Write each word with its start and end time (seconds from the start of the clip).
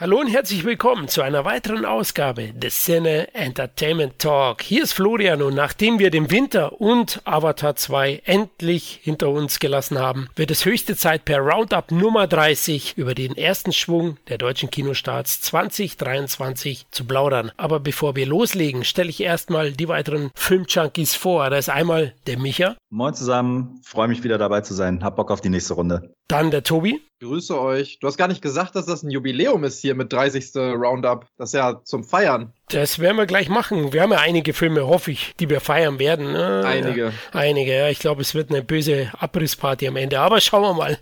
Hallo 0.00 0.18
und 0.18 0.28
herzlich 0.28 0.64
willkommen 0.64 1.08
zu 1.08 1.20
einer 1.20 1.44
weiteren 1.44 1.84
Ausgabe 1.84 2.54
des 2.54 2.84
Cine 2.84 3.34
Entertainment 3.34 4.18
Talk. 4.18 4.62
Hier 4.62 4.84
ist 4.84 4.94
Florian 4.94 5.42
und 5.42 5.54
nachdem 5.54 5.98
wir 5.98 6.10
den 6.10 6.30
Winter 6.30 6.80
und 6.80 7.20
Avatar 7.26 7.76
2 7.76 8.22
endlich 8.24 9.00
hinter 9.02 9.28
uns 9.28 9.58
gelassen 9.58 9.98
haben, 9.98 10.28
wird 10.36 10.50
es 10.50 10.64
höchste 10.64 10.96
Zeit 10.96 11.26
per 11.26 11.40
Roundup 11.40 11.92
Nummer 11.92 12.26
30 12.26 12.96
über 12.96 13.14
den 13.14 13.36
ersten 13.36 13.74
Schwung 13.74 14.16
der 14.30 14.38
deutschen 14.38 14.70
Kinostarts 14.70 15.42
2023 15.42 16.86
zu 16.90 17.04
plaudern. 17.04 17.52
Aber 17.58 17.78
bevor 17.78 18.16
wir 18.16 18.24
loslegen, 18.24 18.84
stelle 18.84 19.10
ich 19.10 19.20
erstmal 19.20 19.72
die 19.72 19.88
weiteren 19.88 20.30
Filmjunkies 20.34 21.14
vor. 21.14 21.50
Da 21.50 21.58
ist 21.58 21.68
einmal 21.68 22.14
der 22.26 22.38
Micha. 22.38 22.74
Moin 22.88 23.12
zusammen, 23.12 23.82
freue 23.84 24.08
mich 24.08 24.24
wieder 24.24 24.38
dabei 24.38 24.62
zu 24.62 24.72
sein. 24.72 25.04
Hab 25.04 25.16
Bock 25.16 25.30
auf 25.30 25.42
die 25.42 25.50
nächste 25.50 25.74
Runde. 25.74 26.14
Dann 26.30 26.52
der 26.52 26.62
Tobi. 26.62 27.00
Grüße 27.20 27.60
euch. 27.60 27.98
Du 27.98 28.06
hast 28.06 28.16
gar 28.16 28.28
nicht 28.28 28.40
gesagt, 28.40 28.76
dass 28.76 28.86
das 28.86 29.02
ein 29.02 29.10
Jubiläum 29.10 29.64
ist 29.64 29.80
hier 29.80 29.96
mit 29.96 30.12
30. 30.12 30.54
Roundup. 30.54 31.26
Das 31.36 31.50
ist 31.50 31.54
ja 31.54 31.82
zum 31.82 32.04
Feiern. 32.04 32.52
Das 32.68 33.00
werden 33.00 33.16
wir 33.16 33.26
gleich 33.26 33.48
machen. 33.48 33.92
Wir 33.92 34.02
haben 34.02 34.12
ja 34.12 34.20
einige 34.20 34.54
Filme, 34.54 34.86
hoffe 34.86 35.10
ich, 35.10 35.34
die 35.40 35.50
wir 35.50 35.60
feiern 35.60 35.98
werden. 35.98 36.32
Ne? 36.32 36.62
Einige. 36.64 37.06
Ja, 37.06 37.12
einige, 37.32 37.74
ja. 37.74 37.88
Ich 37.88 37.98
glaube, 37.98 38.22
es 38.22 38.36
wird 38.36 38.50
eine 38.50 38.62
böse 38.62 39.10
Abrissparty 39.18 39.88
am 39.88 39.96
Ende. 39.96 40.20
Aber 40.20 40.40
schauen 40.40 40.62
wir 40.62 40.72
mal, 40.72 40.98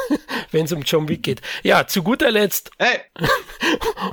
wenn 0.50 0.64
es 0.64 0.72
um 0.72 0.80
John 0.80 1.08
Wick 1.10 1.24
geht. 1.24 1.42
Ja, 1.62 1.86
zu 1.86 2.02
guter 2.02 2.30
Letzt. 2.30 2.70
Hey! 2.78 3.00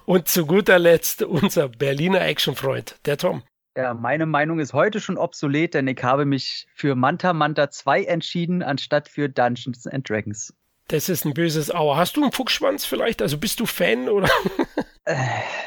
Und 0.05 0.27
zu 0.27 0.45
guter 0.45 0.79
Letzt 0.79 1.23
unser 1.23 1.69
Berliner 1.69 2.21
Actionfreund, 2.21 2.97
der 3.05 3.17
Tom. 3.17 3.41
Ja, 3.77 3.93
meine 3.93 4.25
Meinung 4.25 4.59
ist 4.59 4.73
heute 4.73 4.99
schon 4.99 5.17
obsolet, 5.17 5.75
denn 5.75 5.87
ich 5.87 6.03
habe 6.03 6.25
mich 6.25 6.67
für 6.73 6.95
Manta 6.95 7.31
Manta 7.31 7.69
2 7.69 8.03
entschieden, 8.03 8.63
anstatt 8.63 9.07
für 9.07 9.29
Dungeons 9.29 9.87
and 9.87 10.09
Dragons. 10.09 10.51
Das 10.89 11.09
ist 11.09 11.25
ein 11.25 11.33
böses 11.33 11.73
Auer. 11.73 11.97
Hast 11.97 12.15
du 12.15 12.23
einen 12.23 12.31
Fuchsschwanz 12.31 12.85
vielleicht? 12.85 13.21
Also 13.21 13.37
bist 13.37 13.59
du 13.59 13.65
Fan 13.65 14.09
oder? 14.09 14.29
Äh, 15.03 15.15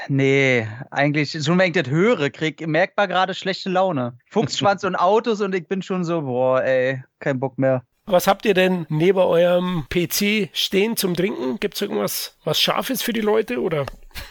nee, 0.08 0.68
eigentlich 0.90 1.32
schon 1.32 1.58
wenn 1.58 1.68
ich 1.68 1.82
das 1.82 1.90
höre, 1.90 2.28
krieg 2.28 2.66
merkbar 2.66 3.08
gerade 3.08 3.32
schlechte 3.32 3.70
Laune. 3.70 4.18
Fuchsschwanz 4.28 4.84
und 4.84 4.96
Autos 4.96 5.40
und 5.40 5.54
ich 5.54 5.66
bin 5.66 5.80
schon 5.80 6.04
so, 6.04 6.20
boah, 6.20 6.62
ey, 6.62 7.02
kein 7.20 7.40
Bock 7.40 7.56
mehr. 7.56 7.82
Was 8.04 8.26
habt 8.26 8.44
ihr 8.44 8.52
denn 8.52 8.84
neben 8.90 9.18
eurem 9.18 9.86
PC 9.88 10.50
stehen 10.52 10.96
zum 10.96 11.14
Trinken? 11.14 11.60
Gibt 11.60 11.76
es 11.76 11.80
irgendwas 11.80 12.36
was 12.44 12.60
Scharfes 12.60 13.00
für 13.00 13.14
die 13.14 13.22
Leute 13.22 13.62
oder? 13.62 13.86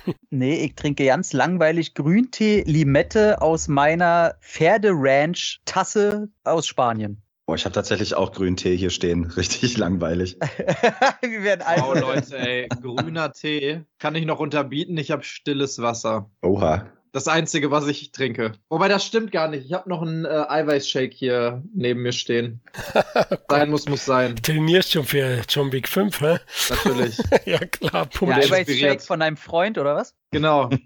nee, 0.30 0.64
ich 0.64 0.76
trinke 0.76 1.06
ganz 1.06 1.34
langweilig 1.34 1.96
Grüntee 1.96 2.64
Limette 2.68 3.42
aus 3.42 3.68
meiner 3.68 4.36
Pferderanch-Tasse 4.42 6.30
aus 6.44 6.68
Spanien. 6.68 7.24
Boah, 7.50 7.56
ich 7.56 7.66
habe 7.66 7.74
tatsächlich 7.74 8.14
auch 8.14 8.32
grünen 8.32 8.58
Tee 8.58 8.78
hier 8.78 8.92
stehen. 8.92 9.26
Richtig 9.36 9.76
langweilig. 9.76 10.38
Wir 11.22 11.44
werden 11.44 11.64
alt. 11.64 11.82
Oh, 11.84 11.96
Leute, 11.96 12.38
ey. 12.38 12.68
Grüner 12.80 13.32
Tee 13.34 13.86
kann 13.98 14.14
ich 14.14 14.28
noch 14.28 14.38
unterbieten. 14.38 14.96
Ich 14.98 15.10
habe 15.10 15.24
stilles 15.24 15.82
Wasser. 15.82 16.30
Oha. 16.44 16.86
Das 17.12 17.28
Einzige, 17.28 17.72
was 17.72 17.88
ich 17.88 18.12
trinke. 18.12 18.52
Wobei, 18.70 18.88
das 18.88 19.04
stimmt 19.04 19.32
gar 19.32 19.48
nicht. 19.48 19.66
Ich 19.66 19.74
habe 19.74 19.90
noch 19.90 20.04
einen 20.04 20.26
äh, 20.26 20.46
Eiweißshake 20.48 21.12
hier 21.12 21.64
neben 21.74 22.04
mir 22.04 22.12
stehen. 22.12 22.62
sein 23.50 23.72
muss, 23.72 23.90
muss 23.90 24.06
sein. 24.06 24.36
Trainierst 24.36 24.92
schon 24.92 25.06
für 25.06 25.42
John 25.50 25.72
Wick 25.72 25.88
5, 25.88 26.22
hä? 26.22 26.38
Natürlich. 26.70 27.18
ja, 27.46 27.58
klar. 27.58 28.08
Ja, 28.22 28.28
Eiweißshake 28.28 29.00
von 29.00 29.22
deinem 29.22 29.38
Freund, 29.38 29.80
oder 29.80 29.96
was? 29.96 30.14
Genau. 30.32 30.70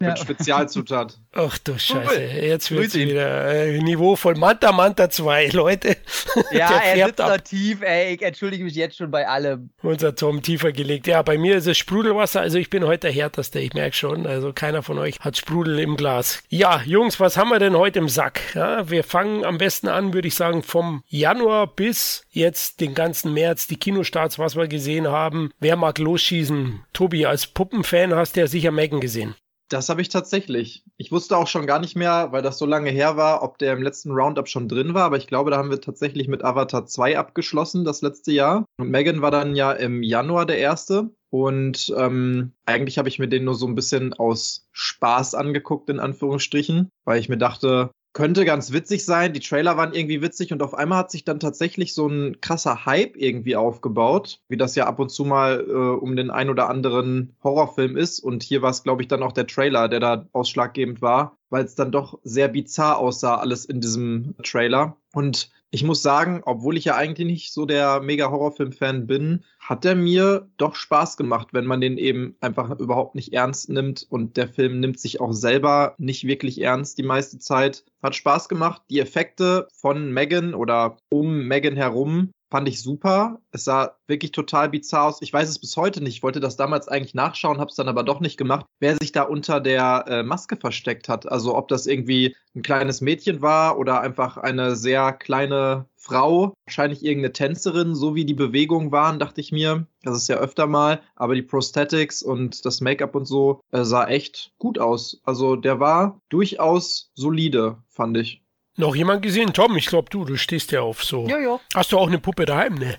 Ja. 0.00 0.10
Mit 0.10 0.18
Spezialzutat. 0.20 1.18
Ach 1.32 1.58
du 1.58 1.76
Scheiße, 1.76 2.22
jetzt 2.22 2.70
wird 2.70 2.86
es 2.86 2.94
wieder 2.94 3.52
äh, 3.52 3.82
Niveau 3.82 4.14
von 4.14 4.38
Manta 4.38 4.70
Manta 4.70 5.10
2, 5.10 5.48
Leute. 5.48 5.96
Ja, 6.52 6.70
er 6.84 7.06
sitzt 7.06 7.20
ab. 7.20 7.28
da 7.30 7.38
tief, 7.38 7.82
ey. 7.82 8.14
Ich 8.14 8.22
entschuldige 8.22 8.62
mich 8.62 8.76
jetzt 8.76 8.96
schon 8.96 9.10
bei 9.10 9.26
allem. 9.26 9.70
Unser 9.82 10.14
Tom 10.14 10.40
tiefer 10.40 10.70
gelegt. 10.70 11.08
Ja, 11.08 11.22
bei 11.22 11.36
mir 11.36 11.56
ist 11.56 11.66
es 11.66 11.78
Sprudelwasser, 11.78 12.40
also 12.40 12.58
ich 12.58 12.70
bin 12.70 12.84
heute 12.84 13.08
der 13.08 13.12
härteste, 13.12 13.58
ich 13.58 13.74
merke 13.74 13.96
schon. 13.96 14.24
Also 14.26 14.52
keiner 14.52 14.84
von 14.84 14.98
euch 14.98 15.18
hat 15.18 15.36
Sprudel 15.36 15.80
im 15.80 15.96
Glas. 15.96 16.44
Ja, 16.48 16.80
Jungs, 16.84 17.18
was 17.18 17.36
haben 17.36 17.48
wir 17.48 17.58
denn 17.58 17.76
heute 17.76 17.98
im 17.98 18.08
Sack? 18.08 18.40
Ja, 18.54 18.88
wir 18.88 19.02
fangen 19.02 19.44
am 19.44 19.58
besten 19.58 19.88
an, 19.88 20.12
würde 20.14 20.28
ich 20.28 20.36
sagen, 20.36 20.62
vom 20.62 21.02
Januar 21.08 21.66
bis 21.66 22.24
jetzt 22.30 22.80
den 22.80 22.94
ganzen 22.94 23.34
März, 23.34 23.66
die 23.66 23.76
Kinostarts, 23.76 24.38
was 24.38 24.54
wir 24.54 24.68
gesehen 24.68 25.08
haben. 25.08 25.50
Wer 25.58 25.74
mag 25.74 25.98
losschießen? 25.98 26.84
Tobi, 26.92 27.26
als 27.26 27.48
Puppenfan 27.48 28.14
hast 28.14 28.36
du 28.36 28.40
ja 28.40 28.46
sicher 28.46 28.70
Megan 28.88 29.00
gesehen. 29.00 29.34
Das 29.70 29.90
habe 29.90 30.00
ich 30.00 30.08
tatsächlich. 30.08 30.82
Ich 30.96 31.12
wusste 31.12 31.36
auch 31.36 31.46
schon 31.46 31.66
gar 31.66 31.78
nicht 31.78 31.94
mehr, 31.94 32.32
weil 32.32 32.40
das 32.40 32.56
so 32.56 32.64
lange 32.64 32.88
her 32.90 33.18
war, 33.18 33.42
ob 33.42 33.58
der 33.58 33.74
im 33.74 33.82
letzten 33.82 34.12
Roundup 34.12 34.48
schon 34.48 34.66
drin 34.66 34.94
war, 34.94 35.04
aber 35.04 35.18
ich 35.18 35.26
glaube, 35.26 35.50
da 35.50 35.58
haben 35.58 35.68
wir 35.68 35.82
tatsächlich 35.82 36.26
mit 36.26 36.42
Avatar 36.42 36.86
2 36.86 37.18
abgeschlossen, 37.18 37.84
das 37.84 38.00
letzte 38.00 38.32
Jahr. 38.32 38.64
Und 38.78 38.88
Megan 38.88 39.20
war 39.20 39.30
dann 39.30 39.54
ja 39.54 39.72
im 39.72 40.02
Januar 40.02 40.46
der 40.46 40.56
erste. 40.58 41.10
Und 41.30 41.92
ähm, 41.98 42.52
eigentlich 42.64 42.96
habe 42.96 43.10
ich 43.10 43.18
mir 43.18 43.28
den 43.28 43.44
nur 43.44 43.54
so 43.54 43.66
ein 43.66 43.74
bisschen 43.74 44.14
aus 44.14 44.66
Spaß 44.72 45.34
angeguckt, 45.34 45.90
in 45.90 46.00
Anführungsstrichen, 46.00 46.88
weil 47.04 47.20
ich 47.20 47.28
mir 47.28 47.36
dachte, 47.36 47.90
könnte 48.12 48.44
ganz 48.44 48.72
witzig 48.72 49.04
sein. 49.04 49.32
Die 49.32 49.40
Trailer 49.40 49.76
waren 49.76 49.92
irgendwie 49.92 50.22
witzig 50.22 50.52
und 50.52 50.62
auf 50.62 50.74
einmal 50.74 50.98
hat 50.98 51.10
sich 51.10 51.24
dann 51.24 51.40
tatsächlich 51.40 51.94
so 51.94 52.06
ein 52.06 52.40
krasser 52.40 52.84
Hype 52.86 53.16
irgendwie 53.16 53.56
aufgebaut, 53.56 54.40
wie 54.48 54.56
das 54.56 54.74
ja 54.74 54.86
ab 54.86 54.98
und 54.98 55.10
zu 55.10 55.24
mal 55.24 55.64
äh, 55.68 55.72
um 55.72 56.16
den 56.16 56.30
ein 56.30 56.50
oder 56.50 56.68
anderen 56.68 57.36
Horrorfilm 57.42 57.96
ist. 57.96 58.20
Und 58.20 58.42
hier 58.42 58.62
war 58.62 58.70
es, 58.70 58.82
glaube 58.82 59.02
ich, 59.02 59.08
dann 59.08 59.22
auch 59.22 59.32
der 59.32 59.46
Trailer, 59.46 59.88
der 59.88 60.00
da 60.00 60.26
ausschlaggebend 60.32 61.02
war, 61.02 61.36
weil 61.50 61.64
es 61.64 61.74
dann 61.74 61.92
doch 61.92 62.18
sehr 62.24 62.48
bizarr 62.48 62.98
aussah, 62.98 63.36
alles 63.36 63.64
in 63.64 63.80
diesem 63.80 64.34
Trailer. 64.42 64.96
Und 65.12 65.50
ich 65.70 65.84
muss 65.84 66.02
sagen, 66.02 66.40
obwohl 66.44 66.78
ich 66.78 66.86
ja 66.86 66.96
eigentlich 66.96 67.26
nicht 67.26 67.52
so 67.52 67.66
der 67.66 68.00
mega 68.00 68.30
Horrorfilm-Fan 68.30 69.06
bin, 69.06 69.44
hat 69.58 69.84
er 69.84 69.94
mir 69.94 70.48
doch 70.56 70.74
Spaß 70.74 71.16
gemacht, 71.16 71.48
wenn 71.52 71.66
man 71.66 71.80
den 71.80 71.98
eben 71.98 72.36
einfach 72.40 72.70
überhaupt 72.78 73.14
nicht 73.14 73.34
ernst 73.34 73.68
nimmt 73.68 74.06
und 74.08 74.36
der 74.36 74.48
Film 74.48 74.80
nimmt 74.80 74.98
sich 74.98 75.20
auch 75.20 75.32
selber 75.32 75.94
nicht 75.98 76.26
wirklich 76.26 76.60
ernst 76.60 76.96
die 76.96 77.02
meiste 77.02 77.38
Zeit. 77.38 77.84
Hat 78.02 78.14
Spaß 78.14 78.48
gemacht. 78.48 78.82
Die 78.88 79.00
Effekte 79.00 79.68
von 79.74 80.12
Megan 80.12 80.54
oder 80.54 80.96
um 81.10 81.46
Megan 81.46 81.76
herum 81.76 82.30
fand 82.50 82.68
ich 82.68 82.82
super. 82.82 83.40
Es 83.50 83.64
sah 83.64 83.96
wirklich 84.06 84.32
total 84.32 84.68
bizarr 84.68 85.04
aus. 85.06 85.22
Ich 85.22 85.32
weiß 85.32 85.48
es 85.48 85.58
bis 85.58 85.76
heute 85.76 86.02
nicht. 86.02 86.16
Ich 86.16 86.22
wollte 86.22 86.40
das 86.40 86.56
damals 86.56 86.88
eigentlich 86.88 87.14
nachschauen, 87.14 87.58
habe 87.58 87.70
es 87.70 87.76
dann 87.76 87.88
aber 87.88 88.02
doch 88.02 88.20
nicht 88.20 88.36
gemacht, 88.36 88.66
wer 88.80 88.96
sich 88.96 89.12
da 89.12 89.22
unter 89.22 89.60
der 89.60 90.04
äh, 90.08 90.22
Maske 90.22 90.56
versteckt 90.56 91.08
hat. 91.08 91.30
Also 91.30 91.56
ob 91.56 91.68
das 91.68 91.86
irgendwie 91.86 92.34
ein 92.54 92.62
kleines 92.62 93.00
Mädchen 93.00 93.42
war 93.42 93.78
oder 93.78 94.00
einfach 94.00 94.36
eine 94.36 94.76
sehr 94.76 95.12
kleine 95.12 95.86
Frau, 95.96 96.54
wahrscheinlich 96.64 97.04
irgendeine 97.04 97.32
Tänzerin, 97.32 97.94
so 97.94 98.14
wie 98.14 98.24
die 98.24 98.34
Bewegungen 98.34 98.92
waren, 98.92 99.18
dachte 99.18 99.40
ich 99.40 99.52
mir. 99.52 99.86
Das 100.02 100.16
ist 100.16 100.28
ja 100.28 100.36
öfter 100.36 100.66
mal, 100.66 101.02
aber 101.16 101.34
die 101.34 101.42
Prosthetics 101.42 102.22
und 102.22 102.64
das 102.64 102.80
Make-up 102.80 103.14
und 103.14 103.26
so 103.26 103.60
äh, 103.72 103.84
sah 103.84 104.06
echt 104.06 104.52
gut 104.58 104.78
aus. 104.78 105.20
Also 105.24 105.56
der 105.56 105.80
war 105.80 106.20
durchaus 106.28 107.10
solide, 107.14 107.78
fand 107.88 108.16
ich. 108.16 108.42
Noch 108.78 108.94
jemand 108.94 109.22
gesehen? 109.22 109.52
Tom, 109.52 109.76
ich 109.76 109.86
glaube 109.86 110.08
du, 110.08 110.24
du 110.24 110.36
stehst 110.36 110.70
ja 110.70 110.82
auf 110.82 111.02
so. 111.02 111.26
Ja, 111.26 111.38
ja. 111.38 111.58
Hast 111.74 111.90
du 111.90 111.98
auch 111.98 112.06
eine 112.06 112.20
Puppe 112.20 112.46
daheim, 112.46 112.76
ne? 112.76 112.96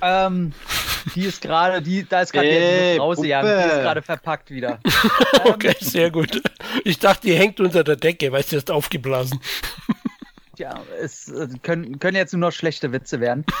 Ähm, 0.00 0.52
die 1.16 1.24
ist 1.24 1.42
gerade, 1.42 1.82
die, 1.82 2.08
da 2.08 2.22
ist 2.22 2.32
gerade 2.32 2.46
hey, 2.46 2.96
rausgegangen, 2.96 3.52
die 3.58 3.68
ist 3.68 3.82
gerade 3.82 4.02
verpackt 4.02 4.52
wieder. 4.52 4.78
okay, 5.44 5.74
sehr 5.80 6.12
gut. 6.12 6.40
Ich 6.84 7.00
dachte, 7.00 7.26
die 7.26 7.34
hängt 7.34 7.58
unter 7.58 7.82
der 7.82 7.96
Decke, 7.96 8.30
weißt 8.30 8.52
du, 8.52 8.56
ist 8.56 8.70
aufgeblasen. 8.70 9.40
ja, 10.56 10.80
es 11.02 11.28
äh, 11.28 11.48
können, 11.62 11.98
können 11.98 12.16
jetzt 12.16 12.32
nur 12.32 12.40
noch 12.40 12.52
schlechte 12.52 12.92
Witze 12.92 13.18
werden. 13.18 13.44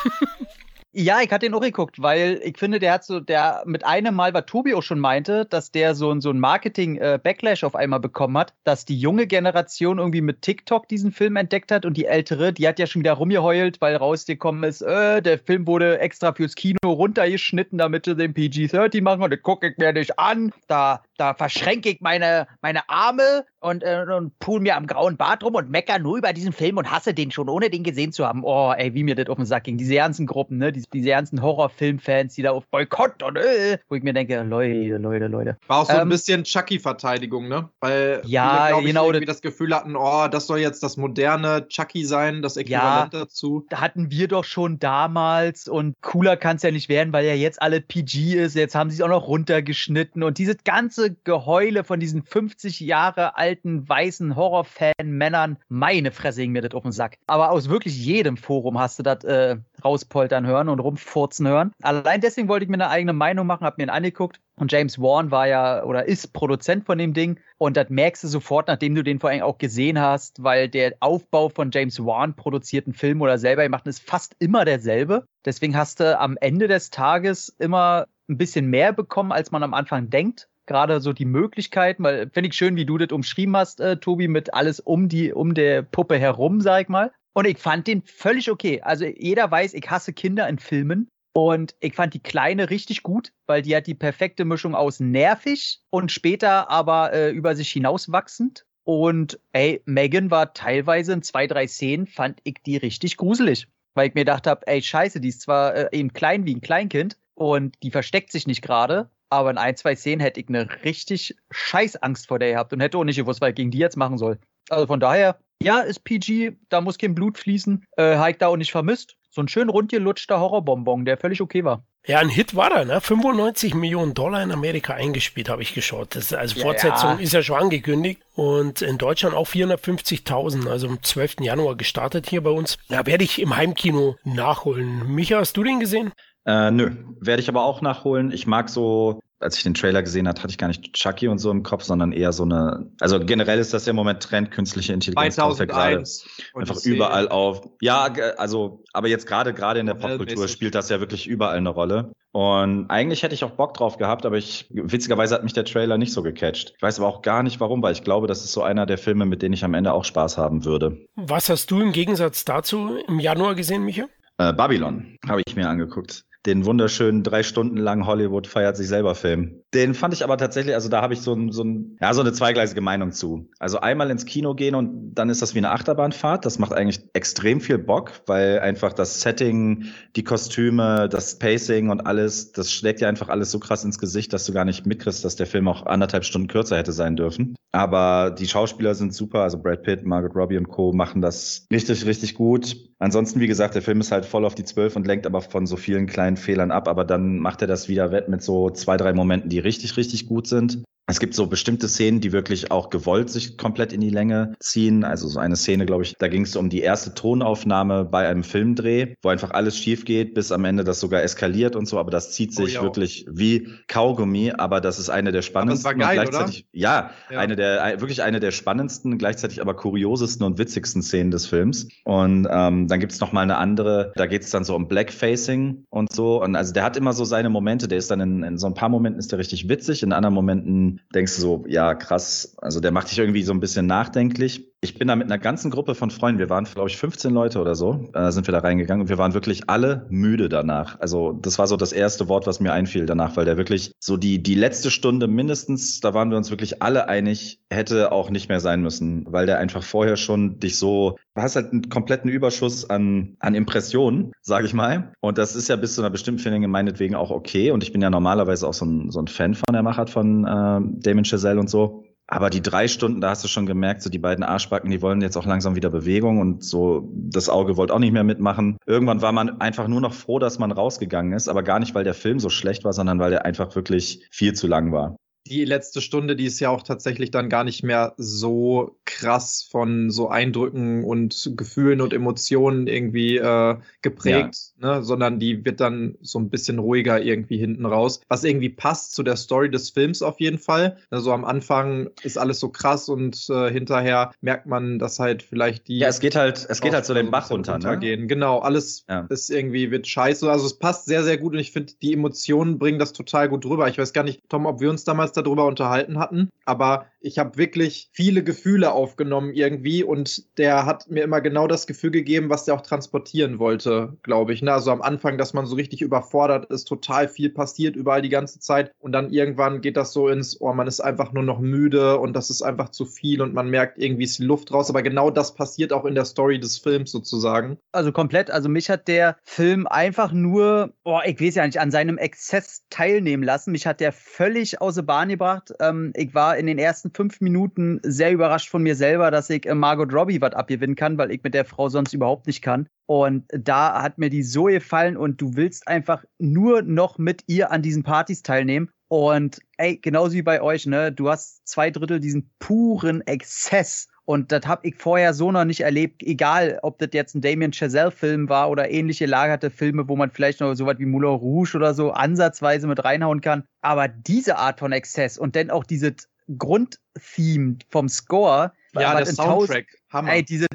Ja, 0.92 1.20
ich 1.20 1.30
hatte 1.30 1.46
ihn 1.46 1.54
auch 1.54 1.60
geguckt, 1.60 2.02
weil 2.02 2.40
ich 2.42 2.58
finde, 2.58 2.80
der 2.80 2.94
hat 2.94 3.04
so, 3.04 3.20
der 3.20 3.62
mit 3.64 3.86
einem 3.86 4.12
Mal, 4.12 4.34
was 4.34 4.46
Tobi 4.46 4.74
auch 4.74 4.82
schon 4.82 4.98
meinte, 4.98 5.46
dass 5.46 5.70
der 5.70 5.94
so, 5.94 6.18
so 6.18 6.30
ein 6.30 6.40
Marketing-Backlash 6.40 7.62
äh, 7.62 7.66
auf 7.66 7.76
einmal 7.76 8.00
bekommen 8.00 8.36
hat, 8.36 8.54
dass 8.64 8.86
die 8.86 8.98
junge 8.98 9.28
Generation 9.28 9.98
irgendwie 9.98 10.20
mit 10.20 10.42
TikTok 10.42 10.88
diesen 10.88 11.12
Film 11.12 11.36
entdeckt 11.36 11.70
hat 11.70 11.86
und 11.86 11.96
die 11.96 12.06
ältere, 12.06 12.52
die 12.52 12.66
hat 12.66 12.80
ja 12.80 12.88
schon 12.88 13.02
wieder 13.02 13.12
rumgeheult, 13.12 13.80
weil 13.80 13.94
rausgekommen 13.94 14.64
ist, 14.64 14.82
äh, 14.82 15.22
der 15.22 15.38
Film 15.38 15.68
wurde 15.68 16.00
extra 16.00 16.32
fürs 16.32 16.56
Kino 16.56 16.78
runtergeschnitten, 16.82 17.78
damit 17.78 18.06
sie 18.06 18.16
den 18.16 18.34
PG-13 18.34 19.00
machen 19.02 19.22
und 19.22 19.32
das 19.32 19.42
gucke 19.42 19.68
ich 19.68 19.78
mir 19.78 19.92
nicht 19.92 20.18
an. 20.18 20.52
Da, 20.66 21.04
da 21.20 21.34
verschränke 21.34 21.90
ich 21.90 22.00
meine, 22.00 22.48
meine 22.62 22.88
Arme 22.88 23.44
und, 23.60 23.82
äh, 23.82 24.04
und 24.16 24.38
pool 24.38 24.60
mir 24.60 24.76
am 24.76 24.86
grauen 24.86 25.16
Bart 25.16 25.44
rum 25.44 25.54
und 25.54 25.70
mecker 25.70 25.98
nur 25.98 26.18
über 26.18 26.32
diesen 26.32 26.52
Film 26.52 26.78
und 26.78 26.90
hasse 26.90 27.14
den 27.14 27.30
schon, 27.30 27.48
ohne 27.48 27.70
den 27.70 27.84
gesehen 27.84 28.12
zu 28.12 28.26
haben. 28.26 28.42
Oh, 28.42 28.72
ey, 28.76 28.94
wie 28.94 29.04
mir 29.04 29.14
das 29.14 29.28
auf 29.28 29.36
den 29.36 29.46
Sack 29.46 29.64
ging. 29.64 29.78
Diese 29.78 29.94
ganzen 29.94 30.26
Gruppen, 30.26 30.58
ne, 30.58 30.72
die 30.72 30.80
diese, 30.80 30.88
diese 30.92 31.08
ganzen 31.10 31.42
Horrorfilmfans, 31.42 32.34
die 32.34 32.42
da 32.42 32.52
auf 32.52 32.66
Boykott 32.68 33.22
und 33.22 33.36
äh, 33.36 33.78
wo 33.88 33.94
ich 33.94 34.02
mir 34.02 34.12
denke, 34.12 34.40
Leute, 34.42 34.96
Leute, 34.96 35.26
Leute. 35.26 35.56
War 35.66 35.80
auch 35.80 35.86
so 35.86 35.92
ähm, 35.92 36.00
ein 36.00 36.08
bisschen 36.08 36.44
Chucky-Verteidigung, 36.44 37.48
ne? 37.48 37.68
Weil 37.80 38.22
ja, 38.24 38.68
viele, 38.70 38.86
genau, 38.86 39.06
irgendwie 39.06 39.26
das 39.26 39.42
Gefühl 39.42 39.74
hatten, 39.74 39.96
oh, 39.96 40.28
das 40.28 40.46
soll 40.46 40.58
jetzt 40.58 40.82
das 40.82 40.96
moderne 40.96 41.68
Chucky 41.68 42.04
sein, 42.04 42.42
das 42.42 42.56
Äquivalent 42.56 43.12
ja, 43.12 43.20
dazu. 43.20 43.66
Da 43.68 43.80
hatten 43.80 44.10
wir 44.10 44.28
doch 44.28 44.44
schon 44.44 44.78
damals 44.78 45.68
und 45.68 45.94
cooler 46.00 46.36
kann 46.36 46.56
es 46.56 46.62
ja 46.62 46.70
nicht 46.70 46.88
werden, 46.88 47.12
weil 47.12 47.26
ja 47.26 47.34
jetzt 47.34 47.60
alle 47.60 47.80
PG 47.80 48.34
ist. 48.34 48.56
Jetzt 48.56 48.74
haben 48.74 48.90
sie 48.90 48.96
es 48.96 49.02
auch 49.02 49.08
noch 49.08 49.26
runtergeschnitten 49.26 50.22
und 50.22 50.38
diese 50.38 50.56
ganze 50.56 51.09
Geheule 51.24 51.84
von 51.84 52.00
diesen 52.00 52.22
50 52.22 52.80
Jahre 52.80 53.36
alten 53.36 53.88
weißen 53.88 54.36
Horrorfan-Männern, 54.36 55.58
meine 55.68 56.12
Fresse 56.12 56.46
mir 56.48 56.62
das 56.62 56.74
auf 56.74 56.82
den 56.82 56.92
Sack. 56.92 57.16
Aber 57.26 57.50
aus 57.50 57.68
wirklich 57.68 58.04
jedem 58.04 58.36
Forum 58.36 58.78
hast 58.78 58.98
du 58.98 59.02
das 59.02 59.24
äh, 59.24 59.56
rauspoltern 59.84 60.46
hören 60.46 60.68
und 60.68 60.80
rumfurzen 60.80 61.46
hören. 61.46 61.72
Allein 61.82 62.20
deswegen 62.20 62.48
wollte 62.48 62.64
ich 62.64 62.70
mir 62.70 62.74
eine 62.76 62.88
eigene 62.88 63.12
Meinung 63.12 63.46
machen, 63.46 63.64
hab 63.64 63.78
mir 63.78 63.84
ihn 63.84 63.90
angeguckt. 63.90 64.40
Und 64.56 64.70
James 64.70 64.98
Warren 65.00 65.30
war 65.30 65.48
ja 65.48 65.84
oder 65.84 66.06
ist 66.06 66.34
Produzent 66.34 66.84
von 66.84 66.98
dem 66.98 67.14
Ding. 67.14 67.40
Und 67.56 67.76
das 67.76 67.88
merkst 67.88 68.24
du 68.24 68.28
sofort, 68.28 68.68
nachdem 68.68 68.94
du 68.94 69.02
den 69.02 69.18
vor 69.18 69.30
allem 69.30 69.42
auch 69.42 69.56
gesehen 69.58 69.98
hast, 69.98 70.42
weil 70.42 70.68
der 70.68 70.94
Aufbau 71.00 71.48
von 71.48 71.70
James 71.70 71.98
Warren 72.04 72.36
produzierten 72.36 72.92
Film 72.92 73.22
oder 73.22 73.38
selber 73.38 73.62
gemacht 73.62 73.86
ist 73.86 74.02
fast 74.02 74.36
immer 74.38 74.66
derselbe. 74.66 75.24
Deswegen 75.46 75.76
hast 75.76 76.00
du 76.00 76.18
am 76.18 76.36
Ende 76.38 76.68
des 76.68 76.90
Tages 76.90 77.54
immer 77.58 78.06
ein 78.28 78.36
bisschen 78.36 78.66
mehr 78.66 78.92
bekommen, 78.92 79.32
als 79.32 79.50
man 79.50 79.62
am 79.62 79.74
Anfang 79.74 80.10
denkt 80.10 80.48
gerade 80.70 81.00
so 81.00 81.12
die 81.12 81.24
Möglichkeiten, 81.24 82.04
weil 82.04 82.30
finde 82.30 82.48
ich 82.48 82.54
schön, 82.54 82.76
wie 82.76 82.86
du 82.86 82.96
das 82.96 83.10
umschrieben 83.10 83.56
hast, 83.56 83.80
äh, 83.80 83.96
Tobi, 83.96 84.28
mit 84.28 84.54
alles 84.54 84.78
um 84.78 85.08
die, 85.08 85.32
um 85.32 85.54
der 85.54 85.82
Puppe 85.82 86.16
herum, 86.16 86.60
sag 86.60 86.82
ich 86.82 86.88
mal. 86.88 87.12
Und 87.32 87.46
ich 87.46 87.58
fand 87.58 87.88
den 87.88 88.02
völlig 88.02 88.50
okay. 88.50 88.80
Also 88.80 89.04
jeder 89.04 89.50
weiß, 89.50 89.74
ich 89.74 89.90
hasse 89.90 90.12
Kinder 90.12 90.48
in 90.48 90.58
Filmen. 90.58 91.08
Und 91.32 91.76
ich 91.80 91.94
fand 91.94 92.14
die 92.14 92.22
Kleine 92.22 92.70
richtig 92.70 93.02
gut, 93.02 93.32
weil 93.46 93.62
die 93.62 93.74
hat 93.76 93.86
die 93.86 93.94
perfekte 93.94 94.44
Mischung 94.44 94.74
aus 94.74 94.98
nervig 94.98 95.80
und 95.90 96.10
später 96.10 96.68
aber 96.70 97.12
äh, 97.12 97.30
über 97.30 97.54
sich 97.54 97.70
hinauswachsend. 97.70 98.64
Und 98.84 99.38
ey, 99.52 99.82
Megan 99.84 100.30
war 100.30 100.54
teilweise 100.54 101.12
in 101.12 101.22
zwei, 101.22 101.46
drei 101.46 101.68
Szenen, 101.68 102.06
fand 102.06 102.40
ich 102.42 102.56
die 102.66 102.76
richtig 102.76 103.16
gruselig. 103.16 103.68
Weil 103.94 104.08
ich 104.08 104.14
mir 104.14 104.22
gedacht 104.22 104.46
habe, 104.46 104.66
ey, 104.66 104.82
scheiße, 104.82 105.20
die 105.20 105.28
ist 105.28 105.42
zwar 105.42 105.74
äh, 105.74 105.88
eben 105.92 106.12
klein 106.12 106.46
wie 106.46 106.54
ein 106.54 106.60
Kleinkind 106.60 107.16
und 107.34 107.76
die 107.82 107.90
versteckt 107.90 108.32
sich 108.32 108.46
nicht 108.46 108.62
gerade, 108.62 109.10
aber 109.30 109.50
in 109.50 109.58
ein, 109.58 109.76
zwei 109.76 109.96
Szenen 109.96 110.20
hätte 110.20 110.40
ich 110.40 110.48
eine 110.48 110.68
richtig 110.84 111.36
Scheißangst 111.50 112.26
vor 112.26 112.38
der 112.38 112.50
gehabt 112.50 112.72
und 112.72 112.80
hätte 112.80 112.98
auch 112.98 113.04
nicht 113.04 113.16
gewusst, 113.16 113.40
was 113.40 113.50
ich 113.50 113.54
gegen 113.54 113.70
die 113.70 113.78
jetzt 113.78 113.96
machen 113.96 114.18
soll. 114.18 114.38
Also 114.68 114.86
von 114.86 115.00
daher, 115.00 115.38
ja, 115.62 115.80
ist 115.80 116.04
PG, 116.04 116.52
da 116.68 116.80
muss 116.80 116.98
kein 116.98 117.14
Blut 117.14 117.38
fließen. 117.38 117.84
Äh, 117.96 118.16
habe 118.16 118.32
ich 118.32 118.38
da 118.38 118.48
auch 118.48 118.56
nicht 118.56 118.72
vermisst. 118.72 119.16
So 119.30 119.40
ein 119.40 119.48
schön 119.48 119.68
rundgelutschter 119.68 120.40
Horrorbonbon, 120.40 121.04
der 121.04 121.16
völlig 121.16 121.40
okay 121.40 121.64
war. 121.64 121.84
Ja, 122.06 122.18
ein 122.18 122.30
Hit 122.30 122.56
war 122.56 122.72
er, 122.72 122.84
ne? 122.86 123.00
95 123.00 123.74
Millionen 123.74 124.14
Dollar 124.14 124.42
in 124.42 124.50
Amerika 124.52 124.94
eingespielt, 124.94 125.50
habe 125.50 125.62
ich 125.62 125.74
geschaut. 125.74 126.16
Das, 126.16 126.32
also 126.32 126.56
ja, 126.56 126.62
Fortsetzung 126.62 127.10
ja. 127.10 127.18
ist 127.18 127.34
ja 127.34 127.42
schon 127.42 127.60
angekündigt 127.60 128.22
und 128.34 128.80
in 128.80 128.96
Deutschland 128.96 129.36
auch 129.36 129.46
450.000, 129.46 130.66
also 130.68 130.88
am 130.88 131.02
12. 131.02 131.36
Januar 131.40 131.76
gestartet 131.76 132.28
hier 132.28 132.42
bei 132.42 132.50
uns. 132.50 132.78
Ja, 132.88 133.04
werde 133.04 133.22
ich 133.22 133.40
im 133.40 133.54
Heimkino 133.54 134.16
nachholen. 134.24 135.14
Micha, 135.14 135.38
hast 135.38 135.56
du 135.58 135.62
den 135.62 135.78
gesehen? 135.78 136.12
Äh, 136.46 136.70
nö, 136.70 136.92
werde 137.20 137.42
ich 137.42 137.48
aber 137.48 137.64
auch 137.64 137.82
nachholen. 137.82 138.32
Ich 138.32 138.46
mag 138.46 138.68
so 138.68 139.20
als 139.40 139.56
ich 139.56 139.62
den 139.62 139.74
Trailer 139.74 140.02
gesehen 140.02 140.28
habe, 140.28 140.38
hatte 140.40 140.50
ich 140.50 140.58
gar 140.58 140.68
nicht 140.68 140.92
Chucky 140.92 141.26
und 141.26 141.38
so 141.38 141.50
im 141.50 141.62
Kopf, 141.62 141.82
sondern 141.82 142.12
eher 142.12 142.32
so 142.32 142.42
eine, 142.42 142.90
also 143.00 143.18
generell 143.18 143.58
ist 143.58 143.72
das 143.72 143.86
ja 143.86 143.90
im 143.90 143.96
Moment 143.96 144.22
Trend, 144.22 144.50
künstliche 144.50 144.92
Intelligenz 144.92 145.34
2001 145.36 146.24
ja 146.54 146.60
einfach 146.60 146.84
überall 146.84 147.28
auf. 147.28 147.62
Ja, 147.80 148.12
also, 148.36 148.84
aber 148.92 149.08
jetzt 149.08 149.26
gerade, 149.26 149.54
gerade 149.54 149.80
in 149.80 149.86
der 149.86 149.94
Popkultur 149.94 150.46
spielt 150.46 150.74
das 150.74 150.90
ja 150.90 151.00
wirklich 151.00 151.26
überall 151.26 151.56
eine 151.56 151.70
Rolle. 151.70 152.12
Und 152.32 152.88
eigentlich 152.90 153.22
hätte 153.22 153.34
ich 153.34 153.42
auch 153.42 153.52
Bock 153.52 153.74
drauf 153.74 153.96
gehabt, 153.96 154.24
aber 154.24 154.36
ich, 154.36 154.66
witzigerweise 154.70 155.34
hat 155.34 155.42
mich 155.42 155.54
der 155.54 155.64
Trailer 155.64 155.98
nicht 155.98 156.12
so 156.12 156.22
gecatcht. 156.22 156.74
Ich 156.76 156.82
weiß 156.82 157.00
aber 157.00 157.08
auch 157.08 157.22
gar 157.22 157.42
nicht 157.42 157.58
warum, 157.58 157.82
weil 157.82 157.92
ich 157.92 158.04
glaube, 158.04 158.28
das 158.28 158.44
ist 158.44 158.52
so 158.52 158.62
einer 158.62 158.86
der 158.86 158.98
Filme, 158.98 159.24
mit 159.24 159.42
denen 159.42 159.54
ich 159.54 159.64
am 159.64 159.74
Ende 159.74 159.92
auch 159.92 160.04
Spaß 160.04 160.38
haben 160.38 160.64
würde. 160.64 161.06
Was 161.16 161.48
hast 161.48 161.70
du 161.70 161.80
im 161.80 161.92
Gegensatz 161.92 162.44
dazu 162.44 162.98
im 163.08 163.18
Januar 163.18 163.56
gesehen, 163.56 163.84
Micha? 163.84 164.04
Äh, 164.38 164.52
Babylon 164.52 165.16
habe 165.26 165.42
ich 165.44 165.56
mir 165.56 165.68
angeguckt 165.68 166.24
den 166.46 166.64
wunderschönen 166.64 167.22
drei 167.22 167.42
Stunden 167.42 167.76
lang 167.76 168.06
Hollywood 168.06 168.46
feiert 168.46 168.76
sich 168.76 168.88
selber 168.88 169.14
Film. 169.14 169.59
Den 169.72 169.94
fand 169.94 170.12
ich 170.14 170.24
aber 170.24 170.36
tatsächlich, 170.36 170.74
also 170.74 170.88
da 170.88 171.00
habe 171.00 171.14
ich 171.14 171.20
so, 171.20 171.32
ein, 171.32 171.52
so, 171.52 171.62
ein, 171.62 171.96
ja, 172.00 172.12
so 172.12 172.22
eine 172.22 172.32
zweigleisige 172.32 172.80
Meinung 172.80 173.12
zu. 173.12 173.48
Also 173.60 173.78
einmal 173.78 174.10
ins 174.10 174.26
Kino 174.26 174.54
gehen 174.54 174.74
und 174.74 175.14
dann 175.14 175.30
ist 175.30 175.42
das 175.42 175.54
wie 175.54 175.58
eine 175.58 175.70
Achterbahnfahrt. 175.70 176.44
Das 176.44 176.58
macht 176.58 176.72
eigentlich 176.72 177.00
extrem 177.12 177.60
viel 177.60 177.78
Bock, 177.78 178.12
weil 178.26 178.58
einfach 178.58 178.92
das 178.92 179.20
Setting, 179.20 179.84
die 180.16 180.24
Kostüme, 180.24 181.08
das 181.08 181.38
Pacing 181.38 181.90
und 181.90 182.00
alles, 182.00 182.50
das 182.50 182.72
schlägt 182.72 183.00
ja 183.00 183.08
einfach 183.08 183.28
alles 183.28 183.52
so 183.52 183.60
krass 183.60 183.84
ins 183.84 183.98
Gesicht, 183.98 184.32
dass 184.32 184.44
du 184.44 184.52
gar 184.52 184.64
nicht 184.64 184.86
mitkriegst, 184.86 185.24
dass 185.24 185.36
der 185.36 185.46
Film 185.46 185.68
auch 185.68 185.86
anderthalb 185.86 186.24
Stunden 186.24 186.48
kürzer 186.48 186.76
hätte 186.76 186.92
sein 186.92 187.14
dürfen. 187.14 187.54
Aber 187.72 188.34
die 188.36 188.48
Schauspieler 188.48 188.96
sind 188.96 189.14
super, 189.14 189.42
also 189.42 189.62
Brad 189.62 189.84
Pitt, 189.84 190.04
Margaret 190.04 190.34
Robbie 190.34 190.58
und 190.58 190.68
Co. 190.68 190.92
machen 190.92 191.22
das 191.22 191.66
richtig, 191.72 192.04
richtig 192.04 192.34
gut. 192.34 192.76
Ansonsten, 192.98 193.40
wie 193.40 193.46
gesagt, 193.46 193.74
der 193.74 193.82
Film 193.82 194.00
ist 194.00 194.12
halt 194.12 194.26
voll 194.26 194.44
auf 194.44 194.54
die 194.54 194.64
Zwölf 194.64 194.96
und 194.96 195.06
lenkt 195.06 195.26
aber 195.26 195.40
von 195.40 195.66
so 195.66 195.76
vielen 195.76 196.06
kleinen 196.06 196.36
Fehlern 196.36 196.70
ab, 196.70 196.88
aber 196.88 197.04
dann 197.04 197.38
macht 197.38 197.62
er 197.62 197.68
das 197.68 197.88
wieder 197.88 198.10
wett 198.10 198.28
mit 198.28 198.42
so 198.42 198.70
zwei, 198.70 198.96
drei 198.96 199.12
Momenten, 199.12 199.48
die 199.48 199.59
richtig, 199.60 199.96
richtig 199.96 200.26
gut 200.26 200.46
sind. 200.46 200.82
Es 201.10 201.18
gibt 201.18 201.34
so 201.34 201.48
bestimmte 201.48 201.88
Szenen, 201.88 202.20
die 202.20 202.30
wirklich 202.30 202.70
auch 202.70 202.88
gewollt 202.88 203.30
sich 203.30 203.58
komplett 203.58 203.92
in 203.92 204.00
die 204.00 204.10
Länge 204.10 204.54
ziehen. 204.60 205.02
Also 205.02 205.26
so 205.26 205.40
eine 205.40 205.56
Szene, 205.56 205.84
glaube 205.84 206.04
ich, 206.04 206.14
da 206.16 206.28
ging 206.28 206.42
es 206.42 206.54
um 206.54 206.70
die 206.70 206.80
erste 206.80 207.14
Tonaufnahme 207.14 208.04
bei 208.04 208.28
einem 208.28 208.44
Filmdreh, 208.44 209.16
wo 209.20 209.28
einfach 209.28 209.50
alles 209.50 209.76
schief 209.76 210.04
geht, 210.04 210.34
bis 210.34 210.52
am 210.52 210.64
Ende 210.64 210.84
das 210.84 211.00
sogar 211.00 211.22
eskaliert 211.22 211.74
und 211.74 211.86
so. 211.86 211.98
Aber 211.98 212.12
das 212.12 212.30
zieht 212.30 212.54
sich 212.54 212.78
oh, 212.78 212.82
wirklich 212.82 213.26
wie 213.28 213.68
Kaugummi. 213.88 214.52
Aber 214.56 214.80
das 214.80 215.00
ist 215.00 215.10
eine 215.10 215.32
der 215.32 215.42
spannendsten. 215.42 215.98
Geil, 215.98 216.14
gleichzeitig, 216.14 216.66
oder? 216.70 216.80
Ja, 216.80 217.10
ja, 217.28 217.38
eine 217.40 217.56
der 217.56 218.00
wirklich 218.00 218.22
eine 218.22 218.38
der 218.38 218.52
spannendsten, 218.52 219.18
gleichzeitig 219.18 219.60
aber 219.60 219.74
kuriosesten 219.74 220.46
und 220.46 220.58
witzigsten 220.58 221.02
Szenen 221.02 221.32
des 221.32 221.46
Films. 221.46 221.88
Und 222.04 222.46
ähm, 222.48 222.86
dann 222.86 223.00
gibt 223.00 223.10
es 223.10 223.20
noch 223.20 223.32
mal 223.32 223.42
eine 223.42 223.56
andere. 223.56 224.12
Da 224.14 224.26
geht 224.26 224.42
es 224.42 224.50
dann 224.50 224.62
so 224.62 224.76
um 224.76 224.86
Blackfacing 224.86 225.86
und 225.90 226.12
so. 226.12 226.40
Und 226.40 226.54
also 226.54 226.72
der 226.72 226.84
hat 226.84 226.96
immer 226.96 227.12
so 227.14 227.24
seine 227.24 227.50
Momente. 227.50 227.88
Der 227.88 227.98
ist 227.98 228.12
dann 228.12 228.20
in, 228.20 228.42
in 228.44 228.58
so 228.58 228.68
ein 228.68 228.74
paar 228.74 228.88
Momenten 228.88 229.18
ist 229.18 229.32
der 229.32 229.40
richtig 229.40 229.68
witzig, 229.68 230.04
in 230.04 230.12
anderen 230.12 230.34
Momenten 230.34 230.99
denkst 231.14 231.36
du 231.36 231.40
so, 231.40 231.64
ja, 231.68 231.94
krass, 231.94 232.56
also 232.58 232.80
der 232.80 232.92
macht 232.92 233.10
dich 233.10 233.18
irgendwie 233.18 233.42
so 233.42 233.52
ein 233.52 233.60
bisschen 233.60 233.86
nachdenklich 233.86 234.69
ich 234.82 234.98
bin 234.98 235.08
da 235.08 235.16
mit 235.16 235.26
einer 235.26 235.38
ganzen 235.38 235.70
Gruppe 235.70 235.94
von 235.94 236.10
Freunden, 236.10 236.38
wir 236.38 236.48
waren, 236.48 236.64
glaube 236.64 236.88
ich, 236.88 236.96
15 236.96 237.34
Leute 237.34 237.60
oder 237.60 237.74
so, 237.74 238.08
äh, 238.14 238.30
sind 238.30 238.48
wir 238.48 238.52
da 238.52 238.60
reingegangen 238.60 239.02
und 239.02 239.08
wir 239.10 239.18
waren 239.18 239.34
wirklich 239.34 239.68
alle 239.68 240.06
müde 240.08 240.48
danach. 240.48 240.98
Also 241.00 241.32
das 241.32 241.58
war 241.58 241.66
so 241.66 241.76
das 241.76 241.92
erste 241.92 242.28
Wort, 242.28 242.46
was 242.46 242.60
mir 242.60 242.72
einfiel 242.72 243.04
danach, 243.04 243.36
weil 243.36 243.44
der 243.44 243.58
wirklich 243.58 243.92
so 244.00 244.16
die, 244.16 244.42
die 244.42 244.54
letzte 244.54 244.90
Stunde 244.90 245.28
mindestens, 245.28 246.00
da 246.00 246.14
waren 246.14 246.30
wir 246.30 246.38
uns 246.38 246.48
wirklich 246.48 246.82
alle 246.82 247.08
einig, 247.08 247.60
hätte 247.68 248.10
auch 248.10 248.30
nicht 248.30 248.48
mehr 248.48 248.60
sein 248.60 248.80
müssen, 248.80 249.26
weil 249.28 249.44
der 249.44 249.58
einfach 249.58 249.82
vorher 249.82 250.16
schon 250.16 250.60
dich 250.60 250.78
so, 250.78 251.18
du 251.34 251.42
hast 251.42 251.56
halt 251.56 251.72
einen 251.72 251.90
kompletten 251.90 252.30
Überschuss 252.30 252.88
an, 252.88 253.36
an 253.38 253.54
Impressionen, 253.54 254.32
sage 254.40 254.64
ich 254.64 254.72
mal. 254.72 255.12
Und 255.20 255.36
das 255.36 255.56
ist 255.56 255.68
ja 255.68 255.76
bis 255.76 255.94
zu 255.94 256.00
einer 256.00 256.10
bestimmten 256.10 256.48
Menge 256.48 256.68
meinetwegen 256.68 257.16
auch 257.16 257.30
okay. 257.30 257.70
Und 257.70 257.82
ich 257.82 257.92
bin 257.92 258.00
ja 258.00 258.08
normalerweise 258.08 258.66
auch 258.66 258.74
so 258.74 258.86
ein, 258.86 259.10
so 259.10 259.20
ein 259.20 259.28
Fan 259.28 259.54
von 259.54 259.74
der 259.74 259.82
Machart 259.82 260.08
von 260.08 260.44
äh, 260.44 260.80
Damon 261.02 261.24
Chazelle 261.24 261.60
und 261.60 261.68
so. 261.68 262.02
Aber 262.32 262.48
die 262.48 262.62
drei 262.62 262.86
Stunden, 262.86 263.20
da 263.20 263.30
hast 263.30 263.42
du 263.42 263.48
schon 263.48 263.66
gemerkt, 263.66 264.02
so 264.02 264.08
die 264.08 264.20
beiden 264.20 264.44
Arschbacken, 264.44 264.88
die 264.88 265.02
wollen 265.02 265.20
jetzt 265.20 265.36
auch 265.36 265.46
langsam 265.46 265.74
wieder 265.74 265.90
Bewegung 265.90 266.38
und 266.38 266.62
so 266.62 267.10
das 267.12 267.48
Auge 267.48 267.76
wollte 267.76 267.92
auch 267.92 267.98
nicht 267.98 268.12
mehr 268.12 268.22
mitmachen. 268.22 268.78
Irgendwann 268.86 269.20
war 269.20 269.32
man 269.32 269.60
einfach 269.60 269.88
nur 269.88 270.00
noch 270.00 270.14
froh, 270.14 270.38
dass 270.38 270.60
man 270.60 270.70
rausgegangen 270.70 271.32
ist, 271.32 271.48
aber 271.48 271.64
gar 271.64 271.80
nicht, 271.80 271.92
weil 271.96 272.04
der 272.04 272.14
Film 272.14 272.38
so 272.38 272.48
schlecht 272.48 272.84
war, 272.84 272.92
sondern 272.92 273.18
weil 273.18 273.32
der 273.32 273.44
einfach 273.44 273.74
wirklich 273.74 274.24
viel 274.30 274.52
zu 274.52 274.68
lang 274.68 274.92
war 274.92 275.16
die 275.46 275.64
letzte 275.64 276.00
Stunde, 276.00 276.36
die 276.36 276.44
ist 276.44 276.60
ja 276.60 276.70
auch 276.70 276.82
tatsächlich 276.82 277.30
dann 277.30 277.48
gar 277.48 277.64
nicht 277.64 277.82
mehr 277.82 278.14
so 278.16 278.98
krass 279.04 279.66
von 279.68 280.10
so 280.10 280.28
Eindrücken 280.28 281.02
und 281.02 281.52
Gefühlen 281.56 282.00
und 282.00 282.12
Emotionen 282.12 282.86
irgendwie 282.86 283.38
äh, 283.38 283.76
geprägt, 284.02 284.72
ja. 284.80 284.96
ne? 284.96 285.02
sondern 285.02 285.38
die 285.38 285.64
wird 285.64 285.80
dann 285.80 286.16
so 286.20 286.38
ein 286.38 286.50
bisschen 286.50 286.78
ruhiger 286.78 287.20
irgendwie 287.22 287.56
hinten 287.56 287.86
raus, 287.86 288.20
was 288.28 288.44
irgendwie 288.44 288.68
passt 288.68 289.14
zu 289.14 289.22
der 289.22 289.36
Story 289.36 289.70
des 289.70 289.90
Films 289.90 290.22
auf 290.22 290.40
jeden 290.40 290.58
Fall. 290.58 290.98
Also 291.10 291.32
am 291.32 291.44
Anfang 291.44 292.10
ist 292.22 292.38
alles 292.38 292.60
so 292.60 292.68
krass 292.68 293.08
und 293.08 293.48
äh, 293.50 293.70
hinterher 293.70 294.32
merkt 294.42 294.66
man, 294.66 294.98
dass 294.98 295.18
halt 295.18 295.42
vielleicht 295.42 295.88
die 295.88 295.98
ja 295.98 296.08
es 296.08 296.20
geht 296.20 296.36
halt 296.36 296.66
es 296.68 296.80
geht 296.80 296.92
halt 296.92 297.06
so 297.06 297.14
den 297.14 297.30
Bach 297.30 297.50
runter, 297.50 297.78
ne? 297.78 297.98
Genau, 297.98 298.58
alles 298.58 299.04
ja. 299.08 299.26
ist 299.30 299.50
irgendwie 299.50 299.90
wird 299.90 300.06
scheiße. 300.06 300.50
Also 300.50 300.66
es 300.66 300.78
passt 300.78 301.06
sehr 301.06 301.24
sehr 301.24 301.38
gut 301.38 301.54
und 301.54 301.58
ich 301.58 301.72
finde 301.72 301.94
die 302.00 302.12
Emotionen 302.12 302.78
bringen 302.78 302.98
das 302.98 303.12
total 303.12 303.48
gut 303.48 303.64
rüber. 303.64 303.88
Ich 303.88 303.98
weiß 303.98 304.12
gar 304.12 304.22
nicht, 304.22 304.42
Tom, 304.48 304.66
ob 304.66 304.80
wir 304.80 304.90
uns 304.90 305.04
damals 305.04 305.29
damals 305.30 305.32
darüber 305.32 305.66
unterhalten 305.66 306.18
hatten, 306.18 306.50
aber 306.64 307.06
ich 307.20 307.38
habe 307.38 307.58
wirklich 307.58 308.08
viele 308.12 308.42
Gefühle 308.42 308.92
aufgenommen 308.92 309.52
irgendwie 309.52 310.02
und 310.02 310.58
der 310.58 310.86
hat 310.86 311.10
mir 311.10 311.22
immer 311.22 311.40
genau 311.40 311.66
das 311.66 311.86
Gefühl 311.86 312.10
gegeben, 312.10 312.50
was 312.50 312.64
der 312.64 312.74
auch 312.74 312.80
transportieren 312.80 313.58
wollte, 313.58 314.16
glaube 314.22 314.52
ich. 314.52 314.62
Ne? 314.62 314.72
Also 314.72 314.90
am 314.90 315.02
Anfang, 315.02 315.38
dass 315.38 315.52
man 315.52 315.66
so 315.66 315.76
richtig 315.76 316.00
überfordert 316.00 316.70
ist, 316.70 316.84
total 316.84 317.28
viel 317.28 317.50
passiert 317.50 317.96
überall 317.96 318.22
die 318.22 318.28
ganze 318.28 318.58
Zeit 318.58 318.92
und 318.98 319.12
dann 319.12 319.30
irgendwann 319.30 319.80
geht 319.80 319.96
das 319.96 320.12
so 320.12 320.28
ins, 320.28 320.60
oh, 320.60 320.72
man 320.72 320.86
ist 320.86 321.00
einfach 321.00 321.32
nur 321.32 321.42
noch 321.42 321.60
müde 321.60 322.18
und 322.18 322.34
das 322.34 322.50
ist 322.50 322.62
einfach 322.62 322.88
zu 322.90 323.04
viel 323.04 323.42
und 323.42 323.54
man 323.54 323.68
merkt 323.68 323.98
irgendwie 323.98 324.24
ist 324.24 324.38
die 324.38 324.44
Luft 324.44 324.72
raus, 324.72 324.88
aber 324.90 325.02
genau 325.02 325.30
das 325.30 325.54
passiert 325.54 325.92
auch 325.92 326.04
in 326.04 326.14
der 326.14 326.24
Story 326.24 326.58
des 326.58 326.78
Films 326.78 327.10
sozusagen. 327.10 327.78
Also 327.92 328.12
komplett, 328.12 328.50
also 328.50 328.68
mich 328.68 328.88
hat 328.88 329.08
der 329.08 329.36
Film 329.42 329.86
einfach 329.86 330.32
nur, 330.32 330.94
oh, 331.04 331.20
ich 331.24 331.40
weiß 331.40 331.56
ja 331.56 331.66
nicht, 331.66 331.80
an 331.80 331.90
seinem 331.90 332.18
Exzess 332.18 332.84
teilnehmen 332.90 333.42
lassen. 333.42 333.72
Mich 333.72 333.86
hat 333.86 334.00
der 334.00 334.12
völlig 334.12 334.80
aus 334.80 334.94
der 334.94 335.02
Bahn 335.02 335.28
gebracht. 335.28 335.72
Ähm, 335.80 336.12
ich 336.14 336.34
war 336.34 336.56
in 336.56 336.66
den 336.66 336.78
ersten 336.78 337.09
fünf 337.14 337.40
Minuten 337.40 338.00
sehr 338.02 338.32
überrascht 338.32 338.68
von 338.70 338.82
mir 338.82 338.94
selber, 338.94 339.30
dass 339.30 339.50
ich 339.50 339.66
äh, 339.66 339.74
Margot 339.74 340.12
Robbie 340.12 340.40
was 340.40 340.54
abgewinnen 340.54 340.96
kann, 340.96 341.18
weil 341.18 341.30
ich 341.30 341.42
mit 341.42 341.54
der 341.54 341.64
Frau 341.64 341.88
sonst 341.88 342.12
überhaupt 342.12 342.46
nicht 342.46 342.62
kann. 342.62 342.88
Und 343.06 343.44
da 343.50 344.02
hat 344.02 344.18
mir 344.18 344.30
die 344.30 344.42
so 344.42 344.64
gefallen 344.64 345.16
und 345.16 345.40
du 345.40 345.56
willst 345.56 345.88
einfach 345.88 346.24
nur 346.38 346.82
noch 346.82 347.18
mit 347.18 347.42
ihr 347.46 347.70
an 347.72 347.82
diesen 347.82 348.02
Partys 348.02 348.42
teilnehmen. 348.42 348.90
Und 349.08 349.58
ey, 349.76 349.96
genauso 349.96 350.34
wie 350.34 350.42
bei 350.42 350.62
euch, 350.62 350.86
ne? 350.86 351.10
Du 351.10 351.28
hast 351.28 351.66
zwei 351.66 351.90
Drittel 351.90 352.20
diesen 352.20 352.52
puren 352.60 353.20
Exzess. 353.26 354.06
Und 354.24 354.52
das 354.52 354.64
habe 354.64 354.86
ich 354.86 354.94
vorher 354.94 355.34
so 355.34 355.50
noch 355.50 355.64
nicht 355.64 355.80
erlebt, 355.80 356.22
egal 356.22 356.78
ob 356.84 357.00
das 357.00 357.08
jetzt 357.12 357.34
ein 357.34 357.40
Damien 357.40 357.72
Chazelle-Film 357.72 358.48
war 358.48 358.70
oder 358.70 358.88
ähnliche 358.88 359.26
lagerte 359.26 359.70
Filme, 359.70 360.06
wo 360.08 360.14
man 360.14 360.30
vielleicht 360.30 360.60
noch 360.60 360.72
so 360.74 360.86
was 360.86 361.00
wie 361.00 361.06
Moulin 361.06 361.30
Rouge 361.30 361.74
oder 361.74 361.94
so 361.94 362.12
ansatzweise 362.12 362.86
mit 362.86 363.02
reinhauen 363.02 363.40
kann. 363.40 363.64
Aber 363.80 364.06
diese 364.06 364.56
Art 364.58 364.78
von 364.78 364.92
Exzess 364.92 365.36
und 365.36 365.56
dann 365.56 365.70
auch 365.70 365.82
dieses 365.82 366.29
Grundtheme 366.58 367.78
vom 367.88 368.08
Score. 368.08 368.72
Ja, 368.94 369.14
der 369.14 369.26
Soundtrack. 369.26 369.86
Hammer. 370.10 370.32
Ey, 370.32 370.44
diese 370.44 370.66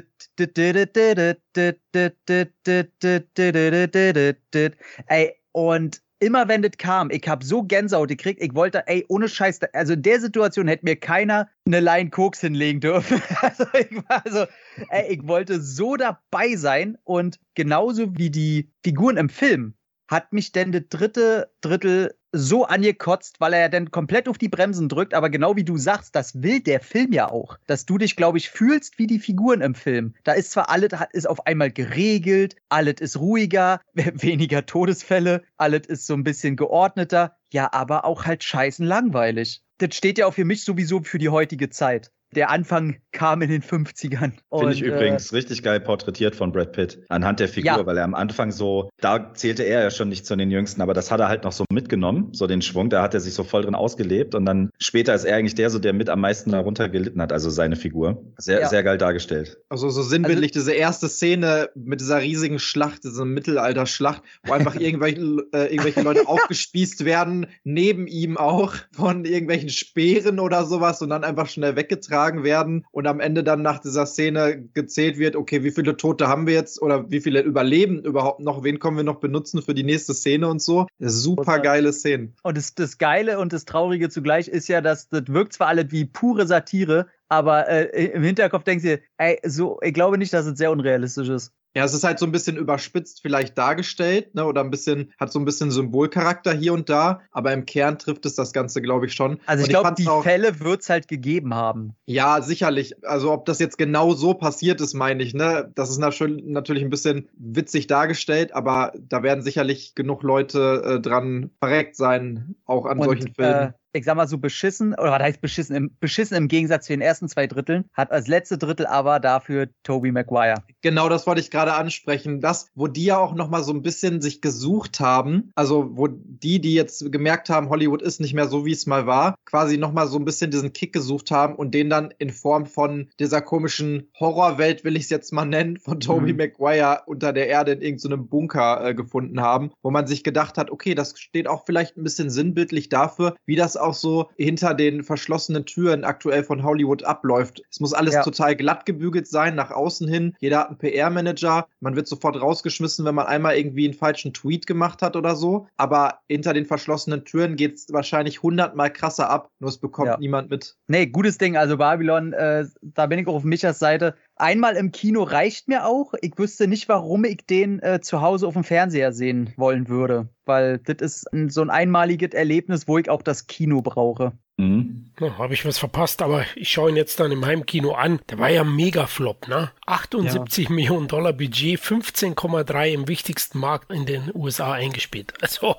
Ey, 5.06 5.34
und 5.52 6.00
immer 6.18 6.48
wenn 6.48 6.62
das 6.62 6.72
kam, 6.78 7.10
ich 7.10 7.26
habe 7.28 7.44
so 7.44 7.62
Gänsehaut 7.62 8.08
gekriegt, 8.08 8.42
ich 8.42 8.54
wollte, 8.54 8.86
ey, 8.86 9.04
ohne 9.08 9.28
Scheiß, 9.28 9.60
also 9.72 9.92
in 9.92 10.02
der 10.02 10.20
Situation 10.20 10.68
hätte 10.68 10.84
mir 10.84 10.96
keiner 10.96 11.48
eine 11.66 11.80
Line 11.80 12.10
Koks 12.10 12.40
hinlegen 12.40 12.80
dürfen. 12.80 13.20
Also 13.42 13.64
ich, 13.74 13.96
war 14.08 14.24
also, 14.24 14.46
ey, 14.88 15.14
ich 15.14 15.26
wollte 15.26 15.60
so 15.60 15.96
dabei 15.96 16.56
sein 16.56 16.96
und 17.04 17.38
genauso 17.54 18.16
wie 18.16 18.30
die 18.30 18.70
Figuren 18.82 19.16
im 19.16 19.28
Film 19.28 19.74
hat 20.08 20.32
mich 20.32 20.52
denn 20.52 20.72
das 20.72 20.82
dritte 20.88 21.50
Drittel 21.60 22.14
so 22.32 22.64
angekotzt, 22.64 23.40
weil 23.40 23.54
er 23.54 23.60
ja 23.60 23.68
dann 23.68 23.90
komplett 23.90 24.28
auf 24.28 24.38
die 24.38 24.48
Bremsen 24.48 24.88
drückt. 24.88 25.14
Aber 25.14 25.30
genau 25.30 25.56
wie 25.56 25.64
du 25.64 25.76
sagst, 25.76 26.14
das 26.14 26.42
will 26.42 26.60
der 26.60 26.80
Film 26.80 27.12
ja 27.12 27.30
auch. 27.30 27.58
Dass 27.66 27.86
du 27.86 27.98
dich, 27.98 28.16
glaube 28.16 28.38
ich, 28.38 28.50
fühlst 28.50 28.98
wie 28.98 29.06
die 29.06 29.18
Figuren 29.18 29.60
im 29.60 29.74
Film. 29.74 30.14
Da 30.24 30.32
ist 30.32 30.50
zwar 30.50 30.68
alles 30.68 30.90
ist 31.12 31.28
auf 31.28 31.46
einmal 31.46 31.70
geregelt, 31.70 32.56
alles 32.68 33.00
ist 33.00 33.18
ruhiger, 33.18 33.80
weniger 33.94 34.66
Todesfälle, 34.66 35.42
alles 35.56 35.86
ist 35.86 36.06
so 36.06 36.14
ein 36.14 36.24
bisschen 36.24 36.56
geordneter, 36.56 37.36
ja, 37.52 37.72
aber 37.72 38.04
auch 38.04 38.24
halt 38.24 38.44
scheißen 38.44 38.86
langweilig. 38.86 39.62
Das 39.78 39.94
steht 39.94 40.18
ja 40.18 40.26
auch 40.26 40.34
für 40.34 40.44
mich 40.44 40.64
sowieso 40.64 41.02
für 41.02 41.18
die 41.18 41.28
heutige 41.28 41.70
Zeit 41.70 42.10
der 42.34 42.50
Anfang 42.50 42.96
kam 43.12 43.40
in 43.40 43.50
den 43.50 43.62
50ern. 43.62 44.32
Finde 44.52 44.74
ich 44.74 44.82
übrigens 44.82 45.32
äh, 45.32 45.36
richtig 45.36 45.62
geil 45.62 45.80
porträtiert 45.80 46.36
von 46.36 46.52
Brad 46.52 46.72
Pitt 46.72 47.02
anhand 47.08 47.40
der 47.40 47.48
Figur, 47.48 47.78
ja. 47.78 47.86
weil 47.86 47.96
er 47.96 48.04
am 48.04 48.14
Anfang 48.14 48.50
so, 48.50 48.90
da 49.00 49.32
zählte 49.32 49.62
er 49.62 49.82
ja 49.82 49.90
schon 49.90 50.08
nicht 50.08 50.26
zu 50.26 50.36
den 50.36 50.50
Jüngsten, 50.50 50.82
aber 50.82 50.92
das 50.92 51.10
hat 51.10 51.20
er 51.20 51.28
halt 51.28 51.44
noch 51.44 51.52
so 51.52 51.64
mitgenommen, 51.72 52.28
so 52.32 52.46
den 52.46 52.62
Schwung, 52.62 52.90
da 52.90 53.02
hat 53.02 53.14
er 53.14 53.20
sich 53.20 53.32
so 53.32 53.44
voll 53.44 53.62
drin 53.62 53.74
ausgelebt 53.74 54.34
und 54.34 54.44
dann 54.44 54.70
später 54.78 55.14
ist 55.14 55.24
er 55.24 55.36
eigentlich 55.36 55.54
der 55.54 55.70
so, 55.70 55.78
der 55.78 55.92
mit 55.92 56.10
am 56.10 56.20
meisten 56.20 56.50
darunter 56.50 56.88
gelitten 56.88 57.22
hat, 57.22 57.32
also 57.32 57.48
seine 57.48 57.76
Figur. 57.76 58.22
Sehr, 58.36 58.60
ja. 58.60 58.68
sehr 58.68 58.82
geil 58.82 58.98
dargestellt. 58.98 59.58
Also 59.70 59.88
so 59.88 60.02
sinnbildlich 60.02 60.50
also, 60.50 60.60
diese 60.60 60.72
erste 60.72 61.08
Szene 61.08 61.70
mit 61.74 62.00
dieser 62.00 62.20
riesigen 62.20 62.58
Schlacht, 62.58 63.04
diese 63.04 63.24
Mittelalter-Schlacht, 63.24 64.22
wo 64.44 64.52
einfach 64.52 64.74
irgendwelche, 64.78 65.46
äh, 65.52 65.72
irgendwelche 65.72 66.02
Leute 66.02 66.26
aufgespießt 66.28 67.04
werden, 67.04 67.46
neben 67.64 68.06
ihm 68.06 68.36
auch 68.36 68.74
von 68.92 69.24
irgendwelchen 69.24 69.70
Speeren 69.70 70.38
oder 70.38 70.66
sowas 70.66 71.00
und 71.00 71.10
dann 71.10 71.24
einfach 71.24 71.48
schnell 71.48 71.76
weggetragen 71.76 72.15
getragen 72.16 72.44
werden 72.44 72.86
und 72.92 73.06
am 73.06 73.20
Ende 73.20 73.44
dann 73.44 73.62
nach 73.62 73.78
dieser 73.78 74.06
Szene 74.06 74.64
gezählt 74.72 75.18
wird, 75.18 75.36
okay, 75.36 75.62
wie 75.62 75.70
viele 75.70 75.96
Tote 75.96 76.28
haben 76.28 76.46
wir 76.46 76.54
jetzt 76.54 76.80
oder 76.80 77.10
wie 77.10 77.20
viele 77.20 77.42
überleben 77.42 78.02
überhaupt 78.02 78.40
noch, 78.40 78.64
wen 78.64 78.78
können 78.78 78.96
wir 78.96 79.04
noch 79.04 79.20
benutzen 79.20 79.60
für 79.62 79.74
die 79.74 79.84
nächste 79.84 80.14
Szene 80.14 80.48
und 80.48 80.62
so. 80.62 80.86
Super 80.98 81.58
geile 81.58 81.92
Szenen. 81.92 82.34
Und 82.42 82.56
das, 82.56 82.74
das 82.74 82.98
Geile 82.98 83.38
und 83.38 83.52
das 83.52 83.66
Traurige 83.66 84.08
zugleich 84.08 84.48
ist 84.48 84.68
ja, 84.68 84.80
dass 84.80 85.08
das 85.08 85.24
wirkt 85.28 85.52
zwar 85.52 85.68
alle 85.68 85.90
wie 85.90 86.06
pure 86.06 86.46
Satire, 86.46 87.06
aber 87.28 87.68
äh, 87.68 88.06
im 88.06 88.22
Hinterkopf 88.22 88.64
denkst 88.64 88.84
du, 88.84 89.00
ey, 89.18 89.38
so, 89.44 89.78
ich 89.82 89.92
glaube 89.92 90.16
nicht, 90.16 90.32
dass 90.32 90.46
es 90.46 90.56
sehr 90.56 90.70
unrealistisch 90.70 91.28
ist. 91.28 91.52
Ja, 91.76 91.84
es 91.84 91.92
ist 91.92 92.04
halt 92.04 92.18
so 92.18 92.24
ein 92.24 92.32
bisschen 92.32 92.56
überspitzt 92.56 93.20
vielleicht 93.20 93.58
dargestellt, 93.58 94.34
ne, 94.34 94.46
oder 94.46 94.62
ein 94.62 94.70
bisschen, 94.70 95.12
hat 95.20 95.30
so 95.30 95.38
ein 95.38 95.44
bisschen 95.44 95.70
Symbolcharakter 95.70 96.54
hier 96.54 96.72
und 96.72 96.88
da, 96.88 97.20
aber 97.32 97.52
im 97.52 97.66
Kern 97.66 97.98
trifft 97.98 98.24
es 98.24 98.34
das 98.34 98.54
Ganze, 98.54 98.80
glaube 98.80 99.04
ich, 99.04 99.12
schon. 99.12 99.40
Also 99.44 99.62
ich, 99.62 99.68
glaube, 99.68 99.92
die 99.92 100.08
auch, 100.08 100.22
Fälle 100.22 100.60
wird 100.60 100.80
es 100.80 100.88
halt 100.88 101.06
gegeben 101.06 101.52
haben. 101.52 101.92
Ja, 102.06 102.40
sicherlich. 102.40 103.04
Also 103.04 103.30
ob 103.30 103.44
das 103.44 103.58
jetzt 103.58 103.76
genau 103.76 104.14
so 104.14 104.32
passiert 104.32 104.80
ist, 104.80 104.94
meine 104.94 105.22
ich, 105.22 105.34
ne, 105.34 105.70
das 105.74 105.90
ist 105.90 105.98
natürlich 105.98 106.82
ein 106.82 106.88
bisschen 106.88 107.28
witzig 107.36 107.88
dargestellt, 107.88 108.54
aber 108.54 108.94
da 108.98 109.22
werden 109.22 109.42
sicherlich 109.42 109.94
genug 109.94 110.22
Leute 110.22 110.82
äh, 110.82 111.00
dran 111.00 111.50
verreckt 111.58 111.94
sein, 111.94 112.54
auch 112.64 112.86
an 112.86 113.00
und, 113.00 113.04
solchen 113.04 113.34
Filmen. 113.34 113.52
Äh, 113.52 113.72
ich 113.96 114.04
sag 114.04 114.16
mal 114.16 114.28
so 114.28 114.38
beschissen, 114.38 114.92
oder 114.94 115.12
was 115.12 115.22
heißt 115.22 115.40
beschissen, 115.40 115.76
im, 115.76 115.90
beschissen 116.00 116.36
im 116.36 116.48
Gegensatz 116.48 116.86
zu 116.86 116.92
den 116.92 117.00
ersten 117.00 117.28
zwei 117.28 117.46
Dritteln, 117.46 117.84
hat 117.92 118.10
als 118.12 118.28
letzte 118.28 118.58
Drittel 118.58 118.86
aber 118.86 119.20
dafür 119.20 119.68
Toby 119.82 120.12
Maguire. 120.12 120.62
Genau, 120.82 121.08
das 121.08 121.26
wollte 121.26 121.40
ich 121.40 121.50
gerade 121.50 121.74
ansprechen. 121.74 122.40
Das, 122.40 122.68
wo 122.74 122.86
die 122.86 123.04
ja 123.04 123.18
auch 123.18 123.34
nochmal 123.34 123.64
so 123.64 123.72
ein 123.72 123.82
bisschen 123.82 124.20
sich 124.20 124.40
gesucht 124.40 125.00
haben, 125.00 125.50
also 125.54 125.96
wo 125.96 126.08
die, 126.08 126.60
die 126.60 126.74
jetzt 126.74 127.10
gemerkt 127.10 127.50
haben, 127.50 127.68
Hollywood 127.68 128.02
ist 128.02 128.20
nicht 128.20 128.34
mehr 128.34 128.48
so, 128.48 128.64
wie 128.64 128.72
es 128.72 128.86
mal 128.86 129.06
war, 129.06 129.36
quasi 129.44 129.78
nochmal 129.78 130.06
so 130.06 130.18
ein 130.18 130.24
bisschen 130.24 130.50
diesen 130.50 130.72
Kick 130.72 130.92
gesucht 130.92 131.30
haben 131.30 131.56
und 131.56 131.74
den 131.74 131.90
dann 131.90 132.12
in 132.18 132.30
Form 132.30 132.66
von 132.66 133.08
dieser 133.18 133.40
komischen 133.40 134.08
Horrorwelt, 134.18 134.84
will 134.84 134.96
ich 134.96 135.04
es 135.04 135.10
jetzt 135.10 135.32
mal 135.32 135.44
nennen, 135.44 135.78
von 135.78 136.00
Toby 136.00 136.32
mhm. 136.32 136.38
Maguire 136.38 137.02
unter 137.06 137.32
der 137.32 137.48
Erde 137.48 137.72
in 137.72 137.80
irgendeinem 137.80 138.20
so 138.20 138.26
Bunker 138.26 138.84
äh, 138.84 138.94
gefunden 138.94 139.40
haben, 139.40 139.70
wo 139.82 139.90
man 139.90 140.06
sich 140.06 140.24
gedacht 140.24 140.58
hat, 140.58 140.70
okay, 140.70 140.94
das 140.94 141.18
steht 141.18 141.48
auch 141.48 141.64
vielleicht 141.64 141.96
ein 141.96 142.02
bisschen 142.02 142.30
sinnbildlich 142.30 142.88
dafür, 142.88 143.34
wie 143.46 143.56
das 143.56 143.76
auch 143.76 143.85
so 143.94 144.30
hinter 144.36 144.74
den 144.74 145.02
verschlossenen 145.02 145.64
Türen 145.64 146.04
aktuell 146.04 146.44
von 146.44 146.62
Hollywood 146.62 147.04
abläuft. 147.04 147.62
Es 147.70 147.80
muss 147.80 147.92
alles 147.92 148.14
ja. 148.14 148.22
total 148.22 148.56
glatt 148.56 148.86
gebügelt 148.86 149.26
sein, 149.26 149.54
nach 149.54 149.70
außen 149.70 150.08
hin. 150.08 150.34
Jeder 150.40 150.60
hat 150.60 150.68
einen 150.68 150.78
PR-Manager. 150.78 151.66
Man 151.80 151.96
wird 151.96 152.08
sofort 152.08 152.40
rausgeschmissen, 152.40 153.04
wenn 153.04 153.14
man 153.14 153.26
einmal 153.26 153.56
irgendwie 153.56 153.84
einen 153.84 153.94
falschen 153.94 154.32
Tweet 154.32 154.66
gemacht 154.66 155.02
hat 155.02 155.16
oder 155.16 155.36
so. 155.36 155.66
Aber 155.76 156.20
hinter 156.28 156.54
den 156.54 156.66
verschlossenen 156.66 157.24
Türen 157.24 157.56
geht 157.56 157.76
es 157.76 157.92
wahrscheinlich 157.92 158.42
hundertmal 158.42 158.92
krasser 158.92 159.30
ab. 159.30 159.50
Nur 159.58 159.70
es 159.70 159.78
bekommt 159.78 160.08
ja. 160.08 160.18
niemand 160.18 160.50
mit. 160.50 160.76
Nee, 160.88 161.06
gutes 161.06 161.38
Ding. 161.38 161.56
Also 161.56 161.76
Babylon, 161.76 162.32
äh, 162.32 162.66
da 162.82 163.06
bin 163.06 163.18
ich 163.18 163.26
auch 163.26 163.34
auf 163.34 163.44
Michas 163.44 163.78
Seite. 163.78 164.14
Einmal 164.38 164.76
im 164.76 164.92
Kino 164.92 165.22
reicht 165.22 165.66
mir 165.66 165.86
auch. 165.86 166.12
Ich 166.20 166.32
wüsste 166.36 166.68
nicht, 166.68 166.90
warum 166.90 167.24
ich 167.24 167.46
den 167.46 167.82
äh, 167.82 168.00
zu 168.02 168.20
Hause 168.20 168.46
auf 168.46 168.52
dem 168.52 168.64
Fernseher 168.64 169.12
sehen 169.12 169.54
wollen 169.56 169.88
würde. 169.88 170.28
Weil 170.44 170.78
das 170.78 170.96
ist 171.00 171.32
ein, 171.32 171.48
so 171.48 171.62
ein 171.62 171.70
einmaliges 171.70 172.34
Erlebnis, 172.34 172.86
wo 172.86 172.98
ich 172.98 173.08
auch 173.08 173.22
das 173.22 173.46
Kino 173.46 173.80
brauche. 173.80 174.32
Mhm. 174.58 175.10
Ja, 175.18 175.38
Habe 175.38 175.54
ich 175.54 175.64
was 175.64 175.78
verpasst, 175.78 176.20
aber 176.20 176.44
ich 176.54 176.70
schaue 176.70 176.90
ihn 176.90 176.96
jetzt 176.96 177.18
dann 177.18 177.32
im 177.32 177.44
Heimkino 177.46 177.92
an. 177.92 178.20
Der 178.30 178.38
war 178.38 178.50
ja 178.50 178.60
ein 178.60 178.76
Mega-Flop, 178.76 179.48
ne? 179.48 179.70
78 179.86 180.68
ja. 180.68 180.74
Millionen 180.74 181.08
Dollar 181.08 181.32
Budget, 181.32 181.80
15,3 181.80 182.92
im 182.92 183.08
wichtigsten 183.08 183.58
Markt 183.58 183.90
in 183.90 184.04
den 184.04 184.30
USA 184.34 184.72
eingespielt. 184.72 185.32
Also, 185.46 185.76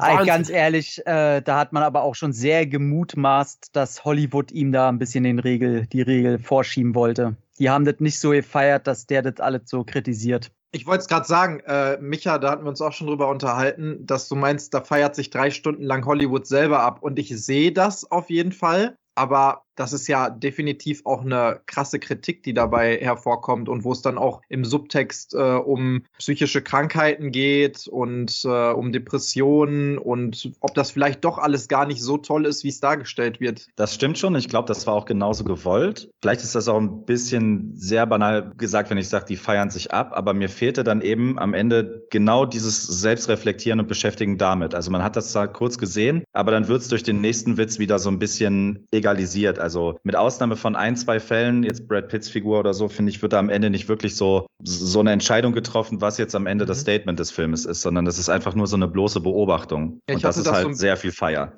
Ey, 0.00 0.26
ganz 0.26 0.48
ehrlich, 0.48 1.06
äh, 1.06 1.42
da 1.42 1.58
hat 1.58 1.72
man 1.72 1.82
aber 1.82 2.02
auch 2.02 2.14
schon 2.14 2.32
sehr 2.32 2.66
gemutmaßt, 2.66 3.70
dass 3.72 4.04
Hollywood 4.04 4.50
ihm 4.50 4.72
da 4.72 4.88
ein 4.88 4.98
bisschen 4.98 5.24
den 5.24 5.38
Regel, 5.38 5.86
die 5.86 6.02
Regel 6.02 6.38
vorschieben 6.38 6.94
wollte 6.94 7.36
die 7.62 7.70
haben 7.70 7.84
das 7.84 8.00
nicht 8.00 8.18
so 8.18 8.30
gefeiert, 8.30 8.88
dass 8.88 9.06
der 9.06 9.22
das 9.22 9.38
alles 9.38 9.62
so 9.66 9.84
kritisiert. 9.84 10.50
Ich 10.72 10.84
wollte 10.84 11.02
es 11.02 11.08
gerade 11.08 11.26
sagen, 11.26 11.60
äh, 11.60 11.96
Micha, 12.00 12.38
da 12.38 12.50
hatten 12.50 12.64
wir 12.64 12.70
uns 12.70 12.80
auch 12.80 12.92
schon 12.92 13.06
drüber 13.06 13.28
unterhalten, 13.28 14.04
dass 14.04 14.28
du 14.28 14.34
meinst, 14.34 14.74
da 14.74 14.80
feiert 14.80 15.14
sich 15.14 15.30
drei 15.30 15.50
Stunden 15.50 15.84
lang 15.84 16.04
Hollywood 16.04 16.44
selber 16.44 16.80
ab. 16.80 17.02
Und 17.02 17.20
ich 17.20 17.28
sehe 17.28 17.70
das 17.70 18.10
auf 18.10 18.30
jeden 18.30 18.50
Fall. 18.50 18.96
Aber 19.14 19.62
das 19.76 19.92
ist 19.92 20.06
ja 20.08 20.30
definitiv 20.30 21.02
auch 21.04 21.22
eine 21.22 21.60
krasse 21.66 21.98
Kritik, 21.98 22.42
die 22.42 22.54
dabei 22.54 22.98
hervorkommt 22.98 23.68
und 23.68 23.84
wo 23.84 23.92
es 23.92 24.02
dann 24.02 24.18
auch 24.18 24.42
im 24.48 24.64
Subtext 24.64 25.34
äh, 25.34 25.38
um 25.38 26.04
psychische 26.18 26.62
Krankheiten 26.62 27.32
geht 27.32 27.86
und 27.88 28.42
äh, 28.44 28.72
um 28.72 28.92
Depressionen 28.92 29.98
und 29.98 30.52
ob 30.60 30.74
das 30.74 30.90
vielleicht 30.90 31.24
doch 31.24 31.38
alles 31.38 31.68
gar 31.68 31.86
nicht 31.86 32.02
so 32.02 32.18
toll 32.18 32.46
ist, 32.46 32.64
wie 32.64 32.68
es 32.68 32.80
dargestellt 32.80 33.40
wird. 33.40 33.68
Das 33.76 33.94
stimmt 33.94 34.18
schon. 34.18 34.34
Ich 34.36 34.48
glaube, 34.48 34.68
das 34.68 34.86
war 34.86 34.94
auch 34.94 35.06
genauso 35.06 35.44
gewollt. 35.44 36.10
Vielleicht 36.20 36.42
ist 36.42 36.54
das 36.54 36.68
auch 36.68 36.78
ein 36.78 37.04
bisschen 37.04 37.72
sehr 37.74 38.06
banal 38.06 38.52
gesagt, 38.56 38.90
wenn 38.90 38.98
ich 38.98 39.08
sage, 39.08 39.24
die 39.26 39.36
feiern 39.36 39.70
sich 39.70 39.92
ab, 39.92 40.12
aber 40.14 40.34
mir 40.34 40.48
fehlte 40.48 40.84
dann 40.84 41.00
eben 41.00 41.38
am 41.38 41.54
Ende 41.54 42.06
genau 42.10 42.44
dieses 42.44 42.82
Selbstreflektieren 42.86 43.80
und 43.80 43.88
Beschäftigen 43.88 44.38
damit. 44.38 44.74
Also 44.74 44.90
man 44.90 45.02
hat 45.02 45.16
das 45.16 45.32
da 45.32 45.46
kurz 45.46 45.78
gesehen, 45.78 46.24
aber 46.32 46.50
dann 46.50 46.68
wird 46.68 46.82
es 46.82 46.88
durch 46.88 47.02
den 47.02 47.20
nächsten 47.20 47.56
Witz 47.56 47.78
wieder 47.78 47.98
so 47.98 48.10
ein 48.10 48.18
bisschen 48.18 48.86
egalisiert. 48.90 49.58
Also 49.58 49.71
mit 50.02 50.16
Ausnahme 50.16 50.56
von 50.56 50.76
ein, 50.76 50.96
zwei 50.96 51.20
Fällen, 51.20 51.62
jetzt 51.62 51.88
Brad 51.88 52.08
Pitts 52.08 52.28
Figur 52.28 52.60
oder 52.60 52.74
so, 52.74 52.88
finde 52.88 53.10
ich, 53.10 53.22
wird 53.22 53.32
da 53.32 53.38
am 53.38 53.48
Ende 53.48 53.70
nicht 53.70 53.88
wirklich 53.88 54.16
so, 54.16 54.46
so 54.62 55.00
eine 55.00 55.12
Entscheidung 55.12 55.52
getroffen, 55.52 56.00
was 56.00 56.18
jetzt 56.18 56.34
am 56.34 56.46
Ende 56.46 56.64
mhm. 56.64 56.68
das 56.68 56.80
Statement 56.80 57.18
des 57.18 57.30
Filmes 57.30 57.64
ist, 57.64 57.82
sondern 57.82 58.04
das 58.04 58.18
ist 58.18 58.28
einfach 58.28 58.54
nur 58.54 58.66
so 58.66 58.76
eine 58.76 58.88
bloße 58.88 59.20
Beobachtung. 59.20 60.00
Ja, 60.08 60.16
Und 60.16 60.24
das 60.24 60.36
ist 60.36 60.46
das 60.46 60.54
halt 60.54 60.66
so, 60.68 60.72
sehr 60.72 60.96
viel 60.96 61.12
Feier. 61.12 61.52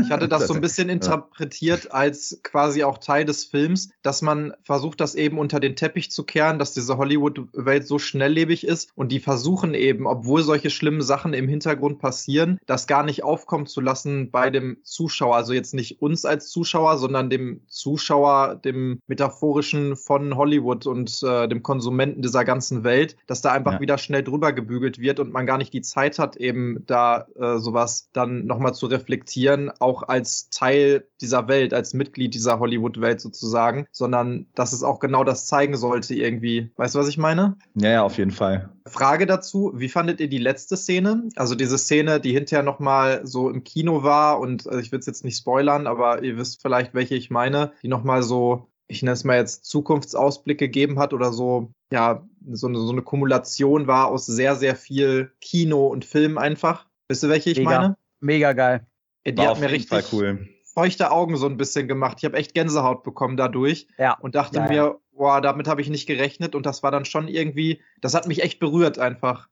Ich 0.00 0.10
hatte 0.10 0.28
das 0.28 0.46
so 0.46 0.54
ein 0.54 0.60
bisschen 0.70 0.88
interpretiert 0.88 1.92
als 1.92 2.40
quasi 2.42 2.84
auch 2.84 2.98
Teil 2.98 3.24
des 3.24 3.44
Films, 3.44 3.90
dass 4.02 4.22
man 4.22 4.52
versucht, 4.62 5.00
das 5.00 5.14
eben 5.14 5.38
unter 5.38 5.60
den 5.60 5.76
Teppich 5.76 6.10
zu 6.10 6.24
kehren, 6.24 6.58
dass 6.58 6.72
diese 6.72 6.96
Hollywood-Welt 6.96 7.86
so 7.86 7.98
schnelllebig 7.98 8.66
ist 8.66 8.90
und 8.94 9.12
die 9.12 9.20
versuchen 9.20 9.74
eben, 9.74 10.06
obwohl 10.06 10.42
solche 10.42 10.70
schlimmen 10.70 11.02
Sachen 11.02 11.34
im 11.34 11.48
Hintergrund 11.48 11.98
passieren, 11.98 12.58
das 12.66 12.86
gar 12.86 13.02
nicht 13.02 13.24
aufkommen 13.24 13.66
zu 13.66 13.80
lassen 13.80 14.30
bei 14.30 14.50
dem 14.50 14.78
Zuschauer. 14.82 15.36
Also 15.36 15.52
jetzt 15.52 15.74
nicht 15.74 16.00
uns 16.00 16.24
als 16.24 16.48
Zuschauer, 16.48 16.98
sondern 16.98 17.30
dem 17.30 17.49
dem 17.50 17.60
Zuschauer, 17.66 18.56
dem 18.56 19.00
metaphorischen 19.06 19.96
von 19.96 20.36
Hollywood 20.36 20.86
und 20.86 21.22
äh, 21.22 21.48
dem 21.48 21.62
Konsumenten 21.62 22.22
dieser 22.22 22.44
ganzen 22.44 22.84
Welt, 22.84 23.16
dass 23.26 23.42
da 23.42 23.52
einfach 23.52 23.74
ja. 23.74 23.80
wieder 23.80 23.98
schnell 23.98 24.22
drüber 24.22 24.52
gebügelt 24.52 24.98
wird 24.98 25.20
und 25.20 25.32
man 25.32 25.46
gar 25.46 25.58
nicht 25.58 25.72
die 25.72 25.82
Zeit 25.82 26.18
hat, 26.18 26.36
eben 26.36 26.84
da 26.86 27.26
äh, 27.38 27.58
sowas 27.58 28.08
dann 28.12 28.46
nochmal 28.46 28.74
zu 28.74 28.86
reflektieren, 28.86 29.70
auch 29.78 30.02
als 30.02 30.48
Teil 30.50 31.06
dieser 31.20 31.48
Welt, 31.48 31.74
als 31.74 31.94
Mitglied 31.94 32.34
dieser 32.34 32.58
Hollywood-Welt 32.58 33.20
sozusagen, 33.20 33.86
sondern 33.92 34.46
dass 34.54 34.72
es 34.72 34.82
auch 34.82 35.00
genau 35.00 35.24
das 35.24 35.46
zeigen 35.46 35.76
sollte 35.76 36.14
irgendwie. 36.14 36.70
Weißt 36.76 36.94
du, 36.94 36.98
was 36.98 37.08
ich 37.08 37.18
meine? 37.18 37.56
Ja, 37.74 37.90
ja, 37.90 38.02
auf 38.02 38.18
jeden 38.18 38.30
Fall. 38.30 38.70
Frage 38.86 39.26
dazu, 39.26 39.72
wie 39.74 39.88
fandet 39.88 40.20
ihr 40.20 40.28
die 40.28 40.38
letzte 40.38 40.76
Szene? 40.76 41.28
Also 41.36 41.54
diese 41.54 41.78
Szene, 41.78 42.20
die 42.20 42.32
hinterher 42.32 42.62
nochmal 42.62 43.20
so 43.24 43.48
im 43.48 43.62
Kino 43.64 44.02
war 44.02 44.40
und 44.40 44.66
also 44.66 44.80
ich 44.80 44.90
will 44.90 44.98
es 44.98 45.06
jetzt 45.06 45.24
nicht 45.24 45.36
spoilern, 45.36 45.86
aber 45.86 46.22
ihr 46.22 46.36
wisst 46.36 46.60
vielleicht, 46.62 46.94
welche 46.94 47.14
ich 47.14 47.30
meine, 47.30 47.39
die 47.82 47.88
nochmal 47.88 48.22
so, 48.22 48.68
ich 48.88 49.02
nenne 49.02 49.14
es 49.14 49.24
mal 49.24 49.36
jetzt 49.36 49.64
Zukunftsausblick 49.64 50.58
gegeben 50.58 50.98
hat 50.98 51.12
oder 51.12 51.32
so, 51.32 51.72
ja, 51.92 52.26
so 52.50 52.66
eine, 52.66 52.78
so 52.78 52.92
eine 52.92 53.02
Kumulation 53.02 53.86
war 53.86 54.08
aus 54.08 54.26
sehr, 54.26 54.56
sehr 54.56 54.76
viel 54.76 55.32
Kino 55.40 55.86
und 55.86 56.04
Film 56.04 56.38
einfach. 56.38 56.86
Wisst 57.08 57.24
ihr, 57.24 57.28
welche 57.28 57.50
ich 57.50 57.58
Mega. 57.58 57.70
meine? 57.70 57.96
Mega 58.20 58.52
geil. 58.52 58.86
Die 59.26 59.36
war 59.36 59.48
hat 59.48 59.60
mir 59.60 59.70
richtig 59.70 60.12
cool. 60.12 60.48
feuchte 60.64 61.10
Augen 61.10 61.36
so 61.36 61.46
ein 61.46 61.56
bisschen 61.56 61.88
gemacht. 61.88 62.18
Ich 62.18 62.24
habe 62.24 62.36
echt 62.36 62.54
Gänsehaut 62.54 63.02
bekommen 63.02 63.36
dadurch 63.36 63.86
ja. 63.98 64.16
und 64.20 64.34
dachte 64.34 64.58
ja, 64.58 64.68
mir, 64.68 64.74
ja. 64.74 64.96
boah, 65.12 65.40
damit 65.40 65.68
habe 65.68 65.80
ich 65.80 65.90
nicht 65.90 66.06
gerechnet 66.06 66.54
und 66.54 66.66
das 66.66 66.82
war 66.82 66.90
dann 66.90 67.04
schon 67.04 67.28
irgendwie, 67.28 67.82
das 68.00 68.14
hat 68.14 68.26
mich 68.26 68.42
echt 68.42 68.60
berührt 68.60 68.98
einfach. 68.98 69.48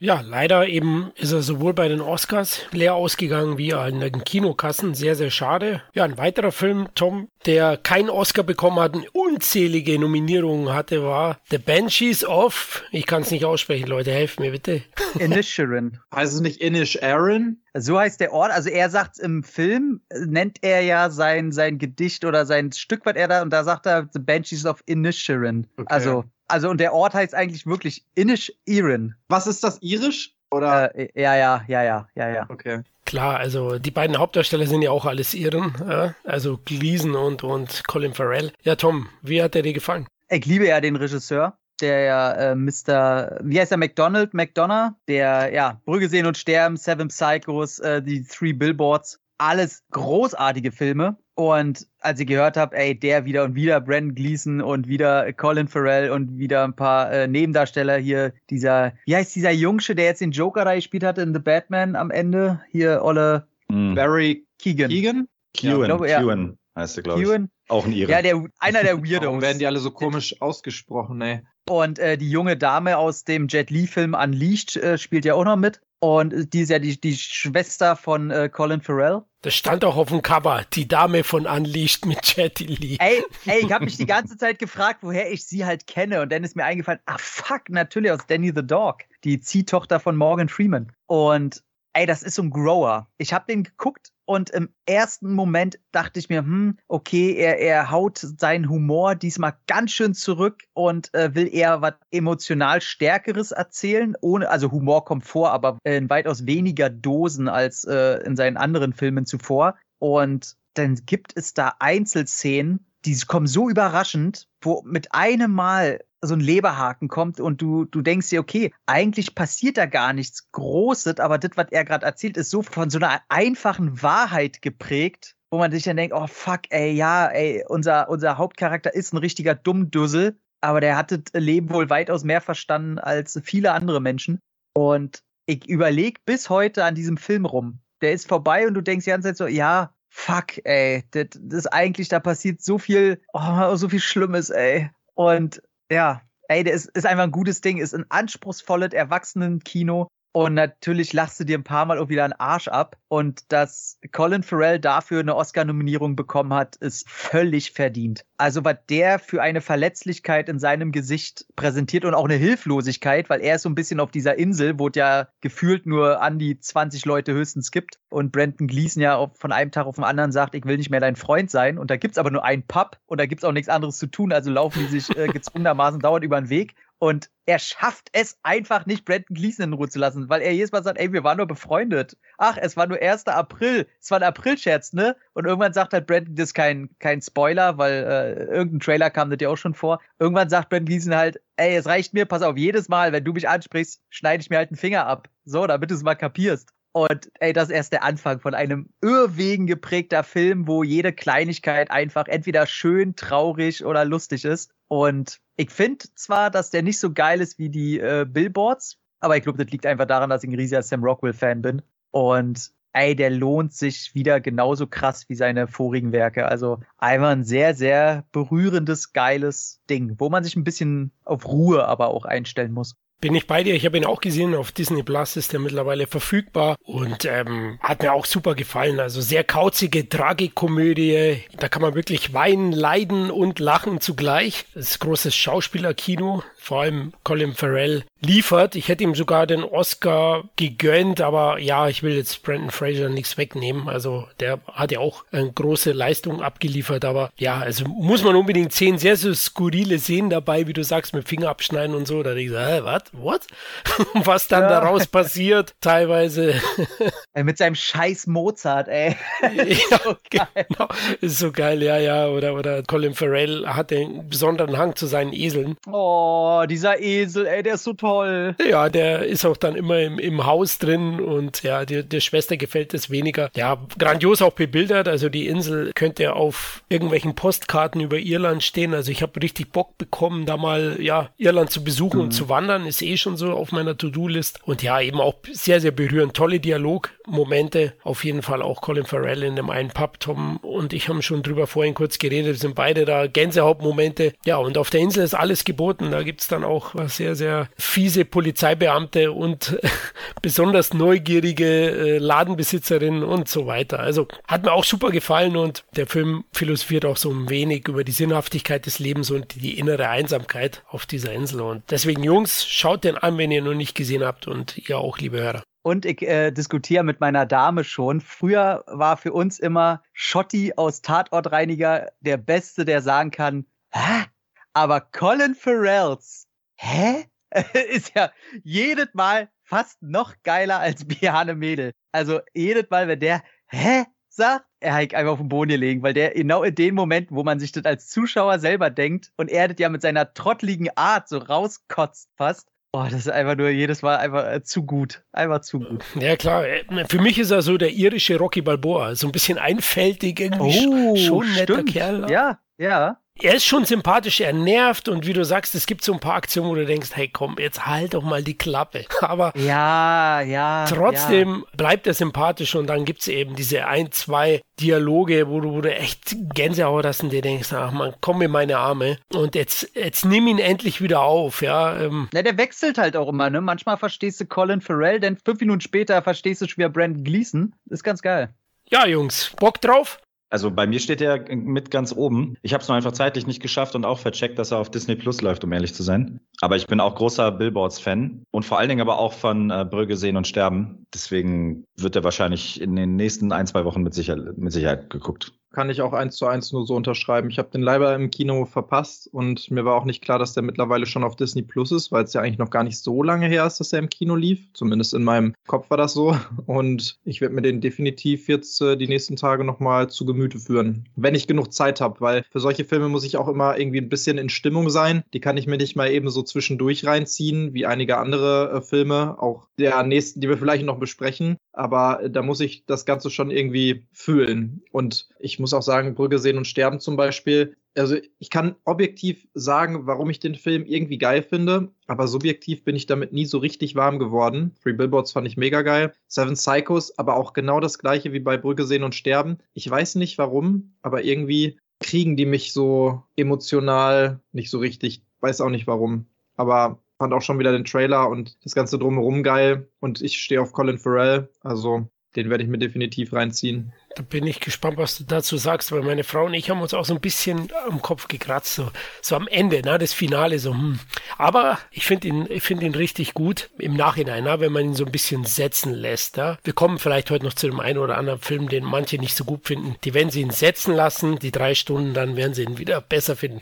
Ja, 0.00 0.20
leider 0.20 0.68
eben 0.68 1.10
ist 1.16 1.32
er 1.32 1.42
sowohl 1.42 1.74
bei 1.74 1.88
den 1.88 2.00
Oscars 2.00 2.60
leer 2.70 2.94
ausgegangen 2.94 3.58
wie 3.58 3.74
an 3.74 3.98
den 3.98 4.22
Kinokassen. 4.22 4.94
Sehr, 4.94 5.16
sehr 5.16 5.30
schade. 5.30 5.82
Ja, 5.92 6.04
ein 6.04 6.16
weiterer 6.16 6.52
Film, 6.52 6.86
Tom, 6.94 7.28
der 7.46 7.76
keinen 7.76 8.08
Oscar 8.08 8.44
bekommen 8.44 8.78
hat 8.78 8.94
und 8.94 9.08
unzählige 9.12 9.98
Nominierungen 9.98 10.72
hatte, 10.72 11.02
war 11.02 11.40
The 11.50 11.58
Banshees 11.58 12.24
of, 12.24 12.84
ich 12.92 13.06
kann 13.06 13.22
es 13.22 13.32
nicht 13.32 13.44
aussprechen, 13.44 13.88
Leute, 13.88 14.12
helft 14.12 14.38
mir 14.38 14.52
bitte. 14.52 14.82
Inisherin. 15.18 15.98
Heißt 16.14 16.32
es 16.32 16.40
nicht 16.42 16.60
Inish 16.60 17.02
Aaron? 17.02 17.60
So 17.74 17.98
heißt 17.98 18.20
der 18.20 18.32
Ort. 18.32 18.52
Also 18.52 18.70
er 18.70 18.90
sagt 18.90 19.18
im 19.18 19.42
Film, 19.42 20.00
nennt 20.26 20.58
er 20.62 20.82
ja 20.82 21.10
sein, 21.10 21.50
sein 21.50 21.78
Gedicht 21.78 22.24
oder 22.24 22.46
sein 22.46 22.70
Stück, 22.70 23.04
was 23.04 23.16
er 23.16 23.26
da, 23.26 23.42
und 23.42 23.50
da 23.50 23.64
sagt 23.64 23.86
er 23.86 24.08
The 24.12 24.20
Banshees 24.20 24.64
of 24.64 24.80
Inisherin. 24.86 25.66
Okay. 25.76 25.86
Also 25.88 26.24
also 26.48 26.70
und 26.70 26.80
der 26.80 26.92
Ort 26.92 27.14
heißt 27.14 27.34
eigentlich 27.34 27.66
wirklich 27.66 28.04
Inish 28.14 28.52
Irin. 28.64 29.14
Was 29.28 29.46
ist 29.46 29.62
das 29.62 29.80
irisch? 29.82 30.34
Oder? 30.50 30.94
Äh, 30.94 31.08
ja, 31.14 31.36
ja, 31.36 31.62
ja, 31.68 31.82
ja, 31.82 32.08
ja, 32.14 32.28
ja. 32.28 32.46
Okay. 32.48 32.82
Klar, 33.04 33.38
also 33.38 33.78
die 33.78 33.90
beiden 33.90 34.18
Hauptdarsteller 34.18 34.66
sind 34.66 34.82
ja 34.82 34.90
auch 34.90 35.06
alles 35.06 35.32
Iren, 35.34 35.74
ja? 35.88 36.14
also 36.24 36.58
Gleason 36.64 37.14
und, 37.14 37.42
und 37.42 37.86
Colin 37.86 38.12
Farrell. 38.12 38.52
Ja, 38.62 38.76
Tom, 38.76 39.08
wie 39.22 39.42
hat 39.42 39.54
der 39.54 39.62
dir 39.62 39.72
gefallen? 39.72 40.06
Ich 40.28 40.44
liebe 40.44 40.66
ja 40.66 40.80
den 40.80 40.96
Regisseur, 40.96 41.56
der 41.80 42.00
ja 42.00 42.32
äh, 42.32 42.54
Mr. 42.54 43.38
Wie 43.42 43.58
heißt 43.58 43.72
er? 43.72 43.78
McDonald, 43.78 44.34
McDonough, 44.34 44.92
der 45.06 45.52
ja 45.54 45.80
Brügge 45.86 46.08
sehen 46.08 46.26
und 46.26 46.36
sterben, 46.36 46.76
Seven 46.76 47.08
Psychos, 47.08 47.78
äh, 47.78 48.02
die 48.02 48.24
Three 48.24 48.52
Billboards, 48.52 49.18
alles 49.38 49.82
großartige 49.92 50.72
Filme. 50.72 51.16
Und 51.38 51.86
als 52.00 52.18
ich 52.18 52.26
gehört 52.26 52.56
habe, 52.56 52.76
ey, 52.76 52.98
der 52.98 53.24
wieder 53.24 53.44
und 53.44 53.54
wieder 53.54 53.80
Brandon 53.80 54.16
Gleason 54.16 54.60
und 54.60 54.88
wieder 54.88 55.32
Colin 55.34 55.68
Farrell 55.68 56.10
und 56.10 56.36
wieder 56.36 56.64
ein 56.64 56.74
paar 56.74 57.12
äh, 57.12 57.28
Nebendarsteller 57.28 57.96
hier, 57.96 58.32
dieser, 58.50 58.92
wie 59.06 59.14
heißt 59.14 59.36
dieser 59.36 59.52
Jungsche, 59.52 59.94
der 59.94 60.06
jetzt 60.06 60.20
den 60.20 60.32
Joker 60.32 60.64
da 60.64 60.74
gespielt 60.74 61.04
hat 61.04 61.16
in 61.16 61.32
The 61.32 61.38
Batman 61.38 61.94
am 61.94 62.10
Ende? 62.10 62.60
Hier, 62.72 63.04
Olle 63.04 63.46
mm. 63.68 63.94
Barry 63.94 64.48
Keegan. 64.58 64.90
Keegan? 64.90 65.28
Kewan, 65.54 65.80
ja, 65.80 65.86
glaube, 65.86 66.10
ja. 66.10 66.82
heißt 66.82 66.96
er, 66.96 67.02
glaube 67.04 67.22
ich. 67.22 67.28
Auch 67.68 67.86
ein 67.86 67.92
Ire. 67.92 68.10
Ja, 68.10 68.20
der, 68.20 68.44
einer 68.58 68.82
der 68.82 68.98
Weirdos. 68.98 69.26
Warum 69.26 69.40
werden 69.40 69.60
die 69.60 69.66
alle 69.68 69.78
so 69.78 69.92
komisch 69.92 70.42
ausgesprochen, 70.42 71.20
ey? 71.20 71.42
Und 71.68 72.00
äh, 72.00 72.18
die 72.18 72.28
junge 72.32 72.56
Dame 72.56 72.98
aus 72.98 73.22
dem 73.22 73.46
Jet 73.46 73.70
Li-Film 73.70 74.14
Unleashed 74.14 74.76
äh, 74.76 74.98
spielt 74.98 75.24
ja 75.24 75.34
auch 75.34 75.44
noch 75.44 75.56
mit. 75.56 75.80
Und 76.00 76.52
die 76.54 76.60
ist 76.60 76.68
ja 76.68 76.78
die, 76.78 77.00
die 77.00 77.16
Schwester 77.16 77.96
von 77.96 78.30
äh, 78.30 78.48
Colin 78.48 78.80
Farrell. 78.80 79.22
Das 79.42 79.54
stand 79.54 79.84
auch 79.84 79.96
auf 79.96 80.08
dem 80.08 80.22
Cover, 80.22 80.64
die 80.72 80.86
Dame 80.86 81.24
von 81.24 81.46
Unleashed 81.46 82.06
mit 82.06 82.36
Jetty 82.36 82.66
Lee. 82.66 82.96
Ey, 83.00 83.22
ey 83.46 83.64
ich 83.64 83.72
habe 83.72 83.84
mich 83.84 83.96
die 83.96 84.06
ganze 84.06 84.36
Zeit 84.36 84.58
gefragt, 84.58 85.00
woher 85.02 85.30
ich 85.30 85.44
sie 85.44 85.64
halt 85.64 85.86
kenne. 85.86 86.20
Und 86.20 86.30
dann 86.30 86.44
ist 86.44 86.56
mir 86.56 86.64
eingefallen, 86.64 87.00
ah 87.06 87.18
fuck, 87.18 87.68
natürlich 87.68 88.12
aus 88.12 88.26
Danny 88.26 88.52
the 88.54 88.66
Dog, 88.66 88.98
die 89.24 89.40
Ziehtochter 89.40 89.98
von 90.00 90.16
Morgan 90.16 90.48
Freeman. 90.48 90.92
Und 91.06 91.62
ey, 91.94 92.06
das 92.06 92.22
ist 92.22 92.36
so 92.36 92.42
ein 92.42 92.50
Grower. 92.50 93.08
Ich 93.18 93.32
habe 93.32 93.46
den 93.48 93.64
geguckt 93.64 94.12
und 94.28 94.50
im 94.50 94.68
ersten 94.84 95.32
Moment 95.32 95.80
dachte 95.90 96.18
ich 96.18 96.28
mir, 96.28 96.40
hm, 96.40 96.76
okay, 96.86 97.32
er, 97.32 97.60
er 97.60 97.90
haut 97.90 98.18
seinen 98.18 98.68
Humor 98.68 99.14
diesmal 99.14 99.54
ganz 99.66 99.92
schön 99.92 100.12
zurück 100.12 100.64
und 100.74 101.14
äh, 101.14 101.34
will 101.34 101.48
eher 101.50 101.80
was 101.80 101.94
emotional 102.10 102.82
Stärkeres 102.82 103.52
erzählen. 103.52 104.14
Ohne, 104.20 104.50
also 104.50 104.70
Humor 104.70 105.06
kommt 105.06 105.24
vor, 105.24 105.50
aber 105.52 105.78
in 105.82 106.10
weitaus 106.10 106.44
weniger 106.44 106.90
Dosen 106.90 107.48
als 107.48 107.84
äh, 107.84 108.22
in 108.26 108.36
seinen 108.36 108.58
anderen 108.58 108.92
Filmen 108.92 109.24
zuvor. 109.24 109.76
Und 109.98 110.56
dann 110.74 110.96
gibt 111.06 111.32
es 111.34 111.54
da 111.54 111.76
Einzelszenen, 111.78 112.84
die 113.04 113.18
kommen 113.26 113.46
so 113.46 113.68
überraschend, 113.68 114.48
wo 114.60 114.82
mit 114.84 115.14
einem 115.14 115.52
Mal 115.52 116.00
so 116.20 116.34
ein 116.34 116.40
Leberhaken 116.40 117.08
kommt 117.08 117.38
und 117.38 117.62
du, 117.62 117.84
du 117.84 118.02
denkst 118.02 118.30
dir, 118.30 118.40
okay, 118.40 118.72
eigentlich 118.86 119.34
passiert 119.34 119.76
da 119.76 119.86
gar 119.86 120.12
nichts 120.12 120.50
Großes, 120.50 121.20
aber 121.20 121.38
das, 121.38 121.52
was 121.54 121.66
er 121.70 121.84
gerade 121.84 122.06
erzählt, 122.06 122.36
ist 122.36 122.50
so 122.50 122.62
von 122.62 122.90
so 122.90 122.98
einer 122.98 123.20
einfachen 123.28 124.02
Wahrheit 124.02 124.60
geprägt, 124.60 125.36
wo 125.50 125.58
man 125.58 125.70
sich 125.70 125.84
dann 125.84 125.96
denkt, 125.96 126.14
oh 126.14 126.26
fuck, 126.26 126.62
ey, 126.70 126.92
ja, 126.92 127.26
ey, 127.28 127.64
unser, 127.68 128.08
unser 128.08 128.36
Hauptcharakter 128.36 128.92
ist 128.94 129.12
ein 129.12 129.18
richtiger 129.18 129.54
Dummdüssel, 129.54 130.38
aber 130.60 130.80
der 130.80 130.96
hat 130.96 131.12
das 131.12 131.20
Leben 131.34 131.70
wohl 131.70 131.88
weitaus 131.88 132.24
mehr 132.24 132.40
verstanden 132.40 132.98
als 132.98 133.40
viele 133.44 133.72
andere 133.72 134.00
Menschen. 134.00 134.40
Und 134.74 135.22
ich 135.46 135.68
überlege 135.68 136.20
bis 136.26 136.50
heute 136.50 136.84
an 136.84 136.94
diesem 136.94 137.16
Film 137.16 137.46
rum. 137.46 137.80
Der 138.02 138.12
ist 138.12 138.28
vorbei 138.28 138.66
und 138.66 138.74
du 138.74 138.82
denkst 138.82 139.04
die 139.04 139.10
ganze 139.10 139.28
Zeit 139.28 139.36
so, 139.36 139.46
ja, 139.46 139.94
fuck, 140.18 140.58
ey, 140.64 141.04
das, 141.12 141.28
das 141.40 141.66
eigentlich, 141.68 142.08
da 142.08 142.18
passiert 142.18 142.60
so 142.60 142.76
viel, 142.76 143.22
oh, 143.32 143.76
so 143.76 143.88
viel 143.88 144.00
Schlimmes, 144.00 144.50
ey. 144.50 144.90
Und 145.14 145.62
ja, 145.90 146.22
ey, 146.48 146.64
der 146.64 146.74
ist, 146.74 146.86
ist 146.86 147.06
einfach 147.06 147.22
ein 147.22 147.30
gutes 147.30 147.60
Ding, 147.60 147.78
ist 147.78 147.94
ein 147.94 148.04
anspruchsvolles 148.10 148.92
Erwachsenen-Kino. 148.92 150.08
Und 150.38 150.54
natürlich 150.54 151.12
lachst 151.12 151.40
du 151.40 151.44
dir 151.44 151.58
ein 151.58 151.64
paar 151.64 151.84
Mal 151.84 151.98
auch 151.98 152.10
wieder 152.10 152.22
einen 152.22 152.32
Arsch 152.32 152.68
ab. 152.68 152.96
Und 153.08 153.50
dass 153.50 153.98
Colin 154.12 154.44
Farrell 154.44 154.78
dafür 154.78 155.18
eine 155.18 155.34
Oscar-Nominierung 155.34 156.14
bekommen 156.14 156.54
hat, 156.54 156.76
ist 156.76 157.10
völlig 157.10 157.72
verdient. 157.72 158.24
Also, 158.36 158.64
was 158.64 158.76
der 158.88 159.18
für 159.18 159.42
eine 159.42 159.60
Verletzlichkeit 159.60 160.48
in 160.48 160.60
seinem 160.60 160.92
Gesicht 160.92 161.46
präsentiert 161.56 162.04
und 162.04 162.14
auch 162.14 162.24
eine 162.24 162.36
Hilflosigkeit, 162.36 163.28
weil 163.28 163.40
er 163.40 163.56
ist 163.56 163.62
so 163.62 163.68
ein 163.68 163.74
bisschen 163.74 163.98
auf 163.98 164.12
dieser 164.12 164.38
Insel, 164.38 164.78
wo 164.78 164.86
es 164.86 164.94
ja 164.94 165.26
gefühlt 165.40 165.86
nur 165.86 166.22
an 166.22 166.38
die 166.38 166.60
20 166.60 167.04
Leute 167.04 167.32
höchstens 167.32 167.72
gibt. 167.72 167.98
Und 168.08 168.30
Brandon 168.30 168.68
Gleason 168.68 169.02
ja 169.02 169.28
von 169.34 169.50
einem 169.50 169.72
Tag 169.72 169.86
auf 169.86 169.96
den 169.96 170.04
anderen 170.04 170.30
sagt, 170.30 170.54
ich 170.54 170.64
will 170.64 170.76
nicht 170.76 170.90
mehr 170.90 171.00
dein 171.00 171.16
Freund 171.16 171.50
sein. 171.50 171.78
Und 171.78 171.90
da 171.90 171.96
gibt's 171.96 172.16
aber 172.16 172.30
nur 172.30 172.44
einen 172.44 172.62
Pub 172.62 173.00
und 173.06 173.20
da 173.20 173.26
gibt's 173.26 173.42
auch 173.42 173.50
nichts 173.50 173.68
anderes 173.68 173.98
zu 173.98 174.06
tun. 174.06 174.32
Also 174.32 174.52
laufen 174.52 174.86
die 174.86 175.00
sich 175.00 175.16
äh, 175.16 175.26
gezwungenermaßen 175.26 175.98
dauernd 175.98 176.24
über 176.24 176.40
den 176.40 176.48
Weg. 176.48 176.76
Und 176.98 177.30
er 177.46 177.58
schafft 177.58 178.10
es 178.12 178.38
einfach 178.42 178.84
nicht, 178.84 179.04
Brandon 179.04 179.34
Gleason 179.34 179.64
in 179.64 179.72
Ruhe 179.72 179.88
zu 179.88 179.98
lassen, 179.98 180.28
weil 180.28 180.42
er 180.42 180.52
jedes 180.52 180.72
Mal 180.72 180.82
sagt, 180.82 180.98
ey, 180.98 181.12
wir 181.12 181.24
waren 181.24 181.38
nur 181.38 181.46
befreundet. 181.46 182.16
Ach, 182.36 182.58
es 182.60 182.76
war 182.76 182.86
nur 182.86 183.00
1. 183.00 183.26
April. 183.28 183.86
Es 184.00 184.10
war 184.10 184.18
ein 184.18 184.24
April-Scherz, 184.24 184.92
ne? 184.92 185.16
Und 185.32 185.46
irgendwann 185.46 185.72
sagt 185.72 185.92
halt 185.92 186.06
Brandon, 186.06 186.34
das 186.34 186.50
ist 186.50 186.54
kein, 186.54 186.90
kein 186.98 187.22
Spoiler, 187.22 187.78
weil 187.78 187.92
äh, 187.92 188.44
irgendein 188.52 188.80
Trailer 188.80 189.10
kam 189.10 189.30
das 189.30 189.38
ja 189.40 189.48
auch 189.48 189.56
schon 189.56 189.74
vor. 189.74 190.00
Irgendwann 190.18 190.50
sagt 190.50 190.70
Brandon 190.70 190.86
Gleason 190.86 191.14
halt, 191.14 191.40
ey, 191.56 191.76
es 191.76 191.86
reicht 191.86 192.14
mir, 192.14 192.26
pass 192.26 192.42
auf, 192.42 192.56
jedes 192.56 192.88
Mal, 192.88 193.12
wenn 193.12 193.24
du 193.24 193.32
mich 193.32 193.48
ansprichst, 193.48 194.02
schneide 194.10 194.42
ich 194.42 194.50
mir 194.50 194.56
halt 194.58 194.70
einen 194.70 194.78
Finger 194.78 195.06
ab. 195.06 195.28
So, 195.44 195.66
damit 195.66 195.90
du 195.90 195.94
es 195.94 196.02
mal 196.02 196.16
kapierst. 196.16 196.70
Und 196.98 197.30
ey, 197.38 197.52
das 197.52 197.68
ist 197.68 197.74
erst 197.74 197.92
der 197.92 198.02
Anfang 198.02 198.40
von 198.40 198.54
einem 198.54 198.88
Irrwegen 199.02 199.68
geprägter 199.68 200.24
Film, 200.24 200.66
wo 200.66 200.82
jede 200.82 201.12
Kleinigkeit 201.12 201.92
einfach 201.92 202.26
entweder 202.26 202.66
schön, 202.66 203.14
traurig 203.14 203.84
oder 203.84 204.04
lustig 204.04 204.44
ist. 204.44 204.72
Und 204.88 205.38
ich 205.56 205.70
finde 205.70 206.06
zwar, 206.16 206.50
dass 206.50 206.70
der 206.70 206.82
nicht 206.82 206.98
so 206.98 207.12
geil 207.12 207.40
ist 207.40 207.56
wie 207.60 207.68
die 207.68 208.00
äh, 208.00 208.26
Billboards, 208.28 208.98
aber 209.20 209.36
ich 209.36 209.44
glaube, 209.44 209.62
das 209.62 209.70
liegt 209.70 209.86
einfach 209.86 210.06
daran, 210.06 210.28
dass 210.28 210.42
ich 210.42 210.50
ein 210.50 210.56
riesiger 210.56 210.82
Sam 210.82 211.04
Rockwell-Fan 211.04 211.62
bin. 211.62 211.82
Und 212.10 212.72
ey, 212.92 213.14
der 213.14 213.30
lohnt 213.30 213.72
sich 213.72 214.16
wieder 214.16 214.40
genauso 214.40 214.88
krass 214.88 215.28
wie 215.28 215.36
seine 215.36 215.68
vorigen 215.68 216.10
Werke. 216.10 216.46
Also 216.46 216.80
einfach 216.96 217.28
ein 217.28 217.44
sehr, 217.44 217.76
sehr 217.76 218.24
berührendes, 218.32 219.12
geiles 219.12 219.80
Ding, 219.88 220.16
wo 220.18 220.30
man 220.30 220.42
sich 220.42 220.56
ein 220.56 220.64
bisschen 220.64 221.12
auf 221.24 221.46
Ruhe 221.46 221.86
aber 221.86 222.08
auch 222.08 222.24
einstellen 222.24 222.72
muss. 222.72 222.96
Bin 223.20 223.34
ich 223.34 223.48
bei 223.48 223.64
dir. 223.64 223.74
Ich 223.74 223.84
habe 223.84 223.96
ihn 223.96 224.04
auch 224.04 224.20
gesehen. 224.20 224.54
Auf 224.54 224.70
Disney 224.70 225.02
Plus 225.02 225.36
ist 225.36 225.52
er 225.52 225.58
mittlerweile 225.58 226.06
verfügbar 226.06 226.76
und 226.84 227.24
ähm, 227.24 227.78
hat 227.82 228.02
mir 228.02 228.12
auch 228.12 228.24
super 228.24 228.54
gefallen. 228.54 229.00
Also 229.00 229.20
sehr 229.20 229.42
kauzige 229.42 230.08
Tragikomödie. 230.08 231.42
Da 231.56 231.68
kann 231.68 231.82
man 231.82 231.96
wirklich 231.96 232.32
weinen, 232.32 232.70
leiden 232.70 233.32
und 233.32 233.58
lachen 233.58 234.00
zugleich. 234.00 234.66
Das 234.74 234.90
ist 234.90 235.00
großes 235.00 235.34
Schauspielerkino. 235.34 236.44
Vor 236.56 236.82
allem 236.82 237.12
Colin 237.24 237.54
Farrell 237.54 238.04
liefert. 238.20 238.76
Ich 238.76 238.88
hätte 238.88 239.04
ihm 239.04 239.14
sogar 239.14 239.46
den 239.46 239.64
Oscar 239.64 240.44
gegönnt, 240.56 241.20
aber 241.20 241.58
ja, 241.58 241.88
ich 241.88 242.02
will 242.02 242.14
jetzt 242.14 242.42
Brandon 242.42 242.70
Fraser 242.70 243.08
nichts 243.08 243.36
wegnehmen. 243.36 243.88
Also 243.88 244.28
der 244.40 244.60
hat 244.72 244.92
ja 244.92 244.98
auch 244.98 245.24
eine 245.32 245.50
große 245.50 245.92
Leistung 245.92 246.42
abgeliefert, 246.42 247.04
aber 247.04 247.30
ja, 247.36 247.58
also 247.58 247.84
muss 247.86 248.22
man 248.22 248.36
unbedingt 248.36 248.72
sehen. 248.72 248.98
Sehr 248.98 249.16
so 249.16 249.32
skurrile 249.34 249.98
Szenen 249.98 250.30
dabei, 250.30 250.66
wie 250.66 250.72
du 250.72 250.84
sagst, 250.84 251.14
mit 251.14 251.28
Finger 251.28 251.48
abschneiden 251.48 251.96
und 251.96 252.06
so. 252.06 252.22
Da 252.22 252.34
denke 252.34 252.44
ich 252.44 252.50
so, 252.50 252.58
hä, 252.58 252.80
was? 252.82 253.02
What? 253.12 253.46
Was 254.14 254.48
dann 254.48 254.62
ja. 254.62 254.68
daraus 254.68 255.06
passiert, 255.06 255.74
teilweise. 255.80 256.54
mit 257.34 257.58
seinem 257.58 257.74
scheiß 257.74 258.26
Mozart, 258.26 258.88
ey. 258.88 259.16
ja, 259.42 259.98
so 260.02 260.16
genau. 260.30 260.88
Ist 261.20 261.38
so 261.38 261.52
geil, 261.52 261.82
ja, 261.82 261.98
ja. 261.98 262.28
Oder, 262.28 262.54
oder 262.54 262.82
Colin 262.82 263.14
Farrell 263.14 263.66
hat 263.66 263.90
den 263.90 264.28
besonderen 264.28 264.76
Hang 264.76 264.96
zu 264.96 265.06
seinen 265.06 265.32
Eseln. 265.32 265.76
Oh, 265.90 266.64
dieser 266.68 267.00
Esel, 267.00 267.46
ey, 267.46 267.62
der 267.62 267.74
ist 267.74 267.84
so 267.84 267.92
toll. 267.92 268.54
Ja, 268.68 268.88
der 268.88 269.24
ist 269.24 269.44
auch 269.44 269.56
dann 269.56 269.76
immer 269.76 270.00
im, 270.00 270.18
im 270.18 270.46
Haus 270.46 270.78
drin 270.78 271.20
und 271.20 271.62
ja, 271.62 271.84
der, 271.84 272.02
der 272.02 272.20
Schwester 272.20 272.56
gefällt 272.56 272.94
es 272.94 273.10
weniger. 273.10 273.50
Ja, 273.54 273.78
grandios 273.98 274.42
auch 274.42 274.52
bebildert. 274.52 275.08
Also 275.08 275.28
die 275.28 275.46
Insel 275.46 275.92
könnte 275.94 276.34
auf 276.34 276.82
irgendwelchen 276.88 277.34
Postkarten 277.34 278.00
über 278.00 278.18
Irland 278.18 278.62
stehen. 278.62 278.94
Also 278.94 279.10
ich 279.10 279.22
habe 279.22 279.40
richtig 279.42 279.72
Bock 279.72 279.96
bekommen, 279.98 280.46
da 280.46 280.56
mal 280.56 280.96
ja 281.00 281.30
Irland 281.36 281.70
zu 281.70 281.84
besuchen 281.84 282.18
mhm. 282.18 282.24
und 282.24 282.30
zu 282.32 282.48
wandern. 282.48 282.86
Ist 282.86 282.97
eh 283.02 283.16
schon 283.16 283.36
so 283.36 283.52
auf 283.52 283.72
meiner 283.72 283.96
To-Do-List. 283.96 284.60
Und 284.64 284.82
ja, 284.82 285.00
eben 285.00 285.20
auch 285.20 285.34
sehr, 285.52 285.80
sehr 285.80 285.90
berührend. 285.90 286.34
Tolle 286.34 286.60
Dialogmomente. 286.60 287.94
Auf 288.02 288.24
jeden 288.24 288.42
Fall 288.42 288.62
auch 288.62 288.80
Colin 288.80 289.04
Farrell 289.04 289.42
in 289.42 289.56
dem 289.56 289.70
einen 289.70 289.90
Pub. 289.90 290.20
Tom 290.20 290.58
und 290.58 290.92
ich 290.92 291.08
haben 291.08 291.22
schon 291.22 291.42
drüber 291.42 291.66
vorhin 291.66 291.94
kurz 291.94 292.18
geredet. 292.18 292.46
Wir 292.46 292.54
sind 292.54 292.74
beide 292.74 293.04
da 293.04 293.26
Gänsehautmomente. 293.26 294.34
Ja, 294.44 294.56
und 294.56 294.78
auf 294.78 294.90
der 294.90 295.00
Insel 295.00 295.24
ist 295.24 295.34
alles 295.34 295.64
geboten. 295.64 296.10
Da 296.10 296.22
gibt 296.22 296.40
es 296.40 296.48
dann 296.48 296.64
auch 296.64 296.94
sehr, 297.08 297.34
sehr 297.34 297.68
fiese 297.76 298.24
Polizeibeamte 298.24 299.32
und 299.32 299.78
besonders 300.42 300.94
neugierige 300.94 301.66
äh, 301.66 302.18
Ladenbesitzerinnen 302.18 303.22
und 303.22 303.48
so 303.48 303.66
weiter. 303.66 304.00
Also 304.00 304.28
hat 304.46 304.64
mir 304.64 304.72
auch 304.72 304.84
super 304.84 305.10
gefallen 305.10 305.56
und 305.56 305.84
der 305.96 306.06
Film 306.06 306.44
philosophiert 306.52 307.04
auch 307.04 307.16
so 307.16 307.30
ein 307.30 307.48
wenig 307.48 307.88
über 307.88 308.04
die 308.04 308.12
Sinnhaftigkeit 308.12 308.86
des 308.86 308.98
Lebens 308.98 309.30
und 309.30 309.60
die 309.60 309.78
innere 309.78 310.08
Einsamkeit 310.08 310.82
auf 310.88 311.06
dieser 311.06 311.32
Insel. 311.32 311.60
Und 311.60 311.82
deswegen, 311.90 312.22
Jungs, 312.22 312.66
schaut 312.66 312.87
den 312.96 313.18
an, 313.18 313.38
wenn 313.38 313.50
ihr 313.50 313.62
noch 313.62 313.74
nicht 313.74 313.94
gesehen 313.94 314.24
habt 314.24 314.46
und 314.46 314.78
ihr 314.88 314.98
auch, 314.98 315.18
liebe 315.18 315.38
Hörer. 315.38 315.62
Und 315.82 316.04
ich 316.04 316.22
äh, 316.22 316.50
diskutiere 316.50 317.04
mit 317.04 317.20
meiner 317.20 317.46
Dame 317.46 317.84
schon. 317.84 318.20
Früher 318.20 318.84
war 318.86 319.16
für 319.16 319.32
uns 319.32 319.58
immer 319.58 320.02
Schotti 320.12 320.74
aus 320.76 321.02
Tatortreiniger 321.02 322.10
der 322.20 322.36
Beste, 322.36 322.84
der 322.84 323.00
sagen 323.00 323.30
kann, 323.30 323.66
hä? 323.90 324.26
Aber 324.74 325.00
Colin 325.00 325.54
Farrells, 325.54 326.46
hä? 326.76 327.26
ist 327.90 328.14
ja 328.14 328.30
jedes 328.62 329.08
Mal 329.14 329.48
fast 329.62 330.02
noch 330.02 330.34
geiler 330.42 330.80
als 330.80 331.06
Biane 331.06 331.54
Mädel. 331.54 331.92
Also 332.12 332.40
jedes 332.54 332.90
Mal, 332.90 333.08
wenn 333.08 333.20
der, 333.20 333.42
hä? 333.68 334.04
sagt, 334.38 334.64
er 334.80 334.94
hat 334.94 335.12
einfach 335.14 335.32
auf 335.32 335.38
den 335.38 335.48
Boden 335.50 335.70
gelegen, 335.70 336.02
weil 336.02 336.14
der 336.14 336.30
genau 336.30 336.62
in 336.62 336.74
den 336.74 336.94
Momenten, 336.94 337.36
wo 337.36 337.44
man 337.44 337.60
sich 337.60 337.72
das 337.72 337.84
als 337.84 338.08
Zuschauer 338.08 338.58
selber 338.58 338.88
denkt 338.88 339.32
und 339.36 339.50
er 339.50 339.68
das 339.68 339.78
ja 339.78 339.90
mit 339.90 340.00
seiner 340.00 340.32
trottligen 340.32 340.88
Art 340.96 341.28
so 341.28 341.38
rauskotzt 341.38 342.30
fast, 342.36 342.70
Oh, 342.92 343.04
das 343.04 343.20
ist 343.20 343.30
einfach 343.30 343.56
nur 343.56 343.68
jedes 343.68 344.02
Mal 344.02 344.16
einfach 344.16 344.50
äh, 344.50 344.62
zu 344.62 344.84
gut. 344.84 345.22
Einfach 345.32 345.60
zu 345.60 345.80
gut. 345.80 346.04
Ja, 346.18 346.36
klar. 346.36 346.66
Äh, 346.66 346.84
für 347.08 347.20
mich 347.20 347.38
ist 347.38 347.50
er 347.50 347.62
so 347.62 347.76
der 347.76 347.90
irische 347.90 348.38
Rocky 348.38 348.62
Balboa. 348.62 349.14
So 349.14 349.28
ein 349.28 349.32
bisschen 349.32 349.58
einfältig, 349.58 350.40
irgendwie 350.40 350.86
oh, 350.88 351.16
schon 351.16 351.52
netter 351.52 351.74
stimmt. 351.74 351.92
Kerl. 351.92 352.30
Ja, 352.30 352.60
ja 352.78 353.20
er 353.42 353.54
ist 353.54 353.64
schon 353.64 353.84
sympathisch, 353.84 354.40
er 354.40 354.52
nervt 354.52 355.08
und 355.08 355.26
wie 355.26 355.32
du 355.32 355.44
sagst, 355.44 355.74
es 355.74 355.86
gibt 355.86 356.04
so 356.04 356.12
ein 356.12 356.20
paar 356.20 356.34
Aktionen, 356.34 356.70
wo 356.70 356.74
du 356.74 356.86
denkst, 356.86 357.10
hey 357.14 357.28
komm, 357.28 357.56
jetzt 357.58 357.86
halt 357.86 358.14
doch 358.14 358.22
mal 358.22 358.42
die 358.42 358.56
Klappe. 358.56 359.04
Aber 359.20 359.52
ja, 359.56 360.40
ja, 360.40 360.84
trotzdem 360.86 361.64
ja. 361.66 361.76
bleibt 361.76 362.06
er 362.06 362.14
sympathisch 362.14 362.74
und 362.74 362.86
dann 362.86 363.04
gibt 363.04 363.20
es 363.20 363.28
eben 363.28 363.54
diese 363.54 363.86
ein, 363.86 364.10
zwei 364.12 364.60
Dialoge, 364.80 365.48
wo 365.48 365.60
du, 365.60 365.72
wo 365.72 365.80
du 365.80 365.94
echt 365.94 366.36
Gänsehaut 366.54 367.04
hast 367.04 367.22
und 367.22 367.30
dir 367.30 367.42
denkst, 367.42 367.72
ach 367.72 367.92
man, 367.92 368.14
komm 368.20 368.42
in 368.42 368.50
meine 368.50 368.78
Arme 368.78 369.18
und 369.32 369.54
jetzt, 369.54 369.90
jetzt 369.94 370.24
nimm 370.24 370.46
ihn 370.46 370.58
endlich 370.58 371.00
wieder 371.00 371.20
auf, 371.20 371.62
ja. 371.62 371.98
Ähm. 371.98 372.28
Ja, 372.32 372.42
der 372.42 372.56
wechselt 372.58 372.98
halt 372.98 373.16
auch 373.16 373.28
immer, 373.28 373.50
ne? 373.50 373.60
Manchmal 373.60 373.96
verstehst 373.96 374.40
du 374.40 374.46
Colin 374.46 374.80
Farrell, 374.80 375.20
denn 375.20 375.36
fünf 375.36 375.60
Minuten 375.60 375.80
später 375.80 376.22
verstehst 376.22 376.62
du 376.62 376.68
schon 376.68 376.78
wieder 376.78 376.88
Brandon 376.88 377.24
Gleason. 377.24 377.74
Ist 377.90 378.04
ganz 378.04 378.22
geil. 378.22 378.50
Ja, 378.90 379.06
Jungs, 379.06 379.52
Bock 379.58 379.80
drauf? 379.80 380.18
Also 380.50 380.70
bei 380.70 380.86
mir 380.86 380.98
steht 380.98 381.20
er 381.20 381.44
mit 381.54 381.90
ganz 381.90 382.12
oben. 382.12 382.56
Ich 382.62 382.72
habe 382.72 382.82
es 382.82 382.88
nur 382.88 382.96
einfach 382.96 383.12
zeitlich 383.12 383.46
nicht 383.46 383.60
geschafft 383.60 383.94
und 383.94 384.04
auch 384.04 384.18
vercheckt, 384.18 384.58
dass 384.58 384.70
er 384.70 384.78
auf 384.78 384.90
Disney 384.90 385.16
Plus 385.16 385.40
läuft, 385.42 385.64
um 385.64 385.72
ehrlich 385.72 385.94
zu 385.94 386.02
sein. 386.02 386.40
Aber 386.60 386.76
ich 386.76 386.86
bin 386.86 387.00
auch 387.00 387.14
großer 387.14 387.52
Billboards-Fan 387.52 388.44
und 388.50 388.64
vor 388.64 388.78
allen 388.78 388.88
Dingen 388.88 389.00
aber 389.00 389.18
auch 389.18 389.32
von 389.32 389.70
äh, 389.70 389.86
Brügge 389.88 390.16
sehen 390.16 390.36
und 390.36 390.46
sterben. 390.46 391.06
Deswegen 391.12 391.84
wird 391.96 392.16
er 392.16 392.24
wahrscheinlich 392.24 392.80
in 392.80 392.96
den 392.96 393.16
nächsten 393.16 393.52
ein, 393.52 393.66
zwei 393.66 393.84
Wochen 393.84 394.02
mit, 394.02 394.14
Sicher 394.14 394.36
mit 394.56 394.72
Sicherheit 394.72 395.10
geguckt 395.10 395.52
kann 395.72 395.90
ich 395.90 396.02
auch 396.02 396.12
eins 396.12 396.36
zu 396.36 396.46
eins 396.46 396.72
nur 396.72 396.86
so 396.86 396.94
unterschreiben. 396.94 397.50
Ich 397.50 397.58
habe 397.58 397.70
den 397.70 397.82
leider 397.82 398.14
im 398.14 398.30
Kino 398.30 398.64
verpasst 398.64 399.28
und 399.32 399.70
mir 399.70 399.84
war 399.84 399.94
auch 399.94 400.04
nicht 400.04 400.22
klar, 400.22 400.38
dass 400.38 400.54
der 400.54 400.62
mittlerweile 400.62 401.06
schon 401.06 401.24
auf 401.24 401.36
Disney 401.36 401.62
Plus 401.62 401.92
ist, 401.92 402.10
weil 402.10 402.24
es 402.24 402.32
ja 402.32 402.40
eigentlich 402.40 402.58
noch 402.58 402.70
gar 402.70 402.84
nicht 402.84 402.98
so 402.98 403.22
lange 403.22 403.46
her 403.46 403.66
ist, 403.66 403.78
dass 403.78 403.92
er 403.92 403.98
im 403.98 404.08
Kino 404.08 404.34
lief. 404.34 404.72
Zumindest 404.72 405.14
in 405.14 405.24
meinem 405.24 405.54
Kopf 405.66 405.90
war 405.90 405.98
das 405.98 406.14
so. 406.14 406.36
Und 406.66 407.18
ich 407.24 407.40
werde 407.40 407.54
mir 407.54 407.62
den 407.62 407.80
definitiv 407.80 408.48
jetzt 408.48 408.80
äh, 408.80 408.96
die 408.96 409.08
nächsten 409.08 409.36
Tage 409.36 409.64
nochmal 409.64 410.08
zu 410.08 410.24
Gemüte 410.24 410.58
führen, 410.58 411.08
wenn 411.16 411.34
ich 411.34 411.46
genug 411.46 411.72
Zeit 411.72 412.00
habe, 412.00 412.20
weil 412.20 412.44
für 412.50 412.60
solche 412.60 412.84
Filme 412.84 413.08
muss 413.08 413.24
ich 413.24 413.36
auch 413.36 413.48
immer 413.48 413.78
irgendwie 413.78 414.00
ein 414.00 414.08
bisschen 414.08 414.38
in 414.38 414.48
Stimmung 414.48 414.90
sein. 414.90 415.22
Die 415.34 415.40
kann 415.40 415.56
ich 415.56 415.66
mir 415.66 415.76
nicht 415.76 415.96
mal 415.96 416.10
eben 416.10 416.30
so 416.30 416.42
zwischendurch 416.42 417.06
reinziehen, 417.06 417.74
wie 417.74 417.86
einige 417.86 418.18
andere 418.18 418.72
äh, 418.72 418.80
Filme, 418.80 419.40
auch 419.40 419.66
der 419.78 420.02
nächsten, 420.02 420.40
die 420.40 420.48
wir 420.48 420.58
vielleicht 420.58 420.84
noch 420.84 420.98
besprechen. 420.98 421.56
Aber 421.72 422.22
äh, 422.22 422.30
da 422.30 422.42
muss 422.42 422.60
ich 422.60 422.84
das 422.86 423.04
Ganze 423.04 423.30
schon 423.30 423.50
irgendwie 423.50 424.06
fühlen. 424.12 424.82
Und 424.90 425.28
ich 425.38 425.57
muss 425.60 425.68
muss 425.68 425.74
auch 425.74 425.82
sagen, 425.82 426.14
Brügge 426.14 426.38
sehen 426.38 426.56
und 426.56 426.66
sterben 426.66 426.98
zum 426.98 427.16
Beispiel. 427.16 427.76
Also 427.94 428.16
ich 428.38 428.48
kann 428.48 428.76
objektiv 428.84 429.46
sagen, 429.54 430.06
warum 430.06 430.30
ich 430.30 430.40
den 430.40 430.54
Film 430.54 430.86
irgendwie 430.86 431.18
geil 431.18 431.42
finde, 431.42 431.90
aber 432.06 432.26
subjektiv 432.26 432.84
bin 432.84 432.96
ich 432.96 433.06
damit 433.06 433.32
nie 433.32 433.44
so 433.44 433.58
richtig 433.58 433.94
warm 433.96 434.18
geworden. 434.18 434.72
Free 434.80 434.94
Billboards 434.94 435.32
fand 435.32 435.46
ich 435.46 435.56
mega 435.56 435.82
geil. 435.82 436.12
Seven 436.26 436.54
Psychos, 436.54 437.18
aber 437.18 437.36
auch 437.36 437.52
genau 437.52 437.80
das 437.80 437.98
gleiche 437.98 438.32
wie 438.32 438.40
bei 438.40 438.56
Brügge 438.56 438.84
sehen 438.84 439.02
und 439.02 439.14
sterben. 439.14 439.58
Ich 439.74 439.90
weiß 439.90 440.14
nicht 440.14 440.38
warum, 440.38 440.94
aber 441.02 441.24
irgendwie 441.24 441.78
kriegen 442.00 442.36
die 442.36 442.46
mich 442.46 442.72
so 442.72 443.22
emotional 443.36 444.40
nicht 444.52 444.70
so 444.70 444.78
richtig. 444.78 445.22
Weiß 445.40 445.60
auch 445.60 445.70
nicht 445.70 445.86
warum. 445.86 446.26
Aber 446.56 446.98
fand 447.18 447.34
auch 447.34 447.42
schon 447.42 447.58
wieder 447.58 447.72
den 447.72 447.84
Trailer 447.84 448.30
und 448.30 448.56
das 448.64 448.74
Ganze 448.74 448.98
drumherum 448.98 449.42
geil. 449.42 449.88
Und 450.00 450.22
ich 450.22 450.38
stehe 450.40 450.62
auf 450.62 450.72
Colin 450.72 450.98
Farrell. 450.98 451.48
Also 451.62 452.08
den 452.36 452.50
werde 452.50 452.62
ich 452.62 452.70
mir 452.70 452.78
definitiv 452.78 453.32
reinziehen. 453.32 453.92
Da 454.14 454.22
bin 454.22 454.46
ich 454.46 454.60
gespannt, 454.60 454.96
was 454.96 455.18
du 455.18 455.24
dazu 455.24 455.58
sagst, 455.58 455.92
weil 455.92 456.02
meine 456.02 456.24
Frau 456.24 456.46
und 456.46 456.54
ich 456.54 456.70
haben 456.70 456.80
uns 456.80 456.94
auch 456.94 457.04
so 457.04 457.14
ein 457.14 457.20
bisschen 457.20 457.68
am 457.86 458.00
Kopf 458.00 458.26
gekratzt, 458.26 458.74
so, 458.74 458.90
so 459.20 459.36
am 459.36 459.46
Ende, 459.46 459.82
ne, 459.82 459.98
das 459.98 460.14
Finale, 460.14 460.58
so, 460.58 460.72
hm. 460.72 460.98
Aber 461.36 461.78
ich 461.90 462.06
finde 462.06 462.28
ihn, 462.28 462.46
ich 462.48 462.62
finde 462.62 462.86
ihn 462.86 462.94
richtig 462.94 463.34
gut 463.34 463.68
im 463.78 463.94
Nachhinein, 463.94 464.44
ne, 464.44 464.60
wenn 464.60 464.72
man 464.72 464.84
ihn 464.84 464.94
so 464.94 465.04
ein 465.04 465.12
bisschen 465.12 465.44
setzen 465.44 465.92
lässt. 465.92 466.38
Ja. 466.38 466.58
Wir 466.64 466.72
kommen 466.72 466.98
vielleicht 466.98 467.30
heute 467.30 467.44
noch 467.44 467.52
zu 467.52 467.68
dem 467.68 467.80
einen 467.80 467.98
oder 467.98 468.16
anderen 468.16 468.40
Film, 468.40 468.68
den 468.68 468.84
manche 468.84 469.18
nicht 469.18 469.36
so 469.36 469.44
gut 469.44 469.66
finden. 469.66 469.96
Die 470.04 470.14
werden 470.14 470.30
sie 470.30 470.40
ihn 470.40 470.50
setzen 470.50 470.94
lassen, 470.94 471.38
die 471.38 471.52
drei 471.52 471.74
Stunden, 471.74 472.14
dann 472.14 472.36
werden 472.36 472.54
sie 472.54 472.64
ihn 472.64 472.78
wieder 472.78 473.00
besser 473.02 473.36
finden. 473.36 473.60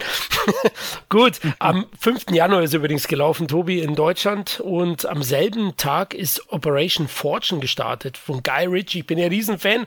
gut, 1.09 1.40
am 1.59 1.87
5. 1.98 2.26
Januar 2.30 2.62
ist 2.62 2.72
übrigens 2.72 3.09
gelaufen, 3.09 3.48
Tobi, 3.48 3.80
in 3.80 3.96
Deutschland 3.96 4.61
und 4.61 5.06
am 5.06 5.22
selben 5.22 5.76
Tag 5.76 6.14
ist 6.14 6.52
Operation 6.52 7.09
Fortune 7.09 7.61
gestartet 7.61 8.16
von 8.16 8.42
Guy 8.42 8.66
Ritchie. 8.66 9.00
Ich 9.00 9.06
bin 9.06 9.18
ja 9.18 9.26
Riesenfan, 9.26 9.87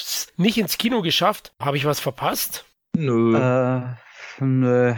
hab's 0.00 0.32
nicht 0.36 0.58
ins 0.58 0.78
Kino 0.78 1.02
geschafft. 1.02 1.52
Habe 1.60 1.76
ich 1.76 1.84
was 1.84 2.00
verpasst? 2.00 2.64
Nö. 2.96 3.36
Äh, 3.36 3.82
nö. 4.40 4.94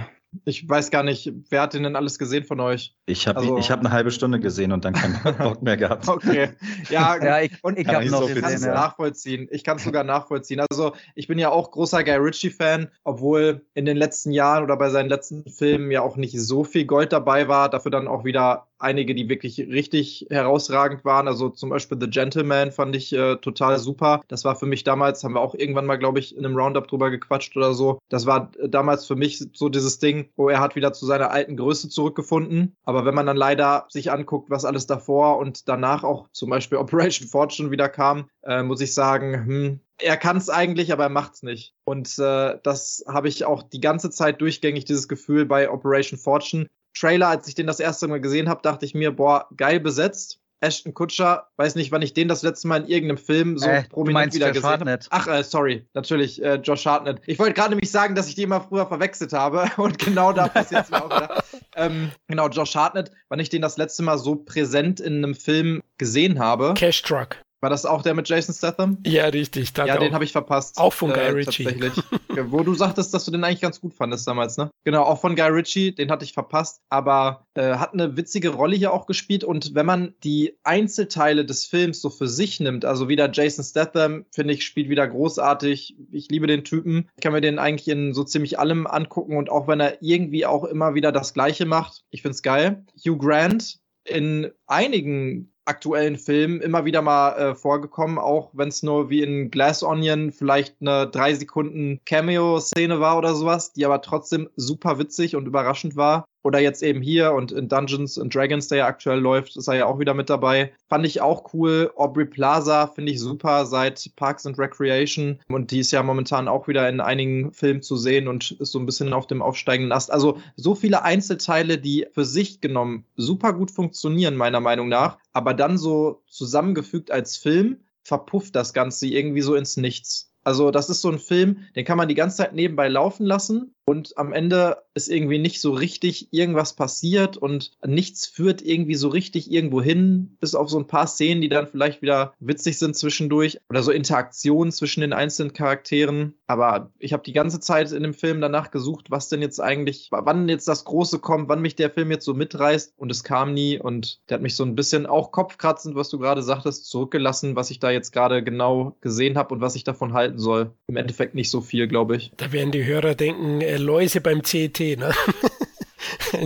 Ich 0.46 0.66
weiß 0.66 0.90
gar 0.90 1.02
nicht, 1.02 1.30
wer 1.50 1.60
hat 1.60 1.74
den 1.74 1.82
denn 1.82 1.94
alles 1.94 2.18
gesehen 2.18 2.44
von 2.44 2.58
euch? 2.58 2.96
Ich 3.04 3.28
habe 3.28 3.40
also, 3.40 3.60
hab 3.60 3.80
eine 3.80 3.90
halbe 3.90 4.10
Stunde 4.10 4.40
gesehen 4.40 4.72
und 4.72 4.82
dann 4.86 4.94
keinen 4.94 5.20
Bock 5.38 5.60
mehr 5.60 5.76
gehabt. 5.76 6.08
Okay. 6.08 6.52
Ja, 6.88 7.16
ja 7.22 7.40
ich, 7.42 7.52
und 7.62 7.78
ich 7.78 7.86
habe 7.86 8.06
noch 8.06 8.26
so 8.26 8.34
kann 8.40 8.50
es 8.50 8.64
nachvollziehen. 8.64 9.46
Ich 9.50 9.62
kann 9.62 9.76
es 9.76 9.84
sogar 9.84 10.04
nachvollziehen. 10.04 10.60
Also, 10.70 10.94
ich 11.14 11.26
bin 11.26 11.38
ja 11.38 11.50
auch 11.50 11.70
großer 11.70 12.02
Guy 12.02 12.14
Ritchie-Fan, 12.14 12.88
obwohl 13.04 13.66
in 13.74 13.84
den 13.84 13.98
letzten 13.98 14.32
Jahren 14.32 14.64
oder 14.64 14.78
bei 14.78 14.88
seinen 14.88 15.10
letzten 15.10 15.44
Filmen 15.50 15.90
ja 15.90 16.00
auch 16.00 16.16
nicht 16.16 16.40
so 16.40 16.64
viel 16.64 16.86
Gold 16.86 17.12
dabei 17.12 17.48
war. 17.48 17.68
Dafür 17.68 17.90
dann 17.90 18.08
auch 18.08 18.24
wieder 18.24 18.68
einige, 18.82 19.14
die 19.14 19.28
wirklich 19.28 19.58
richtig 19.58 20.26
herausragend 20.30 21.04
waren. 21.04 21.28
Also 21.28 21.48
zum 21.48 21.70
Beispiel 21.70 21.98
The 22.00 22.10
Gentleman 22.10 22.72
fand 22.72 22.94
ich 22.96 23.12
äh, 23.12 23.36
total 23.36 23.78
super. 23.78 24.20
Das 24.28 24.44
war 24.44 24.56
für 24.56 24.66
mich 24.66 24.84
damals, 24.84 25.24
haben 25.24 25.34
wir 25.34 25.40
auch 25.40 25.54
irgendwann 25.54 25.86
mal, 25.86 25.96
glaube 25.96 26.18
ich, 26.18 26.36
in 26.36 26.44
einem 26.44 26.56
Roundup 26.56 26.88
drüber 26.88 27.10
gequatscht 27.10 27.56
oder 27.56 27.74
so. 27.74 27.98
Das 28.08 28.26
war 28.26 28.50
äh, 28.58 28.68
damals 28.68 29.06
für 29.06 29.16
mich 29.16 29.44
so 29.52 29.68
dieses 29.68 29.98
Ding, 29.98 30.30
wo 30.36 30.48
er 30.48 30.60
hat 30.60 30.76
wieder 30.76 30.92
zu 30.92 31.06
seiner 31.06 31.30
alten 31.30 31.56
Größe 31.56 31.88
zurückgefunden. 31.88 32.76
Aber 32.84 33.04
wenn 33.04 33.14
man 33.14 33.26
dann 33.26 33.36
leider 33.36 33.86
sich 33.88 34.10
anguckt, 34.10 34.50
was 34.50 34.64
alles 34.64 34.86
davor 34.86 35.38
und 35.38 35.68
danach 35.68 36.04
auch 36.04 36.28
zum 36.32 36.50
Beispiel 36.50 36.78
Operation 36.82 37.28
Fortune 37.28 37.70
wieder 37.70 37.88
kam, 37.88 38.28
äh, 38.42 38.62
muss 38.62 38.80
ich 38.80 38.94
sagen, 38.94 39.46
hm, 39.46 39.80
er 39.98 40.16
kann 40.16 40.36
es 40.36 40.50
eigentlich, 40.50 40.92
aber 40.92 41.04
er 41.04 41.08
macht 41.10 41.34
es 41.34 41.42
nicht. 41.42 41.74
Und 41.84 42.18
äh, 42.18 42.58
das 42.62 43.04
habe 43.06 43.28
ich 43.28 43.44
auch 43.44 43.62
die 43.62 43.80
ganze 43.80 44.10
Zeit 44.10 44.40
durchgängig, 44.40 44.84
dieses 44.84 45.08
Gefühl 45.08 45.46
bei 45.46 45.70
Operation 45.70 46.18
Fortune. 46.18 46.66
Trailer, 46.94 47.28
als 47.28 47.48
ich 47.48 47.54
den 47.54 47.66
das 47.66 47.80
erste 47.80 48.08
Mal 48.08 48.20
gesehen 48.20 48.48
habe, 48.48 48.62
dachte 48.62 48.84
ich 48.84 48.94
mir, 48.94 49.14
boah, 49.14 49.48
geil 49.56 49.80
besetzt. 49.80 50.38
Ashton 50.62 50.94
Kutscher, 50.94 51.48
weiß 51.56 51.74
nicht, 51.74 51.90
wann 51.90 52.02
ich 52.02 52.14
den 52.14 52.28
das 52.28 52.42
letzte 52.42 52.68
Mal 52.68 52.82
in 52.82 52.88
irgendeinem 52.88 53.18
Film 53.18 53.58
so 53.58 53.66
Äh, 53.68 53.82
prominent 53.82 54.32
wieder 54.32 54.46
Josh 54.46 54.62
gesehen 54.62 54.70
habe. 54.70 54.98
Ach, 55.10 55.26
äh, 55.26 55.42
sorry, 55.42 55.84
natürlich, 55.92 56.40
äh, 56.40 56.54
Josh 56.54 56.86
Hartnett. 56.86 57.20
Ich 57.26 57.40
wollte 57.40 57.54
gerade 57.54 57.70
nämlich 57.70 57.90
sagen, 57.90 58.14
dass 58.14 58.28
ich 58.28 58.36
die 58.36 58.44
immer 58.44 58.60
früher 58.60 58.86
verwechselt 58.86 59.32
habe 59.32 59.68
und 59.76 59.98
genau 59.98 60.32
da 60.32 60.46
passiert 60.48 60.84
es 60.84 60.90
mir 60.90 61.04
auch 61.04 61.10
wieder. 61.10 61.42
Ähm, 61.74 62.12
genau, 62.28 62.48
Josh 62.48 62.76
Hartnett, 62.76 63.10
wann 63.28 63.40
ich 63.40 63.48
den 63.48 63.60
das 63.60 63.76
letzte 63.76 64.04
Mal 64.04 64.18
so 64.18 64.36
präsent 64.36 65.00
in 65.00 65.16
einem 65.16 65.34
Film 65.34 65.82
gesehen 65.98 66.38
habe. 66.38 66.74
Cash 66.74 67.02
Truck. 67.02 67.38
War 67.62 67.70
das 67.70 67.86
auch 67.86 68.02
der 68.02 68.14
mit 68.14 68.28
Jason 68.28 68.52
Statham? 68.52 68.98
Ja, 69.06 69.26
richtig. 69.26 69.72
Ja, 69.76 69.96
den 69.96 70.14
habe 70.14 70.24
ich 70.24 70.32
verpasst. 70.32 70.78
auch 70.78 70.92
von 70.92 71.12
Guy 71.12 71.28
Ritchie. 71.28 71.62
Tatsächlich. 71.62 72.04
Wo 72.50 72.64
du 72.64 72.74
sagtest, 72.74 73.14
dass 73.14 73.24
du 73.24 73.30
den 73.30 73.44
eigentlich 73.44 73.60
ganz 73.60 73.80
gut 73.80 73.94
fandest 73.94 74.26
damals, 74.26 74.56
ne? 74.56 74.70
Genau, 74.82 75.04
auch 75.04 75.20
von 75.20 75.36
Guy 75.36 75.46
Ritchie, 75.46 75.94
den 75.94 76.10
hatte 76.10 76.24
ich 76.24 76.32
verpasst, 76.32 76.80
aber 76.88 77.46
äh, 77.54 77.76
hat 77.76 77.92
eine 77.92 78.16
witzige 78.16 78.48
Rolle 78.48 78.74
hier 78.74 78.92
auch 78.92 79.06
gespielt 79.06 79.44
und 79.44 79.76
wenn 79.76 79.86
man 79.86 80.14
die 80.24 80.58
Einzelteile 80.64 81.44
des 81.44 81.64
Films 81.64 82.00
so 82.00 82.10
für 82.10 82.26
sich 82.26 82.58
nimmt, 82.58 82.84
also 82.84 83.08
wieder 83.08 83.30
Jason 83.30 83.64
Statham, 83.64 84.24
finde 84.32 84.54
ich, 84.54 84.64
spielt 84.64 84.88
wieder 84.88 85.06
großartig. 85.06 85.96
Ich 86.10 86.28
liebe 86.30 86.48
den 86.48 86.64
Typen. 86.64 87.10
Ich 87.14 87.22
kann 87.22 87.32
mir 87.32 87.40
den 87.40 87.60
eigentlich 87.60 87.86
in 87.86 88.12
so 88.12 88.24
ziemlich 88.24 88.58
allem 88.58 88.88
angucken 88.88 89.36
und 89.36 89.50
auch 89.50 89.68
wenn 89.68 89.78
er 89.78 90.02
irgendwie 90.02 90.46
auch 90.46 90.64
immer 90.64 90.94
wieder 90.94 91.12
das 91.12 91.32
Gleiche 91.32 91.64
macht, 91.64 92.02
ich 92.10 92.22
finde 92.22 92.34
es 92.34 92.42
geil. 92.42 92.84
Hugh 93.06 93.18
Grant 93.18 93.78
in 94.04 94.50
einigen 94.66 95.51
aktuellen 95.64 96.16
Filmen 96.16 96.60
immer 96.60 96.84
wieder 96.84 97.02
mal 97.02 97.32
äh, 97.36 97.54
vorgekommen, 97.54 98.18
auch 98.18 98.50
wenn 98.52 98.68
es 98.68 98.82
nur 98.82 99.10
wie 99.10 99.22
in 99.22 99.50
Glass 99.50 99.82
Onion 99.82 100.32
vielleicht 100.32 100.76
eine 100.80 101.08
drei 101.08 101.34
Sekunden 101.34 102.00
Cameo-Szene 102.04 103.00
war 103.00 103.18
oder 103.18 103.34
sowas, 103.34 103.72
die 103.72 103.84
aber 103.84 104.02
trotzdem 104.02 104.48
super 104.56 104.98
witzig 104.98 105.36
und 105.36 105.46
überraschend 105.46 105.96
war. 105.96 106.24
Oder 106.42 106.58
jetzt 106.58 106.82
eben 106.82 107.00
hier 107.02 107.32
und 107.32 107.52
in 107.52 107.68
Dungeons 107.68 108.18
and 108.18 108.34
Dragons, 108.34 108.68
der 108.68 108.78
ja 108.78 108.86
aktuell 108.86 109.20
läuft, 109.20 109.56
ist 109.56 109.68
er 109.68 109.74
ja 109.74 109.86
auch 109.86 109.98
wieder 109.98 110.14
mit 110.14 110.28
dabei. 110.28 110.72
Fand 110.88 111.06
ich 111.06 111.20
auch 111.20 111.54
cool. 111.54 111.92
Aubrey 111.96 112.24
Plaza 112.24 112.88
finde 112.88 113.12
ich 113.12 113.20
super 113.20 113.64
seit 113.66 114.10
Parks 114.16 114.44
and 114.46 114.58
Recreation. 114.58 115.38
Und 115.48 115.70
die 115.70 115.78
ist 115.78 115.92
ja 115.92 116.02
momentan 116.02 116.48
auch 116.48 116.66
wieder 116.66 116.88
in 116.88 117.00
einigen 117.00 117.52
Filmen 117.52 117.82
zu 117.82 117.96
sehen 117.96 118.26
und 118.26 118.52
ist 118.52 118.72
so 118.72 118.78
ein 118.78 118.86
bisschen 118.86 119.12
auf 119.12 119.26
dem 119.26 119.42
aufsteigenden 119.42 119.92
Ast. 119.92 120.12
Also 120.12 120.38
so 120.56 120.74
viele 120.74 121.02
Einzelteile, 121.02 121.78
die 121.78 122.06
für 122.12 122.24
sich 122.24 122.60
genommen 122.60 123.04
super 123.16 123.52
gut 123.52 123.70
funktionieren, 123.70 124.36
meiner 124.36 124.60
Meinung 124.60 124.88
nach. 124.88 125.18
Aber 125.32 125.54
dann 125.54 125.78
so 125.78 126.22
zusammengefügt 126.26 127.10
als 127.10 127.36
Film 127.36 127.78
verpufft 128.02 128.56
das 128.56 128.72
Ganze 128.72 129.06
irgendwie 129.06 129.42
so 129.42 129.54
ins 129.54 129.76
Nichts. 129.76 130.32
Also 130.44 130.70
das 130.72 130.90
ist 130.90 131.02
so 131.02 131.08
ein 131.08 131.20
Film, 131.20 131.58
den 131.76 131.84
kann 131.84 131.96
man 131.96 132.08
die 132.08 132.16
ganze 132.16 132.38
Zeit 132.38 132.52
nebenbei 132.52 132.88
laufen 132.88 133.24
lassen 133.24 133.74
und 133.84 134.16
am 134.16 134.32
Ende 134.32 134.78
ist 134.94 135.08
irgendwie 135.08 135.38
nicht 135.38 135.60
so 135.60 135.72
richtig 135.72 136.28
irgendwas 136.32 136.74
passiert 136.74 137.36
und 137.36 137.72
nichts 137.84 138.26
führt 138.26 138.62
irgendwie 138.62 138.94
so 138.94 139.08
richtig 139.08 139.50
irgendwo 139.50 139.82
hin, 139.82 140.36
bis 140.40 140.54
auf 140.54 140.68
so 140.68 140.78
ein 140.78 140.86
paar 140.86 141.06
Szenen, 141.06 141.40
die 141.40 141.48
dann 141.48 141.66
vielleicht 141.66 142.02
wieder 142.02 142.34
witzig 142.40 142.78
sind 142.78 142.96
zwischendurch 142.96 143.58
oder 143.70 143.82
so 143.82 143.90
Interaktionen 143.90 144.72
zwischen 144.72 145.00
den 145.00 145.12
einzelnen 145.12 145.52
Charakteren. 145.52 146.34
Aber 146.46 146.92
ich 146.98 147.12
habe 147.12 147.22
die 147.22 147.32
ganze 147.32 147.58
Zeit 147.58 147.90
in 147.92 148.02
dem 148.02 148.14
Film 148.14 148.40
danach 148.40 148.70
gesucht, 148.70 149.10
was 149.10 149.28
denn 149.28 149.40
jetzt 149.40 149.60
eigentlich, 149.60 150.08
wann 150.10 150.48
jetzt 150.48 150.68
das 150.68 150.84
Große 150.84 151.18
kommt, 151.18 151.48
wann 151.48 151.62
mich 151.62 151.74
der 151.74 151.90
Film 151.90 152.10
jetzt 152.10 152.24
so 152.24 152.34
mitreißt 152.34 152.94
und 152.96 153.10
es 153.10 153.24
kam 153.24 153.54
nie 153.54 153.78
und 153.78 154.20
der 154.28 154.36
hat 154.36 154.42
mich 154.42 154.56
so 154.56 154.64
ein 154.64 154.76
bisschen 154.76 155.06
auch 155.06 155.32
kopfkratzend, 155.32 155.94
was 155.94 156.10
du 156.10 156.18
gerade 156.18 156.42
sagtest, 156.42 156.86
zurückgelassen, 156.86 157.56
was 157.56 157.70
ich 157.70 157.80
da 157.80 157.90
jetzt 157.90 158.12
gerade 158.12 158.44
genau 158.44 158.96
gesehen 159.00 159.38
habe 159.38 159.54
und 159.54 159.60
was 159.60 159.74
ich 159.74 159.84
davon 159.84 160.12
halten 160.12 160.38
soll. 160.38 160.72
Im 160.86 160.96
Endeffekt 160.96 161.34
nicht 161.34 161.50
so 161.50 161.62
viel, 161.62 161.88
glaube 161.88 162.16
ich. 162.16 162.32
Da 162.36 162.52
werden 162.52 162.70
die 162.70 162.84
Hörer 162.84 163.14
denken, 163.14 163.60
äh, 163.72 163.78
Läuse 163.78 164.20
beim 164.20 164.44
CET, 164.44 164.78
ne? 164.98 165.12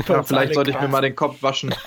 Ja, 0.09 0.23
vielleicht 0.23 0.55
sollte 0.55 0.71
ich 0.71 0.81
mir 0.81 0.89
mal 0.89 1.01
den 1.01 1.17
Kopf 1.17 1.43
waschen. 1.43 1.75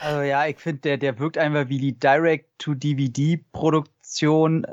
Also 0.00 0.22
ja, 0.22 0.46
ich 0.46 0.58
finde, 0.58 0.82
der, 0.82 0.98
der 0.98 1.18
wirkt 1.18 1.36
einfach 1.36 1.68
wie 1.68 1.78
die 1.78 1.98
Direct-to-DVD-Produktion 1.98 3.97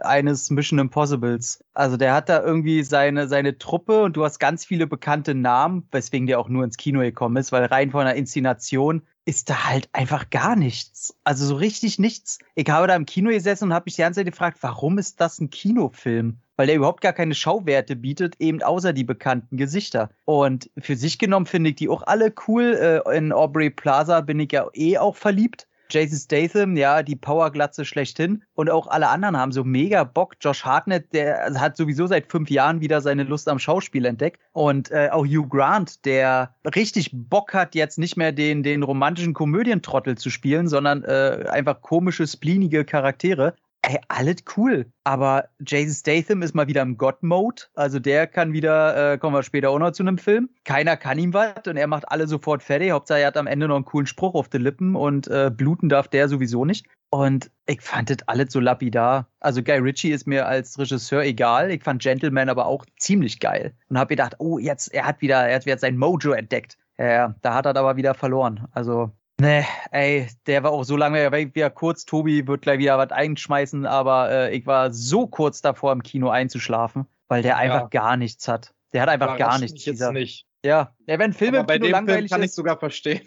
eines 0.01 0.49
Mission 0.49 0.79
Impossibles. 0.79 1.63
Also 1.73 1.97
der 1.97 2.13
hat 2.13 2.29
da 2.29 2.41
irgendwie 2.41 2.83
seine, 2.83 3.27
seine 3.27 3.57
Truppe 3.57 4.03
und 4.03 4.15
du 4.15 4.23
hast 4.23 4.39
ganz 4.39 4.63
viele 4.65 4.87
bekannte 4.87 5.35
Namen, 5.35 5.87
weswegen 5.91 6.27
der 6.27 6.39
auch 6.39 6.49
nur 6.49 6.63
ins 6.63 6.77
Kino 6.77 7.01
gekommen 7.01 7.37
ist, 7.37 7.51
weil 7.51 7.65
rein 7.65 7.91
von 7.91 8.05
der 8.05 8.15
Inszenation 8.15 9.01
ist 9.25 9.49
da 9.49 9.65
halt 9.65 9.89
einfach 9.91 10.29
gar 10.29 10.55
nichts. 10.55 11.17
Also 11.23 11.45
so 11.45 11.55
richtig 11.55 11.99
nichts. 11.99 12.39
Ich 12.53 12.69
habe 12.69 12.87
da 12.87 12.95
im 12.95 13.05
Kino 13.05 13.29
gesessen 13.31 13.65
und 13.65 13.73
habe 13.73 13.85
mich 13.87 13.95
die 13.95 14.01
ganze 14.01 14.19
Zeit 14.19 14.27
gefragt, 14.27 14.59
warum 14.61 14.99
ist 14.99 15.19
das 15.19 15.39
ein 15.39 15.49
Kinofilm? 15.49 16.37
Weil 16.55 16.67
der 16.67 16.75
überhaupt 16.75 17.01
gar 17.01 17.11
keine 17.11 17.35
Schauwerte 17.35 17.95
bietet, 17.95 18.35
eben 18.39 18.61
außer 18.61 18.93
die 18.93 19.03
bekannten 19.03 19.57
Gesichter. 19.57 20.11
Und 20.23 20.69
für 20.77 20.95
sich 20.95 21.19
genommen 21.19 21.47
finde 21.47 21.71
ich 21.71 21.75
die 21.75 21.89
auch 21.89 22.03
alle 22.03 22.33
cool. 22.47 23.03
Äh, 23.05 23.17
In 23.17 23.33
Aubrey 23.33 23.69
Plaza 23.69 24.21
bin 24.21 24.39
ich 24.39 24.51
ja 24.51 24.67
eh 24.73 24.97
auch 24.97 25.15
verliebt. 25.15 25.67
Jason 25.89 26.17
Statham, 26.17 26.77
ja, 26.77 27.03
die 27.03 27.15
Powerglatze 27.15 27.85
schlechthin. 27.85 28.43
Und 28.55 28.69
auch 28.69 28.87
alle 28.87 29.09
anderen 29.09 29.37
haben 29.37 29.51
so 29.51 29.63
mega 29.63 30.03
Bock. 30.03 30.35
Josh 30.41 30.63
Hartnett, 30.63 31.13
der 31.13 31.53
hat 31.59 31.77
sowieso 31.77 32.07
seit 32.07 32.31
fünf 32.31 32.49
Jahren 32.49 32.81
wieder 32.81 33.01
seine 33.01 33.23
Lust 33.23 33.47
am 33.47 33.59
Schauspiel 33.59 34.05
entdeckt. 34.05 34.39
Und 34.53 34.91
äh, 34.91 35.09
auch 35.11 35.25
Hugh 35.25 35.47
Grant, 35.47 36.05
der 36.05 36.55
richtig 36.75 37.11
Bock 37.13 37.53
hat, 37.53 37.75
jetzt 37.75 37.99
nicht 37.99 38.17
mehr 38.17 38.31
den, 38.31 38.63
den 38.63 38.83
romantischen 38.83 39.33
Komödientrottel 39.33 40.17
zu 40.17 40.29
spielen, 40.29 40.67
sondern 40.67 41.03
äh, 41.03 41.45
einfach 41.49 41.81
komische, 41.81 42.27
spleenige 42.27 42.85
Charaktere. 42.85 43.55
Ey, 43.87 43.99
alles 44.07 44.37
cool. 44.57 44.91
Aber 45.03 45.49
Jason 45.59 45.93
Statham 45.93 46.41
ist 46.41 46.55
mal 46.55 46.67
wieder 46.67 46.81
im 46.81 46.97
God-Mode. 46.97 47.63
Also 47.75 47.99
der 47.99 48.25
kann 48.25 48.51
wieder, 48.51 49.13
äh, 49.13 49.17
kommen 49.19 49.35
wir 49.35 49.43
später 49.43 49.69
auch 49.69 49.77
noch 49.77 49.91
zu 49.91 50.01
einem 50.01 50.17
Film. 50.17 50.49
Keiner 50.63 50.97
kann 50.97 51.19
ihm 51.19 51.35
was 51.35 51.67
und 51.67 51.77
er 51.77 51.85
macht 51.85 52.09
alle 52.09 52.25
sofort 52.27 52.63
fertig. 52.63 52.89
Hauptsache 52.89 53.19
er 53.19 53.27
hat 53.27 53.37
am 53.37 53.45
Ende 53.45 53.67
noch 53.67 53.75
einen 53.75 53.85
coolen 53.85 54.07
Spruch 54.07 54.33
auf 54.33 54.49
den 54.49 54.63
Lippen 54.63 54.95
und 54.95 55.27
äh, 55.27 55.51
bluten 55.55 55.87
darf 55.87 56.07
der 56.07 56.27
sowieso 56.29 56.65
nicht. 56.65 56.87
Und 57.11 57.51
ich 57.67 57.79
fand 57.81 58.09
das 58.09 58.27
alles 58.27 58.51
so 58.51 58.59
lapidar. 58.59 59.29
Also 59.39 59.61
Guy 59.61 59.77
Ritchie 59.77 60.09
ist 60.09 60.25
mir 60.25 60.47
als 60.47 60.79
Regisseur 60.79 61.21
egal. 61.21 61.69
Ich 61.69 61.83
fand 61.83 62.01
Gentleman 62.01 62.49
aber 62.49 62.65
auch 62.65 62.87
ziemlich 62.97 63.39
geil. 63.39 63.75
Und 63.89 63.99
habe 63.99 64.09
gedacht, 64.09 64.37
oh, 64.39 64.57
jetzt, 64.57 64.95
er 64.95 65.05
hat 65.05 65.21
wieder, 65.21 65.47
er 65.47 65.57
hat 65.57 65.67
wieder 65.67 65.77
sein 65.77 65.95
Mojo 65.95 66.31
entdeckt. 66.31 66.75
Ja, 66.97 67.05
ja, 67.05 67.35
da 67.43 67.53
hat 67.53 67.67
er 67.67 67.77
aber 67.77 67.97
wieder 67.97 68.15
verloren. 68.15 68.67
Also 68.71 69.11
Nee, 69.39 69.65
ey, 69.91 70.29
der 70.47 70.63
war 70.63 70.71
auch 70.71 70.83
so 70.83 70.95
lange 70.95 71.29
wieder 71.53 71.69
kurz. 71.69 72.05
Tobi 72.05 72.47
wird 72.47 72.61
gleich 72.61 72.79
wieder 72.79 72.97
was 72.97 73.11
einschmeißen, 73.11 73.85
aber 73.85 74.31
äh, 74.31 74.55
ich 74.55 74.65
war 74.65 74.93
so 74.93 75.27
kurz 75.27 75.61
davor, 75.61 75.91
im 75.91 76.03
Kino 76.03 76.29
einzuschlafen, 76.29 77.05
weil 77.27 77.41
der 77.41 77.57
einfach 77.57 77.81
Ja. 77.81 77.87
gar 78.01 78.17
nichts 78.17 78.47
hat. 78.47 78.73
Der 78.93 79.01
hat 79.01 79.09
einfach 79.09 79.27
gar 79.37 79.47
Überrascht 79.49 79.61
nichts. 79.61 79.73
mich 79.73 79.85
jetzt 79.87 79.95
dieser- 79.99 80.11
nicht. 80.13 80.45
Ja, 80.63 80.95
ja, 81.05 81.19
wenn 81.19 81.33
Filme 81.33 81.59
Aber 81.59 81.67
bei 81.67 81.77
dem 81.77 81.83
Film 81.83 81.91
langweilig 81.91 82.31
kann 82.31 82.41
ich 82.41 82.45
ist, 82.47 82.55
sogar 82.55 82.79
verstehen. 82.79 83.21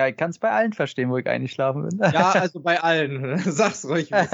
Ja, 0.00 0.08
ich 0.08 0.16
kann 0.16 0.30
es 0.30 0.38
bei 0.38 0.50
allen 0.50 0.72
verstehen, 0.72 1.10
wo 1.10 1.18
ich 1.18 1.26
eingeschlafen 1.26 1.88
bin. 1.88 1.98
Ja, 2.12 2.30
also 2.32 2.60
bei 2.60 2.80
allen. 2.80 3.38
Sag's 3.44 3.84
ruhig, 3.86 4.08
ja, 4.10 4.26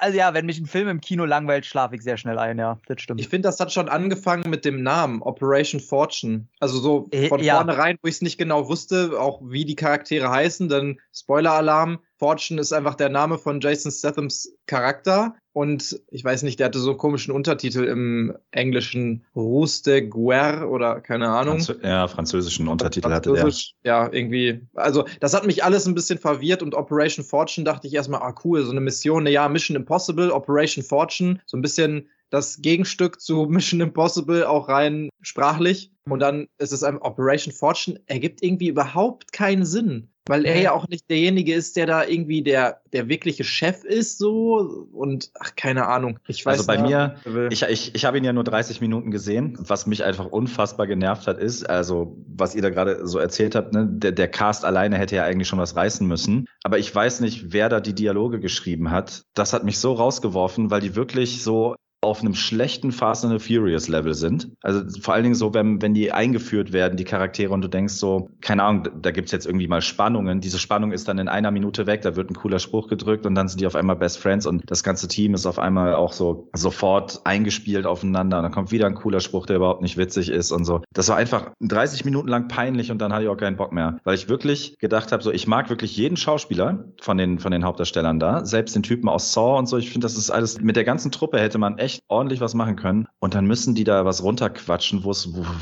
also 0.00 0.18
ja, 0.18 0.34
wenn 0.34 0.46
mich 0.46 0.58
ein 0.58 0.66
Film 0.66 0.88
im 0.88 1.00
Kino 1.00 1.24
langweilt, 1.24 1.64
schlafe 1.64 1.94
ich 1.94 2.02
sehr 2.02 2.16
schnell 2.16 2.38
ein, 2.38 2.58
ja, 2.58 2.78
das 2.86 3.00
stimmt. 3.00 3.20
Ich 3.20 3.28
finde, 3.28 3.48
das 3.48 3.58
hat 3.60 3.72
schon 3.72 3.88
angefangen 3.88 4.50
mit 4.50 4.64
dem 4.64 4.82
Namen 4.82 5.22
Operation 5.22 5.80
Fortune. 5.80 6.48
Also 6.60 6.78
so 6.78 7.08
Äh, 7.10 7.28
von 7.28 7.42
ja. 7.42 7.56
vornherein, 7.56 7.96
wo 8.02 8.08
ich 8.08 8.16
es 8.16 8.22
nicht 8.22 8.38
genau 8.38 8.68
wusste, 8.68 9.20
auch 9.20 9.40
wie 9.44 9.64
die 9.64 9.76
Charaktere 9.76 10.28
heißen, 10.30 10.68
denn 10.68 11.00
Spoiler-Alarm, 11.12 12.00
Fortune 12.18 12.60
ist 12.60 12.72
einfach 12.72 12.94
der 12.94 13.08
Name 13.08 13.38
von 13.38 13.60
Jason 13.60 13.92
Stathams 13.92 14.54
Charakter. 14.66 15.36
Und 15.54 16.00
ich 16.10 16.24
weiß 16.24 16.42
nicht, 16.42 16.58
der 16.58 16.66
hatte 16.66 16.80
so 16.80 16.90
einen 16.90 16.98
komischen 16.98 17.32
Untertitel 17.32 17.84
im 17.84 18.36
Englischen 18.50 19.24
Ruse 19.36 19.84
de 19.84 20.00
Guerre 20.00 20.66
oder 20.68 21.00
keine 21.00 21.28
Ahnung. 21.28 21.60
Franzö 21.60 21.76
ja, 21.80 22.08
französischen 22.08 22.66
Untertitel 22.66 23.08
hatte 23.08 23.30
der. 23.30 23.42
Französisch, 23.42 23.76
Ja, 23.84 24.12
irgendwie. 24.12 24.66
Also, 24.74 25.04
das 25.20 25.32
hat 25.32 25.46
mich 25.46 25.62
alles 25.62 25.86
ein 25.86 25.94
bisschen 25.94 26.18
verwirrt 26.18 26.60
und 26.60 26.74
Operation 26.74 27.24
Fortune 27.24 27.64
dachte 27.64 27.86
ich 27.86 27.94
erstmal, 27.94 28.22
ah, 28.22 28.34
cool, 28.44 28.64
so 28.64 28.72
eine 28.72 28.80
Mission, 28.80 29.28
ja, 29.28 29.48
Mission 29.48 29.76
Impossible, 29.76 30.32
Operation 30.32 30.82
Fortune, 30.82 31.40
so 31.46 31.56
ein 31.56 31.62
bisschen 31.62 32.08
das 32.30 32.60
Gegenstück 32.60 33.20
zu 33.20 33.46
Mission 33.48 33.80
Impossible, 33.80 34.44
auch 34.44 34.68
rein 34.68 35.08
sprachlich. 35.22 35.92
Und 36.10 36.18
dann 36.18 36.48
ist 36.58 36.72
es 36.72 36.82
ein 36.82 36.98
Operation 36.98 37.54
Fortune, 37.54 38.00
ergibt 38.06 38.42
irgendwie 38.42 38.68
überhaupt 38.68 39.32
keinen 39.32 39.64
Sinn. 39.64 40.08
Weil 40.26 40.46
er 40.46 40.58
ja 40.60 40.72
auch 40.72 40.88
nicht 40.88 41.10
derjenige 41.10 41.52
ist, 41.52 41.76
der 41.76 41.86
da 41.86 42.04
irgendwie 42.04 42.42
der, 42.42 42.80
der 42.92 43.08
wirkliche 43.08 43.44
Chef 43.44 43.84
ist, 43.84 44.18
so. 44.18 44.88
Und, 44.92 45.30
ach, 45.38 45.54
keine 45.54 45.86
Ahnung. 45.86 46.18
Ich 46.26 46.46
weiß 46.46 46.60
Also 46.60 46.66
bei 46.66 46.78
mir. 46.78 47.16
Ich, 47.50 47.62
ich, 47.62 47.94
ich 47.94 48.04
habe 48.06 48.16
ihn 48.16 48.24
ja 48.24 48.32
nur 48.32 48.44
30 48.44 48.80
Minuten 48.80 49.10
gesehen. 49.10 49.58
Was 49.60 49.86
mich 49.86 50.02
einfach 50.02 50.26
unfassbar 50.26 50.86
genervt 50.86 51.26
hat, 51.26 51.38
ist, 51.38 51.68
also 51.68 52.16
was 52.26 52.54
ihr 52.54 52.62
da 52.62 52.70
gerade 52.70 53.06
so 53.06 53.18
erzählt 53.18 53.54
habt, 53.54 53.74
ne, 53.74 53.86
der, 53.86 54.12
der 54.12 54.28
Cast 54.28 54.64
alleine 54.64 54.96
hätte 54.96 55.16
ja 55.16 55.24
eigentlich 55.24 55.48
schon 55.48 55.58
was 55.58 55.76
reißen 55.76 56.06
müssen. 56.06 56.46
Aber 56.62 56.78
ich 56.78 56.94
weiß 56.94 57.20
nicht, 57.20 57.52
wer 57.52 57.68
da 57.68 57.80
die 57.80 57.94
Dialoge 57.94 58.40
geschrieben 58.40 58.90
hat. 58.90 59.24
Das 59.34 59.52
hat 59.52 59.64
mich 59.64 59.78
so 59.78 59.92
rausgeworfen, 59.92 60.70
weil 60.70 60.80
die 60.80 60.96
wirklich 60.96 61.42
so 61.42 61.74
auf 62.04 62.20
einem 62.20 62.34
schlechten 62.34 62.92
Fast 62.92 63.24
and 63.24 63.40
the 63.40 63.54
Furious 63.54 63.88
Level 63.88 64.14
sind. 64.14 64.50
Also 64.62 64.82
vor 65.00 65.14
allen 65.14 65.24
Dingen 65.24 65.34
so, 65.34 65.54
wenn, 65.54 65.82
wenn 65.82 65.94
die 65.94 66.12
eingeführt 66.12 66.72
werden, 66.72 66.96
die 66.96 67.04
Charaktere, 67.04 67.52
und 67.52 67.62
du 67.62 67.68
denkst 67.68 67.94
so, 67.94 68.30
keine 68.40 68.62
Ahnung, 68.62 68.88
da 69.00 69.10
gibt's 69.10 69.32
jetzt 69.32 69.46
irgendwie 69.46 69.68
mal 69.68 69.82
Spannungen. 69.82 70.40
Diese 70.40 70.58
Spannung 70.58 70.92
ist 70.92 71.08
dann 71.08 71.18
in 71.18 71.28
einer 71.28 71.50
Minute 71.50 71.86
weg, 71.86 72.02
da 72.02 72.16
wird 72.16 72.30
ein 72.30 72.34
cooler 72.34 72.58
Spruch 72.58 72.88
gedrückt 72.88 73.26
und 73.26 73.34
dann 73.34 73.48
sind 73.48 73.60
die 73.60 73.66
auf 73.66 73.76
einmal 73.76 73.96
Best 73.96 74.18
Friends 74.18 74.46
und 74.46 74.70
das 74.70 74.82
ganze 74.82 75.08
Team 75.08 75.34
ist 75.34 75.46
auf 75.46 75.58
einmal 75.58 75.94
auch 75.94 76.12
so 76.12 76.48
sofort 76.52 77.20
eingespielt 77.24 77.86
aufeinander. 77.86 78.38
Und 78.38 78.44
dann 78.44 78.52
kommt 78.52 78.70
wieder 78.72 78.86
ein 78.86 78.94
cooler 78.94 79.20
Spruch, 79.20 79.46
der 79.46 79.56
überhaupt 79.56 79.82
nicht 79.82 79.96
witzig 79.96 80.28
ist 80.30 80.52
und 80.52 80.64
so. 80.64 80.82
Das 80.92 81.08
war 81.08 81.16
einfach 81.16 81.52
30 81.60 82.04
Minuten 82.04 82.28
lang 82.28 82.48
peinlich 82.48 82.90
und 82.90 82.98
dann 82.98 83.12
hatte 83.12 83.24
ich 83.24 83.28
auch 83.28 83.36
keinen 83.36 83.56
Bock 83.56 83.72
mehr. 83.72 83.98
Weil 84.04 84.14
ich 84.14 84.28
wirklich 84.28 84.78
gedacht 84.78 85.12
habe, 85.12 85.22
so 85.22 85.30
ich 85.30 85.46
mag 85.46 85.70
wirklich 85.70 85.96
jeden 85.96 86.16
Schauspieler 86.16 86.84
von 87.00 87.18
den, 87.18 87.38
von 87.38 87.52
den 87.52 87.64
Hauptdarstellern 87.64 88.18
da, 88.18 88.44
selbst 88.44 88.74
den 88.74 88.82
Typen 88.82 89.08
aus 89.08 89.32
Saw 89.32 89.58
und 89.58 89.66
so. 89.66 89.76
Ich 89.78 89.90
finde, 89.90 90.04
das 90.04 90.16
ist 90.16 90.30
alles, 90.30 90.60
mit 90.60 90.76
der 90.76 90.84
ganzen 90.84 91.10
Truppe 91.10 91.38
hätte 91.38 91.58
man 91.58 91.78
echt 91.78 91.93
ordentlich 92.08 92.40
was 92.40 92.54
machen 92.54 92.76
können. 92.76 93.08
Und 93.18 93.34
dann 93.34 93.46
müssen 93.46 93.74
die 93.74 93.84
da 93.84 94.04
was 94.04 94.22
runterquatschen, 94.22 95.04
wo, 95.04 95.12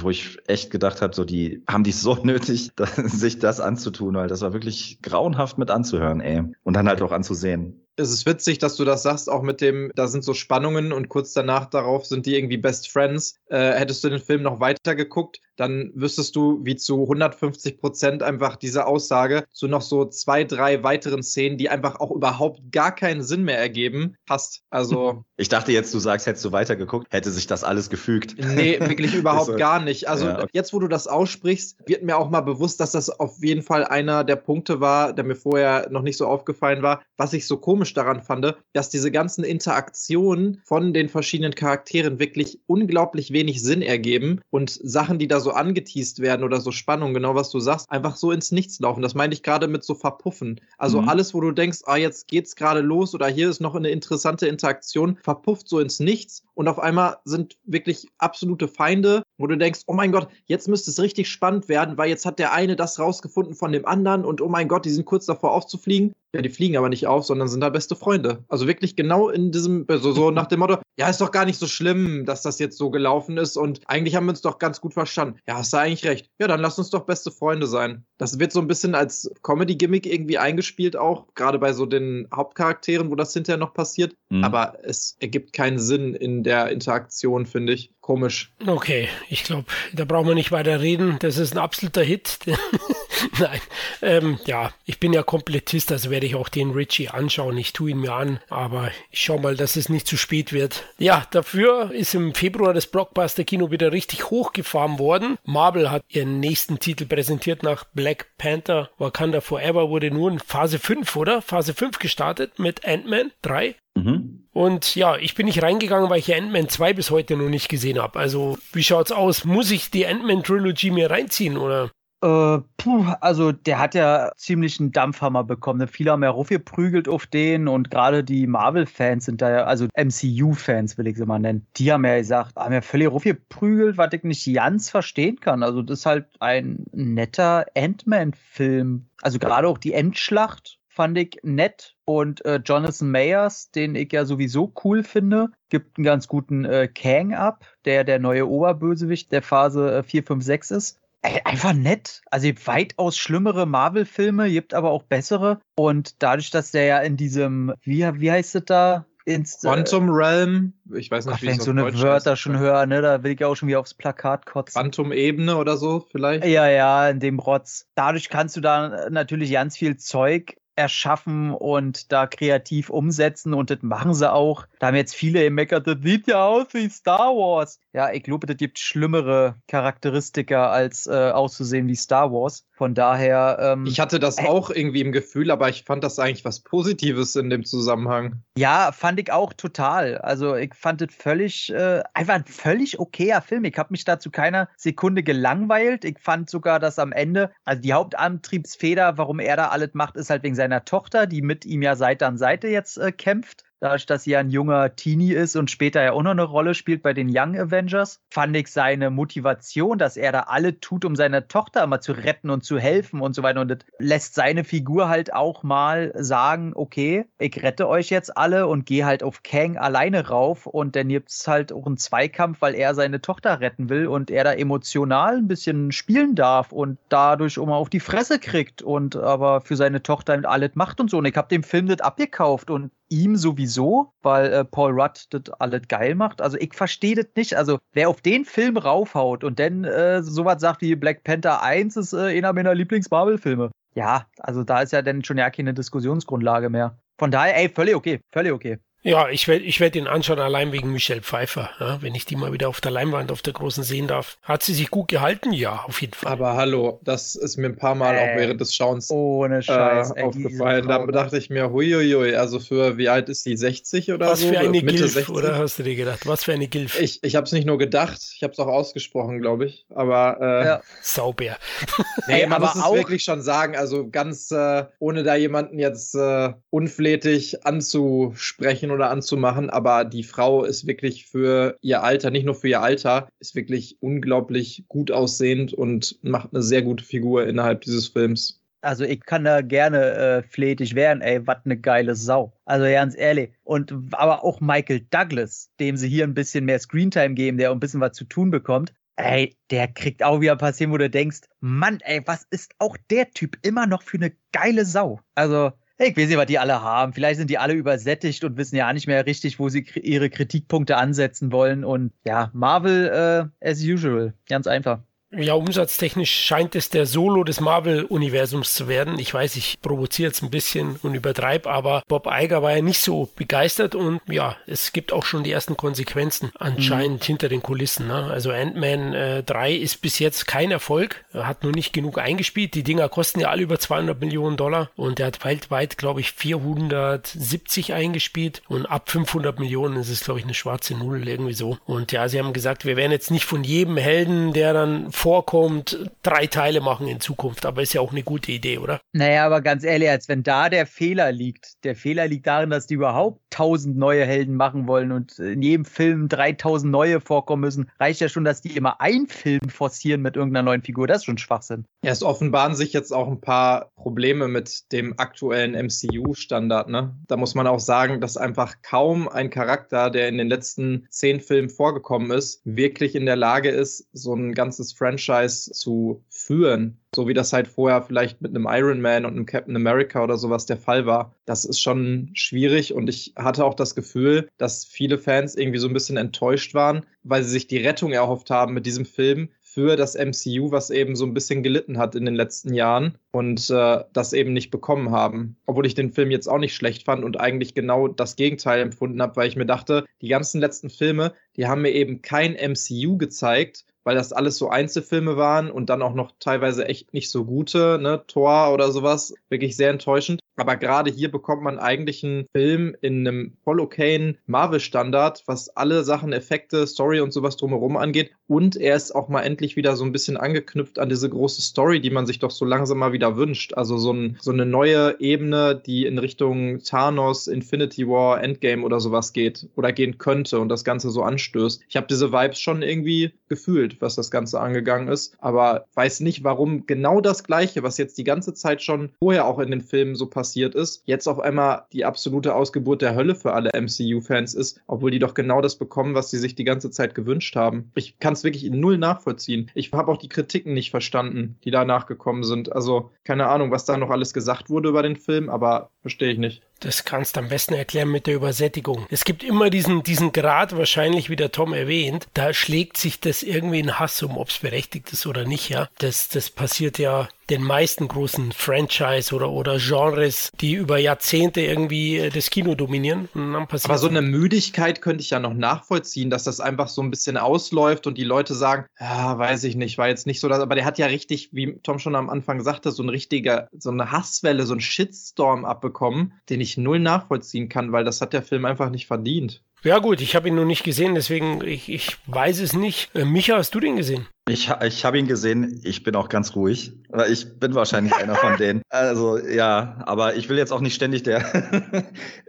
wo 0.00 0.10
ich 0.10 0.38
echt 0.46 0.70
gedacht 0.70 1.02
habe, 1.02 1.14
so 1.14 1.24
die 1.24 1.62
haben 1.68 1.84
die 1.84 1.92
so 2.02 2.16
nötig, 2.22 2.70
dass, 2.76 2.96
sich 2.96 3.38
das 3.38 3.60
anzutun, 3.60 4.14
weil 4.14 4.28
das 4.28 4.42
war 4.42 4.52
wirklich 4.52 4.98
grauenhaft 5.02 5.58
mit 5.58 5.70
anzuhören, 5.70 6.20
ey. 6.20 6.42
Und 6.62 6.74
dann 6.74 6.88
halt 6.88 7.02
auch 7.02 7.12
anzusehen 7.12 7.82
es 7.96 8.10
ist 8.10 8.26
witzig, 8.26 8.58
dass 8.58 8.76
du 8.76 8.84
das 8.84 9.02
sagst, 9.02 9.28
auch 9.28 9.42
mit 9.42 9.60
dem, 9.60 9.92
da 9.94 10.06
sind 10.06 10.24
so 10.24 10.34
Spannungen 10.34 10.92
und 10.92 11.08
kurz 11.08 11.32
danach 11.32 11.66
darauf 11.66 12.06
sind 12.06 12.26
die 12.26 12.34
irgendwie 12.34 12.56
Best 12.56 12.90
Friends. 12.90 13.38
Äh, 13.52 13.74
hättest 13.74 14.02
du 14.02 14.08
den 14.08 14.18
Film 14.18 14.42
noch 14.42 14.60
weiter 14.60 14.94
geguckt, 14.94 15.38
dann 15.56 15.92
wüsstest 15.94 16.34
du, 16.36 16.60
wie 16.62 16.74
zu 16.76 17.02
150 17.02 17.78
Prozent 17.78 18.22
einfach 18.22 18.56
diese 18.56 18.86
Aussage 18.86 19.44
zu 19.52 19.68
noch 19.68 19.82
so 19.82 20.06
zwei, 20.06 20.44
drei 20.44 20.82
weiteren 20.82 21.22
Szenen, 21.22 21.58
die 21.58 21.68
einfach 21.68 22.00
auch 22.00 22.10
überhaupt 22.12 22.72
gar 22.72 22.94
keinen 22.94 23.22
Sinn 23.22 23.44
mehr 23.44 23.58
ergeben, 23.58 24.16
passt. 24.26 24.62
Also. 24.70 25.24
Ich 25.42 25.48
dachte 25.48 25.72
jetzt, 25.72 25.92
du 25.92 25.98
sagst, 25.98 26.26
hättest 26.26 26.44
du 26.44 26.52
weiter 26.52 26.76
geguckt, 26.76 27.08
hätte 27.10 27.32
sich 27.32 27.48
das 27.48 27.64
alles 27.64 27.90
gefügt. 27.90 28.36
Nee, 28.38 28.78
wirklich 28.78 29.12
überhaupt 29.12 29.46
so. 29.46 29.56
gar 29.56 29.80
nicht. 29.80 30.08
Also 30.08 30.26
ja, 30.26 30.38
okay. 30.38 30.46
jetzt, 30.52 30.72
wo 30.72 30.78
du 30.78 30.86
das 30.86 31.08
aussprichst, 31.08 31.78
wird 31.84 32.04
mir 32.04 32.16
auch 32.16 32.30
mal 32.30 32.42
bewusst, 32.42 32.78
dass 32.78 32.92
das 32.92 33.10
auf 33.10 33.42
jeden 33.42 33.62
Fall 33.62 33.84
einer 33.84 34.22
der 34.22 34.36
Punkte 34.36 34.80
war, 34.80 35.12
der 35.12 35.24
mir 35.24 35.34
vorher 35.34 35.88
noch 35.90 36.02
nicht 36.02 36.16
so 36.16 36.28
aufgefallen 36.28 36.82
war, 36.82 37.02
was 37.16 37.32
ich 37.32 37.48
so 37.48 37.56
komisch 37.56 37.92
daran 37.92 38.22
fand, 38.22 38.54
dass 38.72 38.88
diese 38.88 39.10
ganzen 39.10 39.42
Interaktionen 39.42 40.60
von 40.64 40.94
den 40.94 41.08
verschiedenen 41.08 41.56
Charakteren 41.56 42.20
wirklich 42.20 42.60
unglaublich 42.68 43.32
wenig 43.32 43.41
Sinn 43.50 43.82
ergeben 43.82 44.40
und 44.50 44.70
Sachen, 44.70 45.18
die 45.18 45.28
da 45.28 45.40
so 45.40 45.50
angeteased 45.50 46.20
werden 46.20 46.44
oder 46.44 46.60
so 46.60 46.70
Spannung, 46.70 47.14
genau 47.14 47.34
was 47.34 47.50
du 47.50 47.60
sagst, 47.60 47.90
einfach 47.90 48.16
so 48.16 48.30
ins 48.30 48.52
Nichts 48.52 48.78
laufen. 48.80 49.02
Das 49.02 49.14
meine 49.14 49.34
ich 49.34 49.42
gerade 49.42 49.68
mit 49.68 49.84
so 49.84 49.94
verpuffen. 49.94 50.60
Also 50.78 51.02
mhm. 51.02 51.08
alles, 51.08 51.34
wo 51.34 51.40
du 51.40 51.52
denkst, 51.52 51.80
ah, 51.86 51.96
jetzt 51.96 52.28
geht's 52.28 52.56
gerade 52.56 52.80
los 52.80 53.14
oder 53.14 53.26
hier 53.26 53.50
ist 53.50 53.60
noch 53.60 53.74
eine 53.74 53.90
interessante 53.90 54.46
Interaktion, 54.46 55.18
verpufft 55.22 55.68
so 55.68 55.80
ins 55.80 56.00
Nichts 56.00 56.44
und 56.54 56.68
auf 56.68 56.78
einmal 56.78 57.16
sind 57.24 57.56
wirklich 57.64 58.08
absolute 58.18 58.68
Feinde, 58.68 59.22
wo 59.38 59.46
du 59.46 59.56
denkst, 59.56 59.80
oh 59.86 59.94
mein 59.94 60.12
Gott, 60.12 60.28
jetzt 60.46 60.68
müsste 60.68 60.90
es 60.90 61.00
richtig 61.00 61.28
spannend 61.28 61.68
werden, 61.68 61.98
weil 61.98 62.08
jetzt 62.08 62.26
hat 62.26 62.38
der 62.38 62.52
eine 62.52 62.76
das 62.76 62.98
rausgefunden 62.98 63.54
von 63.54 63.72
dem 63.72 63.86
anderen 63.86 64.24
und 64.24 64.40
oh 64.40 64.48
mein 64.48 64.68
Gott, 64.68 64.84
die 64.84 64.90
sind 64.90 65.04
kurz 65.04 65.26
davor 65.26 65.52
aufzufliegen. 65.52 66.12
Ja, 66.34 66.40
die 66.40 66.48
fliegen 66.48 66.78
aber 66.78 66.88
nicht 66.88 67.06
auf, 67.06 67.26
sondern 67.26 67.48
sind 67.48 67.60
da 67.60 67.68
beste 67.68 67.94
Freunde. 67.94 68.42
Also 68.48 68.66
wirklich 68.66 68.96
genau 68.96 69.28
in 69.28 69.52
diesem, 69.52 69.84
so, 69.86 70.12
so 70.12 70.30
nach 70.30 70.46
dem 70.46 70.60
Motto, 70.60 70.78
ja, 70.98 71.08
ist 71.08 71.20
doch 71.20 71.30
gar 71.30 71.44
nicht 71.44 71.58
so 71.58 71.66
schlimm, 71.66 72.24
dass 72.24 72.40
das 72.40 72.58
jetzt 72.58 72.78
so 72.78 72.90
gelaufen 72.90 73.36
ist 73.36 73.58
und 73.58 73.80
eigentlich 73.86 74.16
haben 74.16 74.24
wir 74.24 74.30
uns 74.30 74.40
doch 74.40 74.58
ganz 74.58 74.80
gut 74.80 74.94
verstanden. 74.94 75.38
Ja, 75.46 75.58
hast 75.58 75.74
du 75.74 75.76
eigentlich 75.76 76.06
recht. 76.06 76.30
Ja, 76.38 76.48
dann 76.48 76.60
lass 76.60 76.78
uns 76.78 76.88
doch 76.88 77.04
beste 77.04 77.30
Freunde 77.30 77.66
sein. 77.66 78.06
Das 78.16 78.38
wird 78.38 78.52
so 78.52 78.60
ein 78.60 78.66
bisschen 78.66 78.94
als 78.94 79.30
Comedy-Gimmick 79.42 80.06
irgendwie 80.06 80.38
eingespielt 80.38 80.96
auch, 80.96 81.26
gerade 81.34 81.58
bei 81.58 81.74
so 81.74 81.84
den 81.84 82.28
Hauptcharakteren, 82.34 83.10
wo 83.10 83.14
das 83.14 83.34
hinterher 83.34 83.58
noch 83.58 83.74
passiert. 83.74 84.14
Mhm. 84.30 84.44
Aber 84.44 84.78
es 84.82 85.16
ergibt 85.20 85.52
keinen 85.52 85.78
Sinn 85.78 86.14
in 86.14 86.41
der 86.42 86.68
Interaktion, 86.70 87.46
finde 87.46 87.72
ich. 87.72 87.90
Komisch. 88.00 88.50
Okay, 88.66 89.08
ich 89.28 89.44
glaube, 89.44 89.66
da 89.92 90.04
brauchen 90.04 90.26
wir 90.26 90.34
nicht 90.34 90.50
weiter 90.50 90.80
reden. 90.80 91.18
Das 91.20 91.38
ist 91.38 91.54
ein 91.54 91.58
absoluter 91.58 92.02
Hit. 92.02 92.40
Nein, 93.38 93.60
ähm, 94.02 94.40
ja, 94.44 94.72
ich 94.84 94.98
bin 94.98 95.12
ja 95.12 95.22
Komplettist, 95.22 95.92
also 95.92 96.10
werde 96.10 96.26
ich 96.26 96.34
auch 96.34 96.48
den 96.48 96.72
Richie 96.72 97.08
anschauen. 97.08 97.56
Ich 97.58 97.72
tue 97.72 97.92
ihn 97.92 98.00
mir 98.00 98.12
an, 98.12 98.40
aber 98.48 98.90
ich 99.12 99.20
schaue 99.20 99.40
mal, 99.40 99.56
dass 99.56 99.76
es 99.76 99.88
nicht 99.88 100.08
zu 100.08 100.16
spät 100.16 100.52
wird. 100.52 100.84
Ja, 100.98 101.26
dafür 101.30 101.92
ist 101.92 102.14
im 102.14 102.34
Februar 102.34 102.74
das 102.74 102.88
Blockbuster-Kino 102.88 103.70
wieder 103.70 103.92
richtig 103.92 104.30
hochgefahren 104.30 104.98
worden. 104.98 105.38
Marvel 105.44 105.92
hat 105.92 106.02
ihren 106.08 106.40
nächsten 106.40 106.80
Titel 106.80 107.06
präsentiert 107.06 107.62
nach 107.62 107.84
Black 107.94 108.36
Panther. 108.36 108.90
Wakanda 108.98 109.40
Forever 109.40 109.90
wurde 109.90 110.10
nur 110.10 110.28
in 110.28 110.40
Phase 110.40 110.80
5, 110.80 111.14
oder? 111.14 111.40
Phase 111.40 111.72
5 111.72 112.00
gestartet 112.00 112.58
mit 112.58 112.84
Ant-Man 112.84 113.30
3. 113.42 113.76
Mhm. 113.94 114.46
Und 114.52 114.94
ja, 114.94 115.16
ich 115.16 115.34
bin 115.34 115.46
nicht 115.46 115.62
reingegangen, 115.62 116.10
weil 116.10 116.18
ich 116.18 116.34
Ant-Man 116.34 116.68
2 116.68 116.92
bis 116.92 117.10
heute 117.10 117.36
noch 117.36 117.48
nicht 117.48 117.68
gesehen 117.68 117.98
habe. 117.98 118.18
Also, 118.18 118.58
wie 118.72 118.82
schaut's 118.82 119.12
aus? 119.12 119.44
Muss 119.44 119.70
ich 119.70 119.90
die 119.90 120.06
Ant-Man-Trilogy 120.06 120.90
mir 120.90 121.10
reinziehen, 121.10 121.56
oder? 121.56 121.90
Äh, 122.22 122.60
puh, 122.76 123.04
also 123.20 123.50
der 123.50 123.80
hat 123.80 123.96
ja 123.96 124.30
ziemlich 124.36 124.78
einen 124.78 124.92
Dampfhammer 124.92 125.42
bekommen. 125.42 125.80
Ne? 125.80 125.88
Viele 125.88 126.12
haben 126.12 126.22
ja 126.22 126.32
prügelt 126.32 127.08
auf 127.08 127.26
den 127.26 127.66
und 127.66 127.90
gerade 127.90 128.22
die 128.22 128.46
Marvel-Fans 128.46 129.24
sind 129.24 129.42
da 129.42 129.50
ja, 129.50 129.64
also 129.64 129.88
MCU-Fans 129.96 130.96
will 130.98 131.08
ich 131.08 131.16
sie 131.16 131.26
mal 131.26 131.40
nennen, 131.40 131.66
die 131.76 131.90
haben 131.90 132.04
ja 132.04 132.16
gesagt, 132.16 132.54
haben 132.54 132.72
ja 132.72 132.80
völlig 132.80 133.10
prügelt, 133.48 133.98
was 133.98 134.12
ich 134.12 134.22
nicht 134.22 134.54
ganz 134.54 134.88
verstehen 134.88 135.40
kann. 135.40 135.64
Also 135.64 135.82
das 135.82 136.00
ist 136.00 136.06
halt 136.06 136.26
ein 136.38 136.86
netter 136.92 137.66
Ant-Man-Film. 137.74 139.06
Also 139.20 139.40
gerade 139.40 139.66
auch 139.66 139.78
die 139.78 139.92
Endschlacht 139.92 140.78
fand 140.92 141.16
ich 141.18 141.38
nett. 141.42 141.96
Und 142.04 142.44
äh, 142.44 142.60
Jonathan 142.64 143.10
Mayers, 143.10 143.70
den 143.70 143.94
ich 143.94 144.12
ja 144.12 144.24
sowieso 144.24 144.72
cool 144.84 145.02
finde, 145.02 145.48
gibt 145.70 145.96
einen 145.96 146.04
ganz 146.04 146.28
guten 146.28 146.64
äh, 146.64 146.88
Kang 146.88 147.34
ab, 147.34 147.64
der 147.84 148.04
der 148.04 148.18
neue 148.18 148.46
Oberbösewicht 148.48 149.32
der 149.32 149.42
Phase 149.42 149.98
äh, 149.98 150.02
4, 150.02 150.22
5, 150.24 150.44
6 150.44 150.70
ist 150.72 150.98
einfach 151.22 151.72
nett. 151.72 152.22
Also 152.30 152.48
habt 152.48 152.66
weitaus 152.66 153.16
schlimmere 153.16 153.64
Marvel-Filme, 153.64 154.52
habt 154.56 154.74
aber 154.74 154.90
auch 154.90 155.04
bessere. 155.04 155.60
Und 155.76 156.22
dadurch, 156.22 156.50
dass 156.50 156.72
der 156.72 156.84
ja 156.84 156.98
in 156.98 157.16
diesem, 157.16 157.72
wie, 157.82 158.00
wie 158.20 158.30
heißt 158.30 158.56
es 158.56 158.64
da? 158.64 159.06
Ins, 159.24 159.62
äh, 159.62 159.68
Quantum 159.68 160.08
äh, 160.08 160.12
Realm, 160.12 160.72
ich 160.92 161.08
weiß 161.08 161.26
nicht, 161.26 161.34
Gott, 161.34 161.42
wie 161.42 161.46
wenn 161.46 161.54
ich 161.54 161.62
so 161.62 161.70
eine 161.70 161.84
Wörter 162.00 162.34
schon 162.34 162.58
höre, 162.58 162.86
ne, 162.86 163.02
da 163.02 163.22
will 163.22 163.32
ich 163.32 163.44
auch 163.44 163.54
schon 163.54 163.68
wieder 163.68 163.78
aufs 163.78 163.94
Plakat 163.94 164.46
kotzen. 164.46 164.82
Quantum-Ebene 164.82 165.56
oder 165.56 165.76
so 165.76 166.04
vielleicht? 166.10 166.44
Ja, 166.44 166.68
ja, 166.68 167.08
in 167.08 167.20
dem 167.20 167.38
Rotz. 167.38 167.86
Dadurch 167.94 168.28
kannst 168.30 168.56
du 168.56 168.60
da 168.60 169.08
natürlich 169.10 169.52
ganz 169.52 169.76
viel 169.76 169.96
Zeug 169.96 170.56
erschaffen 170.76 171.52
und 171.52 172.12
da 172.12 172.26
kreativ 172.26 172.90
umsetzen 172.90 173.54
und 173.54 173.70
das 173.70 173.78
machen 173.82 174.14
sie 174.14 174.32
auch. 174.32 174.66
Da 174.78 174.88
haben 174.88 174.96
jetzt 174.96 175.14
viele 175.14 175.42
gemeckert, 175.42 175.86
das 175.86 175.98
sieht 176.02 176.26
ja 176.26 176.46
aus 176.46 176.66
wie 176.72 176.88
Star 176.88 177.34
Wars. 177.36 177.78
Ja, 177.92 178.10
ich 178.10 178.22
glaube, 178.22 178.46
das 178.46 178.56
gibt 178.56 178.78
schlimmere 178.78 179.56
Charakteristika 179.68 180.70
als 180.70 181.06
äh, 181.06 181.30
auszusehen 181.30 181.88
wie 181.88 181.94
Star 181.94 182.32
Wars. 182.32 182.66
Von 182.82 182.94
daher. 182.94 183.58
Ähm, 183.60 183.86
ich 183.86 184.00
hatte 184.00 184.18
das 184.18 184.38
äh, 184.38 184.46
auch 184.46 184.70
irgendwie 184.70 185.02
im 185.02 185.12
Gefühl, 185.12 185.50
aber 185.50 185.68
ich 185.68 185.84
fand 185.84 186.02
das 186.02 186.18
eigentlich 186.18 186.44
was 186.44 186.60
Positives 186.60 187.36
in 187.36 187.48
dem 187.48 187.64
Zusammenhang. 187.64 188.42
Ja, 188.56 188.90
fand 188.92 189.20
ich 189.20 189.30
auch 189.30 189.52
total. 189.52 190.18
Also 190.18 190.56
ich 190.56 190.74
fand 190.74 191.02
es 191.02 191.14
völlig, 191.14 191.72
äh, 191.72 192.02
einfach 192.12 192.34
ein 192.34 192.44
völlig 192.44 192.98
okayer 192.98 193.40
Film. 193.42 193.64
Ich 193.66 193.78
habe 193.78 193.88
mich 193.92 194.04
dazu 194.04 194.30
keiner 194.30 194.68
Sekunde 194.76 195.22
gelangweilt. 195.22 196.04
Ich 196.04 196.18
fand 196.18 196.50
sogar, 196.50 196.80
dass 196.80 196.98
am 196.98 197.12
Ende, 197.12 197.52
also 197.64 197.82
die 197.82 197.92
Hauptantriebsfeder, 197.92 199.16
warum 199.16 199.38
er 199.38 199.56
da 199.56 199.68
alles 199.68 199.90
macht, 199.92 200.16
ist 200.16 200.30
halt 200.30 200.42
wegen 200.42 200.56
seiner 200.62 200.84
Tochter, 200.84 201.26
die 201.26 201.42
mit 201.42 201.64
ihm 201.64 201.82
ja 201.82 201.96
Seite 201.96 202.26
an 202.26 202.38
Seite 202.38 202.68
jetzt 202.68 202.96
äh, 202.98 203.10
kämpft 203.12 203.64
dadurch, 203.82 204.06
dass 204.06 204.22
sie 204.22 204.36
ein 204.36 204.50
junger 204.50 204.94
Teenie 204.94 205.32
ist 205.32 205.56
und 205.56 205.70
später 205.70 206.02
ja 206.02 206.12
auch 206.12 206.22
noch 206.22 206.30
eine 206.30 206.44
Rolle 206.44 206.74
spielt 206.74 207.02
bei 207.02 207.12
den 207.12 207.28
Young 207.28 207.58
Avengers, 207.58 208.20
fand 208.30 208.56
ich 208.56 208.68
seine 208.68 209.10
Motivation, 209.10 209.98
dass 209.98 210.16
er 210.16 210.30
da 210.30 210.40
alle 210.42 210.78
tut, 210.78 211.04
um 211.04 211.16
seine 211.16 211.48
Tochter 211.48 211.82
immer 211.82 212.00
zu 212.00 212.12
retten 212.12 212.50
und 212.50 212.64
zu 212.64 212.78
helfen 212.78 213.20
und 213.20 213.34
so 213.34 213.42
weiter. 213.42 213.60
Und 213.60 213.68
das 213.68 213.78
lässt 213.98 214.34
seine 214.34 214.62
Figur 214.62 215.08
halt 215.08 215.34
auch 215.34 215.64
mal 215.64 216.12
sagen, 216.14 216.72
okay, 216.76 217.26
ich 217.38 217.60
rette 217.60 217.88
euch 217.88 218.10
jetzt 218.10 218.36
alle 218.36 218.68
und 218.68 218.86
gehe 218.86 219.04
halt 219.04 219.24
auf 219.24 219.42
Kang 219.42 219.76
alleine 219.76 220.28
rauf 220.28 220.66
und 220.66 220.94
dann 220.94 221.08
gibt 221.08 221.30
es 221.30 221.48
halt 221.48 221.72
auch 221.72 221.86
einen 221.86 221.96
Zweikampf, 221.96 222.60
weil 222.60 222.76
er 222.76 222.94
seine 222.94 223.20
Tochter 223.20 223.58
retten 223.58 223.88
will 223.88 224.06
und 224.06 224.30
er 224.30 224.44
da 224.44 224.52
emotional 224.52 225.38
ein 225.38 225.48
bisschen 225.48 225.90
spielen 225.90 226.36
darf 226.36 226.70
und 226.70 226.98
dadurch 227.08 227.56
immer 227.56 227.74
auf 227.74 227.90
die 227.90 228.00
Fresse 228.00 228.38
kriegt 228.38 228.80
und 228.80 229.16
aber 229.16 229.60
für 229.60 229.74
seine 229.74 230.04
Tochter 230.04 230.40
alles 230.44 230.70
macht 230.74 231.00
und 231.00 231.10
so. 231.10 231.18
Und 231.18 231.24
ich 231.24 231.36
habe 231.36 231.48
dem 231.48 231.64
Film 231.64 231.88
das 231.88 232.00
abgekauft 232.00 232.70
und 232.70 232.92
ihm 233.12 233.36
sowieso, 233.36 234.12
weil 234.22 234.52
äh, 234.52 234.64
Paul 234.64 234.98
Rudd 234.98 235.26
das 235.30 235.52
alles 235.60 235.82
geil 235.88 236.14
macht. 236.14 236.40
Also 236.40 236.56
ich 236.58 236.74
verstehe 236.74 237.14
das 237.14 237.26
nicht. 237.36 237.54
Also 237.54 237.78
wer 237.92 238.08
auf 238.08 238.20
den 238.22 238.44
Film 238.44 238.76
raufhaut 238.76 239.44
und 239.44 239.58
dann 239.58 239.84
äh, 239.84 240.22
sowas 240.22 240.60
sagt 240.60 240.80
wie 240.80 240.96
Black 240.96 241.22
Panther 241.22 241.62
1 241.62 241.96
ist 241.96 242.12
äh, 242.14 242.38
einer 242.38 242.52
meiner 242.52 242.74
Lieblings-Marvel-Filme. 242.74 243.70
Ja, 243.94 244.26
also 244.38 244.64
da 244.64 244.80
ist 244.80 244.92
ja 244.92 245.02
dann 245.02 245.22
schon 245.22 245.38
ja 245.38 245.50
keine 245.50 245.74
Diskussionsgrundlage 245.74 246.70
mehr. 246.70 246.96
Von 247.18 247.30
daher, 247.30 247.56
ey, 247.58 247.68
völlig 247.68 247.94
okay, 247.94 248.20
völlig 248.32 248.52
okay. 248.52 248.78
Ja, 249.04 249.28
ich 249.30 249.48
werde 249.48 249.64
ich 249.64 249.80
werd 249.80 249.96
ihn 249.96 250.06
anschauen, 250.06 250.38
allein 250.38 250.70
wegen 250.70 250.92
Michelle 250.92 251.22
Pfeiffer. 251.22 251.70
Ja, 251.80 252.00
wenn 252.02 252.14
ich 252.14 252.24
die 252.24 252.36
mal 252.36 252.52
wieder 252.52 252.68
auf 252.68 252.80
der 252.80 252.92
Leinwand 252.92 253.32
auf 253.32 253.42
der 253.42 253.52
großen 253.52 253.82
sehen 253.82 254.06
darf. 254.06 254.38
Hat 254.42 254.62
sie 254.62 254.74
sich 254.74 254.90
gut 254.90 255.08
gehalten? 255.08 255.52
Ja, 255.52 255.82
auf 255.88 256.00
jeden 256.00 256.14
Fall. 256.14 256.30
Aber 256.30 256.54
hallo, 256.54 257.00
das 257.02 257.34
ist 257.34 257.56
mir 257.56 257.66
ein 257.66 257.74
paar 257.76 257.96
Mal 257.96 258.14
äh, 258.14 258.18
auch 258.18 258.36
während 258.38 258.60
des 258.60 258.72
Schauens 258.76 259.10
ohne 259.10 259.60
Scheiß, 259.60 260.12
äh, 260.14 260.22
aufgefallen. 260.22 260.86
Da 260.86 261.04
dachte 261.06 261.36
ich 261.36 261.50
mir, 261.50 261.72
huiuiui, 261.72 262.36
also 262.36 262.60
für 262.60 262.96
wie 262.96 263.08
alt 263.08 263.28
ist 263.28 263.42
sie? 263.42 263.56
60 263.56 264.12
oder 264.12 264.28
Was 264.28 264.40
so? 264.40 264.46
Was 264.46 264.52
für 264.54 264.60
eine 264.60 264.68
Mitte 264.70 264.86
Gilf, 264.94 265.12
60? 265.14 265.34
oder 265.34 265.58
hast 265.58 265.80
du 265.80 265.82
dir 265.82 265.96
gedacht? 265.96 266.24
Was 266.26 266.44
für 266.44 266.52
eine 266.52 266.68
Gilf? 266.68 267.00
Ich, 267.00 267.24
ich 267.24 267.34
habe 267.34 267.44
es 267.46 267.50
nicht 267.52 267.66
nur 267.66 267.78
gedacht, 267.78 268.20
ich 268.36 268.44
habe 268.44 268.52
es 268.52 268.58
auch 268.60 268.68
ausgesprochen, 268.68 269.40
glaube 269.40 269.66
ich. 269.66 269.84
Aber 269.92 270.36
äh, 270.40 270.64
Ja. 270.66 270.82
Sauber. 271.02 271.56
Nee, 272.28 272.42
man 272.46 272.52
aber 272.52 272.66
muss 272.66 272.76
es 272.76 272.82
auch- 272.82 272.94
wirklich 272.94 273.24
schon 273.24 273.42
sagen, 273.42 273.74
also 273.76 274.08
ganz 274.08 274.52
äh, 274.52 274.84
ohne 275.00 275.24
da 275.24 275.34
jemanden 275.34 275.80
jetzt 275.80 276.14
äh, 276.14 276.52
unflätig 276.70 277.66
anzusprechen 277.66 278.91
oder 278.92 279.10
anzumachen, 279.10 279.70
aber 279.70 280.04
die 280.04 280.22
Frau 280.22 280.64
ist 280.64 280.86
wirklich 280.86 281.26
für 281.26 281.76
ihr 281.80 282.02
Alter, 282.02 282.30
nicht 282.30 282.46
nur 282.46 282.54
für 282.54 282.68
ihr 282.68 282.82
Alter, 282.82 283.28
ist 283.40 283.54
wirklich 283.54 283.96
unglaublich 284.00 284.84
gut 284.88 285.10
aussehend 285.10 285.72
und 285.72 286.18
macht 286.22 286.50
eine 286.52 286.62
sehr 286.62 286.82
gute 286.82 287.04
Figur 287.04 287.46
innerhalb 287.46 287.80
dieses 287.82 288.08
Films. 288.08 288.62
Also 288.82 289.04
ich 289.04 289.20
kann 289.20 289.44
da 289.44 289.60
gerne 289.60 289.98
äh, 289.98 290.42
flätig 290.42 290.96
werden, 290.96 291.22
ey, 291.22 291.46
was 291.46 291.58
ne 291.64 291.78
geile 291.78 292.16
Sau. 292.16 292.52
Also 292.64 292.84
ganz 292.84 293.16
ehrlich. 293.16 293.52
Und 293.62 293.94
aber 294.12 294.42
auch 294.44 294.60
Michael 294.60 295.06
Douglas, 295.10 295.70
dem 295.78 295.96
sie 295.96 296.08
hier 296.08 296.24
ein 296.24 296.34
bisschen 296.34 296.64
mehr 296.64 296.80
Screentime 296.80 297.34
geben, 297.34 297.58
der 297.58 297.70
ein 297.70 297.78
bisschen 297.78 298.00
was 298.00 298.12
zu 298.12 298.24
tun 298.24 298.50
bekommt. 298.50 298.92
Ey, 299.16 299.56
der 299.70 299.86
kriegt 299.88 300.24
auch 300.24 300.40
wieder 300.40 300.52
ein 300.52 300.58
paar 300.58 300.72
Szenen, 300.72 300.92
wo 300.92 300.98
du 300.98 301.08
denkst, 301.08 301.42
Mann, 301.60 302.00
ey, 302.02 302.22
was 302.26 302.44
ist 302.50 302.74
auch 302.78 302.96
der 303.10 303.30
Typ 303.30 303.56
immer 303.62 303.86
noch 303.86 304.02
für 304.02 304.16
eine 304.16 304.32
geile 304.50 304.84
Sau? 304.84 305.20
Also, 305.36 305.72
ich 306.04 306.16
weiß 306.16 306.28
nicht, 306.28 306.36
was 306.36 306.46
die 306.46 306.58
alle 306.58 306.82
haben. 306.82 307.12
Vielleicht 307.12 307.38
sind 307.38 307.50
die 307.50 307.58
alle 307.58 307.74
übersättigt 307.74 308.44
und 308.44 308.56
wissen 308.56 308.76
ja 308.76 308.92
nicht 308.92 309.06
mehr 309.06 309.26
richtig, 309.26 309.58
wo 309.58 309.68
sie 309.68 309.86
ihre 309.94 310.30
Kritikpunkte 310.30 310.96
ansetzen 310.96 311.52
wollen. 311.52 311.84
Und 311.84 312.12
ja, 312.24 312.50
Marvel 312.52 313.50
äh, 313.60 313.68
as 313.68 313.82
usual. 313.82 314.34
Ganz 314.48 314.66
einfach. 314.66 315.02
Ja, 315.34 315.54
umsatztechnisch 315.54 316.30
scheint 316.30 316.74
es 316.74 316.90
der 316.90 317.06
Solo 317.06 317.42
des 317.42 317.60
Marvel-Universums 317.60 318.74
zu 318.74 318.86
werden. 318.86 319.18
Ich 319.18 319.32
weiß, 319.32 319.56
ich 319.56 319.80
provoziere 319.80 320.28
jetzt 320.28 320.42
ein 320.42 320.50
bisschen 320.50 320.96
und 321.02 321.14
übertreibe, 321.14 321.70
aber 321.70 322.02
Bob 322.06 322.28
Iger 322.30 322.62
war 322.62 322.76
ja 322.76 322.82
nicht 322.82 323.00
so 323.00 323.30
begeistert 323.34 323.94
und 323.94 324.20
ja, 324.26 324.56
es 324.66 324.92
gibt 324.92 325.10
auch 325.10 325.24
schon 325.24 325.42
die 325.42 325.50
ersten 325.50 325.76
Konsequenzen 325.76 326.52
anscheinend 326.58 327.24
hinter 327.24 327.48
den 327.48 327.62
Kulissen. 327.62 328.08
Ne? 328.08 328.24
Also 328.30 328.50
Ant-Man 328.50 329.14
äh, 329.14 329.42
3 329.42 329.72
ist 329.72 330.02
bis 330.02 330.18
jetzt 330.18 330.46
kein 330.46 330.70
Erfolg, 330.70 331.24
er 331.32 331.46
hat 331.46 331.62
nur 331.62 331.72
nicht 331.72 331.94
genug 331.94 332.18
eingespielt. 332.18 332.74
Die 332.74 332.82
Dinger 332.82 333.08
kosten 333.08 333.40
ja 333.40 333.48
alle 333.48 333.62
über 333.62 333.78
200 333.78 334.20
Millionen 334.20 334.58
Dollar 334.58 334.90
und 334.96 335.18
er 335.18 335.28
hat 335.28 335.42
weltweit, 335.44 335.96
glaube 335.96 336.20
ich, 336.20 336.32
470 336.32 337.94
eingespielt 337.94 338.62
und 338.68 338.84
ab 338.84 339.08
500 339.08 339.58
Millionen 339.58 339.96
ist 339.96 340.10
es, 340.10 340.24
glaube 340.24 340.40
ich, 340.40 340.44
eine 340.44 340.54
schwarze 340.54 340.94
Null 340.94 341.26
irgendwie 341.26 341.54
so. 341.54 341.78
Und 341.86 342.12
ja, 342.12 342.28
sie 342.28 342.38
haben 342.38 342.52
gesagt, 342.52 342.84
wir 342.84 342.96
werden 342.96 343.12
jetzt 343.12 343.30
nicht 343.30 343.46
von 343.46 343.64
jedem 343.64 343.96
Helden, 343.96 344.52
der 344.52 344.74
dann 344.74 345.10
vorkommt, 345.22 346.10
drei 346.22 346.48
Teile 346.48 346.80
machen 346.80 347.06
in 347.06 347.20
Zukunft. 347.20 347.64
Aber 347.64 347.80
ist 347.80 347.92
ja 347.92 348.00
auch 348.00 348.10
eine 348.10 348.24
gute 348.24 348.50
Idee, 348.50 348.78
oder? 348.78 349.00
Naja, 349.12 349.46
aber 349.46 349.60
ganz 349.60 349.84
ehrlich, 349.84 350.10
als 350.10 350.28
wenn 350.28 350.42
da 350.42 350.68
der 350.68 350.84
Fehler 350.84 351.30
liegt. 351.30 351.84
Der 351.84 351.94
Fehler 351.94 352.26
liegt 352.26 352.48
darin, 352.48 352.70
dass 352.70 352.88
die 352.88 352.94
überhaupt 352.94 353.40
tausend 353.48 353.96
neue 353.96 354.24
Helden 354.24 354.56
machen 354.56 354.88
wollen 354.88 355.12
und 355.12 355.38
in 355.38 355.62
jedem 355.62 355.84
Film 355.84 356.28
3000 356.28 356.90
neue 356.90 357.20
vorkommen 357.20 357.60
müssen. 357.60 357.88
Reicht 358.00 358.20
ja 358.20 358.28
schon, 358.28 358.42
dass 358.44 358.62
die 358.62 358.76
immer 358.76 359.00
einen 359.00 359.28
Film 359.28 359.68
forcieren 359.68 360.22
mit 360.22 360.34
irgendeiner 360.34 360.64
neuen 360.64 360.82
Figur. 360.82 361.06
Das 361.06 361.18
ist 361.18 361.26
schon 361.26 361.38
Schwachsinn. 361.38 361.84
Ja, 362.04 362.10
es 362.10 362.24
offenbaren 362.24 362.74
sich 362.74 362.92
jetzt 362.92 363.12
auch 363.12 363.28
ein 363.28 363.40
paar 363.40 363.92
Probleme 363.94 364.48
mit 364.48 364.90
dem 364.90 365.16
aktuellen 365.20 365.74
MCU-Standard. 365.74 366.88
Ne? 366.88 367.14
Da 367.28 367.36
muss 367.36 367.54
man 367.54 367.68
auch 367.68 367.78
sagen, 367.78 368.20
dass 368.20 368.36
einfach 368.36 368.82
kaum 368.82 369.28
ein 369.28 369.50
Charakter, 369.50 370.10
der 370.10 370.28
in 370.28 370.38
den 370.38 370.48
letzten 370.48 371.06
zehn 371.10 371.38
Filmen 371.38 371.70
vorgekommen 371.70 372.32
ist, 372.32 372.60
wirklich 372.64 373.14
in 373.14 373.26
der 373.26 373.36
Lage 373.36 373.68
ist, 373.68 374.08
so 374.12 374.34
ein 374.34 374.52
ganzes 374.52 374.92
Franchise 374.92 375.11
zu 375.18 376.24
führen. 376.28 376.98
So 377.14 377.28
wie 377.28 377.34
das 377.34 377.52
halt 377.52 377.68
vorher 377.68 378.02
vielleicht 378.02 378.40
mit 378.40 378.54
einem 378.54 378.66
Iron 378.68 379.00
Man 379.00 379.26
und 379.26 379.32
einem 379.32 379.46
Captain 379.46 379.76
America 379.76 380.22
oder 380.22 380.38
sowas 380.38 380.66
der 380.66 380.78
Fall 380.78 381.04
war. 381.04 381.34
Das 381.44 381.64
ist 381.64 381.80
schon 381.80 382.30
schwierig 382.32 382.94
und 382.94 383.08
ich 383.08 383.34
hatte 383.36 383.64
auch 383.64 383.74
das 383.74 383.94
Gefühl, 383.94 384.48
dass 384.56 384.84
viele 384.84 385.18
Fans 385.18 385.54
irgendwie 385.54 385.78
so 385.78 385.88
ein 385.88 385.94
bisschen 385.94 386.16
enttäuscht 386.16 386.74
waren, 386.74 387.04
weil 387.22 387.42
sie 387.42 387.50
sich 387.50 387.66
die 387.66 387.78
Rettung 387.78 388.12
erhofft 388.12 388.50
haben 388.50 388.72
mit 388.72 388.86
diesem 388.86 389.04
Film 389.04 389.50
für 389.72 389.96
das 389.96 390.14
MCU, 390.16 390.70
was 390.70 390.90
eben 390.90 391.16
so 391.16 391.24
ein 391.24 391.32
bisschen 391.32 391.62
gelitten 391.62 391.96
hat 391.96 392.14
in 392.14 392.26
den 392.26 392.34
letzten 392.34 392.74
Jahren 392.74 393.16
und 393.30 393.70
äh, 393.70 394.04
das 394.12 394.34
eben 394.34 394.52
nicht 394.52 394.70
bekommen 394.70 395.12
haben. 395.12 395.56
Obwohl 395.64 395.86
ich 395.86 395.94
den 395.94 396.12
Film 396.12 396.30
jetzt 396.30 396.46
auch 396.46 396.58
nicht 396.58 396.74
schlecht 396.74 397.04
fand 397.04 397.24
und 397.24 397.40
eigentlich 397.40 397.72
genau 397.74 398.06
das 398.06 398.36
Gegenteil 398.36 398.80
empfunden 398.80 399.22
habe, 399.22 399.36
weil 399.36 399.48
ich 399.48 399.56
mir 399.56 399.64
dachte, 399.64 400.04
die 400.20 400.28
ganzen 400.28 400.60
letzten 400.60 400.90
Filme, 400.90 401.32
die 401.56 401.66
haben 401.66 401.82
mir 401.82 401.92
eben 401.92 402.20
kein 402.20 402.52
MCU 402.52 403.16
gezeigt, 403.16 403.86
weil 404.04 404.14
das 404.14 404.32
alles 404.32 404.58
so 404.58 404.68
Einzelfilme 404.68 405.36
waren 405.36 405.70
und 405.70 405.90
dann 405.90 406.02
auch 406.02 406.14
noch 406.14 406.32
teilweise 406.38 406.86
echt 406.86 407.12
nicht 407.12 407.30
so 407.30 407.44
gute, 407.44 407.98
ne, 408.00 408.22
Thor 408.26 408.72
oder 408.72 408.90
sowas, 408.90 409.34
wirklich 409.48 409.76
sehr 409.76 409.90
enttäuschend. 409.90 410.40
Aber 410.56 410.76
gerade 410.76 411.10
hier 411.10 411.30
bekommt 411.30 411.62
man 411.62 411.78
eigentlich 411.78 412.22
einen 412.24 412.46
Film 412.54 412.94
in 413.00 413.26
einem 413.26 413.56
voll 413.64 413.80
okayen 413.80 414.38
Marvel-Standard, 414.46 415.44
was 415.46 415.70
alle 415.70 416.04
Sachen, 416.04 416.32
Effekte, 416.32 416.86
Story 416.86 417.20
und 417.20 417.32
sowas 417.32 417.56
drumherum 417.56 417.96
angeht. 417.96 418.32
Und 418.52 418.76
er 418.76 418.96
ist 418.96 419.14
auch 419.14 419.30
mal 419.30 419.40
endlich 419.40 419.76
wieder 419.76 419.96
so 419.96 420.04
ein 420.04 420.12
bisschen 420.12 420.36
angeknüpft 420.36 420.98
an 420.98 421.08
diese 421.08 421.30
große 421.30 421.62
Story, 421.62 422.02
die 422.02 422.10
man 422.10 422.26
sich 422.26 422.38
doch 422.38 422.50
so 422.50 422.66
langsam 422.66 422.98
mal 422.98 423.14
wieder 423.14 423.38
wünscht. 423.38 423.72
Also 423.72 423.96
so, 423.96 424.12
ein, 424.12 424.36
so 424.42 424.50
eine 424.50 424.66
neue 424.66 425.18
Ebene, 425.20 425.74
die 425.74 426.04
in 426.04 426.18
Richtung 426.18 426.80
Thanos, 426.80 427.46
Infinity 427.46 428.06
War, 428.06 428.42
Endgame 428.44 428.84
oder 428.84 429.00
sowas 429.00 429.32
geht 429.32 429.70
oder 429.74 429.90
gehen 429.90 430.18
könnte 430.18 430.60
und 430.60 430.68
das 430.68 430.84
Ganze 430.84 431.10
so 431.10 431.22
anstößt. 431.22 431.80
Ich 431.88 431.96
habe 431.96 432.06
diese 432.10 432.30
Vibes 432.30 432.60
schon 432.60 432.82
irgendwie 432.82 433.32
gefühlt, 433.48 434.02
was 434.02 434.16
das 434.16 434.30
Ganze 434.30 434.60
angegangen 434.60 435.08
ist, 435.08 435.34
aber 435.38 435.86
weiß 435.94 436.20
nicht, 436.20 436.44
warum 436.44 436.86
genau 436.86 437.22
das 437.22 437.44
Gleiche, 437.44 437.82
was 437.82 437.96
jetzt 437.96 438.18
die 438.18 438.24
ganze 438.24 438.52
Zeit 438.52 438.82
schon 438.82 439.12
vorher 439.18 439.46
auch 439.46 439.60
in 439.60 439.70
den 439.70 439.80
Filmen 439.80 440.14
so 440.14 440.26
passiert 440.26 440.74
ist, 440.74 441.02
jetzt 441.06 441.26
auf 441.26 441.40
einmal 441.40 441.84
die 441.94 442.04
absolute 442.04 442.54
Ausgeburt 442.54 443.00
der 443.00 443.14
Hölle 443.14 443.34
für 443.34 443.54
alle 443.54 443.70
MCU-Fans 443.74 444.52
ist, 444.52 444.78
obwohl 444.86 445.10
die 445.10 445.20
doch 445.20 445.32
genau 445.32 445.62
das 445.62 445.76
bekommen, 445.76 446.14
was 446.14 446.30
sie 446.30 446.38
sich 446.38 446.54
die 446.54 446.64
ganze 446.64 446.90
Zeit 446.90 447.14
gewünscht 447.14 447.56
haben. 447.56 447.90
Ich 447.94 448.18
kann 448.18 448.34
es 448.34 448.41
wirklich 448.44 448.64
in 448.64 448.80
null 448.80 448.98
nachvollziehen. 448.98 449.70
Ich 449.74 449.92
habe 449.92 450.10
auch 450.10 450.16
die 450.16 450.28
Kritiken 450.28 450.74
nicht 450.74 450.90
verstanden, 450.90 451.56
die 451.64 451.70
da 451.70 451.84
nachgekommen 451.84 452.44
sind. 452.44 452.72
Also 452.72 453.10
keine 453.24 453.48
Ahnung, 453.48 453.70
was 453.70 453.84
da 453.84 453.96
noch 453.96 454.10
alles 454.10 454.32
gesagt 454.32 454.70
wurde 454.70 454.88
über 454.88 455.02
den 455.02 455.16
Film, 455.16 455.48
aber 455.48 455.90
verstehe 456.00 456.32
ich 456.32 456.38
nicht. 456.38 456.62
Das 456.82 457.04
kannst 457.04 457.36
du 457.36 457.40
am 457.40 457.48
besten 457.48 457.74
erklären 457.74 458.10
mit 458.10 458.26
der 458.26 458.34
Übersättigung. 458.34 459.06
Es 459.08 459.24
gibt 459.24 459.44
immer 459.44 459.70
diesen, 459.70 460.02
diesen 460.02 460.32
Grad, 460.32 460.76
wahrscheinlich, 460.76 461.30
wie 461.30 461.36
der 461.36 461.52
Tom 461.52 461.72
erwähnt, 461.72 462.26
da 462.34 462.52
schlägt 462.52 462.96
sich 462.96 463.20
das 463.20 463.42
irgendwie 463.42 463.80
in 463.80 463.98
Hass 463.98 464.22
um, 464.22 464.36
ob 464.36 464.48
es 464.48 464.58
berechtigt 464.58 465.12
ist 465.12 465.26
oder 465.26 465.44
nicht, 465.44 465.68
ja. 465.68 465.88
Das, 465.98 466.28
das 466.28 466.50
passiert 466.50 466.98
ja 466.98 467.28
den 467.50 467.62
meisten 467.62 468.08
großen 468.08 468.52
Franchise 468.52 469.34
oder, 469.34 469.50
oder 469.50 469.78
Genres, 469.78 470.50
die 470.60 470.72
über 470.72 470.98
Jahrzehnte 470.98 471.60
irgendwie 471.60 472.16
äh, 472.16 472.30
das 472.30 472.48
Kino 472.50 472.74
dominieren. 472.74 473.28
Aber 473.34 473.98
so 473.98 474.08
eine 474.08 474.22
Müdigkeit 474.22 475.02
könnte 475.02 475.22
ich 475.22 475.30
ja 475.30 475.38
noch 475.38 475.52
nachvollziehen, 475.52 476.30
dass 476.30 476.44
das 476.44 476.60
einfach 476.60 476.88
so 476.88 477.02
ein 477.02 477.10
bisschen 477.10 477.36
ausläuft 477.36 478.06
und 478.06 478.16
die 478.16 478.24
Leute 478.24 478.54
sagen, 478.54 478.86
ja, 478.98 479.36
weiß 479.36 479.64
ich 479.64 479.76
nicht, 479.76 479.98
war 479.98 480.08
jetzt 480.08 480.26
nicht 480.26 480.40
so 480.40 480.48
das, 480.48 480.60
aber 480.60 480.74
der 480.74 480.84
hat 480.84 480.98
ja 480.98 481.06
richtig, 481.06 481.50
wie 481.52 481.78
Tom 481.82 481.98
schon 481.98 482.14
am 482.14 482.30
Anfang 482.30 482.62
sagte, 482.62 482.90
so 482.90 483.02
ein 483.02 483.08
richtiger, 483.08 483.68
so 483.76 483.90
eine 483.90 484.10
Hasswelle, 484.10 484.64
so 484.64 484.74
ein 484.74 484.80
Shitstorm 484.80 485.64
abbekommen, 485.64 486.32
den 486.48 486.60
ich 486.60 486.71
null 486.76 486.98
nachvollziehen 486.98 487.68
kann, 487.68 487.92
weil 487.92 488.04
das 488.04 488.20
hat 488.20 488.32
der 488.32 488.42
Film 488.42 488.64
einfach 488.64 488.90
nicht 488.90 489.06
verdient. 489.06 489.62
Ja 489.84 489.98
gut, 489.98 490.20
ich 490.20 490.36
habe 490.36 490.48
ihn 490.48 490.54
noch 490.54 490.64
nicht 490.64 490.84
gesehen, 490.84 491.14
deswegen 491.16 491.60
ich, 491.64 491.88
ich 491.88 492.16
weiß 492.26 492.60
es 492.60 492.72
nicht. 492.72 493.10
Äh, 493.14 493.24
Micha, 493.24 493.56
hast 493.56 493.74
du 493.74 493.80
den 493.80 493.96
gesehen? 493.96 494.28
Ich, 494.48 494.68
ich 494.84 495.04
habe 495.04 495.18
ihn 495.18 495.28
gesehen, 495.28 495.80
ich 495.84 496.02
bin 496.02 496.16
auch 496.16 496.28
ganz 496.28 496.56
ruhig, 496.56 496.98
weil 497.10 497.30
ich 497.30 497.60
bin 497.60 497.74
wahrscheinlich 497.74 498.12
einer 498.16 498.34
von 498.34 498.56
denen. 498.58 498.82
Also 498.88 499.38
ja, 499.38 500.02
aber 500.04 500.34
ich 500.34 500.48
will 500.48 500.58
jetzt 500.58 500.72
auch 500.72 500.80
nicht 500.80 500.96
ständig 500.96 501.22
der. 501.22 501.44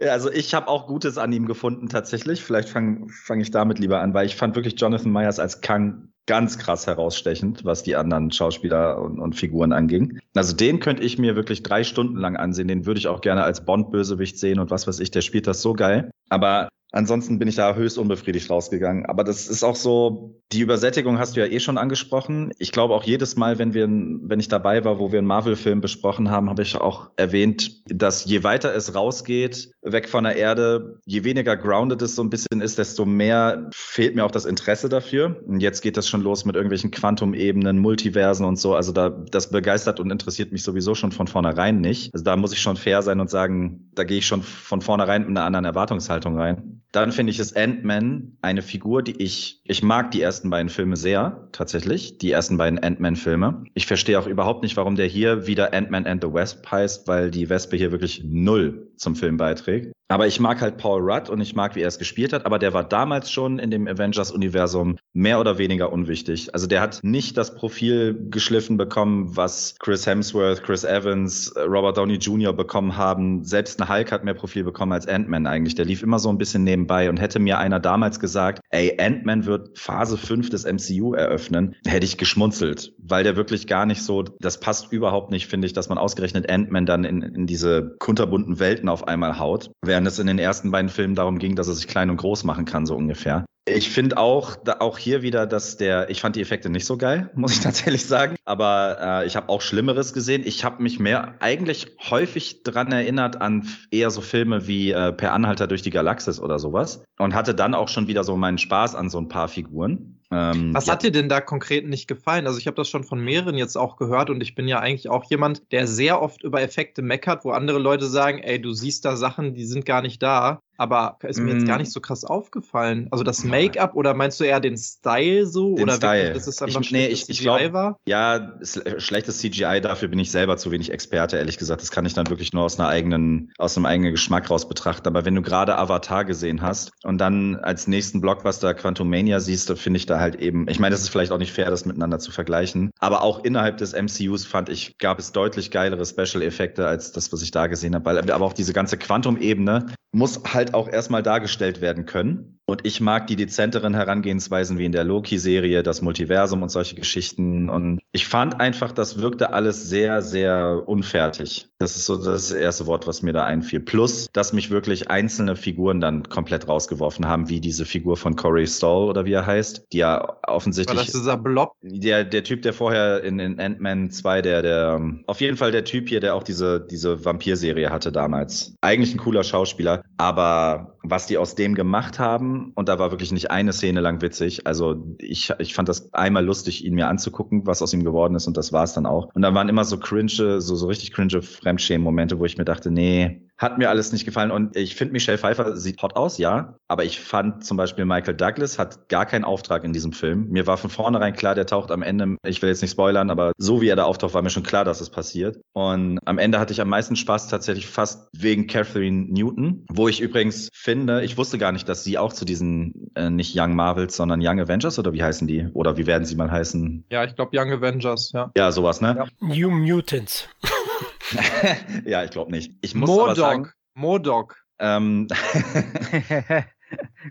also 0.00 0.28
ich 0.30 0.54
habe 0.54 0.66
auch 0.66 0.88
Gutes 0.88 1.18
an 1.18 1.32
ihm 1.32 1.46
gefunden 1.46 1.88
tatsächlich. 1.88 2.42
Vielleicht 2.42 2.68
fange 2.68 3.06
fang 3.08 3.40
ich 3.40 3.52
damit 3.52 3.78
lieber 3.78 4.00
an, 4.00 4.12
weil 4.12 4.26
ich 4.26 4.34
fand 4.34 4.56
wirklich 4.56 4.74
Jonathan 4.80 5.12
Myers 5.12 5.38
als 5.38 5.60
Kang 5.60 6.08
ganz 6.26 6.58
krass 6.58 6.88
herausstechend, 6.88 7.64
was 7.64 7.84
die 7.84 7.94
anderen 7.94 8.32
Schauspieler 8.32 9.00
und, 9.00 9.20
und 9.20 9.34
Figuren 9.34 9.72
anging. 9.72 10.18
Also 10.34 10.56
den 10.56 10.80
könnte 10.80 11.04
ich 11.04 11.18
mir 11.18 11.36
wirklich 11.36 11.62
drei 11.62 11.84
Stunden 11.84 12.16
lang 12.16 12.36
ansehen. 12.36 12.66
Den 12.66 12.86
würde 12.86 12.98
ich 12.98 13.06
auch 13.06 13.20
gerne 13.20 13.44
als 13.44 13.64
Bond-Bösewicht 13.64 14.38
sehen 14.38 14.58
und 14.58 14.72
was 14.72 14.88
weiß 14.88 14.98
ich. 14.98 15.12
Der 15.12 15.20
spielt 15.20 15.46
das 15.46 15.62
so 15.62 15.74
geil. 15.74 16.10
Aber 16.28 16.68
Ansonsten 16.94 17.40
bin 17.40 17.48
ich 17.48 17.56
da 17.56 17.74
höchst 17.74 17.98
unbefriedigt 17.98 18.48
rausgegangen. 18.48 19.04
Aber 19.06 19.24
das 19.24 19.48
ist 19.48 19.64
auch 19.64 19.74
so, 19.74 20.40
die 20.52 20.60
Übersättigung 20.60 21.18
hast 21.18 21.34
du 21.34 21.40
ja 21.40 21.46
eh 21.46 21.58
schon 21.58 21.76
angesprochen. 21.84 22.50
Ich 22.58 22.72
glaube 22.72 22.94
auch 22.94 23.04
jedes 23.04 23.36
Mal, 23.36 23.58
wenn 23.58 23.74
wir, 23.74 23.86
wenn 23.88 24.40
ich 24.40 24.48
dabei 24.48 24.84
war, 24.84 24.98
wo 24.98 25.12
wir 25.12 25.18
einen 25.18 25.28
Marvel-Film 25.28 25.80
besprochen 25.80 26.30
haben, 26.30 26.50
habe 26.50 26.62
ich 26.62 26.76
auch 26.76 27.10
erwähnt, 27.16 27.82
dass 27.86 28.24
je 28.24 28.42
weiter 28.42 28.74
es 28.74 28.94
rausgeht, 28.94 29.70
weg 29.82 30.08
von 30.08 30.24
der 30.24 30.36
Erde, 30.36 30.98
je 31.04 31.24
weniger 31.24 31.56
grounded 31.56 32.02
es 32.02 32.16
so 32.16 32.22
ein 32.22 32.30
bisschen 32.30 32.60
ist, 32.60 32.78
desto 32.78 33.04
mehr 33.04 33.70
fehlt 33.72 34.16
mir 34.16 34.24
auch 34.24 34.30
das 34.32 34.44
Interesse 34.44 34.88
dafür. 34.88 35.40
Und 35.46 35.60
jetzt 35.60 35.80
geht 35.80 35.96
das 35.96 36.08
schon 36.08 36.22
los 36.22 36.44
mit 36.44 36.56
irgendwelchen 36.56 36.90
Quantum-Ebenen, 36.90 37.78
Multiversen 37.78 38.44
und 38.44 38.58
so. 38.58 38.74
Also 38.74 38.92
da, 38.92 39.10
das 39.10 39.50
begeistert 39.50 40.00
und 40.00 40.10
interessiert 40.10 40.52
mich 40.52 40.64
sowieso 40.64 40.94
schon 40.94 41.12
von 41.12 41.28
vornherein 41.28 41.80
nicht. 41.80 42.12
Also 42.12 42.24
da 42.24 42.36
muss 42.36 42.52
ich 42.52 42.60
schon 42.60 42.76
fair 42.76 43.02
sein 43.02 43.20
und 43.20 43.30
sagen, 43.30 43.90
da 43.94 44.04
gehe 44.04 44.18
ich 44.18 44.26
schon 44.26 44.42
von 44.42 44.80
vornherein 44.80 45.22
mit 45.22 45.30
einer 45.30 45.44
anderen 45.44 45.64
Erwartungshaltung 45.64 45.84
Erwartungshaltung 45.84 46.38
rein. 46.38 46.73
Dann 46.94 47.10
finde 47.10 47.32
ich 47.32 47.40
es 47.40 47.56
Ant-Man 47.56 48.36
eine 48.40 48.62
Figur, 48.62 49.02
die 49.02 49.20
ich, 49.20 49.60
ich 49.64 49.82
mag 49.82 50.12
die 50.12 50.22
ersten 50.22 50.48
beiden 50.48 50.68
Filme 50.68 50.96
sehr, 50.96 51.48
tatsächlich, 51.50 52.18
die 52.18 52.30
ersten 52.30 52.56
beiden 52.56 52.78
Ant-Man-Filme. 52.78 53.64
Ich 53.74 53.86
verstehe 53.86 54.16
auch 54.16 54.28
überhaupt 54.28 54.62
nicht, 54.62 54.76
warum 54.76 54.94
der 54.94 55.06
hier 55.06 55.48
wieder 55.48 55.74
Ant-Man 55.74 56.06
and 56.06 56.22
the 56.22 56.32
Wasp 56.32 56.70
heißt, 56.70 57.08
weil 57.08 57.32
die 57.32 57.50
Wespe 57.50 57.76
hier 57.76 57.90
wirklich 57.90 58.22
null 58.24 58.92
zum 58.96 59.16
Film 59.16 59.36
beiträgt. 59.36 59.94
Aber 60.08 60.26
ich 60.26 60.38
mag 60.38 60.60
halt 60.60 60.76
Paul 60.76 61.00
Rudd 61.00 61.30
und 61.30 61.40
ich 61.40 61.54
mag, 61.54 61.74
wie 61.76 61.80
er 61.80 61.88
es 61.88 61.98
gespielt 61.98 62.32
hat. 62.34 62.44
Aber 62.44 62.58
der 62.58 62.74
war 62.74 62.84
damals 62.84 63.30
schon 63.30 63.58
in 63.58 63.70
dem 63.70 63.88
Avengers-Universum 63.88 64.96
mehr 65.14 65.40
oder 65.40 65.56
weniger 65.56 65.92
unwichtig. 65.92 66.52
Also 66.52 66.66
der 66.66 66.82
hat 66.82 67.00
nicht 67.02 67.38
das 67.38 67.54
Profil 67.54 68.28
geschliffen 68.30 68.76
bekommen, 68.76 69.34
was 69.34 69.76
Chris 69.78 70.06
Hemsworth, 70.06 70.62
Chris 70.62 70.84
Evans, 70.84 71.54
Robert 71.56 71.96
Downey 71.96 72.16
Jr. 72.16 72.52
bekommen 72.52 72.96
haben. 72.96 73.44
Selbst 73.44 73.80
ein 73.80 73.88
Hulk 73.88 74.12
hat 74.12 74.24
mehr 74.24 74.34
Profil 74.34 74.64
bekommen 74.64 74.92
als 74.92 75.08
Ant-Man 75.08 75.46
eigentlich. 75.46 75.74
Der 75.74 75.86
lief 75.86 76.02
immer 76.02 76.18
so 76.18 76.28
ein 76.28 76.38
bisschen 76.38 76.64
nebenbei. 76.64 77.08
Und 77.08 77.18
hätte 77.18 77.38
mir 77.38 77.58
einer 77.58 77.80
damals 77.80 78.20
gesagt, 78.20 78.60
ey, 78.70 78.94
Ant-Man 79.00 79.46
wird 79.46 79.78
Phase 79.78 80.18
5 80.18 80.50
des 80.50 80.64
MCU 80.64 81.14
eröffnen, 81.14 81.76
hätte 81.86 82.04
ich 82.04 82.18
geschmunzelt. 82.18 82.92
Weil 82.98 83.24
der 83.24 83.36
wirklich 83.36 83.66
gar 83.66 83.86
nicht 83.86 84.02
so, 84.02 84.22
das 84.22 84.60
passt 84.60 84.92
überhaupt 84.92 85.30
nicht, 85.30 85.46
finde 85.46 85.66
ich, 85.66 85.72
dass 85.72 85.88
man 85.88 85.96
ausgerechnet 85.96 86.50
Ant-Man 86.50 86.84
dann 86.84 87.04
in, 87.04 87.22
in 87.22 87.46
diese 87.46 87.96
kunterbunten 87.98 88.60
Welten 88.84 88.88
auf 88.88 89.08
einmal 89.08 89.38
haut. 89.38 89.70
Während 89.82 90.06
es 90.06 90.18
in 90.18 90.26
den 90.26 90.38
ersten 90.38 90.70
beiden 90.70 90.90
Filmen 90.90 91.14
darum 91.14 91.38
ging, 91.38 91.56
dass 91.56 91.68
er 91.68 91.74
sich 91.74 91.88
klein 91.88 92.10
und 92.10 92.16
groß 92.18 92.44
machen 92.44 92.64
kann, 92.64 92.86
so 92.86 92.94
ungefähr. 92.94 93.44
Ich 93.66 93.88
finde 93.88 94.18
auch, 94.18 94.56
da, 94.56 94.76
auch 94.80 94.98
hier 94.98 95.22
wieder, 95.22 95.46
dass 95.46 95.78
der, 95.78 96.10
ich 96.10 96.20
fand 96.20 96.36
die 96.36 96.42
Effekte 96.42 96.68
nicht 96.68 96.84
so 96.84 96.98
geil, 96.98 97.30
muss 97.34 97.52
ich 97.52 97.60
tatsächlich 97.60 98.04
sagen. 98.04 98.36
Aber 98.44 98.98
äh, 99.00 99.26
ich 99.26 99.36
habe 99.36 99.48
auch 99.48 99.62
Schlimmeres 99.62 100.12
gesehen. 100.12 100.42
Ich 100.44 100.64
habe 100.64 100.82
mich 100.82 100.98
mehr 100.98 101.36
eigentlich 101.40 101.96
häufig 102.10 102.62
dran 102.62 102.92
erinnert 102.92 103.40
an 103.40 103.66
eher 103.90 104.10
so 104.10 104.20
Filme 104.20 104.66
wie 104.66 104.90
äh, 104.90 105.12
Per 105.12 105.32
Anhalter 105.32 105.66
durch 105.66 105.80
die 105.80 105.90
Galaxis 105.90 106.40
oder 106.40 106.58
sowas. 106.58 107.02
Und 107.18 107.34
hatte 107.34 107.54
dann 107.54 107.74
auch 107.74 107.88
schon 107.88 108.06
wieder 108.06 108.22
so 108.22 108.36
meinen 108.36 108.58
Spaß 108.58 108.94
an 108.94 109.08
so 109.08 109.18
ein 109.18 109.28
paar 109.28 109.48
Figuren. 109.48 110.20
Ähm, 110.34 110.74
Was 110.74 110.86
ja. 110.86 110.94
hat 110.94 111.04
dir 111.04 111.12
denn 111.12 111.28
da 111.28 111.40
konkret 111.40 111.86
nicht 111.86 112.08
gefallen? 112.08 112.48
Also 112.48 112.58
ich 112.58 112.66
habe 112.66 112.74
das 112.74 112.88
schon 112.88 113.04
von 113.04 113.20
mehreren 113.20 113.56
jetzt 113.56 113.76
auch 113.76 113.96
gehört 113.96 114.30
und 114.30 114.40
ich 114.42 114.56
bin 114.56 114.66
ja 114.66 114.80
eigentlich 114.80 115.08
auch 115.08 115.22
jemand, 115.30 115.70
der 115.70 115.86
sehr 115.86 116.20
oft 116.20 116.42
über 116.42 116.60
Effekte 116.60 117.02
meckert, 117.02 117.44
wo 117.44 117.52
andere 117.52 117.78
Leute 117.78 118.06
sagen, 118.06 118.38
ey, 118.38 118.60
du 118.60 118.72
siehst 118.72 119.04
da 119.04 119.16
Sachen, 119.16 119.54
die 119.54 119.64
sind 119.64 119.86
gar 119.86 120.02
nicht 120.02 120.20
da. 120.22 120.60
Aber 120.76 121.18
ist 121.22 121.38
mir 121.38 121.54
mm. 121.54 121.58
jetzt 121.58 121.66
gar 121.66 121.78
nicht 121.78 121.92
so 121.92 122.00
krass 122.00 122.24
aufgefallen. 122.24 123.08
Also 123.10 123.24
das 123.24 123.44
Make-up 123.44 123.94
oder 123.94 124.14
meinst 124.14 124.40
du 124.40 124.44
eher 124.44 124.60
den 124.60 124.76
Style 124.76 125.46
so? 125.46 125.76
Den 125.76 125.84
oder 125.84 125.94
Style. 125.94 126.34
Wirklich, 126.34 126.46
es 126.46 126.62
einfach 126.62 126.80
ich, 126.80 126.90
nee, 126.90 127.06
ich, 127.06 127.26
CGI 127.26 127.42
glaub, 127.42 127.72
war? 127.72 127.98
Ja, 128.06 128.52
schlechtes 128.98 129.38
CGI, 129.38 129.80
dafür 129.80 130.08
bin 130.08 130.18
ich 130.18 130.30
selber 130.30 130.56
zu 130.56 130.70
wenig 130.70 130.90
Experte, 130.90 131.36
ehrlich 131.36 131.58
gesagt. 131.58 131.82
Das 131.82 131.90
kann 131.90 132.06
ich 132.06 132.14
dann 132.14 132.28
wirklich 132.28 132.52
nur 132.52 132.64
aus 132.64 132.78
einer 132.78 132.88
eigenen, 132.88 133.52
aus 133.58 133.76
einem 133.76 133.86
eigenen 133.86 134.12
Geschmack 134.12 134.50
raus 134.50 134.68
betrachten. 134.68 135.08
Aber 135.08 135.24
wenn 135.24 135.34
du 135.34 135.42
gerade 135.42 135.76
Avatar 135.78 136.24
gesehen 136.24 136.62
hast 136.62 136.92
und 137.04 137.18
dann 137.18 137.56
als 137.56 137.86
nächsten 137.86 138.20
Blockbuster 138.20 138.74
Quantum 138.74 139.08
Mania 139.10 139.40
siehst, 139.40 139.72
finde 139.78 139.98
ich 139.98 140.06
da 140.06 140.20
halt 140.20 140.36
eben, 140.36 140.68
ich 140.68 140.80
meine, 140.80 140.94
es 140.94 141.02
ist 141.02 141.08
vielleicht 141.08 141.32
auch 141.32 141.38
nicht 141.38 141.52
fair, 141.52 141.70
das 141.70 141.84
miteinander 141.84 142.18
zu 142.18 142.30
vergleichen. 142.30 142.90
Aber 142.98 143.22
auch 143.22 143.44
innerhalb 143.44 143.78
des 143.78 143.92
MCUs 143.92 144.44
fand 144.44 144.68
ich, 144.68 144.98
gab 144.98 145.18
es 145.18 145.32
deutlich 145.32 145.70
geilere 145.70 146.04
Special-Effekte 146.04 146.86
als 146.86 147.12
das, 147.12 147.32
was 147.32 147.42
ich 147.42 147.50
da 147.50 147.66
gesehen 147.66 147.94
habe. 147.94 148.10
Aber 148.34 148.44
auch 148.44 148.52
diese 148.52 148.72
ganze 148.72 148.96
Quantum-Ebene 148.96 149.86
muss 150.12 150.40
halt 150.52 150.63
auch 150.72 150.88
erstmal 150.88 151.22
dargestellt 151.22 151.82
werden 151.82 152.06
können. 152.06 152.53
Und 152.66 152.86
ich 152.86 153.00
mag 153.00 153.26
die 153.26 153.36
dezenteren 153.36 153.94
Herangehensweisen 153.94 154.78
wie 154.78 154.86
in 154.86 154.92
der 154.92 155.04
Loki-Serie, 155.04 155.82
das 155.82 156.00
Multiversum 156.00 156.62
und 156.62 156.70
solche 156.70 156.94
Geschichten. 156.94 157.68
Und 157.68 158.00
ich 158.12 158.26
fand 158.26 158.58
einfach, 158.58 158.92
das 158.92 159.20
wirkte 159.20 159.52
alles 159.52 159.88
sehr, 159.88 160.22
sehr 160.22 160.82
unfertig. 160.86 161.68
Das 161.78 161.96
ist 161.96 162.06
so 162.06 162.16
das 162.16 162.50
erste 162.52 162.86
Wort, 162.86 163.06
was 163.06 163.20
mir 163.20 163.34
da 163.34 163.44
einfiel. 163.44 163.80
Plus, 163.80 164.28
dass 164.32 164.54
mich 164.54 164.70
wirklich 164.70 165.10
einzelne 165.10 165.56
Figuren 165.56 166.00
dann 166.00 166.22
komplett 166.30 166.66
rausgeworfen 166.66 167.28
haben, 167.28 167.50
wie 167.50 167.60
diese 167.60 167.84
Figur 167.84 168.16
von 168.16 168.34
Corey 168.34 168.66
Stoll 168.66 169.10
oder 169.10 169.26
wie 169.26 169.32
er 169.32 169.44
heißt, 169.44 169.86
die 169.92 169.98
ja 169.98 170.38
offensichtlich. 170.46 170.96
War 170.96 171.04
das 171.04 171.12
dieser 171.12 171.36
Blob? 171.36 171.74
Der, 171.82 172.24
der 172.24 172.44
Typ, 172.44 172.62
der 172.62 172.72
vorher 172.72 173.22
in, 173.22 173.38
in 173.40 173.60
Ant-Man 173.60 174.10
2, 174.10 174.40
der, 174.40 174.62
der, 174.62 175.02
auf 175.26 175.42
jeden 175.42 175.58
Fall 175.58 175.70
der 175.70 175.84
Typ 175.84 176.08
hier, 176.08 176.20
der 176.20 176.34
auch 176.34 176.42
diese, 176.42 176.80
diese 176.80 177.22
Vampir-Serie 177.26 177.90
hatte 177.90 178.10
damals. 178.10 178.74
Eigentlich 178.80 179.14
ein 179.14 179.18
cooler 179.18 179.44
Schauspieler, 179.44 180.02
aber 180.16 180.93
was 181.04 181.26
die 181.26 181.38
aus 181.38 181.54
dem 181.54 181.74
gemacht 181.74 182.18
haben, 182.18 182.72
und 182.74 182.88
da 182.88 182.98
war 182.98 183.10
wirklich 183.10 183.30
nicht 183.30 183.50
eine 183.50 183.72
Szene 183.72 184.00
lang 184.00 184.22
witzig. 184.22 184.66
Also 184.66 185.14
ich, 185.18 185.52
ich 185.58 185.74
fand 185.74 185.88
das 185.88 186.12
einmal 186.14 186.44
lustig, 186.44 186.84
ihn 186.84 186.94
mir 186.94 187.08
anzugucken, 187.08 187.66
was 187.66 187.82
aus 187.82 187.92
ihm 187.92 188.04
geworden 188.04 188.34
ist, 188.34 188.46
und 188.46 188.56
das 188.56 188.72
war 188.72 188.84
es 188.84 188.94
dann 188.94 189.06
auch. 189.06 189.28
Und 189.34 189.42
da 189.42 189.54
waren 189.54 189.68
immer 189.68 189.84
so 189.84 189.98
cringe, 189.98 190.60
so, 190.60 190.74
so 190.74 190.86
richtig 190.86 191.12
cringe 191.12 191.42
Fremdschämen-Momente, 191.42 192.38
wo 192.38 192.46
ich 192.46 192.56
mir 192.56 192.64
dachte, 192.64 192.90
nee, 192.90 193.42
hat 193.56 193.78
mir 193.78 193.88
alles 193.88 194.12
nicht 194.12 194.24
gefallen 194.24 194.50
und 194.50 194.76
ich 194.76 194.96
finde 194.96 195.12
Michelle 195.12 195.38
Pfeiffer 195.38 195.76
sieht 195.76 196.02
hot 196.02 196.16
aus, 196.16 196.38
ja. 196.38 196.76
Aber 196.88 197.04
ich 197.04 197.20
fand 197.20 197.64
zum 197.64 197.76
Beispiel 197.76 198.04
Michael 198.04 198.34
Douglas 198.34 198.78
hat 198.78 199.08
gar 199.08 199.26
keinen 199.26 199.44
Auftrag 199.44 199.84
in 199.84 199.92
diesem 199.92 200.12
Film. 200.12 200.48
Mir 200.48 200.66
war 200.66 200.76
von 200.76 200.90
vornherein 200.90 201.34
klar, 201.34 201.54
der 201.54 201.66
taucht 201.66 201.90
am 201.90 202.02
Ende, 202.02 202.36
ich 202.44 202.62
will 202.62 202.68
jetzt 202.68 202.82
nicht 202.82 202.90
spoilern, 202.90 203.30
aber 203.30 203.52
so 203.58 203.80
wie 203.80 203.88
er 203.88 203.96
da 203.96 204.04
auftaucht, 204.04 204.34
war 204.34 204.42
mir 204.42 204.50
schon 204.50 204.64
klar, 204.64 204.84
dass 204.84 205.00
es 205.00 205.10
passiert. 205.10 205.60
Und 205.72 206.18
am 206.24 206.38
Ende 206.38 206.58
hatte 206.58 206.72
ich 206.72 206.80
am 206.80 206.88
meisten 206.88 207.16
Spaß 207.16 207.48
tatsächlich 207.48 207.86
fast 207.86 208.28
wegen 208.32 208.66
Catherine 208.66 209.26
Newton, 209.32 209.86
wo 209.88 210.08
ich 210.08 210.20
übrigens 210.20 210.68
finde, 210.72 211.22
ich 211.22 211.38
wusste 211.38 211.58
gar 211.58 211.72
nicht, 211.72 211.88
dass 211.88 212.02
sie 212.02 212.18
auch 212.18 212.32
zu 212.32 212.44
diesen 212.44 213.10
äh, 213.14 213.30
nicht 213.30 213.58
Young 213.58 213.76
Marvels, 213.76 214.16
sondern 214.16 214.40
Young 214.42 214.60
Avengers 214.60 214.98
oder 214.98 215.12
wie 215.12 215.22
heißen 215.22 215.46
die? 215.46 215.68
Oder 215.74 215.96
wie 215.96 216.06
werden 216.06 216.24
sie 216.24 216.34
mal 216.34 216.50
heißen? 216.50 217.04
Ja, 217.10 217.24
ich 217.24 217.36
glaube 217.36 217.56
Young 217.56 217.70
Avengers, 217.70 218.32
ja. 218.32 218.50
Ja, 218.56 218.72
sowas, 218.72 219.00
ne? 219.00 219.16
Ja. 219.16 219.46
New 219.46 219.70
Mutants. 219.70 220.48
ja, 222.04 222.24
ich 222.24 222.30
glaube 222.30 222.50
nicht. 222.50 222.74
Ich 222.80 222.94
muss 222.94 223.08
Modok. 223.08 223.26
aber 223.26 223.34
sagen, 223.36 223.70
Modok. 223.94 224.64
Ähm, 224.78 225.28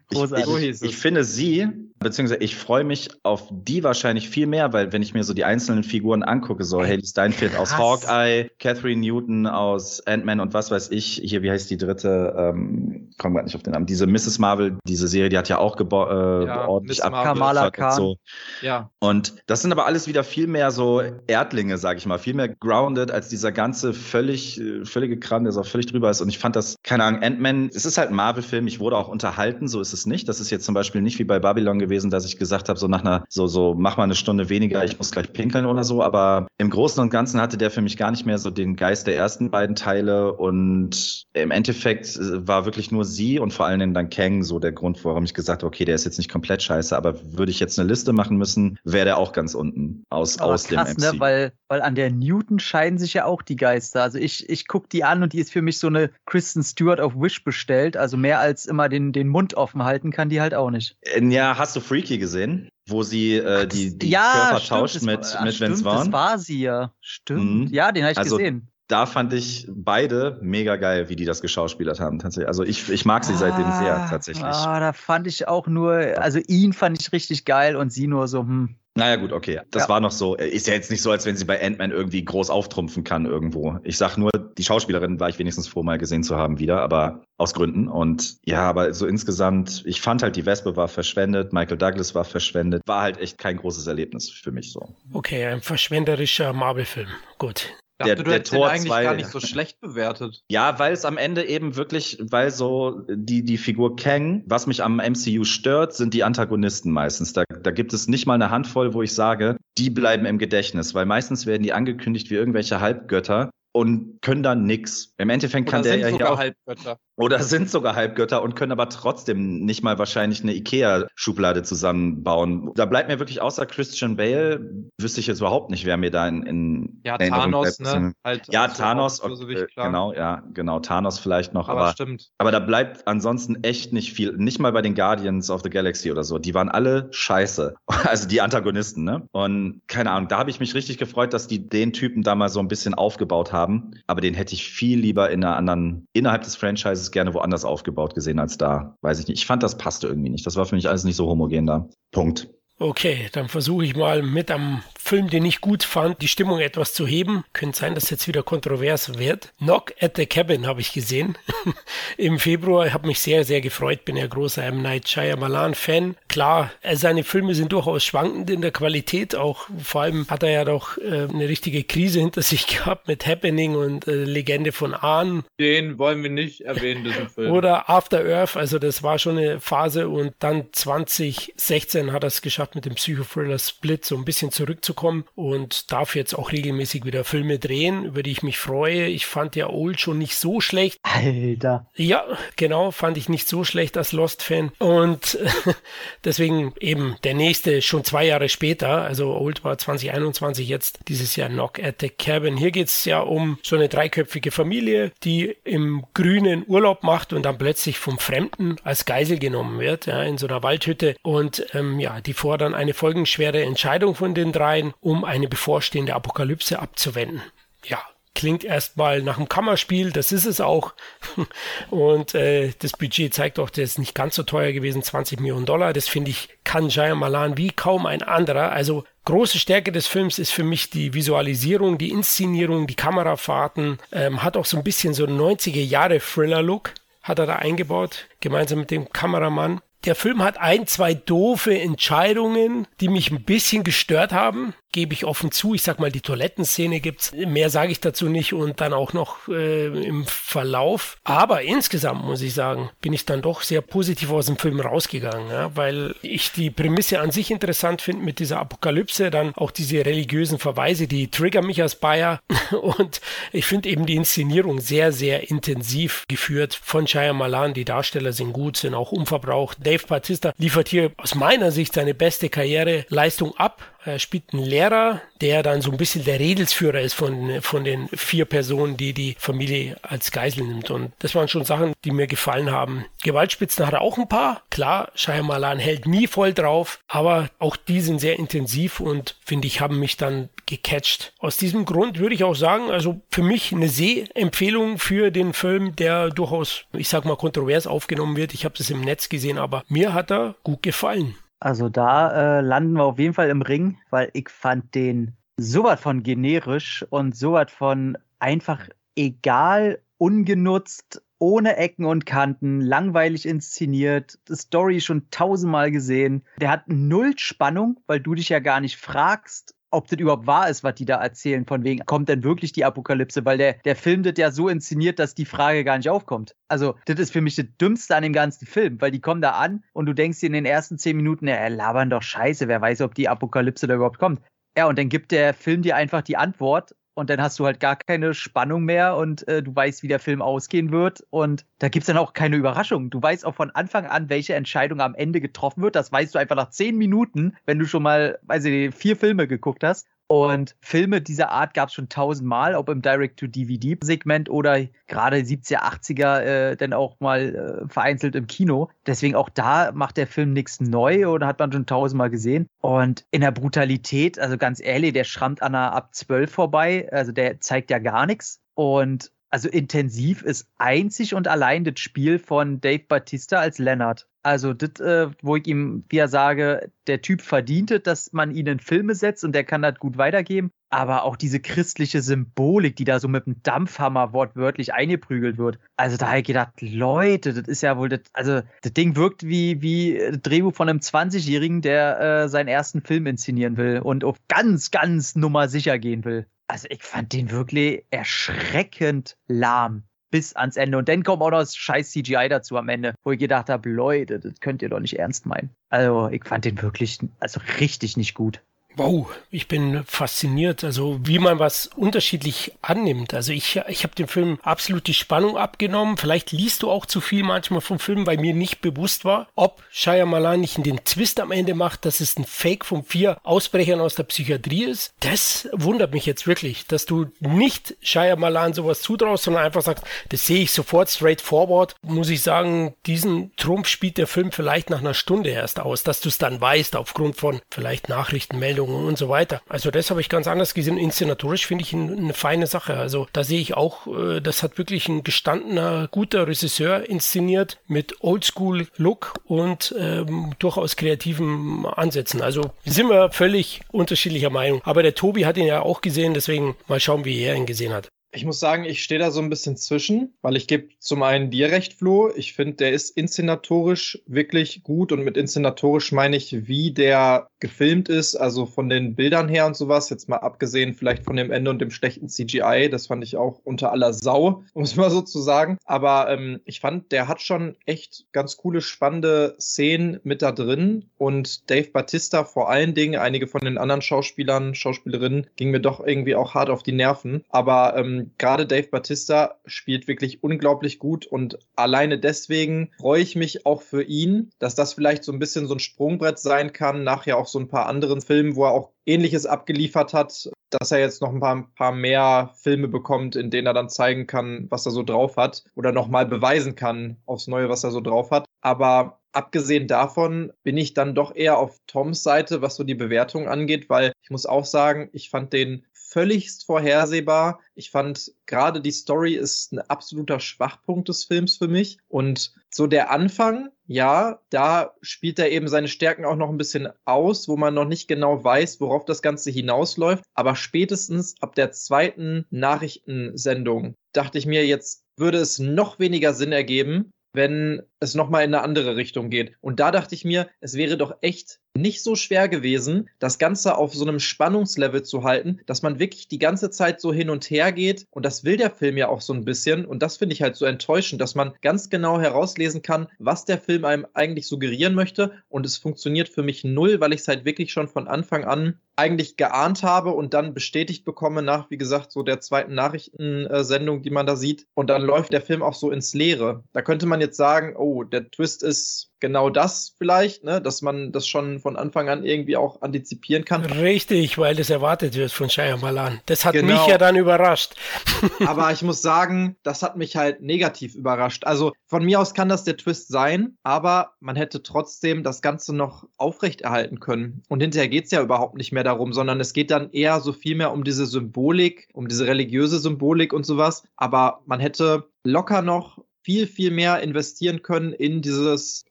Großartig. 0.10 0.48
Ich, 0.48 0.82
ich, 0.82 0.90
ich, 0.90 0.98
finde 0.98 1.24
sie, 1.24 1.68
beziehungsweise 2.00 2.42
ich 2.42 2.56
freue 2.56 2.84
mich 2.84 3.10
auf 3.24 3.48
die 3.52 3.84
wahrscheinlich 3.84 4.30
viel 4.30 4.48
mehr, 4.48 4.74
weil 4.74 4.92
wenn 4.92 5.02
ich 5.02 5.14
mir 5.14 5.24
so 5.24 5.34
die 5.34 5.46
einzelnen 5.46 5.84
Figuren 5.84 6.24
angucke, 6.24 6.64
so 6.64 6.82
Haley 6.82 7.06
Steinfeld 7.06 7.56
aus 7.56 7.78
Hawkeye, 7.78 8.50
Catherine 8.60 9.02
Newton 9.02 9.48
aus 9.48 10.06
Ant-Man 10.06 10.40
und 10.40 10.54
was 10.54 10.72
weiß 10.72 10.92
ich, 10.92 11.22
hier, 11.24 11.44
wie 11.44 11.52
heißt 11.52 11.70
die 11.70 11.78
dritte, 11.78 12.34
ähm, 12.38 13.12
komme 13.18 13.36
gerade 13.36 13.46
nicht 13.46 13.56
auf 13.56 13.64
den 13.64 13.74
Namen, 13.74 13.86
diese 13.86 14.08
Mrs. 14.08 14.40
Marvel, 14.40 14.78
diese 14.88 15.08
Serie, 15.08 15.30
die 15.30 15.38
hat 15.38 15.50
ja 15.50 15.58
auch 15.58 15.80
äh, 15.80 16.46
ja, 16.46 16.68
ordentlich 16.68 17.04
abgeliefert 17.04 17.78
und 17.80 17.94
so. 17.94 18.18
Ja. 18.62 18.90
Und 19.00 19.36
das 19.46 19.62
sind 19.62 19.72
aber 19.72 19.86
alles 19.86 20.08
wieder 20.08 20.24
viel 20.24 20.48
mehr 20.48 20.72
so 20.72 21.02
Erdlinge, 21.28 21.78
sag 21.78 21.98
ich 21.98 22.06
mal, 22.06 22.20
viel 22.20 22.34
mehr 22.34 22.50
grounded 22.50 23.12
als 23.12 23.30
dieser 23.30 23.52
ganze 23.52 23.94
völlig, 23.94 24.60
äh, 24.60 24.86
völlige 24.86 25.20
Kram, 25.20 25.44
der 25.44 25.54
so 25.54 25.64
völlig 25.64 25.88
drüber 25.88 26.10
ist. 26.10 26.22
Und 26.22 26.30
ich 26.30 26.40
fand 26.40 26.56
das, 26.56 26.76
keine 26.84 27.04
Ahnung, 27.04 27.22
Ant-Man, 27.22 27.70
es 27.74 27.86
ist 27.86 27.98
halt 27.98 28.10
ein 28.10 28.16
Marvel-Film, 28.16 28.68
ich 28.68 28.80
wurde 28.80 28.98
auch 28.98 29.08
unterhalten, 29.08 29.68
so 29.68 29.83
ist 29.84 29.94
es 29.94 30.06
nicht. 30.06 30.28
Das 30.28 30.40
ist 30.40 30.50
jetzt 30.50 30.66
zum 30.66 30.74
Beispiel 30.74 31.02
nicht 31.02 31.20
wie 31.20 31.24
bei 31.24 31.40
Babylon 31.40 31.78
gewesen, 31.78 32.10
dass 32.10 32.26
ich 32.26 32.38
gesagt 32.38 32.70
habe, 32.70 32.80
so 32.80 32.88
nach 32.88 33.02
einer, 33.02 33.24
so, 33.30 33.48
so, 33.48 33.76
mach 33.78 33.98
mal 33.98 34.04
eine 34.04 34.16
Stunde 34.16 34.50
weniger, 34.50 34.84
ich 34.84 34.98
muss 34.98 35.12
gleich 35.12 35.32
pinkeln 35.32 35.66
oder 35.66 35.84
so. 35.84 36.02
Aber 36.02 36.48
im 36.58 36.70
Großen 36.70 37.02
und 37.02 37.10
Ganzen 37.10 37.42
hatte 37.42 37.58
der 37.58 37.70
für 37.70 37.82
mich 37.82 37.98
gar 37.98 38.12
nicht 38.12 38.26
mehr 38.26 38.38
so 38.38 38.50
den 38.50 38.76
Geist 38.76 39.08
der 39.08 39.16
ersten 39.16 39.52
beiden 39.52 39.76
Teile. 39.76 40.34
Und 40.34 41.26
im 41.34 41.52
Endeffekt 41.52 42.16
äh, 42.16 42.48
war 42.48 42.66
wirklich 42.66 42.92
nur 42.92 43.06
sie 43.06 43.40
und 43.40 43.54
vor 43.54 43.66
allen 43.66 43.80
Dingen 43.80 43.94
dann 43.94 44.10
Kang 44.10 44.44
so 44.44 44.60
der 44.60 44.72
Grund, 44.72 45.04
warum 45.06 45.24
ich 45.24 45.34
gesagt 45.34 45.64
habe, 45.64 45.68
okay, 45.68 45.86
der 45.86 45.96
ist 45.96 46.06
jetzt 46.06 46.18
nicht 46.18 46.32
komplett 46.32 46.64
scheiße, 46.64 46.96
aber 46.96 47.16
würde 47.38 47.52
ich 47.52 47.60
jetzt 47.60 47.78
eine 47.78 47.88
Liste 47.88 48.14
machen 48.14 48.38
müssen, 48.38 48.78
wäre 48.84 49.06
der 49.06 49.18
auch 49.18 49.34
ganz 49.34 49.54
unten 49.54 50.04
aus, 50.10 50.40
aber 50.40 50.54
aus 50.54 50.66
krass, 50.66 50.96
dem 50.96 51.04
MC. 51.04 51.14
Ne? 51.14 51.20
Weil, 51.20 51.54
weil 51.68 51.82
an 51.82 51.96
der 51.96 52.12
Newton 52.12 52.60
scheiden 52.60 52.98
sich 52.98 53.14
ja 53.14 53.26
auch 53.26 53.42
die 53.42 53.56
Geister. 53.56 54.04
Also 54.04 54.18
ich, 54.18 54.50
ich 54.50 54.68
gucke 54.68 54.88
die 54.90 55.04
an 55.04 55.24
und 55.24 55.34
die 55.34 55.40
ist 55.40 55.52
für 55.52 55.62
mich 55.62 55.80
so 55.80 55.88
eine 55.88 56.12
Kristen 56.26 56.64
Stewart 56.64 57.00
auf 57.00 57.16
Wish 57.16 57.44
bestellt. 57.44 57.98
Also 57.98 58.18
mehr 58.18 58.40
als 58.40 58.66
immer 58.66 58.90
den, 58.90 59.12
den 59.12 59.28
Mund 59.28 59.56
offen 59.56 59.73
halten 59.82 60.12
kann 60.12 60.30
die 60.30 60.42
halt 60.42 60.54
auch 60.54 60.70
nicht. 60.70 60.98
Äh, 61.02 61.26
ja, 61.26 61.58
hast 61.58 61.76
du 61.76 61.80
Freaky 61.80 62.18
gesehen? 62.18 62.70
Wo 62.88 63.02
sie 63.02 63.36
äh, 63.36 63.66
die, 63.66 63.98
die 63.98 64.10
ja, 64.10 64.32
Körper 64.34 64.60
stimmt, 64.60 64.70
tauscht 64.70 65.02
mit, 65.04 65.38
mit 65.42 65.60
Vince 65.60 65.84
Vaughn? 65.84 65.98
Das 65.98 66.12
war 66.12 66.38
sie 66.38 66.62
ja. 66.62 66.94
Stimmt. 67.00 67.70
Mhm. 67.70 67.74
Ja, 67.74 67.92
den 67.92 68.04
habe 68.04 68.12
ich 68.12 68.18
also, 68.18 68.38
gesehen 68.38 68.70
da 68.88 69.06
fand 69.06 69.34
ich 69.34 69.68
beide 69.74 70.38
mega 70.42 70.76
geil, 70.76 71.10
wie 71.10 71.16
die 71.16 71.26
das 71.26 71.42
geschauspielert 71.42 72.00
haben. 72.00 72.20
Tatsächlich. 72.20 72.48
Also 72.48 72.64
ich, 72.64 72.90
ich 72.90 73.06
mag 73.06 73.24
sie 73.24 73.36
seitdem 73.36 73.72
sehr, 73.72 73.96
ah, 73.96 74.08
tatsächlich. 74.10 74.44
Ah, 74.44 74.80
da 74.80 74.94
fand 74.94 75.26
ich 75.26 75.48
auch 75.48 75.68
nur, 75.68 75.94
also 76.18 76.40
ihn 76.48 76.74
fand 76.74 77.02
ich 77.02 77.12
richtig 77.12 77.46
geil 77.46 77.76
und 77.76 77.92
sie 77.92 78.08
nur 78.08 78.28
so, 78.28 78.42
hm. 78.42 78.76
Naja, 78.96 79.16
gut, 79.16 79.32
okay. 79.32 79.62
Das 79.72 79.84
ja. 79.84 79.90
war 79.90 80.00
noch 80.00 80.12
so. 80.12 80.36
Ist 80.36 80.68
ja 80.68 80.74
jetzt 80.74 80.92
nicht 80.92 81.02
so, 81.02 81.10
als 81.10 81.26
wenn 81.26 81.36
sie 81.36 81.46
bei 81.46 81.64
Ant-Man 81.64 81.92
irgendwie 81.92 82.24
groß 82.24 82.50
auftrumpfen 82.52 83.04
kann 83.04 83.26
irgendwo. 83.26 83.80
Ich 83.84 83.98
sag 83.98 84.18
nur, 84.18 84.30
die 84.58 84.64
Schauspielerin 84.64 85.20
war 85.20 85.30
ich 85.30 85.40
wenigstens 85.40 85.68
froh, 85.68 85.82
mal 85.82 85.98
gesehen 85.98 86.24
zu 86.24 86.36
haben 86.36 86.60
wieder, 86.60 86.82
aber 86.82 87.24
aus 87.38 87.56
Gründen. 87.56 87.88
Und 87.88 88.38
ja, 88.46 88.62
aber 88.62 88.94
so 88.94 89.08
insgesamt, 89.08 89.84
ich 89.86 90.02
fand 90.02 90.22
halt, 90.22 90.36
die 90.36 90.46
Wespe 90.46 90.76
war 90.76 90.88
verschwendet, 90.88 91.54
Michael 91.54 91.78
Douglas 91.78 92.14
war 92.14 92.24
verschwendet. 92.24 92.84
War 92.86 93.02
halt 93.02 93.18
echt 93.18 93.40
kein 93.40 93.58
großes 93.58 93.88
Erlebnis 93.88 94.30
für 94.30 94.52
mich 94.52 94.72
so. 94.72 94.94
Okay, 95.12 95.46
ein 95.46 95.62
verschwenderischer 95.62 96.54
Marvel-Film. 96.54 97.10
Gut 97.40 97.74
der, 98.00 98.16
dachte, 98.16 98.24
du 98.24 98.30
der 98.30 98.44
Tor 98.44 98.70
eigentlich 98.70 98.92
zwei, 98.92 99.04
gar 99.04 99.16
nicht 99.16 99.30
so 99.30 99.40
schlecht 99.40 99.80
bewertet. 99.80 100.44
Ja, 100.50 100.80
weil 100.80 100.94
es 100.94 101.06
am 101.06 101.18
Ende 101.18 101.46
eben 101.46 101.76
wirklich, 101.76 102.18
weil 102.22 102.52
so 102.52 103.02
die, 103.10 103.44
die 103.44 103.58
Figur 103.58 103.96
Kang, 103.96 104.44
was 104.46 104.68
mich 104.68 104.84
am 104.84 104.98
MCU 104.98 105.44
stört, 105.44 105.94
sind 105.94 106.14
die 106.14 106.24
Antagonisten 106.24 106.92
meistens. 106.92 107.34
Da, 107.34 107.44
da 107.46 107.72
gibt 107.72 107.94
es 107.94 108.08
nicht 108.08 108.26
mal 108.26 108.36
eine 108.36 108.50
Handvoll, 108.50 108.94
wo 108.94 109.02
ich 109.02 109.14
sage, 109.14 109.58
die 109.78 109.90
bleiben 109.90 110.26
im 110.26 110.38
Gedächtnis, 110.38 110.94
weil 110.94 111.06
meistens 111.06 111.46
werden 111.46 111.64
die 111.64 111.74
angekündigt 111.74 112.30
wie 112.30 112.36
irgendwelche 112.36 112.80
Halbgötter 112.80 113.52
und 113.74 114.22
können 114.22 114.44
dann 114.44 114.64
nix. 114.64 115.14
Im 115.18 115.30
Endeffekt 115.30 115.70
kann 115.70 115.84
der 115.84 115.98
ja 115.98 116.08
hier 116.08 116.32
auch, 116.32 116.38
Halbgötter. 116.38 116.98
Oder 117.16 117.40
sind 117.44 117.70
sogar 117.70 117.96
Halbgötter 117.96 118.42
und 118.42 118.56
können 118.56 118.72
aber 118.72 118.90
trotzdem 118.90 119.60
nicht 119.66 119.84
mal 119.84 120.00
wahrscheinlich 120.00 120.42
eine 120.44 120.54
Ikea-Schublade 120.54 121.64
zusammenbauen. 121.64 122.72
Da 122.76 122.86
bleibt 122.86 123.10
mir 123.10 123.20
wirklich 123.20 123.42
außer 123.42 123.66
Christian 123.66 124.16
Bale, 124.16 124.70
wüsste 125.00 125.20
ich 125.20 125.28
jetzt 125.28 125.40
überhaupt 125.40 125.70
nicht, 125.70 125.86
wer 125.86 125.98
mir 125.98 126.12
da 126.12 126.28
in, 126.28 126.44
in 126.44 127.02
Ja, 127.06 127.18
Thanos, 127.18 127.78
bleibt. 127.78 128.02
ne? 128.02 128.14
Halt 128.24 128.48
ja, 128.52 128.68
Thanos, 128.68 129.22
klar. 129.22 129.88
genau, 129.88 130.14
ja, 130.14 130.44
genau, 130.54 130.80
Thanos 130.80 131.20
vielleicht 131.20 131.54
noch, 131.54 131.70
Aber, 131.70 131.82
aber, 131.82 131.92
stimmt. 131.92 132.32
aber 132.38 132.52
da 132.52 132.60
bleibt 132.60 133.08
ansonsten 133.08 133.64
echt 133.64 133.94
nicht 133.94 134.14
viel, 134.14 134.34
nicht 134.38 134.60
mal 134.60 134.72
bei 134.72 134.82
den 134.82 134.96
Guardians 134.96 135.50
of 135.50 135.62
the 135.64 135.70
Galaxy 135.70 136.12
oder 136.12 136.24
so. 136.24 136.40
Die 136.40 136.54
waren 136.54 136.70
alle 136.70 137.08
scheiße. 137.12 137.76
Also 138.04 138.28
die 138.28 138.42
Antagonisten, 138.42 139.04
ne? 139.06 139.28
Und 139.32 139.82
keine 139.88 140.12
Ahnung, 140.12 140.28
da 140.28 140.38
habe 140.38 140.50
ich 140.50 140.60
mich 140.60 140.76
richtig 140.76 140.98
gefreut, 140.98 141.34
dass 141.34 141.48
die 141.48 141.68
den 141.68 141.94
Typen 141.94 142.22
da 142.22 142.36
mal 142.36 142.50
so 142.50 142.60
ein 142.60 142.68
bisschen 142.68 142.94
aufgebaut 142.94 143.52
haben. 143.54 143.92
Aber 144.08 144.20
den 144.22 144.34
hätte 144.34 144.54
ich 144.54 144.66
viel 144.70 145.00
lieber 145.00 145.30
in 145.32 145.44
einer 145.44 145.56
anderen, 145.56 146.06
innerhalb 146.14 146.44
des 146.44 146.56
Franchises 146.56 147.03
gerne 147.12 147.34
woanders 147.34 147.66
aufgebaut 147.66 148.16
gesehen 148.16 148.40
als 148.40 148.58
da. 148.58 148.98
Weiß 149.02 149.20
ich 149.20 149.28
nicht. 149.28 149.40
Ich 149.40 149.46
fand, 149.46 149.64
das 149.64 149.78
passte 149.78 150.08
irgendwie 150.08 150.30
nicht. 150.30 150.46
Das 150.46 150.56
war 150.56 150.66
für 150.66 150.76
mich 150.76 150.88
alles 150.90 151.04
nicht 151.04 151.16
so 151.16 151.28
homogen 151.28 151.66
da. 151.66 151.88
Punkt. 152.12 152.50
Okay, 152.80 153.30
dann 153.32 153.48
versuche 153.48 153.86
ich 153.86 153.96
mal 153.96 154.24
mit 154.24 154.50
einem 154.50 154.82
Film, 155.06 155.30
den 155.30 155.44
ich 155.44 155.60
gut 155.60 155.84
fand, 155.84 156.22
die 156.22 156.30
Stimmung 156.30 156.62
etwas 156.62 156.94
zu 156.94 157.06
heben. 157.06 157.44
Könnte 157.52 157.78
sein, 157.78 157.94
dass 157.94 158.10
jetzt 158.10 158.26
wieder 158.30 158.42
kontrovers 158.42 159.20
wird. 159.20 159.52
Knock 159.58 159.94
at 160.00 160.16
the 160.16 160.26
Cabin 160.26 160.66
habe 160.66 160.80
ich 160.80 160.94
gesehen 160.94 161.38
im 162.18 162.40
Februar. 162.40 162.88
Ich 162.88 162.94
habe 162.94 163.08
mich 163.08 163.20
sehr, 163.20 163.44
sehr 163.44 163.60
gefreut. 163.60 164.06
Bin 164.06 164.16
ja 164.16 164.28
großer 164.28 164.64
M. 164.64 164.82
Night 164.82 165.10
Shyamalan-Fan. 165.10 166.16
Klar, 166.30 166.72
äh, 166.82 166.96
seine 166.96 167.26
Filme 167.26 167.54
sind 167.54 167.74
durchaus 167.74 168.06
schwankend 168.06 168.50
in 168.50 168.62
der 168.62 168.72
Qualität. 168.72 169.36
Auch 169.36 169.68
vor 169.84 170.04
allem 170.04 170.26
hat 170.30 170.42
er 170.42 170.52
ja 170.52 170.64
doch 170.64 170.98
äh, 170.98 171.28
eine 171.30 171.50
richtige 171.50 171.84
Krise 171.84 172.22
hinter 172.22 172.42
sich 172.42 172.66
gehabt 172.74 173.10
mit 173.10 173.28
Happening 173.28 173.76
und 173.76 174.08
äh, 174.08 174.24
Legende 174.24 174.72
von 174.72 174.94
Ahn 174.94 175.44
Den 175.60 176.00
wollen 176.00 176.24
wir 176.24 176.30
nicht 176.30 176.62
erwähnen, 176.62 177.04
diesen 177.04 177.28
Film. 177.28 177.52
oder 177.52 177.90
After 177.90 178.24
Earth, 178.24 178.56
also 178.56 178.80
das 178.80 179.04
war 179.04 179.20
schon 179.20 179.38
eine 179.38 179.60
Phase 179.60 180.08
und 180.08 180.34
dann 180.40 180.68
2016 180.72 182.14
hat 182.14 182.24
er 182.24 182.28
es 182.28 182.42
geschafft, 182.42 182.76
mit 182.76 182.86
dem 182.86 182.96
Psychothriller 182.96 183.60
Split 183.60 184.06
so 184.06 184.16
ein 184.16 184.24
bisschen 184.24 184.52
zurückzukommen 184.52 184.93
und 185.36 185.92
darf 185.92 186.16
jetzt 186.16 186.34
auch 186.34 186.52
regelmäßig 186.52 187.06
wieder 187.06 187.24
Filme 187.24 187.60
drehen, 187.60 188.06
über 188.06 188.24
die 188.24 188.32
ich 188.32 188.44
mich 188.44 188.58
freue. 188.58 189.08
Ich 189.08 189.26
fand 189.26 189.56
ja 189.56 189.70
Old 189.70 190.00
schon 190.00 190.18
nicht 190.18 190.36
so 190.36 190.62
schlecht. 190.62 191.00
Alter. 191.04 191.88
Ja, 191.96 192.26
genau, 192.56 192.92
fand 192.92 193.18
ich 193.18 193.30
nicht 193.30 193.48
so 193.48 193.64
schlecht 193.64 193.98
als 193.98 194.12
Lost-Fan. 194.12 194.72
Und 194.80 195.38
deswegen 196.24 196.74
eben 196.80 197.16
der 197.24 197.34
nächste 197.34 197.82
schon 197.82 198.04
zwei 198.04 198.26
Jahre 198.26 198.50
später, 198.50 199.02
also 199.02 199.34
Old 199.36 199.64
war 199.64 199.78
2021, 199.78 200.68
jetzt 200.68 201.00
dieses 201.08 201.36
Jahr 201.36 201.50
Knock 201.50 201.80
at 201.80 201.96
the 202.02 202.10
Cabin. 202.10 202.58
Hier 202.58 202.72
geht's 202.72 203.06
ja 203.06 203.20
um 203.20 203.58
so 203.64 203.76
eine 203.76 203.90
dreiköpfige 203.90 204.52
Familie, 204.52 205.12
die 205.24 205.56
im 205.64 206.06
Grünen 206.14 206.64
Urlaub 206.68 207.04
macht 207.04 207.34
und 207.34 207.44
dann 207.44 207.58
plötzlich 207.58 207.98
vom 207.98 208.20
Fremden 208.20 208.76
als 208.84 209.06
Geisel 209.06 209.40
genommen 209.40 209.80
wird, 209.80 210.06
ja, 210.06 210.24
in 210.24 210.38
so 210.38 210.48
einer 210.48 210.64
Waldhütte. 210.64 211.16
Und 211.22 211.66
ähm, 211.74 212.00
ja, 212.00 212.22
die 212.22 212.34
fordern 212.34 212.76
eine 212.76 212.94
folgenschwere 212.94 213.64
Entscheidung 213.64 214.16
von 214.16 214.34
den 214.34 214.52
dreien, 214.52 214.83
um 215.00 215.24
eine 215.24 215.48
bevorstehende 215.48 216.16
Apokalypse 216.16 216.80
abzuwenden. 216.80 217.42
Ja, 217.86 218.00
klingt 218.36 218.64
erstmal 218.64 219.22
nach 219.22 219.38
einem 219.38 219.50
Kammerspiel, 219.50 220.12
das 220.12 220.32
ist 220.32 220.46
es 220.46 220.60
auch. 220.60 220.94
Und 221.90 222.34
äh, 222.34 222.72
das 222.80 222.94
Budget 222.94 223.34
zeigt 223.34 223.60
auch, 223.60 223.70
das 223.70 223.84
ist 223.84 224.00
nicht 224.00 224.16
ganz 224.16 224.36
so 224.36 224.44
teuer 224.44 224.72
gewesen, 224.72 225.04
20 225.04 225.40
Millionen 225.40 225.66
Dollar. 225.66 225.94
Das 225.94 226.08
finde 226.08 226.32
ich, 226.32 226.50
kann 226.64 226.90
Malan 227.16 227.58
wie 227.58 227.70
kaum 227.70 228.06
ein 228.06 228.24
anderer. 228.24 228.72
Also 228.72 229.04
große 229.26 229.60
Stärke 229.60 229.92
des 229.92 230.08
Films 230.08 230.40
ist 230.40 230.52
für 230.52 230.64
mich 230.64 230.90
die 230.90 231.14
Visualisierung, 231.14 231.98
die 231.98 232.10
Inszenierung, 232.10 232.88
die 232.88 232.96
Kamerafahrten. 232.96 234.00
Ähm, 234.12 234.44
hat 234.44 234.58
auch 234.58 234.66
so 234.66 234.78
ein 234.78 234.84
bisschen 234.84 235.14
so 235.14 235.26
einen 235.26 235.40
90er 235.40 235.84
Jahre 235.84 236.20
Thriller-Look, 236.20 236.94
hat 237.22 237.40
er 237.40 237.46
da 237.46 237.56
eingebaut, 237.58 238.28
gemeinsam 238.40 238.80
mit 238.80 238.92
dem 238.92 239.10
Kameramann. 239.10 239.82
Der 240.06 240.16
Film 240.16 240.44
hat 240.44 240.58
ein, 240.58 240.86
zwei 240.86 241.14
doofe 241.14 241.80
Entscheidungen, 241.80 242.88
die 243.00 243.08
mich 243.08 243.32
ein 243.32 243.44
bisschen 243.44 243.84
gestört 243.84 244.34
haben. 244.34 244.74
Gebe 244.94 245.14
ich 245.14 245.26
offen 245.26 245.52
zu. 245.52 245.74
Ich 245.74 245.82
sag 245.82 246.00
mal, 246.00 246.12
die 246.12 246.22
Toilettenszene 246.22 247.02
gibt's. 247.02 247.34
Mehr 247.34 247.70
sage 247.70 247.92
ich 247.92 248.00
dazu 248.00 248.30
nicht 248.30 248.54
und 248.54 248.80
dann 248.80 248.94
auch 248.94 249.12
noch 249.12 249.50
äh, 249.50 249.88
im 249.88 250.26
Verlauf. 250.26 251.18
Aber 251.26 251.64
insgesamt 251.64 252.24
muss 252.24 252.42
ich 252.42 252.54
sagen, 252.54 252.90
bin 253.02 253.12
ich 253.12 253.26
dann 253.26 253.42
doch 253.42 253.62
sehr 253.64 253.82
positiv 253.82 254.32
aus 254.32 254.46
dem 254.46 254.58
Film 254.58 254.80
rausgegangen, 254.80 255.50
ja, 255.50 255.76
weil 255.76 256.16
ich 256.22 256.52
die 256.52 256.70
Prämisse 256.70 257.20
an 257.20 257.32
sich 257.32 257.52
interessant 257.52 258.02
finde 258.02 258.24
mit 258.24 258.40
dieser 258.40 258.60
Apokalypse, 258.60 259.32
dann 259.32 259.54
auch 259.56 259.72
diese 259.72 260.06
religiösen 260.06 260.60
Verweise, 260.60 261.08
die 261.08 261.30
triggern 261.30 261.66
mich 261.66 261.82
als 261.82 261.96
Bayer 261.96 262.40
und 262.82 263.20
ich 263.52 263.66
finde 263.66 263.90
eben 263.90 264.06
die 264.06 264.16
Inszenierung 264.16 264.80
sehr, 264.80 265.12
sehr 265.12 265.50
intensiv 265.50 266.26
geführt 266.28 266.80
von 266.82 267.08
Shyamalan. 267.08 267.74
Die 267.74 267.86
Darsteller 267.86 268.34
sind 268.34 268.54
gut, 268.54 268.78
sind 268.78 268.94
auch 268.94 269.12
unverbraucht. 269.12 269.78
Dave 269.86 270.06
Bautista 270.08 270.54
liefert 270.58 270.90
hier 270.90 271.12
aus 271.18 271.36
meiner 271.36 271.72
Sicht 271.72 271.94
seine 271.94 272.14
beste 272.14 272.50
Karriereleistung 272.50 273.56
ab. 273.58 273.82
Er 274.06 274.20
spielt 274.20 274.54
einen 274.54 274.64
Lehrer, 274.64 275.22
der 275.42 275.64
dann 275.64 275.82
so 275.82 275.92
ein 275.92 275.98
bisschen 275.98 276.26
der 276.26 276.40
Redelsführer 276.40 277.02
ist 277.02 277.14
von, 277.14 277.62
von 277.62 277.84
den 277.84 278.10
vier 278.10 278.46
Personen, 278.46 278.98
die 278.98 279.14
die 279.14 279.36
Familie 279.40 279.98
als 280.02 280.32
Geisel 280.32 280.66
nimmt. 280.66 280.92
Und 280.92 281.14
das 281.20 281.36
waren 281.36 281.48
schon 281.48 281.66
Sachen, 281.66 281.94
die 282.04 282.12
mir 282.12 282.28
gefallen 282.28 282.72
haben. 282.72 283.06
Gewaltspitzen 283.24 283.86
hat 283.86 283.94
er 283.94 284.02
auch 284.02 284.18
ein 284.18 284.28
paar. 284.28 284.64
Klar, 284.70 285.12
Shyamalan 285.16 285.80
hält 285.80 286.06
nie 286.06 286.28
voll 286.28 286.54
drauf, 286.54 287.00
aber 287.08 287.50
auch 287.60 287.78
die 287.78 288.02
sind 288.02 288.20
sehr 288.20 288.38
intensiv 288.40 289.00
und 289.00 289.38
finde 289.46 289.68
ich, 289.68 289.80
haben 289.80 290.00
mich 290.00 290.18
dann 290.18 290.50
gecatcht. 290.66 291.34
Aus 291.40 291.58
diesem 291.58 291.86
Grund 291.86 292.20
würde 292.20 292.36
ich 292.36 292.44
auch 292.44 292.56
sagen, 292.56 292.90
also 292.90 293.22
für 293.30 293.44
mich 293.44 293.74
eine 293.74 293.90
Sehempfehlung 293.90 294.98
für 294.98 295.32
den 295.32 295.54
Film, 295.54 295.96
der 295.96 296.30
durchaus, 296.30 296.86
ich 296.94 297.10
sag 297.10 297.26
mal, 297.26 297.36
kontrovers 297.38 297.88
aufgenommen 297.88 298.36
wird. 298.36 298.54
Ich 298.54 298.66
habe 298.66 298.76
das 298.78 298.90
im 298.90 299.02
Netz 299.02 299.30
gesehen, 299.30 299.58
aber 299.58 299.84
mir 299.88 300.14
hat 300.14 300.32
er 300.32 300.56
gut 300.64 300.84
gefallen. 300.84 301.36
Also 301.64 301.88
da 301.88 302.60
äh, 302.60 302.62
landen 302.62 302.92
wir 302.98 303.06
auf 303.06 303.20
jeden 303.20 303.34
Fall 303.34 303.50
im 303.50 303.62
Ring, 303.62 303.98
weil 304.10 304.30
ich 304.34 304.50
fand 304.50 304.94
den 304.96 305.38
sowas 305.56 306.02
von 306.02 306.22
generisch 306.22 307.06
und 307.10 307.38
sowas 307.38 307.72
von 307.72 308.18
einfach 308.38 308.90
egal, 309.16 310.00
ungenutzt, 310.18 311.24
ohne 311.40 311.78
Ecken 311.78 312.04
und 312.04 312.26
Kanten, 312.26 312.82
langweilig 312.82 313.46
inszeniert, 313.46 314.40
Story 314.52 315.00
schon 315.00 315.30
tausendmal 315.32 315.90
gesehen. 315.90 316.44
Der 316.60 316.70
hat 316.70 316.90
null 316.90 317.34
Spannung, 317.38 317.98
weil 318.08 318.20
du 318.20 318.36
dich 318.36 318.50
ja 318.50 318.60
gar 318.60 318.82
nicht 318.82 318.98
fragst, 318.98 319.74
ob 319.94 320.08
das 320.08 320.20
überhaupt 320.20 320.48
wahr 320.48 320.70
ist, 320.70 320.84
was 320.84 320.96
die 320.96 321.06
da 321.06 321.22
erzählen, 321.22 321.66
von 321.66 321.84
wegen, 321.84 322.06
kommt 322.06 322.30
denn 322.30 322.44
wirklich 322.44 322.72
die 322.72 322.84
Apokalypse? 322.84 323.46
Weil 323.46 323.58
der, 323.58 323.74
der 323.86 323.96
Film 323.96 324.24
das 324.24 324.34
ja 324.38 324.52
so 324.52 324.68
inszeniert, 324.68 325.20
dass 325.20 325.36
die 325.36 325.46
Frage 325.46 325.84
gar 325.84 325.98
nicht 325.98 326.10
aufkommt. 326.10 326.56
Also, 326.68 326.96
das 327.06 327.20
ist 327.20 327.32
für 327.32 327.42
mich 327.42 327.56
das 327.56 327.66
Dümmste 327.80 328.16
an 328.16 328.24
dem 328.24 328.34
ganzen 328.34 328.66
Film, 328.66 329.00
weil 329.00 329.12
die 329.12 329.22
kommen 329.22 329.42
da 329.42 329.52
an 329.52 329.84
und 329.94 330.08
du 330.08 330.14
denkst 330.14 330.40
dir 330.40 330.48
in 330.48 330.54
den 330.54 330.66
ersten 330.66 330.98
zehn 330.98 331.16
Minuten, 331.16 331.48
ja, 331.48 331.68
labern 331.68 332.10
doch 332.10 332.24
scheiße, 332.24 332.68
wer 332.68 332.82
weiß, 332.82 333.02
ob 333.02 333.14
die 333.16 333.30
Apokalypse 333.30 333.88
da 333.88 333.96
überhaupt 333.96 334.20
kommt. 334.20 334.42
Ja, 334.76 334.88
und 334.88 334.98
dann 334.98 335.10
gibt 335.10 335.32
der 335.32 335.54
Film 335.54 335.84
dir 335.84 335.96
einfach 335.96 336.24
die 336.24 336.38
Antwort 336.38 336.96
und 337.16 337.30
dann 337.30 337.42
hast 337.42 337.60
du 337.60 337.66
halt 337.66 337.80
gar 337.80 337.96
keine 337.96 338.34
Spannung 338.34 338.84
mehr 338.84 339.16
und 339.16 339.48
äh, 339.48 339.62
du 339.62 339.76
weißt, 339.76 340.04
wie 340.04 340.08
der 340.08 340.20
Film 340.20 340.42
ausgehen 340.42 340.92
wird. 340.92 341.24
Und 341.30 341.66
da 341.80 341.90
gibt's 341.90 342.08
dann 342.08 342.18
auch 342.18 342.34
keine 342.34 342.56
Überraschung. 342.56 343.10
Du 343.10 343.22
weißt 343.22 343.46
auch 343.46 343.56
von 343.56 343.72
Anfang 343.72 344.06
an, 344.06 344.30
welche 344.30 344.56
Entscheidung 344.56 345.02
am 345.02 345.16
Ende 345.16 345.42
getroffen 345.42 345.84
wird. 345.84 345.96
Das 345.96 346.12
weißt 346.12 346.34
du 346.34 346.40
einfach 346.40 346.56
nach 346.56 346.70
zehn 346.70 346.98
Minuten, 346.98 347.56
wenn 347.66 347.80
du 347.80 347.86
schon 347.86 348.04
mal, 348.04 348.40
weiß 348.44 348.66
ich 348.66 348.96
vier 348.96 349.16
Filme 349.16 349.48
geguckt 349.48 349.84
hast. 349.84 350.08
Und 350.34 350.76
Filme 350.82 351.22
dieser 351.22 351.52
Art 351.52 351.76
gab 351.76 351.90
es 351.90 351.94
schon 351.94 352.10
tausendmal, 352.10 352.74
ob 352.74 352.90
im 352.90 353.04
Direct-to-DVD-Segment 353.04 354.50
oder 354.50 354.84
gerade 355.06 355.38
70er, 355.38 355.84
80er 355.84 356.40
äh, 356.40 356.76
dann 356.76 356.92
auch 356.94 357.20
mal 357.20 357.84
äh, 357.86 357.88
vereinzelt 357.88 358.34
im 358.34 358.48
Kino. 358.48 358.90
Deswegen 359.06 359.36
auch 359.36 359.50
da 359.50 359.92
macht 359.92 360.18
der 360.18 360.26
Film 360.26 360.54
nichts 360.54 360.80
neu 360.80 361.28
oder 361.28 361.46
hat 361.46 361.60
man 361.60 361.72
schon 361.72 361.86
tausendmal 361.86 362.32
gesehen. 362.32 362.66
Und 362.82 363.26
in 363.30 363.42
der 363.42 363.52
Brutalität, 363.52 364.40
also 364.40 364.58
ganz 364.58 364.82
ehrlich, 364.84 365.14
der 365.14 365.24
schrammt 365.24 365.62
an 365.62 365.76
einer 365.76 365.94
ab 365.94 366.16
12 366.16 366.52
vorbei. 366.52 367.08
Also 367.12 367.32
der 367.32 367.60
zeigt 367.60 367.92
ja 367.92 368.00
gar 368.00 368.26
nichts. 368.26 368.60
Und 368.74 369.32
also 369.54 369.70
intensiv 369.70 370.42
ist 370.42 370.68
einzig 370.80 371.36
und 371.36 371.48
allein 371.48 371.84
das 371.84 372.00
Spiel 372.00 372.40
von 372.40 372.82
Dave 372.82 373.04
Batista 373.08 373.60
als 373.60 373.78
Leonard. 373.78 374.28
Also 374.42 374.74
das, 374.74 375.00
äh, 375.00 375.30
wo 375.44 375.58
ich 375.58 375.68
ihm 375.68 376.06
wieder 376.10 376.28
sage, 376.28 376.92
der 377.06 377.22
Typ 377.22 377.40
verdiente, 377.40 378.00
dass 378.00 378.34
man 378.34 378.50
ihn 378.50 378.66
in 378.66 378.80
Filme 378.80 379.14
setzt 379.14 379.44
und 379.44 379.54
der 379.54 379.64
kann 379.64 379.84
das 379.84 380.00
gut 380.00 380.18
weitergeben. 380.18 380.72
Aber 380.90 381.24
auch 381.24 381.36
diese 381.36 381.60
christliche 381.60 382.24
Symbolik, 382.24 382.96
die 382.96 383.04
da 383.04 383.20
so 383.20 383.28
mit 383.28 383.46
dem 383.46 383.62
Dampfhammer 383.62 384.34
wortwörtlich 384.34 384.96
eingeprügelt 384.96 385.60
wird. 385.60 385.78
Also 385.98 386.18
da 386.18 386.30
habe 386.30 386.40
ich 386.40 386.46
gedacht, 386.46 386.82
Leute, 386.82 387.54
das 387.54 387.68
ist 387.68 387.84
ja 387.84 387.96
wohl, 387.96 388.10
das, 388.10 388.22
also 388.34 388.62
das 388.82 388.94
Ding 388.94 389.16
wirkt 389.16 389.44
wie, 389.44 389.84
wie 389.84 390.18
das 390.18 390.42
Drehbuch 390.42 390.74
von 390.74 390.90
einem 390.90 391.00
20-Jährigen, 391.00 391.84
der 391.84 392.20
äh, 392.20 392.50
seinen 392.50 392.70
ersten 392.70 393.02
Film 393.02 393.28
inszenieren 393.28 393.78
will 393.78 394.00
und 394.00 394.24
auf 394.24 394.40
ganz, 394.48 394.90
ganz 394.90 395.36
Nummer 395.36 395.70
sicher 395.70 396.00
gehen 396.00 396.26
will. 396.26 396.48
Also 396.68 396.88
ich 396.90 397.04
fand 397.04 397.34
den 397.34 397.52
wirklich 397.52 398.06
erschreckend 398.10 399.38
lahm 399.48 400.04
bis 400.32 400.56
ans 400.56 400.78
Ende. 400.78 400.98
Und 400.98 401.10
dann 401.10 401.24
kommt 401.24 401.44
auch 401.44 401.52
noch 401.52 401.60
das 401.60 401.76
scheiß 401.76 402.12
CGI 402.12 402.48
dazu 402.50 402.76
am 402.78 402.90
Ende, 402.90 403.14
wo 403.24 403.32
ich 403.32 403.40
gedacht 403.40 403.70
habe, 403.70 403.88
Leute, 403.90 404.40
das 404.40 404.60
könnt 404.60 404.82
ihr 404.82 404.90
doch 404.90 405.00
nicht 405.00 405.20
ernst 405.20 405.46
meinen. 405.46 405.70
Also 405.90 406.28
ich 406.30 406.44
fand 406.44 406.66
den 406.66 406.82
wirklich, 406.82 407.20
also 407.40 407.60
richtig 407.80 408.18
nicht 408.18 408.34
gut. 408.34 408.64
Wow, 408.96 409.28
ich 409.50 409.68
bin 409.68 410.04
fasziniert, 410.06 410.84
also 410.84 411.20
wie 411.24 411.40
man 411.40 411.58
was 411.58 411.90
unterschiedlich 411.96 412.74
annimmt. 412.84 413.34
Also 413.34 413.52
ich, 413.52 413.82
ich 413.88 414.04
habe 414.04 414.14
dem 414.14 414.28
Film 414.28 414.60
absolut 414.62 415.08
die 415.08 415.16
Spannung 415.16 415.58
abgenommen. 415.58 416.18
Vielleicht 416.18 416.52
liest 416.52 416.84
du 416.84 416.92
auch 416.92 417.08
zu 417.08 417.20
viel 417.20 417.44
manchmal 417.44 417.82
vom 417.82 417.98
Film, 417.98 418.28
weil 418.28 418.38
mir 418.38 418.54
nicht 418.54 418.82
bewusst 418.82 419.26
war, 419.26 419.48
ob 419.56 419.82
Shyamalan 419.90 420.62
nicht 420.62 420.86
den 420.86 421.04
Twist 421.06 421.40
am 421.40 421.52
Ende 421.52 421.74
macht, 421.74 422.06
dass 422.06 422.20
es 422.20 422.38
ein 422.38 422.46
Fake 422.46 422.86
von 422.86 423.04
vier 423.04 423.38
Ausbrechern 423.42 424.00
aus 424.00 424.14
der 424.14 424.24
Psychiatrie 424.24 424.84
ist. 424.84 425.14
Das 425.22 425.68
wundert 425.72 426.14
mich 426.14 426.28
jetzt 426.28 426.46
wirklich, 426.46 426.86
dass 426.86 427.08
du 427.08 427.28
nicht 427.40 427.96
Shyamalan 428.02 428.74
sowas 428.74 429.02
zutraust, 429.02 429.46
sondern 429.46 429.64
einfach 429.64 429.82
sagst, 429.82 430.04
das 430.30 430.46
sehe 430.46 430.62
ich 430.62 430.72
sofort 430.72 431.10
straight 431.10 431.42
forward. 431.42 431.96
Muss 432.04 432.30
ich 432.30 432.42
sagen, 432.42 432.94
diesen 433.08 433.56
Trumpf 433.56 433.88
spielt 433.88 434.20
der 434.20 434.28
Film 434.28 434.52
vielleicht 434.52 434.92
nach 434.92 435.00
einer 435.00 435.16
Stunde 435.16 435.50
erst 435.50 435.80
aus, 435.80 436.04
dass 436.04 436.22
du 436.22 436.30
es 436.30 436.38
dann 436.38 436.62
weißt 436.62 436.96
aufgrund 436.96 437.38
von 437.38 437.60
vielleicht 437.72 438.08
Nachrichtenmeldungen 438.08 438.83
Einstellungen 438.84 439.08
und 439.08 439.18
so 439.18 439.30
weiter. 439.30 439.62
Also 439.68 439.92
das 439.92 440.10
habe 440.10 440.22
ich 440.22 440.30
ganz 440.30 440.48
anders 440.48 440.74
gesehen. 440.74 440.98
Inszenatorisch 440.98 441.66
finde 441.66 441.84
ich 441.84 441.94
eine 441.94 442.34
feine 442.34 442.68
Sache. 442.68 442.96
Also 442.96 443.28
da 443.34 443.44
sehe 443.44 443.60
ich 443.60 443.76
auch, 443.76 444.08
äh, 444.08 444.42
das 444.42 444.64
hat 444.64 444.78
wirklich 444.78 445.08
ein 445.08 445.24
gestandener, 445.24 446.08
guter 446.12 446.48
Regisseur 446.48 447.10
inszeniert 447.10 447.80
mit 447.88 448.22
Oldschool-Look 448.22 449.34
und 449.46 449.96
ähm, 449.98 450.54
durchaus 450.60 450.96
kreativen 450.96 451.86
Ansätzen. 451.86 452.42
Also 452.42 452.72
sind 452.86 453.10
wir 453.10 453.32
völlig 453.32 453.82
unterschiedlicher 453.92 454.50
Meinung. 454.50 454.82
Aber 454.84 455.04
der 455.04 455.16
Tobi 455.16 455.46
hat 455.46 455.58
ihn 455.58 455.68
ja 455.68 455.82
auch 455.82 456.02
gesehen, 456.02 456.34
deswegen 456.34 456.76
mal 456.88 457.00
schauen, 457.00 457.26
wie 457.26 457.42
er 457.42 457.56
ihn 457.56 457.66
gesehen 457.66 457.94
hat. 457.94 458.10
Ich 458.36 458.46
muss 458.46 458.60
sagen, 458.60 458.84
ich 458.84 459.04
stehe 459.04 459.20
da 459.20 459.30
so 459.30 459.42
ein 459.42 459.52
bisschen 459.52 459.78
zwischen, 459.78 460.34
weil 460.42 460.56
ich 460.56 460.68
gebe 460.68 460.90
zum 460.98 461.22
einen 461.22 461.52
dir 461.52 461.70
recht, 461.70 461.94
Flo. 461.94 462.32
Ich 462.36 462.54
finde, 462.54 462.78
der 462.78 462.92
ist 462.92 463.16
inszenatorisch 463.16 464.24
wirklich 464.26 464.82
gut 464.82 465.12
und 465.12 465.24
mit 465.24 465.38
inszenatorisch 465.38 466.12
meine 466.12 466.36
ich, 466.36 466.68
wie 466.68 466.92
der 466.92 467.48
gefilmt 467.64 468.10
ist, 468.10 468.36
also 468.36 468.66
von 468.66 468.90
den 468.90 469.16
Bildern 469.16 469.48
her 469.48 469.66
und 469.66 469.78
sowas. 469.78 470.10
Jetzt 470.10 470.28
mal 470.28 470.36
abgesehen 470.36 470.94
vielleicht 470.94 471.24
von 471.24 471.38
dem 471.38 471.50
Ende 471.50 471.72
und 471.72 471.80
dem 471.80 471.92
schlechten 471.92 472.28
CGI, 472.28 472.90
das 472.92 473.08
fand 473.08 473.24
ich 473.24 473.38
auch 473.38 473.62
unter 473.64 473.94
aller 473.94 474.12
Sau, 474.12 474.64
muss 474.74 474.98
man 474.98 475.10
so 475.10 475.22
zu 475.22 475.40
sagen. 475.40 475.78
Aber 475.86 476.30
ähm, 476.30 476.60
ich 476.66 476.82
fand, 476.82 477.14
der 477.14 477.30
hat 477.30 477.42
schon 477.42 477.78
echt 477.86 478.26
ganz 478.34 478.58
coole, 478.58 478.82
spannende 478.82 479.56
Szenen 479.62 480.20
mit 480.24 480.42
da 480.42 480.52
drin 480.52 481.06
und 481.18 481.70
Dave 481.72 481.90
Batista 481.90 482.44
vor 482.44 482.70
allen 482.70 482.94
Dingen, 482.96 483.18
einige 483.18 483.48
von 483.48 483.62
den 483.62 483.78
anderen 483.78 484.02
Schauspielern, 484.02 484.76
Schauspielerinnen, 484.76 485.48
ging 485.56 485.72
mir 485.72 485.80
doch 485.80 486.06
irgendwie 486.06 486.36
auch 486.36 486.56
hart 486.56 486.70
auf 486.70 486.84
die 486.84 486.92
Nerven. 486.92 487.46
Aber 487.48 487.96
ähm, 487.96 488.32
gerade 488.38 488.68
Dave 488.68 488.90
Batista 488.90 489.56
spielt 489.66 490.10
wirklich 490.10 490.44
unglaublich 490.44 491.00
gut 491.00 491.26
und 491.26 491.60
alleine 491.78 492.20
deswegen 492.20 492.92
freue 492.98 493.22
ich 493.22 493.38
mich 493.38 493.66
auch 493.66 493.82
für 493.82 494.04
ihn, 494.04 494.52
dass 494.60 494.76
das 494.76 494.94
vielleicht 494.94 495.24
so 495.24 495.32
ein 495.32 495.40
bisschen 495.40 495.66
so 495.66 495.76
ein 495.76 495.80
Sprungbrett 495.80 496.40
sein 496.40 496.74
kann, 496.74 497.06
nachher 497.06 497.38
auch 497.38 497.53
so 497.54 497.60
ein 497.60 497.70
paar 497.70 497.86
anderen 497.86 498.22
Filmen, 498.22 498.56
wo 498.56 498.66
er 498.66 498.72
auch 498.72 498.92
Ähnliches 499.06 499.46
abgeliefert 499.46 500.14
hat, 500.14 500.50
dass 500.70 500.92
er 500.92 501.00
jetzt 501.00 501.22
noch 501.22 501.30
ein 501.30 501.40
paar, 501.40 501.56
ein 501.56 501.74
paar 501.76 501.92
mehr 501.94 502.52
Filme 502.62 502.88
bekommt, 502.88 503.36
in 503.36 503.50
denen 503.50 503.68
er 503.68 503.74
dann 503.74 503.90
zeigen 503.90 504.28
kann, 504.28 504.68
was 504.70 504.86
er 504.86 504.92
so 504.92 505.04
drauf 505.04 505.38
hat 505.38 505.64
oder 505.76 505.92
nochmal 505.92 506.26
beweisen 506.26 506.76
kann 506.76 507.18
aufs 507.26 507.48
Neue, 507.48 507.70
was 507.70 507.84
er 507.84 507.92
so 507.92 508.02
drauf 508.02 508.32
hat. 508.32 508.46
Aber 508.62 509.20
abgesehen 509.34 509.88
davon 509.88 510.54
bin 510.64 510.78
ich 510.78 510.94
dann 510.94 511.16
doch 511.16 511.36
eher 511.36 511.58
auf 511.58 511.80
Toms 511.88 512.24
Seite, 512.24 512.62
was 512.62 512.76
so 512.76 512.84
die 512.84 512.96
Bewertung 512.96 513.48
angeht, 513.48 513.90
weil 513.90 514.14
ich 514.22 514.30
muss 514.30 514.46
auch 514.46 514.66
sagen, 514.66 515.10
ich 515.12 515.30
fand 515.30 515.54
den 515.54 515.86
völligst 516.14 516.66
vorhersehbar. 516.66 517.60
Ich 517.74 517.90
fand 517.90 518.32
gerade 518.46 518.82
die 518.82 518.92
Story 518.92 519.34
ist 519.34 519.74
ein 519.74 519.80
absoluter 519.80 520.40
Schwachpunkt 520.40 521.10
des 521.10 521.26
Films 521.26 521.58
für 521.58 521.68
mich. 521.68 521.98
Und 522.08 522.54
so 522.70 522.86
der 522.86 523.10
Anfang, 523.10 523.70
ja, 523.88 524.40
da 524.52 524.94
spielt 525.02 525.40
er 525.40 525.52
eben 525.52 525.68
seine 525.68 525.88
Stärken 525.88 526.24
auch 526.24 526.36
noch 526.36 526.50
ein 526.50 526.58
bisschen 526.58 526.90
aus, 527.06 527.48
wo 527.48 527.58
man 527.58 527.74
noch 527.74 527.88
nicht 527.88 528.08
genau 528.08 528.44
weiß, 528.44 528.80
worauf 528.80 529.06
das 529.06 529.24
Ganze 529.24 529.50
hinausläuft. 529.50 530.24
Aber 530.36 530.56
spätestens 530.56 531.36
ab 531.42 531.56
der 531.56 531.72
zweiten 531.72 532.46
Nachrichtensendung 532.52 533.96
dachte 534.14 534.38
ich 534.38 534.46
mir, 534.46 534.68
jetzt 534.68 535.04
würde 535.18 535.40
es 535.40 535.58
noch 535.58 535.98
weniger 535.98 536.36
Sinn 536.36 536.52
ergeben, 536.52 537.12
wenn 537.34 537.82
es 538.04 538.16
nochmal 538.16 538.44
in 538.44 538.54
eine 538.54 538.64
andere 538.64 538.96
Richtung 538.96 539.30
geht. 539.30 539.54
Und 539.62 539.80
da 539.80 539.92
dachte 539.92 540.16
ich 540.16 540.26
mir, 540.26 540.50
es 540.60 540.76
wäre 540.76 540.98
doch 540.98 541.16
echt 541.22 541.60
nicht 541.76 542.04
so 542.04 542.16
schwer 542.16 542.50
gewesen, 542.50 543.10
das 543.18 543.40
Ganze 543.40 543.78
auf 543.78 543.94
so 543.96 544.06
einem 544.06 544.20
Spannungslevel 544.20 545.02
zu 545.02 545.24
halten, 545.24 545.60
dass 545.66 545.82
man 545.82 545.98
wirklich 545.98 546.28
die 546.28 546.38
ganze 546.38 546.70
Zeit 546.70 547.02
so 547.02 547.12
hin 547.12 547.32
und 547.32 547.50
her 547.50 547.72
geht. 547.72 548.06
Und 548.12 548.26
das 548.26 548.44
will 548.44 548.58
der 548.58 548.70
Film 548.70 548.96
ja 548.96 549.08
auch 549.08 549.22
so 549.22 549.34
ein 549.34 549.44
bisschen. 549.44 549.86
Und 549.86 550.04
das 550.04 550.18
finde 550.18 550.34
ich 550.34 550.44
halt 550.44 550.56
so 550.56 550.66
enttäuschend, 550.66 551.20
dass 551.20 551.34
man 551.34 551.54
ganz 551.62 551.90
genau 551.90 552.20
herauslesen 552.20 552.84
kann, 552.84 553.08
was 553.18 553.46
der 553.46 553.58
Film 553.58 553.86
einem 553.86 554.06
eigentlich 554.14 554.48
suggerieren 554.48 554.94
möchte. 554.94 555.32
Und 555.50 555.66
es 555.66 555.78
funktioniert 555.78 556.30
für 556.30 556.44
mich 556.44 556.64
null, 556.64 557.00
weil 557.00 557.14
ich 557.14 557.22
es 557.22 557.28
halt 557.28 557.44
wirklich 557.44 557.72
schon 557.72 557.88
von 557.88 558.08
Anfang 558.08 558.44
an 558.44 558.80
eigentlich 558.96 559.38
geahnt 559.38 559.82
habe 559.82 560.12
und 560.12 560.34
dann 560.34 560.54
bestätigt 560.54 561.04
bekomme 561.04 561.42
nach, 561.42 561.70
wie 561.72 561.78
gesagt, 561.78 562.12
so 562.12 562.22
der 562.22 562.42
zweiten 562.42 562.76
Nachrichtensendung, 562.76 564.04
die 564.04 564.12
man 564.12 564.28
da 564.28 564.36
sieht. 564.36 564.68
Und 564.76 564.90
dann 564.90 565.02
läuft 565.02 565.34
der 565.34 565.42
Film 565.42 565.64
auch 565.64 565.74
so 565.74 565.90
ins 565.90 566.14
Leere. 566.14 566.64
Da 566.74 566.82
könnte 566.82 567.08
man 567.08 567.22
jetzt 567.22 567.38
sagen, 567.38 567.76
oh, 567.76 567.93
der 568.02 568.32
Twist 568.32 568.64
ist 568.64 569.12
genau 569.20 569.50
das 569.50 569.96
vielleicht, 569.98 570.44
ne, 570.44 570.60
dass 570.62 570.82
man 570.82 571.14
das 571.14 571.28
schon 571.28 571.62
von 571.62 571.78
Anfang 571.78 572.10
an 572.10 572.26
irgendwie 572.26 572.58
auch 572.58 572.82
antizipieren 572.82 573.46
kann. 573.46 573.64
Richtig, 573.64 574.38
weil 574.38 574.54
das 574.54 574.70
erwartet 574.70 575.16
wird 575.16 575.32
von 575.32 575.50
Shyamalan. 575.50 576.20
Das 576.26 576.44
hat 576.44 576.52
genau. 576.52 576.74
mich 576.74 576.88
ja 576.88 576.98
dann 576.98 577.16
überrascht. 577.16 577.74
Aber 578.46 578.72
ich 578.74 578.82
muss 578.82 579.02
sagen, 579.02 579.56
das 579.64 579.82
hat 579.82 579.96
mich 579.96 580.18
halt 580.18 580.42
negativ 580.42 580.96
überrascht. 580.96 581.46
Also 581.46 581.72
von 581.86 582.04
mir 582.04 582.20
aus 582.20 582.34
kann 582.34 582.50
das 582.50 582.66
der 582.66 582.76
Twist 582.76 583.08
sein, 583.08 583.58
aber 583.64 584.14
man 584.20 584.36
hätte 584.36 584.64
trotzdem 584.64 585.24
das 585.24 585.42
Ganze 585.42 585.76
noch 585.76 586.08
aufrechterhalten 586.18 587.00
können. 587.00 587.44
Und 587.50 587.62
hinterher 587.62 587.88
geht 587.88 588.06
es 588.06 588.12
ja 588.12 588.22
überhaupt 588.22 588.56
nicht 588.56 588.72
mehr 588.72 588.84
darum, 588.84 589.14
sondern 589.14 589.40
es 589.40 589.54
geht 589.54 589.72
dann 589.72 589.92
eher 589.92 590.20
so 590.20 590.34
viel 590.34 590.56
mehr 590.56 590.74
um 590.74 590.84
diese 590.84 591.06
Symbolik, 591.06 591.88
um 591.94 592.08
diese 592.08 592.26
religiöse 592.26 592.80
Symbolik 592.80 593.32
und 593.32 593.46
sowas. 593.46 593.84
Aber 593.96 594.42
man 594.46 594.60
hätte 594.60 595.08
locker 595.24 595.62
noch 595.62 596.00
viel, 596.24 596.48
viel 596.48 596.72
mehr 596.72 597.02
investieren 597.02 597.62
können 597.62 597.94
in 597.94 598.22
dieses 598.22 598.86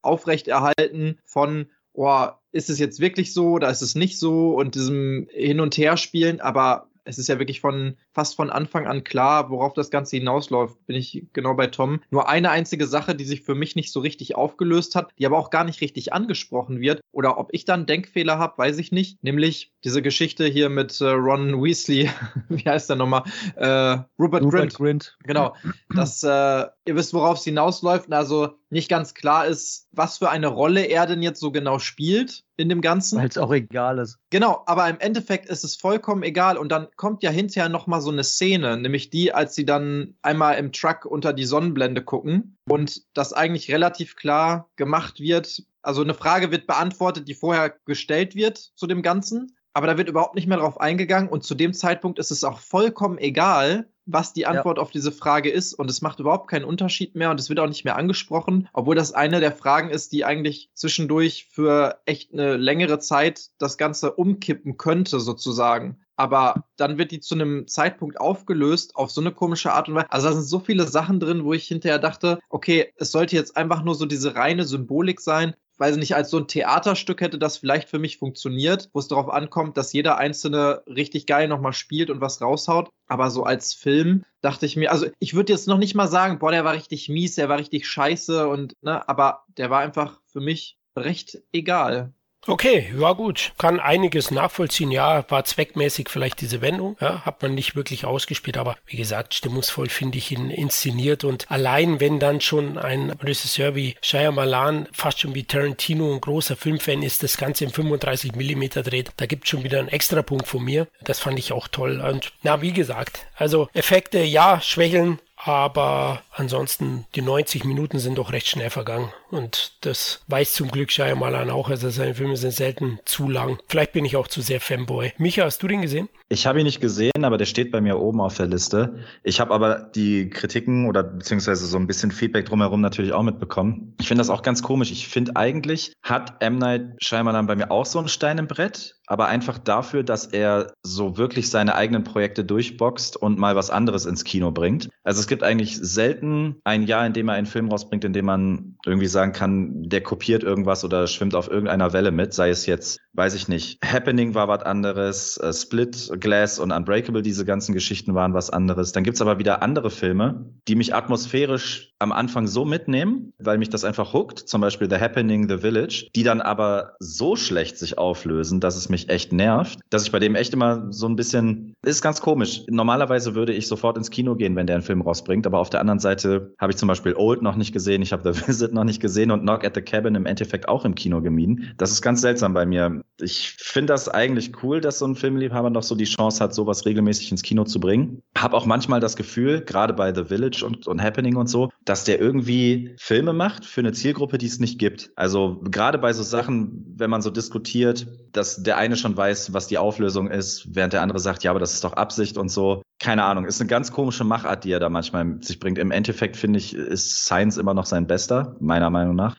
Aufrechterhalten 0.00 1.18
von, 1.24 1.66
oh, 1.92 2.28
ist 2.52 2.70
es 2.70 2.78
jetzt 2.78 3.00
wirklich 3.00 3.34
so 3.34 3.50
oder 3.50 3.68
ist 3.68 3.82
es 3.82 3.94
nicht 3.94 4.18
so 4.18 4.54
und 4.54 4.74
diesem 4.74 5.28
Hin- 5.30 5.60
und 5.60 5.76
Herspielen, 5.76 6.40
aber 6.40 6.88
es 7.06 7.18
ist 7.18 7.28
ja 7.28 7.38
wirklich 7.38 7.60
von 7.60 7.96
fast 8.12 8.36
von 8.36 8.50
Anfang 8.50 8.86
an 8.86 9.04
klar, 9.04 9.50
worauf 9.50 9.72
das 9.72 9.90
Ganze 9.90 10.16
hinausläuft. 10.16 10.84
Bin 10.86 10.96
ich 10.96 11.26
genau 11.32 11.54
bei 11.54 11.68
Tom. 11.68 12.00
Nur 12.10 12.28
eine 12.28 12.50
einzige 12.50 12.86
Sache, 12.86 13.14
die 13.14 13.24
sich 13.24 13.42
für 13.42 13.54
mich 13.54 13.76
nicht 13.76 13.92
so 13.92 14.00
richtig 14.00 14.34
aufgelöst 14.34 14.94
hat, 14.94 15.12
die 15.18 15.26
aber 15.26 15.38
auch 15.38 15.50
gar 15.50 15.64
nicht 15.64 15.80
richtig 15.80 16.12
angesprochen 16.12 16.80
wird. 16.80 17.00
Oder 17.12 17.38
ob 17.38 17.48
ich 17.52 17.64
dann 17.64 17.86
Denkfehler 17.86 18.38
habe, 18.38 18.58
weiß 18.58 18.78
ich 18.78 18.92
nicht. 18.92 19.22
Nämlich 19.22 19.72
diese 19.84 20.02
Geschichte 20.02 20.46
hier 20.46 20.68
mit 20.68 21.00
äh, 21.00 21.06
Ron 21.06 21.62
Weasley. 21.62 22.10
Wie 22.48 22.68
heißt 22.68 22.90
der 22.90 22.96
nochmal? 22.96 23.22
Äh, 23.54 23.98
Rupert, 24.18 24.42
Rupert 24.42 24.50
Grint. 24.50 24.74
Grint. 24.74 25.16
Genau. 25.22 25.54
Das, 25.94 26.22
äh, 26.22 26.66
ihr 26.84 26.94
wisst, 26.94 27.14
worauf 27.14 27.38
es 27.38 27.44
hinausläuft. 27.44 28.12
Also 28.12 28.58
nicht 28.70 28.88
ganz 28.88 29.14
klar 29.14 29.46
ist, 29.46 29.86
was 29.92 30.18
für 30.18 30.30
eine 30.30 30.48
Rolle 30.48 30.84
er 30.84 31.06
denn 31.06 31.22
jetzt 31.22 31.40
so 31.40 31.52
genau 31.52 31.78
spielt 31.78 32.44
in 32.56 32.68
dem 32.68 32.80
Ganzen. 32.80 33.18
Weil 33.18 33.28
es 33.28 33.38
auch 33.38 33.52
egal 33.52 33.98
ist. 33.98 34.18
Genau, 34.30 34.62
aber 34.66 34.88
im 34.88 34.98
Endeffekt 34.98 35.48
ist 35.48 35.64
es 35.64 35.76
vollkommen 35.76 36.22
egal 36.22 36.56
und 36.56 36.70
dann 36.70 36.88
kommt 36.96 37.22
ja 37.22 37.30
hinterher 37.30 37.68
nochmal 37.68 38.00
so 38.00 38.10
eine 38.10 38.24
Szene, 38.24 38.76
nämlich 38.76 39.10
die, 39.10 39.32
als 39.32 39.54
sie 39.54 39.64
dann 39.64 40.14
einmal 40.22 40.58
im 40.58 40.72
Truck 40.72 41.04
unter 41.04 41.32
die 41.32 41.44
Sonnenblende 41.44 42.02
gucken 42.02 42.56
und 42.68 43.02
das 43.14 43.32
eigentlich 43.32 43.70
relativ 43.70 44.16
klar 44.16 44.68
gemacht 44.76 45.20
wird. 45.20 45.62
Also 45.82 46.02
eine 46.02 46.14
Frage 46.14 46.50
wird 46.50 46.66
beantwortet, 46.66 47.28
die 47.28 47.34
vorher 47.34 47.74
gestellt 47.84 48.34
wird 48.34 48.58
zu 48.58 48.86
dem 48.86 49.02
Ganzen 49.02 49.55
aber 49.76 49.88
da 49.88 49.98
wird 49.98 50.08
überhaupt 50.08 50.34
nicht 50.34 50.46
mehr 50.46 50.56
drauf 50.56 50.80
eingegangen 50.80 51.28
und 51.28 51.44
zu 51.44 51.54
dem 51.54 51.74
Zeitpunkt 51.74 52.18
ist 52.18 52.30
es 52.30 52.44
auch 52.44 52.60
vollkommen 52.60 53.18
egal, 53.18 53.86
was 54.06 54.32
die 54.32 54.46
Antwort 54.46 54.78
ja. 54.78 54.82
auf 54.82 54.90
diese 54.90 55.12
Frage 55.12 55.50
ist 55.50 55.74
und 55.74 55.90
es 55.90 56.00
macht 56.00 56.18
überhaupt 56.18 56.48
keinen 56.48 56.64
Unterschied 56.64 57.14
mehr 57.14 57.30
und 57.30 57.38
es 57.38 57.50
wird 57.50 57.60
auch 57.60 57.68
nicht 57.68 57.84
mehr 57.84 57.96
angesprochen, 57.96 58.70
obwohl 58.72 58.94
das 58.94 59.12
eine 59.12 59.38
der 59.38 59.52
Fragen 59.52 59.90
ist, 59.90 60.12
die 60.12 60.24
eigentlich 60.24 60.70
zwischendurch 60.72 61.46
für 61.50 62.00
echt 62.06 62.32
eine 62.32 62.56
längere 62.56 63.00
Zeit 63.00 63.50
das 63.58 63.76
Ganze 63.76 64.12
umkippen 64.12 64.78
könnte 64.78 65.20
sozusagen. 65.20 65.98
Aber 66.18 66.64
dann 66.78 66.96
wird 66.96 67.10
die 67.10 67.20
zu 67.20 67.34
einem 67.34 67.68
Zeitpunkt 67.68 68.18
aufgelöst 68.18 68.96
auf 68.96 69.10
so 69.10 69.20
eine 69.20 69.32
komische 69.32 69.74
Art 69.74 69.90
und 69.90 69.96
Weise. 69.96 70.10
Also 70.10 70.28
da 70.28 70.32
sind 70.32 70.44
so 70.44 70.60
viele 70.60 70.86
Sachen 70.86 71.20
drin, 71.20 71.44
wo 71.44 71.52
ich 71.52 71.68
hinterher 71.68 71.98
dachte, 71.98 72.38
okay, 72.48 72.94
es 72.96 73.12
sollte 73.12 73.36
jetzt 73.36 73.58
einfach 73.58 73.84
nur 73.84 73.94
so 73.94 74.06
diese 74.06 74.34
reine 74.36 74.64
Symbolik 74.64 75.20
sein 75.20 75.54
weiß 75.78 75.96
nicht, 75.96 76.14
als 76.14 76.30
so 76.30 76.38
ein 76.38 76.48
Theaterstück 76.48 77.20
hätte 77.20 77.38
das 77.38 77.58
vielleicht 77.58 77.88
für 77.88 77.98
mich 77.98 78.18
funktioniert, 78.18 78.88
wo 78.92 78.98
es 78.98 79.08
darauf 79.08 79.28
ankommt, 79.28 79.76
dass 79.76 79.92
jeder 79.92 80.18
Einzelne 80.18 80.82
richtig 80.86 81.26
geil 81.26 81.48
nochmal 81.48 81.72
spielt 81.72 82.10
und 82.10 82.20
was 82.20 82.40
raushaut. 82.40 82.90
Aber 83.06 83.30
so 83.30 83.44
als 83.44 83.74
Film 83.74 84.24
dachte 84.40 84.66
ich 84.66 84.76
mir, 84.76 84.90
also 84.90 85.06
ich 85.18 85.34
würde 85.34 85.52
jetzt 85.52 85.68
noch 85.68 85.78
nicht 85.78 85.94
mal 85.94 86.08
sagen, 86.08 86.38
boah, 86.38 86.50
der 86.50 86.64
war 86.64 86.74
richtig 86.74 87.08
mies, 87.08 87.34
der 87.34 87.48
war 87.48 87.58
richtig 87.58 87.86
scheiße 87.86 88.48
und, 88.48 88.74
ne, 88.82 89.08
aber 89.08 89.44
der 89.48 89.70
war 89.70 89.80
einfach 89.80 90.20
für 90.26 90.40
mich 90.40 90.78
recht 90.96 91.42
egal. 91.52 92.12
Okay, 92.46 92.92
ja 92.98 93.12
gut. 93.12 93.52
Kann 93.58 93.80
einiges 93.80 94.30
nachvollziehen. 94.30 94.90
Ja, 94.90 95.24
war 95.28 95.44
zweckmäßig 95.44 96.08
vielleicht 96.08 96.40
diese 96.40 96.60
Wendung. 96.60 96.96
Ja, 97.00 97.24
hat 97.24 97.42
man 97.42 97.54
nicht 97.54 97.74
wirklich 97.74 98.04
ausgespielt, 98.04 98.56
aber 98.56 98.76
wie 98.86 98.96
gesagt, 98.96 99.34
stimmungsvoll 99.34 99.88
finde 99.88 100.18
ich 100.18 100.30
ihn 100.30 100.50
inszeniert 100.50 101.24
und 101.24 101.50
allein 101.50 102.00
wenn 102.00 102.20
dann 102.20 102.40
schon 102.40 102.78
ein 102.78 103.10
Regisseur 103.10 103.74
wie 103.74 103.96
Shyamalan 104.00 104.88
fast 104.92 105.20
schon 105.20 105.34
wie 105.34 105.44
Tarantino 105.44 106.14
ein 106.14 106.20
großer 106.20 106.56
Filmfan 106.56 107.02
ist, 107.02 107.22
das 107.22 107.36
Ganze 107.36 107.64
in 107.64 107.70
35 107.70 108.34
Millimeter 108.34 108.82
dreht, 108.82 109.10
da 109.16 109.26
gibt 109.26 109.44
es 109.44 109.50
schon 109.50 109.64
wieder 109.64 109.78
einen 109.78 109.88
Extrapunkt 109.88 110.46
von 110.46 110.64
mir. 110.64 110.86
Das 111.02 111.18
fand 111.18 111.38
ich 111.38 111.52
auch 111.52 111.68
toll. 111.68 112.00
Und 112.00 112.32
na, 112.42 112.62
wie 112.62 112.72
gesagt, 112.72 113.26
also 113.36 113.68
Effekte, 113.72 114.22
ja, 114.22 114.60
schwächeln, 114.60 115.18
aber 115.36 116.22
ansonsten, 116.32 117.06
die 117.14 117.22
90 117.22 117.64
Minuten 117.64 117.98
sind 117.98 118.18
doch 118.18 118.32
recht 118.32 118.48
schnell 118.48 118.70
vergangen. 118.70 119.12
Und 119.30 119.78
das 119.84 120.20
weiß 120.28 120.54
zum 120.54 120.70
Glück 120.70 120.92
Shyamalan 120.92 121.50
auch. 121.50 121.68
Also 121.68 121.90
seine 121.90 122.14
Filme 122.14 122.36
sind 122.36 122.52
selten 122.52 123.00
zu 123.04 123.28
lang. 123.28 123.58
Vielleicht 123.68 123.92
bin 123.92 124.04
ich 124.04 124.16
auch 124.16 124.28
zu 124.28 124.40
sehr 124.40 124.60
Fanboy. 124.60 125.12
Micha, 125.18 125.44
hast 125.44 125.62
du 125.62 125.68
den 125.68 125.82
gesehen? 125.82 126.08
Ich 126.28 126.46
habe 126.46 126.60
ihn 126.60 126.66
nicht 126.66 126.80
gesehen, 126.80 127.24
aber 127.24 127.38
der 127.38 127.44
steht 127.44 127.70
bei 127.70 127.80
mir 127.80 127.98
oben 127.98 128.20
auf 128.20 128.36
der 128.36 128.46
Liste. 128.46 128.98
Ich 129.22 129.40
habe 129.40 129.54
aber 129.54 129.90
die 129.94 130.28
Kritiken 130.28 130.88
oder 130.88 131.04
beziehungsweise 131.04 131.66
so 131.66 131.76
ein 131.76 131.86
bisschen 131.86 132.10
Feedback 132.10 132.46
drumherum 132.46 132.80
natürlich 132.80 133.12
auch 133.12 133.22
mitbekommen. 133.22 133.94
Ich 134.00 134.08
finde 134.08 134.20
das 134.20 134.30
auch 134.30 134.42
ganz 134.42 134.62
komisch. 134.62 134.90
Ich 134.90 135.08
finde 135.08 135.36
eigentlich 135.36 135.92
hat 136.02 136.42
M. 136.42 136.58
Night 136.58 136.96
Shyamalan 136.98 137.46
bei 137.46 137.54
mir 137.54 137.70
auch 137.70 137.86
so 137.86 138.00
ein 138.00 138.08
Stein 138.08 138.38
im 138.38 138.48
Brett 138.48 138.96
aber 139.06 139.28
einfach 139.28 139.58
dafür, 139.58 140.02
dass 140.02 140.26
er 140.26 140.72
so 140.82 141.16
wirklich 141.16 141.50
seine 141.50 141.76
eigenen 141.76 142.04
Projekte 142.04 142.44
durchboxt 142.44 143.16
und 143.16 143.38
mal 143.38 143.56
was 143.56 143.70
anderes 143.70 144.04
ins 144.04 144.24
Kino 144.24 144.50
bringt. 144.50 144.88
Also 145.04 145.20
es 145.20 145.28
gibt 145.28 145.42
eigentlich 145.42 145.78
selten 145.78 146.56
ein 146.64 146.82
Jahr, 146.82 147.06
in 147.06 147.12
dem 147.12 147.28
er 147.28 147.34
einen 147.36 147.46
Film 147.46 147.68
rausbringt, 147.70 148.04
in 148.04 148.12
dem 148.12 148.26
man 148.26 148.76
irgendwie 148.84 149.06
sagen 149.16 149.32
kann, 149.32 149.88
der 149.88 150.02
kopiert 150.02 150.42
irgendwas 150.42 150.84
oder 150.84 151.06
schwimmt 151.06 151.34
auf 151.34 151.50
irgendeiner 151.50 151.94
Welle 151.94 152.10
mit, 152.10 152.34
sei 152.34 152.50
es 152.50 152.66
jetzt, 152.66 153.00
weiß 153.14 153.34
ich 153.34 153.48
nicht, 153.48 153.78
Happening 153.82 154.34
war 154.34 154.46
was 154.46 154.62
anderes, 154.62 155.38
äh, 155.38 155.54
Split, 155.54 156.10
Glass 156.20 156.58
und 156.58 156.70
Unbreakable, 156.70 157.22
diese 157.22 157.46
ganzen 157.46 157.72
Geschichten 157.72 158.14
waren 158.14 158.34
was 158.34 158.50
anderes. 158.50 158.92
Dann 158.92 159.04
gibt's 159.04 159.22
aber 159.22 159.38
wieder 159.38 159.62
andere 159.62 159.90
Filme, 159.90 160.52
die 160.68 160.74
mich 160.74 160.94
atmosphärisch 160.94 161.94
am 161.98 162.12
Anfang 162.12 162.46
so 162.46 162.66
mitnehmen, 162.66 163.32
weil 163.38 163.56
mich 163.56 163.70
das 163.70 163.84
einfach 163.84 164.12
hookt, 164.12 164.38
zum 164.40 164.60
Beispiel 164.60 164.90
The 164.90 164.96
Happening, 164.96 165.48
The 165.48 165.58
Village, 165.58 166.08
die 166.14 166.22
dann 166.22 166.42
aber 166.42 166.92
so 166.98 167.36
schlecht 167.36 167.78
sich 167.78 167.96
auflösen, 167.96 168.60
dass 168.60 168.76
es 168.76 168.90
mich 168.90 169.08
echt 169.08 169.32
nervt, 169.32 169.78
dass 169.88 170.04
ich 170.04 170.12
bei 170.12 170.18
dem 170.18 170.34
echt 170.34 170.52
immer 170.52 170.88
so 170.90 171.08
ein 171.08 171.16
bisschen, 171.16 171.74
ist 171.82 172.02
ganz 172.02 172.20
komisch. 172.20 172.64
Normalerweise 172.68 173.34
würde 173.34 173.54
ich 173.54 173.66
sofort 173.66 173.96
ins 173.96 174.10
Kino 174.10 174.34
gehen, 174.34 174.56
wenn 174.56 174.66
der 174.66 174.76
einen 174.76 174.84
Film 174.84 175.00
rausbringt, 175.00 175.46
aber 175.46 175.58
auf 175.58 175.70
der 175.70 175.80
anderen 175.80 176.00
Seite 176.00 176.52
habe 176.58 176.72
ich 176.72 176.76
zum 176.76 176.88
Beispiel 176.88 177.14
Old 177.16 177.40
noch 177.40 177.56
nicht 177.56 177.72
gesehen, 177.72 178.02
ich 178.02 178.12
habe 178.12 178.30
The 178.30 178.40
Visit 178.46 178.74
noch 178.74 178.84
nicht 178.84 179.00
gesehen 179.00 179.05
und 179.30 179.42
Knock 179.42 179.64
at 179.64 179.74
the 179.74 179.82
Cabin 179.82 180.14
im 180.14 180.26
Endeffekt 180.26 180.68
auch 180.68 180.84
im 180.84 180.94
Kino 180.94 181.20
gemieden. 181.20 181.74
Das 181.76 181.90
ist 181.90 182.02
ganz 182.02 182.20
seltsam 182.20 182.54
bei 182.54 182.66
mir. 182.66 183.02
Ich 183.20 183.56
finde 183.58 183.92
das 183.92 184.08
eigentlich 184.08 184.62
cool, 184.62 184.80
dass 184.80 184.98
so 184.98 185.06
ein 185.06 185.14
Filmliebhaber 185.14 185.70
noch 185.70 185.82
so 185.82 185.94
die 185.94 186.04
Chance 186.04 186.42
hat, 186.42 186.54
sowas 186.54 186.84
regelmäßig 186.84 187.30
ins 187.30 187.42
Kino 187.42 187.64
zu 187.64 187.80
bringen. 187.80 188.22
Hab 188.36 188.52
auch 188.52 188.66
manchmal 188.66 189.00
das 189.00 189.16
Gefühl, 189.16 189.62
gerade 189.62 189.94
bei 189.94 190.14
The 190.14 190.24
Village 190.24 190.64
und, 190.64 190.86
und 190.86 191.02
Happening 191.02 191.36
und 191.36 191.48
so, 191.48 191.70
dass 191.84 192.04
der 192.04 192.20
irgendwie 192.20 192.94
Filme 192.98 193.32
macht 193.32 193.64
für 193.64 193.80
eine 193.80 193.92
Zielgruppe, 193.92 194.38
die 194.38 194.46
es 194.46 194.58
nicht 194.58 194.78
gibt. 194.78 195.10
Also 195.16 195.60
gerade 195.62 195.98
bei 195.98 196.12
so 196.12 196.22
Sachen, 196.22 196.94
wenn 196.96 197.10
man 197.10 197.22
so 197.22 197.30
diskutiert, 197.30 198.06
dass 198.32 198.62
der 198.62 198.76
eine 198.76 198.96
schon 198.96 199.16
weiß, 199.16 199.52
was 199.52 199.66
die 199.66 199.78
Auflösung 199.78 200.28
ist, 200.28 200.74
während 200.74 200.92
der 200.92 201.02
andere 201.02 201.18
sagt, 201.18 201.42
ja, 201.44 201.50
aber 201.50 201.60
das 201.60 201.72
ist 201.72 201.84
doch 201.84 201.94
Absicht 201.94 202.36
und 202.36 202.50
so. 202.50 202.82
Keine 202.98 203.24
Ahnung, 203.24 203.44
ist 203.44 203.60
eine 203.60 203.68
ganz 203.68 203.92
komische 203.92 204.24
Machart, 204.24 204.64
die 204.64 204.72
er 204.72 204.80
da 204.80 204.88
manchmal 204.88 205.38
sich 205.42 205.58
bringt. 205.58 205.78
Im 205.78 205.90
Endeffekt 205.90 206.36
finde 206.36 206.58
ich, 206.58 206.74
ist 206.74 207.24
Science 207.24 207.56
immer 207.56 207.74
noch 207.74 207.86
sein 207.86 208.06
bester, 208.06 208.56
meiner 208.60 208.90
Meinung 208.90 208.95
nach, 208.95 208.95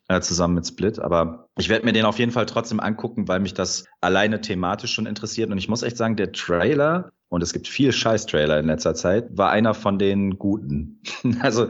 äh, 0.08 0.22
zusammen 0.22 0.56
mit 0.56 0.68
Split. 0.68 1.00
Aber 1.00 1.48
ich 1.58 1.70
werde 1.70 1.86
mir 1.86 1.94
den 1.94 2.06
auf 2.06 2.20
jeden 2.20 2.32
Fall 2.32 2.46
trotzdem 2.46 2.80
angucken, 2.80 3.28
weil 3.28 3.40
mich 3.40 3.54
das 3.54 3.86
alleine 4.02 4.42
thematisch 4.42 4.94
schon 4.94 5.06
interessiert. 5.06 5.50
Und 5.50 5.58
ich 5.58 5.70
muss 5.70 5.84
echt 5.84 5.98
sagen, 5.98 6.16
der 6.16 6.32
Trailer 6.32 7.12
und 7.30 7.44
es 7.44 7.52
gibt 7.52 7.68
viel 7.68 7.92
Scheiß-Trailer 7.92 8.60
in 8.60 8.68
letzter 8.68 8.96
Zeit, 8.96 9.38
war 9.38 9.50
einer 9.50 9.74
von 9.74 10.00
den 10.00 10.38
guten. 10.40 11.02
also, 11.42 11.68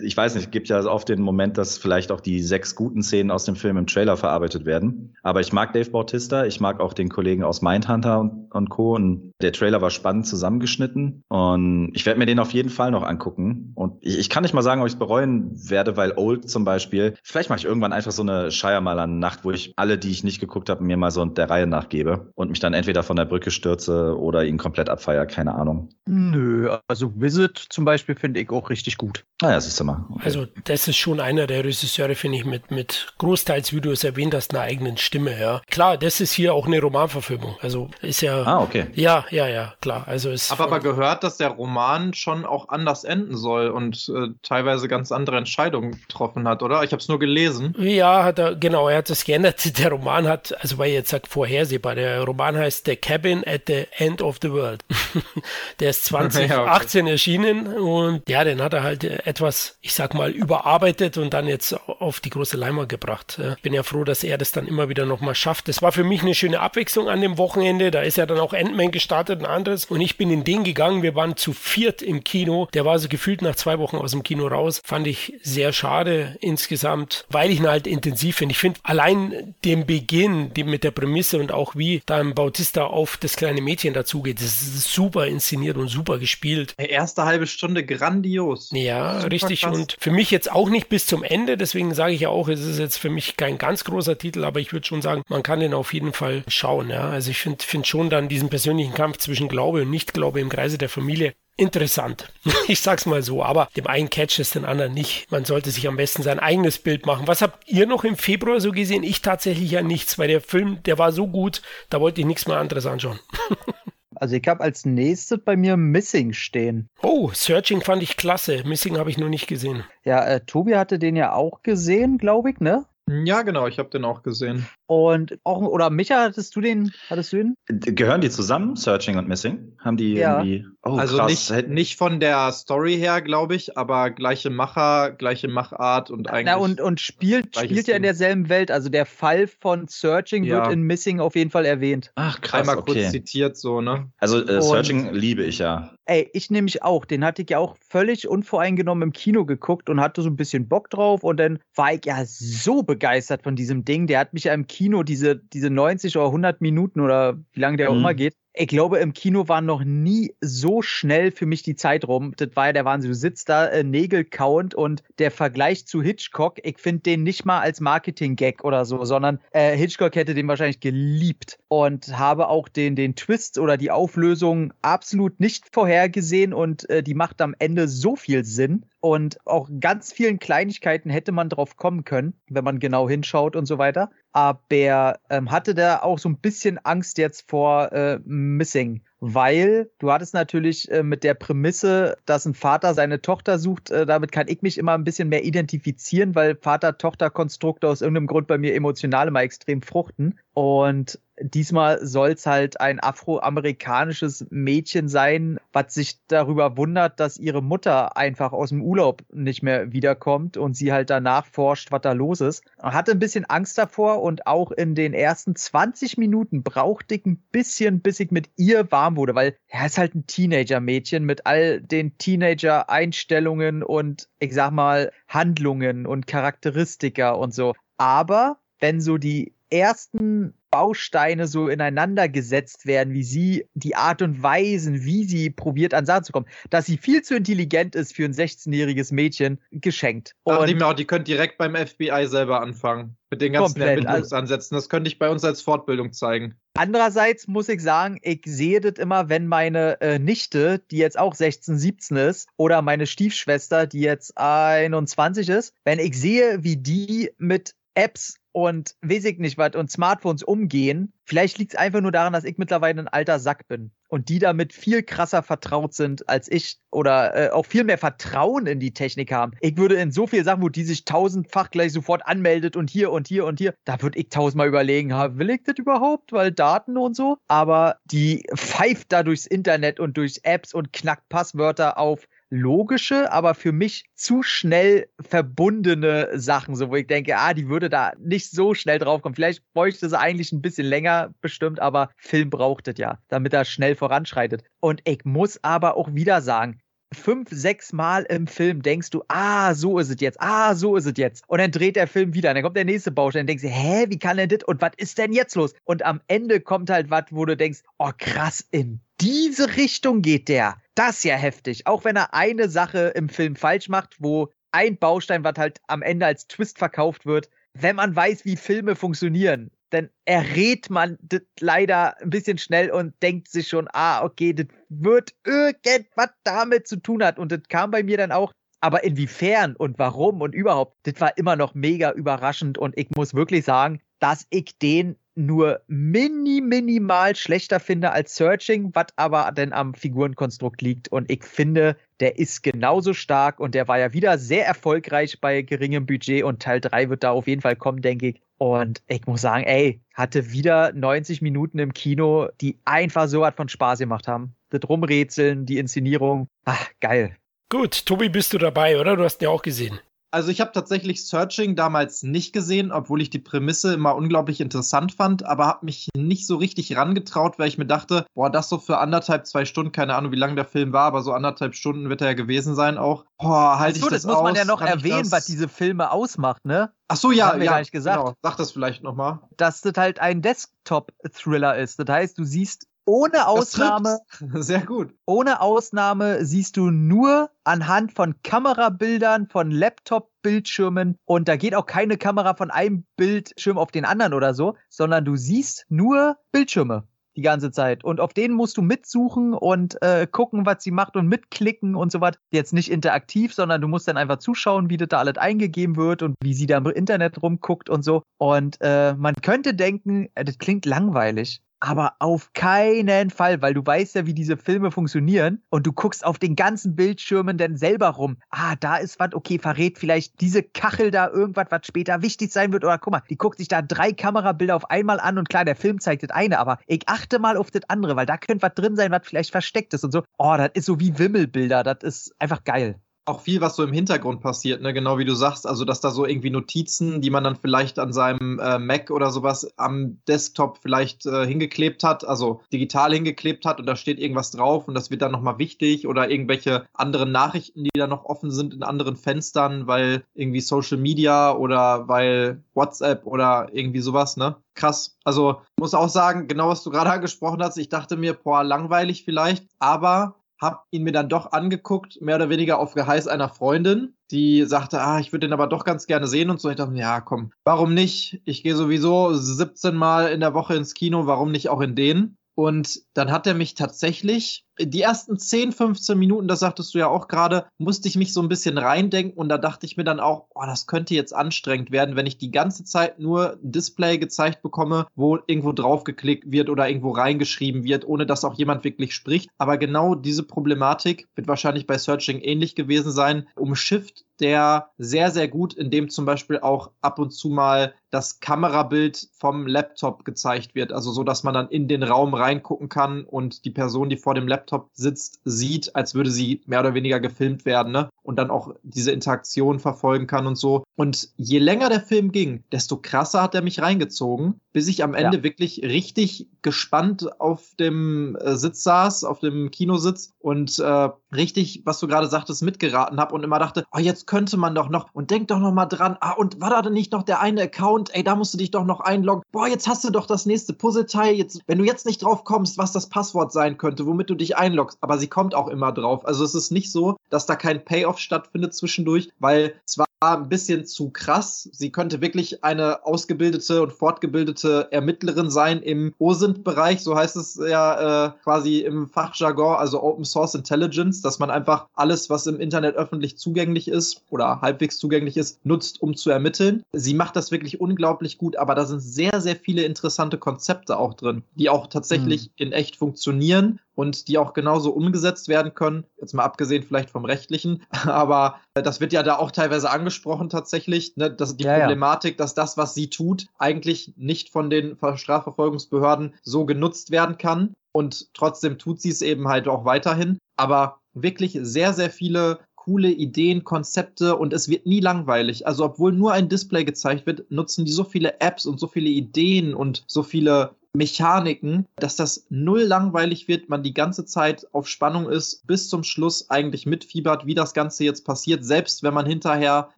ich 0.00 0.16
weiß 0.16 0.34
nicht, 0.34 0.50
gibt 0.50 0.68
ja 0.68 0.82
oft 0.84 1.08
den 1.08 1.20
Moment, 1.20 1.58
dass 1.58 1.76
vielleicht 1.76 2.10
auch 2.10 2.20
die 2.20 2.40
sechs 2.40 2.74
guten 2.74 3.02
Szenen 3.02 3.30
aus 3.30 3.44
dem 3.44 3.54
Film 3.54 3.76
im 3.76 3.86
Trailer 3.86 4.16
verarbeitet 4.16 4.64
werden. 4.64 5.14
Aber 5.22 5.40
ich 5.40 5.52
mag 5.52 5.72
Dave 5.74 5.90
Bautista, 5.90 6.46
ich 6.46 6.60
mag 6.60 6.80
auch 6.80 6.94
den 6.94 7.10
Kollegen 7.10 7.44
aus 7.44 7.60
Mindhunter 7.60 8.18
und, 8.20 8.50
und 8.50 8.70
Co. 8.70 8.94
Und 8.94 9.32
der 9.42 9.52
Trailer 9.52 9.82
war 9.82 9.90
spannend 9.90 10.26
zusammengeschnitten. 10.26 11.22
Und 11.28 11.90
ich 11.92 12.06
werde 12.06 12.18
mir 12.18 12.26
den 12.26 12.38
auf 12.38 12.52
jeden 12.52 12.70
Fall 12.70 12.90
noch 12.90 13.02
angucken. 13.02 13.72
Und 13.74 13.98
ich, 14.00 14.18
ich 14.18 14.30
kann 14.30 14.42
nicht 14.42 14.54
mal 14.54 14.62
sagen, 14.62 14.80
ob 14.80 14.86
ich 14.86 14.94
es 14.94 14.98
bereuen 14.98 15.50
werde, 15.68 15.98
weil 15.98 16.12
Old 16.16 16.48
zum 16.48 16.64
Beispiel, 16.64 17.14
vielleicht 17.22 17.50
mache 17.50 17.58
ich 17.58 17.64
irgendwann 17.66 17.92
einfach 17.92 18.12
so 18.12 18.22
eine 18.22 18.50
Shire-Maler-Nacht, 18.50 19.44
wo 19.44 19.50
ich 19.50 19.74
alle, 19.76 19.98
die 19.98 20.10
ich 20.10 20.24
nicht 20.24 20.40
geguckt 20.40 20.70
habe, 20.70 20.82
mir 20.82 20.96
mal 20.96 21.10
so 21.10 21.24
der 21.26 21.50
Reihe 21.50 21.66
nachgebe 21.66 22.32
und 22.34 22.48
mich 22.48 22.60
dann 22.60 22.72
entweder 22.72 23.02
von 23.02 23.16
der 23.16 23.26
Brücke 23.26 23.50
stürze 23.50 24.18
oder 24.18 24.44
ihn 24.44 24.56
komplett 24.56 24.77
komplett 24.78 24.90
abfeier, 24.90 25.26
keine 25.26 25.54
Ahnung. 25.54 25.88
Nö, 26.06 26.70
also 26.88 27.12
Visit 27.16 27.58
zum 27.68 27.84
Beispiel 27.84 28.14
finde 28.14 28.40
ich 28.40 28.50
auch 28.50 28.70
richtig 28.70 28.96
gut. 28.96 29.24
Ah 29.42 29.50
ja, 29.50 29.60
siehst 29.60 29.78
du 29.78 29.84
mal. 29.84 30.04
Okay. 30.10 30.22
Also 30.24 30.46
das 30.64 30.88
ist 30.88 30.96
schon 30.96 31.20
einer 31.20 31.46
der 31.46 31.64
Regisseure, 31.64 32.14
finde 32.14 32.38
ich, 32.38 32.44
mit, 32.44 32.70
mit 32.70 33.12
großteils, 33.18 33.72
wie 33.72 33.80
du 33.80 33.90
es 33.90 34.04
erwähnt 34.04 34.34
hast, 34.34 34.54
einer 34.54 34.62
eigenen 34.62 34.96
Stimme, 34.96 35.38
ja. 35.38 35.60
Klar, 35.70 35.96
das 35.96 36.20
ist 36.20 36.32
hier 36.32 36.54
auch 36.54 36.66
eine 36.66 36.80
Romanverfilmung. 36.80 37.56
Also 37.60 37.90
ist 38.02 38.20
ja. 38.20 38.42
Ah, 38.42 38.62
okay. 38.62 38.86
Ja, 38.94 39.24
ja, 39.30 39.48
ja, 39.48 39.74
klar. 39.80 40.04
Also 40.06 40.30
ist. 40.30 40.50
Habe 40.50 40.64
aber 40.64 40.80
gehört, 40.80 41.24
dass 41.24 41.36
der 41.36 41.48
Roman 41.48 42.14
schon 42.14 42.46
auch 42.46 42.68
anders 42.68 43.04
enden 43.04 43.36
soll 43.36 43.68
und 43.68 44.10
äh, 44.14 44.28
teilweise 44.42 44.88
ganz 44.88 45.12
andere 45.12 45.36
Entscheidungen 45.36 45.92
getroffen 45.92 46.48
hat, 46.48 46.62
oder? 46.62 46.82
Ich 46.84 46.92
habe 46.92 47.00
es 47.00 47.08
nur 47.08 47.18
gelesen. 47.18 47.74
Ja, 47.78 48.24
hat 48.24 48.38
er, 48.38 48.54
genau, 48.54 48.88
er 48.88 48.98
hat 48.98 49.10
es 49.10 49.24
geändert. 49.24 49.58
Der 49.78 49.90
Roman 49.90 50.26
hat, 50.26 50.56
also 50.60 50.78
weil 50.78 50.90
jetzt 50.90 51.10
sagt 51.10 51.28
vorhersehbar, 51.28 51.94
der 51.94 52.22
Roman 52.22 52.56
heißt 52.56 52.86
The 52.86 52.96
Cabin 52.96 53.44
at 53.46 53.62
the 53.66 53.86
End 53.98 54.22
of 54.22 54.38
the 54.42 54.50
World. 54.50 54.67
World. 54.68 54.84
der 55.80 55.90
ist 55.90 56.04
2018 56.04 56.48
ja, 56.50 57.04
okay. 57.04 57.10
erschienen 57.10 57.66
und 57.66 58.28
ja, 58.28 58.44
den 58.44 58.62
hat 58.62 58.74
er 58.74 58.82
halt 58.82 59.04
etwas, 59.04 59.78
ich 59.80 59.94
sag 59.94 60.14
mal, 60.14 60.30
überarbeitet 60.30 61.16
und 61.16 61.34
dann 61.34 61.46
jetzt 61.46 61.74
auf 61.86 62.20
die 62.20 62.30
große 62.30 62.56
Leinwand 62.56 62.88
gebracht. 62.88 63.40
Bin 63.62 63.74
ja 63.74 63.82
froh, 63.82 64.04
dass 64.04 64.24
er 64.24 64.38
das 64.38 64.52
dann 64.52 64.66
immer 64.66 64.88
wieder 64.88 65.06
nochmal 65.06 65.34
schafft. 65.34 65.68
Das 65.68 65.82
war 65.82 65.92
für 65.92 66.04
mich 66.04 66.22
eine 66.22 66.34
schöne 66.34 66.60
Abwechslung 66.60 67.08
an 67.08 67.20
dem 67.20 67.38
Wochenende. 67.38 67.90
Da 67.90 68.02
ist 68.02 68.16
ja 68.16 68.26
dann 68.26 68.38
auch 68.38 68.52
Endman 68.52 68.90
gestartet, 68.90 69.40
ein 69.40 69.46
anderes. 69.46 69.86
Und 69.86 70.00
ich 70.00 70.16
bin 70.16 70.30
in 70.30 70.44
den 70.44 70.64
gegangen. 70.64 71.02
Wir 71.02 71.14
waren 71.14 71.36
zu 71.36 71.52
viert 71.52 72.02
im 72.02 72.24
Kino. 72.24 72.68
Der 72.74 72.84
war 72.84 72.98
so 72.98 73.08
gefühlt 73.08 73.42
nach 73.42 73.56
zwei 73.56 73.78
Wochen 73.78 73.96
aus 73.96 74.10
dem 74.12 74.22
Kino 74.22 74.46
raus. 74.46 74.80
Fand 74.84 75.06
ich 75.06 75.34
sehr 75.42 75.72
schade 75.72 76.36
insgesamt, 76.40 77.24
weil 77.30 77.50
ich 77.50 77.58
ihn 77.58 77.68
halt 77.68 77.86
intensiv 77.86 78.36
finde. 78.36 78.52
Ich 78.52 78.58
finde 78.58 78.80
allein 78.82 79.54
den 79.64 79.86
Beginn, 79.86 80.52
die 80.54 80.64
mit 80.64 80.84
der 80.84 80.90
Prämisse 80.90 81.38
und 81.38 81.52
auch 81.52 81.76
wie 81.76 82.02
dann 82.06 82.34
Bautista 82.34 82.84
auf 82.84 83.16
das 83.16 83.36
kleine 83.36 83.60
Mädchen 83.60 83.94
dazugeht, 83.94 84.38
das 84.38 84.46
ist 84.46 84.57
super 84.60 85.26
inszeniert 85.26 85.76
und 85.76 85.88
super 85.88 86.18
gespielt. 86.18 86.74
Erste 86.78 87.24
halbe 87.24 87.46
Stunde 87.46 87.84
grandios. 87.84 88.70
Ja, 88.72 89.20
super 89.20 89.32
richtig. 89.32 89.60
Krass. 89.62 89.76
Und 89.76 89.96
für 89.98 90.10
mich 90.10 90.30
jetzt 90.30 90.50
auch 90.50 90.68
nicht 90.68 90.88
bis 90.88 91.06
zum 91.06 91.22
Ende. 91.22 91.56
Deswegen 91.56 91.94
sage 91.94 92.14
ich 92.14 92.20
ja 92.22 92.28
auch, 92.28 92.48
es 92.48 92.60
ist 92.60 92.78
jetzt 92.78 92.98
für 92.98 93.10
mich 93.10 93.36
kein 93.36 93.58
ganz 93.58 93.84
großer 93.84 94.18
Titel, 94.18 94.44
aber 94.44 94.60
ich 94.60 94.72
würde 94.72 94.86
schon 94.86 95.02
sagen, 95.02 95.22
man 95.28 95.42
kann 95.42 95.60
den 95.60 95.74
auf 95.74 95.92
jeden 95.92 96.12
Fall 96.12 96.44
schauen. 96.48 96.90
Ja. 96.90 97.10
Also 97.10 97.30
ich 97.30 97.38
finde 97.38 97.64
find 97.64 97.86
schon 97.86 98.10
dann 98.10 98.28
diesen 98.28 98.48
persönlichen 98.48 98.94
Kampf 98.94 99.18
zwischen 99.18 99.48
Glaube 99.48 99.82
und 99.82 99.90
Nichtglaube 99.90 100.40
im 100.40 100.48
Kreise 100.48 100.78
der 100.78 100.88
Familie 100.88 101.34
interessant. 101.58 102.32
Ich 102.68 102.80
sag's 102.80 103.06
mal 103.06 103.22
so, 103.22 103.42
aber 103.42 103.68
dem 103.76 103.86
einen 103.86 104.10
catcht 104.10 104.38
es 104.38 104.50
den 104.50 104.66
anderen 104.66 104.92
nicht. 104.92 105.30
Man 105.30 105.46
sollte 105.46 105.70
sich 105.70 105.88
am 105.88 105.96
besten 105.96 106.22
sein 106.22 106.38
eigenes 106.38 106.78
Bild 106.78 107.06
machen. 107.06 107.26
Was 107.26 107.40
habt 107.40 107.66
ihr 107.66 107.86
noch 107.86 108.04
im 108.04 108.18
Februar 108.18 108.60
so 108.60 108.72
gesehen? 108.72 109.02
Ich 109.02 109.22
tatsächlich 109.22 109.70
ja 109.70 109.82
nichts, 109.82 110.18
weil 110.18 110.28
der 110.28 110.42
Film, 110.42 110.82
der 110.82 110.98
war 110.98 111.12
so 111.12 111.26
gut, 111.26 111.62
da 111.88 111.98
wollte 111.98 112.20
ich 112.20 112.26
nichts 112.26 112.46
mehr 112.46 112.58
anderes 112.58 112.84
anschauen. 112.84 113.18
Also 114.20 114.36
ich 114.36 114.46
habe 114.48 114.62
als 114.62 114.84
nächstes 114.84 115.38
bei 115.44 115.56
mir 115.56 115.76
Missing 115.76 116.32
stehen. 116.32 116.88
Oh, 117.02 117.30
Searching 117.32 117.80
fand 117.82 118.02
ich 118.02 118.16
klasse. 118.16 118.64
Missing 118.64 118.98
habe 118.98 119.10
ich 119.10 119.18
noch 119.18 119.28
nicht 119.28 119.46
gesehen. 119.46 119.84
Ja, 120.04 120.24
äh, 120.26 120.40
Tobi 120.40 120.76
hatte 120.76 120.98
den 120.98 121.14
ja 121.14 121.32
auch 121.34 121.62
gesehen, 121.62 122.18
glaube 122.18 122.50
ich, 122.50 122.60
ne? 122.60 122.84
Ja, 123.08 123.42
genau, 123.42 123.66
ich 123.66 123.78
habe 123.78 123.88
den 123.90 124.04
auch 124.04 124.22
gesehen. 124.22 124.66
Und 124.88 125.38
auch, 125.44 125.60
oder 125.60 125.90
Micha, 125.90 126.22
hattest 126.22 126.56
du 126.56 126.62
den, 126.62 126.92
hattest 127.10 127.34
du 127.34 127.36
den? 127.36 127.56
Gehören 127.66 128.22
die 128.22 128.30
zusammen, 128.30 128.74
Searching 128.74 129.18
und 129.18 129.28
Missing? 129.28 129.76
Haben 129.78 129.98
die 129.98 130.14
ja. 130.14 130.38
irgendwie. 130.38 130.64
Oh, 130.82 130.96
also 130.96 131.18
krass. 131.18 131.50
Nicht, 131.50 131.68
nicht 131.68 131.96
von 131.98 132.20
der 132.20 132.50
Story 132.52 132.96
her, 132.96 133.20
glaube 133.20 133.54
ich, 133.54 133.76
aber 133.76 134.08
gleiche 134.08 134.48
Macher, 134.48 135.10
gleiche 135.10 135.46
Machart 135.46 136.10
und 136.10 136.30
eigentlich. 136.30 136.46
Na, 136.46 136.56
und, 136.56 136.80
und 136.80 137.02
spielt, 137.02 137.54
spielt 137.54 137.86
ja 137.86 137.96
in 137.96 138.02
derselben 138.02 138.48
Welt. 138.48 138.70
Also 138.70 138.88
der 138.88 139.04
Fall 139.04 139.46
von 139.46 139.88
Searching 139.88 140.44
ja. 140.44 140.62
wird 140.62 140.72
in 140.72 140.80
Missing 140.80 141.20
auf 141.20 141.36
jeden 141.36 141.50
Fall 141.50 141.66
erwähnt. 141.66 142.10
Ach, 142.14 142.40
krass. 142.40 142.60
Einmal 142.60 142.78
okay. 142.78 142.94
kurz 142.94 143.10
zitiert, 143.10 143.58
so, 143.58 143.82
ne? 143.82 144.10
Also 144.16 144.42
äh, 144.42 144.62
Searching 144.62 145.12
liebe 145.12 145.44
ich 145.44 145.58
ja. 145.58 145.90
Ey, 146.06 146.30
ich 146.32 146.50
nämlich 146.50 146.82
auch. 146.82 147.04
Den 147.04 147.22
hatte 147.26 147.42
ich 147.42 147.50
ja 147.50 147.58
auch 147.58 147.76
völlig 147.86 148.26
unvoreingenommen 148.26 149.08
im 149.08 149.12
Kino 149.12 149.44
geguckt 149.44 149.90
und 149.90 150.00
hatte 150.00 150.22
so 150.22 150.30
ein 150.30 150.36
bisschen 150.36 150.66
Bock 150.66 150.88
drauf. 150.88 151.22
Und 151.22 151.36
dann 151.36 151.58
war 151.74 151.92
ich 151.92 152.06
ja 152.06 152.22
so 152.24 152.82
begeistert 152.82 153.42
von 153.42 153.54
diesem 153.54 153.84
Ding. 153.84 154.06
Der 154.06 154.20
hat 154.20 154.32
mich 154.32 154.44
ja 154.44 154.54
im 154.54 154.66
Kino 154.66 154.77
diese, 155.02 155.36
diese 155.36 155.70
90 155.70 156.16
oder 156.16 156.26
100 156.26 156.60
Minuten 156.60 157.00
oder 157.00 157.38
wie 157.52 157.60
lange 157.60 157.76
der 157.76 157.90
auch 157.90 157.94
mhm. 157.94 158.00
immer 158.00 158.14
geht, 158.14 158.34
ich 158.60 158.66
glaube, 158.66 158.98
im 158.98 159.12
Kino 159.12 159.46
war 159.46 159.60
noch 159.60 159.84
nie 159.84 160.34
so 160.40 160.82
schnell 160.82 161.30
für 161.30 161.46
mich 161.46 161.62
die 161.62 161.76
Zeit 161.76 162.08
rum. 162.08 162.32
Das 162.36 162.48
war 162.54 162.66
ja 162.66 162.72
der 162.72 162.84
Wahnsinn. 162.84 163.12
Du 163.12 163.14
sitzt 163.14 163.48
da 163.48 163.66
äh, 163.66 163.84
Nägel 163.84 164.24
kauend 164.24 164.74
und 164.74 165.04
der 165.18 165.30
Vergleich 165.30 165.86
zu 165.86 166.02
Hitchcock, 166.02 166.58
ich 166.64 166.78
finde 166.78 167.02
den 167.02 167.22
nicht 167.22 167.44
mal 167.44 167.60
als 167.60 167.80
Marketing-Gag 167.80 168.64
oder 168.64 168.84
so, 168.84 169.04
sondern 169.04 169.38
äh, 169.52 169.76
Hitchcock 169.76 170.16
hätte 170.16 170.34
den 170.34 170.48
wahrscheinlich 170.48 170.80
geliebt 170.80 171.60
und 171.68 172.18
habe 172.18 172.48
auch 172.48 172.68
den, 172.68 172.96
den 172.96 173.14
Twist 173.14 173.58
oder 173.58 173.76
die 173.76 173.92
Auflösung 173.92 174.72
absolut 174.82 175.38
nicht 175.38 175.66
vorhergesehen 175.72 176.52
und 176.52 176.90
äh, 176.90 177.04
die 177.04 177.14
macht 177.14 177.40
am 177.40 177.54
Ende 177.60 177.86
so 177.86 178.16
viel 178.16 178.44
Sinn. 178.44 178.84
Und 179.00 179.38
auch 179.44 179.68
ganz 179.78 180.12
vielen 180.12 180.40
Kleinigkeiten 180.40 181.08
hätte 181.08 181.30
man 181.30 181.48
drauf 181.48 181.76
kommen 181.76 182.04
können, 182.04 182.34
wenn 182.48 182.64
man 182.64 182.80
genau 182.80 183.08
hinschaut 183.08 183.54
und 183.54 183.66
so 183.66 183.78
weiter. 183.78 184.10
Aber 184.32 185.18
ähm, 185.30 185.50
hatte 185.50 185.74
da 185.74 186.00
auch 186.00 186.18
so 186.18 186.28
ein 186.28 186.38
bisschen 186.38 186.78
Angst 186.78 187.18
jetzt 187.18 187.48
vor 187.48 187.92
äh, 187.92 188.18
Missing, 188.24 189.02
weil 189.20 189.90
du 189.98 190.12
hattest 190.12 190.34
natürlich 190.34 190.90
äh, 190.90 191.02
mit 191.02 191.24
der 191.24 191.34
Prämisse, 191.34 192.16
dass 192.26 192.44
ein 192.44 192.54
Vater 192.54 192.94
seine 192.94 193.20
Tochter 193.20 193.58
sucht, 193.58 193.90
äh, 193.90 194.06
damit 194.06 194.30
kann 194.30 194.48
ich 194.48 194.62
mich 194.62 194.78
immer 194.78 194.92
ein 194.92 195.04
bisschen 195.04 195.28
mehr 195.28 195.44
identifizieren, 195.44 196.34
weil 196.34 196.56
Vater-Tochter-Konstrukte 196.56 197.88
aus 197.88 198.00
irgendeinem 198.00 198.26
Grund 198.26 198.46
bei 198.46 198.58
mir 198.58 198.74
emotional 198.74 199.28
immer 199.28 199.42
extrem 199.42 199.82
fruchten. 199.82 200.38
Und 200.54 201.18
diesmal 201.40 202.04
soll 202.04 202.30
es 202.30 202.46
halt 202.46 202.80
ein 202.80 203.00
afroamerikanisches 203.00 204.46
Mädchen 204.50 205.08
sein, 205.08 205.58
was 205.72 205.94
sich 205.94 206.18
darüber 206.28 206.76
wundert, 206.76 207.20
dass 207.20 207.38
ihre 207.38 207.62
Mutter 207.62 208.16
einfach 208.16 208.52
aus 208.52 208.70
dem 208.70 208.82
Urlaub 208.82 209.22
nicht 209.32 209.62
mehr 209.62 209.92
wiederkommt 209.92 210.56
und 210.56 210.74
sie 210.74 210.92
halt 210.92 211.10
danach 211.10 211.46
forscht, 211.46 211.92
was 211.92 212.02
da 212.02 212.12
los 212.12 212.40
ist. 212.40 212.64
Hatte 212.78 213.12
ein 213.12 213.18
bisschen 213.18 213.44
Angst 213.44 213.78
davor 213.78 214.22
und 214.22 214.46
auch 214.46 214.70
in 214.70 214.94
den 214.94 215.14
ersten 215.14 215.54
20 215.54 216.18
Minuten 216.18 216.62
brauchte 216.62 217.14
ich 217.14 217.26
ein 217.26 217.42
bisschen, 217.52 218.00
bis 218.00 218.20
ich 218.20 218.30
mit 218.30 218.50
ihr 218.56 218.90
warm 218.90 219.16
wurde, 219.16 219.34
weil 219.34 219.56
er 219.68 219.86
ist 219.86 219.98
halt 219.98 220.14
ein 220.14 220.26
Teenager-Mädchen 220.26 221.24
mit 221.24 221.46
all 221.46 221.80
den 221.80 222.16
Teenager-Einstellungen 222.18 223.82
und 223.82 224.28
ich 224.38 224.54
sag 224.54 224.72
mal 224.72 225.12
Handlungen 225.28 226.06
und 226.06 226.26
Charakteristika 226.26 227.30
und 227.32 227.54
so. 227.54 227.74
Aber 227.96 228.58
wenn 228.80 229.00
so 229.00 229.18
die 229.18 229.52
ersten 229.70 230.54
Bausteine 230.70 231.46
so 231.46 231.68
ineinander 231.68 232.28
gesetzt 232.28 232.86
werden, 232.86 233.14
wie 233.14 233.22
sie 233.22 233.64
die 233.74 233.96
Art 233.96 234.20
und 234.20 234.42
Weisen, 234.42 235.04
wie 235.04 235.24
sie 235.24 235.50
probiert 235.50 235.94
an 235.94 236.04
Sachen 236.04 236.24
zu 236.24 236.32
kommen, 236.32 236.46
dass 236.70 236.86
sie 236.86 236.98
viel 236.98 237.22
zu 237.22 237.36
intelligent 237.36 237.94
ist 237.94 238.14
für 238.14 238.24
ein 238.24 238.34
16-jähriges 238.34 239.14
Mädchen, 239.14 239.60
geschenkt. 239.70 240.34
Und 240.42 240.82
auch, 240.82 240.92
die 240.92 241.06
könnt 241.06 241.26
direkt 241.28 241.58
beim 241.58 241.74
FBI 241.74 242.26
selber 242.26 242.60
anfangen. 242.60 243.16
Mit 243.30 243.42
den 243.42 243.52
ganzen 243.52 243.74
Komplett, 243.74 244.04
Ermittlungsansätzen. 244.04 244.74
Das 244.74 244.88
könnte 244.88 245.08
ich 245.08 245.18
bei 245.18 245.28
uns 245.28 245.44
als 245.44 245.60
Fortbildung 245.60 246.12
zeigen. 246.12 246.54
Andererseits 246.74 247.46
muss 247.46 247.68
ich 247.68 247.82
sagen, 247.82 248.18
ich 248.22 248.42
sehe 248.46 248.80
das 248.80 248.94
immer, 248.94 249.28
wenn 249.28 249.46
meine 249.46 250.00
äh, 250.00 250.18
Nichte, 250.18 250.82
die 250.90 250.96
jetzt 250.96 251.18
auch 251.18 251.34
16, 251.34 251.78
17 251.78 252.16
ist, 252.16 252.48
oder 252.56 252.80
meine 252.80 253.06
Stiefschwester, 253.06 253.86
die 253.86 254.00
jetzt 254.00 254.32
21 254.36 255.48
ist, 255.48 255.74
wenn 255.84 255.98
ich 255.98 256.18
sehe, 256.18 256.62
wie 256.62 256.76
die 256.76 257.30
mit 257.36 257.74
Apps 257.94 258.36
und 258.58 258.96
weiß 259.02 259.24
ich 259.26 259.38
nicht 259.38 259.56
was 259.56 259.76
und 259.76 259.88
Smartphones 259.88 260.42
umgehen. 260.42 261.12
Vielleicht 261.22 261.58
liegt 261.58 261.74
es 261.74 261.78
einfach 261.78 262.00
nur 262.00 262.10
daran, 262.10 262.32
dass 262.32 262.42
ich 262.42 262.58
mittlerweile 262.58 263.00
ein 263.00 263.06
alter 263.06 263.38
Sack 263.38 263.68
bin 263.68 263.92
und 264.08 264.28
die 264.28 264.40
damit 264.40 264.72
viel 264.72 265.04
krasser 265.04 265.44
vertraut 265.44 265.94
sind 265.94 266.28
als 266.28 266.50
ich 266.50 266.78
oder 266.90 267.36
äh, 267.36 267.50
auch 267.50 267.66
viel 267.66 267.84
mehr 267.84 267.98
Vertrauen 267.98 268.66
in 268.66 268.80
die 268.80 268.92
Technik 268.92 269.30
haben. 269.30 269.52
Ich 269.60 269.76
würde 269.76 269.94
in 269.94 270.10
so 270.10 270.26
viel 270.26 270.42
Sachen, 270.42 270.62
wo 270.62 270.70
die 270.70 270.82
sich 270.82 271.04
tausendfach 271.04 271.70
gleich 271.70 271.92
sofort 271.92 272.26
anmeldet 272.26 272.74
und 272.74 272.90
hier 272.90 273.12
und 273.12 273.28
hier 273.28 273.44
und 273.44 273.60
hier, 273.60 273.74
da 273.84 274.02
würde 274.02 274.18
ich 274.18 274.28
tausendmal 274.28 274.66
überlegen, 274.66 275.10
will 275.10 275.50
ich 275.50 275.62
das 275.62 275.76
überhaupt, 275.78 276.32
weil 276.32 276.50
Daten 276.50 276.96
und 276.96 277.14
so. 277.14 277.36
Aber 277.46 277.98
die 278.06 278.44
pfeift 278.56 279.12
da 279.12 279.22
durchs 279.22 279.46
Internet 279.46 280.00
und 280.00 280.16
durch 280.16 280.40
Apps 280.42 280.74
und 280.74 280.92
knackt 280.92 281.28
Passwörter 281.28 281.96
auf 281.96 282.26
logische, 282.50 283.30
aber 283.32 283.54
für 283.54 283.72
mich 283.72 284.04
zu 284.14 284.42
schnell 284.42 285.08
verbundene 285.20 286.30
Sachen, 286.34 286.76
so 286.76 286.90
wo 286.90 286.96
ich 286.96 287.06
denke, 287.06 287.36
ah, 287.36 287.54
die 287.54 287.68
würde 287.68 287.88
da 287.88 288.12
nicht 288.18 288.50
so 288.50 288.74
schnell 288.74 288.98
draufkommen. 288.98 289.34
Vielleicht 289.34 289.62
bräuchte 289.72 290.08
sie 290.08 290.18
eigentlich 290.18 290.52
ein 290.52 290.62
bisschen 290.62 290.86
länger 290.86 291.34
bestimmt, 291.40 291.80
aber 291.80 292.10
Film 292.16 292.50
braucht 292.50 292.88
es 292.88 292.98
ja, 292.98 293.18
damit 293.28 293.52
er 293.52 293.64
schnell 293.64 293.94
voranschreitet. 293.94 294.64
Und 294.80 295.02
ich 295.04 295.24
muss 295.24 295.62
aber 295.62 295.96
auch 295.96 296.14
wieder 296.14 296.40
sagen, 296.40 296.80
fünf, 297.12 297.48
sechs 297.50 297.92
Mal 297.92 298.24
im 298.24 298.46
Film 298.46 298.82
denkst 298.82 299.10
du, 299.10 299.22
ah, 299.28 299.74
so 299.74 299.98
ist 299.98 300.10
es 300.10 300.20
jetzt, 300.20 300.40
ah, 300.40 300.74
so 300.74 300.96
ist 300.96 301.06
es 301.06 301.14
jetzt. 301.16 301.44
Und 301.46 301.58
dann 301.58 301.70
dreht 301.70 301.96
der 301.96 302.06
Film 302.06 302.34
wieder, 302.34 302.50
und 302.50 302.56
dann 302.56 302.64
kommt 302.64 302.76
der 302.76 302.84
nächste 302.84 303.10
Baustein, 303.10 303.42
und 303.42 303.46
denkst 303.48 303.62
du, 303.62 303.68
hä, 303.68 304.06
wie 304.08 304.18
kann 304.18 304.36
denn 304.36 304.48
das 304.48 304.64
und 304.64 304.80
was 304.80 304.92
ist 304.96 305.18
denn 305.18 305.32
jetzt 305.32 305.54
los? 305.54 305.74
Und 305.84 306.04
am 306.04 306.20
Ende 306.28 306.60
kommt 306.60 306.90
halt 306.90 307.10
was, 307.10 307.24
wo 307.30 307.44
du 307.44 307.56
denkst, 307.56 307.80
oh 307.98 308.10
krass, 308.16 308.64
in 308.70 309.00
diese 309.20 309.76
Richtung 309.76 310.22
geht 310.22 310.48
der. 310.48 310.76
Das 310.98 311.18
ist 311.18 311.24
ja 311.24 311.36
heftig. 311.36 311.86
Auch 311.86 312.04
wenn 312.04 312.16
er 312.16 312.34
eine 312.34 312.68
Sache 312.68 313.12
im 313.14 313.28
Film 313.28 313.54
falsch 313.54 313.88
macht, 313.88 314.16
wo 314.18 314.52
ein 314.72 314.98
Baustein, 314.98 315.44
was 315.44 315.54
halt 315.56 315.78
am 315.86 316.02
Ende 316.02 316.26
als 316.26 316.48
Twist 316.48 316.76
verkauft 316.76 317.24
wird, 317.24 317.48
wenn 317.72 317.94
man 317.94 318.16
weiß, 318.16 318.44
wie 318.44 318.56
Filme 318.56 318.96
funktionieren, 318.96 319.70
dann 319.90 320.10
errät 320.24 320.90
man 320.90 321.16
das 321.22 321.42
leider 321.60 322.20
ein 322.20 322.30
bisschen 322.30 322.58
schnell 322.58 322.90
und 322.90 323.14
denkt 323.22 323.46
sich 323.46 323.68
schon, 323.68 323.86
ah, 323.92 324.24
okay, 324.24 324.52
das 324.52 324.66
wird 324.88 325.36
irgendwas 325.46 326.30
damit 326.42 326.88
zu 326.88 326.96
tun 326.96 327.22
hat. 327.22 327.38
Und 327.38 327.52
das 327.52 327.60
kam 327.68 327.92
bei 327.92 328.02
mir 328.02 328.16
dann 328.16 328.32
auch. 328.32 328.50
Aber 328.80 329.04
inwiefern 329.04 329.76
und 329.76 330.00
warum 330.00 330.40
und 330.40 330.52
überhaupt, 330.52 330.96
das 331.04 331.20
war 331.20 331.38
immer 331.38 331.54
noch 331.54 331.74
mega 331.74 332.10
überraschend. 332.10 332.76
Und 332.76 332.98
ich 332.98 333.10
muss 333.10 333.34
wirklich 333.34 333.64
sagen, 333.64 334.00
dass 334.18 334.46
ich 334.50 334.78
den 334.78 335.16
nur 335.38 335.80
mini, 335.86 336.60
minimal 336.60 337.36
schlechter 337.36 337.78
finde 337.78 338.10
als 338.10 338.34
Searching, 338.34 338.90
was 338.94 339.06
aber 339.16 339.52
denn 339.52 339.72
am 339.72 339.94
Figurenkonstrukt 339.94 340.82
liegt. 340.82 341.08
Und 341.08 341.30
ich 341.30 341.44
finde, 341.44 341.96
der 342.18 342.38
ist 342.38 342.62
genauso 342.62 343.14
stark 343.14 343.60
und 343.60 343.74
der 343.74 343.86
war 343.86 343.98
ja 343.98 344.12
wieder 344.12 344.36
sehr 344.36 344.66
erfolgreich 344.66 345.40
bei 345.40 345.62
geringem 345.62 346.06
Budget 346.06 346.42
und 346.42 346.60
Teil 346.60 346.80
3 346.80 347.08
wird 347.08 347.22
da 347.22 347.30
auf 347.30 347.46
jeden 347.46 347.62
Fall 347.62 347.76
kommen, 347.76 348.02
denke 348.02 348.30
ich. 348.30 348.40
Und 348.58 349.00
ich 349.06 349.24
muss 349.26 349.42
sagen, 349.42 349.62
ey, 349.64 350.00
hatte 350.12 350.50
wieder 350.50 350.92
90 350.92 351.40
Minuten 351.40 351.78
im 351.78 351.94
Kino, 351.94 352.48
die 352.60 352.80
einfach 352.84 353.28
so 353.28 353.42
was 353.42 353.54
von 353.54 353.68
Spaß 353.68 354.00
gemacht 354.00 354.26
haben. 354.26 354.56
Das 354.70 354.80
Rumrätseln, 354.88 355.64
die 355.64 355.78
Inszenierung, 355.78 356.48
ach, 356.64 356.90
geil. 357.00 357.36
Gut, 357.70 358.06
Tobi, 358.06 358.28
bist 358.28 358.52
du 358.52 358.58
dabei, 358.58 358.98
oder? 358.98 359.16
Du 359.16 359.22
hast 359.22 359.40
ihn 359.40 359.44
ja 359.44 359.50
auch 359.50 359.62
gesehen. 359.62 360.00
Also 360.30 360.50
ich 360.50 360.60
habe 360.60 360.72
tatsächlich 360.72 361.26
Searching 361.26 361.74
damals 361.74 362.22
nicht 362.22 362.52
gesehen, 362.52 362.92
obwohl 362.92 363.22
ich 363.22 363.30
die 363.30 363.38
Prämisse 363.38 363.94
immer 363.94 364.14
unglaublich 364.14 364.60
interessant 364.60 365.12
fand, 365.12 365.44
aber 365.44 365.66
habe 365.66 365.86
mich 365.86 366.08
nicht 366.14 366.46
so 366.46 366.56
richtig 366.56 366.96
rangetraut, 366.96 367.58
weil 367.58 367.68
ich 367.68 367.78
mir 367.78 367.86
dachte, 367.86 368.26
boah, 368.34 368.50
das 368.50 368.68
so 368.68 368.78
für 368.78 368.98
anderthalb, 368.98 369.46
zwei 369.46 369.64
Stunden, 369.64 369.90
keine 369.90 370.14
Ahnung, 370.14 370.30
wie 370.32 370.36
lang 370.36 370.54
der 370.54 370.66
Film 370.66 370.92
war, 370.92 371.04
aber 371.04 371.22
so 371.22 371.32
anderthalb 371.32 371.74
Stunden 371.74 372.10
wird 372.10 372.20
er 372.20 372.28
ja 372.28 372.34
gewesen 372.34 372.74
sein 372.74 372.98
auch. 372.98 373.24
Boah, 373.38 373.78
halte 373.78 373.98
ich 373.98 374.04
das, 374.04 374.12
das 374.12 374.26
muss 374.26 374.36
aus? 374.36 374.42
man 374.42 374.54
ja 374.54 374.64
noch 374.66 374.82
erwähnen, 374.82 375.30
was 375.32 375.46
diese 375.46 375.68
Filme 375.68 376.10
ausmacht, 376.10 376.64
ne? 376.66 376.92
Ach 377.08 377.16
so, 377.16 377.30
ja, 377.30 377.46
Das 377.46 377.52
haben 377.52 377.60
wir 377.60 377.66
ja, 377.66 377.72
gar 377.72 377.78
nicht 377.78 377.92
gesagt. 377.92 378.18
Genau. 378.18 378.34
Sag 378.42 378.56
das 378.56 378.72
vielleicht 378.72 379.02
nochmal. 379.02 379.40
Dass 379.56 379.80
das 379.80 379.94
halt 379.96 380.20
ein 380.20 380.42
Desktop-Thriller 380.42 381.76
ist. 381.78 381.98
Das 381.98 382.08
heißt, 382.08 382.38
du 382.38 382.44
siehst 382.44 382.86
ohne 383.08 383.48
Ausnahme, 383.48 384.20
Sehr 384.54 384.82
gut. 384.82 385.14
ohne 385.24 385.62
Ausnahme 385.62 386.44
siehst 386.44 386.76
du 386.76 386.90
nur 386.90 387.50
anhand 387.64 388.12
von 388.12 388.34
Kamerabildern, 388.42 389.48
von 389.48 389.70
Laptop-Bildschirmen 389.70 391.16
und 391.24 391.48
da 391.48 391.56
geht 391.56 391.74
auch 391.74 391.86
keine 391.86 392.18
Kamera 392.18 392.54
von 392.54 392.70
einem 392.70 393.04
Bildschirm 393.16 393.78
auf 393.78 393.90
den 393.90 394.04
anderen 394.04 394.34
oder 394.34 394.52
so, 394.52 394.76
sondern 394.90 395.24
du 395.24 395.36
siehst 395.36 395.86
nur 395.88 396.36
Bildschirme 396.52 397.08
die 397.34 397.42
ganze 397.42 397.70
Zeit 397.70 398.04
und 398.04 398.20
auf 398.20 398.34
denen 398.34 398.52
musst 398.52 398.76
du 398.76 398.82
mitsuchen 398.82 399.54
und 399.54 400.02
äh, 400.02 400.26
gucken, 400.26 400.66
was 400.66 400.82
sie 400.82 400.90
macht 400.90 401.16
und 401.16 401.28
mitklicken 401.28 401.94
und 401.94 402.12
so 402.12 402.20
was. 402.20 402.34
Jetzt 402.50 402.74
nicht 402.74 402.90
interaktiv, 402.90 403.54
sondern 403.54 403.80
du 403.80 403.88
musst 403.88 404.08
dann 404.08 404.16
einfach 404.16 404.38
zuschauen, 404.38 404.90
wie 404.90 404.96
das 404.96 405.08
da 405.08 405.18
alles 405.20 405.38
eingegeben 405.38 405.96
wird 405.96 406.22
und 406.22 406.34
wie 406.42 406.52
sie 406.52 406.66
da 406.66 406.78
im 406.78 406.86
Internet 406.86 407.40
rumguckt 407.40 407.88
und 407.88 408.02
so. 408.02 408.22
Und 408.38 408.78
äh, 408.80 409.14
man 409.14 409.34
könnte 409.36 409.72
denken, 409.72 410.28
äh, 410.34 410.44
das 410.44 410.58
klingt 410.58 410.84
langweilig. 410.84 411.62
Aber 411.80 412.14
auf 412.18 412.52
keinen 412.54 413.30
Fall, 413.30 413.62
weil 413.62 413.74
du 413.74 413.86
weißt 413.86 414.16
ja, 414.16 414.26
wie 414.26 414.34
diese 414.34 414.56
Filme 414.56 414.90
funktionieren 414.90 415.62
und 415.70 415.86
du 415.86 415.92
guckst 415.92 416.24
auf 416.24 416.38
den 416.38 416.56
ganzen 416.56 416.96
Bildschirmen 416.96 417.56
dann 417.56 417.76
selber 417.76 418.08
rum. 418.08 418.38
Ah, 418.50 418.74
da 418.76 418.96
ist 418.96 419.20
was, 419.20 419.32
okay, 419.32 419.58
verrät 419.58 419.98
vielleicht 419.98 420.40
diese 420.40 420.62
Kachel 420.62 421.10
da 421.10 421.28
irgendwas, 421.28 421.66
was 421.70 421.86
später 421.86 422.20
wichtig 422.22 422.52
sein 422.52 422.72
wird. 422.72 422.84
Oder 422.84 422.98
guck 422.98 423.12
mal, 423.12 423.22
die 423.30 423.36
guckt 423.36 423.58
sich 423.58 423.68
da 423.68 423.80
drei 423.80 424.12
Kamerabilder 424.12 424.74
auf 424.74 424.90
einmal 424.90 425.20
an 425.20 425.38
und 425.38 425.48
klar, 425.48 425.64
der 425.64 425.76
Film 425.76 426.00
zeigt 426.00 426.24
das 426.24 426.30
eine, 426.30 426.58
aber 426.58 426.78
ich 426.86 427.08
achte 427.08 427.38
mal 427.38 427.56
auf 427.56 427.70
das 427.70 427.82
andere, 427.88 428.16
weil 428.16 428.26
da 428.26 428.36
könnte 428.38 428.62
was 428.62 428.74
drin 428.74 428.96
sein, 428.96 429.12
was 429.12 429.20
vielleicht 429.24 429.52
versteckt 429.52 429.94
ist 429.94 430.04
und 430.04 430.12
so. 430.12 430.24
Oh, 430.38 430.54
das 430.56 430.70
ist 430.74 430.86
so 430.86 430.98
wie 430.98 431.16
Wimmelbilder, 431.18 431.84
das 431.84 432.02
ist 432.02 432.34
einfach 432.40 432.64
geil. 432.64 433.00
Auch 433.28 433.40
viel, 433.40 433.60
was 433.60 433.76
so 433.76 433.84
im 433.84 433.92
Hintergrund 433.92 434.40
passiert, 434.40 434.82
ne? 434.82 434.92
genau 434.92 435.18
wie 435.18 435.24
du 435.24 435.34
sagst, 435.34 435.66
also 435.66 435.84
dass 435.84 436.00
da 436.00 436.10
so 436.10 436.26
irgendwie 436.26 436.50
Notizen, 436.50 437.20
die 437.20 437.30
man 437.30 437.44
dann 437.44 437.56
vielleicht 437.56 437.98
an 437.98 438.12
seinem 438.12 438.58
äh, 438.58 438.78
Mac 438.78 439.10
oder 439.10 439.30
sowas 439.30 439.70
am 439.76 440.18
Desktop 440.26 440.78
vielleicht 440.78 441.26
äh, 441.26 441.46
hingeklebt 441.46 442.02
hat, 442.02 442.26
also 442.26 442.62
digital 442.72 443.12
hingeklebt 443.12 443.64
hat 443.64 443.80
und 443.80 443.86
da 443.86 443.96
steht 443.96 444.18
irgendwas 444.18 444.50
drauf 444.50 444.88
und 444.88 444.94
das 444.94 445.10
wird 445.10 445.22
dann 445.22 445.32
nochmal 445.32 445.58
wichtig 445.58 446.06
oder 446.06 446.30
irgendwelche 446.30 446.86
anderen 446.94 447.30
Nachrichten, 447.30 447.84
die 447.84 447.90
da 447.94 448.06
noch 448.06 448.24
offen 448.24 448.50
sind 448.50 448.74
in 448.74 448.82
anderen 448.82 449.16
Fenstern, 449.16 449.86
weil 449.86 450.24
irgendwie 450.34 450.60
Social 450.60 450.98
Media 450.98 451.52
oder 451.54 452.08
weil 452.08 452.62
WhatsApp 452.74 453.26
oder 453.26 453.68
irgendwie 453.72 454.00
sowas, 454.00 454.36
ne? 454.36 454.56
Krass. 454.74 455.16
Also 455.24 455.60
muss 455.76 455.92
auch 455.92 456.08
sagen, 456.08 456.46
genau 456.46 456.68
was 456.68 456.84
du 456.84 456.90
gerade 456.90 457.10
angesprochen 457.10 457.60
hast, 457.62 457.76
ich 457.78 457.88
dachte 457.88 458.16
mir, 458.16 458.32
boah, 458.32 458.62
langweilig 458.62 459.24
vielleicht, 459.24 459.66
aber 459.80 460.36
habe 460.60 460.80
ihn 460.90 461.04
mir 461.04 461.12
dann 461.12 461.28
doch 461.28 461.52
angeguckt, 461.52 462.20
mehr 462.20 462.36
oder 462.36 462.50
weniger 462.50 462.78
auf 462.78 462.94
Geheiß 462.94 463.28
einer 463.28 463.48
Freundin, 463.48 464.14
die 464.30 464.64
sagte, 464.64 465.00
ah, 465.00 465.20
ich 465.20 465.32
würde 465.32 465.46
den 465.46 465.52
aber 465.52 465.66
doch 465.66 465.84
ganz 465.84 466.06
gerne 466.06 466.26
sehen 466.26 466.50
und 466.50 466.60
so. 466.60 466.68
Ich 466.68 466.76
dachte, 466.76 466.94
ja, 466.94 467.20
komm, 467.20 467.52
warum 467.64 467.94
nicht? 467.94 468.40
Ich 468.44 468.62
gehe 468.62 468.74
sowieso 468.74 469.32
17 469.32 469.94
Mal 469.94 470.28
in 470.32 470.40
der 470.40 470.54
Woche 470.54 470.74
ins 470.74 470.94
Kino, 470.94 471.26
warum 471.26 471.50
nicht 471.50 471.68
auch 471.68 471.80
in 471.80 471.94
den? 471.94 472.36
Und 472.54 473.02
dann 473.14 473.30
hat 473.30 473.46
er 473.46 473.54
mich 473.54 473.74
tatsächlich, 473.74 474.64
die 474.80 475.02
ersten 475.02 475.38
10, 475.38 475.72
15 475.72 476.18
Minuten, 476.18 476.48
das 476.48 476.60
sagtest 476.60 476.94
du 476.94 476.98
ja 476.98 477.08
auch 477.08 477.28
gerade, 477.28 477.66
musste 477.78 478.08
ich 478.08 478.16
mich 478.16 478.32
so 478.32 478.40
ein 478.40 478.48
bisschen 478.48 478.78
reindenken 478.78 479.36
und 479.36 479.48
da 479.48 479.58
dachte 479.58 479.86
ich 479.86 479.96
mir 479.96 480.04
dann 480.04 480.20
auch, 480.20 480.46
oh, 480.54 480.62
das 480.66 480.86
könnte 480.86 481.14
jetzt 481.14 481.34
anstrengend 481.34 481.90
werden, 481.90 482.16
wenn 482.16 482.26
ich 482.26 482.38
die 482.38 482.50
ganze 482.50 482.84
Zeit 482.84 483.18
nur 483.18 483.52
ein 483.52 483.72
Display 483.72 484.18
gezeigt 484.18 484.62
bekomme, 484.62 485.06
wo 485.14 485.38
irgendwo 485.46 485.72
draufgeklickt 485.72 486.50
wird 486.50 486.70
oder 486.70 486.88
irgendwo 486.88 487.10
reingeschrieben 487.10 487.84
wird, 487.84 488.06
ohne 488.06 488.26
dass 488.26 488.44
auch 488.44 488.54
jemand 488.54 488.84
wirklich 488.84 489.14
spricht. 489.14 489.50
Aber 489.58 489.78
genau 489.78 490.14
diese 490.14 490.42
Problematik 490.42 491.28
wird 491.34 491.48
wahrscheinlich 491.48 491.86
bei 491.86 491.98
Searching 491.98 492.40
ähnlich 492.40 492.74
gewesen 492.74 493.12
sein. 493.12 493.46
Umschifft 493.56 494.24
der 494.40 494.90
sehr, 494.98 495.30
sehr 495.30 495.48
gut, 495.48 495.74
in 495.74 495.90
dem 495.90 496.08
zum 496.08 496.24
Beispiel 496.24 496.58
auch 496.60 496.90
ab 497.00 497.18
und 497.18 497.30
zu 497.30 497.48
mal 497.48 497.94
das 498.10 498.40
Kamerabild 498.40 499.28
vom 499.32 499.66
Laptop 499.66 500.24
gezeigt 500.24 500.74
wird. 500.74 500.92
Also 500.92 501.10
so, 501.12 501.24
dass 501.24 501.42
man 501.42 501.54
dann 501.54 501.68
in 501.68 501.88
den 501.88 502.02
Raum 502.02 502.34
reingucken 502.34 502.88
kann 502.88 503.24
und 503.24 503.64
die 503.64 503.70
Person, 503.70 504.08
die 504.08 504.16
vor 504.16 504.34
dem 504.34 504.48
Laptop 504.48 504.67
sitzt, 504.92 505.40
sieht, 505.44 505.94
als 505.94 506.14
würde 506.14 506.30
sie 506.30 506.62
mehr 506.66 506.80
oder 506.80 506.94
weniger 506.94 507.20
gefilmt 507.20 507.64
werden. 507.64 507.92
Ne? 507.92 508.08
und 508.28 508.36
dann 508.36 508.50
auch 508.50 508.74
diese 508.82 509.10
Interaktion 509.10 509.78
verfolgen 509.78 510.26
kann 510.26 510.46
und 510.46 510.56
so. 510.56 510.84
Und 510.96 511.30
je 511.38 511.58
länger 511.58 511.88
der 511.88 512.02
Film 512.02 512.30
ging, 512.30 512.62
desto 512.70 512.98
krasser 512.98 513.40
hat 513.40 513.54
er 513.54 513.62
mich 513.62 513.80
reingezogen, 513.80 514.60
bis 514.74 514.86
ich 514.86 515.02
am 515.02 515.14
Ende 515.14 515.38
ja. 515.38 515.42
wirklich 515.42 515.80
richtig 515.82 516.46
gespannt 516.60 517.40
auf 517.40 517.74
dem 517.80 518.36
äh, 518.36 518.54
Sitz 518.56 518.82
saß, 518.82 519.24
auf 519.24 519.38
dem 519.40 519.70
Kinositz 519.70 520.34
und 520.40 520.78
äh, 520.78 521.08
richtig, 521.34 521.84
was 521.86 522.00
du 522.00 522.06
gerade 522.06 522.28
sagtest, 522.28 522.62
mitgeraten 522.62 523.18
habe 523.18 523.34
und 523.34 523.44
immer 523.44 523.58
dachte, 523.58 523.86
oh, 523.92 523.98
jetzt 523.98 524.26
könnte 524.26 524.58
man 524.58 524.74
doch 524.74 524.90
noch 524.90 525.08
und 525.14 525.30
denk 525.30 525.48
doch 525.48 525.58
noch 525.58 525.72
mal 525.72 525.86
dran, 525.86 526.18
ah, 526.20 526.32
und 526.32 526.60
war 526.60 526.68
da 526.68 526.82
denn 526.82 526.92
nicht 526.92 527.12
noch 527.12 527.22
der 527.22 527.40
eine 527.40 527.62
Account, 527.62 528.14
ey, 528.14 528.22
da 528.22 528.36
musst 528.36 528.52
du 528.52 528.58
dich 528.58 528.70
doch 528.70 528.84
noch 528.84 529.00
einloggen. 529.00 529.42
Boah, 529.52 529.68
jetzt 529.68 529.88
hast 529.88 530.04
du 530.04 530.10
doch 530.10 530.26
das 530.26 530.44
nächste 530.44 530.74
Puzzleteil, 530.74 531.34
jetzt, 531.34 531.62
wenn 531.66 531.78
du 531.78 531.84
jetzt 531.84 532.04
nicht 532.04 532.22
drauf 532.22 532.44
kommst, 532.44 532.76
was 532.76 532.92
das 532.92 533.08
Passwort 533.08 533.52
sein 533.52 533.78
könnte, 533.78 534.04
womit 534.04 534.28
du 534.28 534.34
dich 534.34 534.57
einloggst, 534.58 534.98
aber 535.00 535.18
sie 535.18 535.28
kommt 535.28 535.54
auch 535.54 535.68
immer 535.68 535.92
drauf. 535.92 536.26
Also 536.26 536.44
es 536.44 536.54
ist 536.54 536.70
nicht 536.70 536.92
so, 536.92 537.16
dass 537.30 537.46
da 537.46 537.56
kein 537.56 537.84
Payoff 537.84 538.18
stattfindet 538.18 538.74
zwischendurch, 538.74 539.30
weil 539.38 539.74
zwar 539.84 540.08
ein 540.20 540.48
bisschen 540.48 540.84
zu 540.84 541.10
krass. 541.10 541.68
Sie 541.72 541.90
könnte 541.90 542.20
wirklich 542.20 542.64
eine 542.64 543.04
ausgebildete 543.06 543.82
und 543.82 543.92
fortgebildete 543.92 544.88
Ermittlerin 544.90 545.50
sein 545.50 545.80
im 545.80 546.12
OSINT-Bereich, 546.18 547.00
so 547.00 547.16
heißt 547.16 547.36
es 547.36 547.56
ja 547.56 548.26
äh, 548.26 548.30
quasi 548.42 548.80
im 548.80 549.08
Fachjargon, 549.08 549.76
also 549.76 550.02
Open 550.02 550.24
Source 550.24 550.54
Intelligence, 550.54 551.22
dass 551.22 551.38
man 551.38 551.50
einfach 551.50 551.86
alles, 551.94 552.30
was 552.30 552.46
im 552.46 552.58
Internet 552.58 552.96
öffentlich 552.96 553.38
zugänglich 553.38 553.88
ist 553.88 554.22
oder 554.30 554.60
halbwegs 554.60 554.98
zugänglich 554.98 555.36
ist, 555.36 555.64
nutzt, 555.64 556.02
um 556.02 556.16
zu 556.16 556.30
ermitteln. 556.30 556.84
Sie 556.92 557.14
macht 557.14 557.36
das 557.36 557.52
wirklich 557.52 557.80
unglaublich 557.80 558.38
gut, 558.38 558.56
aber 558.56 558.74
da 558.74 558.86
sind 558.86 559.00
sehr, 559.00 559.40
sehr 559.40 559.56
viele 559.56 559.82
interessante 559.82 560.38
Konzepte 560.38 560.98
auch 560.98 561.14
drin, 561.14 561.44
die 561.54 561.70
auch 561.70 561.86
tatsächlich 561.86 562.46
mhm. 562.46 562.52
in 562.56 562.72
echt 562.72 562.96
funktionieren 562.96 563.78
und 563.98 564.28
die 564.28 564.38
auch 564.38 564.52
genauso 564.52 564.92
umgesetzt 564.92 565.48
werden 565.48 565.74
können. 565.74 566.04
Jetzt 566.20 566.32
mal 566.32 566.44
abgesehen 566.44 566.84
vielleicht 566.84 567.10
vom 567.10 567.24
rechtlichen, 567.24 567.82
aber 568.04 568.60
das 568.72 569.00
wird 569.00 569.12
ja 569.12 569.24
da 569.24 569.38
auch 569.38 569.50
teilweise 569.50 569.90
angesprochen 569.90 570.48
tatsächlich, 570.48 571.16
ne, 571.16 571.32
dass 571.32 571.56
die 571.56 571.64
ja, 571.64 571.80
Problematik, 571.80 572.34
ja. 572.34 572.36
dass 572.36 572.54
das, 572.54 572.76
was 572.76 572.94
sie 572.94 573.10
tut, 573.10 573.46
eigentlich 573.58 574.12
nicht 574.16 574.50
von 574.50 574.70
den 574.70 574.96
Strafverfolgungsbehörden 575.16 576.36
so 576.42 576.64
genutzt 576.64 577.10
werden 577.10 577.38
kann. 577.38 577.74
Und 577.90 578.32
trotzdem 578.34 578.78
tut 578.78 579.00
sie 579.00 579.10
es 579.10 579.20
eben 579.20 579.48
halt 579.48 579.66
auch 579.66 579.84
weiterhin. 579.84 580.38
Aber 580.56 581.00
wirklich 581.12 581.58
sehr, 581.60 581.92
sehr 581.92 582.10
viele 582.10 582.60
coole 582.76 583.10
Ideen, 583.10 583.64
Konzepte 583.64 584.36
und 584.36 584.52
es 584.52 584.68
wird 584.68 584.86
nie 584.86 585.00
langweilig. 585.00 585.66
Also 585.66 585.84
obwohl 585.84 586.12
nur 586.12 586.32
ein 586.32 586.48
Display 586.48 586.84
gezeigt 586.84 587.26
wird, 587.26 587.50
nutzen 587.50 587.84
die 587.84 587.90
so 587.90 588.04
viele 588.04 588.40
Apps 588.40 588.64
und 588.64 588.78
so 588.78 588.86
viele 588.86 589.08
Ideen 589.08 589.74
und 589.74 590.04
so 590.06 590.22
viele 590.22 590.76
Mechaniken, 590.94 591.86
dass 591.96 592.16
das 592.16 592.46
null 592.48 592.82
langweilig 592.82 593.48
wird, 593.48 593.68
man 593.68 593.82
die 593.82 593.94
ganze 593.94 594.24
Zeit 594.24 594.66
auf 594.72 594.88
Spannung 594.88 595.28
ist, 595.28 595.66
bis 595.66 595.88
zum 595.88 596.02
Schluss 596.02 596.50
eigentlich 596.50 596.86
mitfiebert, 596.86 597.46
wie 597.46 597.54
das 597.54 597.74
Ganze 597.74 598.04
jetzt 598.04 598.24
passiert, 598.24 598.64
selbst 598.64 599.02
wenn 599.02 599.14
man 599.14 599.26
hinterher 599.26 599.90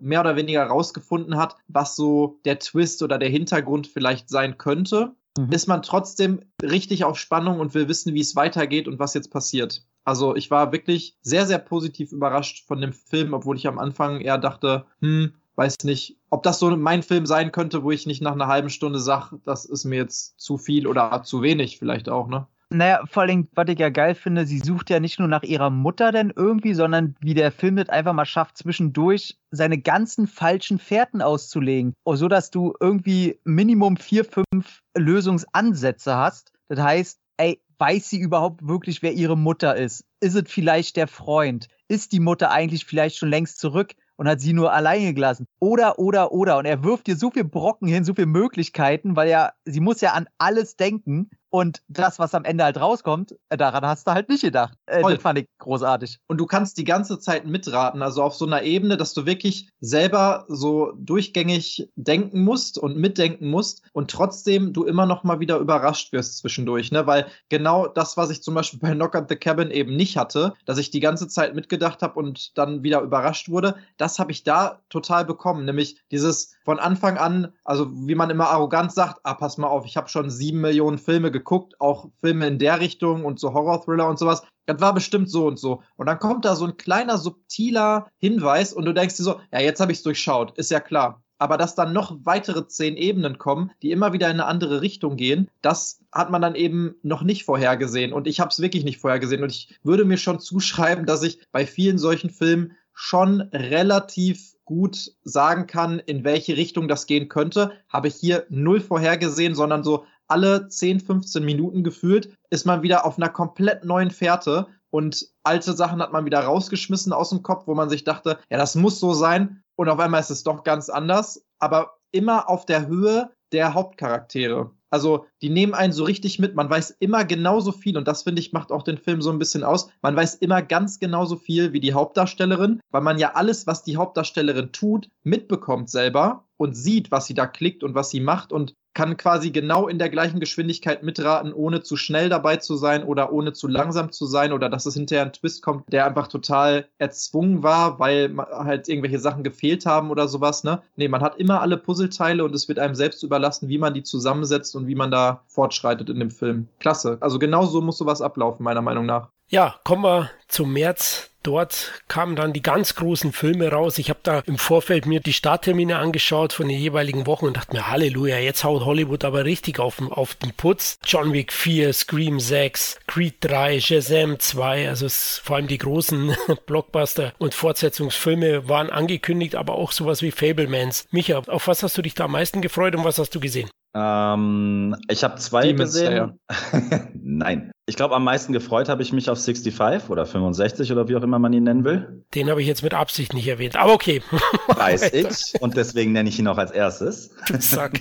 mehr 0.00 0.20
oder 0.20 0.36
weniger 0.36 0.64
rausgefunden 0.64 1.36
hat, 1.36 1.56
was 1.68 1.96
so 1.96 2.38
der 2.44 2.58
Twist 2.58 3.02
oder 3.02 3.18
der 3.18 3.28
Hintergrund 3.28 3.86
vielleicht 3.86 4.28
sein 4.28 4.58
könnte, 4.58 5.12
mhm. 5.38 5.52
ist 5.52 5.68
man 5.68 5.82
trotzdem 5.82 6.40
richtig 6.62 7.04
auf 7.04 7.18
Spannung 7.18 7.60
und 7.60 7.74
will 7.74 7.88
wissen, 7.88 8.14
wie 8.14 8.20
es 8.20 8.36
weitergeht 8.36 8.88
und 8.88 8.98
was 8.98 9.14
jetzt 9.14 9.30
passiert. 9.30 9.84
Also 10.04 10.34
ich 10.34 10.50
war 10.50 10.72
wirklich 10.72 11.16
sehr, 11.22 11.46
sehr 11.46 11.58
positiv 11.58 12.12
überrascht 12.12 12.66
von 12.66 12.80
dem 12.80 12.92
Film, 12.92 13.34
obwohl 13.34 13.56
ich 13.56 13.68
am 13.68 13.78
Anfang 13.78 14.20
eher 14.20 14.38
dachte, 14.38 14.84
hm, 15.00 15.32
weiß 15.56 15.76
nicht, 15.84 16.16
ob 16.30 16.42
das 16.42 16.58
so 16.58 16.74
mein 16.76 17.02
Film 17.02 17.26
sein 17.26 17.52
könnte, 17.52 17.82
wo 17.82 17.90
ich 17.90 18.06
nicht 18.06 18.22
nach 18.22 18.32
einer 18.32 18.46
halben 18.46 18.70
Stunde 18.70 18.98
sage, 18.98 19.40
das 19.44 19.64
ist 19.64 19.84
mir 19.84 19.96
jetzt 19.96 20.40
zu 20.40 20.58
viel 20.58 20.86
oder 20.86 21.22
zu 21.22 21.42
wenig 21.42 21.78
vielleicht 21.78 22.08
auch, 22.08 22.28
ne? 22.28 22.46
Naja, 22.74 23.02
vor 23.04 23.24
allem, 23.24 23.48
was 23.54 23.68
ich 23.68 23.78
ja 23.78 23.90
geil 23.90 24.14
finde, 24.14 24.46
sie 24.46 24.58
sucht 24.58 24.88
ja 24.88 24.98
nicht 24.98 25.18
nur 25.18 25.28
nach 25.28 25.42
ihrer 25.42 25.68
Mutter 25.68 26.10
denn 26.10 26.32
irgendwie, 26.34 26.72
sondern 26.72 27.14
wie 27.20 27.34
der 27.34 27.52
Film 27.52 27.76
das 27.76 27.90
einfach 27.90 28.14
mal 28.14 28.24
schafft, 28.24 28.56
zwischendurch 28.56 29.38
seine 29.50 29.78
ganzen 29.78 30.26
falschen 30.26 30.78
Fährten 30.78 31.20
auszulegen. 31.20 31.92
Oh, 32.04 32.16
so 32.16 32.28
dass 32.28 32.50
du 32.50 32.72
irgendwie 32.80 33.38
Minimum 33.44 33.98
vier, 33.98 34.24
fünf 34.24 34.80
Lösungsansätze 34.96 36.16
hast. 36.16 36.52
Das 36.68 36.80
heißt, 36.80 37.20
ey, 37.36 37.60
weiß 37.76 38.08
sie 38.08 38.20
überhaupt 38.20 38.66
wirklich, 38.66 39.02
wer 39.02 39.12
ihre 39.12 39.36
Mutter 39.36 39.76
ist? 39.76 40.06
Ist 40.20 40.34
es 40.34 40.50
vielleicht 40.50 40.96
der 40.96 41.08
Freund? 41.08 41.68
Ist 41.88 42.12
die 42.12 42.20
Mutter 42.20 42.50
eigentlich 42.50 42.86
vielleicht 42.86 43.18
schon 43.18 43.28
längst 43.28 43.58
zurück? 43.58 43.94
Und 44.22 44.28
hat 44.28 44.40
sie 44.40 44.52
nur 44.52 44.72
alleine 44.72 45.14
gelassen. 45.14 45.48
Oder, 45.58 45.98
oder, 45.98 46.30
oder. 46.30 46.56
Und 46.58 46.64
er 46.64 46.84
wirft 46.84 47.08
dir 47.08 47.16
so 47.16 47.32
viel 47.32 47.42
Brocken 47.42 47.88
hin, 47.88 48.04
so 48.04 48.14
viele 48.14 48.28
Möglichkeiten, 48.28 49.16
weil 49.16 49.28
ja, 49.28 49.50
sie 49.64 49.80
muss 49.80 50.00
ja 50.00 50.12
an 50.12 50.28
alles 50.38 50.76
denken. 50.76 51.28
Und 51.54 51.82
das, 51.86 52.18
was 52.18 52.34
am 52.34 52.46
Ende 52.46 52.64
halt 52.64 52.80
rauskommt, 52.80 53.36
äh, 53.50 53.58
daran 53.58 53.84
hast 53.84 54.06
du 54.06 54.12
halt 54.12 54.30
nicht 54.30 54.40
gedacht. 54.40 54.72
Äh, 54.86 55.02
das 55.02 55.20
fand 55.20 55.38
ich 55.38 55.46
großartig. 55.58 56.18
Und 56.26 56.38
du 56.38 56.46
kannst 56.46 56.78
die 56.78 56.84
ganze 56.84 57.18
Zeit 57.18 57.44
mitraten, 57.44 58.00
also 58.00 58.22
auf 58.22 58.34
so 58.34 58.46
einer 58.46 58.62
Ebene, 58.62 58.96
dass 58.96 59.12
du 59.12 59.26
wirklich 59.26 59.68
selber 59.78 60.46
so 60.48 60.94
durchgängig 60.96 61.90
denken 61.94 62.42
musst 62.42 62.78
und 62.78 62.96
mitdenken 62.96 63.50
musst 63.50 63.82
und 63.92 64.10
trotzdem 64.10 64.72
du 64.72 64.84
immer 64.84 65.04
noch 65.04 65.24
mal 65.24 65.40
wieder 65.40 65.58
überrascht 65.58 66.14
wirst 66.14 66.38
zwischendurch, 66.38 66.90
ne? 66.90 67.06
Weil 67.06 67.26
genau 67.50 67.86
das, 67.86 68.16
was 68.16 68.30
ich 68.30 68.42
zum 68.42 68.54
Beispiel 68.54 68.78
bei 68.80 68.94
Knock 68.94 69.14
at 69.14 69.28
the 69.28 69.36
Cabin 69.36 69.70
eben 69.70 69.94
nicht 69.94 70.16
hatte, 70.16 70.54
dass 70.64 70.78
ich 70.78 70.90
die 70.90 71.00
ganze 71.00 71.28
Zeit 71.28 71.54
mitgedacht 71.54 72.00
habe 72.00 72.18
und 72.18 72.56
dann 72.56 72.82
wieder 72.82 73.02
überrascht 73.02 73.50
wurde, 73.50 73.76
das 73.98 74.18
habe 74.18 74.32
ich 74.32 74.42
da 74.42 74.80
total 74.88 75.26
bekommen. 75.26 75.66
Nämlich 75.66 76.00
dieses 76.10 76.54
von 76.64 76.78
Anfang 76.78 77.18
an, 77.18 77.52
also 77.64 77.90
wie 77.92 78.14
man 78.14 78.30
immer 78.30 78.48
arrogant 78.48 78.92
sagt, 78.92 79.20
ah, 79.24 79.34
pass 79.34 79.58
mal 79.58 79.68
auf, 79.68 79.84
ich 79.86 79.96
habe 79.96 80.08
schon 80.08 80.30
sieben 80.30 80.60
Millionen 80.60 80.98
Filme 80.98 81.30
geguckt, 81.30 81.80
auch 81.80 82.08
Filme 82.20 82.46
in 82.46 82.58
der 82.58 82.80
Richtung 82.80 83.24
und 83.24 83.40
so 83.40 83.52
Horror-Thriller 83.52 84.08
und 84.08 84.18
sowas. 84.18 84.42
Das 84.66 84.80
war 84.80 84.94
bestimmt 84.94 85.28
so 85.28 85.46
und 85.46 85.58
so. 85.58 85.82
Und 85.96 86.06
dann 86.06 86.18
kommt 86.18 86.44
da 86.44 86.54
so 86.54 86.66
ein 86.66 86.76
kleiner, 86.76 87.18
subtiler 87.18 88.06
Hinweis 88.18 88.72
und 88.72 88.84
du 88.84 88.94
denkst 88.94 89.16
dir 89.16 89.24
so, 89.24 89.40
ja, 89.52 89.60
jetzt 89.60 89.80
habe 89.80 89.92
ich 89.92 89.98
es 89.98 90.04
durchschaut, 90.04 90.56
ist 90.56 90.70
ja 90.70 90.80
klar. 90.80 91.22
Aber 91.38 91.58
dass 91.58 91.74
dann 91.74 91.92
noch 91.92 92.16
weitere 92.22 92.68
zehn 92.68 92.96
Ebenen 92.96 93.36
kommen, 93.36 93.72
die 93.82 93.90
immer 93.90 94.12
wieder 94.12 94.28
in 94.28 94.34
eine 94.34 94.46
andere 94.46 94.80
Richtung 94.80 95.16
gehen, 95.16 95.50
das 95.60 96.00
hat 96.12 96.30
man 96.30 96.40
dann 96.40 96.54
eben 96.54 96.94
noch 97.02 97.24
nicht 97.24 97.44
vorhergesehen. 97.44 98.12
Und 98.12 98.28
ich 98.28 98.38
habe 98.38 98.50
es 98.50 98.60
wirklich 98.60 98.84
nicht 98.84 98.98
vorhergesehen. 98.98 99.42
Und 99.42 99.50
ich 99.50 99.76
würde 99.82 100.04
mir 100.04 100.18
schon 100.18 100.38
zuschreiben, 100.38 101.04
dass 101.04 101.24
ich 101.24 101.40
bei 101.50 101.66
vielen 101.66 101.98
solchen 101.98 102.30
Filmen 102.30 102.76
schon 102.94 103.40
relativ 103.52 104.51
gut 104.64 105.12
sagen 105.22 105.66
kann, 105.66 105.98
in 105.98 106.24
welche 106.24 106.56
Richtung 106.56 106.88
das 106.88 107.06
gehen 107.06 107.28
könnte. 107.28 107.72
Habe 107.88 108.08
ich 108.08 108.14
hier 108.14 108.46
null 108.48 108.80
vorhergesehen, 108.80 109.54
sondern 109.54 109.82
so, 109.82 110.04
alle 110.28 110.68
10, 110.68 111.00
15 111.00 111.44
Minuten 111.44 111.84
gefühlt 111.84 112.36
ist 112.48 112.64
man 112.64 112.82
wieder 112.82 113.04
auf 113.04 113.18
einer 113.18 113.28
komplett 113.28 113.84
neuen 113.84 114.10
Fährte 114.10 114.66
und 114.88 115.28
alte 115.42 115.74
Sachen 115.74 116.00
hat 116.00 116.12
man 116.12 116.24
wieder 116.24 116.40
rausgeschmissen 116.40 117.12
aus 117.12 117.30
dem 117.30 117.42
Kopf, 117.42 117.66
wo 117.66 117.74
man 117.74 117.90
sich 117.90 118.04
dachte, 118.04 118.38
ja, 118.50 118.56
das 118.56 118.74
muss 118.74 118.98
so 118.98 119.12
sein 119.12 119.62
und 119.76 119.88
auf 119.88 119.98
einmal 119.98 120.20
ist 120.20 120.30
es 120.30 120.42
doch 120.42 120.64
ganz 120.64 120.88
anders, 120.88 121.44
aber 121.58 121.98
immer 122.12 122.48
auf 122.48 122.64
der 122.64 122.86
Höhe 122.86 123.30
der 123.52 123.74
Hauptcharaktere. 123.74 124.70
Also 124.92 125.24
die 125.40 125.48
nehmen 125.48 125.72
einen 125.72 125.94
so 125.94 126.04
richtig 126.04 126.38
mit. 126.38 126.54
Man 126.54 126.68
weiß 126.68 126.96
immer 127.00 127.24
genauso 127.24 127.72
viel 127.72 127.96
und 127.96 128.06
das 128.06 128.24
finde 128.24 128.40
ich 128.40 128.52
macht 128.52 128.70
auch 128.70 128.82
den 128.82 128.98
Film 128.98 129.22
so 129.22 129.30
ein 129.30 129.38
bisschen 129.38 129.64
aus. 129.64 129.88
Man 130.02 130.14
weiß 130.14 130.34
immer 130.36 130.60
ganz 130.60 131.00
genauso 131.00 131.36
viel 131.36 131.72
wie 131.72 131.80
die 131.80 131.94
Hauptdarstellerin, 131.94 132.80
weil 132.90 133.00
man 133.00 133.18
ja 133.18 133.32
alles, 133.32 133.66
was 133.66 133.82
die 133.82 133.96
Hauptdarstellerin 133.96 134.70
tut, 134.72 135.08
mitbekommt 135.22 135.88
selber 135.88 136.44
und 136.58 136.76
sieht, 136.76 137.10
was 137.10 137.26
sie 137.26 137.34
da 137.34 137.46
klickt 137.46 137.82
und 137.82 137.94
was 137.94 138.10
sie 138.10 138.20
macht 138.20 138.52
und 138.52 138.74
kann 138.94 139.16
quasi 139.16 139.50
genau 139.50 139.88
in 139.88 139.98
der 139.98 140.10
gleichen 140.10 140.40
Geschwindigkeit 140.40 141.02
mitraten, 141.02 141.52
ohne 141.52 141.82
zu 141.82 141.96
schnell 141.96 142.28
dabei 142.28 142.56
zu 142.56 142.76
sein 142.76 143.04
oder 143.04 143.32
ohne 143.32 143.52
zu 143.52 143.68
langsam 143.68 144.12
zu 144.12 144.26
sein 144.26 144.52
oder 144.52 144.68
dass 144.68 144.86
es 144.86 144.94
hinterher 144.94 145.24
ein 145.24 145.32
Twist 145.32 145.62
kommt, 145.62 145.90
der 145.92 146.06
einfach 146.06 146.28
total 146.28 146.86
erzwungen 146.98 147.62
war, 147.62 147.98
weil 147.98 148.36
halt 148.36 148.88
irgendwelche 148.88 149.18
Sachen 149.18 149.44
gefehlt 149.44 149.86
haben 149.86 150.10
oder 150.10 150.28
sowas. 150.28 150.64
Ne? 150.64 150.82
Nee, 150.96 151.08
man 151.08 151.22
hat 151.22 151.38
immer 151.38 151.60
alle 151.60 151.76
Puzzleteile 151.76 152.44
und 152.44 152.54
es 152.54 152.68
wird 152.68 152.78
einem 152.78 152.94
selbst 152.94 153.22
überlassen, 153.22 153.68
wie 153.68 153.78
man 153.78 153.94
die 153.94 154.02
zusammensetzt 154.02 154.76
und 154.76 154.86
wie 154.86 154.94
man 154.94 155.10
da 155.10 155.42
fortschreitet 155.46 156.10
in 156.10 156.18
dem 156.18 156.30
Film. 156.30 156.68
Klasse. 156.78 157.18
Also 157.20 157.38
genau 157.38 157.64
so 157.64 157.80
muss 157.80 157.98
sowas 157.98 158.20
ablaufen, 158.20 158.62
meiner 158.62 158.82
Meinung 158.82 159.06
nach. 159.06 159.28
Ja, 159.48 159.74
kommen 159.84 160.04
wir 160.04 160.30
zum 160.52 160.72
März 160.72 161.30
Dort 161.42 162.02
kamen 162.06 162.36
dann 162.36 162.52
die 162.52 162.62
ganz 162.62 162.94
großen 162.94 163.32
Filme 163.32 163.68
raus. 163.68 163.98
Ich 163.98 164.10
habe 164.10 164.20
da 164.22 164.40
im 164.46 164.58
Vorfeld 164.58 165.06
mir 165.06 165.18
die 165.18 165.32
Starttermine 165.32 165.98
angeschaut 165.98 166.52
von 166.52 166.68
den 166.68 166.78
jeweiligen 166.78 167.26
Wochen 167.26 167.46
und 167.46 167.56
dachte 167.56 167.74
mir, 167.74 167.90
Halleluja, 167.90 168.38
jetzt 168.38 168.62
haut 168.62 168.84
Hollywood 168.84 169.24
aber 169.24 169.44
richtig 169.44 169.80
auf, 169.80 170.00
auf 170.12 170.34
den 170.36 170.52
Putz. 170.52 170.98
John 171.04 171.32
Wick 171.32 171.52
4, 171.52 171.92
Scream 171.92 172.38
6, 172.38 173.00
Creed 173.08 173.34
3, 173.40 173.80
Shazam 173.80 174.38
2, 174.38 174.88
also 174.88 175.06
es, 175.06 175.40
vor 175.42 175.56
allem 175.56 175.66
die 175.66 175.78
großen 175.78 176.36
Blockbuster 176.66 177.32
und 177.38 177.54
Fortsetzungsfilme 177.54 178.68
waren 178.68 178.90
angekündigt, 178.90 179.56
aber 179.56 179.74
auch 179.74 179.90
sowas 179.90 180.22
wie 180.22 180.30
Fablemans. 180.30 181.08
Micha, 181.10 181.38
auf 181.38 181.66
was 181.66 181.82
hast 181.82 181.98
du 181.98 182.02
dich 182.02 182.14
da 182.14 182.26
am 182.26 182.32
meisten 182.32 182.62
gefreut 182.62 182.94
und 182.94 183.04
was 183.04 183.18
hast 183.18 183.34
du 183.34 183.40
gesehen? 183.40 183.68
Ähm, 183.94 184.96
ich 185.08 185.22
habe 185.22 185.36
zwei 185.36 185.62
Demons 185.62 185.92
gesehen. 185.92 186.38
Nein. 187.14 187.72
Ich 187.86 187.96
glaube, 187.96 188.14
am 188.14 188.24
meisten 188.24 188.52
gefreut 188.52 188.88
habe 188.88 189.02
ich 189.02 189.12
mich 189.12 189.28
auf 189.28 189.38
65 189.38 190.08
oder 190.08 190.24
65 190.24 190.41
oder 190.42 191.08
wie 191.08 191.16
auch 191.16 191.22
immer 191.22 191.38
man 191.38 191.52
ihn 191.52 191.64
nennen 191.64 191.84
will. 191.84 192.24
Den 192.34 192.50
habe 192.50 192.60
ich 192.60 192.66
jetzt 192.66 192.82
mit 192.82 192.94
Absicht 192.94 193.34
nicht 193.34 193.48
erwähnt, 193.48 193.76
aber 193.76 193.92
okay. 193.92 194.22
Weiß 194.68 195.12
ich 195.12 195.60
und 195.60 195.76
deswegen 195.76 196.12
nenne 196.12 196.28
ich 196.28 196.38
ihn 196.38 196.48
auch 196.48 196.58
als 196.58 196.70
erstes. 196.70 197.30
Zack. 197.58 198.00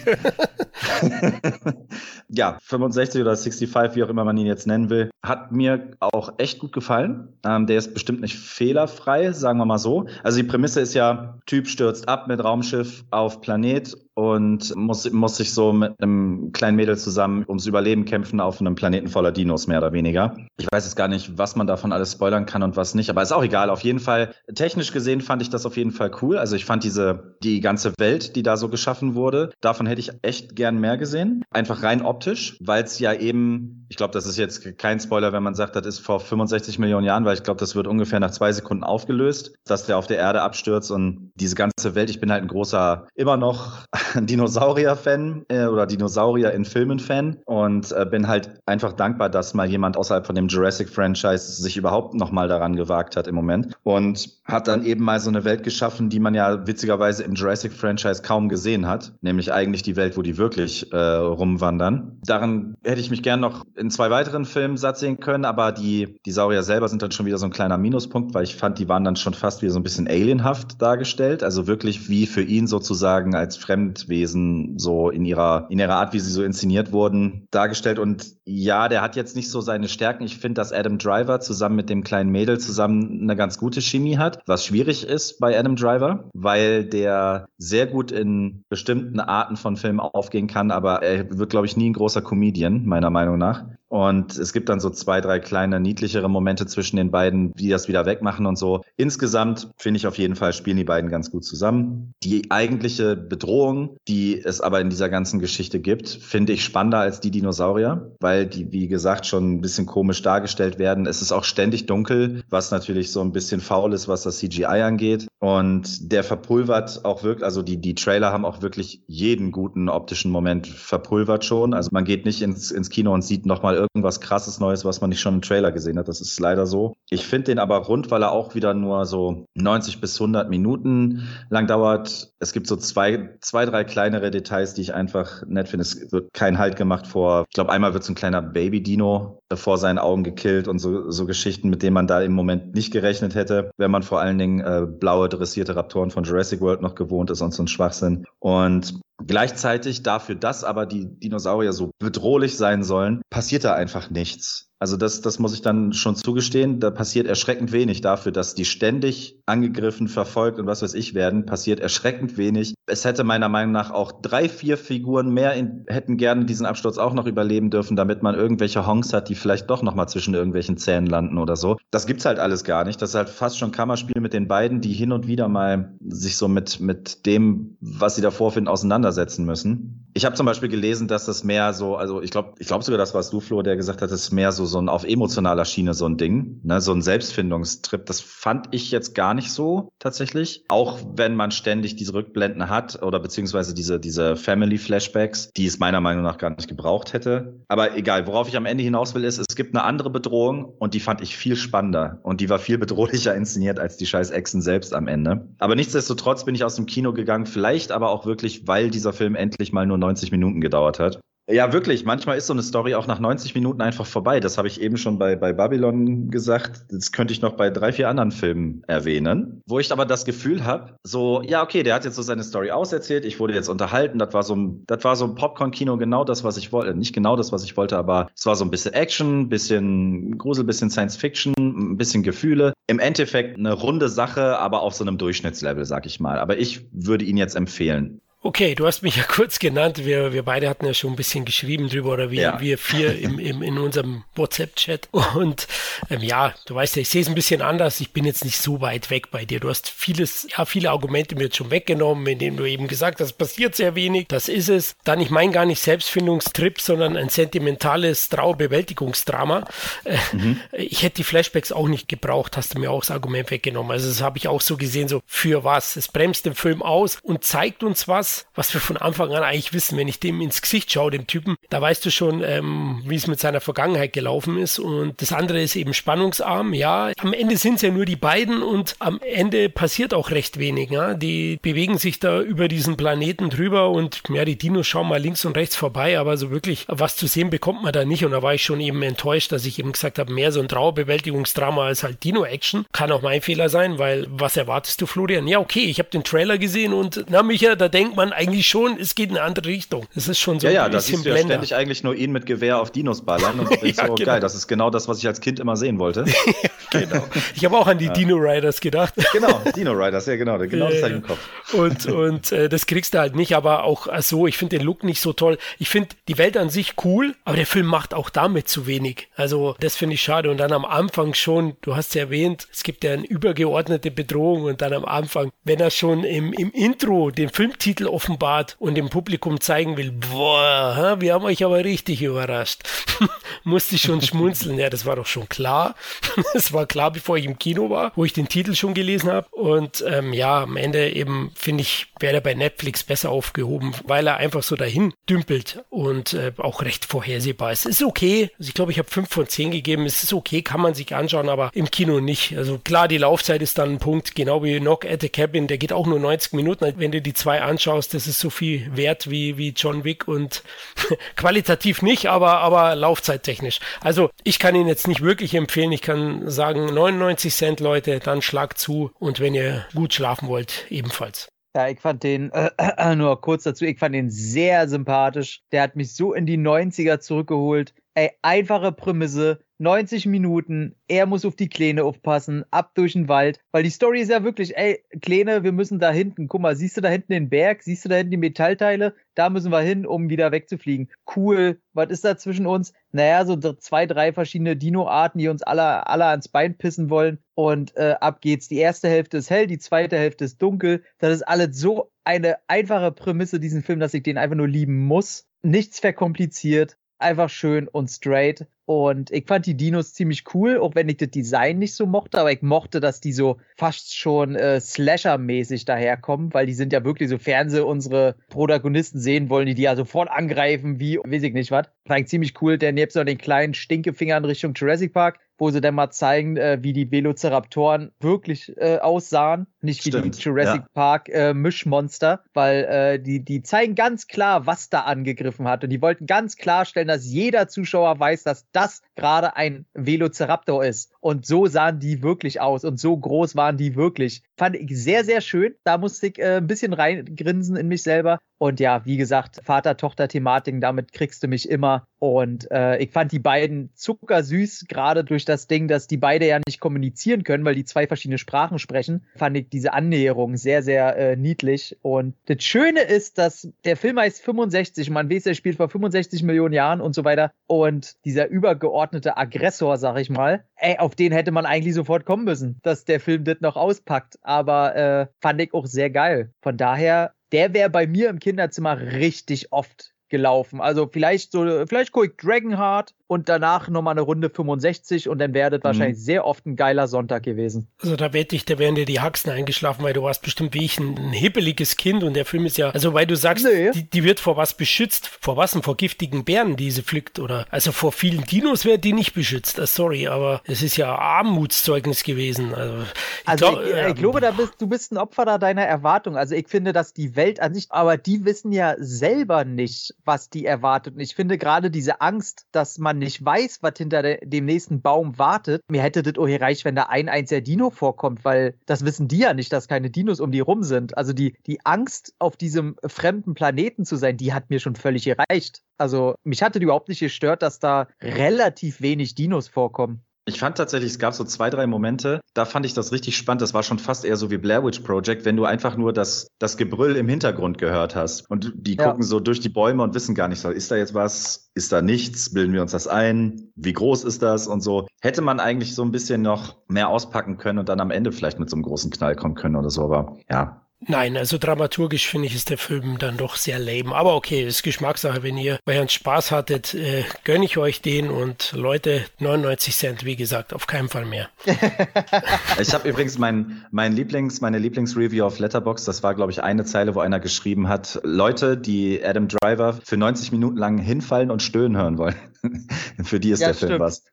ja, 2.30 2.58
65 2.62 3.22
oder 3.22 3.36
65, 3.36 3.96
wie 3.96 4.04
auch 4.04 4.10
immer 4.10 4.24
man 4.24 4.38
ihn 4.38 4.46
jetzt 4.48 4.68
nennen 4.68 4.90
will, 4.90 5.10
hat 5.24 5.52
mir 5.52 5.92
auch 6.00 6.34
echt 6.38 6.60
gut 6.60 6.74
gefallen. 6.74 7.30
Ähm, 7.46 7.68
der 7.68 7.78
ist 7.78 7.94
bestimmt 7.94 8.22
nicht 8.22 8.38
fehlerfrei, 8.38 9.32
sagen 9.32 9.60
wir 9.60 9.66
mal 9.66 9.78
so. 9.78 10.08
Also 10.24 10.38
die 10.38 10.48
Prämisse 10.48 10.82
ist 10.82 10.94
ja, 10.94 11.38
Typ 11.46 11.68
stürzt 11.68 12.08
ab 12.08 12.28
mit 12.28 12.44
Raumschiff 12.44 13.04
auf 13.12 13.42
Planet 13.42 13.96
und 14.30 14.76
muss, 14.76 15.10
muss 15.12 15.38
sich 15.38 15.54
so 15.54 15.74
mit 15.74 15.94
einem 16.02 16.52
kleinen 16.52 16.76
Mädel 16.76 16.98
zusammen 16.98 17.46
ums 17.48 17.66
Überleben 17.66 18.06
kämpfen 18.06 18.40
auf 18.40 18.62
einem 18.62 18.76
Planeten 18.76 19.08
voller 19.08 19.32
Dinos, 19.32 19.68
mehr 19.68 19.80
oder 19.80 19.94
weniger. 19.94 20.36
Ich 20.58 20.68
weiß 20.72 20.86
jetzt 20.86 20.96
gar 20.96 21.08
nicht, 21.08 21.38
was 21.38 21.56
man 21.56 21.68
davon 21.68 21.92
alles 21.92 22.14
spoilern 22.14 22.46
kann 22.46 22.64
und 22.64 22.76
was 22.76 22.96
nicht, 22.96 23.10
aber 23.10 23.22
ist 23.22 23.32
auch 23.32 23.44
egal. 23.44 23.70
Auf 23.70 23.82
jeden 23.82 24.00
Fall, 24.00 24.34
technisch 24.54 24.92
gesehen 24.92 25.22
fand 25.22 25.42
ich 25.42 25.50
das 25.50 25.66
auf 25.66 25.78
jeden 25.78 25.92
Fall 25.92 26.12
cool. 26.22 26.38
Also 26.38 26.56
ich 26.56 26.66
fand 26.66 26.84
diese, 26.84 27.36
die 27.44 27.60
ganze 27.62 27.94
Welt, 28.00 28.36
die 28.36 28.44
da 28.44 28.58
so 28.58 28.70
geschaffen 28.70 29.16
wurde, 29.16 29.52
davon 29.62 29.86
hätte 29.88 30.02
ich 30.02 30.12
echt 30.22 30.56
gern 30.56 30.80
mehr 30.80 30.98
gesehen. 30.98 31.44
Einfach 31.52 31.84
rein 31.84 32.02
optisch, 32.02 32.58
weil 32.62 32.84
es 32.84 33.00
ja 33.00 33.14
eben, 33.14 33.86
ich 33.90 33.98
glaube, 33.98 34.14
das 34.14 34.26
ist 34.26 34.38
jetzt 34.38 34.78
kein 34.78 35.00
Spoiler, 35.00 35.34
wenn 35.34 35.44
man 35.44 35.56
sagt, 35.56 35.76
das 35.76 35.86
ist 35.86 36.00
vor 36.00 36.20
65 36.20 36.80
Millionen 36.80 37.06
Jahren, 37.06 37.26
weil 37.26 37.36
ich 37.36 37.44
glaube, 37.44 37.60
das 37.60 37.76
wird 37.76 37.88
ungefähr 37.88 38.20
nach 38.20 38.32
zwei 38.32 38.52
Sekunden 38.52 38.84
aufgelöst, 38.84 39.56
dass 39.66 39.86
der 39.86 39.98
auf 39.98 40.08
der 40.08 40.18
Erde 40.18 40.42
abstürzt 40.42 40.92
und 40.92 41.32
diese 41.36 41.56
ganze 41.56 41.96
Welt, 41.96 42.10
ich 42.10 42.20
bin 42.20 42.32
halt 42.32 42.44
ein 42.44 42.48
großer, 42.48 43.08
immer 43.16 43.38
noch 43.38 43.86
Dinosaurier-Fan 44.20 45.46
äh, 45.50 45.66
oder 45.66 45.86
Dinosaurier 45.86 46.52
in 46.52 46.66
Filmen-Fan 46.66 47.38
und 47.46 47.92
äh, 47.92 48.06
bin 48.06 48.28
halt 48.28 48.50
einfach 48.66 48.94
dankbar, 48.94 49.30
dass 49.30 49.54
mal 49.54 49.70
jemand 49.70 49.98
außerhalb 49.98 50.26
von 50.26 50.36
dem 50.36 50.48
Jurassic-Franchise 50.48 51.62
sich 51.62 51.78
überhaupt 51.78 52.14
nochmal 52.14 52.48
daran 52.48 52.76
gewagt 52.76 53.16
hat 53.16 53.28
im 53.28 53.36
Moment 53.36 53.74
und 53.84 54.30
hat 54.46 54.68
dann 54.68 54.86
eben 54.86 55.04
mal 55.04 55.20
so 55.20 55.30
eine 55.30 55.44
Welt 55.44 55.64
geschaffen, 55.64 56.10
die 56.10 56.20
man 56.20 56.34
ja 56.34 56.68
witzigerweise 56.68 57.24
im 57.24 57.34
Jurassic-Franchise 57.34 58.22
kaum 58.22 58.50
gesehen 58.50 58.88
hat, 58.88 59.14
nämlich 59.22 59.54
eigentlich 59.54 59.84
die 59.84 59.96
Welt, 59.96 60.18
wo 60.18 60.22
die 60.22 60.38
wirklich 60.38 60.92
äh, 60.92 60.98
rumwandern. 60.98 62.20
Daran 62.26 62.76
hätte 62.84 63.02
ich 63.02 63.10
mich 63.10 63.24
gern 63.24 63.40
noch 63.40 63.66
in 63.76 63.90
zwei 63.90 64.10
weiteren 64.10 64.46
Filmen 64.46 64.78
satt 64.78 64.98
sehen 64.98 65.20
können, 65.20 65.46
aber 65.46 65.72
die, 65.72 66.18
die 66.26 66.32
Saurier 66.32 66.64
selber 66.64 66.88
sind 66.88 67.02
dann 67.02 67.12
schon 67.12 67.26
wieder 67.26 67.38
so 67.38 67.46
ein 67.46 67.52
kleiner 67.52 67.78
Minuspunkt, 67.78 68.34
weil 68.34 68.44
ich 68.44 68.56
fand, 68.56 68.80
die 68.80 68.90
waren 68.90 69.04
dann 69.04 69.16
schon 69.16 69.34
fast 69.34 69.62
wieder 69.62 69.72
so 69.72 69.80
ein 69.80 69.84
bisschen 69.84 70.08
alienhaft 70.08 70.82
dargestellt, 70.82 71.44
also 71.44 71.68
wirklich 71.68 72.10
wie 72.10 72.26
für 72.26 72.42
ihn 72.42 72.68
sozusagen 72.68 73.36
als 73.36 73.58
Fremdwesen 73.92 74.80
so 74.80 75.10
in 75.10 75.26
ihrer, 75.26 75.68
in 75.70 75.80
ihrer 75.80 75.96
Art, 75.96 76.14
wie 76.14 76.20
sie 76.20 76.32
so 76.32 76.44
inszeniert 76.44 76.92
wurden, 76.92 77.48
dargestellt 77.52 78.00
und 78.00 78.26
ja, 78.46 78.88
der 78.88 79.02
hat 79.02 79.16
jetzt 79.16 79.36
nicht 79.36 79.50
so 79.50 79.62
seine 79.62 79.88
Stärken. 79.88 80.24
Ich 80.24 80.38
finde, 80.38 80.56
dass 80.56 80.74
Adam 80.74 80.98
Driver 80.98 81.40
zusammen 81.40 81.76
mit 81.76 81.90
dem 81.90 82.04
kleinen 82.04 82.32
Mädel 82.32 82.60
zusammen 82.60 83.22
eine 83.22 83.36
ganz 83.36 83.58
gute 83.58 83.82
Chemie 83.82 84.18
hat, 84.18 84.42
was 84.46 84.66
schwierig 84.66 85.06
ist 85.06 85.40
bei 85.40 85.58
Adam 85.58 85.76
Driver, 85.76 86.30
weil 86.34 86.86
der 86.86 87.48
sehr 87.58 87.88
gut 87.88 88.12
in 88.12 88.64
bestimmten 88.70 89.20
Arten 89.20 89.56
von 89.56 89.78
Filmen 89.78 90.00
aufgehen 90.00 90.48
kann, 90.48 90.72
aber 90.72 91.04
er 91.04 91.38
wird, 91.38 91.50
glaube 91.50 91.66
ich, 91.66 91.78
nie 91.78 91.90
ein 91.90 91.94
großer 91.94 92.22
Comedian, 92.22 92.86
meiner 92.86 93.10
Meinung 93.10 93.38
nach. 93.38 93.66
Und 93.92 94.38
es 94.38 94.54
gibt 94.54 94.70
dann 94.70 94.80
so 94.80 94.90
zwei, 94.90 95.20
drei 95.20 95.40
kleine, 95.40 95.82
niedlichere 95.82 96.30
Momente 96.30 96.66
zwischen 96.66 96.96
den 96.96 97.12
beiden, 97.12 97.52
die 97.56 97.68
das 97.68 97.90
wieder 97.90 98.06
wegmachen 98.06 98.46
und 98.46 98.58
so. 98.58 98.84
Insgesamt 98.96 99.70
finde 99.76 99.98
ich 99.98 100.08
auf 100.08 100.18
jeden 100.18 100.38
Fall, 100.38 100.54
spielen 100.54 100.78
die 100.78 100.86
beiden 100.86 101.10
ganz 101.10 101.30
gut 101.30 101.44
zusammen. 101.44 102.14
Die 102.24 102.50
eigentliche 102.52 103.18
Bedrohung, 103.18 103.98
die 104.08 104.42
es 104.42 104.62
aber 104.62 104.80
in 104.80 104.90
dieser 104.90 105.10
ganzen 105.10 105.42
Geschichte 105.42 105.82
gibt, 105.82 106.08
finde 106.08 106.54
ich 106.54 106.64
spannender 106.64 107.00
als 107.00 107.20
die 107.20 107.32
Dinosaurier, 107.32 108.16
weil 108.22 108.46
die, 108.46 108.72
wie 108.72 108.88
gesagt, 108.88 109.26
schon 109.26 109.56
ein 109.56 109.62
bisschen 109.62 109.88
komisch 109.88 110.22
dargestellt 110.22 110.80
werden. 110.80 111.06
Es 111.06 111.22
ist 111.22 111.34
auch 111.34 111.44
ständig 111.44 111.86
dunkel, 111.86 112.44
was 112.50 112.72
natürlich 112.72 113.12
so 113.12 113.20
ein 113.20 113.34
bisschen 113.34 113.60
faul 113.60 113.92
ist, 113.92 114.08
was 114.08 114.24
das 114.24 114.38
CGI 114.38 114.64
angeht. 114.84 115.28
Und 115.40 116.14
der 116.14 116.24
verpulvert 116.24 117.04
auch 117.04 117.24
wirklich, 117.24 117.44
also 117.44 117.62
die, 117.62 117.76
die 117.76 117.96
Trailer 117.96 118.32
haben 118.32 118.46
auch 118.46 118.62
wirklich 118.62 119.04
jeden 119.08 119.52
guten 119.52 119.90
optischen 119.90 120.32
Moment 120.32 120.68
verpulvert 120.68 121.44
schon. 121.44 121.74
Also 121.74 121.90
man 121.92 122.06
geht 122.06 122.24
nicht 122.24 122.42
ins, 122.42 122.72
ins 122.72 122.90
Kino 122.90 123.14
und 123.14 123.24
sieht 123.24 123.46
nochmal 123.46 123.81
irgendwas 123.82 124.22
krasses 124.22 124.60
Neues, 124.60 124.86
was 124.86 125.02
man 125.02 125.10
nicht 125.10 125.22
schon 125.22 125.36
im 125.36 125.42
Trailer 125.42 125.72
gesehen 125.72 125.98
hat. 125.98 126.08
Das 126.08 126.22
ist 126.22 126.40
leider 126.40 126.66
so. 126.66 126.94
Ich 127.10 127.26
finde 127.26 127.46
den 127.46 127.60
aber 127.60 127.78
rund, 127.78 128.12
weil 128.12 128.24
er 128.24 128.32
auch 128.32 128.56
wieder 128.56 128.74
nur 128.74 129.06
so 129.06 129.46
90 129.56 130.02
bis 130.02 130.20
100 130.20 130.50
Minuten 130.50 131.28
lang 131.50 131.68
dauert. 131.68 132.32
Es 132.40 132.54
gibt 132.54 132.68
so 132.68 132.76
zwei, 132.76 133.38
zwei, 133.42 133.66
drei 133.66 133.84
kleinere 133.84 134.32
Details, 134.32 134.74
die 134.74 134.82
ich 134.82 134.94
einfach 134.94 135.44
nett 135.46 135.70
finde. 135.70 135.82
Es 135.82 136.12
wird 136.12 136.34
kein 136.34 136.58
Halt 136.58 136.76
gemacht 136.76 137.08
vor, 137.08 137.46
ich 137.50 137.54
glaube, 137.54 137.72
einmal 137.72 137.94
wird 137.94 138.04
so 138.04 138.12
ein 138.12 138.16
kleiner 138.16 138.42
Baby-Dino 138.42 139.40
vor 139.54 139.78
seinen 139.78 139.98
Augen 139.98 140.24
gekillt 140.24 140.68
und 140.68 140.80
so, 140.80 141.12
so 141.12 141.26
Geschichten, 141.26 141.70
mit 141.70 141.84
denen 141.84 141.94
man 141.94 142.08
da 142.08 142.22
im 142.22 142.34
Moment 142.34 142.74
nicht 142.74 142.92
gerechnet 142.92 143.36
hätte, 143.36 143.72
wenn 143.78 143.92
man 143.92 144.04
vor 144.04 144.22
allen 144.22 144.38
Dingen 144.38 144.62
äh, 144.62 144.86
blaue 144.88 145.30
dressierte 145.30 145.76
Raptoren 145.76 146.12
von 146.12 146.24
Jurassic 146.24 146.62
World 146.62 146.82
noch 146.82 146.96
gewohnt 146.96 147.30
ist 147.32 147.42
und 147.42 147.54
so 147.54 147.64
ein 147.64 147.68
Schwachsinn. 147.68 148.26
Und 148.40 149.00
gleichzeitig 149.26 150.04
dafür, 150.04 150.36
dass 150.36 150.64
aber 150.64 150.86
die 150.86 151.08
Dinosaurier 151.20 151.74
so 151.74 151.92
bedrohlich 152.00 152.58
sein 152.58 152.84
sollen, 152.84 153.22
passiert 153.30 153.64
da 153.64 153.74
einfach 153.76 154.10
nichts. 154.10 154.71
Also 154.82 154.98
das, 154.98 155.22
das 155.22 155.38
muss 155.38 155.54
ich 155.54 155.62
dann 155.62 155.94
schon 155.94 156.16
zugestehen. 156.16 156.80
Da 156.80 156.90
passiert 156.90 157.28
erschreckend 157.28 157.72
wenig 157.72 158.02
dafür, 158.02 158.32
dass 158.32 158.56
die 158.56 158.66
ständig 158.66 159.40
angegriffen, 159.46 160.08
verfolgt 160.08 160.58
und 160.58 160.66
was 160.66 160.82
weiß 160.82 160.96
ich 160.96 161.14
werden. 161.14 161.46
Passiert 161.46 161.80
erschreckend 161.80 162.36
wenig. 162.36 162.74
Es 162.88 163.06
hätte 163.06 163.24
meiner 163.24 163.48
Meinung 163.48 163.74
nach 163.74 163.92
auch 163.92 164.12
drei, 164.12 164.50
vier 164.50 164.78
Figuren 164.78 165.36
mehr 165.36 165.54
in, 165.54 165.86
hätten 165.88 166.18
gerne 166.18 166.46
diesen 166.46 166.66
Absturz 166.66 166.98
auch 166.98 167.14
noch 167.14 167.28
überleben 167.28 167.70
dürfen, 167.70 167.96
damit 167.96 168.24
man 168.24 168.34
irgendwelche 168.34 168.88
Honks 168.88 169.14
hat, 169.14 169.30
die 169.30 169.36
vielleicht 169.36 169.70
doch 169.70 169.84
noch 169.84 169.94
mal 169.94 170.08
zwischen 170.08 170.34
irgendwelchen 170.34 170.78
Zähnen 170.78 171.06
landen 171.06 171.38
oder 171.38 171.58
so. 171.58 171.78
Das 171.92 172.08
gibt's 172.08 172.26
halt 172.26 172.40
alles 172.40 172.64
gar 172.64 172.84
nicht. 172.84 173.00
Das 173.04 173.12
ist 173.12 173.16
halt 173.16 173.30
fast 173.30 173.60
schon 173.60 173.72
Kammerspiel 173.72 174.20
mit 174.20 174.34
den 174.34 174.48
beiden, 174.48 174.82
die 174.82 174.94
hin 174.94 175.12
und 175.12 175.28
wieder 175.28 175.48
mal 175.48 175.94
sich 176.08 176.38
so 176.38 176.48
mit 176.48 176.80
mit 176.80 177.28
dem, 177.28 177.78
was 177.82 178.16
sie 178.16 178.24
da 178.24 178.32
vorfinden, 178.32 178.68
auseinandersetzen 178.68 179.46
müssen. 179.46 180.08
Ich 180.16 180.26
habe 180.26 180.36
zum 180.36 180.48
Beispiel 180.48 180.70
gelesen, 180.70 181.08
dass 181.08 181.26
das 181.26 181.44
mehr 181.44 181.74
so, 181.74 181.96
also 181.96 182.22
ich 182.22 182.32
glaube, 182.32 182.54
ich 182.58 182.68
glaube 182.68 182.84
sogar, 182.84 182.98
das 182.98 183.14
warst 183.14 183.32
du, 183.32 183.40
Flo, 183.40 183.62
der 183.62 183.76
gesagt 183.76 184.02
hat, 184.02 184.10
es 184.10 184.24
ist 184.24 184.32
mehr 184.32 184.52
so 184.52 184.71
so 184.72 184.80
ein 184.80 184.90
auf 184.90 185.04
emotionaler 185.04 185.66
Schiene 185.66 185.94
so 185.94 186.08
ein 186.08 186.18
Ding, 186.18 186.60
ne, 186.64 186.82
so 186.82 186.92
ein 186.94 187.02
Selbstfindungstrip. 187.02 188.06
Das 188.06 188.22
fand 188.22 188.70
ich 188.72 188.90
jetzt 188.90 189.14
gar 189.14 189.34
nicht 189.34 189.52
so 189.52 189.92
tatsächlich. 190.00 190.64
Auch 190.70 191.00
wenn 191.16 191.36
man 191.36 191.52
ständig 191.52 191.96
diese 191.96 192.14
Rückblenden 192.14 192.70
hat 192.70 193.04
oder 193.04 193.20
beziehungsweise 193.20 193.74
diese 193.74 194.00
diese 194.00 194.36
Family 194.36 194.78
Flashbacks, 194.78 195.52
die 195.56 195.66
es 195.66 195.80
meiner 195.80 196.02
Meinung 196.02 196.24
nach 196.24 196.38
gar 196.38 196.50
nicht 196.50 196.68
gebraucht 196.68 197.14
hätte. 197.14 197.62
Aber 197.68 197.96
egal, 197.96 198.26
worauf 198.28 198.48
ich 198.48 198.58
am 198.58 198.66
Ende 198.66 198.84
hinaus 198.84 199.14
will, 199.14 199.24
ist, 199.24 199.38
es 199.38 199.56
gibt 199.56 199.76
eine 199.76 199.84
andere 199.84 200.10
Bedrohung 200.10 200.66
und 200.66 200.94
die 200.94 201.00
fand 201.00 201.22
ich 201.22 201.38
viel 201.38 201.56
spannender 201.56 202.20
und 202.24 202.42
die 202.42 202.50
war 202.50 202.60
viel 202.60 202.78
bedrohlicher 202.78 203.36
inszeniert 203.36 203.80
als 203.80 203.98
die 203.98 204.06
scheiß 204.06 204.32
Echsen 204.32 204.62
selbst 204.62 204.94
am 204.94 205.08
Ende. 205.08 205.50
Aber 205.60 205.76
nichtsdestotrotz 205.76 206.46
bin 206.46 206.56
ich 206.56 206.64
aus 206.64 206.76
dem 206.76 206.86
Kino 206.86 207.14
gegangen, 207.14 207.46
vielleicht 207.46 207.92
aber 207.92 208.10
auch 208.10 208.26
wirklich, 208.26 208.68
weil 208.68 208.90
dieser 208.90 209.14
Film 209.14 209.36
endlich 209.36 209.74
mal 209.74 209.86
nur 209.86 209.98
90 209.98 210.32
Minuten 210.32 210.62
gedauert 210.62 211.00
hat. 211.00 211.20
Ja, 211.52 211.74
wirklich. 211.74 212.06
Manchmal 212.06 212.38
ist 212.38 212.48
so 212.48 212.54
eine 212.54 212.64
Story 212.64 212.96
auch 212.96 213.08
nach 213.08 213.20
90 213.20 213.56
Minuten 213.56 213.82
einfach 213.82 214.06
vorbei. 214.06 214.40
Das 214.40 214.58
habe 214.58 214.68
ich 214.68 214.80
eben 214.80 214.98
schon 214.98 215.20
bei, 215.20 215.36
bei 215.36 215.52
Babylon 215.52 216.30
gesagt. 216.32 216.86
Das 216.90 217.12
könnte 217.12 217.34
ich 217.34 217.42
noch 217.42 217.54
bei 217.54 217.70
drei, 217.70 217.92
vier 217.92 218.08
anderen 218.10 218.32
Filmen 218.32 218.84
erwähnen. 218.88 219.62
Wo 219.68 219.80
ich 219.80 219.92
aber 219.92 220.06
das 220.06 220.24
Gefühl 220.24 220.64
habe, 220.64 220.96
so, 221.04 221.42
ja, 221.42 221.62
okay, 221.62 221.84
der 221.84 221.96
hat 221.96 222.06
jetzt 222.06 222.16
so 222.16 222.22
seine 222.22 222.44
Story 222.44 222.72
auserzählt. 222.72 223.26
Ich 223.26 223.40
wurde 223.40 223.54
jetzt 223.54 223.68
unterhalten. 223.68 224.18
Das 224.18 224.34
war 224.34 224.44
so 224.44 224.56
ein, 224.56 224.84
das 224.88 225.04
war 225.04 225.16
so 225.16 225.26
ein 225.26 225.36
Popcorn-Kino, 225.36 225.98
genau 225.98 226.24
das, 226.24 226.44
was 226.44 226.58
ich 226.58 226.72
wollte. 226.72 226.96
Nicht 226.96 227.14
genau 227.14 227.36
das, 227.36 227.52
was 227.52 227.64
ich 227.64 227.76
wollte, 227.76 227.98
aber 227.98 228.28
es 228.36 228.46
war 228.46 228.56
so 228.56 228.64
ein 228.64 228.72
bisschen 228.72 228.94
Action, 228.94 229.50
bisschen 229.50 230.38
Grusel, 230.38 230.64
bisschen 230.64 230.90
Science 230.90 231.18
Fiction, 231.18 231.54
ein 231.58 231.98
bisschen 231.98 232.24
Gefühle. 232.24 232.74
Im 232.88 233.00
Endeffekt 233.00 233.58
eine 233.58 233.74
runde 233.74 234.10
Sache, 234.10 234.58
aber 234.58 234.82
auf 234.82 234.94
so 234.94 235.04
einem 235.04 235.18
Durchschnittslevel, 235.18 235.86
sag 235.86 236.06
ich 236.06 236.20
mal. 236.20 236.40
Aber 236.40 236.58
ich 236.58 236.88
würde 236.92 237.26
ihn 237.26 237.38
jetzt 237.38 237.56
empfehlen. 237.56 238.22
Okay, 238.44 238.74
du 238.74 238.88
hast 238.88 239.04
mich 239.04 239.18
ja 239.18 239.24
kurz 239.28 239.60
genannt. 239.60 240.04
Wir, 240.04 240.34
wir 240.34 240.42
beide 240.44 240.68
hatten 240.68 240.86
ja 240.86 240.96
schon 240.96 241.12
ein 241.12 241.16
bisschen 241.16 241.46
geschrieben 241.46 241.90
drüber, 241.90 242.14
oder 242.14 242.32
wir, 242.32 242.42
ja. 242.42 242.60
wir 242.60 242.80
vier 242.80 243.20
im, 243.20 243.38
im, 243.38 243.62
in 243.62 243.78
unserem 243.78 244.24
WhatsApp-Chat. 244.36 245.10
Und 245.36 245.68
ähm, 246.10 246.22
ja, 246.22 246.54
du 246.66 246.74
weißt 246.74 246.96
ja, 246.96 247.04
ich 247.04 247.10
sehe 247.10 247.22
es 247.22 247.28
ein 247.28 247.36
bisschen 247.36 247.62
anders. 247.62 248.02
Ich 248.02 248.14
bin 248.14 248.26
jetzt 248.26 248.44
nicht 248.44 248.58
so 248.58 248.82
weit 248.82 249.12
weg 249.12 249.30
bei 249.30 249.46
dir. 249.46 249.60
Du 249.60 249.70
hast 249.70 249.90
vieles, 249.90 250.48
ja, 250.58 250.66
viele 250.66 250.90
Argumente 250.90 251.36
mir 251.36 251.46
jetzt 251.46 251.58
schon 251.58 251.70
weggenommen, 251.70 252.26
indem 252.26 252.58
du 252.58 252.66
eben 252.66 252.88
gesagt 252.88 253.22
hast, 253.22 253.34
passiert 253.34 253.76
sehr 253.76 253.94
wenig. 253.94 254.28
Das 254.30 254.50
ist 254.50 254.70
es. 254.70 254.96
Dann, 255.04 255.22
ich 255.22 255.30
meine 255.30 255.52
gar 255.52 255.66
nicht 255.66 255.82
Selbstfindungstrip, 255.82 256.82
sondern 256.82 257.18
ein 257.18 257.30
sentimentales 257.30 258.30
Trauerbewältigungsdrama. 258.30 259.66
Äh, 260.04 260.18
mhm. 260.32 260.60
Ich 260.74 261.04
hätte 261.04 261.18
die 261.18 261.24
Flashbacks 261.24 261.72
auch 261.72 261.88
nicht 261.88 262.10
gebraucht, 262.10 262.58
hast 262.58 262.74
du 262.74 262.80
mir 262.80 262.90
auch 262.90 263.02
das 263.02 263.12
Argument 263.12 263.52
weggenommen. 263.52 263.92
Also 263.92 264.10
das 264.10 264.22
habe 264.22 264.40
ich 264.40 264.48
auch 264.48 264.62
so 264.62 264.78
gesehen, 264.78 265.08
so 265.08 265.22
für 265.28 265.64
was. 265.64 265.96
Es 265.96 266.08
bremst 266.08 266.48
den 266.48 266.56
Film 266.56 266.82
aus 266.82 267.20
und 267.22 267.44
zeigt 267.44 267.84
uns 267.84 268.08
was, 268.08 268.31
was, 268.56 268.74
wir 268.74 268.82
von 268.82 268.98
Anfang 268.98 269.34
an 269.34 269.44
eigentlich 269.44 269.74
wissen. 269.74 269.98
Wenn 269.98 270.08
ich 270.08 270.20
dem 270.20 270.42
ins 270.42 270.62
Gesicht 270.62 270.92
schaue, 270.92 271.12
dem 271.12 271.28
Typen, 271.28 271.56
da 271.70 271.82
weißt 271.82 272.06
du 272.06 272.12
schon, 272.12 272.44
ähm, 272.44 273.02
wie 273.06 273.16
es 273.16 273.28
mit 273.28 273.40
seiner 273.40 273.62
Vergangenheit 273.62 274.14
gelaufen 274.14 274.58
ist. 274.58 274.80
Und 274.80 275.22
das 275.22 275.34
andere 275.34 275.62
ist 275.62 275.76
eben 275.76 275.94
spannungsarm. 275.94 276.74
Ja, 276.74 277.12
am 277.18 277.34
Ende 277.34 277.58
sind 277.58 277.76
es 277.76 277.82
ja 277.82 277.92
nur 277.92 278.06
die 278.06 278.16
beiden 278.16 278.62
und 278.62 278.96
am 279.00 279.20
Ende 279.22 279.70
passiert 279.70 280.14
auch 280.14 280.32
recht 280.32 280.60
wenig. 280.60 280.90
Ja? 280.92 281.14
Die 281.14 281.60
bewegen 281.62 281.98
sich 281.98 282.20
da 282.20 282.42
über 282.42 282.68
diesen 282.68 282.98
Planeten 282.98 283.50
drüber 283.50 283.90
und 283.90 284.24
ja, 284.30 284.46
die 284.46 284.58
Dinos 284.58 284.88
schauen 284.88 285.08
mal 285.08 285.22
links 285.22 285.46
und 285.46 285.58
rechts 285.58 285.76
vorbei, 285.76 286.20
aber 286.20 286.38
so 286.38 286.52
wirklich 286.52 286.86
was 286.88 287.16
zu 287.16 287.28
sehen 287.28 287.50
bekommt 287.50 287.84
man 287.84 287.94
da 287.94 288.06
nicht. 288.06 288.26
Und 288.26 288.32
da 288.32 288.42
war 288.42 288.54
ich 288.54 288.64
schon 288.64 288.80
eben 288.80 289.02
enttäuscht, 289.04 289.52
dass 289.52 289.66
ich 289.66 289.80
eben 289.80 289.92
gesagt 289.92 290.20
habe, 290.20 290.32
mehr 290.32 290.52
so 290.52 290.60
ein 290.60 290.68
Trauerbewältigungsdrama 290.68 291.86
als 291.86 292.04
halt 292.04 292.24
Dino-Action. 292.24 292.86
Kann 292.92 293.12
auch 293.12 293.22
mein 293.22 293.42
Fehler 293.42 293.70
sein, 293.70 293.98
weil 294.00 294.28
was 294.30 294.58
erwartest 294.58 295.02
du, 295.02 295.06
Florian? 295.06 295.48
Ja, 295.48 295.60
okay, 295.60 295.86
ich 295.86 296.00
habe 296.00 296.10
den 296.10 296.24
Trailer 296.24 296.58
gesehen 296.58 296.94
und 296.94 297.26
na, 297.30 297.44
Micha, 297.44 297.76
da 297.76 297.88
denkt 297.88 298.16
man, 298.16 298.21
man 298.22 298.34
eigentlich 298.34 298.68
schon, 298.68 299.00
es 299.00 299.16
geht 299.16 299.30
in 299.30 299.38
eine 299.38 299.46
andere 299.46 299.68
Richtung. 299.68 300.06
Es 300.16 300.28
ist 300.28 300.40
schon 300.40 300.60
so 300.60 300.68
ja, 300.68 300.86
ein 300.86 300.92
ja, 300.92 300.98
bisschen 300.98 301.24
Ja, 301.24 301.36
ja, 301.36 301.44
ständig 301.44 301.76
eigentlich 301.76 302.04
nur 302.04 302.16
ihn 302.16 302.32
mit 302.32 302.46
Gewehr 302.46 302.80
auf 302.80 302.92
Dinos 302.92 303.24
ballern 303.24 303.60
und 303.60 303.70
denkst 303.82 303.98
ja, 303.98 304.08
so, 304.08 304.16
genau. 304.16 304.32
geil, 304.32 304.40
das 304.40 304.56
ist 304.56 304.68
genau 304.68 304.90
das, 304.90 305.08
was 305.08 305.18
ich 305.20 305.28
als 305.28 305.42
Kind 305.42 305.60
immer 305.60 305.76
sehen 305.76 305.98
wollte. 305.98 306.26
genau. 306.92 307.26
Ich 307.56 307.66
habe 307.66 307.78
auch 307.78 307.88
an 307.88 307.98
die. 307.98 308.12
Dino 308.12 308.36
Riders 308.36 308.82
gedacht. 308.82 309.14
genau, 309.32 309.62
Dino 309.76 309.94
Riders, 309.94 310.26
ja 310.26 310.36
genau, 310.36 310.58
genau 310.60 310.90
das 310.90 311.02
habe 311.02 311.14
ich 311.14 311.18
im 311.18 311.24
Kopf. 311.24 311.40
Und, 311.74 312.06
und 312.08 312.52
äh, 312.52 312.70
das 312.70 312.86
kriegst 312.86 313.14
du 313.14 313.20
halt 313.20 313.36
nicht, 313.36 313.56
aber 313.56 313.84
auch 313.84 314.06
so, 314.06 314.12
also, 314.12 314.48
ich 314.48 314.58
finde 314.58 314.78
den 314.78 314.86
Look 314.86 315.04
nicht 315.04 315.22
so 315.22 315.34
toll. 315.34 315.58
Ich 315.80 315.90
finde 315.90 316.10
die 316.28 316.38
Welt 316.38 316.58
an 316.58 316.70
sich 316.70 316.94
cool, 317.04 317.36
aber 317.46 317.56
der 317.56 317.66
Film 317.66 317.86
macht 317.86 318.14
auch 318.14 318.30
damit 318.30 318.68
zu 318.68 318.86
wenig. 318.86 319.30
Also 319.36 319.76
das 319.80 319.96
finde 319.96 320.16
ich 320.16 320.22
schade. 320.22 320.52
Und 320.52 320.58
dann 320.58 320.74
am 320.74 320.86
Anfang 320.86 321.34
schon, 321.34 321.78
du 321.82 321.96
hast 321.96 322.14
ja 322.16 322.24
erwähnt, 322.24 322.68
es 322.72 322.84
gibt 322.84 323.04
ja 323.04 323.14
eine 323.14 323.26
übergeordnete 323.26 324.12
Bedrohung 324.12 324.64
und 324.64 324.82
dann 324.82 324.94
am 324.94 325.06
Anfang, 325.06 325.52
wenn 325.64 325.80
er 325.80 325.90
schon 325.90 326.24
im, 326.24 326.54
im 326.54 326.72
Intro 326.72 327.32
den 327.32 327.50
Filmtitel 327.50 328.08
offenbart 328.12 328.76
und 328.80 328.96
dem 328.96 329.10
Publikum 329.10 329.60
zeigen 329.60 329.98
will, 329.98 330.12
boah, 330.12 331.18
wir 331.20 331.34
haben 331.34 331.46
euch 331.46 331.64
aber 331.64 331.84
richtig 331.84 332.22
überrascht. 332.22 332.84
Musste 333.64 333.96
ich 333.96 334.02
schon 334.02 334.22
schmunzeln. 334.22 334.78
Ja, 334.78 334.90
das 334.90 335.06
war 335.06 335.16
doch 335.16 335.26
schon 335.26 335.48
klar. 335.50 335.96
das 336.54 336.74
war 336.74 336.86
klar, 336.86 337.12
bevor 337.12 337.38
ich 337.38 337.46
im 337.46 337.60
Kino 337.60 337.90
war, 337.90 338.12
wo 338.16 338.26
ich 338.26 338.34
den 338.34 338.48
Titel 338.48 338.76
schon 338.76 338.94
gelesen 338.94 339.32
habe. 339.32 339.48
Und 339.52 340.04
ähm, 340.08 340.34
ja, 340.34 340.64
am 340.64 340.78
Ende 340.78 341.12
eben 341.12 341.52
finde 341.56 341.82
ich, 341.82 342.08
wäre 342.20 342.36
er 342.36 342.42
bei 342.42 342.54
Netflix 342.54 343.04
besser 343.04 343.30
aufgehoben, 343.30 343.94
weil 344.06 344.28
er 344.28 344.38
einfach 344.38 344.64
so 344.64 344.76
dahin 344.76 345.14
dümpelt 345.30 345.84
und 345.90 346.34
äh, 346.34 346.54
auch 346.58 346.82
recht 346.82 347.06
vorhersehbar 347.06 347.72
ist. 347.72 347.86
Ist 347.86 348.04
okay. 348.04 348.52
Also 348.58 348.70
ich 348.70 348.74
glaube, 348.74 348.92
ich 348.92 349.00
habe 349.00 349.10
fünf 349.10 349.30
von 349.30 349.48
zehn 349.48 349.72
gegeben. 349.72 350.06
Es 350.06 350.24
ist 350.24 350.34
okay, 350.34 350.62
kann 350.62 350.82
man 350.82 350.94
sich 350.94 351.14
anschauen, 351.16 351.50
aber 351.50 351.72
im 351.74 351.92
Kino 351.92 352.20
nicht. 352.20 352.58
Also 352.58 352.80
klar, 352.80 353.08
die 353.08 353.18
Laufzeit 353.18 353.62
ist 353.62 353.78
dann 353.78 353.92
ein 353.92 354.00
Punkt, 354.00 354.36
genau 354.36 354.64
wie 354.64 354.80
Knock 354.80 355.06
at 355.06 355.22
the 355.22 355.30
Cabin. 355.30 355.68
Der 355.68 355.78
geht 355.78 355.94
auch 355.94 356.08
nur 356.08 356.20
90 356.20 356.54
Minuten. 356.54 356.94
Wenn 356.98 357.12
du 357.12 357.22
die 357.22 357.34
zwei 357.34 357.62
anschaust, 357.62 358.01
das 358.08 358.28
ist 358.28 358.40
so 358.40 358.50
viel 358.50 358.96
wert 358.96 359.30
wie, 359.30 359.58
wie 359.58 359.70
John 359.70 360.04
Wick 360.04 360.28
und 360.28 360.64
qualitativ 361.36 362.02
nicht, 362.02 362.28
aber, 362.28 362.60
aber 362.60 362.96
laufzeittechnisch. 362.96 363.80
Also 364.02 364.30
ich 364.44 364.60
kann 364.60 364.76
ihn 364.76 364.88
jetzt 364.88 365.08
nicht 365.08 365.22
wirklich 365.22 365.54
empfehlen. 365.56 365.92
Ich 365.92 366.02
kann 366.02 366.50
sagen 366.50 366.86
99 366.86 367.54
Cent, 367.54 367.80
Leute, 367.80 368.20
dann 368.20 368.42
schlag 368.42 368.78
zu 368.78 369.12
und 369.20 369.40
wenn 369.40 369.54
ihr 369.54 369.86
gut 369.94 370.14
schlafen 370.14 370.48
wollt, 370.48 370.86
ebenfalls. 370.90 371.50
Ja, 371.74 371.88
ich 371.88 372.02
fand 372.02 372.24
den, 372.24 372.52
äh, 372.52 373.16
nur 373.16 373.40
kurz 373.40 373.64
dazu, 373.64 373.86
ich 373.86 373.98
fand 373.98 374.14
den 374.14 374.30
sehr 374.30 374.90
sympathisch. 374.90 375.62
Der 375.72 375.84
hat 375.84 375.96
mich 375.96 376.14
so 376.14 376.34
in 376.34 376.46
die 376.46 376.58
90er 376.58 377.20
zurückgeholt. 377.20 377.94
Ey, 378.14 378.32
einfache 378.42 378.92
Prämisse, 378.92 379.64
90 379.78 380.26
Minuten, 380.26 380.96
er 381.08 381.26
muss 381.26 381.46
auf 381.46 381.56
die 381.56 381.70
Kleine 381.70 382.04
aufpassen, 382.04 382.66
ab 382.70 382.92
durch 382.94 383.14
den 383.14 383.30
Wald, 383.30 383.62
weil 383.72 383.84
die 383.84 383.90
Story 383.90 384.20
ist 384.20 384.30
ja 384.30 384.44
wirklich, 384.44 384.76
ey, 384.76 385.02
Kleine, 385.22 385.64
wir 385.64 385.72
müssen 385.72 385.98
da 385.98 386.12
hinten, 386.12 386.50
guck 386.50 386.60
mal, 386.60 386.76
siehst 386.76 386.98
du 386.98 387.02
da 387.02 387.08
hinten 387.08 387.32
den 387.32 387.50
Berg, 387.50 387.84
siehst 387.84 388.04
du 388.04 388.10
da 388.10 388.18
hinten 388.18 388.32
die 388.32 388.38
Metallteile, 388.38 389.16
da 389.34 389.50
müssen 389.50 389.72
wir 389.72 389.80
hin, 389.80 390.06
um 390.06 390.30
wieder 390.30 390.52
wegzufliegen. 390.52 391.10
Cool, 391.36 391.80
was 391.94 392.10
ist 392.10 392.26
da 392.26 392.36
zwischen 392.36 392.68
uns? 392.68 392.92
Naja, 393.14 393.46
so 393.46 393.56
zwei, 393.56 394.06
drei 394.06 394.34
verschiedene 394.34 394.76
Dino-Arten, 394.76 395.40
die 395.40 395.48
uns 395.48 395.64
alle, 395.64 396.06
alle 396.06 396.26
ans 396.26 396.50
Bein 396.50 396.78
pissen 396.78 397.10
wollen 397.10 397.40
und 397.56 397.96
äh, 397.96 398.16
ab 398.20 398.42
geht's. 398.42 398.68
Die 398.68 398.78
erste 398.78 399.08
Hälfte 399.08 399.38
ist 399.38 399.50
hell, 399.50 399.68
die 399.68 399.80
zweite 399.80 400.18
Hälfte 400.18 400.44
ist 400.44 400.62
dunkel. 400.62 401.04
Das 401.18 401.34
ist 401.34 401.44
alles 401.44 401.78
so 401.80 402.12
eine 402.26 402.58
einfache 402.68 403.14
Prämisse, 403.14 403.62
diesen 403.62 403.84
Film, 403.84 404.02
dass 404.02 404.14
ich 404.14 404.24
den 404.24 404.38
einfach 404.38 404.58
nur 404.58 404.68
lieben 404.68 405.00
muss. 405.00 405.48
Nichts 405.64 406.00
verkompliziert, 406.00 406.98
einfach 407.22 407.50
schön 407.50 407.88
und 407.88 408.10
straight. 408.10 408.66
Und 408.86 409.32
ich 409.32 409.46
fand 409.48 409.66
die 409.66 409.78
Dinos 409.78 410.14
ziemlich 410.14 410.44
cool, 410.54 410.78
auch 410.78 410.96
wenn 410.96 411.08
ich 411.08 411.18
das 411.18 411.30
Design 411.30 411.80
nicht 411.80 411.96
so 411.96 412.06
mochte, 412.06 412.40
aber 412.40 412.52
ich 412.52 412.62
mochte, 412.62 413.00
dass 413.00 413.22
die 413.22 413.32
so 413.32 413.58
fast 413.78 414.18
schon 414.18 414.56
äh, 414.56 414.82
Slasher-mäßig 414.82 415.86
daherkommen, 415.86 416.54
weil 416.54 416.66
die 416.66 416.74
sind 416.74 416.92
ja 416.92 417.06
wirklich, 417.06 417.30
sofern 417.30 417.70
sie 417.70 417.86
unsere 417.86 418.36
Protagonisten 418.50 419.20
sehen 419.20 419.50
wollen, 419.50 419.68
die 419.68 419.76
die 419.76 419.84
ja 419.84 419.96
sofort 419.96 420.30
angreifen, 420.30 421.00
wie, 421.00 421.18
weiß 421.18 421.44
ich 421.44 421.54
nicht 421.54 421.72
was. 421.72 421.88
Fand 422.06 422.22
ich 422.22 422.28
ziemlich 422.28 422.62
cool, 422.62 422.78
der 422.78 422.92
nebst 422.92 423.16
noch 423.16 423.24
den 423.24 423.38
kleinen 423.38 423.74
Stinkefinger 423.74 424.38
in 424.38 424.46
Richtung 424.46 424.74
Jurassic 424.74 425.14
Park 425.14 425.40
wo 425.62 425.70
sie 425.70 425.80
dann 425.80 425.94
mal 425.94 426.10
zeigen, 426.10 426.58
äh, 426.58 426.80
wie 426.82 426.92
die 426.92 427.12
Velociraptoren 427.12 428.12
wirklich 428.20 428.76
äh, 428.78 428.98
aussahen. 428.98 429.68
Nicht 429.82 430.04
wie 430.04 430.10
Stimmt, 430.10 430.36
die 430.36 430.42
Jurassic 430.42 430.82
ja. 430.82 430.88
Park 430.96 431.30
äh, 431.30 431.54
Mischmonster, 431.54 432.42
weil 432.56 432.84
äh, 432.86 433.20
die, 433.20 433.46
die 433.46 433.62
zeigen 433.62 433.94
ganz 433.94 434.26
klar, 434.26 434.66
was 434.66 434.90
da 434.90 435.02
angegriffen 435.02 435.68
hat. 435.68 435.84
Und 435.84 435.92
die 435.92 436.02
wollten 436.02 436.26
ganz 436.26 436.56
klarstellen, 436.56 437.08
dass 437.08 437.28
jeder 437.28 437.68
Zuschauer 437.68 438.20
weiß, 438.20 438.42
dass 438.42 438.66
das 438.72 439.04
gerade 439.16 439.56
ein 439.56 439.86
Velociraptor 439.94 440.84
ist. 440.84 441.12
Und 441.20 441.46
so 441.46 441.68
sahen 441.68 442.00
die 442.00 442.24
wirklich 442.24 442.60
aus 442.60 442.84
und 442.84 443.00
so 443.00 443.16
groß 443.16 443.56
waren 443.56 443.78
die 443.78 443.96
wirklich. 443.96 444.42
Fand 444.58 444.76
ich 444.76 444.98
sehr, 444.98 445.24
sehr 445.24 445.42
schön. 445.42 445.76
Da 445.84 446.00
musste 446.00 446.26
ich 446.26 446.40
äh, 446.40 446.58
ein 446.58 446.66
bisschen 446.66 446.94
reingrinsen 446.94 447.76
in 447.76 447.88
mich 447.88 448.02
selber. 448.02 448.40
Und 448.62 448.80
ja, 448.80 449.04
wie 449.06 449.18
gesagt, 449.18 449.60
Vater-Tochter-Thematiken, 449.64 450.82
damit 450.82 451.14
kriegst 451.14 451.42
du 451.42 451.48
mich 451.48 451.68
immer. 451.68 452.06
Und 452.20 452.70
äh, 452.70 453.00
ich 453.00 453.10
fand 453.10 453.32
die 453.32 453.40
beiden 453.40 453.90
zuckersüß, 453.96 454.86
gerade 454.88 455.24
durch 455.24 455.46
das 455.46 455.66
Ding, 455.66 455.88
dass 455.88 456.06
die 456.06 456.18
beide 456.18 456.46
ja 456.46 456.60
nicht 456.68 456.80
kommunizieren 456.80 457.44
können, 457.44 457.66
weil 457.66 457.74
die 457.74 457.86
zwei 457.86 458.06
verschiedene 458.06 458.38
Sprachen 458.38 458.78
sprechen, 458.78 459.26
fand 459.36 459.58
ich 459.58 459.70
diese 459.70 459.94
Annäherung 459.94 460.58
sehr, 460.58 460.84
sehr 460.84 461.18
äh, 461.18 461.36
niedlich. 461.38 461.98
Und 462.04 462.36
das 462.46 462.64
Schöne 462.64 463.02
ist, 463.02 463.40
dass 463.40 463.68
der 463.84 463.98
Film 463.98 464.20
heißt 464.20 464.44
65, 464.44 465.10
man 465.10 465.32
weiß, 465.32 465.48
er 465.48 465.56
spielt 465.56 465.78
vor 465.78 465.90
65 465.90 466.44
Millionen 466.44 466.76
Jahren 466.76 467.02
und 467.02 467.16
so 467.16 467.26
weiter. 467.26 467.52
Und 467.66 468.24
dieser 468.26 468.48
übergeordnete 468.48 469.38
Aggressor, 469.38 469.98
sag 469.98 470.20
ich 470.20 470.30
mal, 470.30 470.66
ey, 470.76 471.00
auf 471.00 471.16
den 471.16 471.32
hätte 471.32 471.50
man 471.50 471.66
eigentlich 471.66 471.96
sofort 471.96 472.26
kommen 472.26 472.44
müssen, 472.44 472.80
dass 472.84 473.06
der 473.06 473.20
Film 473.20 473.44
das 473.44 473.60
noch 473.62 473.76
auspackt. 473.76 474.38
Aber 474.44 474.96
äh, 474.96 475.28
fand 475.40 475.60
ich 475.60 475.74
auch 475.74 475.88
sehr 475.88 476.12
geil. 476.12 476.54
Von 476.62 476.78
daher 476.78 477.34
der 477.52 477.74
wäre 477.74 477.90
bei 477.90 478.08
mir 478.08 478.30
im 478.30 478.40
Kinderzimmer 478.40 479.00
richtig 479.00 479.72
oft 479.72 480.11
gelaufen. 480.32 480.82
Also 480.82 481.08
vielleicht 481.12 481.52
so, 481.52 481.86
vielleicht 481.86 482.12
gucke 482.12 482.28
ich 482.28 482.38
Dragonheart 482.38 483.14
und 483.28 483.48
danach 483.48 483.88
nochmal 483.88 484.14
eine 484.14 484.22
Runde 484.22 484.50
65 484.50 485.30
und 485.30 485.38
dann 485.40 485.54
wäre 485.54 485.70
das 485.70 485.80
mhm. 485.80 485.84
wahrscheinlich 485.84 486.18
sehr 486.18 486.46
oft 486.46 486.66
ein 486.66 486.76
geiler 486.76 487.08
Sonntag 487.08 487.44
gewesen. 487.44 487.88
Also 488.02 488.16
da 488.16 488.34
wette 488.34 488.56
ich, 488.56 488.66
da 488.66 488.80
wären 488.80 488.96
dir 488.96 489.06
die 489.06 489.20
Haxen 489.20 489.52
eingeschlafen, 489.52 490.04
weil 490.04 490.14
du 490.14 490.24
warst 490.24 490.42
bestimmt 490.42 490.74
wie 490.74 490.84
ich 490.84 491.00
ein, 491.00 491.18
ein 491.18 491.32
hippeliges 491.32 491.96
Kind 491.96 492.24
und 492.24 492.34
der 492.34 492.46
Film 492.46 492.66
ist 492.66 492.78
ja, 492.78 492.90
also 492.90 493.14
weil 493.14 493.28
du 493.28 493.36
sagst, 493.36 493.66
nee. 493.66 493.92
die, 493.92 494.10
die, 494.10 494.24
wird 494.24 494.40
vor 494.40 494.58
was 494.58 494.74
beschützt, 494.74 495.28
vor 495.28 495.56
was 495.56 495.72
denn? 495.72 495.84
Vor 495.84 495.98
giftigen 495.98 496.44
Bären, 496.44 496.76
die 496.76 496.92
sie 496.92 497.04
pflückt 497.04 497.40
oder, 497.40 497.66
also 497.70 497.92
vor 497.92 498.12
vielen 498.12 498.44
Dinos 498.46 498.86
wäre 498.86 499.00
die 499.00 499.14
nicht 499.14 499.34
beschützt, 499.34 499.80
sorry, 499.86 500.28
aber 500.28 500.62
es 500.66 500.82
ist 500.82 500.98
ja 500.98 501.14
Armutszeugnis 501.16 502.24
gewesen. 502.24 502.74
Also, 502.74 503.02
ich, 503.04 503.48
also 503.48 503.72
glaub, 503.72 503.86
ich, 503.86 504.08
ich 504.08 504.16
glaube, 504.16 504.42
da 504.42 504.52
bist, 504.52 504.74
du 504.80 504.88
bist 504.88 505.12
ein 505.12 505.18
Opfer 505.18 505.46
da 505.46 505.58
deiner 505.58 505.84
Erwartung. 505.84 506.36
Also 506.38 506.56
ich 506.56 506.68
finde, 506.68 506.94
dass 506.94 507.14
die 507.14 507.36
Welt 507.36 507.60
an 507.60 507.74
sich, 507.74 507.88
aber 507.90 508.18
die 508.18 508.46
wissen 508.46 508.72
ja 508.72 508.96
selber 508.98 509.66
nicht, 509.66 510.16
was 510.32 510.50
die 510.50 510.66
erwartet. 510.66 511.16
Und 511.16 511.20
ich 511.20 511.36
finde 511.36 511.58
gerade 511.58 511.92
diese 511.92 512.22
Angst, 512.22 512.66
dass 512.72 512.98
man 513.00 513.18
nicht 513.18 513.44
weiß, 513.44 513.80
was 513.82 513.96
hinter 513.98 514.22
de 514.22 514.40
dem 514.46 514.64
nächsten 514.64 515.02
Baum 515.02 515.38
wartet, 515.38 515.84
mir 515.90 516.02
hätte 516.02 516.24
das 516.24 516.38
auch 516.38 516.46
gereicht, 516.46 516.86
wenn 516.86 516.96
da 516.96 517.04
ein 517.04 517.28
einziger 517.28 517.60
Dino 517.60 517.90
vorkommt, 517.90 518.46
weil 518.46 518.76
das 518.86 519.04
wissen 519.04 519.28
die 519.28 519.40
ja 519.40 519.54
nicht, 519.54 519.74
dass 519.74 519.90
keine 519.90 520.10
Dinos 520.10 520.40
um 520.40 520.54
die 520.54 520.62
rum 520.62 520.84
sind. 520.84 521.18
Also 521.18 521.34
die, 521.34 521.58
die 521.68 521.86
Angst, 521.86 522.34
auf 522.40 522.56
diesem 522.56 522.96
fremden 523.06 523.56
Planeten 523.56 524.06
zu 524.06 524.16
sein, 524.16 524.38
die 524.38 524.54
hat 524.54 524.70
mir 524.70 524.80
schon 524.80 524.96
völlig 524.96 525.26
gereicht. 525.26 525.84
Also 525.98 526.36
mich 526.46 526.64
hatte 526.64 526.80
überhaupt 526.80 527.10
nicht 527.10 527.20
gestört, 527.20 527.62
dass 527.62 527.80
da 527.80 528.08
relativ 528.22 529.02
wenig 529.02 529.36
Dinos 529.36 529.68
vorkommen. 529.68 530.24
Ich 530.46 530.60
fand 530.60 530.76
tatsächlich, 530.76 531.12
es 531.12 531.20
gab 531.20 531.34
so 531.36 531.44
zwei, 531.44 531.70
drei 531.70 531.86
Momente, 531.86 532.42
da 532.56 532.66
fand 532.66 532.86
ich 532.86 532.96
das 532.96 533.12
richtig 533.12 533.38
spannend. 533.38 533.62
Das 533.62 533.76
war 533.76 533.84
schon 533.84 534.00
fast 534.00 534.26
eher 534.26 534.38
so 534.38 534.50
wie 534.50 534.58
Blair 534.58 534.84
Witch 534.84 535.02
Project, 535.02 535.46
wenn 535.46 535.56
du 535.56 535.66
einfach 535.66 535.98
nur 535.98 536.14
das, 536.14 536.48
das 536.58 536.78
Gebrüll 536.78 537.16
im 537.16 537.30
Hintergrund 537.30 537.78
gehört 537.78 538.16
hast. 538.16 538.50
Und 538.50 538.74
die 538.76 538.96
ja. 538.96 539.06
gucken 539.06 539.24
so 539.24 539.40
durch 539.40 539.60
die 539.60 539.70
Bäume 539.70 540.02
und 540.02 540.16
wissen 540.16 540.34
gar 540.34 540.48
nicht 540.48 540.60
so, 540.60 540.70
ist 540.70 540.90
da 540.90 540.96
jetzt 540.96 541.14
was, 541.14 541.70
ist 541.76 541.92
da 541.92 542.02
nichts, 542.02 542.54
bilden 542.54 542.74
wir 542.74 542.82
uns 542.82 542.92
das 542.92 543.08
ein, 543.08 543.72
wie 543.76 543.94
groß 543.94 544.24
ist 544.24 544.42
das 544.42 544.68
und 544.68 544.82
so. 544.82 545.06
Hätte 545.22 545.44
man 545.44 545.60
eigentlich 545.60 545.94
so 545.94 546.04
ein 546.04 546.12
bisschen 546.12 546.42
noch 546.42 546.78
mehr 546.88 547.10
auspacken 547.10 547.58
können 547.58 547.78
und 547.78 547.88
dann 547.88 548.00
am 548.00 548.10
Ende 548.10 548.32
vielleicht 548.32 548.60
mit 548.60 548.70
so 548.70 548.76
einem 548.76 548.84
großen 548.84 549.12
Knall 549.12 549.36
kommen 549.36 549.54
können 549.54 549.76
oder 549.76 549.92
so. 549.92 550.04
Aber 550.04 550.38
ja, 550.50 550.88
Nein, 551.08 551.36
also 551.36 551.58
dramaturgisch 551.58 552.28
finde 552.28 552.48
ich, 552.48 552.56
ist 552.56 552.70
der 552.70 552.78
Film 552.78 553.18
dann 553.18 553.36
doch 553.36 553.56
sehr 553.56 553.80
lame. 553.80 554.16
Aber 554.16 554.36
okay, 554.36 554.64
ist 554.64 554.84
Geschmackssache. 554.84 555.42
Wenn 555.42 555.58
ihr 555.58 555.80
bei 555.84 556.00
uns 556.00 556.14
Spaß 556.14 556.52
hattet, 556.52 556.94
äh, 556.94 557.24
gönne 557.44 557.66
ich 557.66 557.78
euch 557.78 558.02
den. 558.02 558.30
Und 558.30 558.74
Leute, 558.74 559.26
99 559.40 559.96
Cent, 559.96 560.26
wie 560.26 560.36
gesagt, 560.36 560.74
auf 560.74 560.86
keinen 560.86 561.10
Fall 561.10 561.26
mehr. 561.26 561.50
ich 562.80 562.94
habe 562.94 563.10
übrigens 563.10 563.40
mein, 563.40 563.84
mein 563.90 564.14
Lieblings, 564.14 564.62
meine 564.62 564.78
Lieblingsreview 564.78 565.44
auf 565.44 565.58
Letterbox. 565.58 566.06
Das 566.06 566.22
war, 566.22 566.36
glaube 566.36 566.52
ich, 566.52 566.62
eine 566.62 566.86
Zeile, 566.86 567.16
wo 567.16 567.20
einer 567.20 567.40
geschrieben 567.40 567.88
hat, 567.88 568.20
Leute, 568.24 568.78
die 568.78 569.24
Adam 569.24 569.48
Driver 569.48 569.98
für 570.04 570.18
90 570.18 570.52
Minuten 570.52 570.78
lang 570.78 571.00
hinfallen 571.00 571.50
und 571.50 571.64
stöhnen 571.64 571.98
hören 571.98 572.20
wollen. 572.20 572.36
für 573.24 573.40
die 573.40 573.50
ist 573.50 573.62
ja, 573.62 573.70
der 573.70 573.74
stimmt. 573.74 573.90
Film 573.90 574.02
was. 574.02 574.24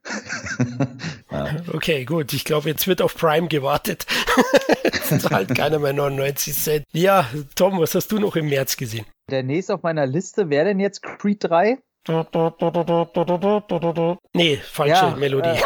ja. 1.31 1.47
Okay, 1.73 2.05
gut. 2.05 2.35
Ich 2.35 2.45
glaube, 2.45 2.69
jetzt 2.69 2.87
wird 2.87 3.01
auf 3.01 3.17
Prime 3.17 3.49
gewartet. 3.49 4.07
jetzt 4.85 5.23
zahlt 5.23 5.55
keiner 5.55 5.79
mehr 5.79 5.95
99 5.95 6.55
Cent. 6.55 6.58
Ja, 6.93 7.27
Tom, 7.55 7.79
was 7.81 7.95
hast 7.95 8.11
du 8.13 8.19
noch 8.19 8.37
im 8.37 8.49
März 8.49 8.77
gesehen? 8.77 9.07
Der 9.31 9.43
nächste 9.43 9.75
auf 9.75 9.83
meiner 9.83 10.07
Liste 10.07 10.49
wäre 10.51 10.67
denn 10.67 10.81
jetzt 10.81 11.03
Creed 11.03 11.45
3? 11.45 11.79
Nee, 14.35 14.57
falsche 14.57 14.95
ja, 14.95 15.17
Melodie. 15.17 15.49
Äh, 15.51 15.61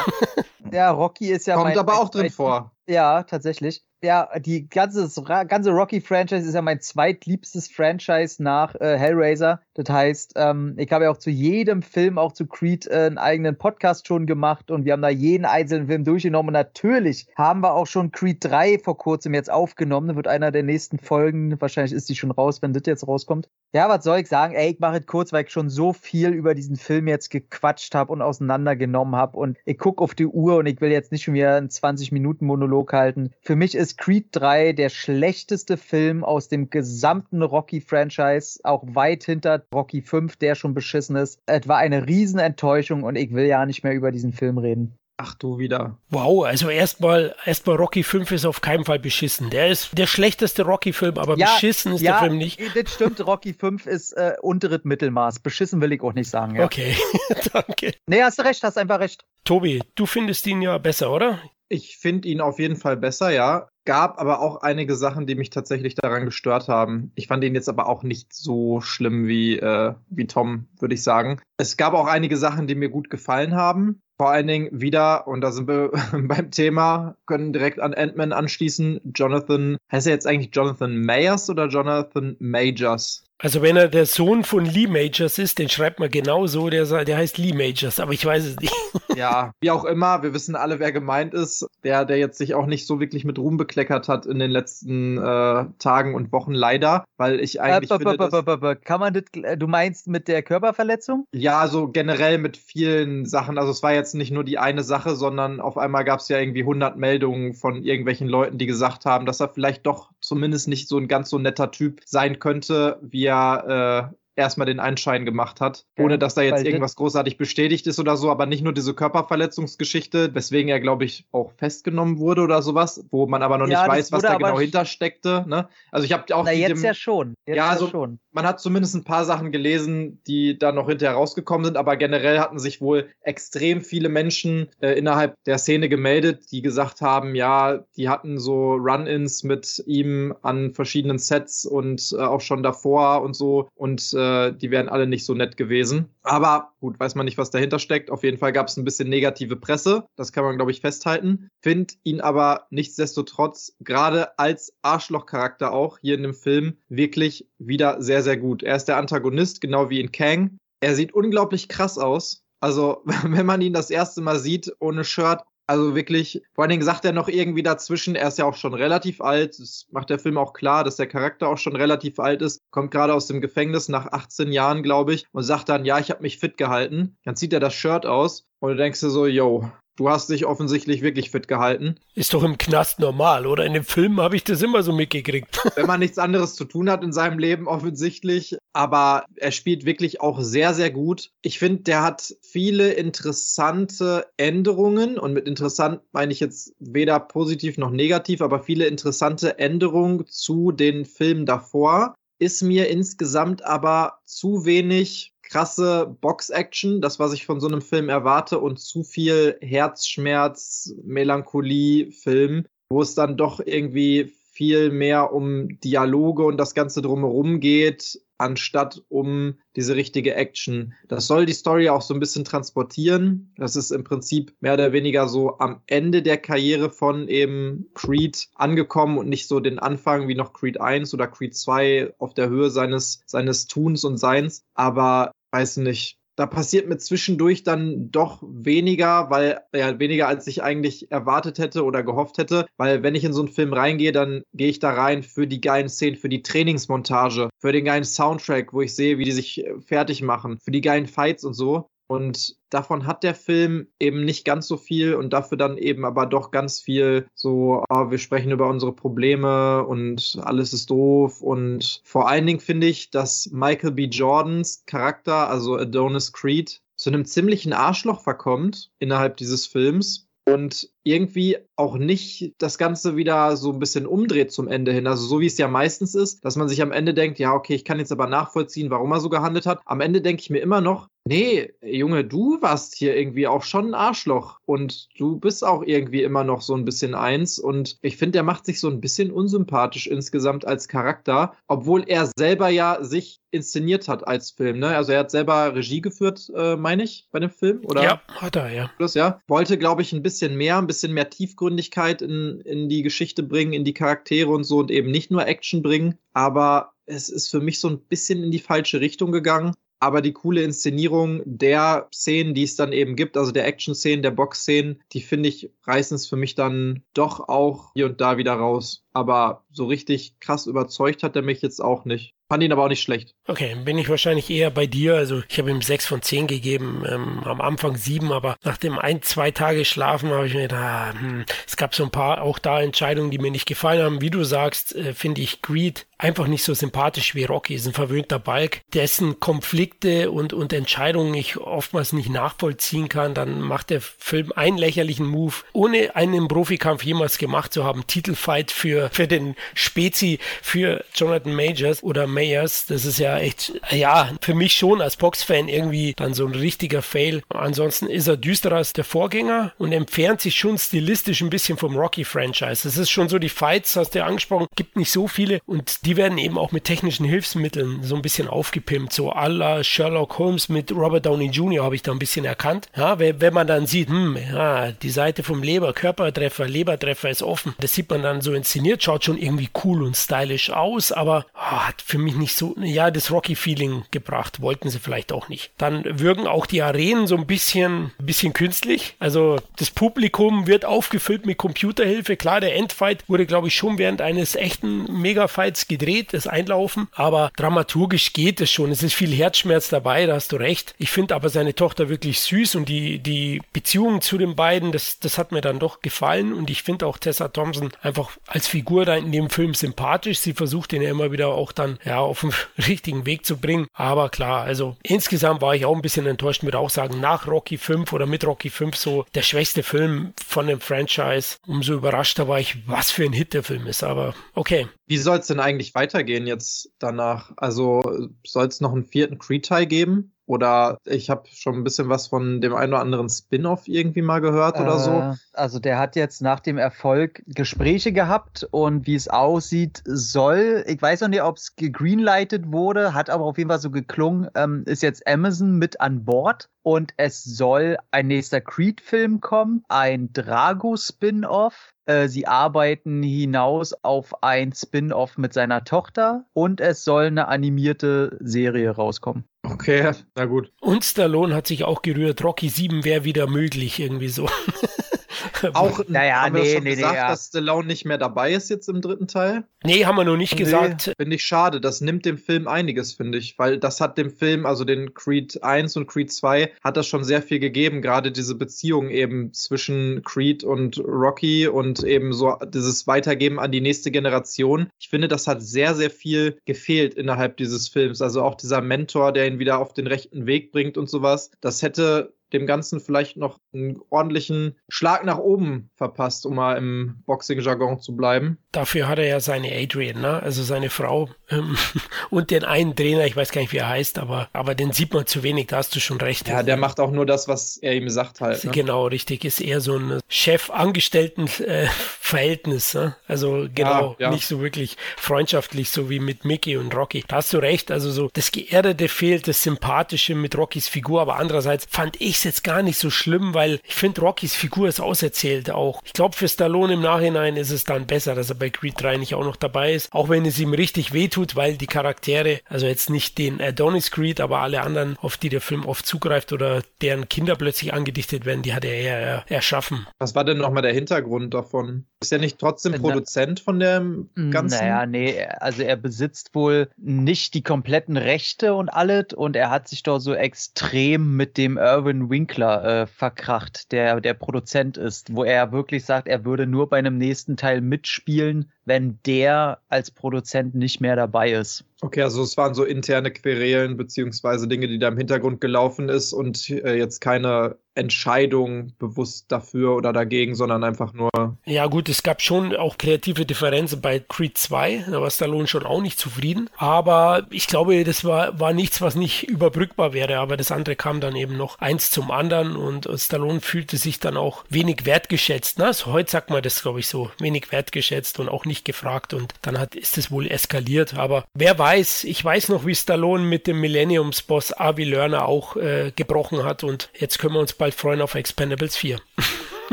ja, 0.72 0.90
Rocky 0.90 1.30
ist 1.30 1.46
ja. 1.46 1.54
Kommt 1.54 1.68
mein, 1.68 1.78
aber 1.78 2.00
auch 2.00 2.08
drin 2.08 2.30
vor. 2.30 2.72
Ja, 2.88 3.22
tatsächlich 3.22 3.84
ja, 4.02 4.28
die 4.38 4.68
ganze, 4.68 5.08
ganze 5.46 5.70
Rocky-Franchise 5.70 6.46
ist 6.46 6.54
ja 6.54 6.62
mein 6.62 6.80
zweitliebstes 6.80 7.68
Franchise 7.68 8.42
nach 8.42 8.74
äh, 8.74 8.98
Hellraiser. 8.98 9.60
Das 9.74 9.88
heißt, 9.88 10.34
ähm, 10.36 10.74
ich 10.76 10.90
habe 10.92 11.04
ja 11.04 11.10
auch 11.10 11.18
zu 11.18 11.30
jedem 11.30 11.82
Film, 11.82 12.18
auch 12.18 12.32
zu 12.32 12.46
Creed, 12.46 12.86
äh, 12.88 13.06
einen 13.06 13.18
eigenen 13.18 13.56
Podcast 13.56 14.08
schon 14.08 14.26
gemacht 14.26 14.70
und 14.70 14.84
wir 14.84 14.92
haben 14.92 15.02
da 15.02 15.08
jeden 15.08 15.44
einzelnen 15.44 15.86
Film 15.86 16.04
durchgenommen. 16.04 16.48
Und 16.48 16.54
natürlich 16.54 17.26
haben 17.36 17.60
wir 17.60 17.74
auch 17.74 17.86
schon 17.86 18.10
Creed 18.10 18.38
3 18.40 18.80
vor 18.80 18.98
kurzem 18.98 19.34
jetzt 19.34 19.50
aufgenommen. 19.50 20.08
Das 20.08 20.16
wird 20.16 20.26
einer 20.26 20.50
der 20.50 20.64
nächsten 20.64 20.98
Folgen. 20.98 21.60
Wahrscheinlich 21.60 21.92
ist 21.92 22.08
die 22.08 22.16
schon 22.16 22.32
raus, 22.32 22.60
wenn 22.60 22.72
das 22.72 22.82
jetzt 22.86 23.06
rauskommt. 23.06 23.48
Ja, 23.72 23.88
was 23.88 24.04
soll 24.04 24.18
ich 24.18 24.28
sagen? 24.28 24.54
Ey, 24.54 24.72
ich 24.72 24.80
mache 24.80 24.98
es 24.98 25.06
kurz, 25.06 25.32
weil 25.32 25.44
ich 25.44 25.50
schon 25.50 25.70
so 25.70 25.92
viel 25.92 26.30
über 26.30 26.54
diesen 26.54 26.76
Film 26.76 27.08
jetzt 27.08 27.30
gequatscht 27.30 27.94
habe 27.94 28.12
und 28.12 28.20
auseinandergenommen 28.20 29.16
habe. 29.16 29.38
Und 29.38 29.56
ich 29.64 29.78
gucke 29.78 30.02
auf 30.02 30.14
die 30.14 30.26
Uhr 30.26 30.56
und 30.56 30.66
ich 30.66 30.80
will 30.80 30.90
jetzt 30.90 31.12
nicht 31.12 31.22
schon 31.22 31.34
wieder 31.34 31.56
einen 31.56 31.68
20-Minuten-Monolog 31.68 32.92
halten. 32.92 33.30
Für 33.40 33.56
mich 33.56 33.74
ist 33.74 33.91
Creed 33.96 34.28
3 34.32 34.72
der 34.72 34.88
schlechteste 34.88 35.76
Film 35.76 36.24
aus 36.24 36.48
dem 36.48 36.70
gesamten 36.70 37.42
Rocky-Franchise, 37.42 38.60
auch 38.64 38.82
weit 38.86 39.24
hinter 39.24 39.64
Rocky 39.74 40.02
5, 40.02 40.36
der 40.36 40.54
schon 40.54 40.74
beschissen 40.74 41.16
ist. 41.16 41.40
Es 41.46 41.68
war 41.68 41.78
eine 41.78 42.06
Riesenenttäuschung 42.06 43.02
und 43.02 43.16
ich 43.16 43.32
will 43.32 43.46
ja 43.46 43.64
nicht 43.66 43.84
mehr 43.84 43.94
über 43.94 44.12
diesen 44.12 44.32
Film 44.32 44.58
reden. 44.58 44.96
Ach 45.18 45.34
du 45.34 45.58
wieder. 45.58 45.98
Wow, 46.10 46.44
also 46.44 46.68
erstmal 46.68 47.36
erstmal 47.44 47.76
Rocky 47.76 48.02
5 48.02 48.32
ist 48.32 48.44
auf 48.44 48.60
keinen 48.60 48.84
Fall 48.84 48.98
beschissen. 48.98 49.50
Der 49.50 49.68
ist 49.68 49.96
der 49.96 50.08
schlechteste 50.08 50.64
Rocky-Film, 50.64 51.16
aber 51.16 51.36
ja, 51.36 51.46
beschissen 51.46 51.92
ist 51.92 52.00
ja, 52.00 52.12
der 52.12 52.28
Film 52.28 52.38
nicht. 52.38 52.60
Das 52.74 52.92
stimmt, 52.92 53.24
Rocky 53.24 53.52
5 53.52 53.86
ist 53.86 54.12
äh, 54.14 54.34
unteres 54.42 54.80
Mittelmaß. 54.82 55.38
Beschissen 55.40 55.80
will 55.80 55.92
ich 55.92 56.00
auch 56.00 56.14
nicht 56.14 56.28
sagen. 56.28 56.56
Ja. 56.56 56.64
Okay, 56.64 56.96
danke. 57.52 57.94
Nee, 58.06 58.22
hast 58.22 58.38
du 58.38 58.42
recht, 58.42 58.64
hast 58.64 58.78
einfach 58.78 58.98
recht. 58.98 59.24
Tobi, 59.44 59.82
du 59.94 60.06
findest 60.06 60.44
ihn 60.48 60.60
ja 60.62 60.78
besser, 60.78 61.12
oder? 61.12 61.38
Ich 61.68 61.98
finde 61.98 62.28
ihn 62.28 62.40
auf 62.40 62.58
jeden 62.58 62.76
Fall 62.76 62.96
besser, 62.96 63.30
ja. 63.30 63.68
Gab 63.84 64.20
aber 64.20 64.40
auch 64.40 64.62
einige 64.62 64.94
Sachen, 64.94 65.26
die 65.26 65.34
mich 65.34 65.50
tatsächlich 65.50 65.94
daran 65.96 66.24
gestört 66.24 66.68
haben. 66.68 67.10
Ich 67.16 67.26
fand 67.26 67.42
ihn 67.42 67.54
jetzt 67.54 67.68
aber 67.68 67.88
auch 67.88 68.04
nicht 68.04 68.32
so 68.32 68.80
schlimm 68.80 69.26
wie, 69.26 69.58
äh, 69.58 69.94
wie 70.08 70.26
Tom, 70.26 70.68
würde 70.78 70.94
ich 70.94 71.02
sagen. 71.02 71.40
Es 71.56 71.76
gab 71.76 71.94
auch 71.94 72.06
einige 72.06 72.36
Sachen, 72.36 72.66
die 72.66 72.76
mir 72.76 72.90
gut 72.90 73.10
gefallen 73.10 73.54
haben. 73.56 74.00
Vor 74.18 74.30
allen 74.30 74.46
Dingen 74.46 74.68
wieder, 74.70 75.26
und 75.26 75.40
da 75.40 75.50
sind 75.50 75.66
wir 75.66 75.90
beim 76.12 76.52
Thema, 76.52 77.16
können 77.26 77.52
direkt 77.52 77.80
an 77.80 77.92
Ant-Man 77.92 78.32
anschließen. 78.32 79.00
Jonathan, 79.14 79.78
heißt 79.90 80.06
er 80.06 80.12
jetzt 80.12 80.28
eigentlich 80.28 80.54
Jonathan 80.54 81.00
Mayers 81.00 81.50
oder 81.50 81.66
Jonathan 81.66 82.36
Majors? 82.38 83.24
Also 83.42 83.60
wenn 83.60 83.76
er 83.76 83.88
der 83.88 84.06
Sohn 84.06 84.44
von 84.44 84.64
Lee 84.64 84.86
Majors 84.86 85.36
ist, 85.36 85.58
den 85.58 85.68
schreibt 85.68 85.98
man 85.98 86.08
genauso, 86.08 86.70
der, 86.70 87.04
der 87.04 87.16
heißt 87.16 87.38
Lee 87.38 87.52
Majors, 87.52 87.98
aber 87.98 88.12
ich 88.12 88.24
weiß 88.24 88.44
es 88.44 88.56
nicht. 88.56 88.72
Ja, 89.14 89.52
wie 89.60 89.70
auch 89.70 89.84
immer, 89.84 90.22
wir 90.22 90.32
wissen 90.32 90.56
alle, 90.56 90.78
wer 90.78 90.90
gemeint 90.90 91.34
ist. 91.34 91.66
Der, 91.84 92.06
der 92.06 92.16
jetzt 92.16 92.38
sich 92.38 92.54
auch 92.54 92.64
nicht 92.64 92.86
so 92.86 92.98
wirklich 92.98 93.26
mit 93.26 93.38
Ruhm 93.38 93.58
bekleckert 93.58 94.08
hat 94.08 94.24
in 94.24 94.38
den 94.38 94.50
letzten 94.50 95.18
äh, 95.18 95.66
Tagen 95.78 96.14
und 96.14 96.32
Wochen, 96.32 96.54
leider, 96.54 97.04
weil 97.18 97.38
ich 97.40 97.60
eigentlich 97.60 97.90
äh, 97.90 97.98
finde, 97.98 98.16
dass, 98.16 98.80
Kann 98.84 99.00
man 99.00 99.12
das, 99.12 99.24
du 99.58 99.66
meinst 99.66 100.08
mit 100.08 100.28
der 100.28 100.42
Körperverletzung? 100.42 101.26
Ja, 101.32 101.68
so 101.68 101.88
generell 101.88 102.38
mit 102.38 102.56
vielen 102.56 103.26
Sachen. 103.26 103.58
Also 103.58 103.70
es 103.70 103.82
war 103.82 103.92
jetzt 103.92 104.14
nicht 104.14 104.30
nur 104.30 104.44
die 104.44 104.58
eine 104.58 104.82
Sache, 104.82 105.14
sondern 105.14 105.60
auf 105.60 105.76
einmal 105.76 106.04
gab 106.04 106.20
es 106.20 106.28
ja 106.28 106.38
irgendwie 106.38 106.62
100 106.62 106.96
Meldungen 106.96 107.52
von 107.52 107.82
irgendwelchen 107.82 108.28
Leuten, 108.28 108.56
die 108.56 108.66
gesagt 108.66 109.04
haben, 109.04 109.26
dass 109.26 109.40
er 109.40 109.50
vielleicht 109.50 109.84
doch 109.86 110.10
zumindest 110.32 110.66
nicht 110.66 110.88
so 110.88 110.96
ein 110.96 111.08
ganz 111.08 111.28
so 111.28 111.38
netter 111.38 111.70
Typ 111.70 112.00
sein 112.06 112.38
könnte, 112.38 112.98
wie 113.02 113.26
er 113.26 114.10
äh, 114.10 114.16
erstmal 114.34 114.66
den 114.66 114.80
Einschein 114.80 115.24
gemacht 115.24 115.60
hat, 115.60 115.84
ohne 115.98 116.18
dass 116.18 116.34
da 116.34 116.42
jetzt 116.42 116.64
irgendwas 116.64 116.96
großartig 116.96 117.36
bestätigt 117.36 117.86
ist 117.86 117.98
oder 117.98 118.16
so, 118.16 118.30
aber 118.30 118.46
nicht 118.46 118.62
nur 118.62 118.72
diese 118.72 118.94
Körperverletzungsgeschichte, 118.94 120.34
weswegen 120.34 120.70
er, 120.70 120.80
glaube 120.80 121.04
ich, 121.04 121.26
auch 121.32 121.52
festgenommen 121.52 122.18
wurde 122.18 122.42
oder 122.42 122.62
sowas, 122.62 123.04
wo 123.10 123.26
man 123.26 123.42
aber 123.42 123.58
noch 123.58 123.68
ja, 123.68 123.82
nicht 123.82 123.92
weiß, 123.92 124.12
was 124.12 124.22
da 124.22 124.36
genau 124.36 124.58
hintersteckte. 124.58 125.44
Ne? 125.46 125.68
Also 125.90 126.06
ich 126.06 126.12
habe 126.12 126.34
auch. 126.34 126.44
Na, 126.44 126.52
jetzt 126.52 126.78
dem, 126.78 126.84
ja 126.84 126.94
schon. 126.94 127.34
Jetzt 127.46 127.56
ja, 127.56 127.68
also, 127.68 127.88
schon. 127.88 128.18
Man 128.30 128.46
hat 128.46 128.60
zumindest 128.60 128.94
ein 128.94 129.04
paar 129.04 129.24
Sachen 129.26 129.52
gelesen, 129.52 130.22
die 130.26 130.58
da 130.58 130.72
noch 130.72 130.88
hinterher 130.88 131.16
rausgekommen 131.16 131.66
sind, 131.66 131.76
aber 131.76 131.96
generell 131.96 132.38
hatten 132.38 132.58
sich 132.58 132.80
wohl 132.80 133.10
extrem 133.20 133.82
viele 133.82 134.08
Menschen 134.08 134.68
äh, 134.80 134.92
innerhalb 134.92 135.34
der 135.44 135.58
Szene 135.58 135.90
gemeldet, 135.90 136.50
die 136.50 136.62
gesagt 136.62 137.02
haben, 137.02 137.34
ja, 137.34 137.84
die 137.96 138.08
hatten 138.08 138.38
so 138.38 138.72
Run-ins 138.72 139.42
mit 139.42 139.82
ihm 139.86 140.34
an 140.40 140.72
verschiedenen 140.72 141.18
Sets 141.18 141.66
und 141.66 142.14
äh, 142.16 142.22
auch 142.22 142.40
schon 142.40 142.62
davor 142.62 143.22
und 143.22 143.34
so 143.34 143.68
und 143.74 144.14
äh, 144.14 144.21
äh, 144.22 144.52
die 144.52 144.70
wären 144.70 144.88
alle 144.88 145.06
nicht 145.06 145.24
so 145.24 145.34
nett 145.34 145.56
gewesen. 145.56 146.08
Aber 146.22 146.72
gut, 146.80 146.98
weiß 146.98 147.14
man 147.14 147.26
nicht, 147.26 147.38
was 147.38 147.50
dahinter 147.50 147.78
steckt. 147.78 148.10
Auf 148.10 148.22
jeden 148.22 148.38
Fall 148.38 148.52
gab 148.52 148.68
es 148.68 148.76
ein 148.76 148.84
bisschen 148.84 149.08
negative 149.08 149.56
Presse. 149.56 150.04
Das 150.16 150.32
kann 150.32 150.44
man, 150.44 150.56
glaube 150.56 150.70
ich, 150.70 150.80
festhalten. 150.80 151.48
Find 151.60 151.98
ihn 152.04 152.20
aber 152.20 152.66
nichtsdestotrotz, 152.70 153.74
gerade 153.80 154.38
als 154.38 154.72
Arschlochcharakter 154.82 155.72
auch 155.72 155.98
hier 155.98 156.14
in 156.14 156.22
dem 156.22 156.34
Film, 156.34 156.76
wirklich 156.88 157.48
wieder 157.58 158.00
sehr, 158.00 158.22
sehr 158.22 158.36
gut. 158.36 158.62
Er 158.62 158.76
ist 158.76 158.86
der 158.86 158.96
Antagonist, 158.96 159.60
genau 159.60 159.90
wie 159.90 160.00
in 160.00 160.12
Kang. 160.12 160.58
Er 160.80 160.94
sieht 160.94 161.12
unglaublich 161.12 161.68
krass 161.68 161.98
aus. 161.98 162.42
Also, 162.60 163.02
wenn 163.24 163.46
man 163.46 163.60
ihn 163.60 163.72
das 163.72 163.90
erste 163.90 164.20
Mal 164.20 164.38
sieht 164.38 164.72
ohne 164.78 165.04
Shirt, 165.04 165.42
also 165.72 165.94
wirklich, 165.94 166.42
vor 166.54 166.64
allen 166.64 166.70
Dingen 166.70 166.82
sagt 166.82 167.04
er 167.04 167.12
noch 167.12 167.28
irgendwie 167.28 167.62
dazwischen, 167.62 168.14
er 168.14 168.28
ist 168.28 168.38
ja 168.38 168.44
auch 168.44 168.56
schon 168.56 168.74
relativ 168.74 169.20
alt, 169.20 169.58
das 169.58 169.86
macht 169.90 170.10
der 170.10 170.18
Film 170.18 170.36
auch 170.36 170.52
klar, 170.52 170.84
dass 170.84 170.96
der 170.96 171.06
Charakter 171.06 171.48
auch 171.48 171.58
schon 171.58 171.76
relativ 171.76 172.18
alt 172.18 172.42
ist, 172.42 172.60
kommt 172.70 172.90
gerade 172.90 173.14
aus 173.14 173.26
dem 173.26 173.40
Gefängnis 173.40 173.88
nach 173.88 174.12
18 174.12 174.52
Jahren, 174.52 174.82
glaube 174.82 175.14
ich, 175.14 175.24
und 175.32 175.42
sagt 175.42 175.68
dann, 175.68 175.84
ja, 175.84 175.98
ich 175.98 176.10
habe 176.10 176.22
mich 176.22 176.38
fit 176.38 176.56
gehalten. 176.56 177.16
Dann 177.24 177.36
zieht 177.36 177.52
er 177.52 177.60
das 177.60 177.74
Shirt 177.74 178.04
aus 178.04 178.46
und 178.60 178.70
du 178.70 178.76
denkst 178.76 179.00
dir 179.00 179.10
so, 179.10 179.26
yo, 179.26 179.70
Du 179.96 180.08
hast 180.08 180.30
dich 180.30 180.46
offensichtlich 180.46 181.02
wirklich 181.02 181.30
fit 181.30 181.48
gehalten. 181.48 181.96
Ist 182.14 182.32
doch 182.32 182.42
im 182.42 182.56
Knast 182.56 182.98
normal, 182.98 183.46
oder? 183.46 183.66
In 183.66 183.74
den 183.74 183.84
Filmen 183.84 184.20
habe 184.20 184.36
ich 184.36 184.44
das 184.44 184.62
immer 184.62 184.82
so 184.82 184.92
mitgekriegt. 184.92 185.58
Wenn 185.76 185.86
man 185.86 186.00
nichts 186.00 186.18
anderes 186.18 186.54
zu 186.54 186.64
tun 186.64 186.88
hat 186.88 187.04
in 187.04 187.12
seinem 187.12 187.38
Leben, 187.38 187.68
offensichtlich. 187.68 188.56
Aber 188.72 189.26
er 189.36 189.52
spielt 189.52 189.84
wirklich 189.84 190.22
auch 190.22 190.40
sehr, 190.40 190.72
sehr 190.72 190.90
gut. 190.90 191.30
Ich 191.42 191.58
finde, 191.58 191.82
der 191.82 192.02
hat 192.02 192.34
viele 192.40 192.92
interessante 192.92 194.26
Änderungen. 194.38 195.18
Und 195.18 195.34
mit 195.34 195.46
interessant 195.46 196.00
meine 196.12 196.32
ich 196.32 196.40
jetzt 196.40 196.72
weder 196.78 197.20
positiv 197.20 197.76
noch 197.76 197.90
negativ, 197.90 198.40
aber 198.40 198.60
viele 198.60 198.86
interessante 198.86 199.58
Änderungen 199.58 200.26
zu 200.26 200.72
den 200.72 201.04
Filmen 201.04 201.44
davor. 201.44 202.14
Ist 202.38 202.62
mir 202.62 202.88
insgesamt 202.88 203.62
aber 203.62 204.20
zu 204.24 204.64
wenig 204.64 205.31
krasse 205.42 206.16
Box-Action, 206.20 207.00
das, 207.00 207.18
was 207.18 207.32
ich 207.32 207.46
von 207.46 207.60
so 207.60 207.68
einem 207.68 207.82
Film 207.82 208.08
erwarte, 208.08 208.58
und 208.58 208.78
zu 208.78 209.02
viel 209.02 209.58
Herzschmerz, 209.60 210.94
Melancholie-Film, 211.04 212.66
wo 212.90 213.02
es 213.02 213.14
dann 213.14 213.36
doch 213.36 213.60
irgendwie 213.60 214.32
viel 214.52 214.90
mehr 214.90 215.32
um 215.32 215.80
Dialoge 215.80 216.44
und 216.44 216.58
das 216.58 216.74
Ganze 216.74 217.02
drumherum 217.02 217.60
geht, 217.60 218.20
anstatt 218.42 219.02
um 219.08 219.54
diese 219.76 219.96
richtige 219.96 220.34
Action. 220.34 220.94
Das 221.08 221.26
soll 221.26 221.46
die 221.46 221.52
Story 221.52 221.88
auch 221.88 222.02
so 222.02 222.12
ein 222.12 222.20
bisschen 222.20 222.44
transportieren. 222.44 223.52
Das 223.56 223.76
ist 223.76 223.90
im 223.90 224.04
Prinzip 224.04 224.54
mehr 224.60 224.74
oder 224.74 224.92
weniger 224.92 225.28
so 225.28 225.58
am 225.58 225.80
Ende 225.86 226.22
der 226.22 226.36
Karriere 226.36 226.90
von 226.90 227.28
eben 227.28 227.86
Creed 227.94 228.48
angekommen 228.54 229.16
und 229.16 229.28
nicht 229.28 229.48
so 229.48 229.60
den 229.60 229.78
Anfang 229.78 230.28
wie 230.28 230.34
noch 230.34 230.52
Creed 230.52 230.80
1 230.80 231.14
oder 231.14 231.28
Creed 231.28 231.54
2 231.54 232.14
auf 232.18 232.34
der 232.34 232.48
Höhe 232.48 232.70
seines, 232.70 233.22
seines 233.26 233.66
Tuns 233.66 234.04
und 234.04 234.18
Seins. 234.18 234.64
Aber 234.74 235.32
weiß 235.52 235.78
nicht, 235.78 236.18
da 236.36 236.46
passiert 236.46 236.88
mir 236.88 236.98
zwischendurch 236.98 237.62
dann 237.62 238.10
doch 238.10 238.42
weniger, 238.42 239.30
weil 239.30 239.60
ja 239.74 239.98
weniger 239.98 240.28
als 240.28 240.46
ich 240.46 240.62
eigentlich 240.62 241.10
erwartet 241.10 241.58
hätte 241.58 241.84
oder 241.84 242.02
gehofft 242.02 242.38
hätte, 242.38 242.66
weil 242.76 243.02
wenn 243.02 243.14
ich 243.14 243.24
in 243.24 243.32
so 243.32 243.42
einen 243.42 243.52
Film 243.52 243.72
reingehe, 243.72 244.12
dann 244.12 244.42
gehe 244.54 244.68
ich 244.68 244.78
da 244.78 244.92
rein 244.92 245.22
für 245.22 245.46
die 245.46 245.60
geilen 245.60 245.88
Szenen, 245.88 246.16
für 246.16 246.28
die 246.28 246.42
Trainingsmontage, 246.42 247.50
für 247.58 247.72
den 247.72 247.84
geilen 247.84 248.04
Soundtrack, 248.04 248.72
wo 248.72 248.80
ich 248.80 248.94
sehe, 248.94 249.18
wie 249.18 249.24
die 249.24 249.32
sich 249.32 249.64
äh, 249.64 249.80
fertig 249.80 250.22
machen, 250.22 250.58
für 250.62 250.70
die 250.70 250.80
geilen 250.80 251.06
Fights 251.06 251.44
und 251.44 251.54
so. 251.54 251.90
Und 252.12 252.56
davon 252.68 253.06
hat 253.06 253.22
der 253.22 253.34
Film 253.34 253.86
eben 253.98 254.22
nicht 254.26 254.44
ganz 254.44 254.68
so 254.68 254.76
viel 254.76 255.14
und 255.14 255.32
dafür 255.32 255.56
dann 255.56 255.78
eben 255.78 256.04
aber 256.04 256.26
doch 256.26 256.50
ganz 256.50 256.78
viel 256.78 257.26
so, 257.34 257.82
oh, 257.88 258.10
wir 258.10 258.18
sprechen 258.18 258.50
über 258.50 258.68
unsere 258.68 258.92
Probleme 258.92 259.82
und 259.86 260.38
alles 260.42 260.74
ist 260.74 260.90
doof. 260.90 261.40
Und 261.40 262.02
vor 262.04 262.28
allen 262.28 262.46
Dingen 262.46 262.60
finde 262.60 262.86
ich, 262.86 263.08
dass 263.10 263.48
Michael 263.50 263.92
B. 263.92 264.04
Jordans 264.04 264.84
Charakter, 264.84 265.48
also 265.48 265.78
Adonis 265.78 266.34
Creed, 266.34 266.82
zu 266.96 267.08
einem 267.08 267.24
ziemlichen 267.24 267.72
Arschloch 267.72 268.20
verkommt 268.20 268.90
innerhalb 268.98 269.38
dieses 269.38 269.66
Films 269.66 270.28
und 270.44 270.90
irgendwie 271.04 271.56
auch 271.76 271.96
nicht 271.96 272.54
das 272.58 272.76
Ganze 272.76 273.16
wieder 273.16 273.56
so 273.56 273.72
ein 273.72 273.78
bisschen 273.78 274.06
umdreht 274.06 274.52
zum 274.52 274.68
Ende 274.68 274.92
hin. 274.92 275.06
Also 275.06 275.24
so 275.24 275.40
wie 275.40 275.46
es 275.46 275.56
ja 275.56 275.68
meistens 275.68 276.14
ist, 276.14 276.44
dass 276.44 276.56
man 276.56 276.68
sich 276.68 276.82
am 276.82 276.92
Ende 276.92 277.14
denkt, 277.14 277.38
ja, 277.38 277.54
okay, 277.54 277.74
ich 277.74 277.86
kann 277.86 277.98
jetzt 277.98 278.12
aber 278.12 278.26
nachvollziehen, 278.26 278.90
warum 278.90 279.12
er 279.12 279.20
so 279.20 279.30
gehandelt 279.30 279.64
hat. 279.64 279.80
Am 279.86 280.02
Ende 280.02 280.20
denke 280.20 280.42
ich 280.42 280.50
mir 280.50 280.60
immer 280.60 280.82
noch, 280.82 281.08
nee, 281.24 281.72
Junge, 281.82 282.24
du 282.24 282.60
warst 282.60 282.94
hier 282.94 283.16
irgendwie 283.16 283.46
auch 283.46 283.62
schon 283.62 283.88
ein 283.88 283.94
Arschloch 283.94 284.58
und 284.64 285.08
du 285.18 285.38
bist 285.38 285.64
auch 285.64 285.82
irgendwie 285.82 286.22
immer 286.22 286.44
noch 286.44 286.62
so 286.62 286.74
ein 286.74 286.84
bisschen 286.84 287.14
eins 287.14 287.58
und 287.58 287.98
ich 288.02 288.16
finde, 288.16 288.32
der 288.32 288.42
macht 288.42 288.66
sich 288.66 288.80
so 288.80 288.88
ein 288.88 289.00
bisschen 289.00 289.30
unsympathisch 289.30 290.06
insgesamt 290.06 290.66
als 290.66 290.88
Charakter, 290.88 291.54
obwohl 291.68 292.04
er 292.06 292.30
selber 292.36 292.68
ja 292.68 293.02
sich 293.02 293.40
inszeniert 293.50 294.08
hat 294.08 294.26
als 294.26 294.50
Film. 294.50 294.78
Ne? 294.78 294.88
Also 294.96 295.12
er 295.12 295.20
hat 295.20 295.30
selber 295.30 295.74
Regie 295.74 296.00
geführt, 296.00 296.50
äh, 296.56 296.74
meine 296.76 297.04
ich, 297.04 297.28
bei 297.30 297.38
dem 297.38 297.50
Film, 297.50 297.82
oder? 297.84 298.02
Ja, 298.02 298.22
hat 298.28 298.56
er, 298.56 298.70
ja. 298.70 298.90
Das, 298.98 299.14
ja. 299.14 299.40
Wollte, 299.46 299.78
glaube 299.78 300.02
ich, 300.02 300.12
ein 300.12 300.22
bisschen 300.22 300.56
mehr, 300.56 300.78
ein 300.78 300.86
bisschen 300.86 301.12
mehr 301.12 301.28
Tiefgründigkeit 301.28 302.22
in, 302.22 302.60
in 302.64 302.88
die 302.88 303.02
Geschichte 303.02 303.42
bringen, 303.42 303.74
in 303.74 303.84
die 303.84 303.94
Charaktere 303.94 304.50
und 304.50 304.64
so 304.64 304.78
und 304.78 304.90
eben 304.90 305.10
nicht 305.10 305.30
nur 305.30 305.46
Action 305.46 305.82
bringen. 305.82 306.18
Aber 306.32 306.94
es 307.04 307.28
ist 307.28 307.48
für 307.48 307.60
mich 307.60 307.78
so 307.78 307.88
ein 307.88 308.00
bisschen 308.00 308.42
in 308.42 308.50
die 308.50 308.58
falsche 308.58 309.00
Richtung 309.00 309.32
gegangen. 309.32 309.74
Aber 310.02 310.20
die 310.20 310.32
coole 310.32 310.64
Inszenierung 310.64 311.42
der 311.44 312.08
Szenen, 312.12 312.54
die 312.54 312.64
es 312.64 312.74
dann 312.74 312.92
eben 312.92 313.14
gibt, 313.14 313.36
also 313.36 313.52
der 313.52 313.68
Action-Szenen, 313.68 314.24
der 314.24 314.32
Box-Szenen, 314.32 315.00
die 315.12 315.20
finde 315.20 315.48
ich, 315.48 315.70
reißen 315.84 316.16
es 316.16 316.26
für 316.26 316.34
mich 316.34 316.56
dann 316.56 317.04
doch 317.14 317.48
auch 317.48 317.92
hier 317.94 318.06
und 318.06 318.20
da 318.20 318.36
wieder 318.36 318.54
raus. 318.54 319.04
Aber 319.12 319.62
so 319.70 319.86
richtig 319.86 320.40
krass 320.40 320.66
überzeugt 320.66 321.22
hat 321.22 321.36
er 321.36 321.42
mich 321.42 321.62
jetzt 321.62 321.80
auch 321.80 322.04
nicht. 322.04 322.34
Fand 322.52 322.62
ihn 322.62 322.72
aber 322.72 322.84
auch 322.84 322.88
nicht 322.88 323.00
schlecht. 323.00 323.34
Okay, 323.46 323.74
bin 323.82 323.96
ich 323.96 324.10
wahrscheinlich 324.10 324.50
eher 324.50 324.70
bei 324.70 324.84
dir. 324.84 325.14
Also 325.14 325.42
ich 325.48 325.58
habe 325.58 325.70
ihm 325.70 325.80
sechs 325.80 326.04
von 326.04 326.20
zehn 326.20 326.46
gegeben, 326.46 327.02
ähm, 327.08 327.40
am 327.44 327.62
Anfang 327.62 327.96
sieben, 327.96 328.30
aber 328.30 328.56
nach 328.62 328.76
dem 328.76 328.98
ein, 328.98 329.22
zwei 329.22 329.50
Tage 329.52 329.86
Schlafen 329.86 330.28
habe 330.28 330.46
ich 330.46 330.52
mir 330.52 330.68
gedacht, 330.68 330.82
ah, 330.82 331.14
hm, 331.18 331.46
es 331.66 331.78
gab 331.78 331.94
so 331.94 332.04
ein 332.04 332.10
paar 332.10 332.42
auch 332.42 332.58
da 332.58 332.82
Entscheidungen, 332.82 333.30
die 333.30 333.38
mir 333.38 333.50
nicht 333.50 333.64
gefallen 333.64 334.02
haben. 334.02 334.20
Wie 334.20 334.28
du 334.28 334.44
sagst, 334.44 334.94
äh, 334.94 335.14
finde 335.14 335.40
ich 335.40 335.62
Greed 335.62 336.04
einfach 336.18 336.46
nicht 336.46 336.62
so 336.62 336.74
sympathisch 336.74 337.34
wie 337.34 337.44
Rocky. 337.44 337.74
Ist 337.74 337.86
ein 337.86 337.94
verwöhnter 337.94 338.38
Balk, 338.38 338.82
dessen 338.92 339.40
Konflikte 339.40 340.30
und, 340.30 340.52
und 340.52 340.74
Entscheidungen 340.74 341.32
ich 341.34 341.56
oftmals 341.56 342.12
nicht 342.12 342.28
nachvollziehen 342.28 343.08
kann. 343.08 343.34
Dann 343.34 343.62
macht 343.62 343.88
der 343.88 344.02
Film 344.02 344.52
einen 344.54 344.76
lächerlichen 344.76 345.26
Move, 345.26 345.54
ohne 345.72 346.14
einen 346.14 346.48
Profikampf 346.48 347.02
jemals 347.02 347.38
gemacht 347.38 347.72
zu 347.72 347.82
haben. 347.84 348.06
Titelfight 348.06 348.70
für, 348.70 349.08
für 349.10 349.26
den 349.26 349.56
Spezi, 349.74 350.38
für 350.60 351.02
Jonathan 351.14 351.54
Majors 351.54 352.02
oder 352.02 352.26
Majors 352.26 352.41
Mayers. 352.42 352.86
Das 352.86 353.04
ist 353.04 353.18
ja 353.18 353.38
echt, 353.38 353.72
ja, 353.90 354.30
für 354.40 354.54
mich 354.54 354.74
schon 354.74 355.00
als 355.00 355.16
Boxfan 355.16 355.68
irgendwie 355.68 356.14
dann 356.16 356.34
so 356.34 356.44
ein 356.44 356.54
richtiger 356.54 357.02
Fail. 357.02 357.42
Ansonsten 357.50 358.08
ist 358.08 358.26
er 358.26 358.36
düsterer 358.36 358.76
als 358.76 358.92
der 358.92 359.04
Vorgänger 359.04 359.72
und 359.78 359.92
entfernt 359.92 360.40
sich 360.40 360.56
schon 360.56 360.76
stilistisch 360.76 361.40
ein 361.40 361.50
bisschen 361.50 361.78
vom 361.78 361.96
Rocky-Franchise. 361.96 362.88
Es 362.88 362.96
ist 362.96 363.10
schon 363.10 363.28
so, 363.28 363.38
die 363.38 363.48
Fights, 363.48 363.96
hast 363.96 364.14
du 364.14 364.20
ja 364.20 364.26
angesprochen, 364.26 364.66
gibt 364.74 364.96
nicht 364.96 365.12
so 365.12 365.28
viele 365.28 365.60
und 365.66 366.04
die 366.04 366.16
werden 366.16 366.38
eben 366.38 366.58
auch 366.58 366.72
mit 366.72 366.84
technischen 366.84 367.24
Hilfsmitteln 367.24 368.02
so 368.02 368.16
ein 368.16 368.22
bisschen 368.22 368.48
aufgepimpt. 368.48 369.12
So 369.12 369.32
à 369.32 369.48
la 369.48 369.84
Sherlock 369.84 370.38
Holmes 370.38 370.68
mit 370.68 370.90
Robert 370.92 371.26
Downey 371.26 371.46
Jr. 371.46 371.84
habe 371.84 371.94
ich 371.94 372.02
da 372.02 372.12
ein 372.12 372.18
bisschen 372.18 372.44
erkannt. 372.44 372.88
Ja, 372.96 373.18
wenn 373.18 373.54
man 373.54 373.66
dann 373.66 373.86
sieht, 373.86 374.08
hm, 374.08 374.36
ja, 374.52 374.90
die 374.90 375.10
Seite 375.10 375.42
vom 375.42 375.62
Leber, 375.62 375.92
Körpertreffer, 375.92 376.66
Lebertreffer 376.66 377.30
ist 377.30 377.42
offen. 377.42 377.74
Das 377.78 377.94
sieht 377.94 378.10
man 378.10 378.22
dann 378.22 378.40
so 378.40 378.52
inszeniert, 378.52 379.02
schaut 379.02 379.24
schon 379.24 379.38
irgendwie 379.38 379.68
cool 379.84 380.02
und 380.02 380.16
stylisch 380.16 380.70
aus, 380.70 381.12
aber 381.12 381.46
oh, 381.54 381.86
hat 381.86 382.02
für 382.02 382.18
mich 382.22 382.36
nicht 382.36 382.56
so, 382.56 382.74
ja, 382.80 383.10
das 383.10 383.30
Rocky-Feeling 383.30 384.04
gebracht. 384.10 384.60
Wollten 384.60 384.88
sie 384.90 384.98
vielleicht 384.98 385.32
auch 385.32 385.48
nicht. 385.48 385.70
Dann 385.78 386.04
wirken 386.20 386.46
auch 386.46 386.66
die 386.66 386.82
Arenen 386.82 387.26
so 387.26 387.36
ein 387.36 387.46
bisschen, 387.46 388.12
bisschen 388.18 388.52
künstlich. 388.52 389.14
Also 389.18 389.58
das 389.76 389.90
Publikum 389.90 390.66
wird 390.66 390.84
aufgefüllt 390.84 391.46
mit 391.46 391.58
Computerhilfe. 391.58 392.36
Klar, 392.36 392.60
der 392.60 392.76
Endfight 392.76 393.28
wurde, 393.28 393.46
glaube 393.46 393.68
ich, 393.68 393.74
schon 393.74 393.98
während 393.98 394.20
eines 394.20 394.54
echten 394.54 395.20
Mega-Fights 395.20 395.88
gedreht, 395.88 396.28
das 396.32 396.46
Einlaufen. 396.46 397.08
Aber 397.12 397.50
dramaturgisch 397.56 398.32
geht 398.32 398.60
es 398.60 398.70
schon. 398.70 398.90
Es 398.90 399.02
ist 399.02 399.14
viel 399.14 399.32
Herzschmerz 399.32 399.88
dabei, 399.88 400.26
da 400.26 400.34
hast 400.34 400.52
du 400.52 400.56
recht. 400.56 400.94
Ich 400.98 401.10
finde 401.10 401.34
aber 401.34 401.48
seine 401.48 401.74
Tochter 401.74 402.08
wirklich 402.08 402.40
süß 402.40 402.76
und 402.76 402.88
die, 402.88 403.18
die 403.18 403.60
Beziehung 403.72 404.20
zu 404.20 404.38
den 404.38 404.56
beiden, 404.56 404.92
das, 404.92 405.18
das 405.20 405.38
hat 405.38 405.52
mir 405.52 405.60
dann 405.60 405.78
doch 405.78 406.00
gefallen. 406.00 406.52
Und 406.52 406.70
ich 406.70 406.82
finde 406.82 407.06
auch 407.06 407.18
Tessa 407.18 407.48
Thompson 407.48 407.92
einfach 408.02 408.30
als 408.46 408.68
Figur 408.68 409.04
da 409.04 409.16
in 409.16 409.32
dem 409.32 409.50
Film 409.50 409.74
sympathisch. 409.74 410.38
Sie 410.38 410.52
versucht 410.52 410.92
ihn 410.92 411.02
ja 411.02 411.10
immer 411.10 411.32
wieder 411.32 411.48
auch 411.48 411.72
dann, 411.72 411.98
ja, 412.04 412.11
auf 412.18 412.40
den 412.40 412.52
richtigen 412.86 413.26
Weg 413.26 413.44
zu 413.46 413.56
bringen. 413.56 413.86
Aber 413.92 414.28
klar, 414.28 414.62
also 414.62 414.96
insgesamt 415.02 415.60
war 415.60 415.74
ich 415.74 415.84
auch 415.84 415.94
ein 415.94 416.02
bisschen 416.02 416.26
enttäuscht, 416.26 416.62
würde 416.62 416.78
auch 416.78 416.90
sagen, 416.90 417.20
nach 417.20 417.46
Rocky 417.46 417.78
5 417.78 418.12
oder 418.12 418.26
mit 418.26 418.44
Rocky 418.46 418.70
5 418.70 418.96
so 418.96 419.24
der 419.34 419.42
schwächste 419.42 419.82
Film 419.82 420.32
von 420.44 420.66
dem 420.66 420.80
Franchise. 420.80 421.56
Umso 421.66 421.94
überraschter 421.94 422.48
war 422.48 422.60
ich, 422.60 422.86
was 422.86 423.10
für 423.10 423.24
ein 423.24 423.32
Hit 423.32 423.54
der 423.54 423.62
Film 423.62 423.86
ist. 423.86 424.02
Aber 424.02 424.34
okay. 424.54 424.88
Wie 425.06 425.18
soll 425.18 425.38
es 425.38 425.46
denn 425.46 425.60
eigentlich 425.60 425.94
weitergehen 425.94 426.46
jetzt 426.46 426.90
danach? 426.98 427.52
Also 427.56 428.02
soll 428.44 428.66
es 428.66 428.80
noch 428.80 428.92
einen 428.92 429.04
vierten 429.04 429.38
Creed-Teil 429.38 429.86
geben? 429.86 430.32
Oder 430.52 430.98
ich 431.06 431.30
habe 431.30 431.44
schon 431.50 431.76
ein 431.76 431.82
bisschen 431.82 432.10
was 432.10 432.26
von 432.26 432.60
dem 432.60 432.74
einen 432.74 432.92
oder 432.92 433.00
anderen 433.00 433.30
Spin-off 433.30 433.88
irgendwie 433.88 434.20
mal 434.20 434.40
gehört 434.40 434.78
oder 434.78 434.98
so. 434.98 435.12
Äh, 435.12 435.34
also 435.54 435.78
der 435.78 435.98
hat 435.98 436.14
jetzt 436.14 436.42
nach 436.42 436.60
dem 436.60 436.76
Erfolg 436.76 437.42
Gespräche 437.46 438.12
gehabt 438.12 438.68
und 438.70 439.06
wie 439.06 439.14
es 439.14 439.28
aussieht, 439.28 440.02
soll, 440.04 440.84
ich 440.86 441.00
weiß 441.00 441.22
noch 441.22 441.28
nicht, 441.28 441.42
ob 441.42 441.56
es 441.56 441.74
gegreenlightet 441.74 442.70
wurde, 442.70 443.14
hat 443.14 443.30
aber 443.30 443.46
auf 443.46 443.56
jeden 443.56 443.70
Fall 443.70 443.80
so 443.80 443.90
geklungen, 443.90 444.50
ähm, 444.54 444.82
ist 444.84 445.02
jetzt 445.02 445.26
Amazon 445.26 445.78
mit 445.78 446.02
an 446.02 446.26
Bord 446.26 446.68
und 446.82 447.14
es 447.16 447.42
soll 447.42 447.96
ein 448.10 448.26
nächster 448.26 448.60
Creed-Film 448.60 449.40
kommen, 449.40 449.84
ein 449.88 450.34
Drago-Spin-off. 450.34 451.94
Äh, 452.06 452.28
sie 452.28 452.46
arbeiten 452.46 453.22
hinaus 453.22 453.94
auf 454.02 454.42
ein 454.42 454.72
Spin-off 454.72 455.38
mit 455.38 455.52
seiner 455.52 455.84
Tochter 455.84 456.44
und 456.52 456.80
es 456.80 457.04
soll 457.04 457.26
eine 457.26 457.48
animierte 457.48 458.36
Serie 458.40 458.90
rauskommen. 458.90 459.44
Okay, 459.62 460.10
na 460.34 460.46
gut. 460.46 460.72
Und 460.80 461.04
Stallone 461.04 461.54
hat 461.54 461.68
sich 461.68 461.84
auch 461.84 462.02
gerührt, 462.02 462.42
Rocky 462.42 462.68
7 462.68 463.04
wäre 463.04 463.24
wieder 463.24 463.46
möglich, 463.46 464.00
irgendwie 464.00 464.28
so. 464.28 464.48
Auch 465.74 466.02
naja, 466.08 466.42
haben 466.42 466.54
nee, 466.54 466.62
wir 466.62 466.74
schon 466.74 466.84
nee, 466.84 466.94
gesagt, 466.94 467.12
nee, 467.12 467.18
ja. 467.18 467.28
dass 467.28 467.46
Stallone 467.46 467.86
nicht 467.86 468.04
mehr 468.04 468.18
dabei 468.18 468.52
ist 468.52 468.70
jetzt 468.70 468.88
im 468.88 469.00
dritten 469.00 469.28
Teil? 469.28 469.64
Nee, 469.84 470.04
haben 470.04 470.16
wir 470.16 470.24
noch 470.24 470.36
nicht 470.36 470.52
nee, 470.52 470.58
gesagt. 470.58 471.12
Finde 471.16 471.36
ich 471.36 471.44
schade. 471.44 471.80
Das 471.80 472.00
nimmt 472.00 472.24
dem 472.24 472.38
Film 472.38 472.68
einiges, 472.68 473.14
finde 473.14 473.38
ich. 473.38 473.58
Weil 473.58 473.78
das 473.78 474.00
hat 474.00 474.18
dem 474.18 474.30
Film, 474.30 474.66
also 474.66 474.84
den 474.84 475.14
Creed 475.14 475.62
1 475.62 475.96
und 475.96 476.06
Creed 476.06 476.32
2, 476.32 476.72
hat 476.82 476.96
das 476.96 477.06
schon 477.06 477.24
sehr 477.24 477.42
viel 477.42 477.58
gegeben. 477.58 478.02
Gerade 478.02 478.32
diese 478.32 478.54
Beziehung 478.54 479.10
eben 479.10 479.52
zwischen 479.52 480.22
Creed 480.24 480.64
und 480.64 480.98
Rocky 480.98 481.66
und 481.66 482.04
eben 482.04 482.32
so 482.32 482.56
dieses 482.66 483.06
Weitergeben 483.06 483.58
an 483.58 483.72
die 483.72 483.80
nächste 483.80 484.10
Generation. 484.10 484.88
Ich 485.00 485.08
finde, 485.08 485.28
das 485.28 485.46
hat 485.46 485.62
sehr, 485.62 485.94
sehr 485.94 486.10
viel 486.10 486.58
gefehlt 486.64 487.14
innerhalb 487.14 487.56
dieses 487.56 487.88
Films. 487.88 488.22
Also 488.22 488.42
auch 488.42 488.54
dieser 488.54 488.80
Mentor, 488.80 489.32
der 489.32 489.46
ihn 489.46 489.58
wieder 489.58 489.78
auf 489.78 489.92
den 489.92 490.06
rechten 490.06 490.46
Weg 490.46 490.72
bringt 490.72 490.96
und 490.96 491.10
sowas. 491.10 491.50
Das 491.60 491.82
hätte 491.82 492.34
dem 492.52 492.66
Ganzen 492.66 493.00
vielleicht 493.00 493.36
noch 493.36 493.58
einen 493.72 494.00
ordentlichen 494.10 494.76
Schlag 494.88 495.24
nach 495.24 495.38
oben 495.38 495.90
verpasst, 495.96 496.46
um 496.46 496.56
mal 496.56 496.76
im 496.76 497.22
Boxing-Jargon 497.26 498.00
zu 498.00 498.16
bleiben. 498.16 498.58
Dafür 498.72 499.08
hat 499.08 499.18
er 499.18 499.26
ja 499.26 499.40
seine 499.40 499.72
Adrian, 499.72 500.20
ne? 500.20 500.42
also 500.42 500.62
seine 500.62 500.90
Frau 500.90 501.28
ähm, 501.50 501.76
und 502.30 502.50
den 502.50 502.64
einen 502.64 502.96
Trainer, 502.96 503.26
ich 503.26 503.36
weiß 503.36 503.52
gar 503.52 503.60
nicht, 503.60 503.72
wie 503.72 503.78
er 503.78 503.88
heißt, 503.88 504.18
aber, 504.18 504.48
aber 504.52 504.74
den 504.74 504.92
sieht 504.92 505.12
man 505.12 505.26
zu 505.26 505.42
wenig, 505.42 505.68
da 505.68 505.76
hast 505.76 505.94
du 505.94 506.00
schon 506.00 506.20
recht. 506.20 506.48
Ja, 506.48 506.62
der 506.62 506.76
macht 506.76 507.00
auch 507.00 507.10
nur 507.10 507.26
das, 507.26 507.48
was 507.48 507.76
er 507.76 507.94
ihm 507.94 508.08
sagt 508.08 508.40
halt. 508.40 508.64
Ne? 508.64 508.70
Genau, 508.70 509.06
richtig, 509.06 509.44
ist 509.44 509.60
eher 509.60 509.80
so 509.80 509.96
ein 509.96 510.20
Chef-Angestellten- 510.28 511.48
äh. 511.66 511.88
Ne? 512.32 513.14
Also 513.28 513.66
genau, 513.74 514.16
ja. 514.18 514.30
nicht 514.30 514.46
so 514.46 514.62
wirklich 514.62 514.96
freundschaftlich, 515.18 515.90
so 515.90 516.08
wie 516.08 516.18
mit 516.18 516.46
Mickey 516.46 516.78
und 516.78 516.94
Rocky. 516.94 517.24
Da 517.28 517.36
hast 517.36 517.52
du 517.52 517.58
recht. 517.58 517.90
Also 517.90 518.10
so 518.10 518.30
das 518.32 518.52
Geerdete 518.52 519.08
fehlt, 519.08 519.48
das 519.48 519.62
Sympathische 519.62 520.34
mit 520.34 520.56
Rockys 520.56 520.88
Figur. 520.88 521.20
Aber 521.20 521.36
andererseits 521.36 521.86
fand 521.90 522.20
ich 522.20 522.38
es 522.42 522.44
jetzt 522.44 522.64
gar 522.64 522.82
nicht 522.82 522.98
so 522.98 523.10
schlimm, 523.10 523.54
weil 523.54 523.80
ich 523.84 523.94
finde, 523.94 524.20
Rockys 524.20 524.54
Figur 524.54 524.88
ist 524.88 525.00
auserzählt 525.00 525.70
auch. 525.70 526.02
Ich 526.04 526.12
glaube, 526.12 526.36
für 526.36 526.48
Stallone 526.48 526.94
im 526.94 527.00
Nachhinein 527.00 527.56
ist 527.56 527.70
es 527.70 527.84
dann 527.84 528.06
besser, 528.06 528.34
dass 528.34 528.50
er 528.50 528.56
bei 528.56 528.70
Creed 528.70 529.00
3 529.00 529.16
nicht 529.16 529.34
auch 529.34 529.44
noch 529.44 529.56
dabei 529.56 529.94
ist. 529.94 530.12
Auch 530.12 530.28
wenn 530.28 530.44
es 530.44 530.58
ihm 530.58 530.74
richtig 530.74 531.12
wehtut, 531.12 531.56
weil 531.56 531.76
die 531.76 531.86
Charaktere, 531.86 532.60
also 532.68 532.86
jetzt 532.86 533.10
nicht 533.10 533.38
den 533.38 533.60
Adonis 533.60 534.10
Creed, 534.10 534.40
aber 534.40 534.58
alle 534.58 534.82
anderen, 534.82 535.16
auf 535.20 535.36
die 535.36 535.48
der 535.48 535.60
Film 535.60 535.86
oft 535.86 536.04
zugreift 536.06 536.52
oder 536.52 536.82
deren 537.00 537.28
Kinder 537.28 537.56
plötzlich 537.56 537.94
angedichtet 537.94 538.44
werden, 538.44 538.62
die 538.62 538.74
hat 538.74 538.84
er 538.84 538.94
eher 538.94 539.44
erschaffen. 539.48 540.06
Was 540.18 540.34
war 540.34 540.44
denn 540.44 540.58
nochmal 540.58 540.82
der 540.82 540.92
Hintergrund 540.92 541.54
davon? 541.54 542.06
Ist 542.20 542.32
er 542.32 542.38
nicht 542.38 542.58
trotzdem 542.58 542.94
Produzent 542.94 543.60
von 543.60 543.80
dem 543.80 544.30
Ganzen? 544.50 544.78
Naja, 544.78 545.06
nee, 545.06 545.44
also 545.44 545.82
er 545.82 545.96
besitzt 545.96 546.54
wohl 546.54 546.88
nicht 546.96 547.54
die 547.54 547.62
kompletten 547.62 548.16
Rechte 548.16 548.74
und 548.74 548.88
alles 548.88 549.32
und 549.34 549.56
er 549.56 549.70
hat 549.70 549.88
sich 549.88 550.02
doch 550.02 550.18
so 550.18 550.34
extrem 550.34 551.36
mit 551.36 551.56
dem 551.56 551.76
Irwin 551.76 552.30
Winkler 552.32 553.02
äh, 553.02 553.06
verkracht, 553.06 553.92
der 553.92 554.20
der 554.20 554.34
Produzent 554.34 554.96
ist, 554.96 555.32
wo 555.36 555.44
er 555.44 555.70
wirklich 555.70 556.04
sagt, 556.04 556.26
er 556.26 556.44
würde 556.44 556.66
nur 556.66 556.88
bei 556.88 556.98
einem 556.98 557.18
nächsten 557.18 557.56
Teil 557.56 557.80
mitspielen, 557.80 558.72
wenn 558.84 559.18
der 559.26 559.78
als 559.88 560.10
Produzent 560.10 560.74
nicht 560.74 561.00
mehr 561.00 561.16
dabei 561.16 561.52
ist. 561.52 561.84
Okay, 562.04 562.22
also 562.22 562.42
es 562.42 562.56
waren 562.56 562.74
so 562.74 562.82
interne 562.82 563.30
Querelen 563.30 563.96
beziehungsweise 563.96 564.66
Dinge, 564.66 564.88
die 564.88 564.98
da 564.98 565.06
im 565.06 565.16
Hintergrund 565.16 565.60
gelaufen 565.60 566.08
ist 566.08 566.32
und 566.32 566.68
äh, 566.68 566.96
jetzt 566.96 567.20
keine 567.20 567.76
Entscheidung 567.94 568.92
bewusst 568.98 569.52
dafür 569.52 569.94
oder 569.94 570.12
dagegen, 570.12 570.54
sondern 570.54 570.82
einfach 570.82 571.12
nur. 571.12 571.30
Ja 571.64 571.86
gut, 571.86 572.08
es 572.08 572.22
gab 572.22 572.40
schon 572.40 572.74
auch 572.74 572.96
kreative 572.98 573.44
Differenzen 573.44 574.00
bei 574.00 574.18
Creed 574.18 574.56
2, 574.58 575.04
da 575.10 575.20
war 575.20 575.30
Stallone 575.30 575.68
schon 575.68 575.84
auch 575.84 576.00
nicht 576.00 576.18
zufrieden, 576.18 576.70
aber 576.76 577.46
ich 577.50 577.66
glaube, 577.66 578.02
das 578.02 578.24
war, 578.24 578.58
war 578.58 578.72
nichts, 578.72 579.00
was 579.00 579.14
nicht 579.14 579.44
überbrückbar 579.44 580.12
wäre, 580.12 580.38
aber 580.38 580.56
das 580.56 580.72
andere 580.72 580.96
kam 580.96 581.20
dann 581.20 581.36
eben 581.36 581.56
noch 581.56 581.78
eins 581.80 582.10
zum 582.10 582.30
anderen 582.30 582.76
und 582.76 583.08
Stallone 583.14 583.60
fühlte 583.60 583.96
sich 583.96 584.18
dann 584.18 584.36
auch 584.36 584.64
wenig 584.70 585.04
wertgeschätzt. 585.04 585.78
Ne? 585.78 585.86
Also 585.86 586.12
heute 586.12 586.30
sagt 586.30 586.50
man 586.50 586.62
das, 586.62 586.82
glaube 586.82 587.00
ich, 587.00 587.06
so, 587.06 587.30
wenig 587.38 587.70
wertgeschätzt 587.70 588.40
und 588.40 588.48
auch 588.48 588.64
nicht 588.64 588.71
gefragt 588.84 589.34
und 589.34 589.54
dann 589.62 589.78
hat, 589.78 589.94
ist 589.94 590.18
es 590.18 590.30
wohl 590.30 590.50
eskaliert, 590.50 591.14
aber 591.14 591.44
wer 591.54 591.78
weiß, 591.78 592.24
ich 592.24 592.44
weiß 592.44 592.68
noch, 592.70 592.86
wie 592.86 592.94
Stallone 592.94 593.44
mit 593.44 593.66
dem 593.66 593.80
Millenniums-Boss 593.80 594.78
Avi 594.78 595.04
Lerner 595.04 595.46
auch 595.46 595.76
äh, 595.76 596.12
gebrochen 596.14 596.64
hat 596.64 596.84
und 596.84 597.10
jetzt 597.18 597.38
können 597.38 597.54
wir 597.54 597.60
uns 597.60 597.74
bald 597.74 597.94
freuen 597.94 598.22
auf 598.22 598.34
Expendables 598.34 598.96
4. 598.96 599.20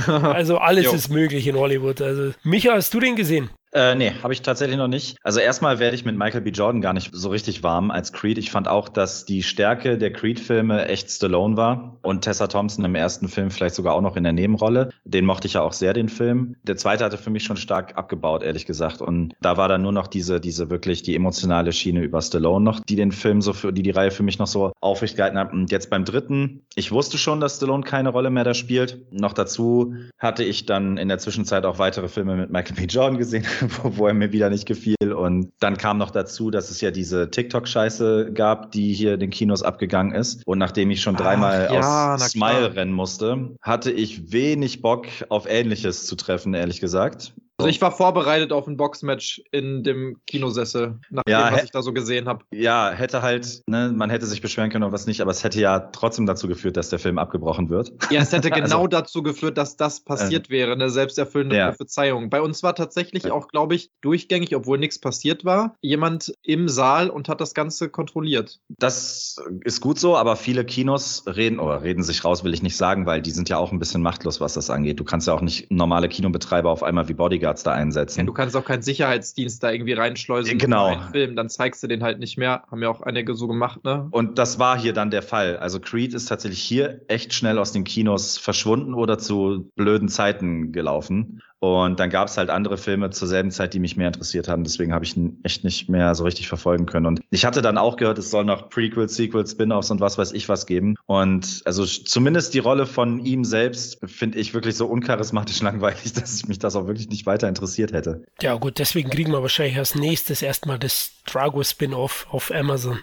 Also 0.00 0.58
alles 0.58 0.92
ist 0.92 1.08
möglich 1.08 1.46
in 1.46 1.56
Hollywood. 1.56 2.00
Also 2.00 2.32
Micha, 2.42 2.72
hast 2.72 2.92
du 2.92 2.98
den 2.98 3.14
gesehen? 3.14 3.50
Äh, 3.76 3.94
nee, 3.94 4.10
habe 4.22 4.32
ich 4.32 4.40
tatsächlich 4.40 4.78
noch 4.78 4.88
nicht. 4.88 5.18
Also 5.22 5.38
erstmal 5.38 5.78
werde 5.78 5.94
ich 5.94 6.06
mit 6.06 6.16
Michael 6.16 6.40
B. 6.40 6.48
Jordan 6.48 6.80
gar 6.80 6.94
nicht 6.94 7.10
so 7.12 7.28
richtig 7.28 7.62
warm 7.62 7.90
als 7.90 8.10
Creed. 8.10 8.38
Ich 8.38 8.50
fand 8.50 8.68
auch, 8.68 8.88
dass 8.88 9.26
die 9.26 9.42
Stärke 9.42 9.98
der 9.98 10.14
Creed-Filme 10.14 10.88
echt 10.88 11.10
Stallone 11.10 11.58
war 11.58 11.98
und 12.00 12.22
Tessa 12.22 12.46
Thompson 12.46 12.86
im 12.86 12.94
ersten 12.94 13.28
Film 13.28 13.50
vielleicht 13.50 13.74
sogar 13.74 13.94
auch 13.94 14.00
noch 14.00 14.16
in 14.16 14.24
der 14.24 14.32
Nebenrolle. 14.32 14.88
Den 15.04 15.26
mochte 15.26 15.46
ich 15.46 15.52
ja 15.54 15.60
auch 15.60 15.74
sehr, 15.74 15.92
den 15.92 16.08
Film. 16.08 16.56
Der 16.62 16.78
zweite 16.78 17.04
hatte 17.04 17.18
für 17.18 17.28
mich 17.28 17.44
schon 17.44 17.58
stark 17.58 17.98
abgebaut, 17.98 18.42
ehrlich 18.42 18.64
gesagt. 18.64 19.02
Und 19.02 19.34
da 19.42 19.58
war 19.58 19.68
dann 19.68 19.82
nur 19.82 19.92
noch 19.92 20.06
diese, 20.06 20.40
diese 20.40 20.70
wirklich 20.70 21.02
die 21.02 21.14
emotionale 21.14 21.70
Schiene 21.72 22.00
über 22.00 22.22
Stallone 22.22 22.64
noch, 22.64 22.80
die 22.80 22.96
den 22.96 23.12
Film 23.12 23.42
so 23.42 23.52
für, 23.52 23.74
die 23.74 23.82
die 23.82 23.90
Reihe 23.90 24.10
für 24.10 24.22
mich 24.22 24.38
noch 24.38 24.46
so 24.46 24.72
aufrecht 24.80 25.16
gehalten 25.16 25.36
hat. 25.36 25.52
Und 25.52 25.70
jetzt 25.70 25.90
beim 25.90 26.06
dritten, 26.06 26.62
ich 26.76 26.92
wusste 26.92 27.18
schon, 27.18 27.40
dass 27.40 27.56
Stallone 27.56 27.84
keine 27.84 28.08
Rolle 28.08 28.30
mehr 28.30 28.44
da 28.44 28.54
spielt. 28.54 29.12
Noch 29.12 29.34
dazu 29.34 29.92
hatte 30.18 30.44
ich 30.44 30.64
dann 30.64 30.96
in 30.96 31.08
der 31.08 31.18
Zwischenzeit 31.18 31.66
auch 31.66 31.78
weitere 31.78 32.08
Filme 32.08 32.36
mit 32.36 32.50
Michael 32.50 32.76
B. 32.76 32.84
Jordan 32.84 33.18
gesehen, 33.18 33.44
wo, 33.82 34.06
er 34.06 34.14
mir 34.14 34.32
wieder 34.32 34.50
nicht 34.50 34.66
gefiel. 34.66 35.12
Und 35.12 35.52
dann 35.60 35.76
kam 35.76 35.98
noch 35.98 36.10
dazu, 36.10 36.50
dass 36.50 36.70
es 36.70 36.80
ja 36.80 36.90
diese 36.90 37.30
TikTok-Scheiße 37.30 38.32
gab, 38.32 38.72
die 38.72 38.92
hier 38.92 39.14
in 39.14 39.20
den 39.20 39.30
Kinos 39.30 39.62
abgegangen 39.62 40.14
ist. 40.14 40.46
Und 40.46 40.58
nachdem 40.58 40.90
ich 40.90 41.00
schon 41.00 41.16
Ach, 41.16 41.20
dreimal 41.20 41.68
ja, 41.72 41.80
na 41.80 42.14
aus. 42.14 42.30
Smile 42.30 42.74
rennen 42.74 42.92
musste, 42.92 43.56
hatte 43.62 43.90
ich 43.90 44.32
wenig 44.32 44.82
Bock 44.82 45.06
auf 45.28 45.46
Ähnliches 45.48 46.06
zu 46.06 46.16
treffen, 46.16 46.54
ehrlich 46.54 46.80
gesagt. 46.80 47.34
Also 47.58 47.70
ich 47.70 47.80
war 47.80 47.90
vorbereitet 47.90 48.52
auf 48.52 48.66
ein 48.66 48.76
Boxmatch 48.76 49.42
in 49.50 49.82
dem 49.82 50.18
Kinosessel, 50.26 50.98
nach 51.08 51.22
Ja, 51.26 51.48
dem, 51.48 51.54
was 51.56 51.64
ich 51.64 51.70
da 51.70 51.80
so 51.80 51.94
gesehen 51.94 52.28
habe. 52.28 52.44
Ja, 52.52 52.90
hätte 52.90 53.22
halt, 53.22 53.62
ne, 53.66 53.90
man 53.96 54.10
hätte 54.10 54.26
sich 54.26 54.42
beschweren 54.42 54.68
können 54.68 54.84
oder 54.84 54.92
was 54.92 55.06
nicht, 55.06 55.22
aber 55.22 55.30
es 55.30 55.42
hätte 55.42 55.58
ja 55.58 55.80
trotzdem 55.80 56.26
dazu 56.26 56.48
geführt, 56.48 56.76
dass 56.76 56.90
der 56.90 56.98
Film 56.98 57.16
abgebrochen 57.18 57.70
wird. 57.70 57.92
Ja, 58.10 58.20
es 58.20 58.32
hätte 58.32 58.50
genau 58.50 58.76
Also- 58.80 58.86
dazu 58.88 59.22
geführt, 59.22 59.56
dass 59.56 59.76
das 59.78 60.00
passiert 60.00 60.50
wäre, 60.50 60.72
eine 60.72 60.90
selbsterfüllende 60.90 61.56
Ja. 61.56 61.68
Prophezeiung. 61.70 62.28
Bei 62.28 62.42
uns 62.42 62.62
war 62.62 62.74
tatsächlich 62.74 63.24
Ja. 63.24 63.32
auch, 63.32 63.48
glaube 63.48 63.74
ich, 63.74 63.90
durchgängig, 64.02 64.54
obwohl 64.54 64.76
nichts 64.78 64.98
passiert 64.98 65.46
war, 65.46 65.76
jemand 65.80 66.34
im 66.42 66.68
Saal 66.68 67.08
und 67.08 67.28
hat 67.30 67.40
das 67.40 67.54
Ganze 67.54 67.88
kontrolliert. 67.88 68.58
Das 68.78 69.36
ist 69.64 69.80
gut 69.80 69.98
so, 69.98 70.14
aber 70.16 70.36
viele 70.36 70.64
Kinos 70.66 71.24
reden 71.26 71.58
oder 71.58 71.82
reden 71.82 72.02
sich 72.02 72.22
raus, 72.22 72.44
will 72.44 72.52
ich 72.52 72.62
nicht 72.62 72.76
sagen, 72.76 73.06
weil 73.06 73.22
die 73.22 73.30
sind 73.30 73.48
ja 73.48 73.56
auch 73.56 73.72
ein 73.72 73.78
bisschen 73.78 74.02
machtlos, 74.02 74.40
was 74.42 74.52
das 74.52 74.68
angeht. 74.68 75.00
Du 75.00 75.04
kannst 75.04 75.26
ja 75.26 75.32
auch 75.32 75.40
nicht 75.40 75.70
normale 75.72 76.08
Kinobetreiber 76.10 76.70
auf 76.70 76.82
einmal 76.82 77.08
wie 77.08 77.14
Bodyguards 77.46 77.62
da 77.62 77.72
einsetzen. 77.72 78.26
Du 78.26 78.32
kannst 78.32 78.56
auch 78.56 78.64
keinen 78.64 78.82
Sicherheitsdienst 78.82 79.62
da 79.62 79.70
irgendwie 79.70 79.92
reinschleusen. 79.92 80.58
Genau. 80.58 80.88
in 80.88 80.98
einen 80.98 81.10
Film, 81.12 81.36
dann 81.36 81.48
zeigst 81.48 81.82
du 81.82 81.86
den 81.86 82.02
halt 82.02 82.18
nicht 82.18 82.36
mehr. 82.36 82.64
Haben 82.70 82.82
ja 82.82 82.88
auch 82.88 83.00
einige 83.02 83.34
so 83.34 83.46
gemacht, 83.46 83.84
ne? 83.84 84.08
Und 84.10 84.38
das 84.38 84.58
war 84.58 84.78
hier 84.78 84.92
dann 84.92 85.10
der 85.10 85.22
Fall. 85.22 85.56
Also 85.56 85.80
Creed 85.80 86.14
ist 86.14 86.26
tatsächlich 86.26 86.62
hier 86.62 87.02
echt 87.08 87.32
schnell 87.32 87.58
aus 87.58 87.72
den 87.72 87.84
Kinos 87.84 88.38
verschwunden 88.38 88.94
oder 88.94 89.18
zu 89.18 89.70
blöden 89.76 90.08
Zeiten 90.08 90.72
gelaufen. 90.72 91.42
Und 91.58 91.98
dann 91.98 92.10
gab 92.10 92.28
es 92.28 92.36
halt 92.36 92.50
andere 92.50 92.76
Filme 92.76 93.10
zur 93.10 93.28
selben 93.28 93.50
Zeit, 93.50 93.72
die 93.72 93.78
mich 93.78 93.96
mehr 93.96 94.08
interessiert 94.08 94.48
haben. 94.48 94.62
Deswegen 94.64 94.92
habe 94.92 95.04
ich 95.04 95.16
ihn 95.16 95.40
echt 95.42 95.64
nicht 95.64 95.88
mehr 95.88 96.14
so 96.14 96.24
richtig 96.24 96.48
verfolgen 96.48 96.86
können. 96.86 97.06
Und 97.06 97.20
ich 97.30 97.44
hatte 97.44 97.62
dann 97.62 97.78
auch 97.78 97.96
gehört, 97.96 98.18
es 98.18 98.30
soll 98.30 98.44
noch 98.44 98.68
Prequels, 98.68 99.16
Sequels, 99.16 99.52
Spin-offs 99.52 99.90
und 99.90 100.00
was 100.00 100.18
weiß 100.18 100.32
ich 100.32 100.48
was 100.48 100.66
geben. 100.66 100.96
Und 101.06 101.62
also 101.64 101.84
zumindest 101.86 102.52
die 102.54 102.58
Rolle 102.58 102.84
von 102.86 103.24
ihm 103.24 103.44
selbst 103.44 103.98
finde 104.04 104.38
ich 104.38 104.52
wirklich 104.52 104.76
so 104.76 104.86
uncharismatisch 104.86 105.60
langweilig, 105.62 106.12
dass 106.12 106.36
ich 106.36 106.46
mich 106.46 106.58
das 106.58 106.76
auch 106.76 106.86
wirklich 106.86 107.08
nicht 107.08 107.24
weiter 107.26 107.48
interessiert 107.48 107.92
hätte. 107.92 108.24
Ja 108.42 108.54
gut, 108.56 108.78
deswegen 108.78 109.08
kriegen 109.08 109.32
wir 109.32 109.42
wahrscheinlich 109.42 109.78
als 109.78 109.94
nächstes 109.94 110.42
erstmal 110.42 110.78
das 110.78 111.12
Drago 111.26 111.62
Spin-off 111.62 112.26
auf 112.30 112.52
Amazon. 112.52 112.98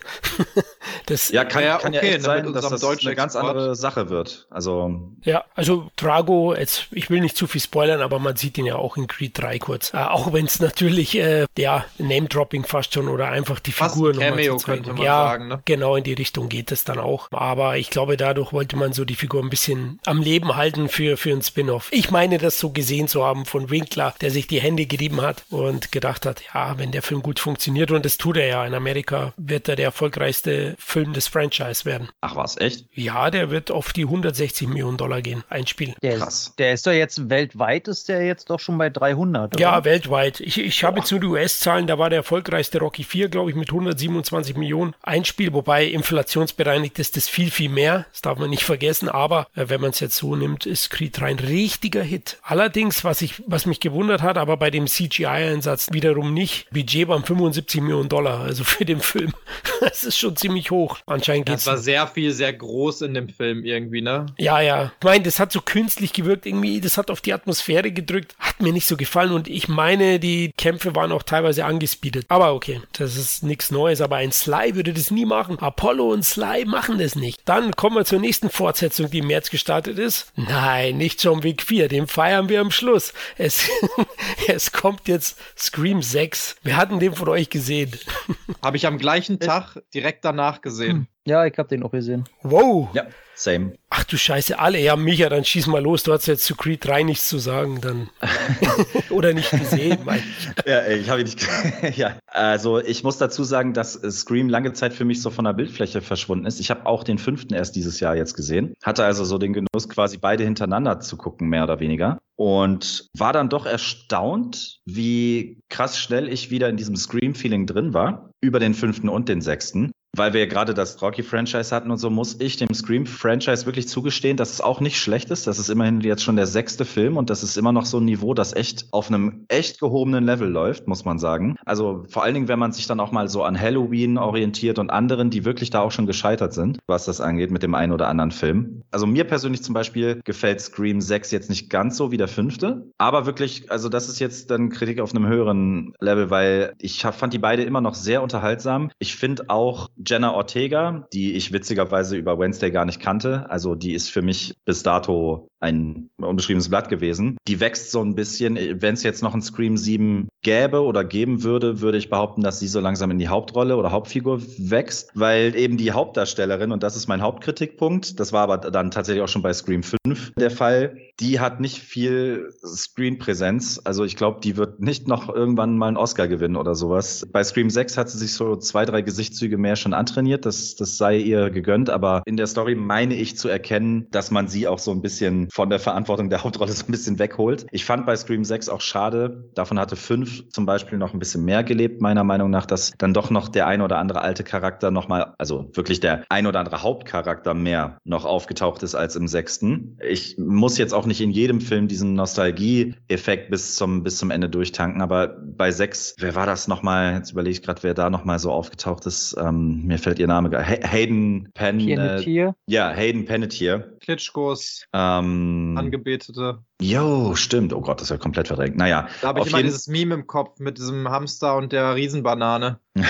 das, 1.08 1.30
Ja, 1.30 1.44
kann 1.44 1.64
Ja, 1.64 1.70
ja, 1.70 1.78
kann 1.78 1.94
ja 1.94 2.02
okay, 2.02 2.16
echt 2.16 2.24
sein, 2.24 2.54
dass 2.54 2.64
das 2.64 2.72
eine 2.72 2.80
deutschen 2.80 3.16
ganz 3.16 3.36
Export. 3.36 3.56
andere 3.56 3.76
Sache 3.76 4.10
wird. 4.10 4.48
Also 4.50 5.12
Ja, 5.24 5.44
also 5.56 5.92
Drago, 5.96 6.56
jetzt, 6.56 6.88
ich 6.92 7.10
will 7.10 7.20
nicht 7.20 7.36
zu 7.36 7.48
viel 7.48 7.62
spoilern, 7.62 8.02
aber 8.02 8.20
man 8.20 8.36
sieht 8.36 8.43
ihn 8.44 8.66
ja 8.66 8.76
auch 8.76 8.98
in 8.98 9.08
Creed 9.08 9.38
3 9.40 9.60
kurz. 9.60 9.94
Äh, 9.94 9.98
auch 9.98 10.34
wenn 10.34 10.46
es 10.46 10.60
natürlich, 10.60 11.18
äh, 11.18 11.46
ja, 11.58 11.86
Name-Dropping 11.98 12.66
fast 12.66 12.94
schon 12.94 13.08
oder 13.08 13.30
einfach 13.30 13.60
die 13.60 13.72
Fast 13.72 13.96
Figur 13.96 14.10
ein 14.12 14.16
nochmal 14.16 14.32
Cameo, 14.32 14.58
könnte 14.58 14.94
man 14.94 15.02
ja, 15.02 15.28
sagen, 15.28 15.48
ne? 15.48 15.62
genau 15.66 15.96
in 15.96 16.04
die 16.04 16.14
Richtung 16.14 16.50
geht 16.50 16.72
es 16.72 16.84
dann 16.84 17.00
auch. 17.00 17.30
Aber 17.32 17.78
ich 17.78 17.90
glaube, 17.90 18.18
dadurch 18.18 18.54
wollte 18.54 18.76
man 18.76 18.94
so 18.94 19.06
die 19.06 19.16
Figur 19.16 19.42
ein 19.42 19.50
bisschen 19.50 20.00
am 20.06 20.22
Leben 20.22 20.56
halten 20.56 20.90
für, 20.90 21.18
für 21.18 21.32
ein 21.32 21.42
Spin-off. 21.42 21.90
Ich 21.92 22.12
meine, 22.12 22.38
das 22.38 22.60
so 22.60 22.70
gesehen 22.70 23.08
zu 23.08 23.24
haben 23.24 23.46
von 23.46 23.70
Winkler, 23.70 24.14
der 24.22 24.32
sich 24.32 24.48
die 24.48 24.62
Hände 24.62 24.86
gerieben 24.86 25.22
hat 25.22 25.44
und 25.50 25.92
gedacht 25.92 26.26
hat, 26.26 26.44
ja, 26.54 26.78
wenn 26.78 26.92
der 26.92 27.02
Film 27.02 27.22
gut 27.22 27.40
funktioniert, 27.40 27.92
und 27.92 28.06
das 28.06 28.18
tut 28.18 28.38
er 28.38 28.48
ja, 28.48 28.66
in 28.66 28.74
Amerika 28.74 29.34
wird 29.38 29.70
er 29.70 29.76
der 29.76 29.86
erfolgreichste 29.86 30.76
Film 30.80 31.14
des 31.14 31.28
Franchise 31.28 31.86
werden. 31.86 32.10
ach 32.22 32.36
was, 32.36 32.58
echt? 32.58 32.86
Ja, 32.94 33.32
der 33.32 33.50
wird 33.50 33.72
auf 33.72 33.94
die 33.94 34.04
160 34.04 34.68
Millionen 34.68 34.98
Dollar 34.98 35.22
gehen, 35.22 35.44
ein 35.50 35.68
Spiel. 35.68 35.96
Der, 36.02 36.18
Krass. 36.18 36.48
Ist, 36.48 36.60
der 36.60 36.74
ist 36.74 36.88
doch 36.88 36.92
jetzt 36.92 37.30
weltweit, 37.30 37.88
ist 37.88 38.10
der 38.10 38.26
jetzt 38.26 38.33
doch 38.42 38.60
schon 38.60 38.78
bei 38.78 38.90
300, 38.90 39.54
oder? 39.56 39.62
Ja, 39.62 39.84
weltweit. 39.84 40.40
Ich, 40.40 40.60
ich 40.60 40.84
habe 40.84 41.00
jetzt 41.00 41.12
nur 41.12 41.20
die 41.20 41.28
US-Zahlen, 41.28 41.88
da 41.88 41.98
war 41.98 42.10
der 42.10 42.18
erfolgreichste 42.20 42.80
Rocky 42.80 43.04
4, 43.04 43.30
glaube 43.30 43.50
ich, 43.50 43.56
mit 43.56 43.70
127 43.70 44.56
Millionen 44.58 44.94
Einspiel, 45.02 45.54
wobei 45.54 45.86
inflationsbereinigt 45.86 47.00
ist 47.00 47.16
das 47.18 47.28
viel, 47.30 47.52
viel 47.52 47.70
mehr. 47.70 48.06
Das 48.12 48.22
darf 48.22 48.38
man 48.40 48.50
nicht 48.50 48.64
vergessen, 48.64 49.10
aber 49.10 49.48
äh, 49.56 49.66
wenn 49.70 49.82
man 49.82 49.92
es 49.92 50.00
jetzt 50.00 50.16
so 50.18 50.36
nimmt, 50.36 50.66
ist 50.66 50.90
Creed 50.90 51.20
3 51.20 51.26
ein 51.28 51.40
richtiger 51.40 52.04
Hit. 52.04 52.38
Allerdings, 52.44 53.04
was, 53.04 53.22
ich, 53.22 53.42
was 53.48 53.66
mich 53.66 53.80
gewundert 53.80 54.22
hat, 54.22 54.38
aber 54.38 54.58
bei 54.58 54.70
dem 54.72 54.88
CGI-Einsatz 54.88 55.90
wiederum 55.92 56.34
nicht, 56.34 56.70
Budget 56.72 57.08
waren 57.08 57.24
75 57.24 57.82
Millionen 57.82 58.10
Dollar, 58.10 58.42
also 58.42 58.64
für 58.64 58.86
den 58.86 59.00
Film. 59.00 59.34
Das 59.80 60.06
ist 60.06 60.18
schon 60.18 60.38
ziemlich 60.38 60.72
hoch. 60.72 61.00
Anscheinend 61.06 61.50
Das 61.50 61.56
geht's. 61.56 61.66
war 61.68 61.78
sehr 61.78 62.08
viel, 62.08 62.32
sehr 62.32 62.54
groß 62.54 63.02
in 63.02 63.14
dem 63.14 63.28
Film 63.28 63.66
irgendwie, 63.66 64.02
ne? 64.02 64.28
Ja, 64.38 64.62
ja. 64.62 64.94
Ich 64.98 65.04
meine, 65.04 65.24
das 65.26 65.40
hat 65.40 65.52
so 65.52 65.60
künstlich 65.60 66.14
gewirkt 66.14 66.46
irgendwie, 66.46 66.80
das 66.80 66.98
hat 66.98 67.12
auf 67.12 67.20
die 67.20 67.34
Atmosphäre 67.34 67.92
gedrückt, 67.92 68.23
hat 68.40 68.62
mir 68.62 68.74
nicht 68.74 68.88
so 68.88 68.98
gefallen 68.98 69.32
und 69.32 69.48
ich 69.48 69.68
meine, 69.68 70.20
die 70.20 70.52
Kämpfe 70.58 70.96
waren 70.96 71.12
auch 71.12 71.24
teilweise 71.24 71.66
angespeedet. 71.66 72.26
Aber 72.30 72.54
okay, 72.54 72.82
das 72.94 73.16
ist 73.16 73.44
nichts 73.44 73.72
Neues, 73.72 74.02
aber 74.02 74.18
ein 74.18 74.32
Sly 74.32 74.76
würde 74.76 74.94
das 74.94 75.12
nie 75.12 75.26
machen. 75.26 75.60
Apollo 75.60 76.12
und 76.12 76.24
Sly 76.24 76.66
machen 76.66 77.00
das 77.00 77.16
nicht. 77.16 77.42
Dann 77.46 77.76
kommen 77.76 77.96
wir 77.96 78.06
zur 78.06 78.20
nächsten 78.20 78.50
Fortsetzung, 78.50 79.10
die 79.10 79.20
im 79.20 79.28
März 79.28 79.50
gestartet 79.50 80.00
ist. 80.00 80.32
Nein, 80.36 80.98
nicht 80.98 81.24
John 81.24 81.44
Wick 81.44 81.62
4, 81.62 81.88
den 81.88 82.08
feiern 82.08 82.50
wir 82.50 82.62
am 82.62 82.72
Schluss. 82.72 83.14
Es, 83.38 83.70
es 84.48 84.72
kommt 84.72 85.08
jetzt 85.08 85.40
Scream 85.58 86.02
6. 86.02 86.58
Wir 86.64 86.78
hatten 86.78 87.00
den 87.00 87.14
von 87.16 87.30
euch 87.30 87.50
gesehen. 87.50 87.92
Habe 88.62 88.78
ich 88.78 88.88
am 88.88 88.98
gleichen 88.98 89.40
Tag 89.40 89.82
direkt 89.94 90.26
danach 90.26 90.62
gesehen. 90.62 91.08
Ja, 91.26 91.46
ich 91.46 91.58
habe 91.58 91.70
den 91.70 91.84
auch 91.84 91.92
gesehen. 91.92 92.26
Wow. 92.42 92.90
Ja. 92.94 93.06
Same. 93.36 93.74
Ach 93.90 94.04
du 94.04 94.18
Scheiße, 94.18 94.58
alle. 94.60 94.80
Ja, 94.80 94.96
Micha, 94.96 95.30
dann 95.30 95.44
schieß 95.44 95.68
mal 95.68 95.82
los. 95.82 96.04
Du 96.04 96.14
hast 96.14 96.26
jetzt 96.28 96.46
zu 96.46 96.56
Creed 96.56 96.86
3 96.86 97.04
nichts 97.04 97.28
zu 97.28 97.38
sagen, 97.38 97.82
dann. 97.82 98.10
Oder 99.10 99.34
nicht 99.34 99.52
gesehen, 99.52 100.00
meine 100.06 100.22
ich. 100.58 100.66
Ja, 100.66 100.88
ich 100.88 101.10
habe 101.10 101.22
ihn 101.22 101.26
nicht. 101.26 101.48
ja, 101.98 102.18
also 102.28 102.80
ich 102.80 103.04
muss 103.04 103.18
dazu 103.18 103.44
sagen, 103.44 103.74
dass 103.74 103.94
Scream 103.94 104.50
lange 104.50 104.74
Zeit 104.74 104.94
für 104.94 105.06
mich 105.06 105.22
so 105.22 105.30
von 105.30 105.46
der 105.46 105.54
Bildfläche 105.54 106.02
verschwunden 106.02 106.46
ist. 106.46 106.60
Ich 106.60 106.70
habe 106.70 106.86
auch 106.86 107.04
den 107.04 107.18
fünften 107.18 107.54
erst 107.54 107.76
dieses 107.76 108.00
Jahr 108.00 108.16
jetzt 108.16 108.36
gesehen. 108.36 108.74
Hatte 108.84 109.04
also 109.04 109.26
so 109.26 109.38
den 109.38 109.54
Genuss, 109.54 109.90
quasi 109.90 110.18
beide 110.18 110.44
hintereinander 110.44 111.00
zu 111.00 111.18
gucken, 111.18 111.50
mehr 111.50 111.64
oder 111.64 111.80
weniger. 111.80 112.20
Und 112.36 113.10
war 113.16 113.34
dann 113.34 113.50
doch 113.50 113.66
erstaunt, 113.66 114.80
wie 114.86 115.62
krass 115.70 115.98
schnell 116.00 116.28
ich 116.28 116.50
wieder 116.50 116.70
in 116.70 116.78
diesem 116.78 116.96
Scream-Feeling 116.96 117.68
drin 117.68 117.94
war. 117.94 118.32
Über 118.42 118.60
den 118.60 118.74
fünften 118.74 119.10
und 119.10 119.30
den 119.30 119.42
sechsten 119.42 119.92
weil 120.16 120.34
wir 120.34 120.42
ja 120.42 120.46
gerade 120.46 120.76
das 120.76 121.02
Rocky-Franchise 121.02 121.76
hatten 121.76 121.90
und 121.90 121.98
so, 121.98 122.10
muss 122.12 122.40
ich 122.40 122.58
dem 122.58 122.74
Scream-Franchise 122.74 123.66
wirklich 123.66 123.88
zugestehen, 123.88 124.38
dass 124.38 124.52
es 124.52 124.62
auch 124.62 124.80
nicht 124.80 125.00
schlecht 125.00 125.32
ist. 125.32 125.48
Das 125.48 125.58
ist 125.58 125.70
immerhin 125.70 126.02
jetzt 126.02 126.24
schon 126.24 126.36
der 126.36 126.46
sechste 126.46 126.86
Film 126.86 127.18
und 127.18 127.32
das 127.32 127.42
ist 127.42 127.58
immer 127.58 127.72
noch 127.72 127.86
so 127.86 127.98
ein 127.98 128.06
Niveau, 128.06 128.36
das 128.36 128.54
echt 128.54 128.86
auf 128.92 129.08
einem 129.08 129.46
echt 129.48 129.80
gehobenen 129.80 130.24
Level 130.24 130.48
läuft, 130.48 130.88
muss 130.88 131.04
man 131.04 131.18
sagen. 131.18 131.56
Also 131.66 132.04
vor 132.10 132.24
allen 132.24 132.36
Dingen, 132.36 132.48
wenn 132.48 132.60
man 132.60 132.74
sich 132.74 132.86
dann 132.86 133.00
auch 133.00 133.12
mal 133.12 133.28
so 133.28 133.44
an 133.44 133.60
Halloween 133.60 134.20
orientiert 134.20 134.78
und 134.78 134.92
anderen, 134.92 135.32
die 135.32 135.46
wirklich 135.46 135.72
da 135.72 135.82
auch 135.82 135.92
schon 135.92 136.06
gescheitert 136.06 136.54
sind, 136.54 136.78
was 136.86 137.06
das 137.06 137.20
angeht 137.20 137.50
mit 137.50 137.64
dem 137.64 137.74
einen 137.74 137.92
oder 137.92 138.08
anderen 138.08 138.32
Film. 138.32 138.84
Also 138.92 139.08
mir 139.08 139.24
persönlich 139.24 139.64
zum 139.64 139.74
Beispiel 139.74 140.22
gefällt 140.24 140.62
Scream 140.62 141.02
6 141.02 141.32
jetzt 141.32 141.50
nicht 141.50 141.72
ganz 141.72 141.98
so 141.98 142.12
wie 142.12 142.18
der 142.18 142.28
fünfte, 142.28 142.86
aber 143.00 143.26
wirklich, 143.26 143.72
also 143.72 143.90
das 143.90 144.10
ist 144.10 144.20
jetzt 144.20 144.52
dann 144.52 144.70
Kritik 144.70 145.00
auf 145.00 145.16
einem 145.16 145.26
höheren 145.26 145.96
Level, 146.00 146.30
weil 146.30 146.74
ich 146.78 147.02
fand 147.02 147.34
die 147.34 147.40
beide 147.40 147.64
immer 147.64 147.82
noch 147.82 147.96
sehr 147.96 148.22
unterhaltsam. 148.22 148.92
Ich 149.00 149.16
finde 149.16 149.50
auch 149.50 149.90
Jenna 150.06 150.34
Ortega, 150.34 151.08
die 151.14 151.34
ich 151.34 151.52
witzigerweise 151.52 152.18
über 152.18 152.40
Wednesday 152.40 152.72
gar 152.72 152.86
nicht 152.86 153.00
kannte. 153.00 153.50
Also 153.50 153.76
die 153.76 153.94
ist 153.94 154.10
für 154.10 154.22
mich 154.22 154.56
bis 154.66 154.84
dato 154.84 155.50
ein 155.64 156.10
unbeschriebenes 156.18 156.70
Blatt 156.70 156.90
gewesen. 156.90 157.38
Die 157.48 157.60
wächst 157.60 157.92
so 157.92 158.02
ein 158.02 158.16
bisschen. 158.16 158.58
Wenn 158.82 158.94
es 158.94 159.04
jetzt 159.04 159.24
noch 159.24 159.34
ein 159.34 159.42
Scream 159.42 159.78
7 159.78 160.28
gäbe 160.44 160.82
oder 160.84 161.04
geben 161.04 161.44
würde, 161.44 161.82
würde 161.82 161.98
ich 161.98 162.10
behaupten, 162.10 162.42
dass 162.42 162.60
sie 162.60 162.68
so 162.68 162.80
langsam 162.80 163.10
in 163.12 163.18
die 163.18 163.30
Hauptrolle 163.30 163.78
oder 163.78 163.92
Hauptfigur 163.92 164.42
wächst, 164.58 165.12
weil 165.16 165.56
eben 165.56 165.78
die 165.78 165.92
Hauptdarstellerin, 165.92 166.72
und 166.72 166.84
das 166.84 166.96
ist 166.96 167.08
mein 167.08 167.22
Hauptkritikpunkt, 167.22 168.20
das 168.20 168.34
war 168.34 168.44
aber 168.44 168.58
dann 168.58 168.92
tatsächlich 168.92 169.24
auch 169.24 169.30
schon 169.30 169.42
bei 169.42 169.54
Scream 169.54 169.84
5 169.84 170.34
der 170.38 170.52
Fall, 170.52 170.98
die 171.20 171.40
hat 171.40 171.60
nicht 171.60 171.80
viel 171.80 172.50
Screenpräsenz. 172.66 173.80
Also 173.84 174.04
ich 174.04 174.16
glaube, 174.16 174.40
die 174.42 174.58
wird 174.58 174.82
nicht 174.82 175.08
noch 175.08 175.34
irgendwann 175.34 175.78
mal 175.78 175.88
einen 175.88 175.98
Oscar 175.98 176.28
gewinnen 176.28 176.56
oder 176.56 176.76
sowas. 176.76 177.26
Bei 177.32 177.44
Scream 177.44 177.70
6 177.70 177.98
hat 177.98 178.10
sie 178.10 178.18
sich 178.18 178.34
so 178.34 178.56
zwei, 178.56 178.86
drei 178.86 179.02
Gesichtszüge 179.02 179.58
mehr 179.58 179.76
schon 179.76 179.94
antrainiert. 179.94 180.46
Das, 180.46 180.76
das 180.76 180.98
sei 180.98 181.18
ihr 181.18 181.50
gegönnt. 181.50 181.90
Aber 181.90 182.24
in 182.26 182.36
der 182.36 182.48
Story 182.48 182.76
meine 182.76 183.16
ich 183.16 183.38
zu 183.38 183.48
erkennen, 183.48 184.08
dass 184.12 184.32
man 184.32 184.48
sie 184.48 184.68
auch 184.68 184.80
so 184.80 184.92
ein 184.92 185.02
bisschen 185.02 185.50
von 185.54 185.70
der 185.70 185.78
Verantwortung 185.78 186.32
der 186.32 186.44
Hauptrolle 186.44 186.72
so 186.72 186.84
ein 186.88 186.92
bisschen 186.92 187.20
wegholt. 187.20 187.68
Ich 187.72 187.86
fand 187.86 188.08
bei 188.08 188.16
Scream 188.16 188.44
6 188.44 188.70
auch 188.70 188.82
schade. 188.82 189.52
Davon 189.54 189.78
hatte 189.78 189.96
5 189.96 190.50
zum 190.50 190.66
Beispiel 190.66 190.98
noch 190.98 191.14
ein 191.14 191.20
bisschen 191.20 191.46
mehr 191.46 191.64
gelebt, 191.64 192.02
meiner 192.02 192.24
Meinung 192.24 192.50
nach, 192.50 192.66
dass 192.66 192.92
dann 192.98 193.14
doch 193.14 193.30
noch 193.30 193.50
der 193.50 193.68
ein 193.68 193.82
oder 193.82 194.00
andere 194.00 194.22
alte 194.22 194.44
Charakter 194.44 194.90
nochmal, 194.90 195.36
also 195.38 195.70
wirklich 195.74 196.00
der 196.00 196.24
ein 196.30 196.48
oder 196.48 196.60
andere 196.60 196.82
Hauptcharakter 196.82 197.54
mehr 197.54 198.00
noch 198.04 198.26
aufgetaucht 198.26 198.82
ist 198.82 198.96
als 198.96 199.16
im 199.16 199.28
sechsten. 199.28 200.00
Ich 200.04 200.40
muss 200.40 200.80
jetzt 200.80 200.92
auch 200.92 201.06
nicht 201.06 201.22
in 201.22 201.30
jedem 201.30 201.62
Film 201.62 201.88
diesen 201.88 202.16
Nostalgie-Effekt 202.16 203.52
bis 203.52 203.76
zum, 203.76 204.02
bis 204.02 204.18
zum 204.18 204.32
Ende 204.32 204.50
durchtanken, 204.50 205.04
aber 205.04 205.38
bei 205.40 205.70
6, 205.70 206.16
wer 206.18 206.34
war 206.34 206.48
das 206.48 206.68
nochmal? 206.68 207.14
Jetzt 207.14 207.32
überlege 207.32 207.52
ich 207.52 207.62
gerade, 207.62 207.84
wer 207.84 207.94
da 207.94 208.10
nochmal 208.10 208.40
so 208.40 208.52
aufgetaucht 208.52 209.06
ist. 209.06 209.36
Ähm, 209.40 209.84
mir 209.86 210.00
fällt 210.00 210.18
ihr 210.18 210.28
Name 210.28 210.50
gar 210.50 210.64
Hayden. 210.64 211.50
Panettiere. 211.54 212.56
Äh, 212.68 212.74
ja, 212.74 212.90
Hayden 212.90 213.26
Panettiere. 213.26 213.93
Klitschkos 214.04 214.86
Ähm, 214.94 215.76
Angebetete. 215.78 216.64
Jo, 216.84 217.36
stimmt. 217.36 217.74
Oh 217.74 217.82
Gott, 217.82 218.00
das 218.00 218.06
ist 218.08 218.10
ja 218.12 218.18
komplett 218.18 218.48
verdrängt. 218.48 218.76
Naja, 218.78 219.08
Da 219.22 219.30
habe 219.30 219.40
ich 219.42 219.48
immer 219.48 219.58
jeden- 219.58 219.70
dieses 219.70 219.88
Meme 219.88 220.16
im 220.16 220.28
Kopf 220.28 220.60
mit 220.60 220.78
diesem 220.78 221.10
Hamster 221.10 221.56
und 221.56 221.72
der 221.72 221.96
Riesenbanane. 221.96 222.80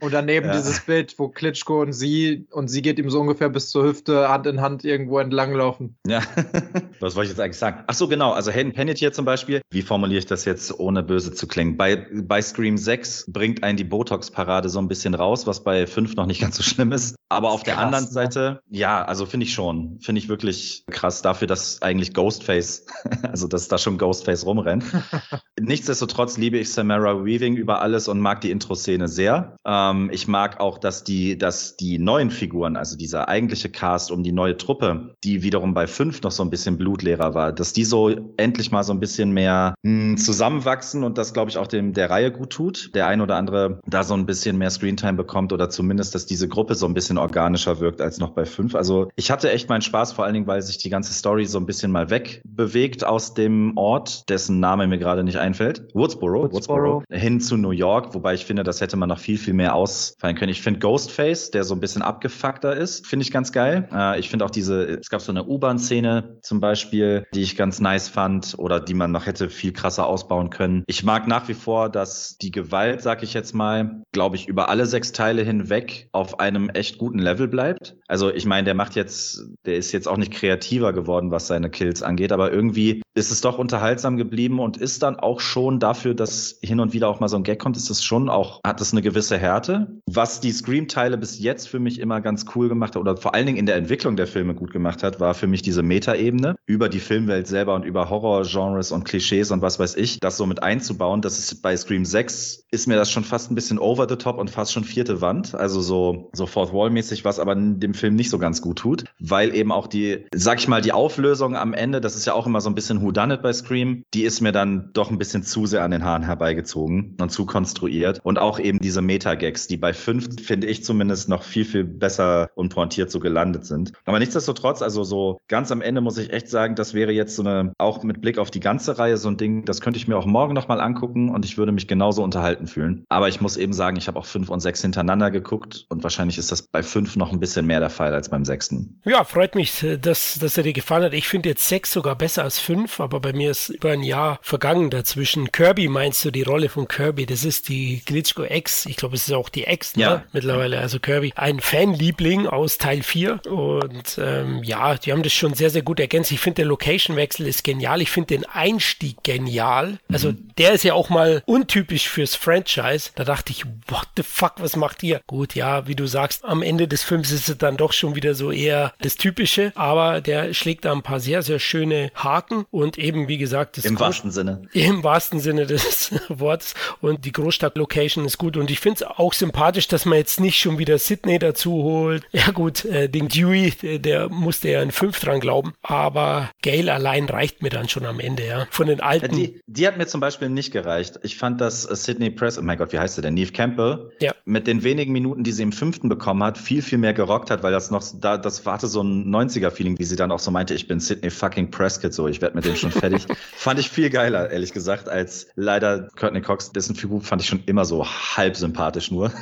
Und 0.00 0.12
daneben 0.12 0.46
Ja. 0.46 0.52
dieses 0.56 0.80
Bild, 0.80 1.14
wo 1.18 1.28
Klitschko 1.28 1.80
und 1.82 1.92
sie 1.92 2.46
und 2.50 2.68
sie 2.68 2.82
geht 2.82 2.98
ihm 2.98 3.08
so 3.08 3.20
ungefähr 3.20 3.48
bis 3.50 3.70
zur 3.70 3.84
Hüfte 3.84 4.28
Hand 4.28 4.46
in 4.46 4.60
Hand 4.60 4.84
irgendwo 4.84 5.18
entlanglaufen. 5.20 5.96
Ja, 6.06 6.22
was 7.00 7.14
wollte 7.14 7.26
ich 7.26 7.36
jetzt 7.36 7.40
eigentlich 7.40 7.58
sagen? 7.58 7.84
Ach 7.86 7.94
so, 7.94 8.08
genau. 8.08 8.32
Also 8.32 8.50
Hayden 8.50 8.72
Panettiere 8.72 9.12
zum 9.12 9.24
Beispiel. 9.24 9.60
Wie 9.70 9.82
formuliere 9.82 10.18
ich 10.18 10.26
das 10.26 10.44
jetzt, 10.44 10.76
ohne 10.80 11.04
böse 11.04 11.32
zu 11.32 11.46
klingen? 11.46 11.76
Bei, 11.76 12.04
bei 12.12 12.42
Scream 12.42 12.78
6 12.78 13.26
bringt 13.28 13.62
einen 13.62 13.76
die 13.76 13.84
Botox-Parade 13.84 14.68
so 14.70 14.80
ein 14.80 14.88
bisschen 14.88 15.14
raus, 15.14 15.46
was 15.46 15.62
bei 15.62 15.86
5 15.86 16.16
noch 16.16 16.26
nicht 16.26 16.40
ganz 16.40 16.56
so 16.56 16.62
schlimm 16.64 16.90
ist. 16.90 17.14
Aber 17.28 17.50
auf 17.52 17.62
der 17.62 17.74
Krass, 17.74 17.84
anderen 17.84 18.04
ne? 18.06 18.10
Seite, 18.10 18.60
ja, 18.70 19.04
also 19.04 19.24
finde 19.24 19.46
ich 19.46 19.52
schon. 19.54 19.98
Finde 20.00 20.18
ich 20.20 20.28
wirklich 20.28 20.84
krass 20.90 21.22
dafür, 21.22 21.46
dass 21.46 21.80
eigentlich 21.80 22.12
Ghostface, 22.12 22.42
also 23.22 23.48
dass 23.48 23.68
da 23.68 23.78
schon 23.78 23.98
Ghostface 23.98 24.46
rumrennt. 24.46 24.84
Nichtsdestotrotz 25.60 26.36
liebe 26.38 26.58
ich 26.58 26.72
Samara 26.72 27.24
Weaving 27.24 27.56
über 27.56 27.80
alles 27.80 28.08
und 28.08 28.20
mag 28.20 28.40
die 28.40 28.50
Intro-Szene 28.50 29.08
sehr. 29.08 29.56
Ähm, 29.66 30.10
ich 30.12 30.28
mag 30.28 30.60
auch, 30.60 30.78
dass 30.78 31.04
die, 31.04 31.38
dass 31.38 31.76
die 31.76 31.98
neuen 31.98 32.30
Figuren, 32.30 32.76
also 32.76 32.96
dieser 32.96 33.28
eigentliche 33.28 33.70
Cast 33.70 34.10
um 34.10 34.22
die 34.22 34.32
neue 34.32 34.56
Truppe, 34.56 35.14
die 35.24 35.42
wiederum 35.42 35.74
bei 35.74 35.86
fünf 35.86 36.22
noch 36.22 36.30
so 36.30 36.42
ein 36.42 36.50
bisschen 36.50 36.78
blutleerer 36.78 37.34
war, 37.34 37.52
dass 37.52 37.72
die 37.72 37.84
so 37.84 38.08
endlich 38.36 38.70
mal 38.70 38.82
so 38.82 38.92
ein 38.92 39.00
bisschen 39.00 39.32
mehr 39.32 39.74
mh, 39.82 40.16
zusammenwachsen 40.16 41.04
und 41.04 41.18
das, 41.18 41.32
glaube 41.32 41.50
ich, 41.50 41.58
auch 41.58 41.66
dem 41.66 41.92
der 41.92 42.10
Reihe 42.10 42.32
gut 42.32 42.50
tut. 42.50 42.94
Der 42.94 43.06
ein 43.06 43.20
oder 43.20 43.36
andere 43.36 43.80
da 43.86 44.02
so 44.02 44.14
ein 44.14 44.26
bisschen 44.26 44.58
mehr 44.58 44.70
Screentime 44.70 45.14
bekommt 45.14 45.52
oder 45.52 45.70
zumindest, 45.70 46.14
dass 46.14 46.26
diese 46.26 46.48
Gruppe 46.48 46.74
so 46.74 46.86
ein 46.86 46.94
bisschen 46.94 47.18
organischer 47.18 47.80
wirkt 47.80 48.00
als 48.00 48.18
noch 48.18 48.30
bei 48.30 48.44
fünf. 48.44 48.74
Also 48.74 49.08
ich 49.16 49.30
hatte 49.30 49.50
echt 49.50 49.68
meinen 49.68 49.82
Spaß, 49.82 50.12
vor 50.12 50.24
allen 50.24 50.34
Dingen, 50.34 50.46
weil 50.46 50.62
sich 50.62 50.78
die 50.78 50.90
ganze 50.90 51.12
Story 51.12 51.46
so 51.46 51.58
ein 51.58 51.66
bisschen 51.66 51.92
mal 51.92 52.10
wegbewegt 52.44 53.04
aus 53.04 53.34
dem 53.34 53.76
Ort, 53.76 54.28
dessen 54.28 54.60
Name 54.60 54.86
mir 54.86 54.98
gerade 54.98 55.24
nicht 55.24 55.38
einfällt. 55.38 55.88
Woodsboro, 55.94 56.52
Woodsboro. 56.52 57.02
hin 57.10 57.40
zu 57.40 57.56
New 57.56 57.70
York, 57.70 58.14
wobei 58.14 58.34
ich 58.34 58.44
finde, 58.44 58.62
das 58.62 58.80
hätte 58.80 58.96
man 58.96 59.08
noch 59.08 59.18
viel, 59.18 59.38
viel 59.38 59.54
mehr 59.54 59.74
ausfallen 59.74 60.36
können. 60.36 60.50
Ich 60.50 60.62
finde 60.62 60.80
Ghostface, 60.80 61.50
der 61.50 61.64
so 61.64 61.74
ein 61.74 61.80
bisschen 61.80 62.02
abgefuckter 62.02 62.76
ist, 62.76 63.06
finde 63.06 63.24
ich 63.24 63.30
ganz 63.30 63.52
geil. 63.52 63.88
Äh, 63.92 64.18
ich 64.20 64.28
finde 64.28 64.44
auch 64.44 64.50
diese, 64.50 64.84
es 64.84 65.10
gab 65.10 65.20
so 65.20 65.32
eine 65.32 65.44
U-Bahn-Szene 65.44 66.38
zum 66.42 66.60
Beispiel, 66.60 67.26
die 67.34 67.42
ich 67.42 67.56
ganz 67.56 67.80
nice 67.80 68.08
fand 68.08 68.54
oder 68.58 68.80
die 68.80 68.94
man 68.94 69.12
noch 69.12 69.26
hätte 69.26 69.48
viel 69.50 69.72
krasser 69.72 70.06
ausbauen 70.06 70.50
können. 70.50 70.84
Ich 70.86 71.04
mag 71.04 71.26
nach 71.26 71.48
wie 71.48 71.54
vor, 71.54 71.88
dass 71.88 72.36
die 72.38 72.50
Gewalt, 72.50 73.02
sag 73.02 73.22
ich 73.22 73.34
jetzt 73.34 73.54
mal, 73.54 74.02
glaube 74.12 74.36
ich, 74.36 74.48
über 74.48 74.68
alle 74.68 74.86
sechs 74.86 75.12
Teile 75.12 75.42
hinweg 75.42 76.08
auf 76.12 76.40
einem 76.40 76.68
echt 76.70 76.98
guten 76.98 77.18
Level 77.18 77.48
bleibt. 77.48 77.96
Also 78.12 78.30
ich 78.30 78.44
meine, 78.44 78.66
der 78.66 78.74
macht 78.74 78.94
jetzt, 78.94 79.42
der 79.64 79.76
ist 79.76 79.90
jetzt 79.92 80.06
auch 80.06 80.18
nicht 80.18 80.34
kreativer 80.34 80.92
geworden, 80.92 81.30
was 81.30 81.46
seine 81.46 81.70
Kills 81.70 82.02
angeht, 82.02 82.30
aber 82.30 82.52
irgendwie 82.52 83.00
ist 83.14 83.30
es 83.30 83.40
doch 83.40 83.58
unterhaltsam 83.58 84.16
geblieben 84.16 84.58
und 84.58 84.76
ist 84.76 85.02
dann 85.02 85.16
auch 85.16 85.40
schon 85.40 85.80
dafür, 85.80 86.14
dass 86.14 86.58
hin 86.62 86.80
und 86.80 86.92
wieder 86.92 87.08
auch 87.08 87.20
mal 87.20 87.28
so 87.28 87.36
ein 87.36 87.42
Gag 87.42 87.58
kommt, 87.58 87.76
ist 87.76 87.90
es 87.90 88.02
schon 88.02 88.28
auch, 88.28 88.60
hat 88.64 88.80
es 88.80 88.92
eine 88.92 89.02
gewisse 89.02 89.36
Härte. 89.36 90.00
Was 90.06 90.40
die 90.40 90.52
Scream-Teile 90.52 91.18
bis 91.18 91.38
jetzt 91.38 91.68
für 91.68 91.78
mich 91.78 92.00
immer 92.00 92.20
ganz 92.20 92.46
cool 92.54 92.68
gemacht 92.68 92.94
hat 92.94 93.00
oder 93.00 93.16
vor 93.16 93.34
allen 93.34 93.46
Dingen 93.46 93.58
in 93.58 93.66
der 93.66 93.76
Entwicklung 93.76 94.16
der 94.16 94.26
Filme 94.26 94.54
gut 94.54 94.72
gemacht 94.72 95.02
hat, 95.02 95.20
war 95.20 95.34
für 95.34 95.46
mich 95.46 95.62
diese 95.62 95.82
Meta-Ebene 95.82 96.56
über 96.66 96.88
die 96.88 97.00
Filmwelt 97.00 97.46
selber 97.46 97.74
und 97.74 97.84
über 97.84 98.08
Horror-Genres 98.08 98.92
und 98.92 99.04
Klischees 99.04 99.50
und 99.50 99.60
was 99.60 99.78
weiß 99.78 99.96
ich, 99.96 100.18
das 100.20 100.36
so 100.36 100.46
mit 100.46 100.62
einzubauen. 100.62 101.20
Das 101.20 101.38
ist 101.38 101.62
bei 101.62 101.76
Scream 101.76 102.04
6 102.04 102.64
ist 102.70 102.86
mir 102.86 102.96
das 102.96 103.10
schon 103.10 103.24
fast 103.24 103.50
ein 103.50 103.54
bisschen 103.54 103.78
over 103.78 104.08
the 104.08 104.16
top 104.16 104.38
und 104.38 104.48
fast 104.48 104.72
schon 104.72 104.84
vierte 104.84 105.20
Wand, 105.20 105.54
also 105.54 105.82
so, 105.82 106.30
so 106.32 106.46
Fourth 106.46 106.72
Wall-mäßig, 106.72 107.24
was 107.24 107.38
aber 107.38 107.54
dem 107.54 107.92
Film 107.92 108.14
nicht 108.14 108.30
so 108.30 108.38
ganz 108.38 108.62
gut 108.62 108.78
tut, 108.78 109.04
weil 109.20 109.54
eben 109.54 109.70
auch 109.70 109.86
die, 109.86 110.24
sag 110.34 110.58
ich 110.58 110.68
mal, 110.68 110.80
die 110.80 110.92
Auflösung 110.92 111.56
am 111.56 111.74
Ende, 111.74 112.00
das 112.00 112.16
ist 112.16 112.26
ja 112.26 112.32
auch 112.32 112.46
immer 112.46 112.62
so 112.62 112.70
ein 112.70 112.74
bisschen 112.74 113.01
Whodunit 113.02 113.42
bei 113.42 113.52
Scream, 113.52 114.04
die 114.14 114.24
ist 114.24 114.40
mir 114.40 114.52
dann 114.52 114.90
doch 114.92 115.10
ein 115.10 115.18
bisschen 115.18 115.42
zu 115.42 115.66
sehr 115.66 115.82
an 115.82 115.90
den 115.90 116.04
Haaren 116.04 116.22
herbeigezogen 116.22 117.16
und 117.20 117.30
zu 117.30 117.46
konstruiert. 117.46 118.20
Und 118.22 118.38
auch 118.38 118.58
eben 118.58 118.78
diese 118.78 119.02
Meta-Gags, 119.02 119.66
die 119.66 119.76
bei 119.76 119.92
fünf, 119.92 120.42
finde 120.42 120.66
ich 120.66 120.84
zumindest, 120.84 121.28
noch 121.28 121.42
viel, 121.42 121.64
viel 121.64 121.84
besser 121.84 122.50
und 122.54 122.74
pointiert 122.74 123.10
so 123.10 123.20
gelandet 123.20 123.66
sind. 123.66 123.92
Aber 124.04 124.18
nichtsdestotrotz, 124.18 124.82
also 124.82 125.04
so 125.04 125.40
ganz 125.48 125.70
am 125.72 125.80
Ende 125.80 126.00
muss 126.00 126.18
ich 126.18 126.32
echt 126.32 126.48
sagen, 126.48 126.74
das 126.74 126.94
wäre 126.94 127.12
jetzt 127.12 127.36
so 127.36 127.42
eine, 127.42 127.72
auch 127.78 128.02
mit 128.02 128.20
Blick 128.20 128.38
auf 128.38 128.50
die 128.50 128.60
ganze 128.60 128.98
Reihe 128.98 129.16
so 129.16 129.28
ein 129.28 129.36
Ding, 129.36 129.64
das 129.64 129.80
könnte 129.80 129.98
ich 129.98 130.08
mir 130.08 130.16
auch 130.16 130.26
morgen 130.26 130.54
nochmal 130.54 130.80
angucken 130.80 131.30
und 131.30 131.44
ich 131.44 131.58
würde 131.58 131.72
mich 131.72 131.88
genauso 131.88 132.22
unterhalten 132.22 132.66
fühlen. 132.66 133.04
Aber 133.08 133.28
ich 133.28 133.40
muss 133.40 133.56
eben 133.56 133.72
sagen, 133.72 133.96
ich 133.96 134.08
habe 134.08 134.18
auch 134.18 134.26
fünf 134.26 134.48
und 134.48 134.60
sechs 134.60 134.82
hintereinander 134.82 135.30
geguckt 135.30 135.86
und 135.88 136.02
wahrscheinlich 136.02 136.38
ist 136.38 136.52
das 136.52 136.62
bei 136.62 136.82
fünf 136.82 137.16
noch 137.16 137.32
ein 137.32 137.40
bisschen 137.40 137.66
mehr 137.66 137.80
der 137.80 137.90
Fall 137.90 138.14
als 138.14 138.28
beim 138.28 138.44
sechsten. 138.44 139.00
Ja, 139.04 139.24
freut 139.24 139.54
mich, 139.54 139.84
dass, 140.00 140.38
dass 140.40 140.56
er 140.56 140.62
dir 140.62 140.72
gefallen 140.72 141.04
hat. 141.04 141.14
Ich 141.14 141.28
finde 141.28 141.48
jetzt 141.48 141.68
sechs 141.68 141.92
sogar 141.92 142.16
besser 142.16 142.44
als 142.44 142.58
fünf. 142.58 142.91
Kopf, 142.92 143.00
aber 143.00 143.20
bei 143.20 143.32
mir 143.32 143.50
ist 143.50 143.70
über 143.70 143.90
ein 143.90 144.02
Jahr 144.02 144.38
vergangen 144.42 144.90
dazwischen. 144.90 145.50
Kirby 145.52 145.88
meinst 145.88 146.24
du 146.24 146.30
die 146.30 146.42
Rolle 146.42 146.68
von 146.68 146.88
Kirby? 146.88 147.26
Das 147.26 147.44
ist 147.44 147.68
die 147.68 148.02
Glitchko 148.04 148.44
Ex. 148.44 148.86
Ich 148.86 148.96
glaube, 148.96 149.16
es 149.16 149.28
ist 149.28 149.34
auch 149.34 149.48
die 149.48 149.64
Ex 149.64 149.96
ne? 149.96 150.02
Ja. 150.02 150.24
mittlerweile. 150.32 150.78
Also 150.78 150.98
Kirby, 150.98 151.32
ein 151.36 151.60
Fanliebling 151.60 152.46
aus 152.46 152.78
Teil 152.78 153.02
4. 153.02 153.40
Und 153.46 154.18
ähm, 154.18 154.62
ja, 154.62 154.96
die 154.96 155.12
haben 155.12 155.22
das 155.22 155.32
schon 155.32 155.54
sehr, 155.54 155.70
sehr 155.70 155.82
gut 155.82 156.00
ergänzt. 156.00 156.32
Ich 156.32 156.40
finde, 156.40 156.56
der 156.56 156.66
Location-Wechsel 156.66 157.46
ist 157.46 157.64
genial. 157.64 158.02
Ich 158.02 158.10
finde 158.10 158.38
den 158.38 158.44
Einstieg 158.44 159.22
genial. 159.22 159.98
Also 160.12 160.32
der 160.58 160.72
ist 160.72 160.84
ja 160.84 160.94
auch 160.94 161.08
mal 161.08 161.42
untypisch 161.46 162.08
fürs 162.08 162.34
Franchise. 162.34 163.10
Da 163.14 163.24
dachte 163.24 163.52
ich, 163.52 163.64
what 163.88 164.08
the 164.16 164.22
fuck, 164.22 164.54
was 164.58 164.76
macht 164.76 165.02
ihr? 165.02 165.20
Gut, 165.26 165.54
ja, 165.54 165.86
wie 165.86 165.94
du 165.94 166.06
sagst, 166.06 166.44
am 166.44 166.62
Ende 166.62 166.88
des 166.88 167.02
Films 167.02 167.30
ist 167.30 167.48
es 167.48 167.58
dann 167.58 167.76
doch 167.76 167.92
schon 167.92 168.14
wieder 168.14 168.34
so 168.34 168.50
eher 168.50 168.92
das 169.00 169.16
Typische, 169.16 169.72
aber 169.74 170.20
der 170.20 170.52
schlägt 170.54 170.84
da 170.84 170.92
ein 170.92 171.02
paar 171.02 171.20
sehr, 171.20 171.42
sehr 171.42 171.58
schöne 171.58 172.10
Haken 172.14 172.64
und 172.70 172.81
eben, 172.98 173.28
wie 173.28 173.38
gesagt, 173.38 173.76
das 173.76 173.84
Im 173.84 173.96
Groß- 173.96 174.00
wahrsten 174.00 174.30
Sinne. 174.30 174.62
im 174.72 175.02
wahrsten 175.04 175.40
Sinne 175.40 175.66
des 175.66 176.12
Wortes. 176.28 176.74
Und 177.00 177.24
die 177.24 177.32
Großstadt-Location 177.32 178.24
ist 178.24 178.38
gut. 178.38 178.56
Und 178.56 178.70
ich 178.70 178.80
finde 178.80 178.96
es 178.96 179.02
auch 179.02 179.32
sympathisch, 179.32 179.88
dass 179.88 180.04
man 180.04 180.18
jetzt 180.18 180.40
nicht 180.40 180.58
schon 180.58 180.78
wieder 180.78 180.98
Sydney 180.98 181.38
dazu 181.38 181.72
holt. 181.72 182.24
Ja 182.32 182.50
gut, 182.50 182.84
äh, 182.84 183.08
den 183.08 183.28
Dewey, 183.28 183.72
der, 183.82 183.98
der 183.98 184.28
musste 184.28 184.70
ja 184.70 184.82
in 184.82 184.90
fünf 184.92 185.20
dran 185.20 185.40
glauben. 185.40 185.72
Aber 185.82 186.50
Gale 186.62 186.92
allein 186.92 187.26
reicht 187.26 187.62
mir 187.62 187.70
dann 187.70 187.88
schon 187.88 188.04
am 188.06 188.20
Ende, 188.20 188.46
ja. 188.46 188.66
Von 188.70 188.86
den 188.86 189.00
alten. 189.00 189.34
Die, 189.36 189.60
die 189.66 189.86
hat 189.86 189.96
mir 189.98 190.06
zum 190.06 190.20
Beispiel 190.20 190.48
nicht 190.48 190.72
gereicht. 190.72 191.20
Ich 191.22 191.36
fand, 191.36 191.60
dass 191.60 191.84
äh, 191.84 191.94
Sydney 191.96 192.30
Press, 192.30 192.58
oh 192.58 192.62
mein 192.62 192.78
Gott, 192.78 192.92
wie 192.92 192.98
heißt 192.98 193.14
sie 193.16 193.22
denn? 193.22 193.34
Neve 193.34 193.52
Campbell, 193.52 194.10
Ja. 194.20 194.32
mit 194.44 194.66
den 194.66 194.82
wenigen 194.82 195.12
Minuten, 195.12 195.44
die 195.44 195.52
sie 195.52 195.62
im 195.62 195.72
fünften 195.72 196.08
bekommen 196.08 196.42
hat, 196.42 196.58
viel, 196.58 196.82
viel 196.82 196.98
mehr 196.98 197.12
gerockt 197.14 197.50
hat, 197.50 197.62
weil 197.62 197.72
das 197.72 197.90
noch, 197.90 198.02
da, 198.20 198.36
das 198.38 198.64
warte 198.66 198.86
so 198.88 199.02
ein 199.02 199.28
90er-Feeling, 199.34 199.98
wie 199.98 200.04
sie 200.04 200.16
dann 200.16 200.30
auch 200.32 200.38
so 200.38 200.50
meinte, 200.50 200.74
ich 200.74 200.86
bin 200.88 201.00
Sydney 201.00 201.30
fucking 201.30 201.70
Prescott, 201.70 202.12
so, 202.14 202.28
ich 202.28 202.40
werde 202.42 202.56
mit 202.56 202.64
dem 202.72 202.78
schon 202.78 202.90
fertig. 202.90 203.26
fand 203.54 203.78
ich 203.78 203.88
viel 203.90 204.10
geiler, 204.10 204.50
ehrlich 204.50 204.72
gesagt, 204.72 205.08
als 205.08 205.48
leider 205.54 206.08
Courtney 206.16 206.40
Cox, 206.40 206.72
dessen 206.72 206.94
Figur 206.94 207.20
fand 207.20 207.42
ich 207.42 207.48
schon 207.48 207.62
immer 207.66 207.84
so 207.84 208.06
halb 208.06 208.56
sympathisch 208.56 209.10
nur. 209.10 209.32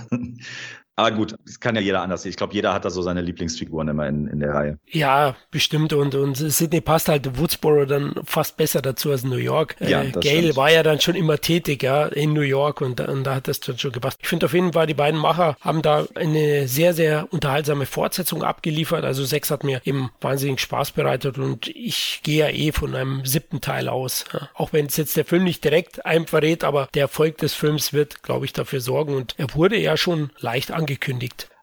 Aber 1.01 1.17
gut, 1.17 1.35
das 1.47 1.61
kann 1.61 1.75
ja 1.77 1.81
jeder 1.81 2.03
anders 2.03 2.23
sehen. 2.23 2.29
Ich 2.31 2.37
glaube, 2.37 2.53
jeder 2.53 2.75
hat 2.75 2.85
da 2.85 2.91
so 2.91 3.01
seine 3.01 3.23
Lieblingsfiguren 3.23 3.89
immer 3.89 4.07
in, 4.07 4.27
in 4.27 4.39
der 4.39 4.53
Reihe. 4.53 4.79
Ja, 4.87 5.35
bestimmt. 5.51 5.95
Und, 5.95 6.15
und 6.15 6.35
Sydney 6.37 6.83
passt 6.83 7.09
halt 7.09 7.39
Woodsboro 7.39 7.87
dann 7.87 8.15
fast 8.25 8.59
besser 8.59 8.83
dazu 8.83 9.11
als 9.11 9.25
New 9.25 9.37
York. 9.37 9.77
Ja, 9.81 10.03
äh, 10.03 10.11
Gale 10.11 10.21
stimmt. 10.21 10.57
war 10.57 10.71
ja 10.71 10.83
dann 10.83 11.01
schon 11.01 11.15
immer 11.15 11.39
tätig, 11.39 11.83
ja, 11.83 12.05
in 12.05 12.35
New 12.35 12.43
York 12.43 12.83
und, 12.83 13.01
und 13.01 13.25
da 13.25 13.37
hat 13.37 13.49
das 13.49 13.61
dann 13.61 13.79
schon 13.79 13.93
gepasst. 13.93 14.19
Ich 14.21 14.29
finde 14.29 14.45
auf 14.45 14.53
jeden 14.53 14.75
Fall, 14.75 14.87
die 14.87 14.95
beiden 14.95 15.19
Macher 15.19 15.57
haben 15.63 15.81
da 15.81 16.07
eine 16.17 16.69
sehr, 16.69 16.93
sehr 16.93 17.29
unterhaltsame 17.31 17.87
Fortsetzung 17.87 18.43
abgeliefert. 18.43 19.03
Also 19.03 19.25
sechs 19.25 19.51
hat 19.51 19.65
mir 19.65 19.81
eben 19.87 20.11
wahnsinnig 20.21 20.61
Spaß 20.61 20.91
bereitet 20.91 21.39
und 21.39 21.69
ich 21.69 22.21
gehe 22.23 22.41
ja 22.47 22.51
eh 22.51 22.73
von 22.73 22.95
einem 22.95 23.25
siebten 23.25 23.63
Teil 23.63 23.89
aus. 23.89 24.27
Ja. 24.35 24.51
Auch 24.53 24.75
wenn 24.75 24.85
es 24.85 24.99
jetzt 24.99 25.17
der 25.17 25.25
Film 25.25 25.45
nicht 25.45 25.65
direkt 25.65 26.05
einem 26.05 26.27
verrät, 26.27 26.63
aber 26.63 26.89
der 26.93 27.05
Erfolg 27.05 27.39
des 27.39 27.55
Films 27.55 27.95
wird, 27.95 28.23
glaube 28.23 28.45
ich, 28.45 28.53
dafür 28.53 28.83
sorgen 28.83 29.15
und 29.15 29.35
er 29.39 29.55
wurde 29.55 29.79
ja 29.79 29.97
schon 29.97 30.29
leicht 30.41 30.73
angekündigt. 30.73 30.90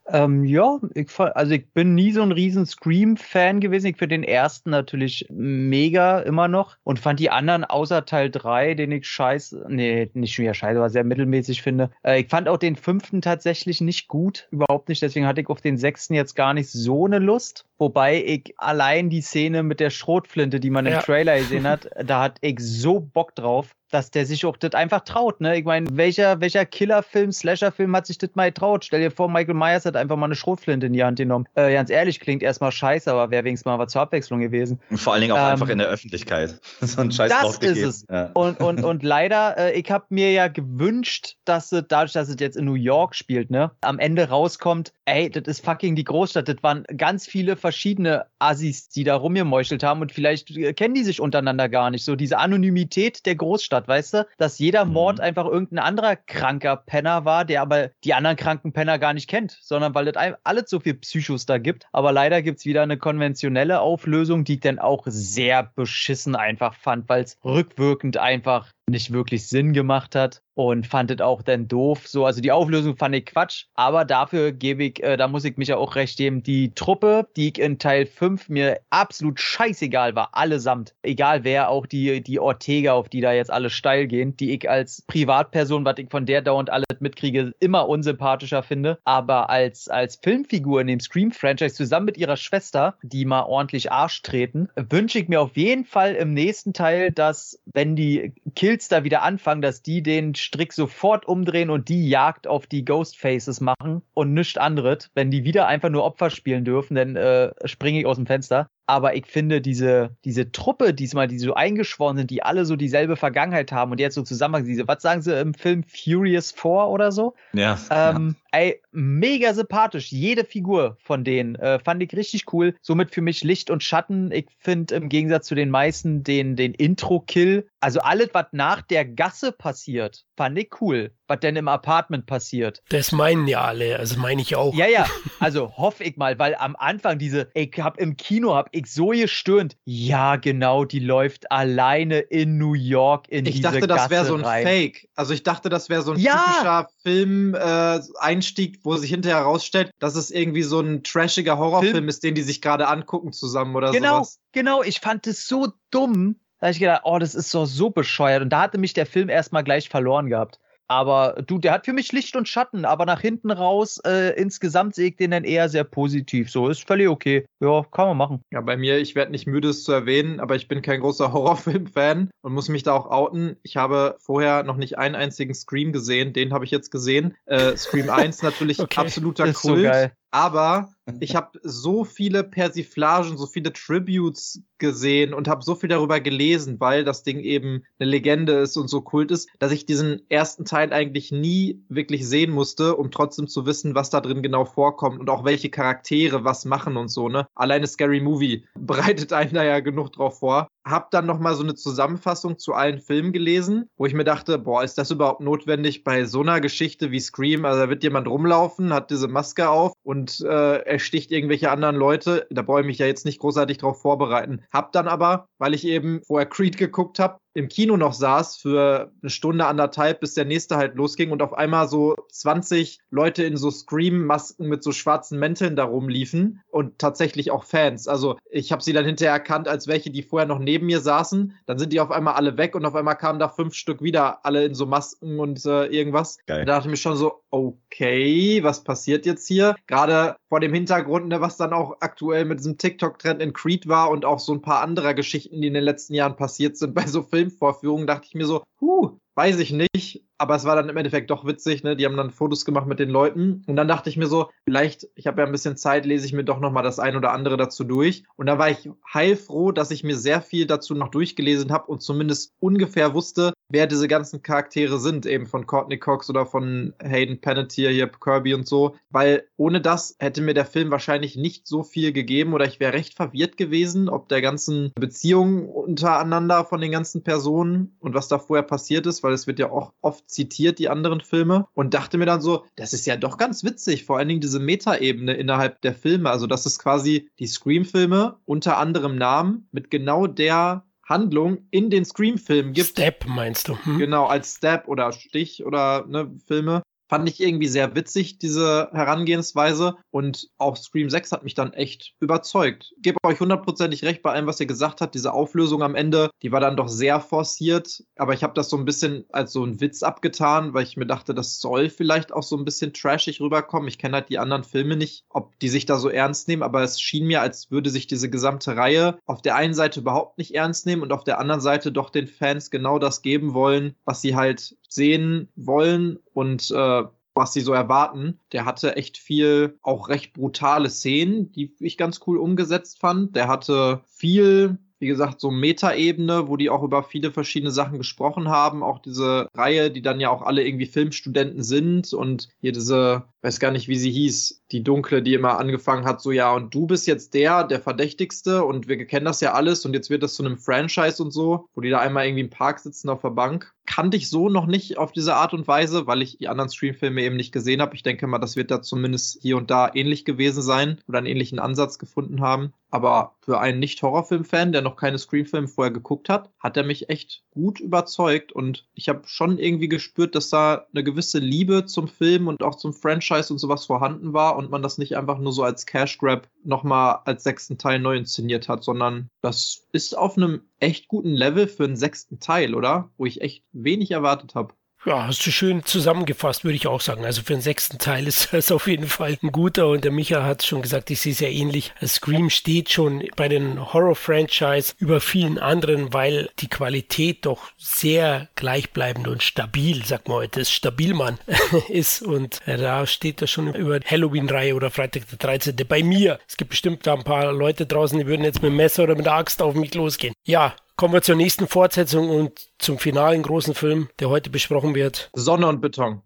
Ähm, 0.10 0.46
ja, 0.46 0.80
ich, 0.94 1.08
also 1.20 1.54
ich 1.54 1.68
bin 1.72 1.94
nie 1.94 2.12
so 2.12 2.22
ein 2.22 2.32
riesen 2.32 2.66
Scream-Fan 2.66 3.60
gewesen. 3.60 3.88
Ich 3.88 3.98
finde 3.98 4.16
den 4.16 4.24
ersten 4.24 4.70
natürlich 4.70 5.28
mega 5.30 6.20
immer 6.20 6.48
noch 6.48 6.78
und 6.84 7.00
fand 7.00 7.20
die 7.20 7.30
anderen 7.30 7.66
außer 7.66 8.06
Teil 8.06 8.32
3, 8.32 8.74
den 8.76 8.92
ich 8.92 9.08
scheiße, 9.08 9.66
nee, 9.68 10.10
nicht 10.14 10.34
schon 10.34 10.44
wieder 10.44 10.54
scheiße, 10.54 10.80
aber 10.80 10.90
sehr 10.90 11.04
mittelmäßig 11.04 11.62
finde. 11.62 11.92
Äh, 12.04 12.22
ich 12.22 12.30
fand 12.30 12.48
auch 12.48 12.58
den 12.58 12.78
fünften 12.78 13.22
tatsächlich 13.22 13.82
nicht 13.82 14.08
gut, 14.08 14.48
überhaupt 14.52 14.88
nicht. 14.88 15.02
Deswegen 15.02 15.28
hatte 15.28 15.42
ich 15.42 15.50
auf 15.50 15.62
den 15.62 15.78
sechsten 15.78 16.14
jetzt 16.14 16.36
gar 16.36 16.54
nicht 16.54 16.70
so 16.70 17.06
eine 17.06 17.20
Lust. 17.20 17.66
Wobei 17.80 18.24
ich 18.24 18.54
allein 18.58 19.10
die 19.10 19.22
Szene 19.22 19.64
mit 19.64 19.80
der 19.80 19.90
Schrotflinte, 19.90 20.60
die 20.60 20.70
man 20.70 20.86
Ja. 20.86 20.98
im 20.98 21.00
Trailer 21.04 21.38
gesehen 21.38 21.68
hat, 21.68 21.88
da 22.04 22.22
hat 22.24 22.38
ich 22.42 22.60
so 22.60 23.00
Bock 23.00 23.36
drauf, 23.36 23.76
dass 23.90 24.12
der 24.12 24.26
sich 24.26 24.46
auch 24.46 24.58
das 24.58 24.74
einfach 24.74 25.02
traut, 25.02 25.40
ne? 25.40 25.58
Ich 25.58 25.64
meine, 25.64 25.88
welcher, 25.94 26.42
welcher 26.42 26.66
Killerfilm, 26.66 27.32
Slasherfilm 27.32 27.96
hat 27.96 28.06
sich 28.06 28.18
das 28.18 28.32
mal 28.34 28.50
getraut? 28.50 28.84
Stell 28.84 29.00
dir 29.00 29.12
vor, 29.12 29.30
Michael 29.30 29.54
Myers 29.54 29.86
hat 29.86 29.96
einfach 29.96 30.18
mal 30.18 30.26
eine 30.26 30.36
Schrotflinte 30.36 30.88
in 30.88 30.94
die 30.94 31.04
Hand 31.06 31.20
genommen. 31.20 31.46
Äh, 31.56 31.72
ganz 31.72 31.90
ehrlich, 31.90 32.20
klingt 32.20 32.44
erstmal 32.44 32.74
scheiße, 32.74 33.10
aber 33.10 33.32
wäre 33.32 33.46
wenigstens 33.46 33.66
mal 33.66 33.80
was 33.80 33.94
zur 33.94 34.02
Abwechslung 34.02 34.42
gewesen. 34.42 34.82
Und 34.90 34.98
vor 34.98 35.14
allen 35.14 35.22
Dingen 35.22 35.32
auch 35.34 35.38
Ähm, 35.38 35.54
einfach 35.54 35.70
in 35.70 35.78
der 35.78 35.88
Öffentlichkeit. 35.88 36.60
so 36.82 37.00
ein 37.00 37.12
Scheiß 37.14 37.32
das 37.32 37.58
ist 37.60 37.82
es. 37.82 38.06
Ja. 38.10 38.32
Und, 38.34 38.60
und, 38.60 38.84
und 38.84 39.04
leider, 39.04 39.58
äh, 39.58 39.80
ich 39.80 39.90
habe 39.90 40.04
mir 40.10 40.34
ja 40.34 40.50
gewünscht, 40.50 41.36
dass 41.46 41.72
es, 41.72 41.86
dadurch, 41.88 42.12
dass 42.12 42.28
es 42.28 42.36
jetzt 42.40 42.58
in 42.58 42.66
New 42.66 42.74
York 42.74 43.16
spielt, 43.16 43.50
ne, 43.52 43.72
am 43.80 44.00
Ende 44.00 44.28
rauskommt, 44.28 44.92
ey, 45.06 45.30
das 45.30 45.44
ist 45.46 45.64
fucking 45.64 45.96
die 45.96 46.04
Großstadt. 46.04 46.50
Das 46.50 46.58
waren 46.62 46.84
ganz 46.98 47.26
viele 47.26 47.56
verschiedene 47.68 48.28
Assis, 48.40 48.88
die 48.88 49.04
da 49.04 49.18
rumgemeuchelt 49.18 49.84
haben 49.84 50.00
und 50.00 50.14
vielleicht 50.14 50.56
äh, 50.56 50.72
kennen 50.72 50.94
die 50.94 51.04
sich 51.04 51.20
untereinander 51.20 51.68
gar 51.68 51.92
nicht. 51.92 52.06
So 52.06 52.16
diese 52.16 52.38
Anonymität 52.38 53.26
der 53.26 53.36
Großstadt, 53.36 53.90
weißt 53.90 54.14
du? 54.14 54.28
Dass 54.38 54.58
jeder 54.58 54.86
Mhm. 54.86 54.94
Mord 54.94 55.20
einfach 55.20 55.46
irgendein 55.46 55.80
anderer 55.80 56.16
kranker 56.16 56.78
Penner 56.78 57.26
war, 57.26 57.44
der 57.44 57.62
aber 57.62 57.90
die 58.06 58.14
anderen 58.14 58.38
kranken 58.38 58.72
Penner 58.72 59.00
gar 59.00 59.14
nicht 59.14 59.30
kennt, 59.30 59.58
sondern 59.62 59.94
weil 59.96 60.06
das 60.06 60.16
alles 60.46 60.70
so 60.70 60.80
viel 60.80 60.94
Psychos 60.94 61.46
da 61.46 61.58
gibt. 61.58 61.88
Aber 61.92 62.14
leider 62.14 62.42
gibt's 62.42 62.64
wieder 62.64 62.84
eine 62.84 62.98
konventionelle 62.98 63.82
Auflösung, 63.82 64.46
die 64.46 64.54
ich 64.54 64.62
dann 64.62 64.80
auch 64.80 65.04
sehr 65.08 65.70
beschissen 65.76 66.38
einfach 66.38 66.74
fand, 66.76 67.10
weil 67.10 67.24
es 67.24 67.38
rückwirkend 67.44 68.16
einfach 68.16 68.72
nicht 68.90 69.12
wirklich 69.12 69.46
Sinn 69.48 69.74
gemacht 69.74 70.16
hat 70.16 70.42
und 70.58 70.88
fand 70.88 71.12
es 71.12 71.22
auch 71.22 71.44
dann 71.44 71.68
doof. 71.68 72.08
So, 72.08 72.26
also 72.26 72.42
die 72.42 72.52
Auflösung 72.52 72.98
fand 72.98 73.14
ich 73.14 73.28
Quatsch, 73.28 73.66
aber 73.76 74.06
dafür 74.06 74.52
gebe 74.52 74.86
ich, 74.86 75.04
äh, 75.04 75.16
da 75.16 75.28
muss 75.28 75.46
ich 75.46 75.56
mich 75.58 75.68
ja 75.68 75.78
auch 75.78 75.96
recht 75.96 76.18
geben, 76.18 76.42
die 76.42 76.74
Truppe, 76.74 77.28
die 77.36 77.50
ich 77.50 77.60
in 77.60 77.78
Teil 77.78 78.08
5 78.08 78.50
mir 78.50 78.80
absolut 78.90 79.40
scheißegal 79.40 80.16
war, 80.16 80.30
allesamt. 80.32 80.96
Egal 81.04 81.44
wer, 81.44 81.70
auch 81.70 81.86
die, 81.86 82.24
die 82.24 82.40
Ortega, 82.40 82.94
auf 82.94 83.08
die 83.08 83.22
da 83.22 83.34
jetzt 83.34 83.52
alle 83.52 83.70
steil 83.70 84.08
gehen, 84.08 84.36
die 84.36 84.52
ich 84.52 84.68
als 84.68 85.04
Privatperson, 85.06 85.86
was 85.86 86.00
ich 86.00 86.10
von 86.10 86.26
der 86.26 86.42
dauernd 86.42 86.72
alles 86.72 86.88
mitkriege, 87.02 87.54
immer 87.60 87.88
unsympathischer 87.88 88.64
finde. 88.64 88.98
Aber 89.04 89.52
als, 89.52 89.90
als 89.90 90.16
Filmfigur 90.16 90.82
in 90.82 90.88
dem 90.88 91.00
Scream-Franchise 91.00 91.76
zusammen 91.76 92.08
mit 92.08 92.18
ihrer 92.18 92.36
Schwester, 92.36 92.96
die 93.04 93.26
mal 93.26 93.44
ordentlich 93.44 93.92
Arsch 93.92 94.24
treten, 94.24 94.70
wünsche 94.76 95.20
ich 95.20 95.28
mir 95.28 95.40
auf 95.40 95.56
jeden 95.56 95.86
Fall 95.86 96.16
im 96.16 96.34
nächsten 96.34 96.74
Teil, 96.74 97.12
dass, 97.12 97.62
wenn 97.66 97.96
die 97.96 98.34
Kills 98.56 98.88
da 98.88 99.04
wieder 99.04 99.22
anfangen, 99.22 99.62
dass 99.62 99.84
die 99.84 100.02
den 100.02 100.34
Strick 100.48 100.72
sofort 100.72 101.28
umdrehen 101.28 101.70
und 101.70 101.90
die 101.90 102.08
Jagd 102.08 102.48
auf 102.48 102.68
die 102.68 102.86
Ghostfaces 102.86 103.60
machen 103.60 104.02
und 104.14 104.34
nichts 104.34 104.58
anderes. 104.58 105.12
Wenn 105.14 105.30
die 105.30 105.44
wieder 105.44 105.68
einfach 105.68 105.90
nur 105.90 106.06
Opfer 106.06 106.30
spielen 106.30 106.64
dürfen, 106.64 106.96
dann 106.96 107.18
äh, 107.18 107.52
springe 107.66 108.00
ich 108.00 108.06
aus 108.06 108.16
dem 108.16 108.26
Fenster. 108.26 108.70
Aber 108.90 109.16
ich 109.16 109.26
finde, 109.26 109.60
diese, 109.60 110.16
diese 110.24 110.54
Truppe 110.54 110.94
diesmal, 110.94 111.28
die 111.28 111.40
so 111.40 111.54
eingeschworen 111.54 112.16
sind, 112.16 112.32
die 112.32 112.42
alle 112.42 112.66
so 112.66 112.78
dieselbe 112.78 113.18
Vergangenheit 113.18 113.74
haben 113.74 113.92
und 113.92 114.00
jetzt 114.00 114.16
so 114.16 114.24
zusammen, 114.24 114.64
diese, 114.64 114.88
was 114.88 115.02
sagen 115.02 115.22
sie 115.22 115.38
im 115.38 115.54
Film 115.54 115.84
Furious 115.84 116.54
4 116.54 116.72
oder 116.88 117.12
so? 117.12 117.36
Ja. 117.52 117.78
Ähm, 117.92 118.38
ey, 118.52 118.82
mega 118.92 119.54
sympathisch. 119.54 120.12
Jede 120.14 120.46
Figur 120.46 120.96
von 121.02 121.26
denen 121.26 121.56
äh, 121.56 121.80
fand 121.80 122.02
ich 122.02 122.14
richtig 122.14 122.54
cool. 122.54 122.76
Somit 122.82 123.12
für 123.14 123.22
mich 123.22 123.44
Licht 123.44 123.70
und 123.70 123.84
Schatten. 123.84 124.32
Ich 124.32 124.48
finde 124.58 124.96
im 124.96 125.10
Gegensatz 125.10 125.48
zu 125.48 125.56
den 125.56 125.70
meisten 125.70 126.24
den, 126.24 126.56
den 126.56 126.74
Intro-Kill, 126.74 127.68
also 127.82 128.00
alles, 128.00 128.30
was 128.32 128.48
nach 128.54 128.82
der 128.82 129.04
Gasse 129.04 129.52
passiert, 129.52 130.26
fand 130.38 130.58
ich 130.58 130.70
cool. 130.82 131.12
Was 131.28 131.40
denn 131.42 131.56
im 131.58 131.68
Apartment 131.68 132.26
passiert. 132.26 132.82
Das 132.90 133.12
meinen 133.12 133.48
ja 133.48 133.62
alle, 133.62 133.98
also 134.00 134.18
meine 134.20 134.42
ich 134.42 134.56
auch. 134.56 134.74
Ja, 134.74 134.88
ja, 134.88 135.06
also 135.40 135.74
hoffe 135.78 136.04
ich 136.04 136.16
mal, 136.18 136.40
weil 136.40 136.56
am 136.56 136.76
Anfang 136.78 137.20
diese, 137.20 137.50
ich 137.54 137.74
hab 137.80 138.00
im 138.00 138.16
Kino, 138.18 138.56
hab 138.56 138.70
ich 138.72 138.92
so 138.92 139.08
gestöhnt. 139.10 139.76
Ja, 139.86 140.38
genau, 140.38 140.86
die 140.86 141.00
läuft 141.00 141.52
alleine 141.52 142.20
in 142.20 142.58
New 142.58 142.74
York 142.74 143.28
in 143.30 143.46
Ich 143.46 143.56
diese 143.56 143.64
dachte, 143.72 143.88
das 143.88 144.10
wäre 144.10 144.26
so 144.26 144.36
ein 144.36 144.42
rein. 144.42 144.66
Fake. 144.66 145.10
Also 145.16 145.34
ich 145.34 145.44
dachte, 145.44 145.70
das 145.70 145.90
wäre 145.90 146.02
so 146.02 146.14
ein 146.14 146.20
Ja! 146.20 146.46
typischer 146.46 146.88
Film-Einstieg, 147.04 148.80
wo 148.84 148.96
sich 148.96 149.10
hinterher 149.10 149.40
herausstellt, 149.40 149.92
dass 150.00 150.16
es 150.16 150.32
irgendwie 150.32 150.64
so 150.64 150.80
ein 150.80 151.04
trashiger 151.04 151.58
Horrorfilm 151.58 151.94
Film- 151.94 152.10
ist, 152.10 152.24
den 152.24 152.36
die 152.36 152.42
sich 152.42 152.62
gerade 152.62 152.88
angucken 152.88 153.34
zusammen 153.34 153.76
oder 153.76 153.92
Genau, 153.92 154.16
sowas. 154.16 154.40
genau. 154.52 154.84
Ich 154.84 155.00
fand 155.00 155.28
es 155.28 155.48
so 155.48 155.74
dumm. 155.92 156.38
Da 156.60 156.68
hab 156.68 156.72
ich 156.74 156.80
gedacht, 156.80 157.02
oh, 157.04 157.20
das 157.20 157.36
ist 157.36 157.54
doch 157.54 157.66
so 157.66 157.90
bescheuert. 157.92 158.42
Und 158.42 158.50
da 158.50 158.62
hatte 158.62 158.78
mich 158.80 158.94
der 158.94 159.06
Film 159.06 159.30
erstmal 159.30 159.64
gleich 159.64 159.90
verloren 159.90 160.28
gehabt. 160.30 160.60
Aber 160.88 161.42
du, 161.46 161.58
der 161.58 161.74
hat 161.74 161.86
für 161.86 161.94
mich 161.94 162.12
Licht 162.12 162.36
und 162.36 162.48
Schatten, 162.48 162.86
aber 162.86 163.06
nach 163.06 163.20
hinten 163.22 163.52
raus, 163.52 164.00
äh, 164.06 164.34
insgesamt 164.40 164.96
sehe 164.96 165.10
ich 165.10 165.16
den 165.18 165.32
dann 165.32 165.44
eher 165.44 165.70
sehr 165.70 165.84
positiv. 165.84 166.50
So, 166.50 166.70
ist 166.70 166.88
völlig 166.88 167.10
okay. 167.10 167.46
Ja, 167.60 167.84
kann 167.92 168.08
man 168.08 168.18
machen. 168.18 168.42
Ja, 168.52 168.62
bei 168.62 168.78
mir, 168.78 168.98
ich 168.98 169.16
werde 169.16 169.32
nicht 169.32 169.48
müde, 169.48 169.70
es 169.70 169.84
zu 169.84 169.92
erwähnen, 169.92 170.40
aber 170.40 170.56
ich 170.56 170.68
bin 170.68 170.82
kein 170.82 171.02
großer 171.02 171.32
Horrorfilm-Fan 171.34 172.30
und 172.42 172.54
muss 172.54 172.70
mich 172.70 172.84
da 172.84 172.94
auch 172.94 173.10
outen. 173.10 173.58
Ich 173.64 173.78
habe 173.78 174.16
vorher 174.20 174.64
noch 174.64 174.78
nicht 174.78 174.98
einen 174.98 175.16
einzigen 175.16 175.54
Scream 175.54 175.92
gesehen, 175.92 176.34
den 176.34 176.54
habe 176.54 176.66
ich 176.66 176.72
jetzt 176.72 176.92
gesehen. 176.92 177.36
Äh, 177.46 177.76
Scream 177.76 178.10
1 178.10 178.42
natürlich 178.44 178.80
Okay. 178.80 179.02
absoluter 179.02 179.46
ist 179.46 179.62
so 179.62 179.70
Kult. 179.70 179.84
geil. 179.84 180.12
Aber 180.32 180.90
ich 181.20 181.36
habe 181.36 181.60
so 181.64 182.04
viele 182.04 182.44
Persiflagen, 182.44 183.38
so 183.38 183.46
viele 183.46 183.74
Tributes 183.74 184.62
gesehen 184.78 185.34
und 185.34 185.48
habe 185.48 185.64
so 185.64 185.76
viel 185.76 185.90
darüber 185.90 186.20
gelesen, 186.20 186.80
weil 186.80 187.04
das 187.04 187.24
Ding 187.24 187.40
eben 187.40 187.84
eine 188.00 188.10
Legende 188.10 188.54
ist 188.54 188.78
und 188.78 188.90
so 188.90 189.02
kult 189.02 189.32
ist, 189.32 189.50
dass 189.60 189.72
ich 189.72 189.86
diesen 189.86 190.22
ersten 190.30 190.66
Teil 190.66 190.94
eigentlich 190.94 191.32
nie 191.32 191.84
wirklich 191.90 192.28
sehen 192.28 192.52
musste, 192.52 192.96
um 192.96 193.10
trotzdem 193.10 193.48
zu 193.48 193.66
wissen, 193.66 193.96
was 193.96 194.10
da 194.10 194.22
drin 194.22 194.44
genau 194.44 194.66
vorkommt 194.66 195.20
und 195.20 195.30
auch 195.30 195.46
welche 195.46 195.70
Charaktere 195.70 196.44
was 196.44 196.66
machen 196.66 196.98
und 196.98 197.10
so, 197.10 197.30
ne? 197.30 197.48
Alleine 197.56 197.88
Scary 197.88 198.22
Movie 198.22 198.66
bereitet 198.76 199.34
einen 199.34 199.54
da 199.54 199.64
ja 199.64 199.80
genug 199.80 200.12
drauf 200.12 200.40
vor. 200.40 200.68
Habe 200.90 201.08
dann 201.12 201.26
noch 201.26 201.40
mal 201.40 201.56
so 201.56 201.64
eine 201.64 201.76
Zusammenfassung 201.76 202.58
zu 202.58 202.74
allen 202.74 203.00
Filmen 203.00 203.34
gelesen, 203.34 203.90
wo 203.98 204.06
ich 204.06 204.14
mir 204.14 204.24
dachte, 204.24 204.58
boah, 204.58 204.84
ist 204.84 204.98
das 204.98 205.12
überhaupt 205.12 205.42
notwendig 205.42 206.04
bei 206.04 206.26
so 206.26 206.42
einer 206.42 206.62
Geschichte 206.62 207.12
wie 207.12 207.20
Scream? 207.20 207.66
Also 207.66 207.82
da 207.82 207.90
wird 207.90 208.04
jemand 208.04 208.28
rumlaufen, 208.28 208.94
hat 208.94 209.12
diese 209.12 209.28
Maske 209.28 209.70
auf 209.70 209.94
und 210.04 210.42
äh, 210.42 210.78
ersticht 210.80 211.32
irgendwelche 211.32 211.72
anderen 211.72 211.96
Leute. 211.96 212.48
Da 212.50 212.62
brauche 212.62 212.82
ich 212.82 212.88
mich 212.88 213.00
ja 213.00 213.06
jetzt 213.06 213.26
nicht 213.26 213.40
großartig 213.40 213.78
drauf 213.78 214.02
vorbereiten. 214.02 214.62
Hab 214.72 214.92
dann 214.92 215.08
aber, 215.08 215.48
weil 215.58 215.74
ich 215.74 215.86
eben 215.86 216.22
vorher 216.26 216.48
Creed 216.48 216.78
geguckt 216.78 217.20
habe, 217.20 217.40
im 217.58 217.70
Kino 217.70 217.98
noch 217.98 218.14
saß 218.14 218.58
für 218.58 219.12
eine 219.20 219.32
Stunde, 219.32 219.66
anderthalb, 219.66 220.20
bis 220.20 220.36
der 220.36 220.46
nächste 220.46 220.78
halt 220.78 220.94
losging 220.94 221.32
und 221.32 221.42
auf 221.42 221.56
einmal 221.56 221.88
so 221.88 222.16
20 222.32 223.00
Leute 223.10 223.46
in 223.46 223.58
so 223.58 223.72
Scream-Masken 223.72 224.68
mit 224.68 224.84
so 224.84 224.92
schwarzen 224.92 225.40
Mänteln 225.40 225.76
da 225.76 225.86
rumliefen 225.86 226.62
und 226.70 227.00
tatsächlich 227.00 227.50
auch 227.50 227.64
Fans. 227.64 228.08
Also 228.08 228.38
ich 228.52 228.72
habe 228.72 228.84
sie 228.84 228.94
dann 228.94 229.06
hinterher 229.06 229.34
erkannt 229.34 229.68
als 229.68 229.88
welche, 229.88 230.12
die 230.12 230.22
vorher 230.22 230.48
noch 230.48 230.60
neben 230.60 230.86
mir 230.86 231.00
saßen. 231.00 231.56
Dann 231.66 231.80
sind 231.80 231.94
die 231.94 232.00
auf 232.00 232.12
einmal 232.12 232.36
alle 232.36 232.58
weg 232.58 232.76
und 232.76 232.86
auf 232.86 232.94
einmal 232.94 233.18
kamen 233.18 233.40
da 233.40 233.50
fünf 233.50 233.74
Stück 233.74 234.04
wieder, 234.04 234.46
alle 234.46 234.64
in 234.64 234.76
so 234.76 234.86
Masken 234.86 235.40
und 235.40 235.66
äh, 235.66 235.88
irgendwas. 235.88 236.38
Geil. 236.46 236.64
Da 236.64 236.76
dachte 236.76 236.90
ich 236.90 236.92
mir 236.92 236.98
schon 236.98 237.16
so, 237.16 237.42
okay, 237.58 238.64
was 238.64 238.84
passiert 238.84 239.26
jetzt 239.26 239.48
hier? 239.48 239.76
Gerade 239.88 240.36
vor 240.50 240.60
dem 240.60 240.74
Hintergrund, 240.74 241.28
ne, 241.28 241.42
was 241.42 241.58
dann 241.58 241.74
auch 241.74 241.98
aktuell 242.00 242.46
mit 242.46 242.60
diesem 242.60 242.78
TikTok-Trend 242.78 243.42
in 243.42 243.54
Creed 243.54 243.88
war 243.88 244.10
und 244.10 244.26
auch 244.26 244.40
so 244.40 244.54
ein 244.54 244.62
paar 244.62 244.82
anderer 244.82 245.14
Geschichten, 245.14 245.62
die 245.62 245.68
in 245.68 245.74
den 245.74 245.84
letzten 245.84 246.14
Jahren 246.14 246.36
passiert 246.36 246.78
sind 246.78 246.94
bei 246.94 247.06
so 247.08 247.24
Filmvorführungen, 247.24 248.08
dachte 248.08 248.28
ich 248.28 248.36
mir 248.36 248.46
so, 248.46 248.64
huh, 248.82 249.18
weiß 249.36 249.60
ich 249.60 249.72
nicht 249.72 250.24
aber 250.38 250.56
es 250.56 250.66
war 250.66 250.76
dann 250.76 250.90
im 250.90 250.98
Endeffekt 250.98 251.30
doch 251.32 251.46
witzig, 251.46 251.84
ne? 251.84 251.96
Die 251.96 252.06
haben 252.06 252.18
dann 252.18 252.32
Fotos 252.32 252.64
gemacht 252.64 252.86
mit 252.86 253.00
den 253.00 253.10
Leuten. 253.10 253.64
Und 253.66 253.76
dann 253.76 253.88
dachte 253.88 254.10
ich 254.10 254.18
mir 254.18 254.28
so, 254.28 254.50
vielleicht, 254.66 255.08
ich 255.16 255.26
habe 255.28 255.42
ja 255.42 255.48
ein 255.48 255.52
bisschen 255.52 255.78
Zeit, 255.78 256.06
lese 256.06 256.26
ich 256.26 256.34
mir 256.34 256.44
doch 256.44 256.60
nochmal 256.60 256.84
das 256.84 257.00
ein 257.00 257.16
oder 257.16 257.32
andere 257.32 257.58
dazu 257.58 257.84
durch. 257.84 258.24
Und 258.36 258.46
da 258.46 258.60
war 258.60 258.70
ich 258.70 258.90
heilfroh, 259.12 259.72
dass 259.72 259.92
ich 259.92 260.04
mir 260.04 260.16
sehr 260.16 260.42
viel 260.42 260.68
dazu 260.68 260.94
noch 260.94 261.10
durchgelesen 261.10 261.72
habe 261.72 261.88
und 261.88 262.02
zumindest 262.02 262.54
ungefähr 262.60 263.14
wusste, 263.14 263.54
wer 263.70 263.88
diese 263.88 264.08
ganzen 264.08 264.42
Charaktere 264.42 265.00
sind, 265.00 265.26
eben 265.26 265.46
von 265.46 265.68
Courtney 265.68 265.98
Cox 265.98 266.30
oder 266.30 266.46
von 266.46 266.94
Hayden 267.02 267.42
Panettiere 267.42 267.92
hier, 267.92 268.08
Kirby 268.08 268.54
und 268.54 268.68
so. 268.68 268.96
Weil 269.10 269.48
ohne 269.58 269.82
das 269.82 270.16
hätte 270.20 270.42
mir 270.42 270.54
der 270.54 270.66
Film 270.66 270.92
wahrscheinlich 270.92 271.36
nicht 271.36 271.68
so 271.68 271.84
viel 271.84 272.12
gegeben 272.14 272.54
oder 272.54 272.66
ich 272.66 272.80
wäre 272.80 272.94
recht 272.94 273.14
verwirrt 273.16 273.58
gewesen, 273.58 274.10
ob 274.10 274.30
der 274.30 274.42
ganzen 274.42 274.92
Beziehung 274.96 275.70
untereinander 275.70 276.66
von 276.66 276.82
den 276.82 276.92
ganzen 276.92 277.24
Personen 277.24 277.96
und 278.00 278.14
was 278.14 278.28
da 278.28 278.40
vorher 278.40 278.64
passiert 278.64 279.06
ist, 279.06 279.24
weil 279.24 279.34
es 279.34 279.48
wird 279.48 279.60
ja 279.60 279.72
auch 279.72 279.94
oft 280.02 280.30
zitiert, 280.30 280.80
die 280.80 280.90
anderen 280.90 281.22
Filme, 281.22 281.68
und 281.74 281.94
dachte 281.94 282.18
mir 282.18 282.26
dann 282.26 282.42
so, 282.42 282.66
das 282.76 282.94
ist 282.94 283.06
ja 283.06 283.16
doch 283.16 283.38
ganz 283.38 283.64
witzig, 283.64 284.06
vor 284.06 284.18
allen 284.18 284.28
Dingen 284.28 284.42
diese 284.42 284.60
Metaebene 284.60 285.34
innerhalb 285.34 285.82
der 285.82 285.94
Filme. 285.94 286.30
Also, 286.30 286.48
das 286.48 286.66
ist 286.66 286.80
quasi 286.80 287.30
die 287.40 287.48
Scream-Filme 287.48 288.38
unter 288.46 288.78
anderem 288.78 289.18
Namen 289.18 289.68
mit 289.72 289.92
genau 289.92 290.28
der 290.28 290.86
Handlung 291.08 291.68
in 291.72 291.90
den 291.90 292.06
Scream-Filmen 292.06 292.74
gibt. 292.74 292.90
Step 292.90 293.26
meinst 293.28 293.68
du? 293.68 293.78
Hm? 293.86 293.98
Genau, 293.98 294.26
als 294.26 294.56
Step 294.56 294.88
oder 294.88 295.12
Stich 295.14 295.66
oder 295.66 296.06
ne, 296.06 296.32
Filme. 296.46 296.84
Fand 297.10 297.30
ich 297.30 297.40
irgendwie 297.40 297.68
sehr 297.68 297.96
witzig, 297.96 298.38
diese 298.40 298.90
Herangehensweise. 298.92 299.96
Und 300.12 300.50
auch 300.58 300.76
Scream 300.76 301.10
6 301.10 301.32
hat 301.32 301.44
mich 301.44 301.54
dann 301.54 301.74
echt 301.74 302.14
überzeugt. 302.20 302.94
Gebe 303.02 303.18
euch 303.24 303.40
hundertprozentig 303.40 304.04
recht 304.04 304.22
bei 304.22 304.32
allem, 304.32 304.48
was 304.48 304.60
ihr 304.60 304.66
gesagt 304.66 305.02
habt. 305.02 305.16
Diese 305.16 305.34
Auflösung 305.34 305.84
am 305.84 305.96
Ende, 305.96 306.30
die 306.42 306.52
war 306.52 306.60
dann 306.60 306.78
doch 306.78 306.90
sehr 306.90 307.20
forciert. 307.22 308.04
Aber 308.18 308.34
ich 308.34 308.44
habe 308.44 308.54
das 308.54 308.70
so 308.70 308.78
ein 308.78 308.86
bisschen 308.86 309.26
als 309.32 309.54
so 309.54 309.64
einen 309.64 309.80
Witz 309.80 310.04
abgetan, 310.04 310.74
weil 310.74 310.84
ich 310.84 310.98
mir 310.98 311.06
dachte, 311.06 311.34
das 311.34 311.60
soll 311.60 311.90
vielleicht 311.90 312.34
auch 312.34 312.44
so 312.44 312.58
ein 312.58 312.66
bisschen 312.66 312.94
trashig 312.94 313.40
rüberkommen. 313.40 313.88
Ich 313.88 313.98
kenne 313.98 314.16
halt 314.16 314.30
die 314.30 314.40
anderen 314.40 314.64
Filme 314.64 314.98
nicht, 314.98 315.24
ob 315.30 315.58
die 315.60 315.70
sich 315.70 315.86
da 315.86 315.98
so 315.98 316.10
ernst 316.10 316.48
nehmen. 316.48 316.64
Aber 316.64 316.84
es 316.84 317.00
schien 317.00 317.26
mir, 317.28 317.42
als 317.42 317.72
würde 317.72 317.90
sich 317.90 318.08
diese 318.08 318.30
gesamte 318.30 318.76
Reihe 318.76 319.18
auf 319.26 319.42
der 319.42 319.56
einen 319.56 319.74
Seite 319.74 320.02
überhaupt 320.02 320.38
nicht 320.38 320.54
ernst 320.56 320.86
nehmen 320.86 321.04
und 321.04 321.14
auf 321.14 321.24
der 321.24 321.40
anderen 321.40 321.62
Seite 321.62 321.92
doch 321.92 322.10
den 322.10 322.28
Fans 322.28 322.70
genau 322.70 323.00
das 323.00 323.22
geben 323.22 323.54
wollen, 323.54 323.96
was 324.04 324.22
sie 324.22 324.36
halt 324.36 324.76
sehen 324.88 325.50
wollen 325.56 326.20
und 326.34 326.72
äh, 326.72 327.04
was 327.34 327.54
sie 327.54 327.62
so 327.62 327.72
erwarten. 327.74 328.40
Der 328.52 328.66
hatte 328.66 328.96
echt 328.96 329.18
viel, 329.18 329.78
auch 329.82 330.10
recht 330.10 330.34
brutale 330.34 330.90
Szenen, 330.90 331.52
die 331.52 331.76
ich 331.80 331.98
ganz 331.98 332.20
cool 332.26 332.38
umgesetzt 332.38 333.00
fand. 333.00 333.36
Der 333.36 333.48
hatte 333.48 334.02
viel 334.08 334.80
wie 335.00 335.08
gesagt, 335.08 335.40
so 335.40 335.52
Metaebene, 335.52 336.48
wo 336.48 336.58
die 336.58 336.70
auch 336.70 336.84
über 336.84 337.04
viele 337.04 337.32
verschiedene 337.32 337.72
Sachen 337.72 337.98
gesprochen 337.98 338.50
haben. 338.50 338.84
Auch 338.84 339.00
diese 339.00 339.48
Reihe, 339.54 339.92
die 339.92 340.02
dann 340.02 340.20
ja 340.20 340.30
auch 340.30 340.42
alle 340.42 340.66
irgendwie 340.66 340.88
Filmstudenten 340.88 341.64
sind 341.64 342.14
und 342.14 342.50
hier 342.60 342.72
diese, 342.72 343.26
weiß 343.42 343.60
gar 343.60 343.72
nicht, 343.72 343.88
wie 343.88 343.98
sie 343.98 344.12
hieß, 344.12 344.57
die 344.72 344.84
dunkle, 344.84 345.22
die 345.22 345.34
immer 345.34 345.60
angefangen 345.60 346.06
hat, 346.06 346.22
so 346.22 346.32
ja, 346.32 346.54
und 346.54 346.74
du 346.74 346.88
bist 346.88 347.08
jetzt 347.08 347.34
der, 347.34 347.64
der 347.64 347.80
Verdächtigste 347.80 348.64
und 348.64 348.88
wir 348.88 349.06
kennen 349.06 349.26
das 349.26 349.42
ja 349.42 349.54
alles 349.54 349.86
und 349.86 349.94
jetzt 349.94 350.10
wird 350.10 350.24
das 350.24 350.36
zu 350.36 350.44
einem 350.44 350.58
Franchise 350.58 351.22
und 351.24 351.32
so, 351.32 351.68
wo 351.74 351.82
die 351.82 351.90
da 351.90 352.00
einmal 352.00 352.26
irgendwie 352.26 352.44
im 352.44 352.50
Park 352.50 352.80
sitzen 352.80 353.10
auf 353.10 353.22
der 353.22 353.30
Bank. 353.30 353.74
Kannte 353.86 354.18
ich 354.18 354.30
so 354.30 354.50
noch 354.50 354.66
nicht 354.66 354.98
auf 354.98 355.14
diese 355.14 355.36
Art 355.36 355.54
und 355.54 355.66
Weise, 355.68 356.08
weil 356.08 356.22
ich 356.22 356.38
die 356.40 356.50
anderen 356.50 356.70
Streamfilme 356.70 357.22
eben 357.22 357.38
nicht 357.38 357.54
gesehen 357.54 357.82
habe. 357.82 357.96
Ich 357.96 358.04
denke 358.04 358.28
mal, 358.28 358.38
das 358.38 358.58
wird 358.58 358.70
da 358.70 358.82
zumindest 358.82 359.40
hier 359.42 359.56
und 359.56 359.72
da 359.72 359.90
ähnlich 359.94 360.26
gewesen 360.26 360.62
sein 360.62 361.00
oder 361.08 361.20
einen 361.20 361.28
ähnlichen 361.28 361.60
Ansatz 361.60 361.98
gefunden 361.98 362.42
haben. 362.42 362.74
Aber 362.90 363.36
für 363.42 363.60
einen 363.60 363.80
Nicht-Horrorfilm-Fan, 363.80 364.74
der 364.74 364.82
noch 364.82 364.98
keine 364.98 365.18
Scream-Filme 365.18 365.70
vorher 365.70 365.94
geguckt 365.94 366.28
hat, 366.28 366.50
hat 366.60 366.76
er 366.76 366.84
mich 366.84 367.10
echt 367.10 367.44
gut 367.52 367.80
überzeugt. 367.80 368.52
Und 368.52 368.86
ich 368.94 369.08
habe 369.08 369.22
schon 369.26 369.58
irgendwie 369.58 369.90
gespürt, 369.90 370.36
dass 370.36 370.50
da 370.50 370.86
eine 370.94 371.04
gewisse 371.04 371.40
Liebe 371.40 371.86
zum 371.86 372.10
Film 372.10 372.48
und 372.48 372.64
auch 372.64 372.76
zum 372.76 372.94
Franchise 372.94 373.54
und 373.54 373.60
sowas 373.60 373.86
vorhanden 373.86 374.34
war 374.34 374.57
und 374.58 374.72
man 374.72 374.82
das 374.82 374.98
nicht 374.98 375.16
einfach 375.16 375.38
nur 375.38 375.54
so 375.54 375.64
als 375.64 375.86
Cash 375.86 376.18
Grab 376.18 376.50
nochmal 376.64 377.20
als 377.26 377.44
sechsten 377.44 377.78
Teil 377.78 378.00
neu 378.00 378.18
inszeniert 378.18 378.68
hat, 378.68 378.84
sondern 378.84 379.30
das 379.42 379.88
ist 379.92 380.18
auf 380.18 380.36
einem 380.36 380.64
echt 380.80 381.08
guten 381.08 381.34
Level 381.34 381.68
für 381.68 381.84
einen 381.86 381.96
sechsten 381.96 382.40
Teil, 382.40 382.74
oder? 382.74 383.12
Wo 383.18 383.26
ich 383.26 383.42
echt 383.42 383.64
wenig 383.72 384.12
erwartet 384.12 384.56
habe. 384.56 384.74
Ja, 385.08 385.26
hast 385.26 385.48
du 385.48 385.52
schön 385.52 385.86
zusammengefasst, 385.86 386.66
würde 386.66 386.76
ich 386.76 386.86
auch 386.86 387.00
sagen. 387.00 387.24
Also 387.24 387.42
für 387.42 387.54
den 387.54 387.62
sechsten 387.62 387.98
Teil 387.98 388.28
ist 388.28 388.50
das 388.52 388.74
auf 388.74 388.88
jeden 388.88 389.08
Fall 389.08 389.38
ein 389.42 389.54
guter 389.54 389.88
und 389.88 390.04
der 390.04 390.12
Micha 390.12 390.44
hat 390.44 390.64
schon 390.64 390.82
gesagt, 390.82 391.10
ich 391.10 391.22
sehe 391.22 391.32
es 391.32 391.40
ja 391.40 391.48
ähnlich. 391.48 391.94
Scream 392.06 392.50
steht 392.50 392.90
schon 392.90 393.24
bei 393.38 393.48
den 393.48 393.94
Horror-Franchise 393.94 394.96
über 394.98 395.22
vielen 395.22 395.60
anderen, 395.60 396.12
weil 396.12 396.50
die 396.60 396.68
Qualität 396.68 397.46
doch 397.46 397.70
sehr 397.78 398.50
gleichbleibend 398.56 399.30
und 399.30 399.44
stabil, 399.44 400.04
sagt 400.04 400.28
man 400.28 400.40
heute, 400.40 400.60
ist 400.60 400.74
Stabilmann 400.74 401.40
ist 401.88 402.22
und 402.22 402.60
da 402.66 403.06
steht 403.08 403.42
er 403.42 403.48
schon 403.48 403.74
über 403.76 404.02
Halloween-Reihe 404.06 404.76
oder 404.76 404.92
Freitag 404.92 405.30
der 405.30 405.38
13. 405.38 405.78
Bei 405.88 406.04
mir. 406.04 406.38
Es 406.50 406.58
gibt 406.58 406.72
bestimmt 406.72 407.08
da 407.08 407.14
ein 407.14 407.24
paar 407.24 407.54
Leute 407.54 407.86
draußen, 407.86 408.20
die 408.20 408.28
würden 408.28 408.44
jetzt 408.44 408.62
mit 408.62 408.72
dem 408.72 408.76
Messer 408.76 409.04
oder 409.04 409.16
mit 409.16 409.26
der 409.26 409.36
Axt 409.36 409.62
auf 409.62 409.74
mich 409.74 409.94
losgehen. 409.94 410.34
Ja, 410.44 410.76
Kommen 411.00 411.14
wir 411.14 411.22
zur 411.22 411.36
nächsten 411.36 411.68
Fortsetzung 411.68 412.28
und 412.32 412.70
zum 412.80 412.98
finalen 412.98 413.44
großen 413.44 413.76
Film, 413.76 414.10
der 414.18 414.30
heute 414.30 414.50
besprochen 414.50 414.96
wird. 414.96 415.30
Sonne 415.34 415.68
und 415.68 415.80
Beton. 415.80 416.24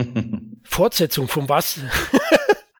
Fortsetzung 0.64 1.28
von 1.28 1.50
was? 1.50 1.80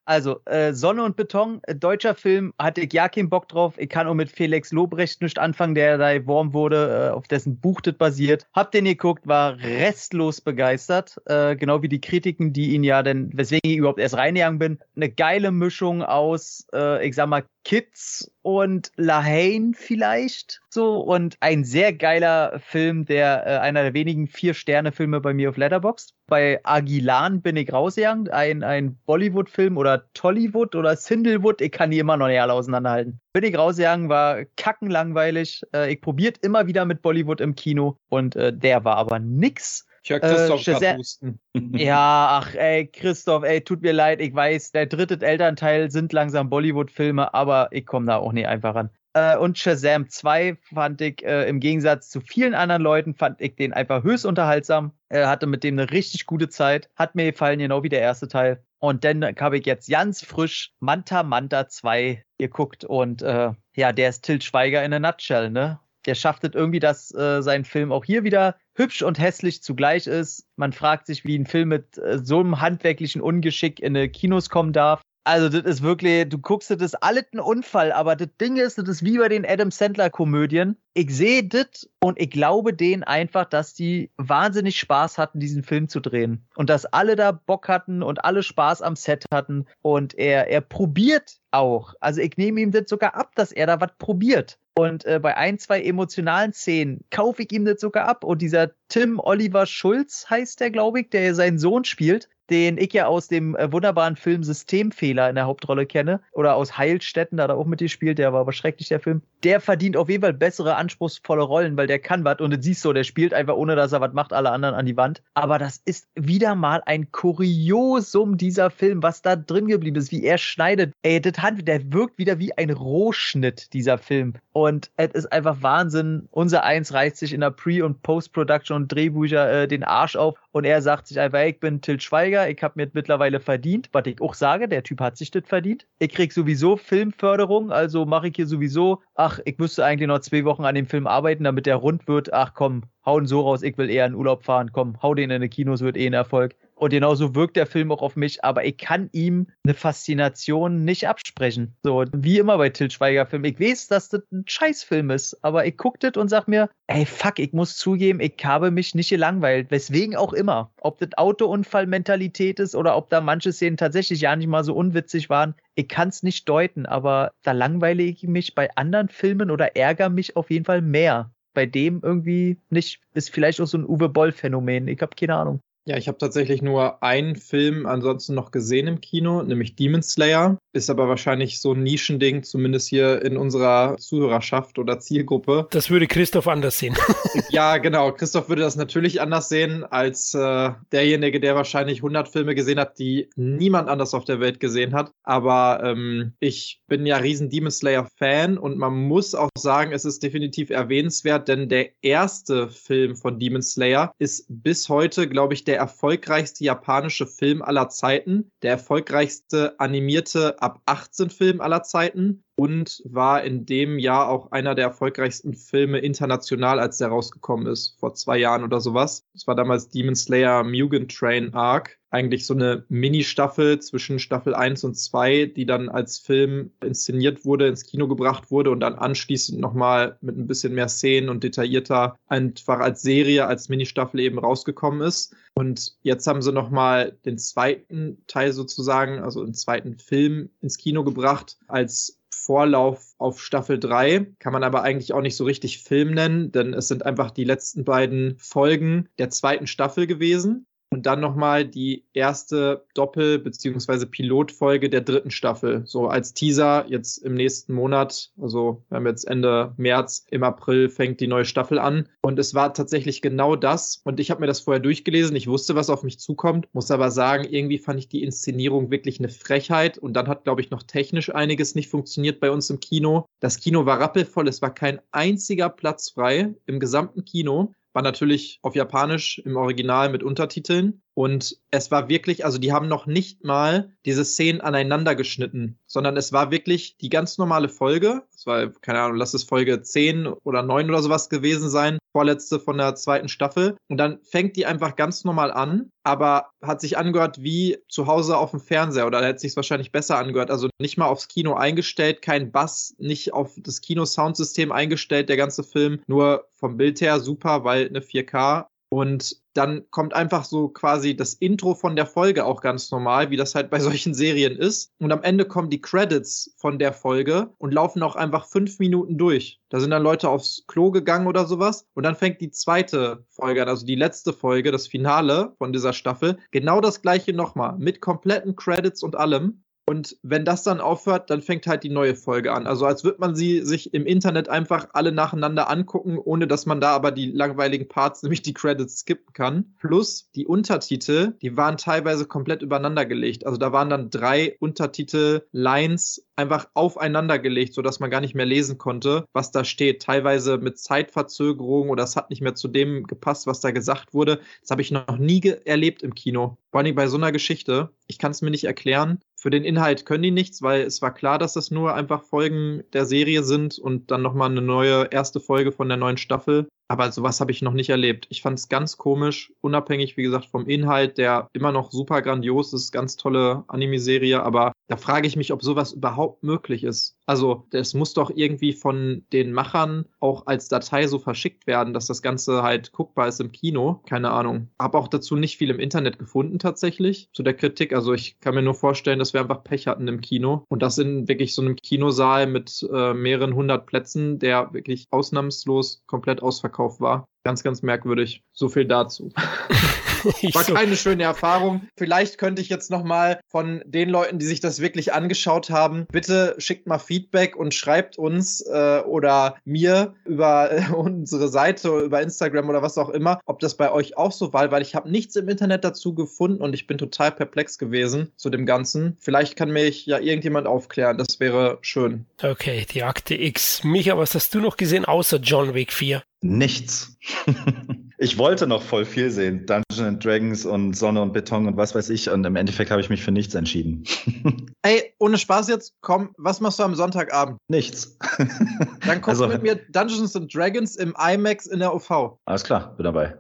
Also, 0.09 0.41
äh, 0.45 0.73
Sonne 0.73 1.03
und 1.03 1.17
Beton, 1.17 1.59
äh, 1.65 1.75
deutscher 1.75 2.15
Film, 2.15 2.55
hatte 2.61 2.81
ich 2.81 2.93
ja 2.93 3.09
keinen 3.09 3.29
Bock 3.29 3.49
drauf. 3.49 3.75
Ich 3.77 3.89
kann 3.89 4.07
auch 4.07 4.15
mit 4.15 4.31
Felix 4.31 4.71
Lobrecht 4.71 5.21
nicht 5.21 5.37
anfangen, 5.37 5.75
der 5.75 5.99
da 5.99 6.17
geworben 6.17 6.53
wurde, 6.53 7.09
äh, 7.09 7.11
auf 7.11 7.27
dessen 7.27 7.59
Buch 7.59 7.81
das 7.81 7.95
basiert. 7.95 8.47
Hab 8.55 8.71
den 8.71 8.85
geguckt, 8.85 9.27
war 9.27 9.59
restlos 9.59 10.41
begeistert. 10.41 11.21
Äh, 11.27 11.57
genau 11.57 11.83
wie 11.83 11.89
die 11.89 12.01
Kritiken, 12.01 12.53
die 12.53 12.71
ihn 12.77 12.85
ja 12.85 13.03
denn, 13.03 13.37
weswegen 13.37 13.69
ich 13.69 13.79
überhaupt 13.79 13.99
erst 13.99 14.17
reingegangen 14.17 14.61
bin. 14.61 14.79
Eine 14.95 15.11
geile 15.11 15.51
Mischung 15.51 16.05
aus, 16.05 16.69
äh, 16.73 17.05
ich 17.05 17.17
sag 17.17 17.29
mal, 17.29 17.43
Kids 17.65 18.31
und 18.43 18.93
Lahane 18.95 19.73
vielleicht 19.75 20.61
so 20.77 21.01
und 21.01 21.37
ein 21.41 21.65
sehr 21.65 21.93
geiler 21.93 22.61
Film, 22.61 23.07
der 23.07 23.47
äh, 23.47 23.59
einer 23.59 23.83
der 23.83 23.95
wenigen 23.95 24.29
vier 24.29 24.55
Sterne 24.55 24.93
Filme 24.93 25.21
bei 25.21 25.35
mir 25.35 25.49
auf 25.51 25.57
Letterboxd. 25.57 26.15
Bei 26.29 26.61
Aguilan 26.65 27.41
bin 27.41 27.57
ich 27.57 27.73
rausgegangen, 27.73 28.29
ein 28.29 28.63
ein 28.63 28.97
Bollywood 29.07 29.49
Film 29.49 29.79
oder 29.79 30.05
Tollywood 30.13 30.77
oder 30.77 30.95
Sindlewood, 30.95 31.61
ich 31.61 31.73
kann 31.73 31.91
die 31.91 31.99
immer 31.99 32.17
noch 32.17 32.29
nicht 32.29 32.41
alle 32.41 32.53
auseinanderhalten. 32.53 33.21
Bin 33.33 33.45
ich 33.45 33.57
rausgegangen, 33.57 34.09
war 34.09 34.45
kackenlangweilig. 34.57 35.63
Äh, 35.75 35.95
ich 35.95 36.01
probiert 36.01 36.39
immer 36.39 36.67
wieder 36.67 36.85
mit 36.85 37.03
Bollywood 37.03 37.41
im 37.41 37.55
Kino 37.55 37.99
und 38.09 38.37
äh, 38.37 38.53
der 38.53 38.85
war 38.85 38.97
aber 38.97 39.19
nix. 39.19 39.87
Ich 40.05 40.11
höre 40.11 40.21
Christoph 40.21 40.69
äh, 40.83 40.97
husten. 40.97 41.41
Ja, 41.73 42.41
ach 42.41 42.55
ey, 42.55 42.87
Christoph, 42.87 43.43
ey, 43.43 43.61
tut 43.63 43.83
mir 43.83 43.93
leid, 43.93 44.21
ich 44.21 44.33
weiß, 44.33 44.71
der 44.73 44.87
dritte 44.87 45.21
Elternteil 45.21 45.91
sind 45.91 46.13
langsam 46.13 46.49
Bollywood-Filme, 46.49 47.35
aber 47.35 47.69
ich 47.73 47.87
komme 47.87 48.07
da 48.07 48.19
auch 48.19 48.33
nicht 48.33 48.47
einfach 48.47 48.77
ran. 48.77 48.91
Äh, 49.17 49.39
und 49.39 49.57
Shazam 49.57 50.11
2 50.11 50.59
fand 50.75 51.01
ich 51.01 51.25
äh, 51.25 51.49
im 51.49 51.59
Gegensatz 51.59 52.11
zu 52.11 52.21
vielen 52.21 52.53
anderen 52.53 52.83
Leuten, 52.83 53.15
fand 53.15 53.41
ich 53.41 53.57
den 53.57 53.73
einfach 53.73 54.05
höchst 54.05 54.27
unterhaltsam. 54.27 54.93
Er 55.09 55.31
hatte 55.31 55.47
mit 55.47 55.65
dem 55.65 55.79
eine 55.79 55.91
richtig 55.91 56.27
gute 56.27 56.51
Zeit, 56.51 56.91
hat 56.97 57.15
mir 57.15 57.33
gefallen, 57.33 57.59
genau 57.59 57.83
wie 57.83 57.89
der 57.89 58.03
erste 58.03 58.29
Teil. 58.29 58.63
Und 58.79 59.05
dann 59.05 59.25
habe 59.25 59.57
ich 59.57 59.65
jetzt 59.65 59.89
ganz 59.89 60.23
frisch 60.23 60.75
Manta 60.81 61.23
Manta 61.23 61.67
2 61.67 62.25
geguckt 62.37 62.85
und 62.85 63.23
äh, 63.23 63.53
ja, 63.75 63.93
der 63.93 64.11
ist 64.11 64.21
Til 64.21 64.43
Schweiger 64.43 64.85
in 64.85 64.93
a 64.93 64.99
nutshell, 64.99 65.49
ne? 65.49 65.81
der 66.07 66.15
schafft 66.15 66.45
es 66.45 66.55
irgendwie, 66.55 66.79
dass 66.79 67.13
äh, 67.15 67.43
sein 67.43 67.65
Film 67.65 67.93
auch 67.93 68.05
hier 68.05 68.23
wieder 68.23 68.57
hübsch 68.75 69.03
und 69.03 69.19
hässlich 69.19 69.63
zugleich 69.63 70.07
ist. 70.07 70.47
Man 70.57 70.73
fragt 70.73 71.07
sich, 71.07 71.25
wie 71.25 71.39
ein 71.39 71.47
Film 71.47 71.71
mit 71.71 71.99
äh, 71.99 72.19
so 72.23 72.41
einem 72.41 72.61
handwerklichen 72.61 73.21
Ungeschick 73.21 73.81
in 73.81 73.95
die 73.95 74.09
Kinos 74.09 74.49
kommen 74.49 74.73
darf. 74.73 75.03
Also, 75.27 75.49
das 75.49 75.65
ist 75.65 75.83
wirklich, 75.83 76.29
du 76.29 76.39
guckst, 76.39 76.71
das 76.71 76.95
alles 76.95 77.25
ein 77.33 77.41
Unfall, 77.41 77.91
aber 77.91 78.15
das 78.15 78.29
Ding 78.41 78.59
ist, 78.59 78.79
das 78.79 78.89
ist 78.89 79.05
wie 79.05 79.19
bei 79.19 79.29
den 79.29 79.45
Adam 79.45 79.73
Sandler-Komödien. 79.73 80.77
Ich 80.95 81.11
sehe 81.11 81.43
das 81.43 81.91
und 81.99 82.21
ich 82.21 82.31
glaube 82.31 82.73
denen 82.73 83.03
einfach, 83.03 83.45
dass 83.47 83.75
die 83.75 84.13
wahnsinnig 84.19 84.79
Spaß 84.79 85.19
hatten, 85.19 85.41
diesen 85.41 85.65
Film 85.65 85.89
zu 85.89 85.99
drehen. 85.99 86.47
Und 86.55 86.71
dass 86.71 86.87
alle 86.87 87.17
da 87.17 87.33
Bock 87.33 87.67
hatten 87.67 88.05
und 88.05 88.25
alle 88.25 88.45
Spaß 88.45 88.83
am 88.83 88.95
Set 88.95 89.25
hatten. 89.33 89.67
Und 89.83 90.17
er, 90.17 90.49
er 90.49 90.61
probiert 90.61 91.39
auch. 91.51 91.95
Also, 91.99 92.21
ich 92.21 92.37
nehme 92.37 92.61
ihm 92.61 92.71
das 92.71 92.89
sogar 92.89 93.17
ab, 93.17 93.33
dass 93.35 93.51
er 93.51 93.67
da 93.67 93.81
was 93.81 93.99
probiert. 93.99 94.61
Und 94.79 95.07
äh, 95.07 95.19
bei 95.19 95.37
ein, 95.37 95.59
zwei 95.59 95.83
emotionalen 95.83 96.53
Szenen 96.53 97.01
kaufe 97.11 97.43
ich 97.43 97.51
ihm 97.51 97.65
das 97.65 97.81
sogar 97.81 98.07
ab. 98.07 98.23
Und 98.23 98.43
dieser 98.43 98.71
Tim 98.89 99.19
Oliver 99.19 99.67
Schulz 99.67 100.31
heißt 100.31 100.61
der, 100.61 100.71
glaube 100.71 101.01
ich, 101.01 101.11
der 101.11 101.35
seinen 101.35 101.59
Sohn 101.59 101.85
spielt, 101.85 102.29
den 102.51 102.79
ich 102.79 102.93
ja 102.93 103.07
aus 103.07 103.29
dem 103.29 103.57
äh, 103.57 103.71
wunderbaren 103.73 104.17
Film 104.17 104.45
Systemfehler 104.45 105.29
in 105.29 105.35
der 105.35 105.47
Hauptrolle 105.47 105.87
kenne. 105.87 106.21
Oder 106.33 106.55
aus 106.55 106.79
Heilstätten, 106.79 107.39
da 107.39 107.45
hat 107.45 107.51
er 107.51 107.57
auch 107.57 107.67
mitgespielt, 107.67 108.19
der 108.19 108.33
war 108.33 108.41
aber 108.41 108.53
schrecklich, 108.53 108.89
der 108.89 109.01
Film. 109.01 109.23
Der 109.43 109.61
verdient 109.61 109.97
auf 109.97 110.09
jeden 110.09 110.23
Fall 110.23 110.33
bessere, 110.33 110.77
anspruchsvolle 110.77 111.43
Rollen, 111.43 111.77
weil 111.77 111.87
der 111.87 111.99
kann 111.99 112.25
was 112.25 112.41
und 112.41 112.51
du 112.51 112.61
siehst 112.61 112.83
so, 112.83 112.93
der 112.93 113.05
spielt 113.05 113.35
einfach, 113.35 113.55
ohne 113.55 113.77
dass 113.77 113.93
er 113.93 114.01
was 114.01 114.13
macht, 114.13 114.33
alle 114.33 114.51
anderen 114.51 114.75
an 114.75 114.87
die 114.87 114.97
Wand. 114.97 115.23
Aber 115.35 115.59
das 115.59 115.81
ist 115.85 116.09
wieder 116.15 116.55
mal 116.55 116.83
ein 116.87 117.11
Kuriosum, 117.13 118.37
dieser 118.37 118.71
Film, 118.71 119.03
was 119.03 119.23
da 119.23 119.37
drin 119.37 119.67
geblieben 119.67 119.97
ist, 119.97 120.13
wie 120.13 120.25
er 120.25 120.39
schneidet. 120.39 120.93
Ey, 121.03 121.21
das 121.21 121.39
hat, 121.39 121.67
der 121.67 121.93
wirkt 121.93 122.19
wieder 122.19 122.39
wie 122.39 122.57
ein 122.57 122.71
Rohschnitt, 122.71 123.73
dieser 123.73 123.99
Film. 123.99 124.35
Und 124.53 124.91
es 124.97 125.13
ist 125.13 125.33
einfach 125.33 125.63
Wahnsinn. 125.63 126.29
Unser 126.31 126.65
Eins 126.65 126.93
reißt 126.93 127.19
sich 127.19 127.33
in 127.33 127.41
der 127.41 127.51
Pre- 127.51 127.85
und 127.85 128.03
Post-Production 128.03 128.77
und 128.77 128.93
Drehbücher 128.93 129.63
äh, 129.63 129.69
den 129.69 129.85
Arsch 129.85 130.17
auf 130.17 130.37
und 130.53 130.65
er 130.65 130.81
sagt 130.81 131.07
sich 131.07 131.21
einfach, 131.21 131.43
ich 131.43 131.61
bin 131.61 131.83
Til 131.83 132.01
Schweiger, 132.01 132.36
ich 132.45 132.63
habe 132.63 132.75
mir 132.77 132.91
mittlerweile 132.93 133.41
verdient, 133.41 133.89
was 133.93 134.07
ich 134.07 134.21
auch 134.21 134.35
sage, 134.35 134.69
der 134.69 134.83
Typ 134.83 135.01
hat 135.01 135.17
sich 135.17 135.31
das 135.31 135.45
verdient. 135.47 135.87
Ich 135.99 136.13
krieg 136.13 136.33
sowieso 136.33 136.77
Filmförderung, 136.77 137.73
also 137.73 138.05
mache 138.05 138.29
ich 138.29 138.37
hier 138.37 138.47
sowieso, 138.47 139.03
ach, 139.15 139.41
ich 139.45 139.59
müsste 139.59 139.85
eigentlich 139.85 140.09
noch 140.09 140.19
zwei 140.19 140.45
Wochen 140.45 140.65
an 140.65 140.75
dem 140.75 140.87
Film 140.87 141.07
arbeiten, 141.07 141.45
damit 141.45 141.67
der 141.67 141.77
rund 141.77 142.07
wird. 142.09 142.33
Ach 142.33 142.53
komm, 142.55 142.83
hau 143.05 143.19
ihn 143.19 143.27
so 143.27 143.41
raus, 143.41 143.63
ich 143.63 143.79
will 143.79 143.89
eher 143.89 144.07
in 144.07 144.15
Urlaub 144.15 144.45
fahren, 144.45 144.71
komm, 144.73 145.01
hau 145.03 145.15
den 145.15 145.31
in 145.31 145.41
die 145.41 145.49
Kinos, 145.49 145.81
wird 145.81 145.97
eh 145.97 146.07
ein 146.07 146.13
Erfolg. 146.13 146.55
Und 146.79 146.91
genauso 146.91 147.35
wirkt 147.35 147.57
der 147.57 147.67
Film 147.67 147.91
auch 147.91 148.03
auf 148.03 148.17
mich, 148.17 148.45
aber 148.45 148.67
ich 148.67 148.77
kann 148.77 149.09
ihm 149.13 149.47
eine 149.65 149.73
Faszination 149.73 150.85
nicht 150.85 151.09
absprechen. 151.09 151.75
So, 151.83 152.05
wie 152.13 152.39
immer 152.39 152.59
bei 152.59 152.69
Til 152.69 152.91
Schweiger 152.91 153.25
Film. 153.25 153.45
Ich 153.45 153.59
weiß, 153.59 153.89
dass 153.89 154.11
das 154.11 154.21
ein 154.31 154.45
Scheißfilm 154.47 155.11
ist, 155.11 155.43
aber 155.43 155.65
ich 155.65 155.79
guck 155.79 155.99
das 156.01 156.13
und 156.17 156.29
sag 156.29 156.49
mir, 156.49 156.69
ey, 156.87 157.07
fuck, 157.07 157.39
ich 157.39 157.55
muss 157.55 157.79
zugeben, 157.79 158.21
ich 158.21 158.35
habe 158.45 158.71
mich 158.71 158.95
nicht 158.95 159.09
gelangweilt. 159.09 159.71
Weswegen 159.71 160.17
auch 160.17 160.35
immer. 160.35 160.71
Ob 160.83 160.99
das 160.99 161.17
Autounfallmentalität 161.17 162.61
ist 162.61 162.77
oder 162.77 162.95
ob 162.97 163.09
da 163.09 163.23
manche 163.23 163.55
Szenen 163.55 163.79
tatsächlich 163.79 164.21
ja 164.21 164.37
nicht 164.37 164.49
mal 164.49 164.63
so 164.63 164.75
unwitzig 164.75 165.31
waren. 165.31 165.55
Ich 165.77 165.89
kann 165.89 166.11
es 166.11 166.23
nicht 166.23 166.47
deuten, 166.47 166.85
aber 166.85 167.33
da 167.43 167.53
langweile 167.53 168.03
ich 168.03 168.23
mich 168.25 168.55
bei 168.55 168.69
anderen 168.77 169.09
Filmen 169.09 169.51
oder 169.51 169.77
ärgere 169.77 170.11
mich 170.11 170.37
auf 170.37 170.51
jeden 170.51 170.67
Fall 170.67 170.83
mehr. 170.83 171.31
Bei 171.55 171.65
dem 171.65 172.01
irgendwie 172.03 172.61
nicht. 172.69 173.01
Ist 173.15 173.31
vielleicht 173.31 173.63
auch 173.63 173.67
so 173.67 173.79
ein 173.79 173.87
Uwe 173.87 174.11
Boll-Phänomen. 174.11 174.89
Ich 174.89 175.01
habe 175.01 175.17
keine 175.17 175.37
Ahnung. 175.37 175.61
Ja, 175.89 175.97
ich 175.97 176.09
habe 176.09 176.19
tatsächlich 176.19 176.63
nur 176.63 177.01
einen 177.01 177.37
Film 177.37 177.87
ansonsten 177.87 178.35
noch 178.35 178.51
gesehen 178.51 178.89
im 178.89 179.01
Kino, 179.01 179.45
nämlich 179.45 179.77
Demon 179.77 180.03
Slayer. 180.03 180.59
Ist 180.73 180.91
aber 180.91 181.09
wahrscheinlich 181.09 181.61
so 181.61 181.75
ein 181.75 181.85
Nischending, 181.85 182.43
zumindest 182.43 182.89
hier 182.89 183.25
in 183.25 183.37
unserer 183.37 183.97
Zuhörerschaft 183.97 184.81
oder 184.81 184.99
Zielgruppe. 184.99 185.69
Das 185.71 185.89
würde 185.89 186.09
Christoph 186.09 186.49
anders 186.49 186.81
sehen. 186.81 186.97
ja, 187.51 187.79
genau. 187.79 188.11
Christoph 188.11 188.49
würde 188.49 188.63
das 188.63 188.75
natürlich 188.75 189.21
anders 189.21 189.49
sehen 189.49 189.85
als 189.85 190.35
äh, 190.35 190.73
derjenige, 190.91 191.39
der 191.39 191.55
wahrscheinlich 191.55 191.99
100 191.99 192.29
Filme 192.29 192.57
gesehen 192.57 192.81
hat, 192.81 192.99
die 192.99 193.31
niemand 193.37 193.89
anders 193.89 194.13
auf 194.13 194.25
der 194.25 194.41
Welt 194.41 194.59
gesehen 194.59 194.93
hat. 194.93 195.13
Aber 195.23 195.83
ähm, 195.85 196.33
ich 196.41 196.81
bin 196.89 197.07
ja 197.07 197.19
riesen 197.19 197.49
Demon 197.49 197.71
Slayer 197.71 198.09
Fan 198.19 198.59
und 198.59 198.77
man 198.77 198.93
muss 198.93 199.37
auch 199.37 199.51
sagen, 199.57 199.93
es 199.93 200.05
ist 200.05 200.21
definitiv 200.25 200.71
erwähnenswert, 200.71 201.47
denn 201.47 201.69
der 201.69 201.91
erste 202.03 202.69
Film 202.69 203.15
von 203.15 203.39
Demon 203.39 203.63
Slayer 203.63 204.13
ist 204.19 204.47
bis 204.49 204.89
heute, 204.89 205.29
glaube 205.29 205.55
ich, 205.55 205.63
der 205.77 205.83
erfolgreichste 205.83 206.65
japanische 206.65 207.27
Film 207.27 207.61
aller 207.61 207.91
Zeiten, 207.91 208.51
der 208.63 208.71
erfolgreichste 208.71 209.79
animierte 209.79 210.61
ab 210.63 210.81
18 210.87 211.29
Film 211.29 211.61
aller 211.61 211.83
Zeiten 211.83 212.46
und 212.57 213.03
war 213.05 213.45
in 213.45 213.67
dem 213.67 213.99
Jahr 213.99 214.31
auch 214.31 214.51
einer 214.51 214.75
der 214.75 214.87
erfolgreichsten 214.87 215.55
Filme 215.55 215.99
international, 215.99 216.81
als 216.81 216.97
der 216.97 217.09
rausgekommen 217.09 217.67
ist, 217.67 217.97
vor 218.01 218.15
zwei 218.15 218.39
Jahren 218.39 218.65
oder 218.65 218.81
sowas. 218.81 219.25
Es 219.35 219.47
war 219.47 219.55
damals 219.55 219.91
Demon 219.91 220.17
Slayer 220.17 220.65
Mugen 220.65 221.07
Train 221.07 221.53
Arc. 221.53 221.99
Eigentlich 222.09 222.47
so 222.47 222.55
eine 222.55 222.85
Mini-Staffel 222.89 223.81
zwischen 223.81 224.19
Staffel 224.19 224.55
1 224.55 224.85
und 224.85 224.95
2, 224.95 225.53
die 225.55 225.67
dann 225.67 225.91
als 225.91 226.19
Film 226.19 226.71
inszeniert 226.83 227.45
wurde, 227.45 227.67
ins 227.67 227.85
Kino 227.85 228.09
gebracht 228.09 228.51
wurde 228.51 228.71
und 228.71 228.81
dann 228.81 228.95
anschließend 228.95 229.61
nochmal 229.61 230.17
mit 230.23 230.39
ein 230.39 230.47
bisschen 230.47 230.73
mehr 230.73 230.89
Szenen 230.89 231.29
und 231.29 231.45
detaillierter 231.45 232.17
einfach 232.27 232.79
als 232.79 233.03
Serie, 233.03 233.47
als 233.47 233.69
Mini-Staffel 233.69 234.21
eben 234.21 234.39
rausgekommen 234.39 235.03
ist. 235.03 235.35
Und 235.55 235.97
jetzt 236.03 236.27
haben 236.27 236.41
sie 236.41 236.53
nochmal 236.53 237.19
den 237.27 237.37
zweiten 237.37 238.23
Teil 238.29 238.53
sozusagen, 238.53 239.19
also 239.19 239.45
den 239.45 239.55
zweiten 239.55 239.99
Film 239.99 240.49
ins 240.63 240.79
Kino 240.79 241.05
gebracht, 241.05 241.59
als 241.67 242.19
Vorlauf 242.45 243.15
auf 243.19 243.41
Staffel 243.41 243.79
3. 243.81 244.35
Kann 244.39 244.53
man 244.53 244.63
aber 244.63 244.83
eigentlich 244.83 245.13
auch 245.13 245.21
nicht 245.21 245.37
so 245.37 245.45
richtig 245.45 245.83
Film 245.83 246.13
nennen, 246.13 246.53
denn 246.53 246.75
es 246.75 246.89
sind 246.89 247.05
einfach 247.05 247.31
die 247.31 247.45
letzten 247.45 247.85
beiden 247.85 248.37
Folgen 248.39 249.09
der 249.19 249.31
zweiten 249.31 249.67
Staffel 249.67 250.07
gewesen 250.07 250.67
und 250.91 251.07
dann 251.07 251.21
nochmal 251.21 251.67
die 251.67 252.05
erste 252.13 252.85
Doppel- 252.95 253.39
bzw. 253.39 254.07
Pilotfolge 254.07 254.89
der 254.89 255.01
dritten 255.01 255.31
Staffel. 255.31 255.83
So 255.85 256.07
als 256.09 256.33
Teaser 256.33 256.87
jetzt 256.89 257.19
im 257.19 257.35
nächsten 257.35 257.75
Monat, 257.75 258.31
also 258.41 258.83
wir 258.89 258.97
haben 258.97 259.07
jetzt 259.07 259.27
Ende 259.29 259.75
März, 259.77 260.27
im 260.31 260.43
April 260.43 260.89
fängt 260.89 261.21
die 261.21 261.27
neue 261.27 261.45
Staffel 261.45 261.79
an. 261.79 262.09
Und 262.23 262.39
es 262.39 262.55
war 262.55 262.73
tatsächlich 262.73 263.21
genau 263.21 263.57
das. 263.57 264.01
Und 264.05 264.21
ich 264.21 264.31
habe 264.31 264.41
mir 264.41 264.47
das 264.47 264.61
vorher 264.61 264.81
durchgelesen. 264.81 265.37
Ich 265.37 265.49
wusste, 265.49 265.75
was 265.75 265.91
auf 265.91 266.03
mich 266.03 266.19
zukommt, 266.19 266.69
muss 266.73 266.91
aber 266.91 267.11
sagen, 267.11 267.45
irgendwie 267.45 267.79
fand 267.79 267.99
ich 267.99 268.09
die 268.09 268.23
Inszenierung 268.23 268.91
wirklich 268.91 269.19
eine 269.19 269.29
Frechheit. 269.29 269.99
Und 269.99 270.15
dann 270.15 270.29
hat, 270.29 270.45
glaube 270.45 270.61
ich, 270.61 270.71
noch 270.71 270.83
technisch 270.83 271.35
einiges 271.35 271.75
nicht 271.75 271.91
funktioniert 271.91 272.41
bei 272.41 272.51
uns 272.51 272.71
im 272.71 272.81
Kino. 272.81 273.27
Das 273.41 273.59
Kino 273.59 273.87
war 273.87 274.01
rappelvoll, 274.01 274.49
es 274.49 274.63
war 274.63 274.73
kein 274.73 275.01
einziger 275.11 275.69
Platz 275.69 276.11
frei 276.11 276.55
im 276.67 276.81
gesamten 276.81 277.25
Kino 277.25 277.73
war 277.97 278.03
natürlich 278.03 278.59
auf 278.61 278.77
Japanisch 278.77 279.39
im 279.39 279.57
Original 279.57 280.11
mit 280.11 280.23
Untertiteln. 280.23 281.03
Und 281.17 281.57
es 281.71 281.91
war 281.91 282.11
wirklich, 282.11 282.45
also 282.45 282.59
die 282.59 282.75
haben 282.75 282.89
noch 282.89 283.07
nicht 283.07 283.43
mal 283.43 283.97
diese 284.05 284.23
Szenen 284.23 284.61
aneinander 284.61 285.15
geschnitten, 285.15 285.79
sondern 285.87 286.15
es 286.19 286.31
war 286.31 286.51
wirklich 286.51 286.99
die 286.99 287.09
ganz 287.09 287.39
normale 287.39 287.71
Folge. 287.71 288.25
Es 288.35 288.45
war, 288.45 288.69
keine 288.83 289.01
Ahnung, 289.01 289.17
lass 289.17 289.33
es 289.33 289.45
Folge 289.45 289.81
10 289.81 290.27
oder 290.27 290.63
9 290.63 290.91
oder 290.91 291.01
sowas 291.01 291.31
gewesen 291.31 291.71
sein, 291.71 291.97
vorletzte 292.13 292.61
von 292.61 292.77
der 292.77 292.97
zweiten 292.97 293.31
Staffel. 293.31 293.79
Und 293.89 293.97
dann 293.97 294.19
fängt 294.25 294.57
die 294.57 294.67
einfach 294.67 294.95
ganz 294.95 295.25
normal 295.25 295.53
an, 295.53 295.89
aber 296.03 296.51
hat 296.61 296.83
sich 296.83 296.99
angehört 296.99 297.43
wie 297.43 297.79
zu 297.89 298.07
Hause 298.07 298.37
auf 298.37 298.51
dem 298.51 298.61
Fernseher 298.61 299.07
oder 299.07 299.25
hätte 299.25 299.39
sich 299.39 299.57
wahrscheinlich 299.57 299.93
besser 299.93 300.19
angehört. 300.19 300.51
Also 300.51 300.69
nicht 300.79 300.99
mal 300.99 301.07
aufs 301.07 301.29
Kino 301.29 301.55
eingestellt, 301.55 302.21
kein 302.21 302.53
Bass, 302.53 302.95
nicht 302.99 303.33
auf 303.33 303.55
das 303.57 303.81
Kino-Soundsystem 303.81 304.71
eingestellt, 304.71 305.31
der 305.31 305.39
ganze 305.39 305.65
Film. 305.65 306.01
Nur 306.07 306.47
vom 306.53 306.77
Bild 306.77 307.01
her 307.01 307.21
super, 307.21 307.65
weil 307.65 307.89
eine 307.89 308.01
4K 308.01 308.67
und 308.89 309.37
dann 309.55 309.91
kommt 309.91 310.15
einfach 310.15 310.45
so 310.45 310.69
quasi 310.69 311.17
das 311.17 311.35
Intro 311.35 311.75
von 311.75 311.97
der 311.97 312.07
Folge 312.07 312.45
auch 312.45 312.61
ganz 312.61 312.91
normal, 312.91 313.31
wie 313.31 313.37
das 313.37 313.55
halt 313.55 313.71
bei 313.71 313.81
solchen 313.81 314.15
Serien 314.15 314.57
ist. 314.57 314.93
Und 314.99 315.13
am 315.13 315.23
Ende 315.23 315.45
kommen 315.45 315.71
die 315.71 315.81
Credits 315.81 316.55
von 316.59 316.79
der 316.79 316.93
Folge 316.93 317.51
und 317.59 317.73
laufen 317.75 318.03
auch 318.03 318.17
einfach 318.17 318.47
fünf 318.47 318.79
Minuten 318.79 319.19
durch. 319.19 319.61
Da 319.71 319.81
sind 319.81 319.91
dann 319.91 320.03
Leute 320.03 320.29
aufs 320.29 320.65
Klo 320.67 320.91
gegangen 320.91 321.27
oder 321.27 321.47
sowas. 321.47 321.87
Und 321.95 322.05
dann 322.05 322.17
fängt 322.17 322.41
die 322.41 322.51
zweite 322.51 323.25
Folge 323.31 323.63
an, 323.63 323.69
also 323.69 323.85
die 323.85 323.95
letzte 323.97 324.33
Folge, 324.33 324.71
das 324.71 324.87
Finale 324.87 325.55
von 325.59 325.73
dieser 325.73 325.93
Staffel. 325.93 326.39
Genau 326.51 326.81
das 326.81 327.03
gleiche 327.03 327.33
nochmal, 327.33 327.77
mit 327.79 328.01
kompletten 328.01 328.57
Credits 328.57 329.03
und 329.03 329.17
allem. 329.17 329.65
Und 329.89 330.17
wenn 330.23 330.45
das 330.45 330.65
dann 330.65 330.81
aufhört, 330.81 331.31
dann 331.31 331.43
fängt 331.43 331.69
halt 331.69 331.85
die 331.85 331.91
neue 331.91 332.17
Folge 332.17 332.53
an. 332.53 332.67
Also 332.67 332.87
als 332.87 333.05
würde 333.05 333.21
man 333.21 333.37
sie 333.37 333.63
sich 333.63 333.95
im 333.95 334.05
Internet 334.05 334.49
einfach 334.49 334.89
alle 334.95 335.13
nacheinander 335.13 335.71
angucken, 335.71 336.19
ohne 336.19 336.49
dass 336.49 336.67
man 336.67 336.81
da 336.81 336.91
aber 336.91 337.13
die 337.13 337.31
langweiligen 337.31 337.87
Parts, 337.87 338.23
nämlich 338.25 338.43
die 338.43 338.53
Credits, 338.53 338.99
skippen 338.99 339.33
kann. 339.33 339.77
Plus 339.79 340.29
die 340.35 340.45
Untertitel, 340.45 341.35
die 341.41 341.57
waren 341.57 341.77
teilweise 341.77 342.27
komplett 342.27 342.63
übereinander 342.63 343.07
gelegt. 343.07 343.47
Also 343.47 343.59
da 343.59 343.71
waren 343.73 343.89
dann 343.89 344.11
drei 344.11 344.57
Untertitel-Lines 344.59 346.27
einfach 346.35 346.69
aufeinander 346.75 347.39
gelegt, 347.39 347.75
sodass 347.75 348.01
man 348.01 348.11
gar 348.11 348.21
nicht 348.21 348.35
mehr 348.35 348.45
lesen 348.45 348.79
konnte, 348.79 349.25
was 349.33 349.53
da 349.53 349.65
steht. 349.65 350.03
Teilweise 350.03 350.59
mit 350.59 350.79
Zeitverzögerung 350.79 351.91
oder 351.91 352.03
es 352.03 352.17
hat 352.17 352.31
nicht 352.31 352.43
mehr 352.43 352.57
zu 352.57 352.67
dem 352.67 353.05
gepasst, 353.05 353.47
was 353.47 353.61
da 353.61 353.71
gesagt 353.71 354.15
wurde. 354.15 354.41
Das 354.63 354.71
habe 354.71 354.83
ich 354.83 354.91
noch 354.91 355.17
nie 355.17 355.41
erlebt 355.65 356.03
im 356.03 356.15
Kino. 356.15 356.59
Vor 356.73 356.81
allem 356.81 356.95
bei 356.97 357.07
so 357.07 357.17
einer 357.17 357.31
Geschichte. 357.31 357.91
Ich 358.09 358.19
kann 358.19 358.33
es 358.33 358.43
mir 358.43 358.51
nicht 358.51 358.65
erklären 358.65 359.21
Für 359.47 359.51
den 359.51 359.63
Inhalt 359.63 360.07
können 360.07 360.25
die 360.25 360.33
nichts, 360.33 360.61
weil 360.61 360.81
es 360.81 361.01
war 361.03 361.15
klar, 361.15 361.39
dass 361.39 361.53
das 361.53 361.71
nur 361.71 361.95
einfach 361.95 362.25
Folgen 362.25 362.83
der 362.93 363.07
Serie 363.07 363.45
sind 363.45 363.79
und 363.79 364.11
dann 364.11 364.21
nochmal 364.21 364.51
eine 364.51 364.61
neue 364.61 365.05
erste 365.13 365.39
Folge 365.39 365.71
von 365.71 365.87
der 365.87 365.97
neuen 365.97 366.17
Staffel. 366.17 366.67
Aber 366.89 367.13
sowas 367.13 367.41
habe 367.41 367.53
ich 367.53 367.63
noch 367.63 367.73
nicht 367.73 367.91
erlebt. 367.91 368.27
Ich 368.29 368.43
fand 368.43 368.59
es 368.59 368.69
ganz 368.69 368.97
komisch, 368.97 369.53
unabhängig, 369.61 370.17
wie 370.17 370.25
gesagt, 370.25 370.47
vom 370.47 370.67
Inhalt, 370.67 371.17
der 371.17 371.47
immer 371.53 371.71
noch 371.71 371.93
super 371.93 372.23
grandios 372.23 372.73
ist, 372.73 372.91
ganz 372.91 373.15
tolle 373.15 373.63
Anime-Serie, 373.69 374.43
aber 374.43 374.73
da 374.89 374.97
frage 374.97 375.29
ich 375.29 375.37
mich, 375.37 375.53
ob 375.53 375.63
sowas 375.63 375.93
überhaupt 375.93 376.43
möglich 376.43 376.83
ist. 376.83 377.16
Also, 377.27 377.67
das 377.71 377.93
muss 377.95 378.15
doch 378.15 378.31
irgendwie 378.35 378.73
von 378.73 379.25
den 379.33 379.53
Machern 379.53 380.07
auch 380.21 380.47
als 380.47 380.69
Datei 380.69 381.07
so 381.09 381.19
verschickt 381.19 381.67
werden, 381.67 381.93
dass 381.93 382.07
das 382.07 382.23
Ganze 382.23 382.63
halt 382.63 382.93
guckbar 382.93 383.27
ist 383.27 383.41
im 383.41 383.51
Kino. 383.53 384.01
Keine 384.09 384.31
Ahnung. 384.31 384.69
Hab 384.79 384.95
auch 384.95 385.09
dazu 385.09 385.35
nicht 385.37 385.57
viel 385.57 385.71
im 385.71 385.81
Internet 385.81 386.19
gefunden 386.19 386.59
tatsächlich 386.59 387.29
zu 387.33 387.43
der 387.43 387.55
Kritik. 387.55 387.93
Also, 387.93 388.15
ich 388.15 388.39
kann 388.41 388.55
mir 388.55 388.63
nur 388.63 388.75
vorstellen, 388.75 389.19
dass 389.19 389.33
wir 389.33 389.41
einfach 389.41 389.65
Pech 389.65 389.89
hatten 389.89 390.07
im 390.07 390.21
Kino. 390.21 390.65
Und 390.69 390.83
das 390.83 390.99
in 390.99 391.27
wirklich 391.27 391.55
so 391.55 391.63
einem 391.63 391.77
Kinosaal 391.77 392.47
mit 392.47 392.87
äh, 392.93 393.13
mehreren 393.13 393.55
hundert 393.55 393.87
Plätzen, 393.87 394.39
der 394.39 394.73
wirklich 394.73 395.07
ausnahmslos 395.11 396.05
komplett 396.07 396.43
ausverkauft 396.43 397.01
war. 397.01 397.27
Ganz, 397.45 397.63
ganz 397.63 397.83
merkwürdig. 397.83 398.43
So 398.53 398.69
viel 398.69 398.87
dazu. 398.87 399.31
War 400.55 400.65
keine 400.65 400.97
schöne 400.97 401.25
Erfahrung. 401.25 401.89
Vielleicht 401.97 402.39
könnte 402.39 402.63
ich 402.63 402.69
jetzt 402.69 402.91
nochmal 402.91 403.41
von 403.47 403.83
den 403.87 404.09
Leuten, 404.09 404.39
die 404.39 404.47
sich 404.47 404.61
das 404.61 404.81
wirklich 404.81 405.13
angeschaut 405.13 405.71
haben, 405.71 406.07
bitte 406.11 406.55
schickt 406.59 406.87
mal 406.87 406.99
Feedback 406.99 407.57
und 407.57 407.75
schreibt 407.75 408.19
uns 408.19 408.61
äh, 408.61 409.01
oder 409.07 409.57
mir 409.65 410.15
über 410.25 410.73
äh, 410.73 410.93
unsere 410.95 411.49
Seite, 411.49 411.89
über 412.01 412.23
Instagram 412.23 412.69
oder 412.69 412.83
was 412.83 412.99
auch 412.99 413.11
immer, 413.11 413.41
ob 413.47 413.61
das 413.61 413.77
bei 413.77 413.91
euch 413.91 414.17
auch 414.17 414.33
so 414.33 414.53
war, 414.53 414.71
weil 414.71 414.83
ich 414.83 414.95
habe 414.95 415.11
nichts 415.11 415.37
im 415.37 415.49
Internet 415.49 415.85
dazu 415.85 416.15
gefunden 416.15 416.63
und 416.63 416.75
ich 416.75 416.87
bin 416.87 416.99
total 416.99 417.33
perplex 417.33 417.79
gewesen 417.79 418.33
zu 418.37 418.51
dem 418.51 418.67
Ganzen. 418.67 419.17
Vielleicht 419.21 419.57
kann 419.57 419.71
mich 419.71 420.07
ja 420.07 420.19
irgendjemand 420.19 420.67
aufklären. 420.67 421.19
Das 421.19 421.41
wäre 421.41 421.79
schön. 421.83 422.27
Okay, 422.43 422.87
die 422.91 423.03
Akte 423.03 423.35
X. 423.35 423.85
Micha, 423.85 424.17
was 424.19 424.35
hast 424.35 424.55
du 424.55 424.61
noch 424.61 424.77
gesehen 424.77 425.05
außer 425.05 425.39
John 425.39 425.75
Wick 425.75 425.93
4? 425.93 426.23
Nichts. 426.43 427.17
ich 428.19 428.39
wollte 428.39 428.67
noch 428.67 428.83
voll 428.83 429.05
viel 429.05 429.31
sehen. 429.31 429.67
Dungeons 429.67 430.01
and 430.01 430.25
Dragons 430.25 430.65
und 430.65 430.95
Sonne 430.95 431.23
und 431.23 431.33
Beton 431.33 431.67
und 431.67 431.77
was 431.77 431.95
weiß 431.95 432.11
ich. 432.11 432.31
Und 432.31 432.45
im 432.45 432.57
Endeffekt 432.57 432.91
habe 432.91 433.01
ich 433.01 433.11
mich 433.11 433.23
für 433.23 433.33
nichts 433.33 433.55
entschieden. 433.55 434.05
Ey, 434.83 435.15
ohne 435.19 435.39
Spaß 435.39 435.69
jetzt, 435.69 435.95
komm, 436.01 436.31
was 436.39 436.61
machst 436.61 436.79
du 436.79 436.85
am 436.85 436.95
Sonntagabend? 436.95 437.59
Nichts. 437.69 438.19
Dann 439.07 439.21
kommst 439.21 439.41
also, 439.41 439.47
du 439.47 439.53
mit 439.53 439.63
mir 439.63 439.77
Dungeons 439.91 440.35
and 440.37 440.53
Dragons 440.55 440.97
im 440.97 441.15
IMAX 441.19 441.67
in 441.67 441.81
der 441.81 441.95
OV. 441.95 442.39
Alles 442.47 442.65
klar, 442.65 442.95
bin 442.97 443.05
dabei. 443.05 443.37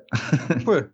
Cool. 0.66 0.92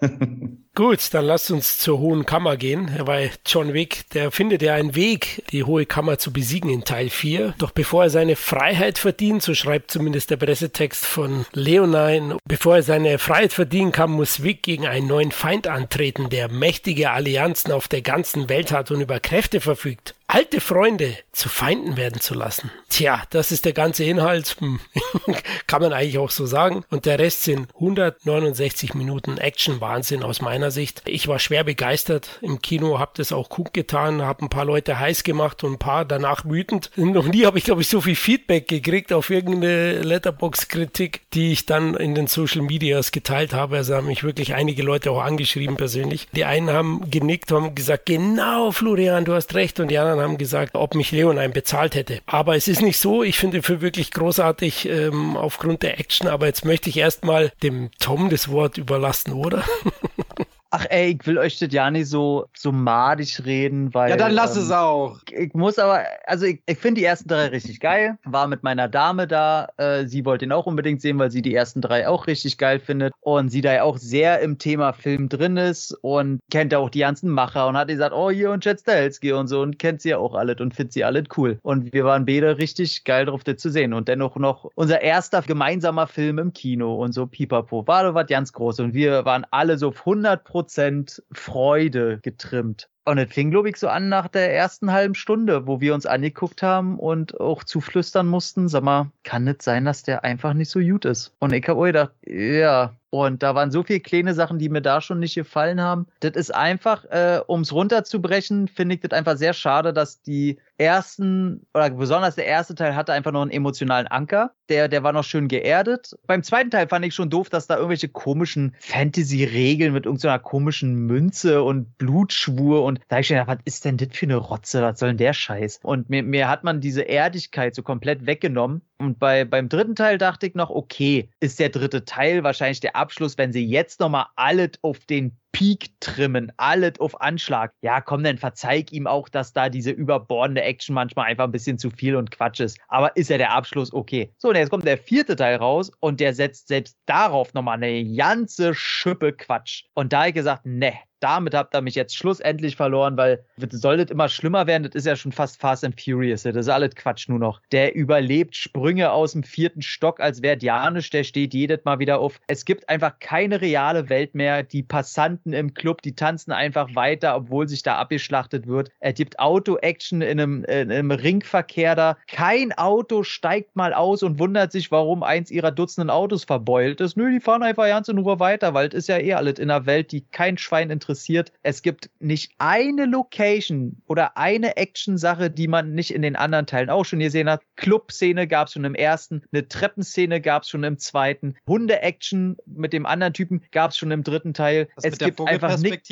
Gut, 0.78 1.12
dann 1.12 1.24
lasst 1.24 1.50
uns 1.50 1.78
zur 1.78 1.98
Hohen 1.98 2.24
Kammer 2.24 2.56
gehen, 2.56 2.88
weil 3.00 3.32
John 3.44 3.74
Wick, 3.74 4.08
der 4.10 4.30
findet 4.30 4.62
ja 4.62 4.74
einen 4.74 4.94
Weg, 4.94 5.42
die 5.50 5.64
Hohe 5.64 5.86
Kammer 5.86 6.18
zu 6.18 6.32
besiegen 6.32 6.70
in 6.70 6.84
Teil 6.84 7.10
4. 7.10 7.54
Doch 7.58 7.72
bevor 7.72 8.04
er 8.04 8.10
seine 8.10 8.36
Freiheit 8.36 8.96
verdient, 8.96 9.42
so 9.42 9.54
schreibt 9.54 9.90
zumindest 9.90 10.30
der 10.30 10.36
Pressetext 10.36 11.04
von 11.04 11.46
Leonine, 11.52 12.36
bevor 12.44 12.76
er 12.76 12.82
seine 12.84 13.18
Freiheit 13.18 13.52
verdienen 13.52 13.90
kann, 13.90 14.12
muss 14.12 14.44
Wick 14.44 14.62
gegen 14.62 14.86
einen 14.86 15.08
neuen 15.08 15.32
Feind 15.32 15.66
antreten, 15.66 16.30
der 16.30 16.48
mächtige 16.48 17.10
Allianzen 17.10 17.72
auf 17.72 17.88
der 17.88 18.02
ganzen 18.02 18.48
Welt 18.48 18.70
hat 18.70 18.92
und 18.92 19.00
über 19.00 19.18
Kräfte 19.18 19.60
verfügt 19.60 20.14
alte 20.30 20.60
Freunde 20.60 21.16
zu 21.32 21.48
Feinden 21.48 21.96
werden 21.96 22.20
zu 22.20 22.34
lassen. 22.34 22.70
Tja, 22.90 23.22
das 23.30 23.50
ist 23.50 23.64
der 23.64 23.72
ganze 23.72 24.04
Inhalt. 24.04 24.56
Hm. 24.58 24.78
Kann 25.66 25.80
man 25.80 25.94
eigentlich 25.94 26.18
auch 26.18 26.30
so 26.30 26.44
sagen. 26.44 26.84
Und 26.90 27.06
der 27.06 27.18
Rest 27.18 27.44
sind 27.44 27.68
169 27.74 28.92
Minuten 28.92 29.38
Action-Wahnsinn 29.38 30.22
aus 30.22 30.42
meiner 30.42 30.70
Sicht. 30.70 31.02
Ich 31.06 31.28
war 31.28 31.38
schwer 31.38 31.64
begeistert 31.64 32.38
im 32.42 32.60
Kino, 32.60 32.98
hab 32.98 33.14
das 33.14 33.32
auch 33.32 33.48
gut 33.48 33.72
getan, 33.72 34.20
hab 34.20 34.42
ein 34.42 34.50
paar 34.50 34.66
Leute 34.66 34.98
heiß 34.98 35.24
gemacht 35.24 35.64
und 35.64 35.74
ein 35.74 35.78
paar 35.78 36.04
danach 36.04 36.44
wütend. 36.44 36.90
Noch 36.96 37.26
nie 37.26 37.46
habe 37.46 37.56
ich, 37.56 37.64
glaube 37.64 37.80
ich, 37.80 37.88
so 37.88 38.02
viel 38.02 38.16
Feedback 38.16 38.68
gekriegt 38.68 39.14
auf 39.14 39.30
irgendeine 39.30 40.02
Letterbox-Kritik, 40.02 41.22
die 41.32 41.52
ich 41.52 41.64
dann 41.64 41.94
in 41.94 42.14
den 42.14 42.26
Social 42.26 42.60
Medias 42.60 43.12
geteilt 43.12 43.54
habe. 43.54 43.76
Also 43.76 43.94
haben 43.94 44.08
mich 44.08 44.24
wirklich 44.24 44.54
einige 44.54 44.82
Leute 44.82 45.10
auch 45.10 45.22
angeschrieben 45.22 45.76
persönlich. 45.76 46.28
Die 46.34 46.44
einen 46.44 46.68
haben 46.70 47.10
genickt, 47.10 47.50
haben 47.50 47.74
gesagt, 47.74 48.04
genau, 48.04 48.72
Florian, 48.72 49.24
du 49.24 49.32
hast 49.32 49.54
recht. 49.54 49.80
Und 49.80 49.88
die 49.88 49.96
anderen 49.96 50.17
anderen 50.18 50.32
haben 50.32 50.38
gesagt, 50.38 50.74
ob 50.74 50.94
mich 50.94 51.12
Leonheim 51.12 51.52
bezahlt 51.52 51.94
hätte. 51.94 52.20
Aber 52.26 52.56
es 52.56 52.68
ist 52.68 52.82
nicht 52.82 52.98
so. 52.98 53.22
Ich 53.22 53.38
finde 53.38 53.62
für 53.62 53.80
wirklich 53.80 54.10
großartig 54.10 54.88
ähm, 54.88 55.36
aufgrund 55.36 55.82
der 55.82 55.98
Action. 55.98 56.28
Aber 56.28 56.46
jetzt 56.46 56.64
möchte 56.64 56.90
ich 56.90 56.96
erstmal 56.96 57.52
dem 57.62 57.90
Tom 57.98 58.28
das 58.30 58.48
Wort 58.48 58.78
überlassen, 58.78 59.32
oder? 59.32 59.64
Ach 60.78 60.86
ey, 60.90 61.18
ich 61.18 61.26
will 61.26 61.38
euch 61.38 61.58
das 61.58 61.72
ja 61.72 61.90
nicht 61.90 62.06
so, 62.06 62.46
so 62.56 62.70
madig 62.70 63.44
reden, 63.44 63.92
weil. 63.94 64.10
Ja, 64.10 64.16
dann 64.16 64.32
lass 64.32 64.56
ähm, 64.56 64.62
es 64.62 64.70
auch. 64.70 65.18
Ich 65.32 65.52
muss 65.52 65.76
aber, 65.76 66.04
also 66.24 66.46
ich, 66.46 66.62
ich 66.66 66.78
finde 66.78 67.00
die 67.00 67.04
ersten 67.04 67.28
drei 67.28 67.46
richtig 67.46 67.80
geil. 67.80 68.16
War 68.24 68.46
mit 68.46 68.62
meiner 68.62 68.86
Dame 68.86 69.26
da. 69.26 69.68
Äh, 69.76 70.06
sie 70.06 70.24
wollte 70.24 70.44
ihn 70.44 70.52
auch 70.52 70.66
unbedingt 70.66 71.00
sehen, 71.00 71.18
weil 71.18 71.32
sie 71.32 71.42
die 71.42 71.52
ersten 71.52 71.80
drei 71.80 72.06
auch 72.06 72.28
richtig 72.28 72.58
geil 72.58 72.78
findet. 72.78 73.12
Und 73.20 73.48
sie 73.48 73.60
da 73.60 73.72
ja 73.72 73.82
auch 73.82 73.98
sehr 73.98 74.38
im 74.38 74.58
Thema 74.58 74.92
Film 74.92 75.28
drin 75.28 75.56
ist 75.56 75.98
und 76.02 76.38
kennt 76.48 76.72
auch 76.72 76.90
die 76.90 77.00
ganzen 77.00 77.28
Macher 77.28 77.66
und 77.66 77.76
hat 77.76 77.88
gesagt, 77.88 78.14
oh, 78.14 78.30
hier 78.30 78.52
und 78.52 78.64
Jet 78.64 78.80
Stahelski 78.80 79.32
und 79.32 79.48
so 79.48 79.62
und 79.62 79.80
kennt 79.80 80.00
sie 80.00 80.10
ja 80.10 80.18
auch 80.18 80.34
alles 80.34 80.60
und 80.60 80.74
findet 80.74 80.92
sie 80.92 81.02
alles 81.02 81.24
cool. 81.36 81.58
Und 81.62 81.92
wir 81.92 82.04
waren 82.04 82.24
beide 82.24 82.56
richtig 82.56 83.02
geil 83.02 83.26
drauf, 83.26 83.42
das 83.42 83.56
zu 83.56 83.70
sehen. 83.70 83.94
Und 83.94 84.06
dennoch 84.06 84.36
noch 84.36 84.70
unser 84.76 85.00
erster 85.00 85.42
gemeinsamer 85.42 86.06
Film 86.06 86.38
im 86.38 86.52
Kino 86.52 86.94
und 86.94 87.12
so 87.12 87.26
pipapo. 87.26 87.84
War 87.88 88.04
doch 88.04 88.14
was 88.14 88.28
ganz 88.28 88.52
groß. 88.52 88.78
Und 88.78 88.94
wir 88.94 89.24
waren 89.24 89.44
alle 89.50 89.76
so 89.76 89.88
auf 89.88 89.98
100 90.00 90.44
Prozent 90.44 90.67
Prozent 90.68 91.22
Freude 91.32 92.18
getrimmt. 92.20 92.90
Und 93.06 93.16
es 93.16 93.32
fing, 93.32 93.50
glaube 93.50 93.70
ich, 93.70 93.78
so 93.78 93.88
an 93.88 94.10
nach 94.10 94.28
der 94.28 94.54
ersten 94.54 94.92
halben 94.92 95.14
Stunde, 95.14 95.66
wo 95.66 95.80
wir 95.80 95.94
uns 95.94 96.04
angeguckt 96.04 96.62
haben 96.62 96.98
und 96.98 97.40
auch 97.40 97.64
zuflüstern 97.64 98.26
mussten, 98.26 98.68
sag 98.68 98.82
mal, 98.82 99.10
kann 99.24 99.48
es 99.48 99.64
sein, 99.64 99.86
dass 99.86 100.02
der 100.02 100.24
einfach 100.24 100.52
nicht 100.52 100.68
so 100.68 100.80
gut 100.80 101.06
ist? 101.06 101.34
Und 101.38 101.54
ich 101.54 101.66
habe 101.66 101.86
gedacht, 101.86 102.12
ja, 102.26 102.97
und 103.10 103.42
da 103.42 103.54
waren 103.54 103.70
so 103.70 103.82
viele 103.82 104.00
kleine 104.00 104.34
Sachen, 104.34 104.58
die 104.58 104.68
mir 104.68 104.82
da 104.82 105.00
schon 105.00 105.18
nicht 105.18 105.34
gefallen 105.34 105.80
haben. 105.80 106.06
Das 106.20 106.32
ist 106.32 106.54
einfach, 106.54 107.04
äh, 107.06 107.40
um 107.46 107.62
es 107.62 107.72
runterzubrechen, 107.72 108.68
finde 108.68 108.96
ich 108.96 109.00
das 109.00 109.12
einfach 109.12 109.36
sehr 109.36 109.54
schade, 109.54 109.92
dass 109.92 110.20
die 110.20 110.58
ersten, 110.76 111.66
oder 111.74 111.90
besonders 111.90 112.36
der 112.36 112.46
erste 112.46 112.74
Teil 112.74 112.94
hatte 112.94 113.12
einfach 113.12 113.32
noch 113.32 113.42
einen 113.42 113.50
emotionalen 113.50 114.06
Anker. 114.06 114.52
Der, 114.68 114.88
der 114.88 115.02
war 115.02 115.12
noch 115.12 115.24
schön 115.24 115.48
geerdet. 115.48 116.16
Beim 116.26 116.42
zweiten 116.42 116.70
Teil 116.70 116.86
fand 116.88 117.04
ich 117.04 117.14
schon 117.14 117.30
doof, 117.30 117.48
dass 117.48 117.66
da 117.66 117.76
irgendwelche 117.76 118.08
komischen 118.08 118.74
Fantasy-Regeln 118.80 119.92
mit 119.92 120.04
irgendeiner 120.04 120.38
komischen 120.38 121.06
Münze 121.06 121.62
und 121.62 121.96
Blutschwur 121.98 122.84
und 122.84 123.00
da 123.08 123.16
habe 123.16 123.22
ich 123.22 123.28
gedacht, 123.28 123.48
was 123.48 123.58
ist 123.64 123.84
denn 123.84 123.96
das 123.96 124.08
für 124.12 124.26
eine 124.26 124.36
Rotze? 124.36 124.82
Was 124.82 125.00
soll 125.00 125.10
denn 125.10 125.18
der 125.18 125.32
Scheiß? 125.32 125.80
Und 125.82 126.10
mir, 126.10 126.22
mir 126.22 126.48
hat 126.48 126.62
man 126.62 126.80
diese 126.80 127.02
Erdigkeit 127.02 127.74
so 127.74 127.82
komplett 127.82 128.26
weggenommen. 128.26 128.82
Und 128.98 129.18
bei, 129.20 129.44
beim 129.44 129.68
dritten 129.68 129.94
Teil 129.94 130.18
dachte 130.18 130.46
ich 130.46 130.54
noch, 130.54 130.70
okay, 130.70 131.30
ist 131.40 131.60
der 131.60 131.68
dritte 131.68 132.04
Teil 132.04 132.42
wahrscheinlich 132.42 132.80
der 132.80 132.96
Abschluss, 132.98 133.38
wenn 133.38 133.52
sie 133.52 133.64
jetzt 133.64 134.00
nochmal 134.00 134.26
alles 134.36 134.72
auf 134.82 135.06
den 135.06 135.38
Peak 135.52 135.90
trimmen, 136.00 136.52
alles 136.56 137.00
auf 137.00 137.20
Anschlag. 137.20 137.72
Ja, 137.82 138.00
komm, 138.00 138.22
dann 138.22 138.38
verzeig 138.38 138.92
ihm 138.92 139.06
auch, 139.06 139.28
dass 139.28 139.52
da 139.52 139.68
diese 139.68 139.90
überbordende 139.90 140.62
Action 140.62 140.94
manchmal 140.94 141.26
einfach 141.26 141.44
ein 141.44 141.52
bisschen 141.52 141.78
zu 141.78 141.90
viel 141.90 142.16
und 142.16 142.30
Quatsch 142.30 142.60
ist. 142.60 142.78
Aber 142.88 143.16
ist 143.16 143.30
ja 143.30 143.38
der 143.38 143.52
Abschluss 143.52 143.92
okay. 143.92 144.32
So, 144.38 144.48
und 144.48 144.56
jetzt 144.56 144.70
kommt 144.70 144.86
der 144.86 144.98
vierte 144.98 145.36
Teil 145.36 145.56
raus 145.56 145.90
und 146.00 146.20
der 146.20 146.34
setzt 146.34 146.68
selbst 146.68 146.98
darauf 147.06 147.54
nochmal 147.54 147.82
eine 147.82 148.04
ganze 148.14 148.74
Schippe 148.74 149.32
Quatsch. 149.32 149.84
Und 149.94 150.12
da 150.12 150.20
habe 150.20 150.28
ich 150.28 150.34
gesagt, 150.34 150.66
ne, 150.66 150.94
damit 151.20 151.54
habt 151.54 151.74
ihr 151.74 151.80
mich 151.80 151.94
jetzt 151.94 152.16
schlussendlich 152.16 152.76
verloren, 152.76 153.16
weil 153.16 153.44
soll 153.70 153.96
das 153.96 154.10
immer 154.10 154.28
schlimmer 154.28 154.66
werden, 154.66 154.84
das 154.84 154.94
ist 154.94 155.06
ja 155.06 155.16
schon 155.16 155.32
fast 155.32 155.60
Fast 155.60 155.84
and 155.84 156.00
Furious, 156.00 156.42
das 156.42 156.54
ist 156.54 156.68
alles 156.68 156.94
Quatsch 156.94 157.28
nur 157.28 157.38
noch. 157.38 157.60
Der 157.72 157.94
überlebt 157.94 158.54
Sprünge 158.54 159.10
aus 159.10 159.32
dem 159.32 159.42
vierten 159.42 159.82
Stock, 159.82 160.20
als 160.20 160.42
wäre 160.42 160.58
Janisch, 160.60 161.10
der 161.10 161.24
steht 161.24 161.54
jedes 161.54 161.84
Mal 161.84 161.98
wieder 161.98 162.20
auf. 162.20 162.40
Es 162.46 162.64
gibt 162.64 162.88
einfach 162.88 163.18
keine 163.18 163.60
reale 163.60 164.08
Welt 164.08 164.34
mehr. 164.34 164.62
Die 164.62 164.82
Passanten 164.82 165.37
im 165.46 165.74
Club, 165.74 166.02
die 166.02 166.14
tanzen 166.14 166.52
einfach 166.52 166.94
weiter, 166.94 167.36
obwohl 167.36 167.68
sich 167.68 167.82
da 167.82 167.96
abgeschlachtet 167.96 168.66
wird. 168.66 168.90
Er 169.00 169.12
gibt 169.12 169.38
Auto-Action 169.38 170.22
in 170.22 170.40
einem, 170.40 170.64
in 170.64 170.90
einem 170.90 171.10
Ringverkehr 171.10 171.94
da. 171.94 172.16
Kein 172.26 172.72
Auto 172.72 173.22
steigt 173.22 173.76
mal 173.76 173.94
aus 173.94 174.22
und 174.22 174.38
wundert 174.38 174.72
sich, 174.72 174.90
warum 174.90 175.22
eins 175.22 175.50
ihrer 175.50 175.70
Dutzenden 175.70 176.10
Autos 176.10 176.44
verbeult 176.44 177.00
ist. 177.00 177.16
Nö, 177.16 177.30
die 177.30 177.40
fahren 177.40 177.62
einfach 177.62 177.86
ganz 177.86 178.08
in 178.08 178.18
Ruhe 178.18 178.40
weiter, 178.40 178.74
weil 178.74 178.88
es 178.88 178.94
ist 178.94 179.08
ja 179.08 179.18
eh 179.18 179.34
alles 179.34 179.58
in 179.58 179.70
einer 179.70 179.86
Welt, 179.86 180.12
die 180.12 180.22
kein 180.22 180.58
Schwein 180.58 180.90
interessiert. 180.90 181.52
Es 181.62 181.82
gibt 181.82 182.10
nicht 182.18 182.52
eine 182.58 183.06
Location 183.06 184.02
oder 184.06 184.36
eine 184.36 184.76
Action-Sache, 184.76 185.50
die 185.50 185.68
man 185.68 185.94
nicht 185.94 186.12
in 186.14 186.22
den 186.22 186.36
anderen 186.36 186.66
Teilen 186.66 186.90
auch 186.90 187.04
schon 187.04 187.18
gesehen 187.18 187.48
hat. 187.48 187.62
Club-Szene 187.76 188.46
gab 188.46 188.66
es 188.66 188.74
schon 188.74 188.84
im 188.84 188.94
ersten, 188.94 189.42
eine 189.52 189.68
Treppenszene 189.68 190.40
gab 190.40 190.62
es 190.62 190.68
schon 190.68 190.84
im 190.84 190.98
zweiten, 190.98 191.54
Hunde-Action 191.66 192.56
mit 192.66 192.92
dem 192.92 193.06
anderen 193.06 193.32
Typen 193.32 193.62
gab 193.72 193.90
es 193.90 193.96
schon 193.96 194.10
im 194.10 194.22
dritten 194.22 194.54
Teil. 194.54 194.88
Was 194.96 195.04
es 195.04 195.20
mit 195.20 195.27
gibt 195.36 195.48
einfach 195.48 195.78
nicht 195.78 196.04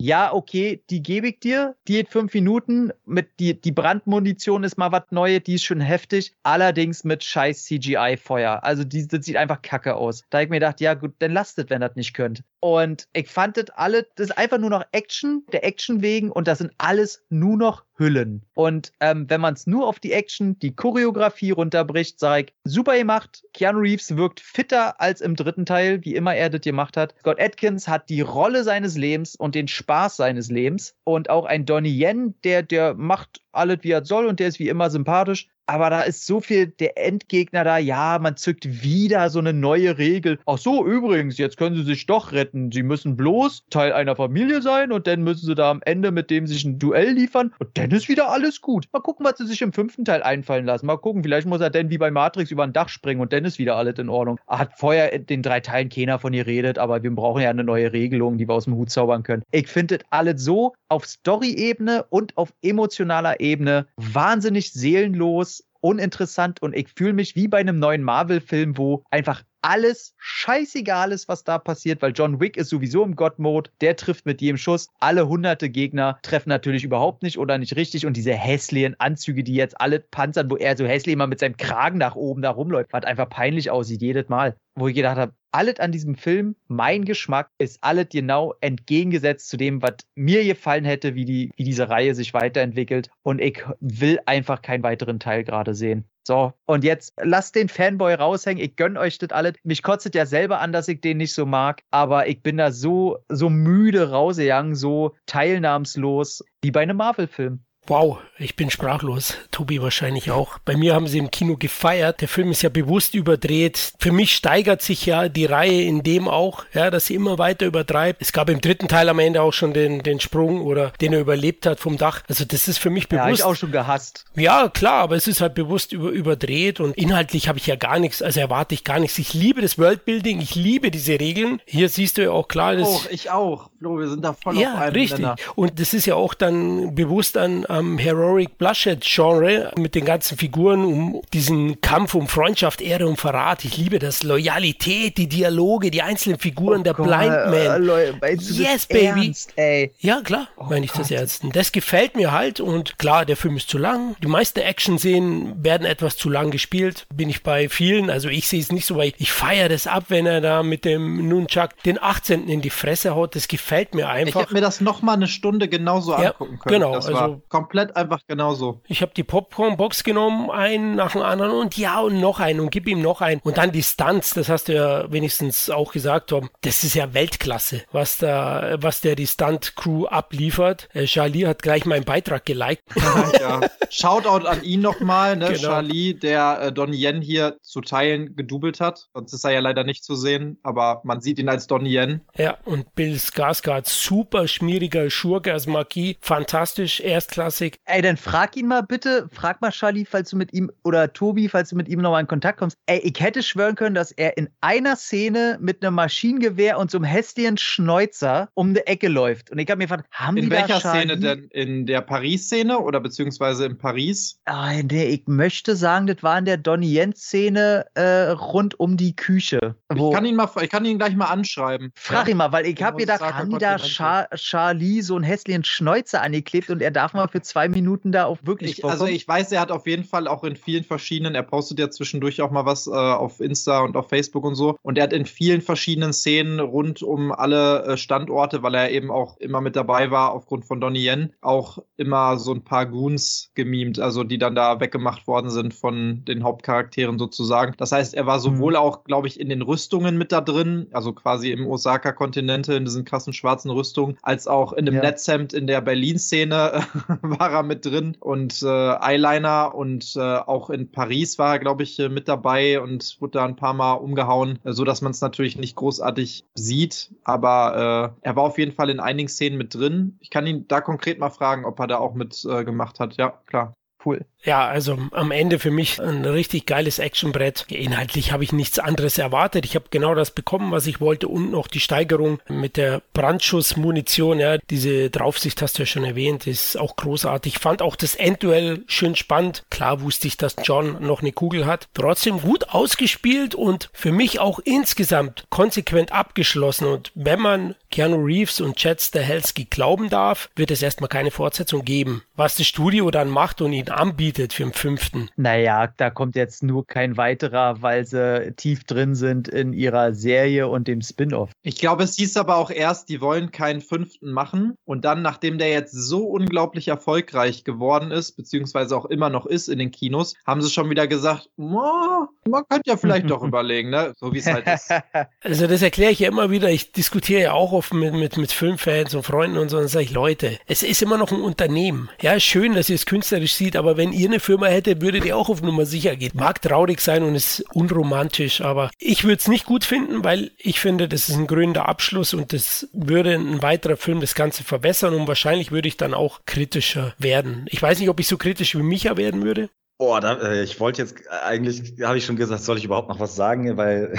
ja, 0.00 0.32
okay, 0.32 0.84
die 0.90 1.02
gebe 1.02 1.28
ich 1.28 1.40
dir. 1.40 1.74
Die 1.88 1.94
geht 1.94 2.08
fünf 2.08 2.32
Minuten. 2.32 2.92
Mit 3.04 3.40
die, 3.40 3.60
die 3.60 3.72
Brandmunition 3.72 4.62
ist 4.62 4.78
mal 4.78 4.92
was 4.92 5.10
Neues, 5.10 5.42
die 5.42 5.54
ist 5.54 5.64
schon 5.64 5.80
heftig. 5.80 6.36
Allerdings 6.44 7.02
mit 7.02 7.24
scheiß 7.24 7.64
CGI-Feuer. 7.64 8.62
Also 8.62 8.84
die, 8.84 9.08
das 9.08 9.24
sieht 9.24 9.36
einfach 9.36 9.60
kacke 9.60 9.96
aus. 9.96 10.22
Da 10.30 10.38
habe 10.38 10.44
ich 10.44 10.50
mir 10.50 10.60
gedacht, 10.60 10.80
ja 10.80 10.94
gut, 10.94 11.14
dann 11.18 11.32
lasst 11.32 11.58
es, 11.58 11.68
wenn 11.68 11.80
das 11.80 11.96
nicht 11.96 12.14
könnt. 12.14 12.44
Und 12.60 13.08
ich 13.12 13.28
fand 13.28 13.56
das 13.56 13.70
alle, 13.70 14.06
das 14.16 14.28
ist 14.28 14.38
einfach 14.38 14.58
nur 14.58 14.70
noch 14.70 14.84
Action, 14.92 15.44
der 15.52 15.64
Action 15.64 16.02
wegen 16.02 16.30
und 16.30 16.48
das 16.48 16.58
sind 16.58 16.72
alles 16.78 17.24
nur 17.28 17.56
noch 17.56 17.84
Hüllen. 17.98 18.42
Und 18.54 18.92
ähm, 19.00 19.28
wenn 19.28 19.40
man 19.40 19.54
es 19.54 19.66
nur 19.66 19.86
auf 19.86 19.98
die 19.98 20.12
Action, 20.12 20.58
die 20.58 20.74
Choreografie 20.74 21.50
runterbricht, 21.50 22.18
sage 22.18 22.46
ich, 22.46 22.54
super 22.64 22.96
gemacht. 22.96 23.44
Keanu 23.54 23.80
Reeves 23.80 24.16
wirkt 24.16 24.40
fitter 24.40 25.00
als 25.00 25.20
im 25.20 25.36
dritten 25.36 25.66
Teil, 25.66 26.04
wie 26.04 26.14
immer 26.14 26.34
er 26.34 26.48
das 26.48 26.60
gemacht 26.60 26.96
hat. 26.96 27.14
Scott 27.20 27.40
Atkins 27.40 27.88
hat 27.88 28.08
die 28.08 28.20
Rolle 28.20 28.64
seines 28.64 28.96
Lebens 28.96 29.34
und 29.34 29.54
den 29.54 29.68
Spaß 29.68 30.16
seines 30.16 30.48
Lebens. 30.48 30.94
Und 31.04 31.28
auch 31.30 31.44
ein 31.44 31.66
Donnie 31.66 31.90
Yen, 31.90 32.34
der, 32.44 32.62
der 32.62 32.94
macht 32.94 33.40
alles, 33.52 33.78
wie 33.82 33.90
er 33.90 34.04
soll 34.04 34.26
und 34.26 34.40
der 34.40 34.48
ist 34.48 34.58
wie 34.58 34.68
immer 34.68 34.90
sympathisch 34.90 35.48
aber 35.68 35.90
da 35.90 36.00
ist 36.00 36.26
so 36.26 36.40
viel 36.40 36.68
der 36.68 36.96
Endgegner 36.96 37.62
da. 37.62 37.76
Ja, 37.76 38.18
man 38.18 38.36
zückt 38.36 38.82
wieder 38.82 39.28
so 39.28 39.38
eine 39.38 39.52
neue 39.52 39.98
Regel. 39.98 40.38
Ach 40.46 40.56
so, 40.56 40.84
übrigens, 40.86 41.36
jetzt 41.36 41.58
können 41.58 41.76
sie 41.76 41.82
sich 41.82 42.06
doch 42.06 42.32
retten. 42.32 42.72
Sie 42.72 42.82
müssen 42.82 43.16
bloß 43.16 43.66
Teil 43.68 43.92
einer 43.92 44.16
Familie 44.16 44.62
sein 44.62 44.92
und 44.92 45.06
dann 45.06 45.22
müssen 45.22 45.44
sie 45.44 45.54
da 45.54 45.70
am 45.70 45.82
Ende 45.84 46.10
mit 46.10 46.30
dem 46.30 46.46
sich 46.46 46.64
ein 46.64 46.78
Duell 46.78 47.12
liefern 47.12 47.52
und 47.58 47.76
dann 47.76 47.90
ist 47.90 48.08
wieder 48.08 48.30
alles 48.30 48.62
gut. 48.62 48.88
Mal 48.92 49.00
gucken, 49.00 49.26
was 49.26 49.36
sie 49.36 49.46
sich 49.46 49.60
im 49.60 49.74
fünften 49.74 50.06
Teil 50.06 50.22
einfallen 50.22 50.64
lassen. 50.64 50.86
Mal 50.86 50.96
gucken, 50.96 51.22
vielleicht 51.22 51.46
muss 51.46 51.60
er 51.60 51.68
dann 51.68 51.90
wie 51.90 51.98
bei 51.98 52.10
Matrix 52.10 52.50
über 52.50 52.64
ein 52.64 52.72
Dach 52.72 52.88
springen 52.88 53.20
und 53.20 53.34
dann 53.34 53.44
ist 53.44 53.58
wieder 53.58 53.76
alles 53.76 53.98
in 53.98 54.08
Ordnung. 54.08 54.40
Er 54.46 54.60
hat 54.60 54.72
vorher 54.78 55.12
in 55.12 55.26
den 55.26 55.42
drei 55.42 55.60
Teilen 55.60 55.90
keiner 55.90 56.18
von 56.18 56.32
ihr 56.32 56.46
redet, 56.46 56.78
aber 56.78 57.02
wir 57.02 57.14
brauchen 57.14 57.42
ja 57.42 57.50
eine 57.50 57.64
neue 57.64 57.92
Regelung, 57.92 58.38
die 58.38 58.48
wir 58.48 58.54
aus 58.54 58.64
dem 58.64 58.74
Hut 58.74 58.88
zaubern 58.88 59.22
können. 59.22 59.42
Ich 59.50 59.68
finde 59.68 59.98
das 59.98 60.06
alles 60.08 60.42
so 60.42 60.72
auf 60.88 61.04
Story-Ebene 61.04 62.06
und 62.08 62.34
auf 62.38 62.54
emotionaler 62.62 63.38
Ebene 63.40 63.47
wahnsinnig 63.96 64.72
seelenlos 64.72 65.64
uninteressant 65.80 66.60
und 66.62 66.74
ich 66.74 66.88
fühle 66.94 67.12
mich 67.12 67.36
wie 67.36 67.48
bei 67.48 67.58
einem 67.58 67.78
neuen 67.78 68.02
Marvel-Film, 68.02 68.76
wo 68.76 69.04
einfach 69.10 69.42
alles 69.62 70.14
scheißegal 70.18 71.12
ist, 71.12 71.28
was 71.28 71.44
da 71.44 71.58
passiert, 71.58 72.02
weil 72.02 72.12
John 72.12 72.40
Wick 72.40 72.56
ist 72.56 72.70
sowieso 72.70 73.04
im 73.04 73.16
God-Mode. 73.16 73.70
Der 73.80 73.96
trifft 73.96 74.26
mit 74.26 74.40
jedem 74.40 74.56
Schuss. 74.56 74.88
Alle 75.00 75.28
hunderte 75.28 75.70
Gegner 75.70 76.18
treffen 76.22 76.48
natürlich 76.48 76.84
überhaupt 76.84 77.22
nicht 77.22 77.38
oder 77.38 77.58
nicht 77.58 77.76
richtig. 77.76 78.06
Und 78.06 78.16
diese 78.16 78.32
hässlichen 78.32 78.98
Anzüge, 79.00 79.42
die 79.44 79.54
jetzt 79.54 79.80
alle 79.80 80.00
panzern, 80.00 80.50
wo 80.50 80.56
er 80.56 80.76
so 80.76 80.86
hässlich 80.86 81.12
immer 81.12 81.26
mit 81.26 81.40
seinem 81.40 81.56
Kragen 81.56 81.98
nach 81.98 82.14
oben 82.14 82.42
da 82.42 82.50
rumläuft, 82.50 82.92
was 82.92 83.04
einfach 83.04 83.28
peinlich 83.28 83.70
aussieht 83.70 84.02
jedes 84.02 84.28
Mal. 84.28 84.56
Wo 84.74 84.88
ich 84.88 84.94
gedacht 84.94 85.16
habe, 85.16 85.34
alles 85.50 85.80
an 85.80 85.92
diesem 85.92 86.14
Film, 86.14 86.54
mein 86.68 87.04
Geschmack, 87.04 87.50
ist 87.58 87.78
alles 87.82 88.06
genau 88.10 88.54
entgegengesetzt 88.60 89.48
zu 89.48 89.56
dem, 89.56 89.82
was 89.82 89.96
mir 90.14 90.44
gefallen 90.44 90.84
hätte, 90.84 91.14
wie, 91.14 91.24
die, 91.24 91.50
wie 91.56 91.64
diese 91.64 91.88
Reihe 91.88 92.14
sich 92.14 92.34
weiterentwickelt. 92.34 93.10
Und 93.22 93.40
ich 93.40 93.64
will 93.80 94.20
einfach 94.26 94.62
keinen 94.62 94.82
weiteren 94.82 95.18
Teil 95.18 95.44
gerade 95.44 95.74
sehen. 95.74 96.04
So, 96.28 96.52
und 96.66 96.84
jetzt 96.84 97.14
lasst 97.22 97.54
den 97.54 97.70
Fanboy 97.70 98.12
raushängen. 98.12 98.62
Ich 98.62 98.76
gönn 98.76 98.98
euch 98.98 99.16
das 99.16 99.30
alles. 99.30 99.54
Mich 99.62 99.82
kotzt 99.82 100.14
ja 100.14 100.26
selber 100.26 100.60
an, 100.60 100.72
dass 100.72 100.86
ich 100.86 101.00
den 101.00 101.16
nicht 101.16 101.32
so 101.32 101.46
mag. 101.46 101.80
Aber 101.90 102.26
ich 102.26 102.42
bin 102.42 102.58
da 102.58 102.70
so, 102.70 103.16
so 103.30 103.48
müde 103.48 104.10
rausgegangen, 104.10 104.74
so 104.74 105.16
teilnahmslos, 105.24 106.44
wie 106.60 106.70
bei 106.70 106.82
einem 106.82 106.98
Marvel-Film. 106.98 107.64
Wow, 107.88 108.18
ich 108.36 108.54
bin 108.54 108.68
sprachlos. 108.70 109.34
Tobi 109.50 109.80
wahrscheinlich 109.80 110.30
auch. 110.30 110.58
Bei 110.58 110.76
mir 110.76 110.94
haben 110.94 111.06
sie 111.06 111.16
im 111.16 111.30
Kino 111.30 111.56
gefeiert. 111.56 112.20
Der 112.20 112.28
Film 112.28 112.50
ist 112.50 112.60
ja 112.60 112.68
bewusst 112.68 113.14
überdreht. 113.14 113.94
Für 113.98 114.12
mich 114.12 114.34
steigert 114.34 114.82
sich 114.82 115.06
ja 115.06 115.30
die 115.30 115.46
Reihe 115.46 115.82
in 115.82 116.02
dem 116.02 116.28
auch, 116.28 116.64
ja, 116.74 116.90
dass 116.90 117.06
sie 117.06 117.14
immer 117.14 117.38
weiter 117.38 117.64
übertreibt. 117.64 118.20
Es 118.20 118.34
gab 118.34 118.50
im 118.50 118.60
dritten 118.60 118.88
Teil 118.88 119.08
am 119.08 119.18
Ende 119.18 119.40
auch 119.40 119.54
schon 119.54 119.72
den, 119.72 120.02
den 120.02 120.20
Sprung 120.20 120.60
oder 120.60 120.92
den 121.00 121.14
er 121.14 121.20
überlebt 121.20 121.64
hat 121.64 121.80
vom 121.80 121.96
Dach. 121.96 122.22
Also 122.28 122.44
das 122.44 122.68
ist 122.68 122.76
für 122.76 122.90
mich 122.90 123.08
bewusst. 123.08 123.26
Ja, 123.26 123.32
ich 123.32 123.42
auch 123.44 123.56
schon 123.56 123.72
gehasst. 123.72 124.26
Ja, 124.36 124.68
klar, 124.68 125.00
aber 125.00 125.16
es 125.16 125.26
ist 125.26 125.40
halt 125.40 125.54
bewusst 125.54 125.92
über, 125.92 126.10
überdreht 126.10 126.80
und 126.80 126.94
inhaltlich 126.96 127.48
habe 127.48 127.58
ich 127.58 127.66
ja 127.66 127.76
gar 127.76 127.98
nichts, 127.98 128.20
also 128.20 128.38
erwarte 128.38 128.74
ich 128.74 128.84
gar 128.84 128.98
nichts. 128.98 129.18
Ich 129.18 129.32
liebe 129.32 129.62
das 129.62 129.78
Worldbuilding, 129.78 130.42
ich 130.42 130.54
liebe 130.54 130.90
diese 130.90 131.18
Regeln. 131.18 131.62
Hier 131.64 131.88
siehst 131.88 132.18
du 132.18 132.22
ja 132.24 132.32
auch 132.32 132.48
klar, 132.48 132.76
dass. 132.76 132.86
Auch, 132.86 133.10
ich 133.10 133.30
auch. 133.30 133.70
Flo, 133.78 133.98
wir 133.98 134.08
sind 134.08 134.24
da 134.24 134.32
voll 134.32 134.58
ja, 134.58 134.74
auf 134.74 134.80
einem 134.80 134.92
richtig. 134.92 135.26
Und 135.54 135.80
das 135.80 135.94
ist 135.94 136.06
ja 136.06 136.16
auch 136.16 136.34
dann 136.34 136.94
bewusst 136.94 137.36
an 137.36 137.64
am 137.78 137.98
Heroic 137.98 138.58
Bloodshed 138.58 139.04
Genre 139.04 139.72
mit 139.76 139.94
den 139.94 140.04
ganzen 140.04 140.36
Figuren 140.36 140.84
um 140.84 141.22
diesen 141.32 141.80
Kampf 141.80 142.14
um 142.14 142.28
Freundschaft, 142.28 142.80
Ehre 142.80 143.06
und 143.06 143.16
Verrat. 143.16 143.64
Ich 143.64 143.76
liebe 143.76 143.98
das. 143.98 144.22
Loyalität, 144.22 145.16
die 145.16 145.28
Dialoge, 145.28 145.90
die 145.90 146.02
einzelnen 146.02 146.38
Figuren, 146.38 146.80
oh 146.80 146.84
der 146.84 146.94
Gott, 146.94 147.06
Blind 147.06 147.28
Man. 147.28 147.88
Äh, 148.22 148.34
yes, 148.34 148.86
baby. 148.86 149.26
Ernst, 149.26 149.54
ja, 150.00 150.20
klar, 150.22 150.48
oh 150.56 150.64
meine 150.64 150.84
ich 150.84 150.92
Gott. 150.92 151.02
das 151.02 151.10
ernst. 151.10 151.42
Das 151.52 151.72
gefällt 151.72 152.16
mir 152.16 152.32
halt 152.32 152.60
und 152.60 152.98
klar, 152.98 153.24
der 153.24 153.36
Film 153.36 153.56
ist 153.56 153.68
zu 153.70 153.78
lang. 153.78 154.16
Die 154.22 154.26
meisten 154.26 154.60
Action-Szenen 154.60 155.62
werden 155.62 155.86
etwas 155.86 156.16
zu 156.16 156.28
lang 156.28 156.50
gespielt. 156.50 157.06
Bin 157.14 157.30
ich 157.30 157.42
bei 157.42 157.68
vielen. 157.68 158.10
Also 158.10 158.28
ich 158.28 158.48
sehe 158.48 158.60
es 158.60 158.72
nicht 158.72 158.86
so, 158.86 158.96
weil 158.96 159.12
ich 159.18 159.32
feiere 159.32 159.68
das 159.68 159.86
ab, 159.86 160.04
wenn 160.08 160.26
er 160.26 160.40
da 160.40 160.62
mit 160.62 160.84
dem 160.84 161.28
Nunchuck 161.28 161.70
den 161.84 162.02
18. 162.02 162.48
in 162.48 162.60
die 162.60 162.70
Fresse 162.70 163.14
haut. 163.14 163.36
Das 163.36 163.48
gefällt 163.48 163.94
mir 163.94 164.08
einfach. 164.08 164.40
Ich 164.40 164.46
hätte 164.46 164.54
mir 164.54 164.60
das 164.60 164.80
noch 164.80 165.02
mal 165.02 165.14
eine 165.14 165.28
Stunde 165.28 165.68
genauso 165.68 166.12
ja, 166.12 166.30
angucken 166.32 166.58
können. 166.58 166.80
Genau, 166.80 166.94
das 166.94 167.06
also 167.06 167.42
komplett 167.58 167.96
einfach 167.96 168.20
genauso. 168.28 168.80
Ich 168.86 169.02
habe 169.02 169.10
die 169.16 169.24
Popcorn-Box 169.24 170.04
genommen, 170.04 170.48
einen 170.48 170.94
nach 170.94 171.12
dem 171.12 171.22
anderen 171.22 171.50
und 171.50 171.76
ja 171.76 171.98
und 171.98 172.20
noch 172.20 172.38
einen 172.38 172.60
und 172.60 172.70
gib 172.70 172.86
ihm 172.86 173.02
noch 173.02 173.20
einen. 173.20 173.40
Und 173.42 173.58
dann 173.58 173.72
die 173.72 173.82
Stunts, 173.82 174.30
das 174.30 174.48
hast 174.48 174.68
du 174.68 174.74
ja 174.74 175.10
wenigstens 175.10 175.68
auch 175.70 175.92
gesagt, 175.92 176.30
Tom. 176.30 176.50
Das 176.60 176.84
ist 176.84 176.94
ja 176.94 177.14
Weltklasse, 177.14 177.82
was 177.90 178.18
da, 178.18 178.76
was 178.80 179.00
der 179.00 179.16
die 179.16 179.26
Stunt-Crew 179.26 180.06
abliefert. 180.06 180.88
Äh, 180.92 181.06
Charlie 181.06 181.46
hat 181.48 181.62
gleich 181.62 181.84
meinen 181.84 182.04
Beitrag 182.04 182.46
geliked. 182.46 182.84
ja. 183.40 183.60
Shoutout 183.90 184.46
an 184.46 184.62
ihn 184.62 184.80
nochmal, 184.80 185.34
ne? 185.36 185.46
Genau. 185.46 185.58
Charlie, 185.58 186.14
der 186.14 186.60
äh, 186.62 186.72
Donnie 186.72 187.04
Yen 187.04 187.20
hier 187.20 187.56
zu 187.62 187.80
Teilen 187.80 188.36
gedoubelt 188.36 188.78
hat. 188.78 189.08
Sonst 189.14 189.32
ist 189.32 189.44
er 189.44 189.50
ja 189.50 189.60
leider 189.60 189.82
nicht 189.82 190.04
zu 190.04 190.14
sehen, 190.14 190.58
aber 190.62 191.00
man 191.02 191.20
sieht 191.20 191.40
ihn 191.40 191.48
als 191.48 191.66
Donnie 191.66 191.96
Yen. 191.96 192.20
Ja, 192.36 192.58
und 192.64 192.94
Bill 192.94 193.16
Skarsgård, 193.16 193.88
super 193.88 194.46
schmieriger 194.46 195.10
Schurke 195.10 195.52
als 195.52 195.66
Marquis, 195.66 196.16
fantastisch, 196.20 197.00
erstklassig. 197.00 197.47
Ey, 197.84 198.02
dann 198.02 198.16
frag 198.16 198.56
ihn 198.56 198.66
mal 198.66 198.82
bitte, 198.82 199.28
frag 199.32 199.60
mal 199.60 199.70
Charlie, 199.70 200.04
falls 200.04 200.30
du 200.30 200.36
mit 200.36 200.52
ihm 200.52 200.70
oder 200.84 201.12
Tobi, 201.12 201.48
falls 201.48 201.70
du 201.70 201.76
mit 201.76 201.88
ihm 201.88 202.00
nochmal 202.00 202.20
in 202.20 202.26
Kontakt 202.26 202.58
kommst. 202.58 202.76
Ey, 202.86 202.98
ich 202.98 203.20
hätte 203.20 203.42
schwören 203.42 203.74
können, 203.74 203.94
dass 203.94 204.12
er 204.12 204.36
in 204.36 204.48
einer 204.60 204.96
Szene 204.96 205.58
mit 205.60 205.84
einem 205.84 205.94
Maschinengewehr 205.94 206.78
und 206.78 206.90
so 206.90 206.98
einem 206.98 207.04
hässlichen 207.04 207.58
Schneuzer 207.58 208.48
um 208.54 208.74
die 208.74 208.86
Ecke 208.86 209.08
läuft. 209.08 209.50
Und 209.50 209.58
ich 209.58 209.68
habe 209.68 209.78
mir 209.78 209.84
gefragt, 209.84 210.08
haben 210.12 210.36
in 210.36 210.44
die 210.44 210.48
da 210.48 210.56
In 210.56 210.68
welcher 210.68 210.80
Szene 210.80 211.18
denn? 211.18 211.48
In 211.50 211.86
der 211.86 212.00
Paris-Szene 212.00 212.78
oder 212.78 213.00
beziehungsweise 213.00 213.66
in 213.66 213.78
Paris? 213.78 214.38
Ah, 214.44 214.72
in 214.72 214.88
der, 214.88 215.08
ich 215.08 215.26
möchte 215.26 215.76
sagen, 215.76 216.06
das 216.06 216.22
war 216.22 216.38
in 216.38 216.44
der 216.44 216.56
Donnie 216.56 216.92
Jens-Szene 216.92 217.86
äh, 217.94 218.30
rund 218.30 218.78
um 218.78 218.96
die 218.96 219.14
Küche. 219.14 219.76
ich 219.94 220.12
kann 220.12 220.24
ihn 220.24 220.36
mal, 220.36 220.50
ich 220.60 220.70
kann 220.70 220.84
ihn 220.84 220.98
gleich 220.98 221.16
mal 221.16 221.26
anschreiben. 221.26 221.92
Frag 221.94 222.26
ja. 222.26 222.32
ihn 222.32 222.36
mal, 222.36 222.52
weil 222.52 222.66
ich 222.66 222.82
habe 222.82 222.98
gedacht, 222.98 223.20
haben 223.20 223.50
die 223.50 223.58
da 223.58 223.78
Char 223.78 224.28
Charlie 224.34 225.02
so 225.02 225.16
einen 225.16 225.24
hässlichen 225.24 225.64
Schnäuzer 225.64 226.22
angeklebt 226.22 226.70
und 226.70 226.82
er 226.82 226.90
darf 226.90 227.12
mal 227.12 227.28
für 227.28 227.37
zwei 227.42 227.68
Minuten 227.68 228.12
da 228.12 228.26
auch 228.26 228.38
wirklich 228.42 228.78
ich, 228.78 228.84
Also 228.84 229.06
ich 229.06 229.26
weiß, 229.26 229.52
er 229.52 229.60
hat 229.60 229.70
auf 229.70 229.86
jeden 229.86 230.04
Fall 230.04 230.28
auch 230.28 230.44
in 230.44 230.56
vielen 230.56 230.84
verschiedenen, 230.84 231.34
er 231.34 231.42
postet 231.42 231.78
ja 231.78 231.90
zwischendurch 231.90 232.40
auch 232.42 232.50
mal 232.50 232.66
was 232.66 232.86
äh, 232.86 232.90
auf 232.90 233.40
Insta 233.40 233.80
und 233.80 233.96
auf 233.96 234.08
Facebook 234.08 234.44
und 234.44 234.54
so. 234.54 234.76
Und 234.82 234.98
er 234.98 235.04
hat 235.04 235.12
in 235.12 235.26
vielen 235.26 235.60
verschiedenen 235.60 236.12
Szenen 236.12 236.60
rund 236.60 237.02
um 237.02 237.32
alle 237.32 237.84
äh, 237.84 237.96
Standorte, 237.96 238.62
weil 238.62 238.74
er 238.74 238.90
eben 238.90 239.10
auch 239.10 239.36
immer 239.38 239.60
mit 239.60 239.76
dabei 239.76 240.10
war, 240.10 240.32
aufgrund 240.32 240.64
von 240.64 240.80
Donnie 240.80 241.08
Yen, 241.08 241.32
auch 241.40 241.78
immer 241.96 242.38
so 242.38 242.52
ein 242.52 242.64
paar 242.64 242.86
Goons 242.86 243.50
gemimt, 243.54 243.98
also 243.98 244.24
die 244.24 244.38
dann 244.38 244.54
da 244.54 244.80
weggemacht 244.80 245.26
worden 245.26 245.50
sind 245.50 245.74
von 245.74 246.24
den 246.24 246.44
Hauptcharakteren 246.44 247.18
sozusagen. 247.18 247.74
Das 247.78 247.92
heißt, 247.92 248.14
er 248.14 248.26
war 248.26 248.40
sowohl 248.40 248.72
mhm. 248.72 248.78
auch, 248.78 249.04
glaube 249.04 249.28
ich, 249.28 249.40
in 249.40 249.48
den 249.48 249.62
Rüstungen 249.62 250.16
mit 250.18 250.32
da 250.32 250.40
drin, 250.40 250.88
also 250.92 251.12
quasi 251.12 251.50
im 251.50 251.66
Osaka-Kontinente 251.66 252.74
in 252.74 252.84
diesen 252.84 253.04
krassen 253.04 253.32
schwarzen 253.32 253.70
Rüstungen, 253.70 254.16
als 254.22 254.46
auch 254.46 254.72
in 254.72 254.86
dem 254.86 254.96
ja. 254.96 255.02
Netzhemd 255.02 255.52
in 255.52 255.66
der 255.66 255.80
Berlin-Szene 255.80 256.86
war 257.30 257.50
er 257.50 257.62
mit 257.62 257.84
drin 257.84 258.16
und 258.20 258.62
äh, 258.62 258.66
Eyeliner 258.66 259.74
und 259.74 260.14
äh, 260.16 260.20
auch 260.20 260.70
in 260.70 260.90
Paris 260.90 261.38
war 261.38 261.54
er, 261.54 261.58
glaube 261.58 261.82
ich, 261.82 261.98
äh, 261.98 262.08
mit 262.08 262.28
dabei 262.28 262.80
und 262.80 263.16
wurde 263.20 263.38
da 263.38 263.44
ein 263.44 263.56
paar 263.56 263.74
Mal 263.74 263.94
umgehauen, 263.94 264.58
äh, 264.64 264.72
so 264.72 264.84
dass 264.84 265.02
man 265.02 265.12
es 265.12 265.20
natürlich 265.20 265.56
nicht 265.56 265.76
großartig 265.76 266.44
sieht, 266.54 267.14
aber 267.24 268.14
äh, 268.22 268.26
er 268.26 268.36
war 268.36 268.44
auf 268.44 268.58
jeden 268.58 268.72
Fall 268.72 268.90
in 268.90 269.00
einigen 269.00 269.28
Szenen 269.28 269.58
mit 269.58 269.74
drin. 269.74 270.18
Ich 270.20 270.30
kann 270.30 270.46
ihn 270.46 270.66
da 270.68 270.80
konkret 270.80 271.18
mal 271.18 271.30
fragen, 271.30 271.64
ob 271.64 271.78
er 271.80 271.86
da 271.86 271.98
auch 271.98 272.14
mit 272.14 272.44
äh, 272.44 272.64
gemacht 272.64 273.00
hat. 273.00 273.16
Ja, 273.16 273.40
klar 273.46 273.77
cool. 274.04 274.24
Ja, 274.44 274.66
also 274.68 274.96
am 275.10 275.32
Ende 275.32 275.58
für 275.58 275.72
mich 275.72 276.00
ein 276.00 276.24
richtig 276.24 276.64
geiles 276.64 277.00
Actionbrett. 277.00 277.66
Inhaltlich 277.70 278.32
habe 278.32 278.44
ich 278.44 278.52
nichts 278.52 278.78
anderes 278.78 279.18
erwartet. 279.18 279.64
Ich 279.64 279.74
habe 279.74 279.86
genau 279.90 280.14
das 280.14 280.30
bekommen, 280.30 280.70
was 280.70 280.86
ich 280.86 281.00
wollte 281.00 281.26
und 281.26 281.50
noch 281.50 281.66
die 281.66 281.80
Steigerung 281.80 282.40
mit 282.48 282.76
der 282.76 283.02
Brandschussmunition. 283.14 284.38
Ja, 284.38 284.58
diese 284.70 285.10
Draufsicht 285.10 285.60
hast 285.60 285.78
du 285.78 285.82
ja 285.82 285.86
schon 285.86 286.04
erwähnt, 286.04 286.46
ist 286.46 286.78
auch 286.78 286.94
großartig. 286.94 287.56
Ich 287.56 287.58
fand 287.58 287.82
auch 287.82 287.96
das 287.96 288.14
Endduell 288.14 288.84
schön 288.86 289.16
spannend. 289.16 289.64
Klar 289.70 290.00
wusste 290.02 290.28
ich, 290.28 290.36
dass 290.36 290.54
John 290.62 291.04
noch 291.04 291.20
eine 291.20 291.32
Kugel 291.32 291.66
hat. 291.66 291.88
Trotzdem 291.94 292.40
gut 292.40 292.68
ausgespielt 292.68 293.56
und 293.56 293.90
für 293.92 294.12
mich 294.12 294.38
auch 294.38 294.60
insgesamt 294.60 295.46
konsequent 295.50 296.12
abgeschlossen. 296.12 296.86
Und 296.86 297.10
wenn 297.14 297.40
man 297.40 297.74
Keanu 297.90 298.16
Reeves 298.16 298.60
und 298.60 298.76
Chad 298.76 299.00
Stahelski 299.00 299.64
glauben 299.64 300.08
darf, 300.08 300.50
wird 300.56 300.70
es 300.70 300.82
erstmal 300.82 301.08
keine 301.08 301.30
Fortsetzung 301.30 301.84
geben. 301.84 302.22
Was 302.36 302.56
das 302.56 302.66
Studio 302.66 303.10
dann 303.10 303.30
macht 303.30 303.60
und 303.60 303.72
ihn 303.72 303.88
anbietet 303.88 304.52
für 304.52 304.64
den 304.64 304.72
fünften. 304.72 305.30
Naja, 305.36 305.92
da 305.96 306.10
kommt 306.10 306.36
jetzt 306.36 306.62
nur 306.62 306.86
kein 306.86 307.16
weiterer, 307.16 307.82
weil 307.82 308.04
sie 308.04 308.52
tief 308.56 308.84
drin 308.84 309.14
sind 309.14 309.48
in 309.48 309.72
ihrer 309.72 310.14
Serie 310.14 310.68
und 310.68 310.88
dem 310.88 311.00
Spin-off. 311.00 311.50
Ich 311.62 311.76
glaube, 311.76 312.04
es 312.04 312.16
hieß 312.16 312.36
aber 312.36 312.56
auch 312.56 312.70
erst, 312.70 313.08
die 313.08 313.20
wollen 313.20 313.50
keinen 313.50 313.80
fünften 313.80 314.30
machen. 314.32 314.74
Und 314.84 315.04
dann, 315.04 315.22
nachdem 315.22 315.58
der 315.58 315.70
jetzt 315.70 315.92
so 315.92 316.26
unglaublich 316.26 316.88
erfolgreich 316.88 317.64
geworden 317.64 318.10
ist, 318.10 318.36
beziehungsweise 318.36 318.96
auch 318.96 319.06
immer 319.06 319.30
noch 319.30 319.46
ist 319.46 319.68
in 319.68 319.78
den 319.78 319.90
Kinos, 319.90 320.34
haben 320.46 320.62
sie 320.62 320.70
schon 320.70 320.90
wieder 320.90 321.06
gesagt, 321.06 321.48
man 321.56 322.28
könnte 322.68 322.90
ja 322.90 322.96
vielleicht 322.96 323.30
doch 323.30 323.42
überlegen, 323.42 323.90
ne? 323.90 324.12
so 324.18 324.32
wie 324.32 324.38
es 324.38 324.46
halt 324.46 324.66
ist. 324.66 324.90
Also 325.40 325.66
das 325.66 325.82
erkläre 325.82 326.12
ich 326.12 326.18
ja 326.18 326.28
immer 326.28 326.50
wieder. 326.50 326.70
Ich 326.70 326.92
diskutiere 326.92 327.42
ja 327.42 327.52
auch 327.52 327.72
oft 327.78 327.94
mit, 327.94 328.12
mit, 328.12 328.36
mit 328.36 328.52
Filmfans 328.52 329.14
und 329.14 329.22
Freunden 329.22 329.56
und 329.56 329.68
so. 329.68 329.78
Und 329.78 329.88
sage 329.88 330.04
ich, 330.04 330.10
Leute, 330.10 330.58
es 330.66 330.82
ist 330.82 331.00
immer 331.00 331.16
noch 331.16 331.30
ein 331.30 331.40
Unternehmen. 331.40 332.10
Ja, 332.20 332.38
schön, 332.40 332.74
dass 332.74 332.90
ihr 332.90 332.96
es 332.96 333.06
künstlerisch 333.06 333.54
sieht, 333.54 333.76
aber 333.76 333.96
wenn 333.96 334.12
ihr 334.12 334.28
eine 334.28 334.40
Firma 334.40 334.66
hättet, 334.66 335.00
würdet 335.00 335.24
ihr 335.24 335.36
auch 335.36 335.48
auf 335.48 335.62
Nummer 335.62 335.86
sicher 335.86 336.16
gehen. 336.16 336.32
Mag 336.34 336.60
traurig 336.60 337.00
sein 337.00 337.22
und 337.22 337.36
ist 337.36 337.64
unromantisch, 337.72 338.60
aber 338.60 338.90
ich 338.98 339.24
würde 339.24 339.36
es 339.36 339.48
nicht 339.48 339.64
gut 339.64 339.84
finden, 339.84 340.24
weil 340.24 340.50
ich 340.58 340.80
finde, 340.80 341.08
das 341.08 341.28
ist 341.28 341.36
ein 341.36 341.46
grüner 341.46 341.88
Abschluss 341.88 342.34
und 342.34 342.52
das 342.52 342.88
würde 342.92 343.34
ein 343.34 343.62
weiterer 343.62 343.96
Film 343.96 344.20
das 344.20 344.34
Ganze 344.34 344.64
verbessern 344.64 345.14
und 345.14 345.28
wahrscheinlich 345.28 345.70
würde 345.70 345.88
ich 345.88 345.96
dann 345.96 346.14
auch 346.14 346.40
kritischer 346.44 347.14
werden. 347.18 347.66
Ich 347.70 347.80
weiß 347.80 348.00
nicht, 348.00 348.08
ob 348.08 348.18
ich 348.18 348.26
so 348.26 348.36
kritisch 348.36 348.74
wie 348.74 348.82
Micha 348.82 349.16
werden 349.16 349.42
würde. 349.42 349.70
Boah, 349.98 350.20
da, 350.20 350.34
äh, 350.34 350.62
ich 350.62 350.78
wollte 350.78 351.02
jetzt, 351.02 351.18
äh, 351.22 351.44
eigentlich 351.44 351.94
habe 352.04 352.16
ich 352.16 352.24
schon 352.24 352.36
gesagt, 352.36 352.62
soll 352.62 352.78
ich 352.78 352.84
überhaupt 352.84 353.08
noch 353.08 353.18
was 353.18 353.34
sagen, 353.34 353.76
weil 353.76 354.14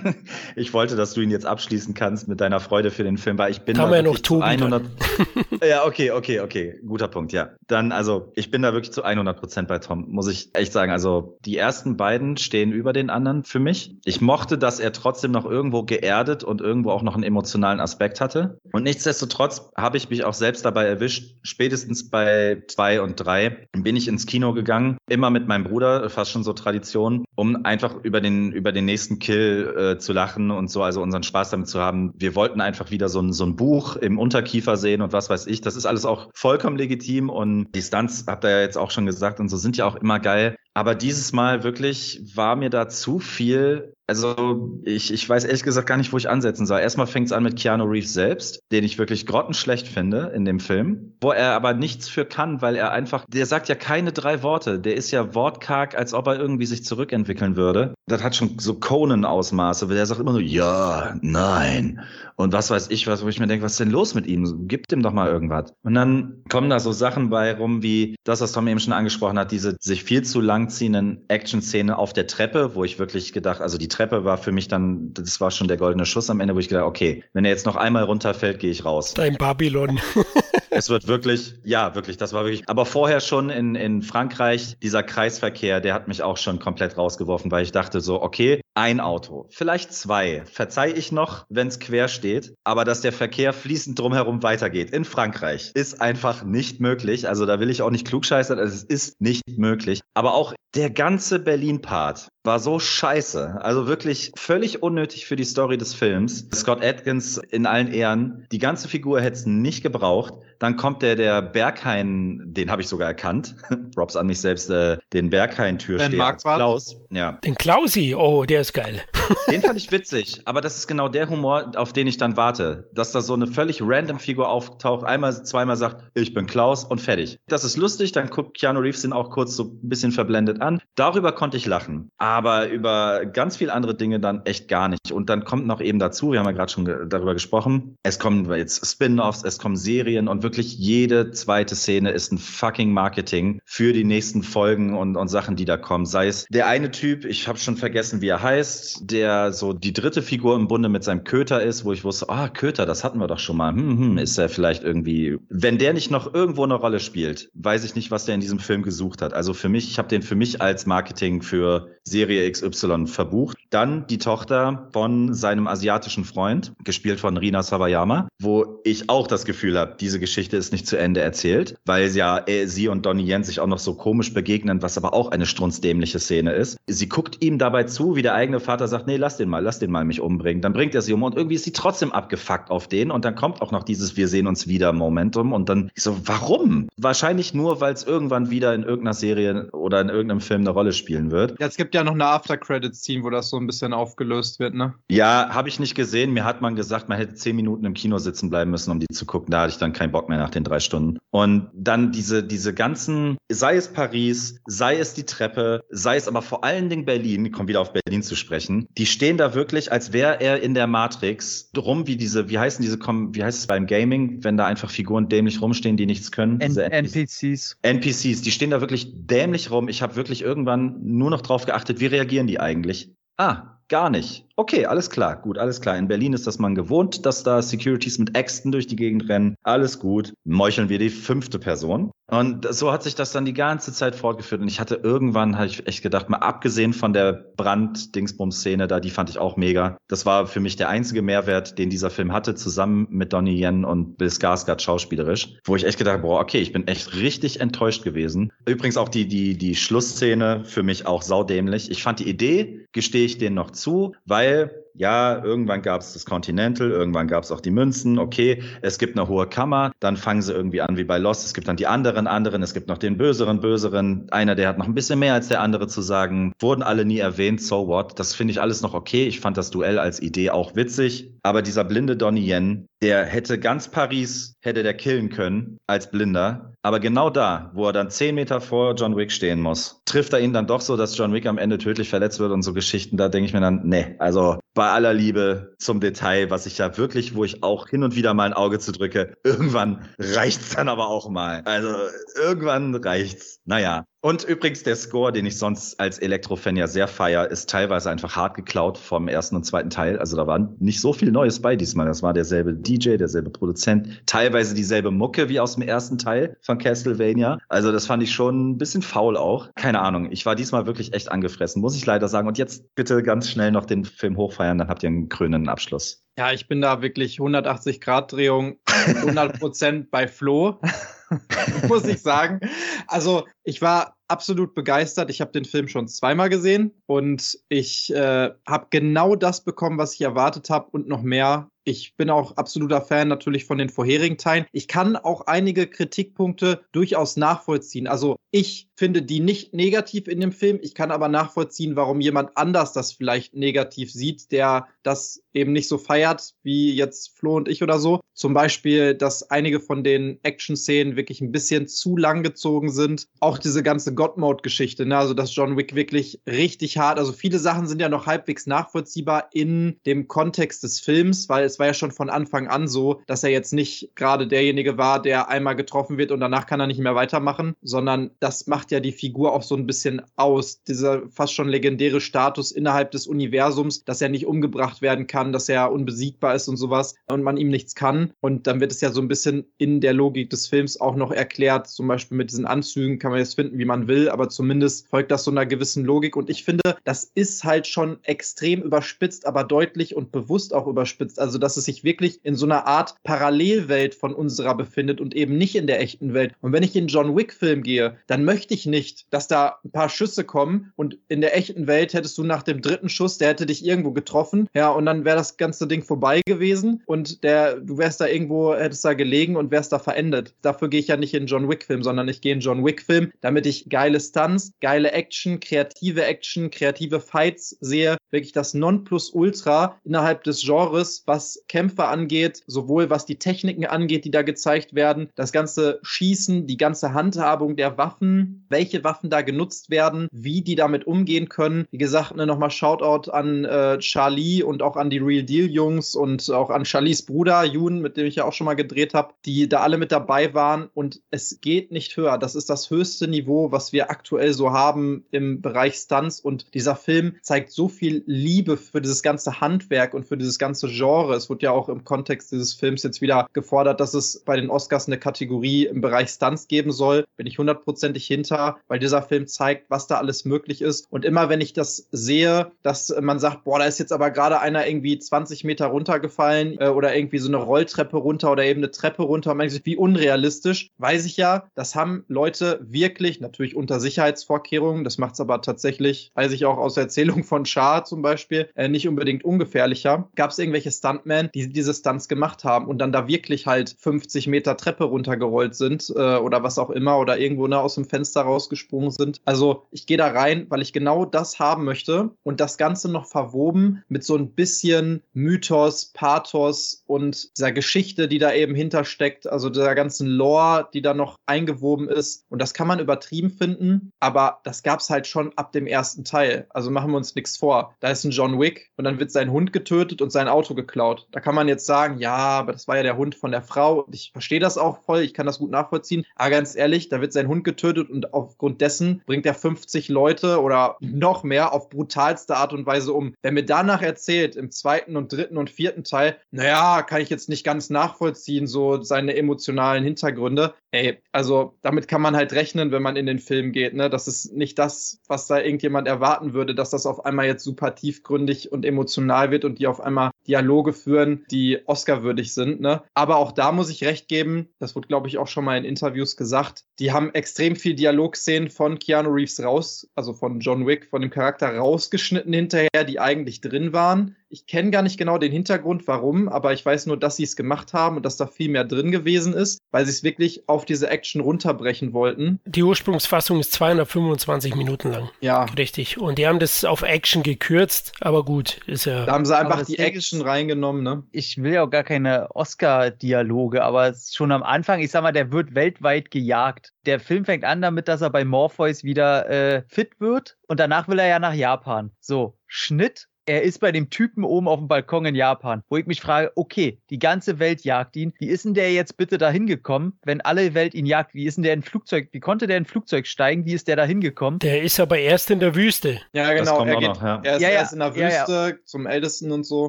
ich 0.56 0.72
wollte, 0.72 0.94
dass 0.94 1.14
du 1.14 1.20
ihn 1.20 1.32
jetzt 1.32 1.46
abschließen 1.46 1.94
kannst 1.94 2.28
mit 2.28 2.40
deiner 2.40 2.60
Freude 2.60 2.92
für 2.92 3.02
den 3.02 3.18
Film, 3.18 3.36
weil 3.36 3.50
ich 3.50 3.62
bin 3.62 3.76
da 3.76 3.88
da 3.90 3.96
ja 3.96 4.02
noch 4.02 4.20
zu 4.20 4.40
100. 4.40 4.84
ja, 5.68 5.84
okay, 5.84 6.12
okay, 6.12 6.38
okay, 6.38 6.80
guter 6.86 7.08
Punkt, 7.08 7.32
ja. 7.32 7.50
Dann, 7.66 7.90
also, 7.90 8.30
ich 8.36 8.52
bin 8.52 8.62
da 8.62 8.72
wirklich 8.72 8.92
zu 8.92 9.02
100 9.02 9.36
Prozent 9.36 9.66
bei 9.66 9.80
Tom, 9.80 10.06
muss 10.08 10.28
ich 10.28 10.50
echt 10.54 10.72
sagen. 10.72 10.92
Also, 10.92 11.38
die 11.44 11.56
ersten 11.56 11.96
beiden 11.96 12.36
stehen 12.36 12.70
über 12.70 12.92
den 12.92 13.10
anderen 13.10 13.42
für 13.42 13.58
mich. 13.58 13.96
Ich 14.04 14.20
mochte, 14.20 14.58
dass 14.58 14.78
er 14.78 14.92
trotzdem 14.92 15.32
noch 15.32 15.44
irgendwo 15.44 15.82
geerdet 15.82 16.44
und 16.44 16.60
irgendwo 16.60 16.90
auch 16.90 17.02
noch 17.02 17.14
einen 17.14 17.24
emotionalen 17.24 17.80
Aspekt 17.80 18.20
hatte. 18.20 18.60
Und 18.72 18.84
nichtsdestotrotz 18.84 19.70
habe 19.76 19.96
ich 19.96 20.08
mich 20.08 20.24
auch 20.24 20.34
selbst 20.34 20.64
dabei 20.64 20.86
erwischt, 20.86 21.34
spätestens 21.42 22.10
bei 22.10 22.62
zwei 22.68 23.00
und 23.00 23.16
drei 23.16 23.66
bin 23.72 23.96
ich 23.96 24.06
ins 24.06 24.26
Kino 24.26 24.52
gegangen 24.52 24.98
immer 25.16 25.30
mit 25.30 25.48
meinem 25.48 25.64
Bruder, 25.64 26.10
fast 26.10 26.30
schon 26.30 26.44
so 26.44 26.52
Tradition, 26.52 27.24
um 27.34 27.64
einfach 27.64 28.04
über 28.04 28.20
den, 28.20 28.52
über 28.52 28.70
den 28.70 28.84
nächsten 28.84 29.18
Kill 29.18 29.74
äh, 29.76 29.98
zu 29.98 30.12
lachen 30.12 30.50
und 30.50 30.70
so, 30.70 30.82
also 30.82 31.00
unseren 31.00 31.22
Spaß 31.22 31.48
damit 31.50 31.68
zu 31.68 31.80
haben. 31.80 32.12
Wir 32.18 32.34
wollten 32.34 32.60
einfach 32.60 32.90
wieder 32.90 33.08
so 33.08 33.20
ein, 33.20 33.32
so 33.32 33.44
ein 33.44 33.56
Buch 33.56 33.96
im 33.96 34.18
Unterkiefer 34.18 34.76
sehen 34.76 35.00
und 35.00 35.14
was 35.14 35.30
weiß 35.30 35.46
ich. 35.46 35.62
Das 35.62 35.74
ist 35.74 35.86
alles 35.86 36.04
auch 36.04 36.28
vollkommen 36.34 36.76
legitim 36.76 37.30
und 37.30 37.72
die 37.74 37.80
Stunts, 37.80 38.26
habt 38.28 38.44
ihr 38.44 38.50
ja 38.50 38.60
jetzt 38.60 38.76
auch 38.76 38.90
schon 38.90 39.06
gesagt 39.06 39.40
und 39.40 39.48
so 39.48 39.56
sind 39.56 39.78
ja 39.78 39.86
auch 39.86 39.96
immer 39.96 40.20
geil. 40.20 40.56
Aber 40.76 40.94
dieses 40.94 41.32
Mal 41.32 41.64
wirklich 41.64 42.20
war 42.34 42.54
mir 42.54 42.68
da 42.68 42.86
zu 42.86 43.18
viel 43.18 43.94
also 44.08 44.78
ich, 44.84 45.12
ich 45.12 45.28
weiß 45.28 45.44
ehrlich 45.44 45.64
gesagt 45.64 45.88
gar 45.88 45.96
nicht, 45.96 46.12
wo 46.12 46.16
ich 46.16 46.28
ansetzen 46.28 46.64
soll. 46.64 46.80
Erstmal 46.80 47.08
fängt 47.08 47.26
es 47.26 47.32
an 47.32 47.42
mit 47.42 47.56
Keanu 47.56 47.84
Reeves 47.84 48.12
selbst, 48.12 48.60
den 48.70 48.84
ich 48.84 48.98
wirklich 48.98 49.26
grottenschlecht 49.26 49.88
finde 49.88 50.32
in 50.34 50.44
dem 50.44 50.60
Film, 50.60 51.14
wo 51.20 51.32
er 51.32 51.52
aber 51.52 51.74
nichts 51.74 52.08
für 52.08 52.24
kann, 52.24 52.62
weil 52.62 52.76
er 52.76 52.92
einfach, 52.92 53.24
der 53.28 53.46
sagt 53.46 53.68
ja 53.68 53.74
keine 53.74 54.12
drei 54.12 54.42
Worte. 54.44 54.78
Der 54.78 54.94
ist 54.94 55.10
ja 55.10 55.34
wortkarg, 55.34 55.96
als 55.96 56.14
ob 56.14 56.28
er 56.28 56.38
irgendwie 56.38 56.66
sich 56.66 56.84
zurückentwickeln 56.84 57.56
würde. 57.56 57.94
Das 58.06 58.22
hat 58.22 58.36
schon 58.36 58.58
so 58.60 58.74
Conan-Ausmaße, 58.74 59.88
weil 59.88 59.96
der 59.96 60.06
sagt 60.06 60.20
immer 60.20 60.32
nur 60.32 60.40
ja, 60.40 61.16
nein 61.20 62.00
und 62.36 62.52
was 62.52 62.70
weiß 62.70 62.90
ich 62.90 63.06
was, 63.06 63.24
wo 63.24 63.28
ich 63.28 63.40
mir 63.40 63.46
denke, 63.46 63.64
was 63.64 63.72
ist 63.72 63.80
denn 63.80 63.90
los 63.90 64.14
mit 64.14 64.26
ihm? 64.26 64.68
Gib 64.68 64.86
dem 64.88 65.02
doch 65.02 65.12
mal 65.12 65.28
irgendwas. 65.28 65.72
Und 65.82 65.94
dann 65.94 66.42
kommen 66.50 66.68
da 66.68 66.78
so 66.78 66.92
Sachen 66.92 67.30
bei 67.30 67.54
rum, 67.54 67.82
wie 67.82 68.16
das, 68.24 68.42
was 68.42 68.52
Tom 68.52 68.68
eben 68.68 68.78
schon 68.78 68.92
angesprochen 68.92 69.38
hat, 69.38 69.52
diese 69.52 69.76
sich 69.80 70.04
viel 70.04 70.22
zu 70.22 70.40
lang 70.40 70.65
ziehenden 70.68 71.24
Action-Szene 71.28 71.96
auf 71.96 72.12
der 72.12 72.26
Treppe, 72.26 72.74
wo 72.74 72.84
ich 72.84 72.98
wirklich 72.98 73.32
gedacht, 73.32 73.60
also 73.60 73.78
die 73.78 73.88
Treppe 73.88 74.24
war 74.24 74.38
für 74.38 74.52
mich 74.52 74.68
dann, 74.68 75.12
das 75.14 75.40
war 75.40 75.50
schon 75.50 75.68
der 75.68 75.76
goldene 75.76 76.06
Schuss 76.06 76.30
am 76.30 76.40
Ende, 76.40 76.54
wo 76.54 76.58
ich 76.58 76.68
gedacht, 76.68 76.86
okay, 76.86 77.24
wenn 77.32 77.44
er 77.44 77.50
jetzt 77.50 77.66
noch 77.66 77.76
einmal 77.76 78.04
runterfällt, 78.04 78.58
gehe 78.58 78.70
ich 78.70 78.84
raus. 78.84 79.14
Dein 79.14 79.36
Babylon. 79.36 80.00
es 80.70 80.88
wird 80.88 81.06
wirklich, 81.06 81.54
ja, 81.64 81.94
wirklich, 81.94 82.16
das 82.16 82.32
war 82.32 82.44
wirklich. 82.44 82.68
Aber 82.68 82.86
vorher 82.86 83.20
schon 83.20 83.50
in, 83.50 83.74
in 83.74 84.02
Frankreich, 84.02 84.76
dieser 84.82 85.02
Kreisverkehr, 85.02 85.80
der 85.80 85.94
hat 85.94 86.08
mich 86.08 86.22
auch 86.22 86.36
schon 86.36 86.58
komplett 86.58 86.96
rausgeworfen, 86.96 87.50
weil 87.50 87.62
ich 87.64 87.72
dachte 87.72 88.00
so, 88.00 88.22
okay, 88.22 88.60
ein 88.74 89.00
Auto, 89.00 89.46
vielleicht 89.50 89.92
zwei, 89.92 90.44
verzeih 90.44 90.92
ich 90.92 91.12
noch, 91.12 91.46
wenn 91.48 91.68
es 91.68 91.78
quer 91.78 92.08
steht, 92.08 92.54
aber 92.64 92.84
dass 92.84 93.00
der 93.00 93.12
Verkehr 93.12 93.52
fließend 93.52 93.98
drumherum 93.98 94.42
weitergeht 94.42 94.90
in 94.90 95.04
Frankreich, 95.04 95.70
ist 95.74 96.00
einfach 96.00 96.44
nicht 96.44 96.80
möglich. 96.80 97.28
Also 97.28 97.46
da 97.46 97.58
will 97.60 97.70
ich 97.70 97.82
auch 97.82 97.90
nicht 97.90 98.06
klugscheißern, 98.06 98.58
also 98.58 98.74
es 98.74 98.84
ist 98.84 99.20
nicht 99.20 99.42
möglich. 99.58 100.00
Aber 100.14 100.34
auch 100.34 100.54
der 100.74 100.90
ganze 100.90 101.38
Berlin-Part 101.38 102.28
war 102.46 102.60
so 102.60 102.78
scheiße. 102.78 103.58
Also 103.60 103.86
wirklich 103.86 104.32
völlig 104.36 104.82
unnötig 104.82 105.26
für 105.26 105.36
die 105.36 105.44
Story 105.44 105.76
des 105.76 105.94
Films. 105.94 106.48
Scott 106.54 106.82
Atkins 106.82 107.38
in 107.38 107.66
allen 107.66 107.92
Ehren. 107.92 108.46
Die 108.52 108.58
ganze 108.58 108.88
Figur 108.88 109.20
hätte 109.20 109.36
es 109.36 109.46
nicht 109.46 109.82
gebraucht. 109.82 110.34
Dann 110.58 110.76
kommt 110.76 111.02
der, 111.02 111.16
der 111.16 111.42
Berghain, 111.42 112.42
den 112.46 112.70
habe 112.70 112.80
ich 112.80 112.88
sogar 112.88 113.08
erkannt. 113.08 113.56
Props 113.94 114.16
an 114.16 114.26
mich 114.26 114.40
selbst, 114.40 114.70
äh, 114.70 114.96
den 115.12 115.28
Berghain-Türsteher. 115.28 116.36
Klaus. 116.36 116.96
Ja. 117.10 117.32
Den 117.44 117.56
Klausi, 117.56 118.14
oh, 118.14 118.44
der 118.44 118.62
ist 118.62 118.72
geil. 118.72 119.02
Den 119.50 119.60
fand 119.60 119.76
ich 119.76 119.90
witzig, 119.90 120.42
aber 120.44 120.60
das 120.60 120.76
ist 120.76 120.86
genau 120.86 121.08
der 121.08 121.28
Humor, 121.28 121.72
auf 121.76 121.92
den 121.92 122.06
ich 122.06 122.16
dann 122.16 122.36
warte. 122.36 122.88
Dass 122.92 123.10
da 123.10 123.20
so 123.20 123.34
eine 123.34 123.48
völlig 123.48 123.80
random 123.82 124.20
Figur 124.20 124.48
auftaucht, 124.48 125.04
einmal, 125.04 125.44
zweimal 125.44 125.76
sagt, 125.76 126.04
ich 126.14 126.32
bin 126.32 126.46
Klaus 126.46 126.84
und 126.84 127.00
fertig. 127.00 127.38
Das 127.48 127.64
ist 127.64 127.76
lustig, 127.76 128.12
dann 128.12 128.30
guckt 128.30 128.56
Keanu 128.56 128.80
Reeves 128.80 129.04
ihn 129.04 129.12
auch 129.12 129.30
kurz 129.30 129.56
so 129.56 129.64
ein 129.64 129.88
bisschen 129.88 130.12
verblendet 130.12 130.62
an. 130.62 130.80
Darüber 130.94 131.32
konnte 131.32 131.56
ich 131.56 131.66
lachen. 131.66 132.10
Aber 132.18 132.35
über 132.72 133.26
ganz 133.26 133.56
viele 133.56 133.72
andere 133.72 133.94
Dinge 133.94 134.20
dann 134.20 134.42
echt 134.44 134.68
gar 134.68 134.88
nicht. 134.88 135.12
Und 135.12 135.30
dann 135.30 135.44
kommt 135.44 135.66
noch 135.66 135.80
eben 135.80 135.98
dazu, 135.98 136.32
wir 136.32 136.38
haben 136.38 136.46
ja 136.46 136.52
gerade 136.52 136.72
schon 136.72 136.84
darüber 137.08 137.34
gesprochen, 137.34 137.96
es 138.02 138.18
kommen 138.18 138.50
jetzt 138.54 138.84
Spin-offs, 138.86 139.44
es 139.44 139.58
kommen 139.58 139.76
Serien 139.76 140.28
und 140.28 140.42
wirklich 140.42 140.78
jede 140.78 141.30
zweite 141.30 141.74
Szene 141.74 142.10
ist 142.10 142.32
ein 142.32 142.38
fucking 142.38 142.92
Marketing 142.92 143.60
für 143.64 143.92
die 143.92 144.04
nächsten 144.04 144.42
Folgen 144.42 144.96
und, 144.96 145.16
und 145.16 145.28
Sachen, 145.28 145.56
die 145.56 145.64
da 145.64 145.76
kommen. 145.76 146.06
Sei 146.06 146.28
es 146.28 146.46
der 146.50 146.66
eine 146.66 146.90
Typ, 146.90 147.24
ich 147.24 147.48
habe 147.48 147.58
schon 147.58 147.76
vergessen, 147.76 148.20
wie 148.20 148.28
er 148.28 148.42
heißt, 148.42 149.10
der 149.10 149.52
so 149.52 149.72
die 149.72 149.92
dritte 149.92 150.22
Figur 150.22 150.56
im 150.56 150.68
Bunde 150.68 150.88
mit 150.88 151.04
seinem 151.04 151.24
Köter 151.24 151.62
ist, 151.62 151.84
wo 151.84 151.92
ich 151.92 152.04
wusste, 152.04 152.28
ah, 152.28 152.48
Köter, 152.48 152.86
das 152.86 153.04
hatten 153.04 153.18
wir 153.18 153.26
doch 153.26 153.38
schon 153.38 153.56
mal. 153.56 153.72
Hm, 153.72 153.98
hm, 153.98 154.18
ist 154.18 154.38
er 154.38 154.48
vielleicht 154.48 154.82
irgendwie, 154.82 155.38
wenn 155.48 155.78
der 155.78 155.92
nicht 155.92 156.10
noch 156.10 156.32
irgendwo 156.32 156.64
eine 156.64 156.74
Rolle 156.74 157.00
spielt, 157.00 157.50
weiß 157.54 157.84
ich 157.84 157.94
nicht, 157.94 158.10
was 158.10 158.24
der 158.24 158.34
in 158.34 158.40
diesem 158.40 158.58
Film 158.58 158.82
gesucht 158.82 159.22
hat. 159.22 159.32
Also 159.34 159.54
für 159.54 159.68
mich, 159.68 159.88
ich 159.90 159.98
habe 159.98 160.08
den 160.08 160.22
für 160.22 160.34
mich 160.34 160.60
als 160.60 160.86
Marketing 160.86 161.42
für 161.42 161.90
Serie 162.26 162.50
XY 162.50 163.06
verbucht. 163.06 163.56
Dann 163.70 164.06
die 164.08 164.18
Tochter 164.18 164.88
von 164.92 165.32
seinem 165.32 165.68
asiatischen 165.68 166.24
Freund, 166.24 166.72
gespielt 166.82 167.20
von 167.20 167.36
Rina 167.36 167.62
Sawayama, 167.62 168.28
wo 168.40 168.80
ich 168.84 169.08
auch 169.08 169.26
das 169.26 169.44
Gefühl 169.44 169.78
habe, 169.78 169.96
diese 170.00 170.18
Geschichte 170.18 170.56
ist 170.56 170.72
nicht 170.72 170.86
zu 170.86 170.96
Ende 170.96 171.20
erzählt, 171.20 171.76
weil 171.84 172.08
ja 172.08 172.42
äh, 172.46 172.66
sie 172.66 172.88
und 172.88 173.06
Donnie 173.06 173.30
Yen 173.30 173.44
sich 173.44 173.60
auch 173.60 173.66
noch 173.66 173.78
so 173.78 173.94
komisch 173.94 174.34
begegnen, 174.34 174.82
was 174.82 174.96
aber 174.98 175.14
auch 175.14 175.30
eine 175.30 175.46
strunzdämliche 175.46 176.18
Szene 176.18 176.52
ist. 176.52 176.78
Sie 176.88 177.08
guckt 177.08 177.44
ihm 177.44 177.58
dabei 177.58 177.84
zu, 177.84 178.16
wie 178.16 178.22
der 178.22 178.34
eigene 178.34 178.58
Vater 178.60 178.88
sagt, 178.88 179.06
nee, 179.06 179.16
lass 179.16 179.36
den 179.36 179.48
mal, 179.48 179.62
lass 179.62 179.78
den 179.78 179.90
mal 179.90 180.04
mich 180.04 180.20
umbringen. 180.20 180.62
Dann 180.62 180.72
bringt 180.72 180.94
er 180.94 181.02
sie 181.02 181.12
um 181.12 181.22
und 181.22 181.36
irgendwie 181.36 181.56
ist 181.56 181.64
sie 181.64 181.72
trotzdem 181.72 182.12
abgefuckt 182.12 182.70
auf 182.70 182.88
den 182.88 183.10
und 183.10 183.24
dann 183.24 183.36
kommt 183.36 183.62
auch 183.62 183.70
noch 183.70 183.84
dieses 183.84 184.16
Wir 184.16 184.26
sehen 184.26 184.46
uns 184.46 184.66
wieder 184.66 184.92
Momentum 184.92 185.52
und 185.52 185.68
dann 185.68 185.90
so, 185.94 186.16
warum? 186.24 186.88
Wahrscheinlich 186.96 187.54
nur, 187.54 187.80
weil 187.80 187.94
es 187.94 188.04
irgendwann 188.04 188.50
wieder 188.50 188.74
in 188.74 188.82
irgendeiner 188.82 189.14
Serie 189.14 189.68
oder 189.72 190.00
in 190.00 190.08
irgendeinem 190.08 190.40
Film 190.40 190.62
eine 190.62 190.70
Rolle 190.70 190.92
spielen 190.92 191.30
wird. 191.30 191.58
Ja, 191.60 191.66
es 191.66 191.76
gibt 191.76 191.94
ja 191.94 192.02
noch 192.06 192.14
eine 192.14 192.24
After-Credits-Scene, 192.24 193.22
wo 193.22 193.30
das 193.30 193.50
so 193.50 193.58
ein 193.58 193.66
bisschen 193.66 193.92
aufgelöst 193.92 194.58
wird, 194.58 194.74
ne? 194.74 194.94
Ja, 195.10 195.50
habe 195.50 195.68
ich 195.68 195.78
nicht 195.78 195.94
gesehen. 195.94 196.32
Mir 196.32 196.44
hat 196.44 196.62
man 196.62 196.76
gesagt, 196.76 197.08
man 197.08 197.18
hätte 197.18 197.34
zehn 197.34 197.54
Minuten 197.56 197.84
im 197.84 197.92
Kino 197.94 198.16
sitzen 198.18 198.48
bleiben 198.48 198.70
müssen, 198.70 198.90
um 198.90 199.00
die 199.00 199.06
zu 199.12 199.26
gucken. 199.26 199.50
Da 199.50 199.62
hatte 199.62 199.72
ich 199.72 199.78
dann 199.78 199.92
keinen 199.92 200.12
Bock 200.12 200.28
mehr 200.28 200.38
nach 200.38 200.50
den 200.50 200.64
drei 200.64 200.80
Stunden. 200.80 201.18
Und 201.30 201.68
dann 201.74 202.12
diese, 202.12 202.42
diese 202.42 202.72
ganzen, 202.72 203.36
sei 203.50 203.76
es 203.76 203.92
Paris, 203.92 204.58
sei 204.66 204.98
es 204.98 205.12
die 205.14 205.24
Treppe, 205.24 205.84
sei 205.90 206.16
es 206.16 206.28
aber 206.28 206.40
vor 206.40 206.64
allen 206.64 206.88
Dingen 206.88 207.04
Berlin, 207.04 207.44
ich 207.44 207.52
komme 207.52 207.68
wieder 207.68 207.80
auf 207.80 207.92
Berlin 207.92 208.22
zu 208.22 208.36
sprechen, 208.36 208.86
die 208.96 209.06
stehen 209.06 209.36
da 209.36 209.54
wirklich, 209.54 209.92
als 209.92 210.12
wäre 210.12 210.40
er 210.40 210.62
in 210.62 210.74
der 210.74 210.86
Matrix 210.86 211.70
rum, 211.76 212.06
wie 212.06 212.16
diese, 212.16 212.48
wie 212.48 212.58
heißen 212.58 212.82
diese, 212.82 212.98
wie 212.98 213.44
heißt 213.44 213.58
es 213.58 213.66
beim 213.66 213.86
Gaming, 213.86 214.42
wenn 214.44 214.56
da 214.56 214.66
einfach 214.66 214.90
Figuren 214.90 215.28
dämlich 215.28 215.60
rumstehen, 215.60 215.96
die 215.96 216.06
nichts 216.06 216.32
können? 216.32 216.60
N 216.60 216.76
NPCs. 216.76 217.76
NPCs, 217.82 218.42
die 218.42 218.50
stehen 218.50 218.70
da 218.70 218.80
wirklich 218.80 219.12
dämlich 219.14 219.70
rum. 219.70 219.88
Ich 219.88 220.02
habe 220.02 220.16
wirklich 220.16 220.42
irgendwann 220.42 220.96
nur 221.02 221.30
noch 221.30 221.42
drauf 221.42 221.66
geachtet, 221.66 221.95
wie 222.00 222.06
reagieren 222.06 222.46
die 222.46 222.60
eigentlich? 222.60 223.14
Ah, 223.36 223.75
gar 223.88 224.10
nicht. 224.10 224.46
Okay, 224.58 224.86
alles 224.86 225.10
klar, 225.10 225.36
gut, 225.36 225.58
alles 225.58 225.82
klar. 225.82 225.98
In 225.98 226.08
Berlin 226.08 226.32
ist 226.32 226.46
das 226.46 226.58
man 226.58 226.74
gewohnt, 226.74 227.26
dass 227.26 227.42
da 227.42 227.60
Securities 227.60 228.18
mit 228.18 228.36
Äxten 228.36 228.72
durch 228.72 228.86
die 228.86 228.96
Gegend 228.96 229.28
rennen. 229.28 229.54
Alles 229.62 229.98
gut. 229.98 230.32
Meucheln 230.44 230.88
wir 230.88 230.98
die 230.98 231.10
fünfte 231.10 231.58
Person. 231.58 232.10
Und 232.28 232.66
so 232.74 232.90
hat 232.90 233.02
sich 233.04 233.14
das 233.14 233.32
dann 233.32 233.44
die 233.44 233.52
ganze 233.52 233.92
Zeit 233.92 234.16
fortgeführt. 234.16 234.60
Und 234.60 234.68
ich 234.68 234.80
hatte 234.80 234.96
irgendwann, 234.96 235.56
habe 235.56 235.66
ich 235.66 235.86
echt 235.86 236.02
gedacht, 236.02 236.28
mal 236.28 236.38
abgesehen 236.38 236.92
von 236.92 237.12
der 237.12 237.32
Brand-Dingsbums-Szene 237.56 238.88
da, 238.88 238.98
die 238.98 239.10
fand 239.10 239.30
ich 239.30 239.38
auch 239.38 239.56
mega. 239.56 239.98
Das 240.08 240.26
war 240.26 240.46
für 240.46 240.58
mich 240.58 240.76
der 240.76 240.88
einzige 240.88 241.22
Mehrwert, 241.22 241.78
den 241.78 241.90
dieser 241.90 242.10
Film 242.10 242.32
hatte, 242.32 242.54
zusammen 242.54 243.06
mit 243.10 243.32
Donnie 243.32 243.62
Yen 243.62 243.84
und 243.84 244.16
Bill 244.16 244.28
Skarsgård 244.28 244.80
schauspielerisch, 244.80 245.58
wo 245.64 245.76
ich 245.76 245.84
echt 245.84 245.98
gedacht, 245.98 246.22
boah, 246.22 246.40
okay, 246.40 246.58
ich 246.58 246.72
bin 246.72 246.88
echt 246.88 247.14
richtig 247.14 247.60
enttäuscht 247.60 248.02
gewesen. 248.02 248.52
Übrigens 248.64 248.96
auch 248.96 249.08
die, 249.08 249.28
die, 249.28 249.56
die 249.56 249.76
Schlussszene 249.76 250.64
für 250.64 250.82
mich 250.82 251.06
auch 251.06 251.22
saudämlich. 251.22 251.90
Ich 251.90 252.02
fand 252.02 252.18
die 252.18 252.28
Idee, 252.28 252.86
gestehe 252.92 253.26
ich 253.26 253.38
denen 253.38 253.54
noch 253.54 253.70
zu, 253.76 254.14
weil 254.24 254.86
ja, 254.98 255.42
irgendwann 255.44 255.82
gab 255.82 256.00
es 256.00 256.14
das 256.14 256.24
Continental, 256.24 256.90
irgendwann 256.90 257.28
gab 257.28 257.44
es 257.44 257.52
auch 257.52 257.60
die 257.60 257.70
Münzen, 257.70 258.18
okay, 258.18 258.62
es 258.82 258.98
gibt 258.98 259.18
eine 259.18 259.28
hohe 259.28 259.46
Kammer, 259.46 259.92
dann 260.00 260.16
fangen 260.16 260.42
sie 260.42 260.52
irgendwie 260.52 260.80
an 260.80 260.96
wie 260.96 261.04
bei 261.04 261.18
Lost, 261.18 261.44
es 261.44 261.54
gibt 261.54 261.68
dann 261.68 261.76
die 261.76 261.86
anderen 261.86 262.26
anderen, 262.26 262.62
es 262.62 262.74
gibt 262.74 262.88
noch 262.88 262.98
den 262.98 263.18
böseren 263.18 263.60
böseren, 263.60 264.28
einer, 264.30 264.54
der 264.54 264.68
hat 264.68 264.78
noch 264.78 264.86
ein 264.86 264.94
bisschen 264.94 265.18
mehr 265.18 265.34
als 265.34 265.48
der 265.48 265.60
andere 265.60 265.86
zu 265.86 266.00
sagen, 266.00 266.52
wurden 266.60 266.82
alle 266.82 267.04
nie 267.04 267.18
erwähnt, 267.18 267.60
so 267.60 267.86
what, 267.88 268.18
das 268.18 268.34
finde 268.34 268.52
ich 268.52 268.60
alles 268.60 268.82
noch 268.82 268.94
okay, 268.94 269.26
ich 269.26 269.40
fand 269.40 269.56
das 269.56 269.70
Duell 269.70 269.98
als 269.98 270.20
Idee 270.20 270.50
auch 270.50 270.74
witzig, 270.76 271.32
aber 271.42 271.62
dieser 271.62 271.84
blinde 271.84 272.16
Donnie 272.16 272.50
Yen, 272.50 272.86
der 273.02 273.24
hätte 273.24 273.58
ganz 273.58 273.88
Paris, 273.88 274.54
hätte 274.62 274.82
der 274.82 274.94
killen 274.94 275.28
können 275.28 275.78
als 275.86 276.10
Blinder, 276.10 276.72
aber 276.86 277.00
genau 277.00 277.30
da, 277.30 277.72
wo 277.74 277.86
er 277.88 277.92
dann 277.92 278.10
zehn 278.10 278.36
Meter 278.36 278.60
vor 278.60 278.94
John 278.94 279.16
Wick 279.16 279.32
stehen 279.32 279.60
muss, 279.60 280.02
trifft 280.04 280.32
er 280.32 280.38
ihn 280.38 280.52
dann 280.52 280.68
doch 280.68 280.80
so, 280.80 280.96
dass 280.96 281.18
John 281.18 281.32
Wick 281.32 281.44
am 281.46 281.58
Ende 281.58 281.78
tödlich 281.78 282.08
verletzt 282.08 282.38
wird 282.38 282.52
und 282.52 282.62
so 282.62 282.74
Geschichten, 282.74 283.16
da 283.16 283.28
denke 283.28 283.48
ich 283.48 283.52
mir 283.52 283.60
dann, 283.60 283.80
nee, 283.82 284.14
also 284.20 284.60
bei 284.72 284.88
aller 284.90 285.12
Liebe 285.12 285.74
zum 285.78 285.98
Detail, 285.98 286.48
was 286.48 286.64
ich 286.64 286.78
ja 286.78 286.96
wirklich, 286.96 287.34
wo 287.34 287.42
ich 287.42 287.64
auch 287.64 287.88
hin 287.88 288.04
und 288.04 288.14
wieder 288.14 288.34
mal 288.34 288.44
ein 288.44 288.52
Auge 288.52 288.78
zu 288.78 288.92
drücke, 288.92 289.34
irgendwann 289.42 290.08
reicht's 290.16 290.76
dann 290.76 290.88
aber 290.88 291.08
auch 291.08 291.28
mal. 291.28 291.62
Also 291.64 291.92
irgendwann 292.40 292.94
reicht's. 292.94 293.55
Naja, 293.66 294.04
und 294.26 294.42
übrigens 294.42 294.82
der 294.82 294.96
Score, 294.96 295.30
den 295.32 295.46
ich 295.46 295.56
sonst 295.56 296.00
als 296.00 296.18
Elektro-Fan 296.18 296.74
ja 296.74 296.88
sehr 296.88 297.06
feier, 297.06 297.48
ist 297.48 297.70
teilweise 297.70 298.10
einfach 298.10 298.34
hart 298.34 298.56
geklaut 298.56 298.98
vom 298.98 299.28
ersten 299.28 299.54
und 299.54 299.64
zweiten 299.64 299.88
Teil. 299.88 300.18
Also 300.18 300.36
da 300.36 300.48
war 300.48 300.68
nicht 300.80 301.00
so 301.00 301.12
viel 301.12 301.30
Neues 301.30 301.62
bei 301.62 301.76
diesmal. 301.76 302.06
Das 302.06 302.24
war 302.24 302.32
derselbe 302.32 302.74
DJ, 302.74 303.18
derselbe 303.18 303.50
Produzent, 303.50 304.22
teilweise 304.26 304.74
dieselbe 304.74 305.12
Mucke 305.12 305.48
wie 305.48 305.60
aus 305.60 305.74
dem 305.74 305.82
ersten 305.82 306.18
Teil 306.18 306.56
von 306.60 306.78
Castlevania. 306.78 307.58
Also 307.68 307.92
das 307.92 308.06
fand 308.06 308.20
ich 308.22 308.32
schon 308.32 308.70
ein 308.70 308.78
bisschen 308.78 309.02
faul 309.02 309.36
auch. 309.36 309.72
Keine 309.76 310.00
Ahnung. 310.00 310.32
Ich 310.32 310.44
war 310.44 310.56
diesmal 310.56 310.86
wirklich 310.86 311.12
echt 311.12 311.30
angefressen, 311.30 311.80
muss 311.80 311.96
ich 311.96 312.04
leider 312.04 312.26
sagen. 312.26 312.48
Und 312.48 312.58
jetzt 312.58 312.96
bitte 312.96 313.22
ganz 313.22 313.48
schnell 313.48 313.70
noch 313.70 313.84
den 313.84 314.04
Film 314.04 314.36
hochfeiern, 314.36 314.78
dann 314.78 314.88
habt 314.88 315.04
ihr 315.04 315.08
einen 315.08 315.28
krönenden 315.28 315.68
Abschluss. 315.68 316.24
Ja, 316.36 316.52
ich 316.52 316.66
bin 316.66 316.80
da 316.80 317.00
wirklich 317.00 317.38
180 317.38 318.00
Grad 318.00 318.32
Drehung, 318.32 318.78
100 319.06 319.60
Prozent 319.60 320.10
bei 320.10 320.26
Flo. 320.26 320.80
muss 321.88 322.04
ich 322.04 322.22
sagen. 322.22 322.60
Also 323.06 323.46
ich 323.64 323.82
war 323.82 324.16
absolut 324.28 324.74
begeistert. 324.74 325.30
Ich 325.30 325.40
habe 325.40 325.52
den 325.52 325.64
Film 325.64 325.88
schon 325.88 326.08
zweimal 326.08 326.48
gesehen 326.48 326.92
und 327.06 327.58
ich 327.68 328.12
äh, 328.12 328.50
habe 328.66 328.86
genau 328.90 329.36
das 329.36 329.62
bekommen, 329.64 329.98
was 329.98 330.14
ich 330.14 330.22
erwartet 330.22 330.70
habe 330.70 330.88
und 330.90 331.08
noch 331.08 331.22
mehr. 331.22 331.68
Ich 331.88 332.16
bin 332.16 332.30
auch 332.30 332.56
absoluter 332.56 333.00
Fan 333.00 333.28
natürlich 333.28 333.64
von 333.64 333.78
den 333.78 333.88
vorherigen 333.88 334.38
Teilen. 334.38 334.66
Ich 334.72 334.88
kann 334.88 335.14
auch 335.14 335.42
einige 335.42 335.86
Kritikpunkte 335.86 336.84
durchaus 336.90 337.36
nachvollziehen. 337.36 338.08
Also 338.08 338.34
ich 338.50 338.88
finde 338.96 339.22
die 339.22 339.38
nicht 339.38 339.72
negativ 339.72 340.26
in 340.26 340.40
dem 340.40 340.50
Film. 340.50 340.80
Ich 340.82 340.94
kann 340.94 341.12
aber 341.12 341.28
nachvollziehen, 341.28 341.94
warum 341.94 342.20
jemand 342.20 342.56
anders 342.56 342.92
das 342.92 343.12
vielleicht 343.12 343.54
negativ 343.54 344.12
sieht, 344.12 344.50
der 344.50 344.88
das 345.04 345.42
eben 345.52 345.72
nicht 345.72 345.86
so 345.86 345.96
feiert 345.96 346.54
wie 346.64 346.92
jetzt 346.92 347.38
Flo 347.38 347.54
und 347.54 347.68
ich 347.68 347.84
oder 347.84 348.00
so. 348.00 348.20
Zum 348.34 348.52
Beispiel, 348.52 349.14
dass 349.14 349.50
einige 349.50 349.78
von 349.78 350.02
den 350.02 350.40
Action-Szenen 350.42 351.14
wirklich 351.14 351.40
ein 351.40 351.52
bisschen 351.52 351.86
zu 351.86 352.16
lang 352.16 352.42
gezogen 352.42 352.90
sind. 352.90 353.28
Auch 353.38 353.58
diese 353.58 353.84
ganze 353.84 354.12
God-Mode-Geschichte, 354.16 355.06
ne? 355.06 355.16
also 355.16 355.34
dass 355.34 355.54
John 355.54 355.76
Wick 355.76 355.94
wirklich 355.94 356.40
richtig 356.46 356.98
hart, 356.98 357.18
also 357.18 357.32
viele 357.32 357.58
Sachen 357.58 357.86
sind 357.86 358.00
ja 358.00 358.08
noch 358.08 358.26
halbwegs 358.26 358.66
nachvollziehbar 358.66 359.48
in 359.52 359.96
dem 360.06 360.28
Kontext 360.28 360.82
des 360.82 361.00
Films, 361.00 361.48
weil 361.48 361.64
es 361.64 361.78
war 361.78 361.86
ja 361.86 361.94
schon 361.94 362.10
von 362.10 362.30
Anfang 362.30 362.66
an 362.68 362.88
so, 362.88 363.20
dass 363.26 363.44
er 363.44 363.50
jetzt 363.50 363.72
nicht 363.72 364.10
gerade 364.14 364.46
derjenige 364.46 364.98
war, 364.98 365.22
der 365.22 365.48
einmal 365.48 365.76
getroffen 365.76 366.18
wird 366.18 366.32
und 366.32 366.40
danach 366.40 366.66
kann 366.66 366.80
er 366.80 366.86
nicht 366.86 367.00
mehr 367.00 367.14
weitermachen, 367.14 367.74
sondern 367.82 368.30
das 368.40 368.66
macht 368.66 368.90
ja 368.90 369.00
die 369.00 369.12
Figur 369.12 369.52
auch 369.52 369.62
so 369.62 369.76
ein 369.76 369.86
bisschen 369.86 370.22
aus. 370.36 370.82
Dieser 370.82 371.28
fast 371.28 371.54
schon 371.54 371.68
legendäre 371.68 372.20
Status 372.20 372.72
innerhalb 372.72 373.10
des 373.10 373.26
Universums, 373.26 374.04
dass 374.04 374.22
er 374.22 374.28
nicht 374.28 374.46
umgebracht 374.46 375.02
werden 375.02 375.26
kann, 375.26 375.52
dass 375.52 375.68
er 375.68 375.92
unbesiegbar 375.92 376.54
ist 376.54 376.68
und 376.68 376.76
sowas 376.76 377.14
und 377.26 377.42
man 377.42 377.56
ihm 377.56 377.68
nichts 377.68 377.94
kann. 377.94 378.32
Und 378.40 378.66
dann 378.66 378.80
wird 378.80 378.92
es 378.92 379.00
ja 379.00 379.10
so 379.12 379.20
ein 379.20 379.28
bisschen 379.28 379.66
in 379.78 380.00
der 380.00 380.12
Logik 380.12 380.50
des 380.50 380.66
Films 380.66 381.00
auch 381.00 381.16
noch 381.16 381.30
erklärt, 381.30 381.88
zum 381.88 382.08
Beispiel 382.08 382.36
mit 382.36 382.50
diesen 382.50 382.66
Anzügen 382.66 383.18
kann 383.18 383.30
man 383.30 383.40
jetzt 383.40 383.54
finden, 383.54 383.78
wie 383.78 383.84
man 383.84 384.05
will, 384.08 384.28
aber 384.28 384.48
zumindest 384.48 385.08
folgt 385.08 385.30
das 385.30 385.44
so 385.44 385.50
einer 385.50 385.66
gewissen 385.66 386.04
Logik. 386.04 386.36
Und 386.36 386.50
ich 386.50 386.64
finde, 386.64 386.96
das 387.04 387.30
ist 387.34 387.64
halt 387.64 387.86
schon 387.86 388.18
extrem 388.24 388.82
überspitzt, 388.82 389.46
aber 389.46 389.64
deutlich 389.64 390.16
und 390.16 390.32
bewusst 390.32 390.74
auch 390.74 390.86
überspitzt. 390.86 391.38
Also, 391.38 391.58
dass 391.58 391.76
es 391.76 391.84
sich 391.84 392.04
wirklich 392.04 392.40
in 392.42 392.54
so 392.54 392.66
einer 392.66 392.86
Art 392.86 393.14
Parallelwelt 393.24 394.14
von 394.14 394.34
unserer 394.34 394.76
befindet 394.76 395.20
und 395.20 395.34
eben 395.34 395.56
nicht 395.56 395.76
in 395.76 395.86
der 395.86 396.00
echten 396.00 396.34
Welt. 396.34 396.54
Und 396.60 396.72
wenn 396.72 396.82
ich 396.82 396.96
in 396.96 397.08
John 397.08 397.36
Wick-Film 397.36 397.82
gehe, 397.82 398.16
dann 398.26 398.44
möchte 398.44 398.74
ich 398.74 398.86
nicht, 398.86 399.26
dass 399.30 399.48
da 399.48 399.78
ein 399.84 399.90
paar 399.90 400.08
Schüsse 400.08 400.44
kommen 400.44 400.92
und 400.96 401.18
in 401.28 401.40
der 401.40 401.56
echten 401.56 401.86
Welt 401.86 402.14
hättest 402.14 402.36
du 402.38 402.44
nach 402.44 402.62
dem 402.62 402.82
dritten 402.82 403.08
Schuss, 403.08 403.38
der 403.38 403.48
hätte 403.48 403.66
dich 403.66 403.84
irgendwo 403.84 404.12
getroffen, 404.12 404.68
ja, 404.74 404.90
und 404.90 405.06
dann 405.06 405.24
wäre 405.24 405.36
das 405.36 405.56
ganze 405.56 405.86
Ding 405.86 406.02
vorbei 406.02 406.40
gewesen 406.46 407.02
und 407.06 407.44
der, 407.44 407.76
du 407.76 407.98
wärst 407.98 408.20
da 408.20 408.26
irgendwo, 408.26 408.74
hättest 408.74 409.04
da 409.04 409.14
gelegen 409.14 409.56
und 409.56 409.70
wärst 409.70 409.92
da 409.92 409.98
verendet. 409.98 410.54
Dafür 410.62 410.88
gehe 410.88 411.00
ich 411.00 411.08
ja 411.08 411.16
nicht 411.16 411.34
in 411.34 411.46
John 411.46 411.68
Wick-Film, 411.68 412.02
sondern 412.02 412.28
ich 412.28 412.40
gehe 412.40 412.52
in 412.52 412.60
John 412.60 412.84
Wick-Film, 412.84 413.32
damit 413.40 413.66
ich 413.66 413.88
geile 413.96 414.20
Stunts, 414.20 414.74
geile 414.82 415.12
Action, 415.12 415.58
kreative 415.58 416.22
Action, 416.22 416.70
kreative 416.70 417.18
Fights 417.18 417.78
sehe, 417.80 418.18
wirklich 418.30 418.52
das 418.52 418.74
Nonplusultra 418.74 419.98
innerhalb 420.04 420.44
des 420.44 420.60
Genres, 420.60 421.22
was 421.24 421.64
Kämpfe 421.66 422.04
angeht, 422.04 422.62
sowohl 422.66 423.08
was 423.08 423.24
die 423.24 423.38
Techniken 423.38 423.86
angeht, 423.86 424.26
die 424.26 424.30
da 424.30 424.42
gezeigt 424.42 424.94
werden, 424.94 425.30
das 425.34 425.50
ganze 425.50 425.98
Schießen, 426.02 426.66
die 426.66 426.76
ganze 426.76 427.14
Handhabung 427.14 427.76
der 427.76 427.96
Waffen, 427.96 428.66
welche 428.68 429.02
Waffen 429.02 429.30
da 429.30 429.40
genutzt 429.40 429.88
werden, 429.88 430.28
wie 430.30 430.60
die 430.60 430.74
damit 430.74 431.06
umgehen 431.06 431.48
können. 431.48 431.86
Wie 431.90 431.96
gesagt, 431.96 432.36
ne, 432.36 432.44
nochmal 432.44 432.70
Shoutout 432.70 433.30
an 433.30 433.64
äh, 433.64 433.98
Charlie 434.00 434.62
und 434.62 434.82
auch 434.82 434.96
an 434.96 435.08
die 435.08 435.20
Real 435.20 435.42
Deal 435.42 435.70
Jungs 435.70 436.14
und 436.14 436.50
auch 436.50 436.68
an 436.68 436.84
Charlies 436.84 437.24
Bruder 437.24 437.64
Jun, 437.64 438.02
mit 438.02 438.18
dem 438.18 438.26
ich 438.26 438.34
ja 438.34 438.44
auch 438.44 438.52
schon 438.52 438.66
mal 438.66 438.74
gedreht 438.74 439.14
habe, 439.14 439.32
die 439.46 439.70
da 439.70 439.80
alle 439.80 439.96
mit 439.96 440.12
dabei 440.12 440.52
waren 440.52 440.90
und 440.92 441.22
es 441.30 441.62
geht 441.62 441.92
nicht 441.92 442.14
höher. 442.18 442.36
Das 442.36 442.54
ist 442.54 442.68
das 442.68 442.90
höchste 442.90 443.26
Niveau, 443.26 443.72
was 443.72 443.85
wir 443.92 444.10
aktuell 444.10 444.52
so 444.52 444.72
haben 444.72 445.24
im 445.30 445.60
Bereich 445.60 445.96
Stunts 445.96 446.40
und 446.40 446.74
dieser 446.74 446.96
Film 446.96 447.36
zeigt 447.42 447.70
so 447.70 447.88
viel 447.88 448.22
Liebe 448.26 448.76
für 448.76 449.00
dieses 449.00 449.22
ganze 449.22 449.60
Handwerk 449.60 450.14
und 450.14 450.26
für 450.26 450.36
dieses 450.36 450.58
ganze 450.58 450.88
Genre. 450.88 451.34
Es 451.34 451.48
wird 451.50 451.62
ja 451.62 451.70
auch 451.70 451.88
im 451.88 452.04
Kontext 452.04 452.52
dieses 452.52 452.74
Films 452.74 453.02
jetzt 453.02 453.20
wieder 453.20 453.48
gefordert, 453.52 454.00
dass 454.00 454.14
es 454.14 454.42
bei 454.44 454.56
den 454.56 454.70
Oscars 454.70 455.06
eine 455.06 455.18
Kategorie 455.18 455.86
im 455.86 456.00
Bereich 456.00 456.30
Stunts 456.30 456.68
geben 456.68 456.92
soll. 456.92 457.24
Bin 457.36 457.46
ich 457.46 457.58
hundertprozentig 457.58 458.26
hinter, 458.26 458.78
weil 458.88 458.98
dieser 458.98 459.22
Film 459.22 459.46
zeigt, 459.46 459.90
was 459.90 460.06
da 460.06 460.18
alles 460.18 460.44
möglich 460.44 460.82
ist. 460.82 461.06
Und 461.10 461.24
immer 461.24 461.48
wenn 461.48 461.60
ich 461.60 461.72
das 461.72 462.08
sehe, 462.12 462.72
dass 462.82 463.14
man 463.20 463.38
sagt, 463.38 463.64
boah, 463.64 463.78
da 463.78 463.84
ist 463.84 463.98
jetzt 463.98 464.12
aber 464.12 464.30
gerade 464.30 464.60
einer 464.60 464.86
irgendwie 464.86 465.18
20 465.18 465.64
Meter 465.64 465.86
runtergefallen 465.86 466.78
äh, 466.80 466.88
oder 466.88 467.14
irgendwie 467.14 467.38
so 467.38 467.48
eine 467.48 467.58
Rolltreppe 467.58 468.16
runter 468.16 468.52
oder 468.52 468.64
eben 468.64 468.80
eine 468.80 468.90
Treppe 468.90 469.22
runter, 469.22 469.54
man 469.54 469.68
sagt, 469.68 469.86
wie 469.86 469.96
unrealistisch, 469.96 470.90
weiß 470.98 471.26
ich 471.26 471.36
ja, 471.36 471.68
das 471.74 471.94
haben 471.94 472.24
Leute 472.28 472.80
wirklich, 472.82 473.40
natürlich 473.40 473.75
unter 473.76 474.00
Sicherheitsvorkehrungen, 474.00 475.04
das 475.04 475.18
macht 475.18 475.34
es 475.34 475.40
aber 475.40 475.60
tatsächlich, 475.62 476.32
weiß 476.34 476.52
ich 476.52 476.64
auch 476.64 476.78
aus 476.78 476.96
Erzählung 476.96 477.44
von 477.44 477.66
Shah 477.66 478.04
zum 478.04 478.22
Beispiel, 478.22 478.68
äh, 478.74 478.88
nicht 478.88 479.06
unbedingt 479.06 479.44
ungefährlicher. 479.44 480.28
Gab 480.34 480.50
es 480.50 480.58
irgendwelche 480.58 480.90
Stuntmen, 480.90 481.50
die 481.54 481.68
diese 481.68 481.94
Stunts 481.94 482.28
gemacht 482.28 482.64
haben 482.64 482.86
und 482.86 482.98
dann 482.98 483.12
da 483.12 483.28
wirklich 483.28 483.66
halt 483.66 483.94
50 483.98 484.46
Meter 484.48 484.76
Treppe 484.76 485.04
runtergerollt 485.04 485.74
sind 485.74 486.12
äh, 486.16 486.36
oder 486.36 486.62
was 486.62 486.78
auch 486.78 486.90
immer 486.90 487.18
oder 487.18 487.38
irgendwo 487.38 487.66
ne, 487.66 487.78
aus 487.78 487.94
dem 487.94 488.06
Fenster 488.06 488.42
rausgesprungen 488.42 489.10
sind. 489.10 489.40
Also 489.44 489.82
ich 489.90 490.06
gehe 490.06 490.16
da 490.16 490.28
rein, 490.28 490.66
weil 490.68 490.82
ich 490.82 490.92
genau 490.92 491.24
das 491.24 491.58
haben 491.58 491.84
möchte 491.84 492.30
und 492.42 492.60
das 492.60 492.78
Ganze 492.78 493.10
noch 493.10 493.26
verwoben 493.26 494.02
mit 494.08 494.24
so 494.24 494.36
ein 494.36 494.50
bisschen 494.50 495.22
Mythos, 495.34 496.06
Pathos 496.06 497.04
und 497.06 497.56
dieser 497.56 497.72
Geschichte, 497.72 498.28
die 498.28 498.38
da 498.38 498.52
eben 498.52 498.74
hintersteckt, 498.74 499.46
also 499.46 499.68
dieser 499.68 499.94
ganzen 499.94 500.26
Lore, 500.26 500.88
die 500.94 501.02
da 501.02 501.14
noch 501.14 501.36
eingewoben 501.46 502.08
ist. 502.08 502.44
Und 502.48 502.62
das 502.62 502.74
kann 502.74 502.86
man 502.86 503.00
übertrieben 503.00 503.50
finden 503.50 503.65
finden, 503.66 504.12
aber 504.20 504.60
das 504.62 504.82
gab's 504.84 505.10
halt 505.10 505.26
schon 505.26 505.52
ab 505.56 505.72
dem 505.72 505.86
ersten 505.88 506.24
Teil. 506.24 506.66
Also 506.70 506.90
machen 506.90 507.10
wir 507.10 507.16
uns 507.16 507.34
nichts 507.34 507.56
vor. 507.56 507.94
Da 507.98 508.10
ist 508.10 508.22
ein 508.24 508.30
John 508.30 508.60
Wick 508.60 508.90
und 508.96 509.04
dann 509.04 509.18
wird 509.18 509.32
sein 509.32 509.50
Hund 509.50 509.72
getötet 509.72 510.22
und 510.22 510.30
sein 510.30 510.46
Auto 510.46 510.74
geklaut. 510.74 511.26
Da 511.32 511.40
kann 511.40 511.56
man 511.56 511.66
jetzt 511.66 511.84
sagen, 511.84 512.18
ja, 512.18 512.36
aber 512.36 512.72
das 512.72 512.86
war 512.86 512.96
ja 512.96 513.02
der 513.02 513.16
Hund 513.16 513.34
von 513.34 513.50
der 513.50 513.62
Frau. 513.62 514.06
Ich 514.12 514.30
verstehe 514.32 514.60
das 514.60 514.78
auch 514.78 515.02
voll, 515.02 515.20
ich 515.20 515.34
kann 515.34 515.46
das 515.46 515.58
gut 515.58 515.70
nachvollziehen. 515.70 516.24
Aber 516.36 516.50
ganz 516.50 516.76
ehrlich, 516.76 517.08
da 517.08 517.20
wird 517.20 517.32
sein 517.32 517.48
Hund 517.48 517.64
getötet 517.64 518.08
und 518.08 518.32
aufgrund 518.34 518.80
dessen 518.80 519.22
bringt 519.26 519.46
er 519.46 519.54
50 519.54 520.08
Leute 520.08 520.60
oder 520.60 520.96
noch 521.00 521.42
mehr 521.42 521.72
auf 521.72 521.90
brutalste 521.90 522.56
Art 522.56 522.72
und 522.72 522.86
Weise 522.86 523.12
um. 523.12 523.34
Wer 523.42 523.50
mir 523.50 523.64
danach 523.64 524.02
erzählt, 524.02 524.54
im 524.54 524.70
zweiten 524.70 525.16
und 525.16 525.32
dritten 525.32 525.56
und 525.56 525.70
vierten 525.70 526.04
Teil, 526.04 526.36
naja, 526.52 527.02
kann 527.02 527.20
ich 527.20 527.30
jetzt 527.30 527.48
nicht 527.48 527.64
ganz 527.64 527.90
nachvollziehen, 527.90 528.68
so 528.68 529.02
seine 529.02 529.36
emotionalen 529.36 530.04
Hintergründe. 530.04 530.74
Ey, 530.92 531.18
also 531.32 531.76
damit 531.82 532.06
kann 532.06 532.22
man 532.22 532.36
halt 532.36 532.52
rechnen, 532.52 532.92
wenn 532.92 533.02
man 533.02 533.16
in 533.16 533.26
den 533.26 533.38
Film 533.38 533.55
geht, 533.62 533.94
ne? 533.94 534.10
Das 534.10 534.28
ist 534.28 534.52
nicht 534.54 534.78
das, 534.78 535.20
was 535.28 535.46
da 535.46 535.60
irgendjemand 535.60 536.08
erwarten 536.08 536.52
würde, 536.52 536.74
dass 536.74 536.90
das 536.90 537.06
auf 537.06 537.24
einmal 537.24 537.46
jetzt 537.46 537.64
super 537.64 537.94
tiefgründig 537.94 538.72
und 538.72 538.84
emotional 538.84 539.50
wird 539.50 539.64
und 539.64 539.78
die 539.78 539.86
auf 539.86 540.00
einmal 540.00 540.30
Dialoge 540.46 540.92
führen, 540.92 541.44
die 541.50 541.80
Oscar-würdig 541.86 542.54
sind, 542.54 542.80
ne? 542.80 543.02
Aber 543.14 543.36
auch 543.36 543.52
da 543.52 543.72
muss 543.72 543.90
ich 543.90 544.04
recht 544.04 544.28
geben, 544.28 544.68
das 544.78 544.94
wird, 544.94 545.08
glaube 545.08 545.28
ich, 545.28 545.38
auch 545.38 545.48
schon 545.48 545.64
mal 545.64 545.76
in 545.76 545.84
Interviews 545.84 546.36
gesagt, 546.36 546.84
die 546.98 547.12
haben 547.12 547.34
extrem 547.34 547.76
viel 547.76 547.94
Dialogszenen 547.94 548.70
von 548.70 548.98
Keanu 548.98 549.30
Reeves 549.30 549.62
raus, 549.62 550.08
also 550.14 550.32
von 550.32 550.60
John 550.60 550.86
Wick, 550.86 551.06
von 551.06 551.20
dem 551.20 551.30
Charakter 551.30 551.76
rausgeschnitten 551.76 552.52
hinterher, 552.52 553.04
die 553.06 553.20
eigentlich 553.20 553.60
drin 553.60 553.92
waren. 553.92 554.36
Ich 554.48 554.66
kenne 554.66 554.90
gar 554.90 555.02
nicht 555.02 555.18
genau 555.18 555.38
den 555.38 555.50
Hintergrund, 555.50 556.06
warum, 556.06 556.48
aber 556.48 556.72
ich 556.72 556.84
weiß 556.84 557.06
nur, 557.06 557.16
dass 557.16 557.36
sie 557.36 557.42
es 557.42 557.56
gemacht 557.56 557.92
haben 557.92 558.16
und 558.16 558.24
dass 558.24 558.36
da 558.36 558.46
viel 558.46 558.70
mehr 558.70 558.84
drin 558.84 559.10
gewesen 559.10 559.54
ist, 559.54 559.80
weil 559.90 560.04
sie 560.04 560.12
es 560.12 560.22
wirklich 560.22 560.68
auf 560.68 560.84
diese 560.84 561.10
Action 561.10 561.40
runterbrechen 561.40 562.12
wollten. 562.12 562.60
Die 562.64 562.82
Ursprungsfassung 562.82 563.58
ist 563.60 563.72
225 563.72 564.76
Minuten 564.76 565.10
lang. 565.10 565.30
Ja. 565.40 565.64
Richtig. 565.76 566.18
Und 566.18 566.38
die 566.38 566.46
haben 566.46 566.58
das 566.58 566.84
auf 566.84 567.02
Action 567.02 567.42
gekürzt, 567.42 568.12
aber 568.20 568.44
gut, 568.44 568.80
ist 568.86 569.06
ja. 569.06 569.26
Da 569.26 569.32
haben 569.32 569.44
sie 569.44 569.56
einfach 569.56 569.84
die 569.84 569.98
Action 569.98 570.42
reingenommen, 570.42 571.02
ne? 571.02 571.24
Ich 571.32 571.60
will 571.62 571.72
ja 571.72 571.82
auch 571.82 571.90
gar 571.90 572.04
keine 572.04 572.54
Oscar-Dialoge, 572.54 573.82
aber 573.82 574.08
es 574.08 574.24
ist 574.24 574.36
schon 574.36 574.52
am 574.52 574.62
Anfang, 574.62 575.00
ich 575.00 575.10
sag 575.10 575.22
mal, 575.22 575.32
der 575.32 575.50
wird 575.50 575.74
weltweit 575.74 576.30
gejagt. 576.30 576.92
Der 577.04 577.20
Film 577.20 577.44
fängt 577.44 577.64
an 577.64 577.82
damit, 577.82 578.08
dass 578.08 578.20
er 578.20 578.30
bei 578.30 578.44
Morpheus 578.44 579.04
wieder 579.04 579.48
äh, 579.48 579.82
fit 579.88 580.20
wird 580.20 580.56
und 580.68 580.80
danach 580.80 581.08
will 581.08 581.18
er 581.18 581.26
ja 581.26 581.38
nach 581.38 581.54
Japan. 581.54 582.10
So, 582.20 582.58
Schnitt. 582.66 583.28
Er 583.48 583.62
ist 583.62 583.78
bei 583.78 583.92
dem 583.92 584.10
Typen 584.10 584.42
oben 584.44 584.66
auf 584.66 584.78
dem 584.80 584.88
Balkon 584.88 585.24
in 585.24 585.34
Japan, 585.36 585.82
wo 585.88 585.96
ich 585.96 586.06
mich 586.06 586.20
frage, 586.20 586.50
okay, 586.56 586.98
die 587.10 587.18
ganze 587.20 587.58
Welt 587.60 587.84
jagt 587.84 588.16
ihn. 588.16 588.32
Wie 588.40 588.48
ist 588.48 588.64
denn 588.64 588.74
der 588.74 588.92
jetzt 588.92 589.16
bitte 589.16 589.38
da 589.38 589.50
hingekommen, 589.50 590.18
wenn 590.24 590.40
alle 590.40 590.74
Welt 590.74 590.94
ihn 590.94 591.06
jagt? 591.06 591.32
Wie 591.32 591.46
ist 591.46 591.54
denn 591.56 591.62
der 591.62 591.72
in 591.74 591.78
ein 591.80 591.82
Flugzeug? 591.84 592.28
Wie 592.32 592.40
konnte 592.40 592.66
der 592.66 592.76
in 592.76 592.82
ein 592.82 592.86
Flugzeug 592.86 593.26
steigen? 593.28 593.64
Wie 593.64 593.72
ist 593.74 593.86
der 593.86 593.94
da 593.96 594.04
hingekommen? 594.04 594.58
Der 594.58 594.82
ist 594.82 594.98
aber 594.98 595.18
erst 595.18 595.50
in 595.52 595.60
der 595.60 595.74
Wüste. 595.76 596.20
Ja, 596.32 596.52
genau. 596.54 596.84
Er, 596.84 596.96
geht, 596.96 597.08
noch, 597.08 597.22
ja. 597.22 597.40
er 597.44 597.56
ist 597.56 597.62
Ja, 597.62 597.68
ja. 597.68 597.74
erst 597.76 597.92
in 597.92 598.00
der 598.00 598.12
Ja, 598.16 598.28
ja. 598.28 598.40
Wüste 598.40 598.78
zum 598.84 599.06
Ältesten 599.06 599.52
und 599.52 599.64
so. 599.64 599.88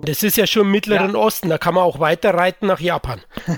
Das 0.01 0.21
ist 0.21 0.37
ja 0.37 0.45
schon 0.45 0.63
im 0.67 0.71
Mittleren 0.71 1.15
Osten, 1.15 1.49
da 1.49 1.57
kann 1.57 1.73
man 1.73 1.83
auch 1.83 1.99
weiter 1.99 2.35
reiten 2.35 2.67
nach 2.67 2.79
Japan. 2.79 3.21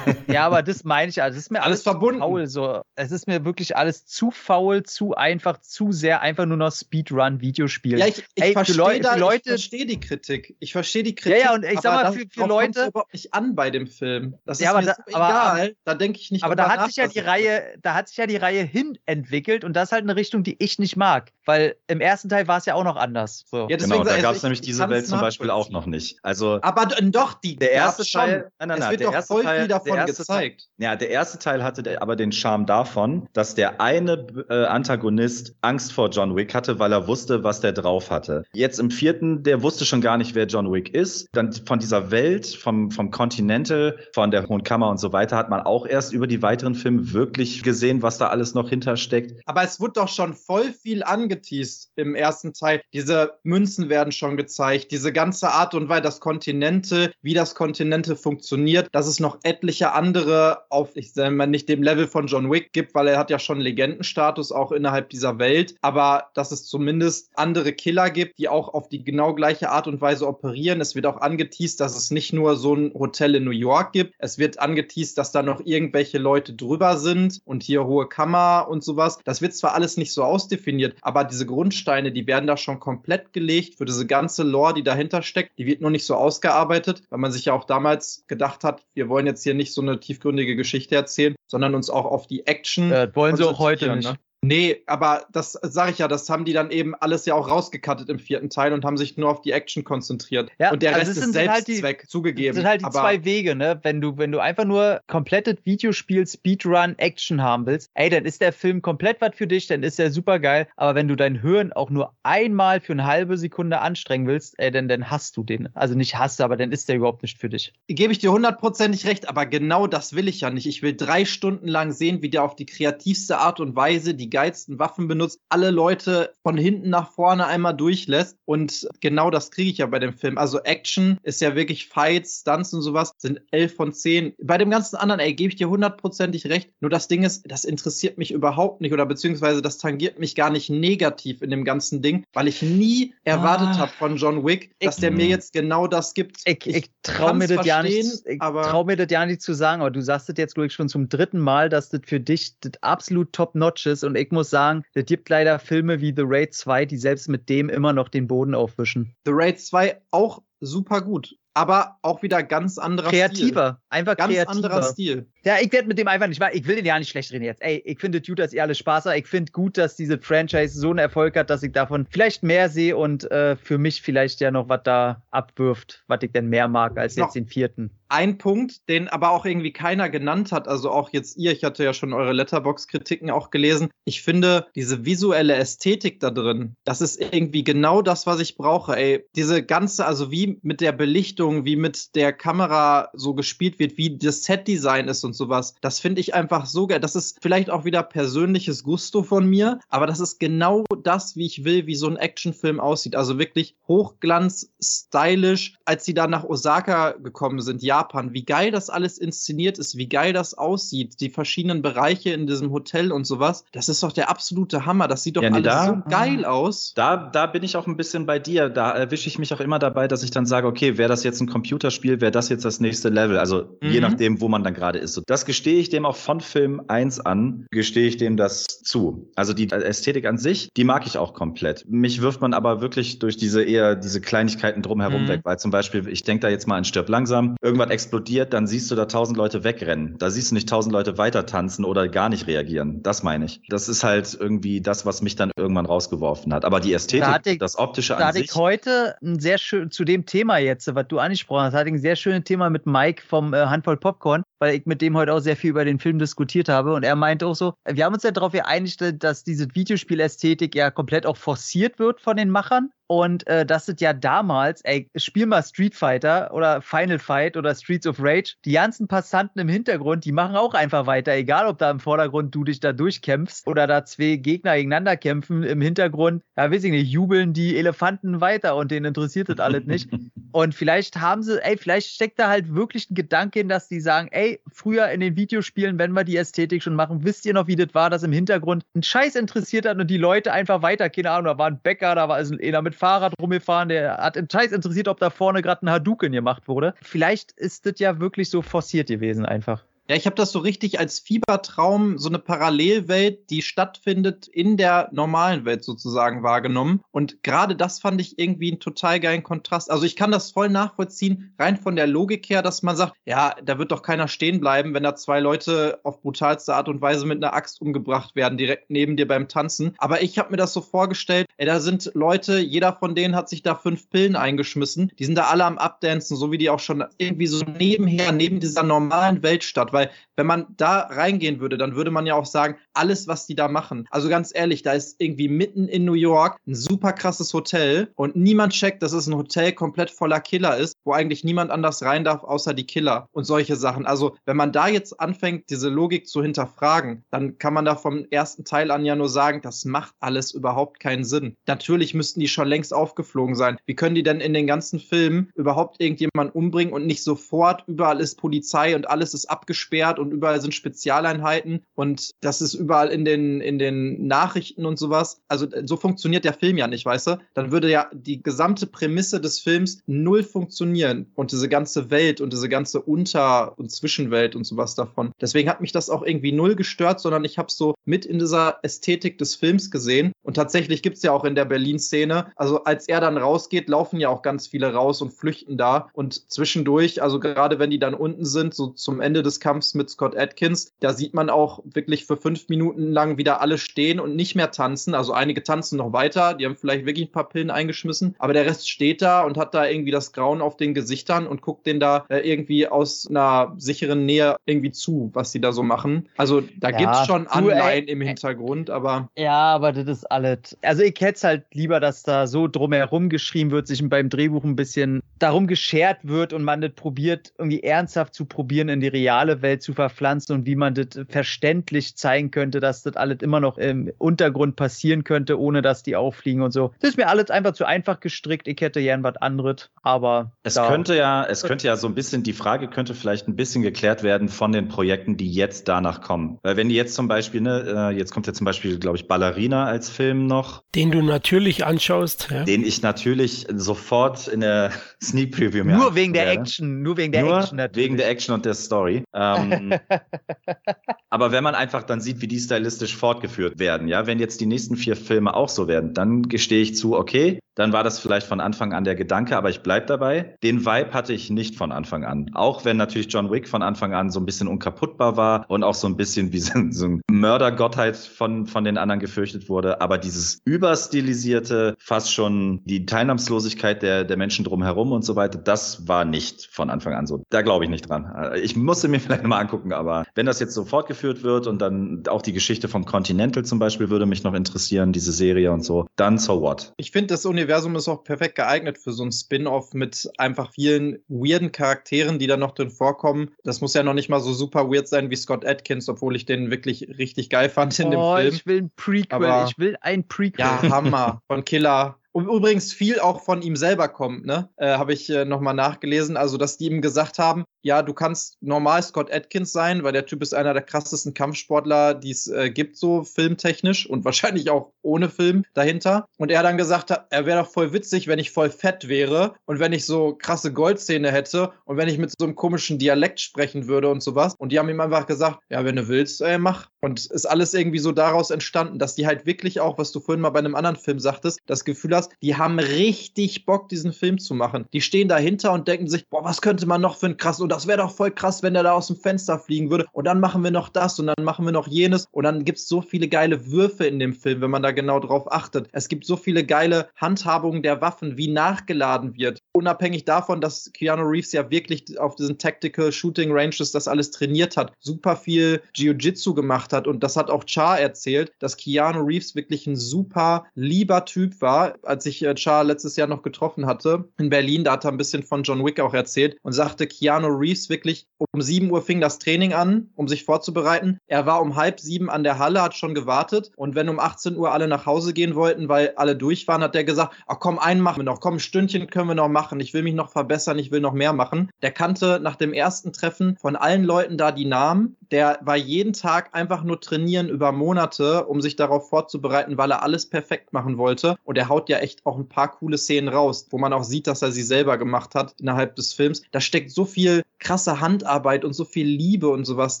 Ja, 0.26 0.44
aber 0.46 0.62
das 0.62 0.84
meine 0.84 1.08
ich, 1.10 1.22
also 1.22 1.36
das 1.36 1.44
ist 1.44 1.50
mir 1.50 1.58
Alles 1.62 1.68
alles, 1.78 1.82
verbunden. 1.84 2.20
faul. 2.20 2.46
So. 2.46 2.82
Es 2.96 3.12
ist 3.12 3.26
mir 3.26 3.44
wirklich 3.44 3.76
alles 3.76 4.04
zu 4.06 4.30
faul, 4.30 4.82
zu 4.82 5.14
einfach, 5.14 5.58
zu 5.60 5.90
sehr 5.92 6.20
einfach 6.20 6.44
nur 6.44 6.58
noch 6.58 6.70
Speedrun-Videospiel. 6.72 7.98
Ja, 7.98 8.06
ich, 8.06 8.18
ich 8.34 8.42
Ey, 8.42 8.48
für 8.48 8.52
verstehe 8.64 8.76
Leu- 8.76 9.00
da, 9.00 9.16
Leute- 9.18 9.42
ich 9.44 9.48
verstehe 9.50 9.86
die 9.86 10.00
Kritik. 10.00 10.56
Ich 10.60 10.72
verstehe 10.72 11.02
die 11.02 11.14
Kritik. 11.14 11.38
Ja, 11.38 11.44
ja, 11.46 11.54
und 11.54 11.64
ich 11.64 11.80
sag 11.80 11.92
mal, 12.04 12.12
für- 12.12 12.26
für 12.30 12.46
Leute- 12.46 12.86
überhaupt 12.86 13.12
nicht 13.12 13.32
an 13.34 13.54
bei 13.54 13.70
dem 13.70 13.86
Film. 13.86 14.34
Das 14.44 14.60
Ja, 14.60 14.66
ist 14.66 14.70
aber 14.70 14.80
mir 14.80 14.86
da- 14.86 14.96
so 15.06 15.14
aber- 15.16 15.58
egal. 15.58 15.76
da 15.84 15.94
denke 15.94 16.18
ich 16.20 16.30
nicht 16.30 16.44
Aber 16.44 16.56
da 16.56 16.64
drüber 16.68 16.76
hat 16.82 16.86
sich 16.88 16.96
ja 16.96 17.06
nach, 17.06 17.12
die 17.12 17.18
Reihe, 17.20 17.62
da 17.82 17.94
hat 17.94 18.08
sich 18.08 18.16
ja 18.16 18.26
die 18.26 18.36
Reihe 18.36 18.62
hin 18.62 18.98
entwickelt 19.06 19.64
und 19.64 19.74
das 19.74 19.88
ist 19.88 19.92
halt 19.92 20.02
eine 20.04 20.16
Richtung, 20.16 20.42
die 20.42 20.56
ich 20.62 20.78
nicht 20.78 20.96
mag. 20.96 21.32
Weil 21.44 21.76
im 21.86 22.00
ersten 22.00 22.28
Teil 22.28 22.46
war 22.46 22.58
es 22.58 22.66
ja 22.66 22.74
auch 22.74 22.84
noch 22.84 22.96
anders. 22.96 23.44
So. 23.50 23.68
Ja, 23.70 23.76
Genau, 23.76 24.04
da 24.04 24.20
gab 24.20 24.32
es 24.32 24.38
ich- 24.38 24.42
nämlich 24.42 24.60
ich 24.60 24.66
diese 24.66 24.88
Welt 24.88 25.06
zum 25.06 25.20
Beispiel 25.20 25.50
auch 25.50 25.70
noch 25.70 25.86
nicht. 25.86 26.18
Also 26.22 26.58
Aber 26.62 26.86
doch, 26.86 27.34
die 27.40 27.56
der 27.56 27.72
erste. 27.72 28.04
Teil, 28.04 28.50
nein, 28.58 28.68
nein, 28.68 28.70
es 28.72 28.80
nein, 28.80 28.90
wird 28.90 29.00
der 29.00 29.06
doch 29.08 29.14
erste 29.14 29.34
voll 29.34 29.42
Teil, 29.44 29.58
viel 29.60 29.68
davon 29.68 29.92
der 29.92 29.96
erste 30.06 30.16
gezeigt. 30.22 30.68
Ja, 30.78 30.96
der 30.96 31.10
erste 31.10 31.38
Teil 31.38 31.62
hatte 31.64 32.00
aber 32.02 32.16
den 32.16 32.32
Charme 32.32 32.66
davon, 32.66 33.28
dass 33.32 33.54
der 33.54 33.80
eine 33.80 34.26
äh, 34.50 34.64
Antagonist 34.66 35.54
Angst 35.62 35.92
vor 35.92 36.10
John 36.10 36.34
Wick 36.36 36.54
hatte, 36.54 36.78
weil 36.78 36.92
er 36.92 37.06
wusste, 37.06 37.44
was 37.44 37.60
der 37.60 37.72
drauf 37.72 38.10
hatte. 38.10 38.44
Jetzt 38.52 38.78
im 38.78 38.90
vierten, 38.90 39.07
der 39.14 39.62
wusste 39.62 39.84
schon 39.84 40.00
gar 40.00 40.16
nicht, 40.18 40.34
wer 40.34 40.46
John 40.46 40.72
Wick 40.72 40.94
ist. 40.94 41.28
Dann 41.32 41.52
von 41.52 41.78
dieser 41.78 42.10
Welt, 42.10 42.46
vom, 42.46 42.90
vom 42.90 43.10
Continental, 43.10 43.98
von 44.14 44.30
der 44.30 44.48
Hohen 44.48 44.62
Kammer 44.62 44.88
und 44.88 44.98
so 44.98 45.12
weiter, 45.12 45.36
hat 45.36 45.50
man 45.50 45.60
auch 45.60 45.86
erst 45.86 46.12
über 46.12 46.26
die 46.26 46.42
weiteren 46.42 46.74
Filme 46.74 47.12
wirklich 47.12 47.62
gesehen, 47.62 48.02
was 48.02 48.18
da 48.18 48.28
alles 48.28 48.54
noch 48.54 48.68
hintersteckt. 48.68 49.40
Aber 49.46 49.62
es 49.62 49.80
wurde 49.80 49.94
doch 49.94 50.08
schon 50.08 50.34
voll 50.34 50.72
viel 50.72 51.02
angeteased 51.02 51.90
im 51.96 52.14
ersten 52.14 52.52
Teil. 52.52 52.80
Diese 52.92 53.34
Münzen 53.42 53.88
werden 53.88 54.12
schon 54.12 54.36
gezeigt, 54.36 54.90
diese 54.90 55.12
ganze 55.12 55.50
Art 55.50 55.74
und 55.74 55.88
Weise, 55.88 56.02
das 56.02 56.20
Kontinente, 56.20 57.12
wie 57.22 57.34
das 57.34 57.54
Kontinente 57.54 58.16
funktioniert, 58.16 58.88
dass 58.92 59.06
es 59.06 59.20
noch 59.20 59.38
etliche 59.42 59.92
andere 59.92 60.62
auf, 60.70 60.90
ich 60.94 61.12
sage 61.12 61.34
mal, 61.34 61.46
nicht 61.46 61.68
dem 61.68 61.82
Level 61.82 62.06
von 62.06 62.26
John 62.26 62.50
Wick 62.50 62.72
gibt, 62.72 62.94
weil 62.94 63.08
er 63.08 63.18
hat 63.18 63.30
ja 63.30 63.38
schon 63.38 63.60
Legendenstatus 63.60 64.52
auch 64.52 64.72
innerhalb 64.72 65.10
dieser 65.10 65.38
Welt, 65.38 65.74
aber 65.80 66.28
dass 66.34 66.52
es 66.52 66.66
zumindest 66.66 67.30
andere 67.34 67.72
Killer 67.72 68.10
gibt, 68.10 68.38
die 68.38 68.48
auch 68.48 68.72
auf 68.74 68.88
die 68.88 68.97
genau 69.04 69.34
gleiche 69.34 69.70
Art 69.70 69.86
und 69.86 70.00
Weise 70.00 70.26
operieren. 70.26 70.80
Es 70.80 70.94
wird 70.94 71.06
auch 71.06 71.18
angeteased, 71.20 71.80
dass 71.80 71.96
es 71.96 72.10
nicht 72.10 72.32
nur 72.32 72.56
so 72.56 72.74
ein 72.74 72.92
Hotel 72.94 73.34
in 73.34 73.44
New 73.44 73.50
York 73.50 73.92
gibt. 73.92 74.14
Es 74.18 74.38
wird 74.38 74.58
angeteased, 74.58 75.16
dass 75.18 75.32
da 75.32 75.42
noch 75.42 75.60
irgendwelche 75.64 76.18
Leute 76.18 76.52
drüber 76.54 76.96
sind 76.96 77.40
und 77.44 77.62
hier 77.62 77.84
hohe 77.86 78.08
Kammer 78.08 78.66
und 78.70 78.82
sowas. 78.84 79.18
Das 79.24 79.42
wird 79.42 79.54
zwar 79.54 79.74
alles 79.74 79.96
nicht 79.96 80.12
so 80.12 80.22
ausdefiniert, 80.24 80.96
aber 81.02 81.24
diese 81.24 81.46
Grundsteine, 81.46 82.12
die 82.12 82.26
werden 82.26 82.46
da 82.46 82.56
schon 82.56 82.80
komplett 82.80 83.32
gelegt 83.32 83.76
für 83.78 83.84
diese 83.84 84.06
ganze 84.06 84.42
Lore, 84.42 84.74
die 84.74 84.82
dahinter 84.82 85.22
steckt. 85.22 85.58
Die 85.58 85.66
wird 85.66 85.80
nur 85.80 85.90
nicht 85.90 86.06
so 86.06 86.14
ausgearbeitet, 86.14 87.02
weil 87.10 87.18
man 87.18 87.32
sich 87.32 87.46
ja 87.46 87.52
auch 87.52 87.64
damals 87.64 88.24
gedacht 88.28 88.64
hat, 88.64 88.84
wir 88.94 89.08
wollen 89.08 89.26
jetzt 89.26 89.42
hier 89.42 89.54
nicht 89.54 89.72
so 89.72 89.82
eine 89.82 90.00
tiefgründige 90.00 90.56
Geschichte 90.56 90.94
erzählen, 90.94 91.34
sondern 91.46 91.74
uns 91.74 91.90
auch 91.90 92.04
auf 92.06 92.26
die 92.26 92.46
Action 92.46 92.92
Äh, 92.92 93.10
wollen 93.14 93.36
sie 93.36 93.44
auch 93.44 93.58
heute 93.58 93.94
nicht. 93.96 94.10
ne? 94.10 94.18
Nee, 94.44 94.82
aber 94.86 95.26
das 95.32 95.52
sage 95.62 95.90
ich 95.90 95.98
ja, 95.98 96.06
das 96.06 96.30
haben 96.30 96.44
die 96.44 96.52
dann 96.52 96.70
eben 96.70 96.94
alles 96.94 97.26
ja 97.26 97.34
auch 97.34 97.50
rausgekattet 97.50 98.08
im 98.08 98.20
vierten 98.20 98.50
Teil 98.50 98.72
und 98.72 98.84
haben 98.84 98.96
sich 98.96 99.16
nur 99.16 99.28
auf 99.30 99.40
die 99.40 99.50
Action 99.50 99.82
konzentriert. 99.82 100.50
Ja, 100.58 100.70
und 100.70 100.80
der 100.80 100.94
also 100.94 101.08
Rest 101.08 101.10
es 101.18 101.26
ist 101.26 101.32
sind 101.32 101.48
halt 101.48 101.66
die- 101.66 101.72
Selbstzweck 101.72 102.08
zugegeben. 102.08 102.54
Das 102.54 102.56
sind 102.56 102.68
halt 102.68 102.80
die 102.82 102.84
aber 102.84 103.00
zwei 103.00 103.24
Wege, 103.24 103.56
ne? 103.56 103.80
Wenn 103.82 104.00
du, 104.00 104.16
wenn 104.16 104.30
du 104.30 104.38
einfach 104.38 104.64
nur 104.64 105.00
komplettes 105.08 105.56
Videospiel, 105.64 106.24
Speedrun, 106.24 106.96
Action 106.98 107.42
haben 107.42 107.66
willst, 107.66 107.90
ey, 107.94 108.10
dann 108.10 108.24
ist 108.24 108.40
der 108.40 108.52
Film 108.52 108.80
komplett 108.80 109.20
was 109.20 109.34
für 109.34 109.48
dich, 109.48 109.66
dann 109.66 109.82
ist 109.82 109.98
er 109.98 110.12
super 110.12 110.38
geil. 110.38 110.68
Aber 110.76 110.94
wenn 110.94 111.08
du 111.08 111.16
dein 111.16 111.40
Hirn 111.40 111.72
auch 111.72 111.90
nur 111.90 112.14
einmal 112.22 112.80
für 112.80 112.92
eine 112.92 113.06
halbe 113.06 113.36
Sekunde 113.38 113.80
anstrengen 113.80 114.28
willst, 114.28 114.54
ey, 114.58 114.70
dann, 114.70 114.86
dann 114.86 115.10
hast 115.10 115.36
du 115.36 115.42
den. 115.42 115.68
Also 115.74 115.96
nicht 115.96 116.16
hast, 116.16 116.40
aber 116.40 116.56
dann 116.56 116.70
ist 116.70 116.88
der 116.88 116.96
überhaupt 116.96 117.22
nicht 117.22 117.38
für 117.40 117.48
dich. 117.48 117.72
gebe 117.88 118.12
ich 118.12 118.20
dir 118.20 118.30
hundertprozentig 118.30 119.04
recht, 119.04 119.28
aber 119.28 119.46
genau 119.46 119.88
das 119.88 120.14
will 120.14 120.28
ich 120.28 120.42
ja 120.42 120.50
nicht. 120.50 120.66
Ich 120.66 120.80
will 120.82 120.94
drei 120.94 121.24
Stunden 121.24 121.66
lang 121.66 121.90
sehen, 121.90 122.22
wie 122.22 122.30
der 122.30 122.44
auf 122.44 122.54
die 122.54 122.66
kreativste 122.66 123.38
Art 123.38 123.58
und 123.58 123.74
Weise 123.74 124.14
die 124.14 124.27
geilsten 124.30 124.78
Waffen 124.78 125.08
benutzt, 125.08 125.40
alle 125.48 125.70
Leute 125.70 126.32
von 126.42 126.56
hinten 126.56 126.90
nach 126.90 127.10
vorne 127.12 127.46
einmal 127.46 127.74
durchlässt. 127.76 128.36
Und 128.44 128.88
genau 129.00 129.30
das 129.30 129.50
kriege 129.50 129.70
ich 129.70 129.78
ja 129.78 129.86
bei 129.86 129.98
dem 129.98 130.12
Film. 130.12 130.38
Also 130.38 130.60
Action 130.60 131.18
ist 131.22 131.40
ja 131.40 131.54
wirklich 131.54 131.88
Fights, 131.88 132.40
Stunts 132.40 132.72
und 132.72 132.82
sowas, 132.82 133.12
sind 133.18 133.40
elf 133.50 133.74
von 133.76 133.92
zehn. 133.92 134.32
Bei 134.42 134.58
dem 134.58 134.70
ganzen 134.70 134.96
anderen, 134.96 135.20
ey, 135.20 135.34
gebe 135.34 135.50
ich 135.50 135.56
dir 135.56 135.68
hundertprozentig 135.68 136.46
recht. 136.46 136.70
Nur 136.80 136.90
das 136.90 137.08
Ding 137.08 137.22
ist, 137.22 137.50
das 137.50 137.64
interessiert 137.64 138.18
mich 138.18 138.30
überhaupt 138.30 138.80
nicht 138.80 138.92
oder 138.92 139.06
beziehungsweise 139.06 139.62
das 139.62 139.78
tangiert 139.78 140.18
mich 140.18 140.34
gar 140.34 140.50
nicht 140.50 140.70
negativ 140.70 141.42
in 141.42 141.50
dem 141.50 141.64
ganzen 141.64 142.02
Ding, 142.02 142.24
weil 142.32 142.48
ich 142.48 142.62
nie 142.62 143.14
erwartet 143.24 143.68
Ah. 143.72 143.78
habe 143.78 143.92
von 143.92 144.16
John 144.16 144.44
Wick, 144.44 144.70
dass 144.80 144.96
Ich- 144.96 145.00
der 145.00 145.10
mir 145.10 145.26
jetzt 145.26 145.52
genau 145.52 145.86
das 145.86 146.14
gibt. 146.14 146.40
Ich, 146.44 146.66
ich, 146.66 146.90
traue 147.02 147.34
mir 147.34 147.46
das 147.48 147.64
ja 147.66 147.82
nicht, 147.82 148.22
ich 148.26 148.38
trau 148.38 148.84
mir 148.84 148.96
das 148.96 149.08
ja 149.10 149.24
nicht 149.26 149.42
zu 149.42 149.54
sagen, 149.54 149.80
aber 149.82 149.90
du 149.90 150.02
sagst 150.02 150.28
das 150.28 150.36
jetzt, 150.38 150.54
glaube 150.54 150.66
ich, 150.66 150.72
schon 150.72 150.88
zum 150.88 151.08
dritten 151.08 151.38
Mal, 151.38 151.68
dass 151.68 151.88
das 151.90 152.00
für 152.04 152.20
dich 152.20 152.52
das 152.60 152.72
absolut 152.82 153.32
top-notch 153.32 153.86
ist. 153.86 154.04
Und 154.04 154.16
ich 154.18 154.30
muss 154.30 154.50
sagen, 154.50 154.82
es 154.94 155.06
gibt 155.06 155.28
leider 155.28 155.58
Filme 155.58 156.00
wie 156.00 156.12
The 156.14 156.22
Raid 156.24 156.54
2, 156.54 156.84
die 156.86 156.96
selbst 156.96 157.28
mit 157.28 157.48
dem 157.48 157.68
immer 157.68 157.92
noch 157.92 158.08
den 158.08 158.26
Boden 158.26 158.54
aufwischen. 158.54 159.14
The 159.24 159.32
Raid 159.34 159.60
2 159.60 160.00
auch 160.10 160.42
super 160.60 161.00
gut, 161.02 161.36
aber 161.54 161.96
auch 162.02 162.22
wieder 162.22 162.42
ganz 162.42 162.78
anderer 162.78 163.10
Kreativer, 163.10 163.80
einfach 163.90 164.14
Stil. 164.14 164.24
Ganz 164.26 164.34
kreativer. 164.34 164.50
anderer 164.50 164.82
Stil. 164.82 165.28
Ja, 165.44 165.56
ich 165.60 165.72
werde 165.72 165.88
mit 165.88 165.98
dem 165.98 166.08
einfach 166.08 166.26
nicht, 166.26 166.42
ich 166.52 166.66
will 166.66 166.76
den 166.76 166.84
ja 166.84 166.98
nicht 166.98 167.08
schlecht 167.10 167.32
reden 167.32 167.44
jetzt. 167.44 167.62
Ey, 167.62 167.82
ich 167.84 168.00
finde 168.00 168.20
gut, 168.20 168.38
dass 168.38 168.52
ihr 168.52 168.62
alle 168.62 168.74
Spaß 168.74 169.06
habt. 169.06 169.16
Ich 169.16 169.26
finde 169.26 169.52
gut, 169.52 169.78
dass 169.78 169.96
diese 169.96 170.18
Franchise 170.18 170.78
so 170.78 170.90
einen 170.90 170.98
Erfolg 170.98 171.36
hat, 171.36 171.50
dass 171.50 171.62
ich 171.62 171.72
davon 171.72 172.06
vielleicht 172.10 172.42
mehr 172.42 172.68
sehe 172.68 172.96
und 172.96 173.30
äh, 173.30 173.56
für 173.56 173.78
mich 173.78 174.02
vielleicht 174.02 174.40
ja 174.40 174.50
noch 174.50 174.68
was 174.68 174.80
da 174.84 175.22
abwirft, 175.30 176.04
was 176.08 176.18
ich 176.22 176.32
denn 176.32 176.48
mehr 176.48 176.68
mag 176.68 176.98
als 176.98 177.16
Noch- 177.16 177.26
jetzt 177.26 177.34
den 177.34 177.46
vierten. 177.46 177.90
Ein 178.08 178.38
Punkt, 178.38 178.88
den 178.88 179.08
aber 179.08 179.30
auch 179.30 179.44
irgendwie 179.44 179.72
keiner 179.72 180.08
genannt 180.08 180.52
hat, 180.52 180.68
also 180.68 180.90
auch 180.90 181.10
jetzt 181.12 181.36
ihr, 181.36 181.52
ich 181.52 181.64
hatte 181.64 181.84
ja 181.84 181.92
schon 181.92 182.12
eure 182.12 182.32
Letterbox-Kritiken 182.32 183.30
auch 183.30 183.50
gelesen. 183.50 183.88
Ich 184.04 184.22
finde 184.22 184.66
diese 184.74 185.04
visuelle 185.04 185.54
Ästhetik 185.54 186.20
da 186.20 186.30
drin, 186.30 186.76
das 186.84 187.00
ist 187.00 187.20
irgendwie 187.20 187.64
genau 187.64 188.02
das, 188.02 188.26
was 188.26 188.40
ich 188.40 188.56
brauche. 188.56 188.96
Ey, 188.96 189.24
diese 189.36 189.62
ganze, 189.62 190.06
also 190.06 190.30
wie 190.30 190.58
mit 190.62 190.80
der 190.80 190.92
Belichtung, 190.92 191.64
wie 191.64 191.76
mit 191.76 192.14
der 192.14 192.32
Kamera 192.32 193.10
so 193.12 193.34
gespielt 193.34 193.78
wird, 193.78 193.96
wie 193.96 194.16
das 194.16 194.44
Set-Design 194.44 195.08
ist 195.08 195.24
und 195.24 195.34
sowas, 195.34 195.74
das 195.80 196.00
finde 196.00 196.20
ich 196.20 196.34
einfach 196.34 196.66
so 196.66 196.86
geil. 196.86 197.00
Das 197.00 197.16
ist 197.16 197.38
vielleicht 197.42 197.70
auch 197.70 197.84
wieder 197.84 198.02
persönliches 198.02 198.82
Gusto 198.82 199.22
von 199.22 199.48
mir, 199.48 199.80
aber 199.88 200.06
das 200.06 200.20
ist 200.20 200.38
genau 200.38 200.84
das, 201.02 201.36
wie 201.36 201.46
ich 201.46 201.64
will, 201.64 201.86
wie 201.86 201.94
so 201.94 202.08
ein 202.08 202.16
Actionfilm 202.16 202.80
aussieht. 202.80 203.16
Also 203.16 203.38
wirklich 203.38 203.76
Hochglanz, 203.86 204.72
stylisch. 204.82 205.74
Als 205.84 206.04
sie 206.04 206.14
da 206.14 206.26
nach 206.26 206.44
Osaka 206.44 207.12
gekommen 207.12 207.60
sind, 207.60 207.82
Japan, 207.98 208.32
wie 208.32 208.44
geil 208.44 208.70
das 208.70 208.90
alles 208.90 209.18
inszeniert 209.18 209.78
ist, 209.78 209.96
wie 209.96 210.08
geil 210.08 210.32
das 210.32 210.54
aussieht, 210.54 211.20
die 211.20 211.30
verschiedenen 211.30 211.82
Bereiche 211.82 212.30
in 212.30 212.46
diesem 212.46 212.70
Hotel 212.70 213.10
und 213.10 213.26
sowas. 213.26 213.64
Das 213.72 213.88
ist 213.88 214.02
doch 214.02 214.12
der 214.12 214.30
absolute 214.30 214.86
Hammer. 214.86 215.08
Das 215.08 215.24
sieht 215.24 215.36
doch 215.36 215.42
ja, 215.42 215.50
nee, 215.50 215.56
alles 215.56 215.66
da, 215.66 215.86
so 215.86 216.02
geil 216.08 216.44
aus. 216.44 216.92
Da, 216.94 217.16
da 217.16 217.46
bin 217.46 217.64
ich 217.64 217.76
auch 217.76 217.88
ein 217.88 217.96
bisschen 217.96 218.24
bei 218.24 218.38
dir. 218.38 218.68
Da 218.68 218.92
erwische 218.92 219.28
ich 219.28 219.38
mich 219.38 219.52
auch 219.52 219.60
immer 219.60 219.80
dabei, 219.80 220.06
dass 220.06 220.22
ich 220.22 220.30
dann 220.30 220.46
sage, 220.46 220.68
okay, 220.68 220.96
wäre 220.96 221.08
das 221.08 221.24
jetzt 221.24 221.40
ein 221.40 221.48
Computerspiel, 221.48 222.20
wäre 222.20 222.30
das 222.30 222.48
jetzt 222.48 222.64
das 222.64 222.78
nächste 222.78 223.08
Level. 223.08 223.38
Also 223.38 223.78
mhm. 223.80 223.90
je 223.90 224.00
nachdem, 224.00 224.40
wo 224.40 224.48
man 224.48 224.62
dann 224.62 224.74
gerade 224.74 224.98
ist. 225.00 225.20
Das 225.26 225.44
gestehe 225.44 225.80
ich 225.80 225.88
dem 225.88 226.06
auch 226.06 226.16
von 226.16 226.40
Film 226.40 226.82
1 226.86 227.20
an, 227.20 227.66
gestehe 227.72 228.06
ich 228.06 228.16
dem 228.16 228.36
das 228.36 228.66
zu. 228.66 229.28
Also 229.34 229.54
die 229.54 229.70
Ästhetik 229.70 230.26
an 230.26 230.38
sich, 230.38 230.68
die 230.76 230.84
mag 230.84 231.04
ich 231.06 231.18
auch 231.18 231.34
komplett. 231.34 231.84
Mich 231.88 232.20
wirft 232.22 232.40
man 232.40 232.54
aber 232.54 232.80
wirklich 232.80 233.18
durch 233.18 233.36
diese 233.36 233.64
eher 233.64 233.96
diese 233.96 234.20
Kleinigkeiten 234.20 234.82
drumherum 234.82 235.24
mhm. 235.24 235.28
weg, 235.28 235.40
weil 235.42 235.58
zum 235.58 235.72
Beispiel, 235.72 236.06
ich 236.08 236.22
denke 236.22 236.42
da 236.42 236.48
jetzt 236.48 236.68
mal 236.68 236.76
an 236.76 236.84
Stirb 236.84 237.08
langsam, 237.08 237.56
irgendwas 237.60 237.87
explodiert, 237.90 238.52
dann 238.52 238.66
siehst 238.66 238.90
du 238.90 238.94
da 238.94 239.06
tausend 239.06 239.36
Leute 239.36 239.64
wegrennen. 239.64 240.16
Da 240.18 240.30
siehst 240.30 240.50
du 240.50 240.54
nicht 240.54 240.68
tausend 240.68 240.92
Leute 240.92 241.18
weiter 241.18 241.46
tanzen 241.46 241.84
oder 241.84 242.08
gar 242.08 242.28
nicht 242.28 242.46
reagieren. 242.46 243.02
Das 243.02 243.22
meine 243.22 243.46
ich. 243.46 243.60
Das 243.68 243.88
ist 243.88 244.04
halt 244.04 244.36
irgendwie 244.38 244.80
das, 244.80 245.06
was 245.06 245.22
mich 245.22 245.36
dann 245.36 245.50
irgendwann 245.56 245.86
rausgeworfen 245.86 246.52
hat. 246.52 246.64
Aber 246.64 246.80
die 246.80 246.92
Ästhetik, 246.92 247.54
ich, 247.54 247.58
das 247.58 247.78
optische 247.78 248.16
an 248.16 248.18
sich. 248.18 248.22
Da 248.22 248.28
hatte 248.28 248.44
ich 248.44 248.54
heute 248.54 249.16
ein 249.22 249.38
sehr 249.38 249.58
schön 249.58 249.90
zu 249.90 250.04
dem 250.04 250.26
Thema 250.26 250.58
jetzt, 250.58 250.94
was 250.94 251.08
du 251.08 251.18
angesprochen 251.18 251.64
hast, 251.64 251.74
hatte 251.74 251.88
ich 251.88 251.94
ein 251.94 252.00
sehr 252.00 252.16
schönes 252.16 252.44
Thema 252.44 252.70
mit 252.70 252.86
Mike 252.86 253.22
vom 253.26 253.54
äh, 253.54 253.66
Handvoll 253.66 253.96
Popcorn, 253.96 254.42
weil 254.58 254.74
ich 254.74 254.86
mit 254.86 255.02
dem 255.02 255.16
heute 255.16 255.34
auch 255.34 255.40
sehr 255.40 255.56
viel 255.56 255.70
über 255.70 255.84
den 255.84 255.98
Film 255.98 256.18
diskutiert 256.18 256.68
habe 256.68 256.94
und 256.94 257.04
er 257.04 257.16
meinte 257.16 257.46
auch 257.46 257.54
so, 257.54 257.74
wir 257.84 258.04
haben 258.04 258.14
uns 258.14 258.22
ja 258.22 258.30
darauf 258.30 258.52
geeinigt, 258.52 259.02
dass 259.22 259.44
diese 259.44 259.68
Videospielästhetik 259.74 260.74
ja 260.74 260.90
komplett 260.90 261.26
auch 261.26 261.36
forciert 261.36 261.98
wird 261.98 262.20
von 262.20 262.36
den 262.36 262.50
Machern 262.50 262.90
und 263.10 263.46
äh, 263.46 263.64
das 263.64 263.88
ist 263.88 264.02
ja 264.02 264.12
damals, 264.12 264.82
ey, 264.82 265.10
spiel 265.16 265.46
mal 265.46 265.62
Street 265.62 265.94
Fighter 265.94 266.52
oder 266.52 266.82
Final 266.82 267.18
Fight 267.18 267.56
oder 267.56 267.74
Streets 267.74 268.06
of 268.06 268.18
Rage. 268.20 268.56
Die 268.66 268.72
ganzen 268.72 269.08
Passanten 269.08 269.58
im 269.60 269.68
Hintergrund, 269.68 270.26
die 270.26 270.32
machen 270.32 270.56
auch 270.56 270.74
einfach 270.74 271.06
weiter, 271.06 271.32
egal 271.32 271.66
ob 271.66 271.78
da 271.78 271.90
im 271.90 272.00
Vordergrund 272.00 272.54
du 272.54 272.64
dich 272.64 272.80
da 272.80 272.92
durchkämpfst 272.92 273.66
oder 273.66 273.86
da 273.86 274.04
zwei 274.04 274.36
Gegner 274.36 274.76
gegeneinander 274.76 275.16
kämpfen. 275.16 275.62
Im 275.62 275.80
Hintergrund, 275.80 276.42
ja, 276.58 276.70
weiß 276.70 276.84
ich 276.84 276.90
nicht, 276.90 277.10
jubeln 277.10 277.54
die 277.54 277.78
Elefanten 277.78 278.42
weiter 278.42 278.76
und 278.76 278.90
denen 278.90 279.06
interessiert 279.06 279.48
das 279.48 279.58
alles 279.58 279.86
nicht. 279.86 280.10
Und 280.50 280.74
vielleicht 280.74 281.20
haben 281.20 281.42
sie, 281.42 281.62
ey, 281.62 281.76
vielleicht 281.76 282.08
steckt 282.08 282.38
da 282.38 282.48
halt 282.48 282.74
wirklich 282.74 283.10
ein 283.10 283.14
Gedanke 283.14 283.60
in, 283.60 283.68
dass 283.68 283.86
die 283.86 284.00
sagen, 284.00 284.28
ey, 284.32 284.47
früher 284.72 285.08
in 285.10 285.20
den 285.20 285.36
Videospielen, 285.36 285.98
wenn 285.98 286.12
wir 286.12 286.24
die 286.24 286.36
Ästhetik 286.36 286.82
schon 286.82 286.94
machen, 286.94 287.24
wisst 287.24 287.46
ihr 287.46 287.54
noch, 287.54 287.66
wie 287.66 287.76
das 287.76 287.94
war, 287.94 288.10
dass 288.10 288.22
im 288.22 288.32
Hintergrund 288.32 288.84
ein 288.94 289.02
Scheiß 289.02 289.34
interessiert 289.34 289.86
hat 289.86 289.98
und 289.98 290.08
die 290.08 290.16
Leute 290.16 290.52
einfach 290.52 290.82
weiter, 290.82 291.10
keine 291.10 291.30
Ahnung, 291.30 291.46
da 291.46 291.58
war 291.58 291.66
ein 291.66 291.80
Bäcker, 291.80 292.14
da 292.14 292.28
war 292.28 292.36
also 292.36 292.56
einer 292.56 292.82
mit 292.82 292.94
Fahrrad 292.94 293.34
rumgefahren, 293.40 293.88
der 293.88 294.16
hat 294.16 294.36
im 294.36 294.48
Scheiß 294.50 294.72
interessiert, 294.72 295.08
ob 295.08 295.18
da 295.18 295.30
vorne 295.30 295.62
gerade 295.62 295.86
ein 295.86 295.90
Hadouken 295.90 296.32
gemacht 296.32 296.68
wurde. 296.68 296.94
Vielleicht 297.02 297.52
ist 297.52 297.86
das 297.86 297.98
ja 297.98 298.20
wirklich 298.20 298.50
so 298.50 298.62
forciert 298.62 299.08
gewesen 299.08 299.44
einfach. 299.44 299.84
Ja, 300.10 300.16
ich 300.16 300.24
habe 300.24 300.36
das 300.36 300.52
so 300.52 300.60
richtig 300.60 300.98
als 300.98 301.18
Fiebertraum, 301.18 302.16
so 302.16 302.30
eine 302.30 302.38
Parallelwelt, 302.38 303.50
die 303.50 303.60
stattfindet 303.60 304.48
in 304.48 304.78
der 304.78 305.10
normalen 305.12 305.66
Welt 305.66 305.84
sozusagen 305.84 306.42
wahrgenommen. 306.42 307.02
Und 307.10 307.42
gerade 307.42 307.76
das 307.76 308.00
fand 308.00 308.18
ich 308.18 308.38
irgendwie 308.38 308.70
einen 308.70 308.80
total 308.80 309.20
geilen 309.20 309.42
Kontrast. 309.42 309.90
Also 309.90 310.06
ich 310.06 310.16
kann 310.16 310.30
das 310.30 310.50
voll 310.50 310.70
nachvollziehen, 310.70 311.52
rein 311.58 311.76
von 311.76 311.94
der 311.94 312.06
Logik 312.06 312.48
her, 312.48 312.62
dass 312.62 312.82
man 312.82 312.96
sagt, 312.96 313.12
ja, 313.26 313.54
da 313.62 313.78
wird 313.78 313.92
doch 313.92 314.00
keiner 314.00 314.28
stehen 314.28 314.60
bleiben, 314.60 314.94
wenn 314.94 315.02
da 315.02 315.14
zwei 315.14 315.40
Leute 315.40 316.00
auf 316.04 316.22
brutalste 316.22 316.74
Art 316.74 316.88
und 316.88 317.02
Weise 317.02 317.26
mit 317.26 317.44
einer 317.44 317.52
Axt 317.52 317.82
umgebracht 317.82 318.34
werden, 318.34 318.56
direkt 318.56 318.88
neben 318.88 319.18
dir 319.18 319.28
beim 319.28 319.46
Tanzen. 319.46 319.94
Aber 319.98 320.22
ich 320.22 320.38
habe 320.38 320.52
mir 320.52 320.56
das 320.56 320.72
so 320.72 320.80
vorgestellt, 320.80 321.46
ey, 321.58 321.66
da 321.66 321.80
sind 321.80 322.10
Leute, 322.14 322.60
jeder 322.60 322.94
von 322.94 323.14
denen 323.14 323.36
hat 323.36 323.50
sich 323.50 323.62
da 323.62 323.74
fünf 323.74 324.08
Pillen 324.08 324.36
eingeschmissen. 324.36 325.12
Die 325.18 325.26
sind 325.26 325.34
da 325.34 325.48
alle 325.48 325.66
am 325.66 325.76
Abdancen, 325.76 326.34
so 326.38 326.50
wie 326.50 326.56
die 326.56 326.70
auch 326.70 326.80
schon 326.80 327.04
irgendwie 327.18 327.46
so 327.46 327.62
nebenher, 327.78 328.32
neben 328.32 328.58
dieser 328.58 328.82
normalen 328.82 329.42
Welt 329.42 329.64
statt 329.64 329.92
weil 329.98 330.10
wenn 330.36 330.46
man 330.46 330.66
da 330.76 331.00
reingehen 331.00 331.58
würde, 331.58 331.76
dann 331.76 331.96
würde 331.96 332.12
man 332.12 332.24
ja 332.24 332.36
auch 332.36 332.46
sagen, 332.46 332.76
alles, 332.94 333.26
was 333.26 333.48
die 333.48 333.56
da 333.56 333.66
machen. 333.66 334.06
Also 334.10 334.28
ganz 334.28 334.52
ehrlich, 334.54 334.82
da 334.82 334.92
ist 334.92 335.16
irgendwie 335.18 335.48
mitten 335.48 335.88
in 335.88 336.04
New 336.04 336.12
York 336.12 336.60
ein 336.68 336.76
super 336.76 337.12
krasses 337.12 337.52
Hotel 337.52 338.12
und 338.14 338.36
niemand 338.36 338.72
checkt, 338.72 339.02
dass 339.02 339.12
es 339.12 339.26
ein 339.26 339.34
Hotel 339.34 339.72
komplett 339.72 340.12
voller 340.12 340.38
Killer 340.38 340.76
ist, 340.76 340.94
wo 341.02 341.12
eigentlich 341.12 341.42
niemand 341.42 341.72
anders 341.72 342.02
rein 342.02 342.22
darf, 342.22 342.44
außer 342.44 342.72
die 342.72 342.86
Killer 342.86 343.26
und 343.32 343.44
solche 343.44 343.74
Sachen. 343.74 344.06
Also 344.06 344.36
wenn 344.46 344.56
man 344.56 344.70
da 344.70 344.86
jetzt 344.86 345.18
anfängt, 345.18 345.70
diese 345.70 345.88
Logik 345.88 346.28
zu 346.28 346.40
hinterfragen, 346.40 347.24
dann 347.32 347.58
kann 347.58 347.74
man 347.74 347.84
da 347.84 347.96
vom 347.96 348.24
ersten 348.30 348.64
Teil 348.64 348.92
an 348.92 349.04
ja 349.04 349.16
nur 349.16 349.28
sagen, 349.28 349.60
das 349.60 349.84
macht 349.84 350.14
alles 350.20 350.52
überhaupt 350.52 351.00
keinen 351.00 351.24
Sinn. 351.24 351.56
Natürlich 351.66 352.14
müssten 352.14 352.38
die 352.38 352.46
schon 352.46 352.68
längst 352.68 352.94
aufgeflogen 352.94 353.56
sein. 353.56 353.78
Wie 353.86 353.96
können 353.96 354.14
die 354.14 354.22
denn 354.22 354.40
in 354.40 354.54
den 354.54 354.68
ganzen 354.68 355.00
Filmen 355.00 355.50
überhaupt 355.56 356.00
irgendjemanden 356.00 356.54
umbringen 356.54 356.92
und 356.92 357.06
nicht 357.06 357.24
sofort 357.24 357.82
überall 357.88 358.20
ist 358.20 358.36
Polizei 358.36 358.94
und 358.94 359.10
alles 359.10 359.34
ist 359.34 359.46
abgesperrt? 359.46 359.87
Abgesperrt 359.88 360.18
und 360.18 360.32
überall 360.32 360.60
sind 360.60 360.74
Spezialeinheiten 360.74 361.80
und 361.94 362.30
das 362.40 362.60
ist 362.60 362.74
überall 362.74 363.08
in 363.08 363.24
den, 363.24 363.60
in 363.60 363.78
den 363.78 364.26
Nachrichten 364.26 364.86
und 364.86 364.98
sowas. 364.98 365.40
Also 365.48 365.66
so 365.84 365.96
funktioniert 365.96 366.44
der 366.44 366.52
Film 366.52 366.76
ja 366.76 366.86
nicht, 366.86 367.04
weißt 367.04 367.26
du? 367.28 367.38
Dann 367.54 367.72
würde 367.72 367.90
ja 367.90 368.08
die 368.12 368.42
gesamte 368.42 368.86
Prämisse 368.86 369.40
des 369.40 369.60
Films 369.60 370.00
null 370.06 370.42
funktionieren 370.42 371.30
und 371.34 371.52
diese 371.52 371.68
ganze 371.68 372.10
Welt 372.10 372.40
und 372.40 372.52
diese 372.52 372.68
ganze 372.68 373.00
Unter- 373.00 373.78
und 373.78 373.90
Zwischenwelt 373.90 374.54
und 374.54 374.64
sowas 374.64 374.94
davon. 374.94 375.32
Deswegen 375.40 375.68
hat 375.68 375.80
mich 375.80 375.92
das 375.92 376.10
auch 376.10 376.22
irgendwie 376.22 376.52
null 376.52 376.74
gestört, 376.74 377.20
sondern 377.20 377.44
ich 377.44 377.58
habe 377.58 377.70
so 377.70 377.94
mit 378.04 378.26
in 378.26 378.38
dieser 378.38 378.78
Ästhetik 378.82 379.38
des 379.38 379.54
Films 379.54 379.90
gesehen. 379.90 380.32
Und 380.42 380.54
tatsächlich 380.54 381.02
gibt 381.02 381.16
es 381.16 381.22
ja 381.22 381.32
auch 381.32 381.44
in 381.44 381.54
der 381.54 381.64
Berlin-Szene, 381.64 382.52
also 382.56 382.84
als 382.84 383.08
er 383.08 383.20
dann 383.20 383.36
rausgeht, 383.36 383.88
laufen 383.88 384.20
ja 384.20 384.28
auch 384.28 384.42
ganz 384.42 384.66
viele 384.66 384.92
raus 384.92 385.20
und 385.22 385.32
flüchten 385.32 385.76
da. 385.76 386.08
Und 386.12 386.50
zwischendurch, 386.50 387.22
also 387.22 387.40
gerade 387.40 387.78
wenn 387.78 387.90
die 387.90 387.98
dann 387.98 388.14
unten 388.14 388.44
sind, 388.44 388.74
so 388.74 388.88
zum 388.88 389.20
Ende 389.20 389.42
des 389.42 389.60
Kampfes, 389.60 389.77
Kampfs 389.78 389.94
mit 389.94 390.10
Scott 390.10 390.36
Atkins. 390.36 390.92
Da 390.98 391.12
sieht 391.12 391.34
man 391.34 391.50
auch 391.50 391.80
wirklich 391.84 392.26
für 392.26 392.36
fünf 392.36 392.68
Minuten 392.68 393.12
lang 393.12 393.38
wieder 393.38 393.60
alle 393.60 393.78
stehen 393.78 394.18
und 394.18 394.34
nicht 394.34 394.56
mehr 394.56 394.72
tanzen. 394.72 395.14
Also 395.14 395.32
einige 395.32 395.62
tanzen 395.62 395.98
noch 395.98 396.12
weiter, 396.12 396.54
die 396.54 396.66
haben 396.66 396.74
vielleicht 396.74 397.06
wirklich 397.06 397.28
ein 397.28 397.32
paar 397.32 397.48
Pillen 397.48 397.70
eingeschmissen, 397.70 398.34
aber 398.40 398.54
der 398.54 398.66
Rest 398.66 398.90
steht 398.90 399.22
da 399.22 399.42
und 399.42 399.56
hat 399.56 399.74
da 399.74 399.86
irgendwie 399.86 400.10
das 400.10 400.32
Grauen 400.32 400.60
auf 400.60 400.76
den 400.76 400.94
Gesichtern 400.94 401.46
und 401.46 401.62
guckt 401.62 401.86
den 401.86 402.00
da 402.00 402.26
äh, 402.28 402.38
irgendwie 402.38 402.88
aus 402.88 403.28
einer 403.30 403.74
sicheren 403.76 404.26
Nähe 404.26 404.56
irgendwie 404.66 404.90
zu, 404.90 405.30
was 405.32 405.52
sie 405.52 405.60
da 405.60 405.70
so 405.70 405.84
machen. 405.84 406.28
Also 406.36 406.62
da 406.78 406.90
ja, 406.90 407.20
es 407.20 407.26
schon 407.28 407.46
Anleihen 407.46 408.08
im 408.08 408.20
Hintergrund, 408.20 408.90
aber. 408.90 409.28
Ja, 409.38 409.74
aber 409.74 409.92
das 409.92 410.08
ist 410.08 410.24
alles. 410.24 410.76
Also 410.82 411.04
ich 411.04 411.14
hätte 411.20 411.34
es 411.34 411.44
halt 411.44 411.64
lieber, 411.72 412.00
dass 412.00 412.24
da 412.24 412.48
so 412.48 412.66
drumherum 412.66 413.28
geschrieben 413.28 413.70
wird, 413.70 413.86
sich 413.86 414.02
beim 414.08 414.28
Drehbuch 414.28 414.64
ein 414.64 414.74
bisschen 414.74 415.22
darum 415.38 415.68
geschert 415.68 416.18
wird 416.22 416.52
und 416.52 416.64
man 416.64 416.80
das 416.80 416.92
probiert, 416.92 417.52
irgendwie 417.58 417.82
ernsthaft 417.82 418.34
zu 418.34 418.44
probieren, 418.44 418.88
in 418.88 419.00
die 419.00 419.08
reale 419.08 419.62
Welt 419.62 419.67
Welt 419.68 419.82
zu 419.82 419.92
verpflanzen 419.92 420.54
und 420.54 420.66
wie 420.66 420.76
man 420.76 420.94
das 420.94 421.08
verständlich 421.28 422.16
zeigen 422.16 422.50
könnte, 422.50 422.80
dass 422.80 423.02
das 423.02 423.16
alles 423.16 423.38
immer 423.42 423.60
noch 423.60 423.76
im 423.76 424.10
Untergrund 424.16 424.76
passieren 424.76 425.24
könnte, 425.24 425.60
ohne 425.60 425.82
dass 425.82 426.02
die 426.02 426.16
auffliegen 426.16 426.62
und 426.62 426.72
so. 426.72 426.92
Das 427.00 427.10
ist 427.10 427.16
mir 427.16 427.28
alles 427.28 427.50
einfach 427.50 427.72
zu 427.72 427.84
einfach 427.84 428.20
gestrickt. 428.20 428.66
Ich 428.66 428.80
hätte 428.80 429.02
gern 429.02 429.22
was 429.22 429.36
anderes, 429.36 429.90
aber. 430.02 430.52
Es 430.62 430.76
könnte 430.76 431.16
ja, 431.16 431.44
es 431.44 431.62
könnte 431.62 431.86
ja 431.86 431.96
so 431.96 432.06
ein 432.06 432.14
bisschen, 432.14 432.42
die 432.42 432.54
Frage 432.54 432.88
könnte 432.88 433.14
vielleicht 433.14 433.46
ein 433.46 433.56
bisschen 433.56 433.82
geklärt 433.82 434.22
werden 434.22 434.48
von 434.48 434.72
den 434.72 434.88
Projekten, 434.88 435.36
die 435.36 435.52
jetzt 435.52 435.88
danach 435.88 436.22
kommen. 436.22 436.58
Weil 436.62 436.76
wenn 436.76 436.88
die 436.88 436.94
jetzt 436.94 437.14
zum 437.14 437.28
Beispiel, 437.28 437.60
ne, 437.60 438.10
äh, 438.12 438.16
jetzt 438.16 438.32
kommt 438.32 438.46
ja 438.46 438.54
zum 438.54 438.64
Beispiel, 438.64 438.98
glaube 438.98 439.18
ich, 439.18 439.28
Ballerina 439.28 439.84
als 439.84 440.08
Film 440.08 440.46
noch. 440.46 440.82
Den 440.94 441.10
du 441.10 441.20
natürlich 441.20 441.84
anschaust, 441.84 442.48
ja. 442.50 442.64
Den 442.64 442.84
ich 442.84 443.02
natürlich 443.02 443.66
sofort 443.74 444.48
in 444.48 444.60
der 444.60 444.92
Sneak 445.22 445.54
Preview 445.54 445.84
mir 445.84 445.96
Nur 445.96 446.14
wegen 446.14 446.32
der 446.32 446.50
Action, 446.50 447.02
nur 447.02 447.16
wegen 447.16 447.32
der 447.32 447.42
nur 447.42 447.58
Action 447.58 447.76
natürlich. 447.76 448.04
Wegen 448.06 448.16
der 448.16 448.28
Action 448.30 448.54
und 448.54 448.64
der 448.64 448.74
Story. 448.74 449.24
Ähm, 449.56 449.94
Aber 451.30 451.52
wenn 451.52 451.62
man 451.62 451.74
einfach 451.74 452.02
dann 452.02 452.20
sieht, 452.20 452.40
wie 452.40 452.48
die 452.48 452.58
stylistisch 452.58 453.16
fortgeführt 453.16 453.78
werden, 453.78 454.08
ja, 454.08 454.26
wenn 454.26 454.38
jetzt 454.38 454.60
die 454.60 454.66
nächsten 454.66 454.96
vier 454.96 455.16
Filme 455.16 455.54
auch 455.54 455.68
so 455.68 455.88
werden, 455.88 456.14
dann 456.14 456.42
gestehe 456.42 456.82
ich 456.82 456.96
zu, 456.96 457.16
okay, 457.16 457.60
dann 457.78 457.92
war 457.92 458.02
das 458.02 458.18
vielleicht 458.18 458.48
von 458.48 458.60
Anfang 458.60 458.92
an 458.92 459.04
der 459.04 459.14
Gedanke, 459.14 459.56
aber 459.56 459.70
ich 459.70 459.82
bleib 459.82 460.08
dabei. 460.08 460.56
Den 460.64 460.84
Vibe 460.84 461.12
hatte 461.12 461.32
ich 461.32 461.48
nicht 461.48 461.76
von 461.76 461.92
Anfang 461.92 462.24
an. 462.24 462.50
Auch 462.54 462.84
wenn 462.84 462.96
natürlich 462.96 463.32
John 463.32 463.52
Wick 463.52 463.68
von 463.68 463.82
Anfang 463.82 464.14
an 464.14 464.30
so 464.30 464.40
ein 464.40 464.46
bisschen 464.46 464.66
unkaputtbar 464.66 465.36
war 465.36 465.64
und 465.68 465.84
auch 465.84 465.94
so 465.94 466.08
ein 466.08 466.16
bisschen 466.16 466.52
wie 466.52 466.58
so, 466.58 466.72
ein 466.76 467.22
Mördergottheit 467.30 468.16
von, 468.16 468.66
von 468.66 468.82
den 468.82 468.98
anderen 468.98 469.20
gefürchtet 469.20 469.68
wurde. 469.68 470.00
Aber 470.00 470.18
dieses 470.18 470.60
überstilisierte, 470.64 471.94
fast 472.00 472.32
schon 472.34 472.80
die 472.84 473.06
Teilnahmslosigkeit 473.06 474.02
der, 474.02 474.24
der 474.24 474.36
Menschen 474.36 474.64
drumherum 474.64 475.12
und 475.12 475.24
so 475.24 475.36
weiter, 475.36 475.60
das 475.60 476.08
war 476.08 476.24
nicht 476.24 476.66
von 476.72 476.90
Anfang 476.90 477.14
an 477.14 477.28
so. 477.28 477.44
Da 477.48 477.62
glaube 477.62 477.84
ich 477.84 477.90
nicht 477.90 478.08
dran. 478.08 478.56
Ich 478.60 478.74
musste 478.74 479.06
mir 479.06 479.20
vielleicht 479.20 479.44
mal 479.44 479.58
angucken, 479.60 479.92
aber 479.92 480.26
wenn 480.34 480.46
das 480.46 480.58
jetzt 480.58 480.74
so 480.74 480.84
fortgeführt 480.84 481.44
wird 481.44 481.68
und 481.68 481.80
dann 481.80 482.24
auch 482.28 482.42
die 482.42 482.52
Geschichte 482.52 482.88
vom 482.88 483.04
Continental 483.04 483.64
zum 483.64 483.78
Beispiel 483.78 484.10
würde 484.10 484.26
mich 484.26 484.42
noch 484.42 484.54
interessieren, 484.54 485.12
diese 485.12 485.30
Serie 485.30 485.70
und 485.70 485.84
so, 485.84 486.08
dann 486.16 486.38
so 486.38 486.60
what? 486.60 486.92
Ich 486.96 487.12
finde 487.12 487.28
das 487.28 487.46
Universum 487.46 487.67
Universum 487.68 487.96
ist 487.96 488.08
auch 488.08 488.24
perfekt 488.24 488.54
geeignet 488.54 488.96
für 488.96 489.12
so 489.12 489.22
ein 489.22 489.30
Spin-off 489.30 489.92
mit 489.92 490.26
einfach 490.38 490.72
vielen 490.72 491.18
weirden 491.28 491.70
Charakteren, 491.70 492.38
die 492.38 492.46
da 492.46 492.56
noch 492.56 492.72
drin 492.72 492.88
vorkommen. 492.88 493.50
Das 493.62 493.82
muss 493.82 493.92
ja 493.92 494.02
noch 494.02 494.14
nicht 494.14 494.30
mal 494.30 494.40
so 494.40 494.54
super 494.54 494.90
weird 494.90 495.06
sein 495.06 495.28
wie 495.28 495.36
Scott 495.36 495.66
Atkins, 495.66 496.08
obwohl 496.08 496.34
ich 496.34 496.46
den 496.46 496.70
wirklich 496.70 497.06
richtig 497.18 497.50
geil 497.50 497.68
fand 497.68 497.98
in 497.98 498.14
oh, 498.14 498.36
dem 498.36 498.42
Film. 498.42 498.54
Ich 498.54 498.66
will 498.66 498.78
ein 498.78 498.90
Prequel, 498.96 499.36
Aber, 499.36 499.66
ich 499.68 499.78
will 499.78 499.98
ein 500.00 500.26
Prequel. 500.26 500.64
Ja, 500.64 500.80
Hammer. 500.88 501.42
Von 501.46 501.62
Killer 501.66 502.16
übrigens 502.46 502.92
viel 502.92 503.20
auch 503.20 503.42
von 503.42 503.62
ihm 503.62 503.76
selber 503.76 504.08
kommt, 504.08 504.46
ne? 504.46 504.68
Äh, 504.76 504.96
Habe 504.96 505.12
ich 505.12 505.30
äh, 505.30 505.44
nochmal 505.44 505.74
nachgelesen. 505.74 506.36
Also, 506.36 506.56
dass 506.56 506.76
die 506.76 506.86
ihm 506.86 507.00
gesagt 507.00 507.38
haben, 507.38 507.64
ja, 507.82 508.02
du 508.02 508.12
kannst 508.12 508.56
normal 508.60 509.02
Scott 509.02 509.32
Atkins 509.32 509.72
sein, 509.72 510.02
weil 510.02 510.12
der 510.12 510.26
Typ 510.26 510.42
ist 510.42 510.54
einer 510.54 510.74
der 510.74 510.82
krassesten 510.82 511.34
Kampfsportler, 511.34 512.14
die 512.14 512.30
es 512.30 512.46
äh, 512.48 512.70
gibt, 512.70 512.96
so 512.96 513.22
filmtechnisch 513.22 514.08
und 514.08 514.24
wahrscheinlich 514.24 514.70
auch 514.70 514.92
ohne 515.02 515.28
Film 515.28 515.64
dahinter. 515.74 516.26
Und 516.36 516.50
er 516.50 516.62
dann 516.62 516.76
gesagt 516.76 517.10
hat, 517.10 517.26
er 517.30 517.46
wäre 517.46 517.62
doch 517.62 517.70
voll 517.70 517.92
witzig, 517.92 518.26
wenn 518.26 518.38
ich 518.38 518.50
voll 518.50 518.70
fett 518.70 519.08
wäre 519.08 519.54
und 519.64 519.78
wenn 519.78 519.92
ich 519.92 520.04
so 520.04 520.36
krasse 520.36 520.72
Goldzähne 520.72 521.30
hätte 521.30 521.72
und 521.84 521.96
wenn 521.96 522.08
ich 522.08 522.18
mit 522.18 522.32
so 522.38 522.44
einem 522.44 522.56
komischen 522.56 522.98
Dialekt 522.98 523.40
sprechen 523.40 523.86
würde 523.86 524.08
und 524.08 524.22
sowas. 524.22 524.54
Und 524.58 524.72
die 524.72 524.78
haben 524.78 524.88
ihm 524.88 525.00
einfach 525.00 525.26
gesagt, 525.26 525.60
ja, 525.70 525.84
wenn 525.84 525.96
du 525.96 526.08
willst, 526.08 526.40
äh, 526.42 526.58
mach. 526.58 526.88
Und 527.00 527.26
ist 527.26 527.46
alles 527.46 527.74
irgendwie 527.74 528.00
so 528.00 528.12
daraus 528.12 528.50
entstanden, 528.50 528.98
dass 528.98 529.14
die 529.14 529.26
halt 529.26 529.46
wirklich 529.46 529.80
auch, 529.80 529.98
was 529.98 530.10
du 530.10 530.20
vorhin 530.20 530.42
mal 530.42 530.50
bei 530.50 530.58
einem 530.58 530.74
anderen 530.74 530.96
Film 530.96 531.20
sagtest, 531.20 531.60
das 531.66 531.84
Gefühl 531.84 532.14
hast, 532.14 532.27
die 532.42 532.56
haben 532.56 532.78
richtig 532.78 533.66
Bock, 533.66 533.88
diesen 533.88 534.12
Film 534.12 534.38
zu 534.38 534.54
machen. 534.54 534.86
Die 534.92 535.00
stehen 535.00 535.28
dahinter 535.28 535.72
und 535.72 535.88
denken 535.88 536.08
sich, 536.08 536.28
boah, 536.28 536.44
was 536.44 536.60
könnte 536.60 536.86
man 536.86 537.00
noch 537.00 537.16
für 537.16 537.26
ein 537.26 537.36
krass, 537.36 537.60
und 537.60 537.70
das 537.70 537.86
wäre 537.86 537.98
doch 537.98 538.14
voll 538.14 538.30
krass, 538.30 538.62
wenn 538.62 538.74
der 538.74 538.82
da 538.82 538.92
aus 538.92 539.08
dem 539.08 539.16
Fenster 539.16 539.58
fliegen 539.58 539.90
würde. 539.90 540.06
Und 540.12 540.26
dann 540.26 540.40
machen 540.40 540.62
wir 540.62 540.70
noch 540.70 540.88
das 540.88 541.18
und 541.18 541.26
dann 541.26 541.44
machen 541.44 541.64
wir 541.64 541.72
noch 541.72 541.88
jenes. 541.88 542.26
Und 542.32 542.44
dann 542.44 542.64
gibt 542.64 542.78
es 542.78 542.88
so 542.88 543.00
viele 543.00 543.28
geile 543.28 543.70
Würfe 543.70 544.06
in 544.06 544.18
dem 544.18 544.32
Film, 544.32 544.60
wenn 544.60 544.70
man 544.70 544.82
da 544.82 544.92
genau 544.92 545.20
drauf 545.20 545.50
achtet. 545.50 545.88
Es 545.92 546.08
gibt 546.08 546.24
so 546.24 546.36
viele 546.36 546.64
geile 546.64 547.08
Handhabungen 547.16 547.82
der 547.82 548.00
Waffen, 548.00 548.36
wie 548.36 548.48
nachgeladen 548.48 549.36
wird. 549.36 549.60
Unabhängig 549.72 550.24
davon, 550.24 550.60
dass 550.60 550.90
Keanu 550.92 551.22
Reeves 551.22 551.52
ja 551.52 551.70
wirklich 551.70 552.18
auf 552.18 552.34
diesen 552.34 552.58
Tactical 552.58 553.12
Shooting 553.12 553.50
Ranges 553.52 553.92
das 553.92 554.08
alles 554.08 554.30
trainiert 554.30 554.76
hat, 554.76 554.92
super 555.00 555.36
viel 555.36 555.82
Jiu-Jitsu 555.94 556.54
gemacht 556.54 556.92
hat. 556.92 557.06
Und 557.06 557.22
das 557.22 557.36
hat 557.36 557.50
auch 557.50 557.64
Char 557.66 558.00
erzählt, 558.00 558.52
dass 558.58 558.76
Keanu 558.76 559.24
Reeves 559.24 559.54
wirklich 559.54 559.86
ein 559.86 559.96
super 559.96 560.66
lieber 560.74 561.24
Typ 561.24 561.60
war, 561.60 561.94
als 562.18 562.26
ich 562.26 562.44
äh, 562.44 562.56
Char 562.56 562.82
letztes 562.82 563.14
Jahr 563.14 563.28
noch 563.28 563.42
getroffen 563.42 563.86
hatte 563.86 564.28
in 564.40 564.50
Berlin. 564.50 564.82
Da 564.82 564.94
hat 564.94 565.04
er 565.04 565.12
ein 565.12 565.16
bisschen 565.16 565.44
von 565.44 565.62
John 565.62 565.84
Wick 565.84 566.00
auch 566.00 566.14
erzählt 566.14 566.56
und 566.62 566.72
sagte, 566.72 567.06
Keanu 567.06 567.46
Reeves 567.46 567.88
wirklich 567.90 568.26
um 568.50 568.60
7 568.60 568.90
Uhr 568.90 569.02
fing 569.02 569.20
das 569.20 569.38
Training 569.38 569.72
an, 569.72 570.10
um 570.16 570.26
sich 570.26 570.44
vorzubereiten. 570.44 571.20
Er 571.28 571.46
war 571.46 571.62
um 571.62 571.76
halb 571.76 572.00
sieben 572.00 572.28
an 572.28 572.42
der 572.42 572.58
Halle, 572.58 572.82
hat 572.82 572.96
schon 572.96 573.14
gewartet 573.14 573.70
und 573.76 573.94
wenn 573.94 574.08
um 574.08 574.18
18 574.18 574.56
Uhr 574.56 574.72
alle 574.72 574.88
nach 574.88 575.06
Hause 575.06 575.32
gehen 575.32 575.54
wollten, 575.54 575.88
weil 575.88 576.12
alle 576.16 576.34
durch 576.34 576.66
waren, 576.66 576.82
hat 576.82 576.96
er 576.96 577.04
gesagt, 577.04 577.36
ach 577.46 577.60
komm, 577.60 577.78
einen 577.78 578.00
machen 578.00 578.18
wir 578.18 578.24
noch, 578.24 578.40
komm, 578.40 578.54
ein 578.54 578.60
Stündchen 578.60 579.06
können 579.06 579.28
wir 579.28 579.36
noch 579.36 579.48
machen, 579.48 579.78
ich 579.78 579.94
will 579.94 580.02
mich 580.02 580.14
noch 580.14 580.32
verbessern, 580.32 580.80
ich 580.80 580.90
will 580.90 581.00
noch 581.00 581.12
mehr 581.12 581.32
machen. 581.32 581.70
Der 581.82 581.92
kannte 581.92 582.40
nach 582.42 582.56
dem 582.56 582.72
ersten 582.72 583.12
Treffen 583.12 583.56
von 583.60 583.76
allen 583.76 584.02
Leuten 584.02 584.36
da 584.36 584.50
die 584.50 584.64
Namen. 584.64 585.16
Der 585.30 585.60
war 585.62 585.76
jeden 585.76 586.14
Tag 586.14 586.48
einfach 586.52 586.82
nur 586.82 587.00
trainieren 587.00 587.48
über 587.48 587.70
Monate, 587.70 588.46
um 588.46 588.60
sich 588.60 588.74
darauf 588.74 589.08
vorzubereiten, 589.08 589.78
weil 589.78 589.92
er 589.92 590.02
alles 590.02 590.28
perfekt 590.28 590.72
machen 590.72 590.98
wollte. 590.98 591.36
Und 591.44 591.56
er 591.58 591.68
haut 591.68 591.88
ja 591.88 591.97
echt 591.98 592.24
auch 592.26 592.38
ein 592.38 592.48
paar 592.48 592.72
coole 592.72 592.98
Szenen 592.98 593.28
raus, 593.28 593.66
wo 593.70 593.78
man 593.78 593.92
auch 593.92 594.04
sieht, 594.04 594.26
dass 594.26 594.42
er 594.42 594.52
sie 594.52 594.62
selber 594.62 594.98
gemacht 594.98 595.34
hat 595.34 595.54
innerhalb 595.60 595.96
des 595.96 596.12
Films. 596.12 596.42
Da 596.50 596.60
steckt 596.60 596.90
so 596.90 597.04
viel 597.04 597.42
krasse 597.58 598.00
Handarbeit 598.00 598.64
und 598.64 598.72
so 598.72 598.84
viel 598.84 599.06
Liebe 599.06 599.48
und 599.48 599.64
sowas 599.64 600.00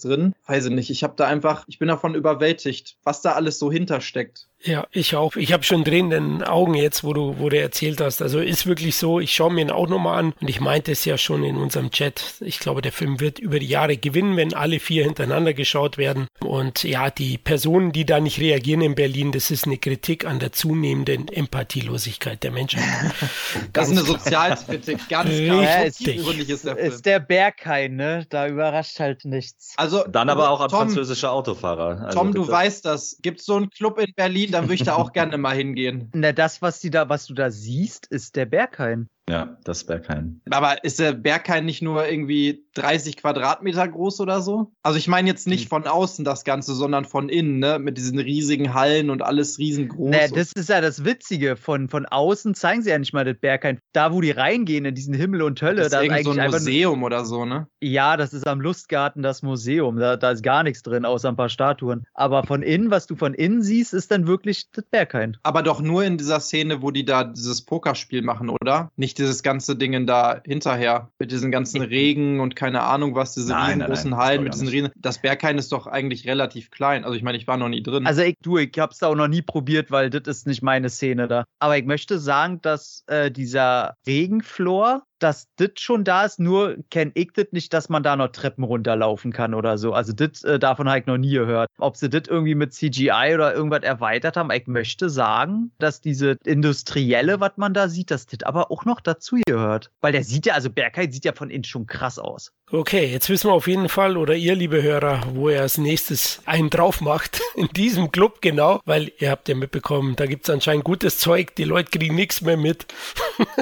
drin. 0.00 0.34
Weiß 0.46 0.66
ich 0.66 0.72
nicht, 0.72 0.90
ich 0.90 1.02
habe 1.02 1.14
da 1.16 1.26
einfach, 1.26 1.64
ich 1.68 1.78
bin 1.78 1.88
davon 1.88 2.14
überwältigt, 2.14 2.96
was 3.02 3.22
da 3.22 3.32
alles 3.32 3.58
so 3.58 3.70
hintersteckt. 3.70 4.48
Ja, 4.64 4.86
ich 4.90 5.14
auch. 5.14 5.36
Ich 5.36 5.52
habe 5.52 5.62
schon 5.62 5.84
drehenden 5.84 6.42
Augen 6.42 6.74
jetzt, 6.74 7.04
wo 7.04 7.12
du, 7.12 7.36
wo 7.38 7.48
du 7.48 7.60
erzählt 7.60 8.00
hast. 8.00 8.20
Also 8.20 8.40
ist 8.40 8.66
wirklich 8.66 8.96
so, 8.96 9.20
ich 9.20 9.32
schaue 9.32 9.52
mir 9.52 9.60
ihn 9.60 9.70
auch 9.70 9.88
nochmal 9.88 10.18
an 10.18 10.34
und 10.40 10.50
ich 10.50 10.60
meinte 10.60 10.90
es 10.90 11.04
ja 11.04 11.16
schon 11.16 11.44
in 11.44 11.56
unserem 11.56 11.90
Chat. 11.90 12.34
Ich 12.40 12.58
glaube, 12.58 12.82
der 12.82 12.90
Film 12.90 13.20
wird 13.20 13.38
über 13.38 13.60
die 13.60 13.68
Jahre 13.68 13.96
gewinnen, 13.96 14.36
wenn 14.36 14.54
alle 14.54 14.80
vier 14.80 15.04
hintereinander 15.04 15.54
geschaut 15.54 15.96
werden. 15.96 16.26
Und 16.40 16.82
ja, 16.82 17.08
die 17.10 17.38
Personen, 17.38 17.92
die 17.92 18.04
da 18.04 18.18
nicht 18.18 18.40
reagieren 18.40 18.80
in 18.80 18.94
Berlin, 18.96 19.30
das 19.30 19.52
ist 19.52 19.66
eine 19.66 19.78
Kritik 19.78 20.26
an 20.26 20.40
der 20.40 20.52
zunehmenden 20.52 21.28
Empathielosigkeit 21.28 22.42
der 22.42 22.50
Menschen. 22.50 22.80
das 23.72 23.88
ist 23.88 23.96
eine 23.96 24.06
Sozialkritik, 24.06 25.08
ganz 25.08 25.30
klar. 25.30 25.84
Richtig. 25.84 26.48
Ist 26.48 26.64
der, 26.64 26.76
ist 26.78 27.06
der 27.06 27.20
Berghain, 27.20 27.94
ne? 27.94 28.26
Da 28.28 28.48
überrascht 28.48 28.98
halt 28.98 29.24
nichts. 29.24 29.74
Also, 29.76 30.04
Dann 30.08 30.28
aber 30.28 30.50
auch 30.50 30.60
an 30.60 30.70
französische 30.70 31.30
Autofahrer. 31.30 32.06
Also, 32.06 32.18
Tom, 32.18 32.32
du 32.32 32.46
weißt 32.46 32.84
das. 32.84 33.18
Gibt 33.22 33.40
es 33.40 33.46
so 33.46 33.54
einen 33.54 33.70
Club 33.70 33.98
in 33.98 34.12
Berlin, 34.14 34.47
dann 34.50 34.64
würde 34.64 34.74
ich 34.74 34.84
da 34.84 34.94
auch 34.94 35.12
gerne 35.12 35.38
mal 35.38 35.56
hingehen. 35.56 36.10
Na, 36.14 36.32
das, 36.32 36.62
was, 36.62 36.80
die 36.80 36.90
da, 36.90 37.08
was 37.08 37.26
du 37.26 37.34
da 37.34 37.50
siehst, 37.50 38.06
ist 38.06 38.36
der 38.36 38.46
Berghain. 38.46 39.08
Ja, 39.28 39.58
das 39.64 39.84
Berghain. 39.84 40.40
Aber 40.50 40.82
ist 40.84 40.98
der 40.98 41.12
Berghain 41.12 41.64
nicht 41.64 41.82
nur 41.82 42.08
irgendwie 42.08 42.64
30 42.74 43.16
Quadratmeter 43.16 43.86
groß 43.86 44.20
oder 44.20 44.40
so? 44.40 44.72
Also 44.82 44.98
ich 44.98 45.08
meine 45.08 45.28
jetzt 45.28 45.46
nicht 45.46 45.64
hm. 45.64 45.68
von 45.68 45.86
außen 45.86 46.24
das 46.24 46.44
Ganze, 46.44 46.74
sondern 46.74 47.04
von 47.04 47.28
innen, 47.28 47.58
ne? 47.58 47.78
Mit 47.78 47.98
diesen 47.98 48.18
riesigen 48.18 48.74
Hallen 48.74 49.10
und 49.10 49.22
alles 49.22 49.58
riesengroß. 49.58 50.10
Nee, 50.10 50.28
das 50.34 50.52
ist 50.52 50.68
ja 50.68 50.80
das 50.80 51.04
Witzige. 51.04 51.56
Von, 51.56 51.88
von 51.88 52.06
außen 52.06 52.54
zeigen 52.54 52.82
sie 52.82 52.90
ja 52.90 52.98
nicht 52.98 53.12
mal 53.12 53.24
das 53.24 53.36
Berghain. 53.38 53.78
Da, 53.92 54.12
wo 54.12 54.20
die 54.20 54.30
reingehen 54.30 54.84
in 54.84 54.94
diesen 54.94 55.14
Himmel 55.14 55.42
und 55.42 55.60
Hölle, 55.60 55.76
das 55.76 55.86
ist 55.86 55.92
da 55.92 56.00
ist 56.00 56.10
eigentlich 56.10 56.24
so 56.24 56.40
ein 56.40 56.50
Museum 56.50 57.02
oder 57.02 57.24
so, 57.24 57.44
ne? 57.44 57.66
Ja, 57.80 58.16
das 58.16 58.32
ist 58.32 58.46
am 58.46 58.60
Lustgarten 58.60 59.22
das 59.22 59.42
Museum. 59.42 59.98
Da, 59.98 60.16
da 60.16 60.30
ist 60.30 60.42
gar 60.42 60.62
nichts 60.62 60.82
drin, 60.82 61.04
außer 61.04 61.28
ein 61.28 61.36
paar 61.36 61.48
Statuen. 61.48 62.06
Aber 62.14 62.44
von 62.44 62.62
innen, 62.62 62.90
was 62.90 63.06
du 63.06 63.16
von 63.16 63.34
innen 63.34 63.62
siehst, 63.62 63.92
ist 63.92 64.10
dann 64.10 64.26
wirklich 64.26 64.70
das 64.72 64.84
Berghain. 64.84 65.36
Aber 65.42 65.62
doch 65.62 65.80
nur 65.80 66.04
in 66.04 66.16
dieser 66.16 66.40
Szene, 66.40 66.82
wo 66.82 66.90
die 66.90 67.04
da 67.04 67.24
dieses 67.24 67.62
Pokerspiel 67.62 68.22
machen, 68.22 68.48
oder? 68.48 68.90
Nicht 68.96 69.17
dieses 69.18 69.42
ganze 69.42 69.76
Ding 69.76 70.06
da 70.06 70.40
hinterher 70.44 71.10
mit 71.18 71.32
diesen 71.32 71.50
ganzen 71.50 71.82
Regen 71.82 72.40
und 72.40 72.56
keine 72.56 72.82
Ahnung 72.82 73.14
was, 73.14 73.34
diese 73.34 73.50
nein, 73.50 73.80
riesengroßen 73.80 74.10
nein, 74.10 74.18
nein, 74.18 74.26
Hallen 74.26 74.42
mit 74.44 74.54
diesen 74.54 74.68
Riesen. 74.68 74.90
Das 74.96 75.20
Berghain 75.20 75.58
ist 75.58 75.72
doch 75.72 75.86
eigentlich 75.86 76.26
relativ 76.26 76.70
klein. 76.70 77.04
Also 77.04 77.16
ich 77.16 77.22
meine, 77.22 77.38
ich 77.38 77.46
war 77.46 77.56
noch 77.56 77.68
nie 77.68 77.82
drin. 77.82 78.06
Also 78.06 78.22
ich, 78.22 78.36
du, 78.42 78.58
ich 78.58 78.78
hab's 78.78 78.98
da 78.98 79.08
auch 79.08 79.14
noch 79.14 79.28
nie 79.28 79.42
probiert, 79.42 79.90
weil 79.90 80.10
das 80.10 80.22
ist 80.26 80.46
nicht 80.46 80.62
meine 80.62 80.90
Szene 80.90 81.28
da. 81.28 81.44
Aber 81.58 81.76
ich 81.78 81.84
möchte 81.84 82.18
sagen, 82.18 82.60
dass 82.62 83.04
äh, 83.06 83.30
dieser 83.30 83.94
Regenflor 84.06 85.02
dass 85.18 85.48
das 85.56 85.70
schon 85.78 86.04
da 86.04 86.24
ist, 86.24 86.38
nur 86.40 86.76
kenne 86.90 87.12
ich 87.14 87.32
das 87.34 87.46
nicht, 87.52 87.72
dass 87.72 87.88
man 87.88 88.02
da 88.02 88.16
noch 88.16 88.28
Treppen 88.28 88.64
runterlaufen 88.64 89.32
kann 89.32 89.54
oder 89.54 89.78
so. 89.78 89.92
Also 89.92 90.12
das 90.12 90.44
äh, 90.44 90.58
davon 90.58 90.88
habe 90.88 91.00
ich 91.00 91.06
noch 91.06 91.18
nie 91.18 91.32
gehört. 91.32 91.70
Ob 91.78 91.96
sie 91.96 92.08
das 92.08 92.22
irgendwie 92.28 92.54
mit 92.54 92.72
CGI 92.72 93.34
oder 93.34 93.54
irgendwas 93.54 93.82
erweitert 93.82 94.36
haben, 94.36 94.50
ich 94.50 94.66
möchte 94.66 95.10
sagen, 95.10 95.72
dass 95.78 96.00
diese 96.00 96.38
industrielle, 96.44 97.40
was 97.40 97.52
man 97.56 97.74
da 97.74 97.88
sieht, 97.88 98.10
dass 98.10 98.26
das 98.26 98.42
aber 98.44 98.70
auch 98.70 98.84
noch 98.84 99.00
dazu 99.00 99.38
gehört. 99.46 99.90
Weil 100.00 100.12
der 100.12 100.24
sieht 100.24 100.46
ja, 100.46 100.54
also 100.54 100.70
Bergheim 100.70 101.10
sieht 101.10 101.24
ja 101.24 101.32
von 101.32 101.50
innen 101.50 101.64
schon 101.64 101.86
krass 101.86 102.18
aus. 102.18 102.52
Okay, 102.70 103.06
jetzt 103.06 103.30
wissen 103.30 103.48
wir 103.48 103.54
auf 103.54 103.66
jeden 103.66 103.88
Fall, 103.88 104.18
oder 104.18 104.34
ihr, 104.34 104.54
liebe 104.54 104.82
Hörer, 104.82 105.22
wo 105.32 105.48
er 105.48 105.62
als 105.62 105.78
nächstes 105.78 106.42
einen 106.44 106.68
drauf 106.68 107.00
macht. 107.00 107.40
In 107.54 107.68
diesem 107.68 108.12
Club 108.12 108.42
genau, 108.42 108.80
weil 108.84 109.10
ihr 109.18 109.30
habt 109.30 109.48
ja 109.48 109.54
mitbekommen, 109.54 110.16
da 110.16 110.26
gibt 110.26 110.46
es 110.46 110.50
anscheinend 110.52 110.84
gutes 110.84 111.18
Zeug, 111.18 111.54
die 111.56 111.64
Leute 111.64 111.98
kriegen 111.98 112.14
nichts 112.14 112.42
mehr 112.42 112.58
mit. 112.58 112.86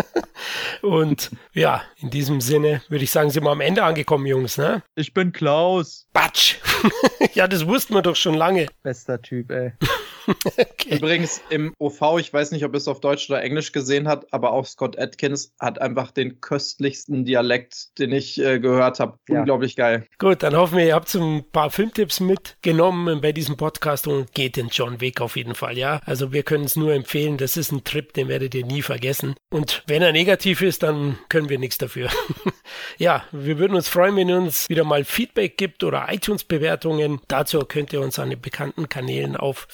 Und 0.83 1.31
ja, 1.57 1.83
in 1.97 2.10
diesem 2.10 2.41
Sinne 2.41 2.83
würde 2.89 3.05
ich 3.05 3.10
sagen, 3.10 3.31
sind 3.31 3.44
wir 3.44 3.51
am 3.51 3.62
Ende 3.62 3.83
angekommen, 3.83 4.26
Jungs, 4.26 4.59
ne? 4.59 4.83
Ich 4.94 5.15
bin 5.15 5.33
Klaus. 5.33 6.07
Batsch. 6.12 6.57
ja, 7.35 7.49
das 7.49 7.67
wussten 7.67 7.94
wir 7.94 8.02
doch 8.02 8.17
schon 8.17 8.35
lange. 8.35 8.67
Bester 8.83 9.20
Typ, 9.20 9.51
ey. 9.51 9.73
okay. 10.45 10.97
Übrigens 10.97 11.41
im 11.51 11.73
OV, 11.79 12.19
ich 12.19 12.33
weiß 12.33 12.53
nicht, 12.53 12.65
ob 12.65 12.75
es 12.75 12.89
auf 12.89 13.01
Deutsch 13.01 13.29
oder 13.31 13.43
Englisch 13.43 13.73
gesehen 13.73 14.09
hat, 14.09 14.33
aber 14.33 14.53
auch 14.53 14.67
Scott 14.67 14.99
Atkins 14.99 15.53
hat 15.59 15.81
einfach 15.81 16.11
den 16.11 16.41
köstlichsten 16.41 17.25
Dialekt, 17.25 17.99
den 17.99 18.13
ich 18.13 18.41
äh, 18.41 18.59
gehört 18.59 19.01
habe. 19.01 19.19
Ja. 19.29 19.41
Unglaublich 19.41 19.77
geil. 19.77 20.07
Gut, 20.19 20.43
dann 20.43 20.57
hoffen 20.57 20.79
wir, 20.79 20.87
ihr 20.87 20.95
habt 20.95 21.09
so 21.09 21.23
ein 21.23 21.45
paar 21.51 21.71
Filmtipps 21.71 22.21
mitgenommen 22.21 23.21
bei 23.21 23.33
diesem 23.33 23.57
Podcast 23.57 24.07
und 24.09 24.33
geht 24.33 24.57
den 24.57 24.69
John 24.69 25.01
Wick 25.01 25.21
auf 25.21 25.37
jeden 25.37 25.55
Fall, 25.55 25.79
ja. 25.79 26.01
Also 26.05 26.33
wir 26.33 26.43
können 26.43 26.65
es 26.65 26.77
nur 26.77 26.93
empfehlen, 26.93 27.37
das 27.37 27.57
ist 27.57 27.73
ein 27.73 27.85
Trip, 27.85 28.13
den 28.13 28.29
werdet 28.29 28.55
ihr 28.55 28.65
nie 28.65 28.83
vergessen. 28.83 29.35
Und 29.51 29.83
wenn 29.87 30.03
er 30.03 30.13
negativ 30.13 30.63
ist, 30.63 30.83
dann 30.83 31.19
können 31.29 31.49
wir 31.49 31.59
nichts 31.59 31.79
dafür. 31.79 32.09
ja, 32.99 33.25
wir 33.33 33.59
würden 33.59 33.77
uns 33.77 33.89
freuen, 33.89 34.17
wenn 34.17 34.29
ihr 34.29 34.37
uns 34.37 34.69
wieder 34.69 34.85
mal 34.85 35.05
Feedback 35.05 35.57
gibt 35.57 35.85
oder 35.85 36.07
iTunes-Bewertungen. 36.11 37.21
Dazu 37.29 37.61
könnt 37.61 37.93
ihr 37.93 38.01
uns 38.01 38.19
an 38.19 38.31
den 38.31 38.41
bekannten 38.41 38.89
Kanälen 38.89 39.37
auf 39.37 39.67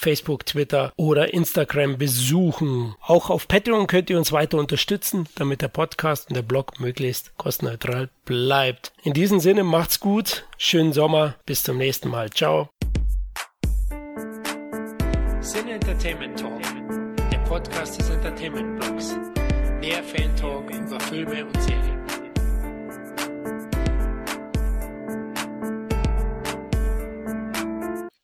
Facebook, 0.42 0.46
Twitter 0.46 0.92
oder 0.96 1.32
Instagram 1.32 1.98
besuchen. 1.98 2.94
Auch 3.00 3.30
auf 3.30 3.48
Patreon 3.48 3.86
könnt 3.86 4.10
ihr 4.10 4.18
uns 4.18 4.32
weiter 4.32 4.58
unterstützen, 4.58 5.28
damit 5.36 5.62
der 5.62 5.68
Podcast 5.68 6.28
und 6.28 6.36
der 6.36 6.42
Blog 6.42 6.80
möglichst 6.80 7.36
kostenneutral 7.36 8.08
bleibt. 8.24 8.92
In 9.02 9.12
diesem 9.12 9.40
Sinne 9.40 9.64
macht's 9.64 10.00
gut, 10.00 10.46
schönen 10.58 10.92
Sommer, 10.92 11.34
bis 11.46 11.62
zum 11.62 11.78
nächsten 11.78 12.08
Mal. 12.08 12.30
Ciao. 12.30 12.68
Sin 15.40 15.68
Entertainment 15.68 16.38
Talk, 16.38 16.62
der 17.30 17.38
Podcast 17.38 17.98
des 17.98 18.10
Entertainment 18.10 18.80
Blogs. 18.80 19.16
Mehr 19.80 20.02
Fan 20.04 20.34
Talk 20.36 20.70
über 20.70 21.00
Filme 21.00 21.44
und 21.44 21.62
Serien. 21.62 22.01